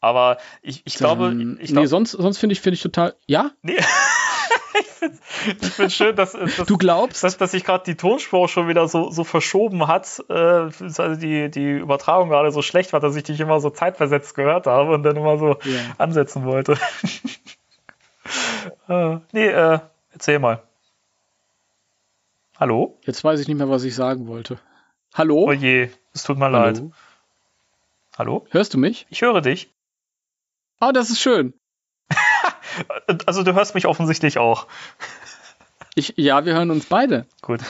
aber 0.00 0.38
ich, 0.62 0.82
ich 0.84 0.94
glaube, 0.94 1.26
Dann- 1.28 1.58
ich 1.60 1.70
nee, 1.70 1.74
glaub, 1.76 1.86
sonst, 1.86 2.12
sonst 2.12 2.38
finde 2.38 2.54
ich, 2.54 2.60
finde 2.60 2.74
ich 2.74 2.82
total. 2.82 3.14
Ja? 3.26 3.50
nee. 3.62 3.78
ich 5.60 5.70
finde 5.72 5.90
schön, 5.90 6.16
dass, 6.16 6.32
dass, 6.32 6.66
Du 6.66 6.78
glaubst? 6.78 7.24
dass, 7.24 7.36
dass 7.36 7.50
sich 7.52 7.64
gerade 7.64 7.84
die 7.84 7.96
Tonspur 7.96 8.48
schon 8.48 8.68
wieder 8.68 8.86
so, 8.88 9.10
so 9.10 9.24
verschoben 9.24 9.86
hat, 9.86 10.22
äh, 10.28 10.32
also 10.34 11.14
die, 11.16 11.50
die 11.50 11.70
Übertragung 11.78 12.28
gerade 12.28 12.50
so 12.52 12.62
schlecht 12.62 12.92
war, 12.92 13.00
dass 13.00 13.16
ich 13.16 13.24
dich 13.24 13.40
immer 13.40 13.60
so 13.60 13.70
zeitversetzt 13.70 14.34
gehört 14.34 14.66
habe 14.66 14.94
und 14.94 15.02
dann 15.02 15.16
immer 15.16 15.38
so 15.38 15.56
Ja. 15.64 15.80
ansetzen 15.98 16.44
wollte. 16.44 16.74
äh, 18.88 19.16
nee, 19.32 19.46
äh, 19.46 19.78
erzähl 20.12 20.38
mal. 20.38 20.62
Hallo? 22.58 22.98
Jetzt 23.04 23.24
weiß 23.24 23.40
ich 23.40 23.48
nicht 23.48 23.58
mehr, 23.58 23.68
was 23.70 23.84
ich 23.84 23.94
sagen 23.94 24.26
wollte. 24.28 24.58
Hallo? 25.14 25.46
Oh 25.48 25.52
je, 25.52 25.90
es 26.14 26.22
tut 26.22 26.38
mir 26.38 26.48
leid. 26.48 26.76
Hallo? 26.76 26.92
Hallo? 28.16 28.46
Hörst 28.50 28.74
du 28.74 28.78
mich? 28.78 29.06
Ich 29.10 29.22
höre 29.22 29.40
dich. 29.40 29.70
Oh, 30.80 30.90
das 30.92 31.10
ist 31.10 31.20
schön. 31.20 31.54
Also 33.26 33.42
du 33.42 33.54
hörst 33.54 33.74
mich 33.74 33.86
offensichtlich 33.86 34.38
auch. 34.38 34.66
Ich, 35.94 36.14
ja, 36.16 36.44
wir 36.44 36.54
hören 36.54 36.70
uns 36.70 36.86
beide. 36.86 37.26
Gut. 37.42 37.60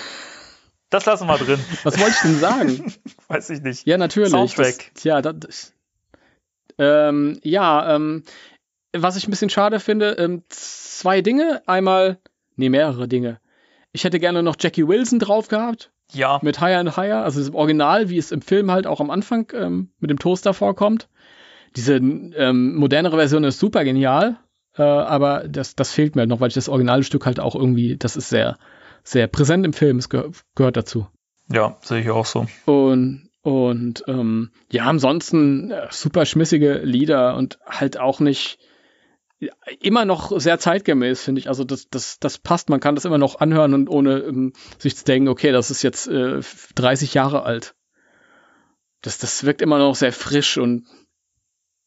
Das 0.90 1.06
lassen 1.06 1.26
wir 1.26 1.38
drin. 1.38 1.58
Was 1.84 1.98
wollte 1.98 2.12
ich 2.12 2.20
denn 2.20 2.38
sagen? 2.38 2.94
Weiß 3.28 3.50
ich 3.50 3.62
nicht. 3.62 3.86
Ja, 3.86 3.96
natürlich. 3.96 4.30
Soundtrack. 4.30 4.90
Das, 4.94 5.04
ja, 5.04 5.22
das, 5.22 5.72
ähm, 6.78 7.40
ja, 7.42 7.94
ähm, 7.94 8.24
was 8.92 9.16
ich 9.16 9.26
ein 9.26 9.30
bisschen 9.30 9.50
schade 9.50 9.80
finde, 9.80 10.12
ähm, 10.18 10.42
zwei 10.48 11.22
Dinge. 11.22 11.62
Einmal, 11.66 12.18
nee, 12.56 12.68
mehrere 12.68 13.08
Dinge. 13.08 13.40
Ich 13.92 14.04
hätte 14.04 14.20
gerne 14.20 14.42
noch 14.42 14.56
Jackie 14.58 14.86
Wilson 14.86 15.18
drauf 15.18 15.48
gehabt. 15.48 15.90
Ja, 16.12 16.40
mit 16.42 16.60
Higher 16.60 16.80
and 16.80 16.96
Higher, 16.96 17.24
also 17.24 17.40
das 17.40 17.54
Original, 17.54 18.10
wie 18.10 18.18
es 18.18 18.32
im 18.32 18.42
Film 18.42 18.70
halt 18.70 18.86
auch 18.86 19.00
am 19.00 19.10
Anfang 19.10 19.50
ähm, 19.54 19.90
mit 19.98 20.10
dem 20.10 20.18
Toaster 20.18 20.52
vorkommt. 20.52 21.08
Diese 21.74 21.94
ähm, 21.94 22.74
modernere 22.74 23.16
Version 23.16 23.44
ist 23.44 23.58
super 23.58 23.82
genial, 23.82 24.36
äh, 24.76 24.82
aber 24.82 25.48
das, 25.48 25.74
das 25.74 25.92
fehlt 25.92 26.14
mir 26.14 26.22
halt 26.22 26.30
noch, 26.30 26.40
weil 26.40 26.48
ich 26.48 26.54
das 26.54 26.68
Originalstück 26.68 27.26
halt 27.26 27.40
auch 27.40 27.54
irgendwie, 27.54 27.96
das 27.96 28.16
ist 28.16 28.28
sehr, 28.28 28.58
sehr 29.04 29.26
präsent 29.26 29.66
im 29.66 29.72
Film, 29.72 29.98
es 29.98 30.08
geh 30.08 30.22
gehört 30.54 30.76
dazu. 30.76 31.06
ja, 31.48 31.76
sehe 31.82 32.00
ich 32.00 32.10
auch 32.10 32.26
so. 32.26 32.46
Und, 32.66 33.28
und 33.42 34.04
ähm, 34.06 34.50
ja, 34.70 34.84
ansonsten 34.84 35.70
äh, 35.70 35.88
super 35.90 36.26
schmissige 36.26 36.78
Lieder 36.78 37.36
und 37.36 37.58
halt 37.66 37.98
auch 37.98 38.20
nicht, 38.20 38.58
immer 39.80 40.04
noch 40.04 40.38
sehr 40.38 40.58
zeitgemäß, 40.58 41.22
finde 41.22 41.40
ich. 41.40 41.48
Also 41.48 41.64
das, 41.64 41.88
das, 41.88 42.18
das 42.18 42.38
passt. 42.38 42.68
Man 42.68 42.80
kann 42.80 42.94
das 42.94 43.04
immer 43.04 43.18
noch 43.18 43.40
anhören 43.40 43.74
und 43.74 43.88
ohne 43.88 44.18
ähm, 44.18 44.52
sich 44.78 44.96
zu 44.96 45.04
denken, 45.04 45.28
okay, 45.28 45.52
das 45.52 45.70
ist 45.70 45.82
jetzt 45.82 46.08
äh, 46.08 46.40
30 46.74 47.14
Jahre 47.14 47.42
alt. 47.42 47.74
Das, 49.00 49.18
das 49.18 49.44
wirkt 49.44 49.62
immer 49.62 49.78
noch 49.78 49.96
sehr 49.96 50.12
frisch 50.12 50.58
und 50.58 50.86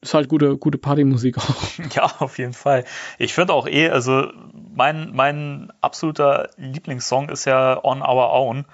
ist 0.06 0.14
halt 0.14 0.30
gute, 0.30 0.58
gute 0.58 0.77
Partymusik 0.77 1.38
auch. 1.38 1.56
Ja, 1.93 2.11
auf 2.19 2.38
jeden 2.38 2.53
Fall. 2.53 2.85
Ich 3.17 3.34
finde 3.34 3.53
auch 3.53 3.67
eh, 3.67 3.90
also 3.90 4.27
mein, 4.74 5.11
mein 5.14 5.72
absoluter 5.82 6.50
Lieblingssong 6.58 7.30
ist 7.30 7.45
ja 7.45 7.84
On 7.84 8.01
Our 8.01 8.32
Own, 8.32 8.66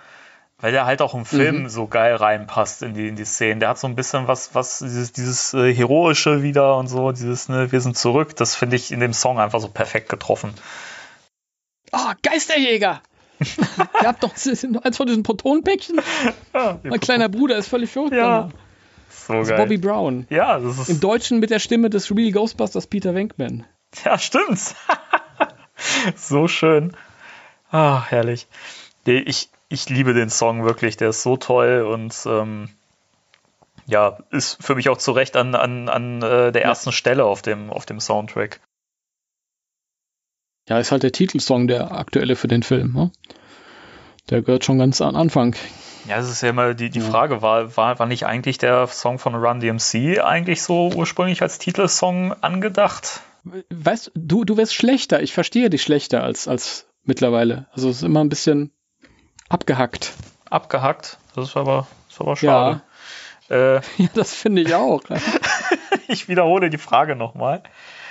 weil 0.59 0.71
der 0.71 0.85
halt 0.85 1.01
auch 1.01 1.13
im 1.15 1.25
Film 1.25 1.63
Mhm. 1.63 1.69
so 1.69 1.87
geil 1.87 2.15
reinpasst 2.15 2.83
in 2.83 2.93
die, 2.93 3.07
in 3.07 3.15
die 3.15 3.25
Szenen. 3.25 3.59
Der 3.59 3.69
hat 3.69 3.79
so 3.79 3.87
ein 3.87 3.95
bisschen 3.95 4.27
was, 4.27 4.53
was, 4.53 4.79
dieses, 4.79 5.11
dieses 5.11 5.53
äh, 5.53 5.73
Heroische 5.73 6.43
wieder 6.43 6.77
und 6.77 6.87
so, 6.87 7.11
dieses, 7.11 7.49
ne, 7.49 7.71
wir 7.71 7.81
sind 7.81 7.97
zurück, 7.97 8.35
das 8.35 8.55
finde 8.55 8.75
ich 8.75 8.91
in 8.91 8.99
dem 8.99 9.13
Song 9.13 9.39
einfach 9.39 9.59
so 9.59 9.67
perfekt 9.69 10.09
getroffen. 10.09 10.53
Ah, 11.91 12.13
Geisterjäger! 12.23 13.01
Ihr 13.39 14.07
habt 14.07 14.21
doch 14.23 14.33
eins 14.83 14.97
von 14.97 15.07
diesen 15.07 15.23
Protonenpäckchen. 15.23 15.99
Ja, 16.53 16.79
Mein 16.83 16.99
kleiner 16.99 17.27
Bruder 17.27 17.57
ist 17.57 17.67
völlig 17.69 17.89
verrückt. 17.89 18.13
Ja. 18.13 18.41
geworden. 18.43 18.53
So 19.27 19.33
Das 19.33 19.43
ist 19.43 19.49
geil. 19.49 19.57
Bobby 19.59 19.77
Brown. 19.77 20.25
ja, 20.29 20.59
das 20.59 20.77
ist, 20.79 20.89
Im 20.89 20.99
Deutschen 20.99 21.39
mit 21.39 21.49
der 21.49 21.59
Stimme 21.59 21.89
des 21.89 22.11
Real 22.11 22.31
Ghostbusters 22.31 22.87
Peter 22.87 23.13
Venkman. 23.15 23.65
Ja, 24.05 24.17
stimmt. 24.17 24.59
so 26.15 26.47
schön. 26.47 26.95
Ah, 27.69 28.03
herrlich. 28.07 28.47
Ich, 29.05 29.49
ich 29.69 29.89
liebe 29.89 30.13
den 30.13 30.29
Song 30.29 30.63
wirklich, 30.63 30.97
der 30.97 31.09
ist 31.09 31.23
so 31.23 31.37
toll 31.37 31.81
und 31.81 32.15
ähm, 32.25 32.69
ja, 33.87 34.19
ist 34.29 34.63
für 34.63 34.75
mich 34.75 34.89
auch 34.89 34.97
zu 34.97 35.11
Recht 35.11 35.35
an, 35.35 35.55
an, 35.55 35.89
an 35.89 36.21
äh, 36.21 36.51
der 36.51 36.63
ersten 36.63 36.91
Stelle 36.91 37.25
auf 37.25 37.41
dem, 37.41 37.69
auf 37.69 37.85
dem 37.85 37.99
Soundtrack. 37.99 38.61
Ja, 40.69 40.79
ist 40.79 40.91
halt 40.91 41.03
der 41.03 41.11
Titelsong, 41.11 41.67
der 41.67 41.91
aktuelle 41.91 42.35
für 42.35 42.47
den 42.47 42.63
Film. 42.63 42.93
Ne? 42.93 43.11
Der 44.29 44.41
gehört 44.41 44.63
schon 44.63 44.77
ganz 44.77 45.01
an 45.01 45.15
Anfang. 45.15 45.55
Ja, 46.07 46.17
es 46.17 46.29
ist 46.29 46.41
ja 46.41 46.49
immer 46.49 46.73
die, 46.73 46.89
die 46.89 46.99
Ja. 46.99 47.09
Frage, 47.09 47.41
war, 47.41 47.75
war, 47.77 47.99
war 47.99 48.05
nicht 48.07 48.25
eigentlich 48.25 48.57
der 48.57 48.87
Song 48.87 49.19
von 49.19 49.35
Run 49.35 49.59
DMC 49.59 50.19
eigentlich 50.23 50.63
so 50.63 50.89
ursprünglich 50.93 51.41
als 51.41 51.59
Titelsong 51.59 52.33
angedacht? 52.41 53.21
Weißt 53.69 54.11
du, 54.15 54.43
du 54.45 54.57
wirst 54.57 54.73
schlechter. 54.75 55.21
Ich 55.21 55.33
verstehe 55.33 55.69
dich 55.69 55.81
schlechter 55.83 56.23
als, 56.23 56.47
als 56.47 56.87
mittlerweile. 57.03 57.67
Also 57.73 57.89
es 57.89 57.97
ist 57.97 58.03
immer 58.03 58.23
ein 58.23 58.29
bisschen 58.29 58.71
abgehackt. 59.49 60.13
Abgehackt? 60.49 61.17
Das 61.35 61.49
ist 61.49 61.57
aber, 61.57 61.87
das 62.07 62.15
ist 62.15 62.21
aber 62.21 62.35
schade. 62.35 62.81
Äh, 63.49 63.75
Ja, 63.97 64.09
das 64.13 64.33
finde 64.33 64.61
ich 64.61 64.73
auch. 64.75 65.01
ich 66.07 66.27
wiederhole 66.27 66.69
die 66.69 66.77
Frage 66.77 67.15
nochmal. 67.15 67.63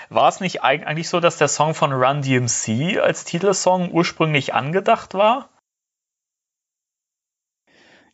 War 0.08 0.28
es 0.28 0.40
nicht 0.40 0.62
eig- 0.64 0.84
eigentlich 0.84 1.08
so, 1.08 1.20
dass 1.20 1.38
der 1.38 1.48
Song 1.48 1.74
von 1.74 1.92
Run 1.92 2.22
DMC 2.22 2.98
als 3.00 3.24
Titelsong 3.24 3.90
ursprünglich 3.92 4.54
angedacht 4.54 5.14
war? 5.14 5.48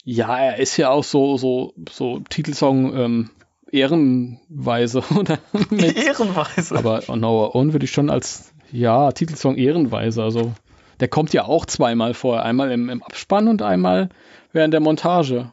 Ja, 0.09 0.39
er 0.39 0.59
ist 0.59 0.77
ja 0.77 0.91
auch 0.91 1.03
so, 1.03 1.37
so, 1.37 1.75
so 1.91 2.21
Titelsong 2.21 2.97
ähm, 2.97 3.31
ehrenweise, 3.73 5.01
oder? 5.19 5.39
Ehrenweise. 5.73 6.77
aber 6.77 7.03
On 7.09 7.25
Our 7.25 7.57
Own 7.57 7.73
würde 7.73 7.87
ich 7.87 7.91
schon 7.91 8.09
als, 8.09 8.53
ja, 8.71 9.11
Titelsong 9.11 9.57
ehrenweise. 9.57 10.23
Also, 10.23 10.53
der 11.01 11.09
kommt 11.09 11.33
ja 11.33 11.47
auch 11.47 11.67
zweimal 11.67 12.15
vor. 12.15 12.41
Einmal 12.45 12.71
im, 12.71 12.89
im 12.89 13.03
Abspann 13.03 13.49
und 13.49 13.63
einmal 13.63 14.09
während 14.53 14.73
der 14.73 14.81
Montage. 14.81 15.53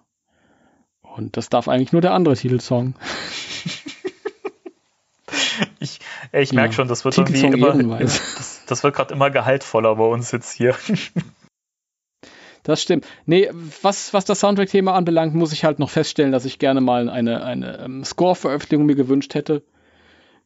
Und 1.02 1.36
das 1.36 1.50
darf 1.50 1.68
eigentlich 1.68 1.92
nur 1.92 2.02
der 2.04 2.14
andere 2.14 2.36
Titelsong. 2.36 2.94
Ich, 5.80 6.00
ich 6.32 6.54
merke 6.54 6.70
Ja. 6.72 6.76
schon, 6.76 6.88
das 6.88 7.04
wird 7.06 7.18
irgendwie 7.18 7.46
immer, 7.46 8.00
das, 8.00 8.64
das 8.68 8.84
wird 8.84 8.96
gerade 8.96 9.14
immer 9.14 9.30
gehaltvoller 9.30 9.96
bei 9.96 10.06
uns 10.06 10.32
jetzt 10.32 10.54
hier. 10.54 10.76
Das 12.64 12.82
stimmt. 12.82 13.06
Nee, 13.26 13.50
was, 13.82 14.14
was 14.14 14.26
das 14.26 14.40
Soundtrack-Thema 14.40 14.94
anbelangt, 14.94 15.36
muss 15.36 15.52
ich 15.52 15.66
halt 15.66 15.80
noch 15.80 15.90
feststellen, 15.90 16.32
dass 16.32 16.46
ich 16.46 16.60
gerne 16.60 16.82
mal 16.82 17.10
eine, 17.10 17.44
eine 17.44 17.80
ähm, 17.80 18.04
Score-Veröffentlichung 18.04 18.86
mir 18.86 18.96
gewünscht 18.96 19.36
hätte. 19.36 19.64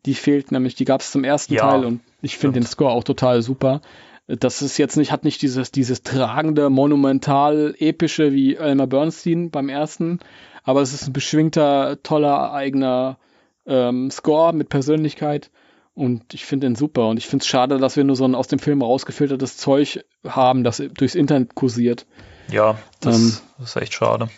Die 0.05 0.15
fehlt 0.15 0.51
nämlich, 0.51 0.75
die 0.75 0.85
gab 0.85 1.01
es 1.01 1.11
zum 1.11 1.23
ersten 1.23 1.53
Ja, 1.53 1.69
Teil 1.69 1.85
und 1.85 2.01
ich 2.21 2.37
finde 2.37 2.59
den. 2.59 2.65
Score 2.65 2.91
auch 2.91 3.03
total 3.03 3.41
super. 3.41 3.81
Das 4.27 4.61
ist 4.61 4.77
jetzt 4.77 4.97
nicht, 4.97 5.11
hat 5.11 5.23
nicht 5.23 5.41
dieses, 5.41 5.71
dieses 5.71 6.03
tragende, 6.03 6.69
monumental 6.69 7.75
epische 7.79 8.33
wie 8.33 8.55
Elmer 8.55 8.87
Bernstein 8.87 9.51
beim 9.51 9.69
ersten, 9.69 10.19
aber 10.63 10.81
es 10.81 10.93
ist 10.93 11.07
ein 11.07 11.13
beschwingter, 11.13 12.01
toller, 12.03 12.51
eigener 12.51 13.17
ähm, 13.65 14.11
Score 14.11 14.53
mit 14.53 14.69
Persönlichkeit. 14.69 15.49
Und 15.98 16.35
ich 16.35 16.45
finde 16.45 16.67
den 16.67 16.76
super. 16.76 17.08
Und 17.08 17.17
ich 17.17 17.26
finde 17.26 17.42
es 17.42 17.48
schade, 17.48 17.80
dass 17.80 17.95
wir 17.95 18.03
nur 18.03 18.16
so 18.16 18.24
ein 18.24 18.35
aus 18.35 18.48
dem 18.48 18.59
Film 18.59 18.84
rausgefiltertes 18.84 19.58
Zeug 19.58 20.06
haben, 20.24 20.64
das 20.64 20.77
durchs 20.77 21.16
Internet 21.16 21.56
kursiert. 21.56 22.06
Ja, 22.51 22.77
das, 23.00 23.16
Ähm, 23.16 23.38
ist 23.64 23.76
echt 23.77 23.95
schade. 23.95 24.30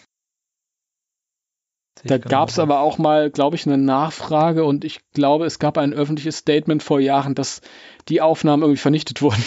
Da 2.05 2.17
gab 2.17 2.47
es 2.47 2.59
aber 2.59 2.79
auch 2.79 2.97
mal, 2.97 3.29
glaube 3.29 3.57
ich, 3.57 3.67
eine 3.67 3.77
Nachfrage 3.77 4.63
und 4.63 4.85
ich 4.85 5.01
glaube, 5.11 5.45
es 5.45 5.59
gab 5.59 5.77
ein 5.77 5.93
öffentliches 5.93 6.37
Statement 6.37 6.81
vor 6.81 7.01
Jahren, 7.01 7.35
dass 7.35 7.59
die 8.07 8.21
Aufnahmen 8.21 8.63
irgendwie 8.63 8.79
vernichtet 8.79 9.21
wurden. 9.21 9.43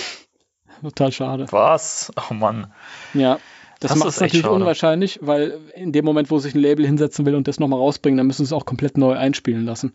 Total 0.83 1.13
schade. 1.13 1.47
Was? 1.51 2.13
Oh 2.29 2.35
Mann. 2.35 2.75
Ja. 3.15 3.39
Das, 3.83 3.91
Das 3.91 3.99
macht 3.99 4.09
ist 4.11 4.15
es 4.17 4.21
natürlich 4.21 4.43
schade. 4.45 4.55
unwahrscheinlich, 4.55 5.19
weil 5.23 5.59
in 5.75 5.93
dem 5.93 6.05
Moment, 6.05 6.31
wo 6.31 6.39
sich 6.39 6.55
ein 6.55 6.61
Label 6.61 6.87
hinsetzen 6.87 7.27
will 7.27 7.35
und 7.35 7.49
das 7.49 7.59
nochmal 7.59 7.79
rausbringen, 7.81 8.17
dann 8.17 8.27
müssen 8.29 8.45
sie 8.45 8.49
es 8.49 8.53
auch 8.53 8.65
komplett 8.65 8.97
neu 8.97 9.15
einspielen 9.17 9.65
lassen. 9.67 9.93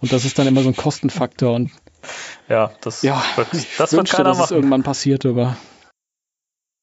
Und 0.00 0.12
das 0.12 0.24
ist 0.24 0.38
dann 0.38 0.46
immer 0.46 0.62
so 0.62 0.68
ein 0.68 0.76
Kostenfaktor. 0.76 1.54
Und 1.54 1.70
Ja, 2.48 2.72
das 2.80 3.02
ja, 3.02 3.22
wird, 3.36 3.48
ich 3.54 3.76
das 3.76 3.92
wird 3.92 4.10
keiner 4.10 4.24
dass 4.30 4.36
es 4.38 4.40
machen. 4.44 4.54
irgendwann 4.56 4.82
passiert, 4.82 5.24
aber 5.24 5.56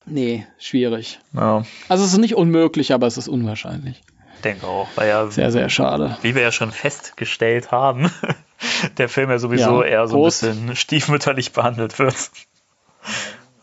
nee, 0.05 0.45
schwierig. 0.57 1.19
Ja, 1.33 1.65
Also 1.89 2.03
es 2.05 2.13
ist 2.13 2.19
nicht 2.19 2.35
unmöglich, 2.35 2.93
aber 2.93 3.07
es 3.07 3.17
ist 3.17 3.27
unwahrscheinlich. 3.27 4.01
denke 4.43 4.65
auch. 4.67 4.87
Weil 4.95 5.09
ja, 5.09 5.27
Sehr, 5.29 5.51
sehr 5.51 5.69
schade. 5.69 6.17
wie 6.21 6.35
wir 6.35 6.41
ja 6.41 6.51
schon 6.51 6.71
festgestellt 6.71 7.71
haben, 7.71 8.11
der 8.97 9.09
Film 9.09 9.29
ja 9.29 9.39
sowieso 9.39 9.83
Ja, 9.83 9.89
eher 9.89 10.07
so 10.07 10.15
Prost. 10.15 10.43
ein 10.43 10.49
bisschen 10.51 10.75
stiefmütterlich 10.75 11.51
behandelt 11.51 11.99
wird. 11.99 12.15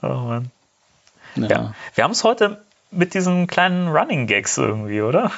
Oh 0.02 0.08
Mann. 0.08 0.50
Ja. 1.36 1.46
Ja. 1.48 1.74
Wir 1.94 2.04
haben 2.04 2.10
es 2.10 2.24
heute 2.24 2.62
mit 2.92 3.14
diesen 3.14 3.46
kleinen 3.46 3.88
Running 3.88 4.26
Gags 4.26 4.56
irgendwie, 4.58 5.02
oder? 5.02 5.32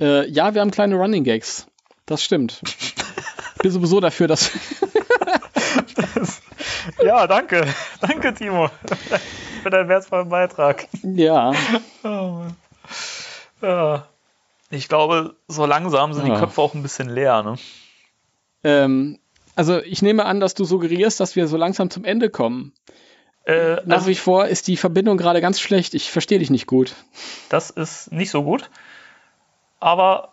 Äh, 0.00 0.28
ja, 0.28 0.52
wir 0.54 0.60
haben 0.60 0.70
kleine 0.70 0.96
Running 0.96 1.24
Gags. 1.24 1.66
Das 2.06 2.22
stimmt. 2.22 2.60
Ich 3.54 3.64
bin 3.64 3.70
sowieso 3.74 4.00
dafür, 4.00 4.26
dass. 4.26 4.50
Ja, 7.00 7.28
danke. 7.28 7.64
Danke, 8.00 8.34
Timo. 8.34 8.68
Für 9.62 9.70
deinen 9.70 9.88
wertvollen 9.88 10.28
Beitrag. 10.28 10.88
ja, 11.02 11.52
Oh. 12.02 12.42
Ja. 13.60 14.08
Ich 14.70 14.88
glaube, 14.88 15.36
so 15.46 15.64
langsam 15.66 16.12
sind 16.12 16.26
Ja. 16.26 16.34
die 16.34 16.40
Köpfe 16.40 16.60
auch 16.60 16.74
ein 16.74 16.82
bisschen 16.82 17.08
leer, 17.08 17.42
ne? 17.44 17.56
ähm, 18.64 19.18
also 19.54 19.80
ich 19.80 20.02
nehme 20.02 20.24
an, 20.24 20.40
dass 20.40 20.54
du 20.54 20.64
suggerierst, 20.64 21.20
dass 21.20 21.36
wir 21.36 21.46
so 21.46 21.56
langsam 21.56 21.88
zum 21.90 22.04
Ende 22.04 22.30
kommen. 22.30 22.72
Äh, 23.44 23.76
Nach 23.84 23.98
also, 23.98 24.06
wie 24.08 24.14
vor 24.14 24.46
ist 24.46 24.68
die 24.68 24.76
Verbindung 24.76 25.16
gerade 25.16 25.40
ganz 25.40 25.60
schlecht. 25.60 25.94
Ich 25.94 26.10
verstehe 26.10 26.38
dich 26.38 26.50
nicht 26.50 26.66
gut. 26.66 26.94
das 27.48 27.70
ist 27.70 28.12
nicht 28.12 28.30
so 28.30 28.42
gut. 28.44 28.70
Aber 29.80 30.32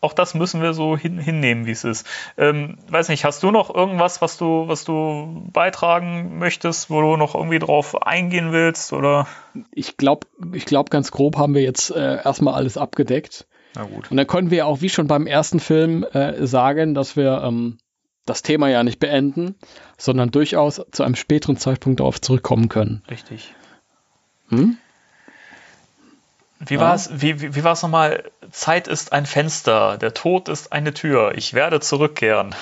auch 0.00 0.12
das 0.12 0.34
müssen 0.34 0.62
wir 0.62 0.72
so 0.72 0.96
hin, 0.96 1.18
hinnehmen, 1.18 1.66
wie 1.66 1.72
es 1.72 1.84
ist. 1.84 2.06
Ähm, 2.38 2.78
weiß 2.88 3.08
nicht, 3.08 3.24
hast 3.24 3.42
du 3.42 3.50
noch 3.50 3.74
irgendwas, 3.74 4.22
was 4.22 4.36
du, 4.36 4.68
was 4.68 4.84
du 4.84 5.48
beitragen 5.52 6.38
möchtest, 6.38 6.90
wo 6.90 7.00
du 7.00 7.16
noch 7.16 7.34
irgendwie 7.34 7.58
drauf 7.58 8.02
eingehen 8.02 8.52
willst? 8.52 8.92
Oder? 8.92 9.26
Ich 9.72 9.96
glaube, 9.96 10.26
ich 10.52 10.64
glaub, 10.64 10.90
ganz 10.90 11.10
grob 11.10 11.36
haben 11.36 11.54
wir 11.54 11.62
jetzt 11.62 11.90
äh, 11.90 12.22
erstmal 12.22 12.54
alles 12.54 12.76
abgedeckt. 12.76 13.46
Na 13.74 13.84
gut. 13.84 14.10
Und 14.10 14.16
dann 14.16 14.26
können 14.26 14.50
wir 14.50 14.66
auch 14.66 14.80
wie 14.80 14.88
schon 14.88 15.06
beim 15.06 15.26
ersten 15.26 15.60
Film 15.60 16.04
äh, 16.04 16.46
sagen, 16.46 16.94
dass 16.94 17.16
wir 17.16 17.42
ähm, 17.44 17.78
das 18.26 18.42
Thema 18.42 18.68
ja 18.68 18.82
nicht 18.82 18.98
beenden, 18.98 19.54
sondern 19.96 20.30
durchaus 20.30 20.82
zu 20.92 21.02
einem 21.02 21.14
späteren 21.14 21.56
Zeitpunkt 21.56 22.00
darauf 22.00 22.20
zurückkommen 22.20 22.68
können. 22.68 23.02
Richtig. 23.10 23.54
Hm? 24.48 24.76
Wie 26.58 26.78
war 26.80 26.94
es 26.94 27.10
wie, 27.20 27.40
wie, 27.40 27.54
wie 27.54 27.64
war's 27.64 27.82
nochmal? 27.82 28.24
Zeit 28.50 28.88
ist 28.88 29.12
ein 29.12 29.26
Fenster, 29.26 29.98
der 29.98 30.14
Tod 30.14 30.48
ist 30.48 30.72
eine 30.72 30.94
Tür. 30.94 31.32
Ich 31.36 31.52
werde 31.54 31.80
zurückkehren. 31.80 32.54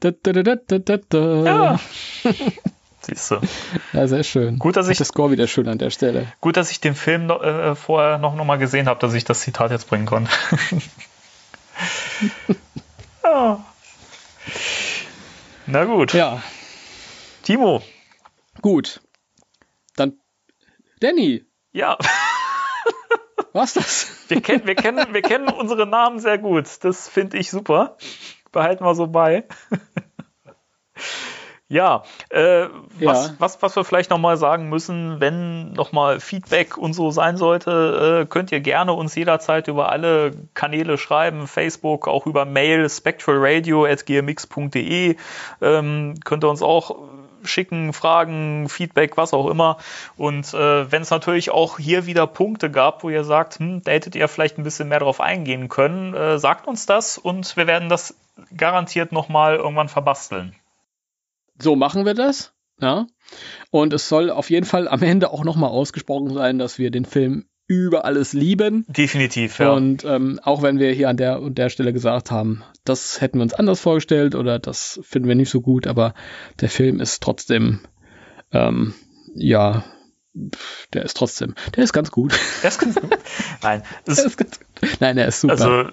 Da, 0.00 0.10
da, 0.10 0.32
da. 0.32 1.44
Ja. 1.44 1.80
Siehst 3.02 3.30
du. 3.30 3.36
Ja, 3.92 4.08
sehr 4.08 4.24
schön. 4.24 4.58
Gut, 4.58 4.76
dass 4.76 4.88
ich- 4.88 4.96
der 4.98 5.06
Score 5.06 5.30
wieder 5.30 5.46
schön 5.46 5.68
an 5.68 5.78
der 5.78 5.90
Stelle. 5.90 6.26
Gut, 6.40 6.56
dass 6.56 6.70
ich 6.72 6.80
den 6.80 6.94
Film 6.96 7.30
äh, 7.30 7.76
vorher 7.76 8.18
noch, 8.18 8.34
noch 8.34 8.44
mal 8.44 8.58
gesehen 8.58 8.88
habe, 8.88 8.98
dass 9.00 9.14
ich 9.14 9.24
das 9.24 9.40
Zitat 9.42 9.70
jetzt 9.70 9.88
bringen 9.88 10.06
konnte. 10.06 10.30
ja. 13.22 13.64
Na 15.66 15.84
gut. 15.84 16.12
Ja, 16.14 16.42
Timo. 17.42 17.82
gut. 18.62 19.00
Dann, 19.96 20.20
Danny, 21.00 21.44
Ja, 21.72 21.98
war's 23.52 23.74
das? 23.74 24.24
wir 24.28 24.40
kennen, 24.40 24.66
wir, 24.66 24.74
kennen, 24.76 25.12
wir 25.12 25.22
kennen 25.22 25.48
unsere 25.48 25.86
Namen 25.86 26.20
sehr 26.20 26.38
gut. 26.38 26.84
Das 26.84 27.08
finde 27.08 27.38
ich 27.38 27.50
super. 27.50 27.96
Behalten 28.52 28.84
wir 28.84 28.94
so 28.94 29.06
bei. 29.08 29.46
Ja, 31.68 32.04
äh, 32.30 32.66
was, 33.00 33.26
Ja. 33.26 33.34
Was, 33.38 33.60
was 33.60 33.74
wir 33.74 33.84
vielleicht 33.84 34.10
nochmal 34.10 34.36
sagen 34.36 34.68
müssen, 34.68 35.18
wenn 35.18 35.72
nochmal 35.72 36.20
Feedback 36.20 36.78
und 36.78 36.92
so 36.92 37.10
sein 37.10 37.36
sollte, 37.36 38.20
äh, 38.22 38.26
könnt 38.26 38.52
ihr 38.52 38.60
gerne 38.60 38.92
uns 38.92 39.16
jederzeit 39.16 39.66
über 39.66 39.90
alle 39.90 40.30
Kanäle 40.54 40.96
schreiben, 40.96 41.48
Facebook, 41.48 42.06
auch 42.06 42.26
über 42.26 42.44
Mail, 42.44 42.88
spectralradio.gmx.de, 42.88 45.16
ähm, 45.60 46.14
könnt 46.24 46.44
ihr 46.44 46.50
uns 46.50 46.62
auch 46.62 46.96
schicken, 47.42 47.92
Fragen, 47.92 48.68
Feedback, 48.68 49.16
was 49.16 49.34
auch 49.34 49.48
immer. 49.48 49.78
Und 50.16 50.54
äh, 50.54 50.90
wenn 50.90 51.02
es 51.02 51.10
natürlich 51.10 51.50
auch 51.50 51.78
hier 51.78 52.06
wieder 52.06 52.28
Punkte 52.28 52.70
gab, 52.70 53.02
wo 53.02 53.10
ihr 53.10 53.24
sagt, 53.24 53.58
hm, 53.58 53.82
da 53.82 53.90
hättet 53.92 54.14
ihr 54.14 54.28
vielleicht 54.28 54.58
ein 54.58 54.64
bisschen 54.64 54.88
mehr 54.88 55.00
drauf 55.00 55.20
eingehen 55.20 55.68
können, 55.68 56.14
äh, 56.14 56.38
sagt 56.38 56.68
uns 56.68 56.86
das 56.86 57.18
und 57.18 57.56
wir 57.56 57.66
werden 57.66 57.88
das 57.88 58.14
garantiert 58.56 59.10
nochmal 59.12 59.56
irgendwann 59.56 59.88
verbasteln. 59.88 60.54
So 61.58 61.76
machen 61.76 62.04
wir 62.04 62.14
das. 62.14 62.52
Ja. 62.80 63.06
Und 63.70 63.92
es 63.92 64.08
soll 64.08 64.30
auf 64.30 64.50
jeden 64.50 64.66
Fall 64.66 64.88
am 64.88 65.02
Ende 65.02 65.30
auch 65.30 65.44
nochmal 65.44 65.70
ausgesprochen 65.70 66.34
sein, 66.34 66.58
dass 66.58 66.78
wir 66.78 66.90
den 66.90 67.04
Film 67.04 67.46
über 67.68 68.04
alles 68.04 68.32
lieben. 68.32 68.84
Definitiv, 68.88 69.58
ja. 69.58 69.72
Und 69.72 70.04
ähm, 70.04 70.38
auch 70.42 70.62
wenn 70.62 70.78
wir 70.78 70.92
hier 70.92 71.08
an 71.08 71.16
der 71.16 71.40
und 71.40 71.58
der 71.58 71.68
Stelle 71.68 71.92
gesagt 71.92 72.30
haben, 72.30 72.62
das 72.84 73.20
hätten 73.20 73.38
wir 73.38 73.42
uns 73.42 73.54
anders 73.54 73.80
vorgestellt 73.80 74.34
oder 74.34 74.58
das 74.58 75.00
finden 75.02 75.26
wir 75.26 75.34
nicht 75.34 75.50
so 75.50 75.60
gut, 75.60 75.86
aber 75.86 76.14
der 76.60 76.68
Film 76.68 77.00
ist 77.00 77.22
trotzdem, 77.22 77.80
ähm, 78.52 78.94
ja, 79.34 79.84
der 80.92 81.04
ist 81.04 81.16
trotzdem, 81.16 81.54
der 81.74 81.82
ist 81.82 81.92
ganz 81.92 82.10
gut. 82.10 82.38
Das 82.62 82.74
ist 82.74 82.80
ganz 82.80 82.94
gut. 82.94 83.18
Nein, 83.62 83.82
es 84.04 84.16
Der 84.16 84.26
ist 84.26 84.36
ganz 84.36 84.60
gut. 84.60 85.00
Nein, 85.00 85.18
er 85.18 85.28
ist 85.28 85.40
super. 85.40 85.52
Also 85.54 85.90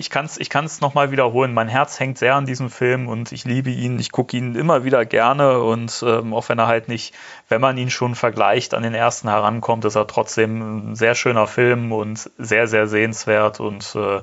ich 0.00 0.10
kann 0.10 0.24
es 0.24 0.38
ich 0.38 0.50
kann's 0.50 0.80
nochmal 0.80 1.12
wiederholen. 1.12 1.52
Mein 1.52 1.68
Herz 1.68 2.00
hängt 2.00 2.18
sehr 2.18 2.34
an 2.34 2.46
diesem 2.46 2.70
Film 2.70 3.06
und 3.06 3.30
ich 3.32 3.44
liebe 3.44 3.70
ihn. 3.70 3.98
Ich 4.00 4.10
gucke 4.10 4.36
ihn 4.36 4.56
immer 4.56 4.82
wieder 4.82 5.04
gerne 5.04 5.60
und 5.60 6.02
ähm, 6.04 6.34
auch 6.34 6.48
wenn 6.48 6.58
er 6.58 6.66
halt 6.66 6.88
nicht, 6.88 7.14
wenn 7.48 7.60
man 7.60 7.76
ihn 7.76 7.90
schon 7.90 8.14
vergleicht, 8.14 8.74
an 8.74 8.82
den 8.82 8.94
ersten 8.94 9.28
herankommt, 9.28 9.84
ist 9.84 9.94
er 9.94 10.06
trotzdem 10.06 10.92
ein 10.92 10.96
sehr 10.96 11.14
schöner 11.14 11.46
Film 11.46 11.92
und 11.92 12.30
sehr, 12.38 12.66
sehr 12.66 12.86
sehenswert 12.86 13.60
und 13.60 13.94
äh, 13.94 14.22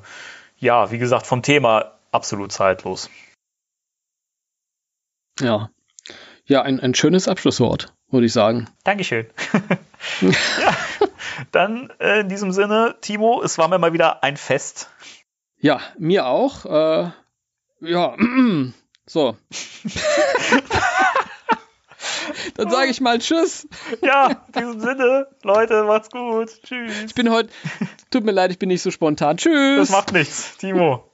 ja, 0.57 0.91
wie 0.91 0.97
gesagt, 0.97 1.27
vom 1.27 1.43
Thema 1.43 1.93
absolut 2.11 2.51
zeitlos. 2.51 3.09
ja. 5.39 5.69
Ja, 6.49 6.61
ein, 6.61 6.79
ein 6.79 6.95
schönes 6.95 7.27
Abschlusswort, 7.27 7.93
würde 8.09 8.25
ich 8.25 8.31
sagen. 8.31 8.69
Dankeschön. 8.85 9.27
ja, 10.21 10.77
dann 11.51 11.91
äh, 11.99 12.21
in 12.21 12.29
diesem 12.29 12.53
Sinne, 12.53 12.95
Timo, 13.01 13.41
es 13.43 13.57
war 13.57 13.67
mir 13.67 13.79
mal 13.79 13.91
wieder 13.91 14.23
ein 14.23 14.37
Fest. 14.37 14.89
Ja, 15.59 15.81
mir 15.97 16.25
auch. 16.27 16.65
Äh, 16.65 17.11
ja, 17.81 18.15
so. 19.05 19.37
Dann 22.55 22.69
sage 22.69 22.89
ich 22.89 23.01
mal 23.01 23.19
Tschüss. 23.19 23.67
Ja, 24.01 24.45
in 24.47 24.53
diesem 24.53 24.79
Sinne, 24.79 25.27
Leute, 25.43 25.83
macht's 25.83 26.09
gut. 26.09 26.49
Tschüss. 26.63 27.03
Ich 27.05 27.15
bin 27.15 27.29
heute, 27.31 27.49
tut 28.09 28.23
mir 28.23 28.31
leid, 28.31 28.51
ich 28.51 28.59
bin 28.59 28.69
nicht 28.69 28.81
so 28.81 28.91
spontan. 28.91 29.37
Tschüss. 29.37 29.89
Das 29.89 29.89
macht 29.89 30.11
nichts, 30.11 30.57
Timo. 30.57 31.09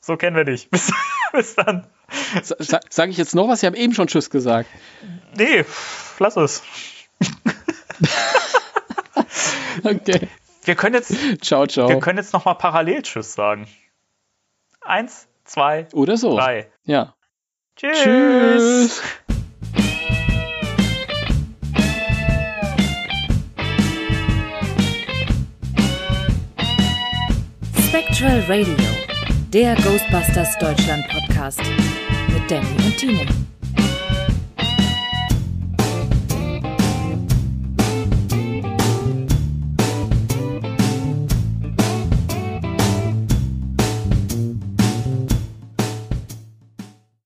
So 0.00 0.16
kennen 0.16 0.36
wir 0.36 0.44
dich. 0.44 0.70
Bis, 0.70 0.92
bis 1.32 1.54
dann. 1.56 1.86
Sa 2.42 2.54
sa 2.58 2.80
sage 2.88 3.10
ich 3.10 3.16
jetzt 3.16 3.34
noch 3.34 3.48
was? 3.48 3.62
Ich 3.62 3.66
habe 3.66 3.76
eben 3.76 3.92
schon 3.94 4.06
Tschüss 4.06 4.30
gesagt. 4.30 4.68
Nee, 5.36 5.64
lass 6.18 6.36
es. 6.36 6.62
Okay. 9.84 10.28
Wir 10.66 10.74
können 10.74 10.94
jetzt, 10.96 11.14
Ciao, 11.44 11.66
ciao. 11.66 11.88
wir 11.88 12.00
können 12.00 12.18
jetzt 12.18 12.32
noch 12.32 12.44
mal 12.44 12.54
parallel 12.54 13.02
Tschüss 13.02 13.34
sagen. 13.34 13.68
Eins, 14.80 15.28
zwei, 15.44 15.86
Oder 15.92 16.16
so. 16.16 16.36
drei. 16.36 16.70
Ja. 16.84 17.14
Tschüss. 17.76 18.02
Tschüss. 18.02 19.02
Spectral 27.88 28.40
Radio, 28.48 28.74
der 29.52 29.74
Ghostbusters 29.76 30.58
Deutschland 30.58 31.06
Podcast 31.08 31.60
mit 32.28 32.50
Danny 32.50 32.66
und 32.84 32.96
Timo. 32.96 33.22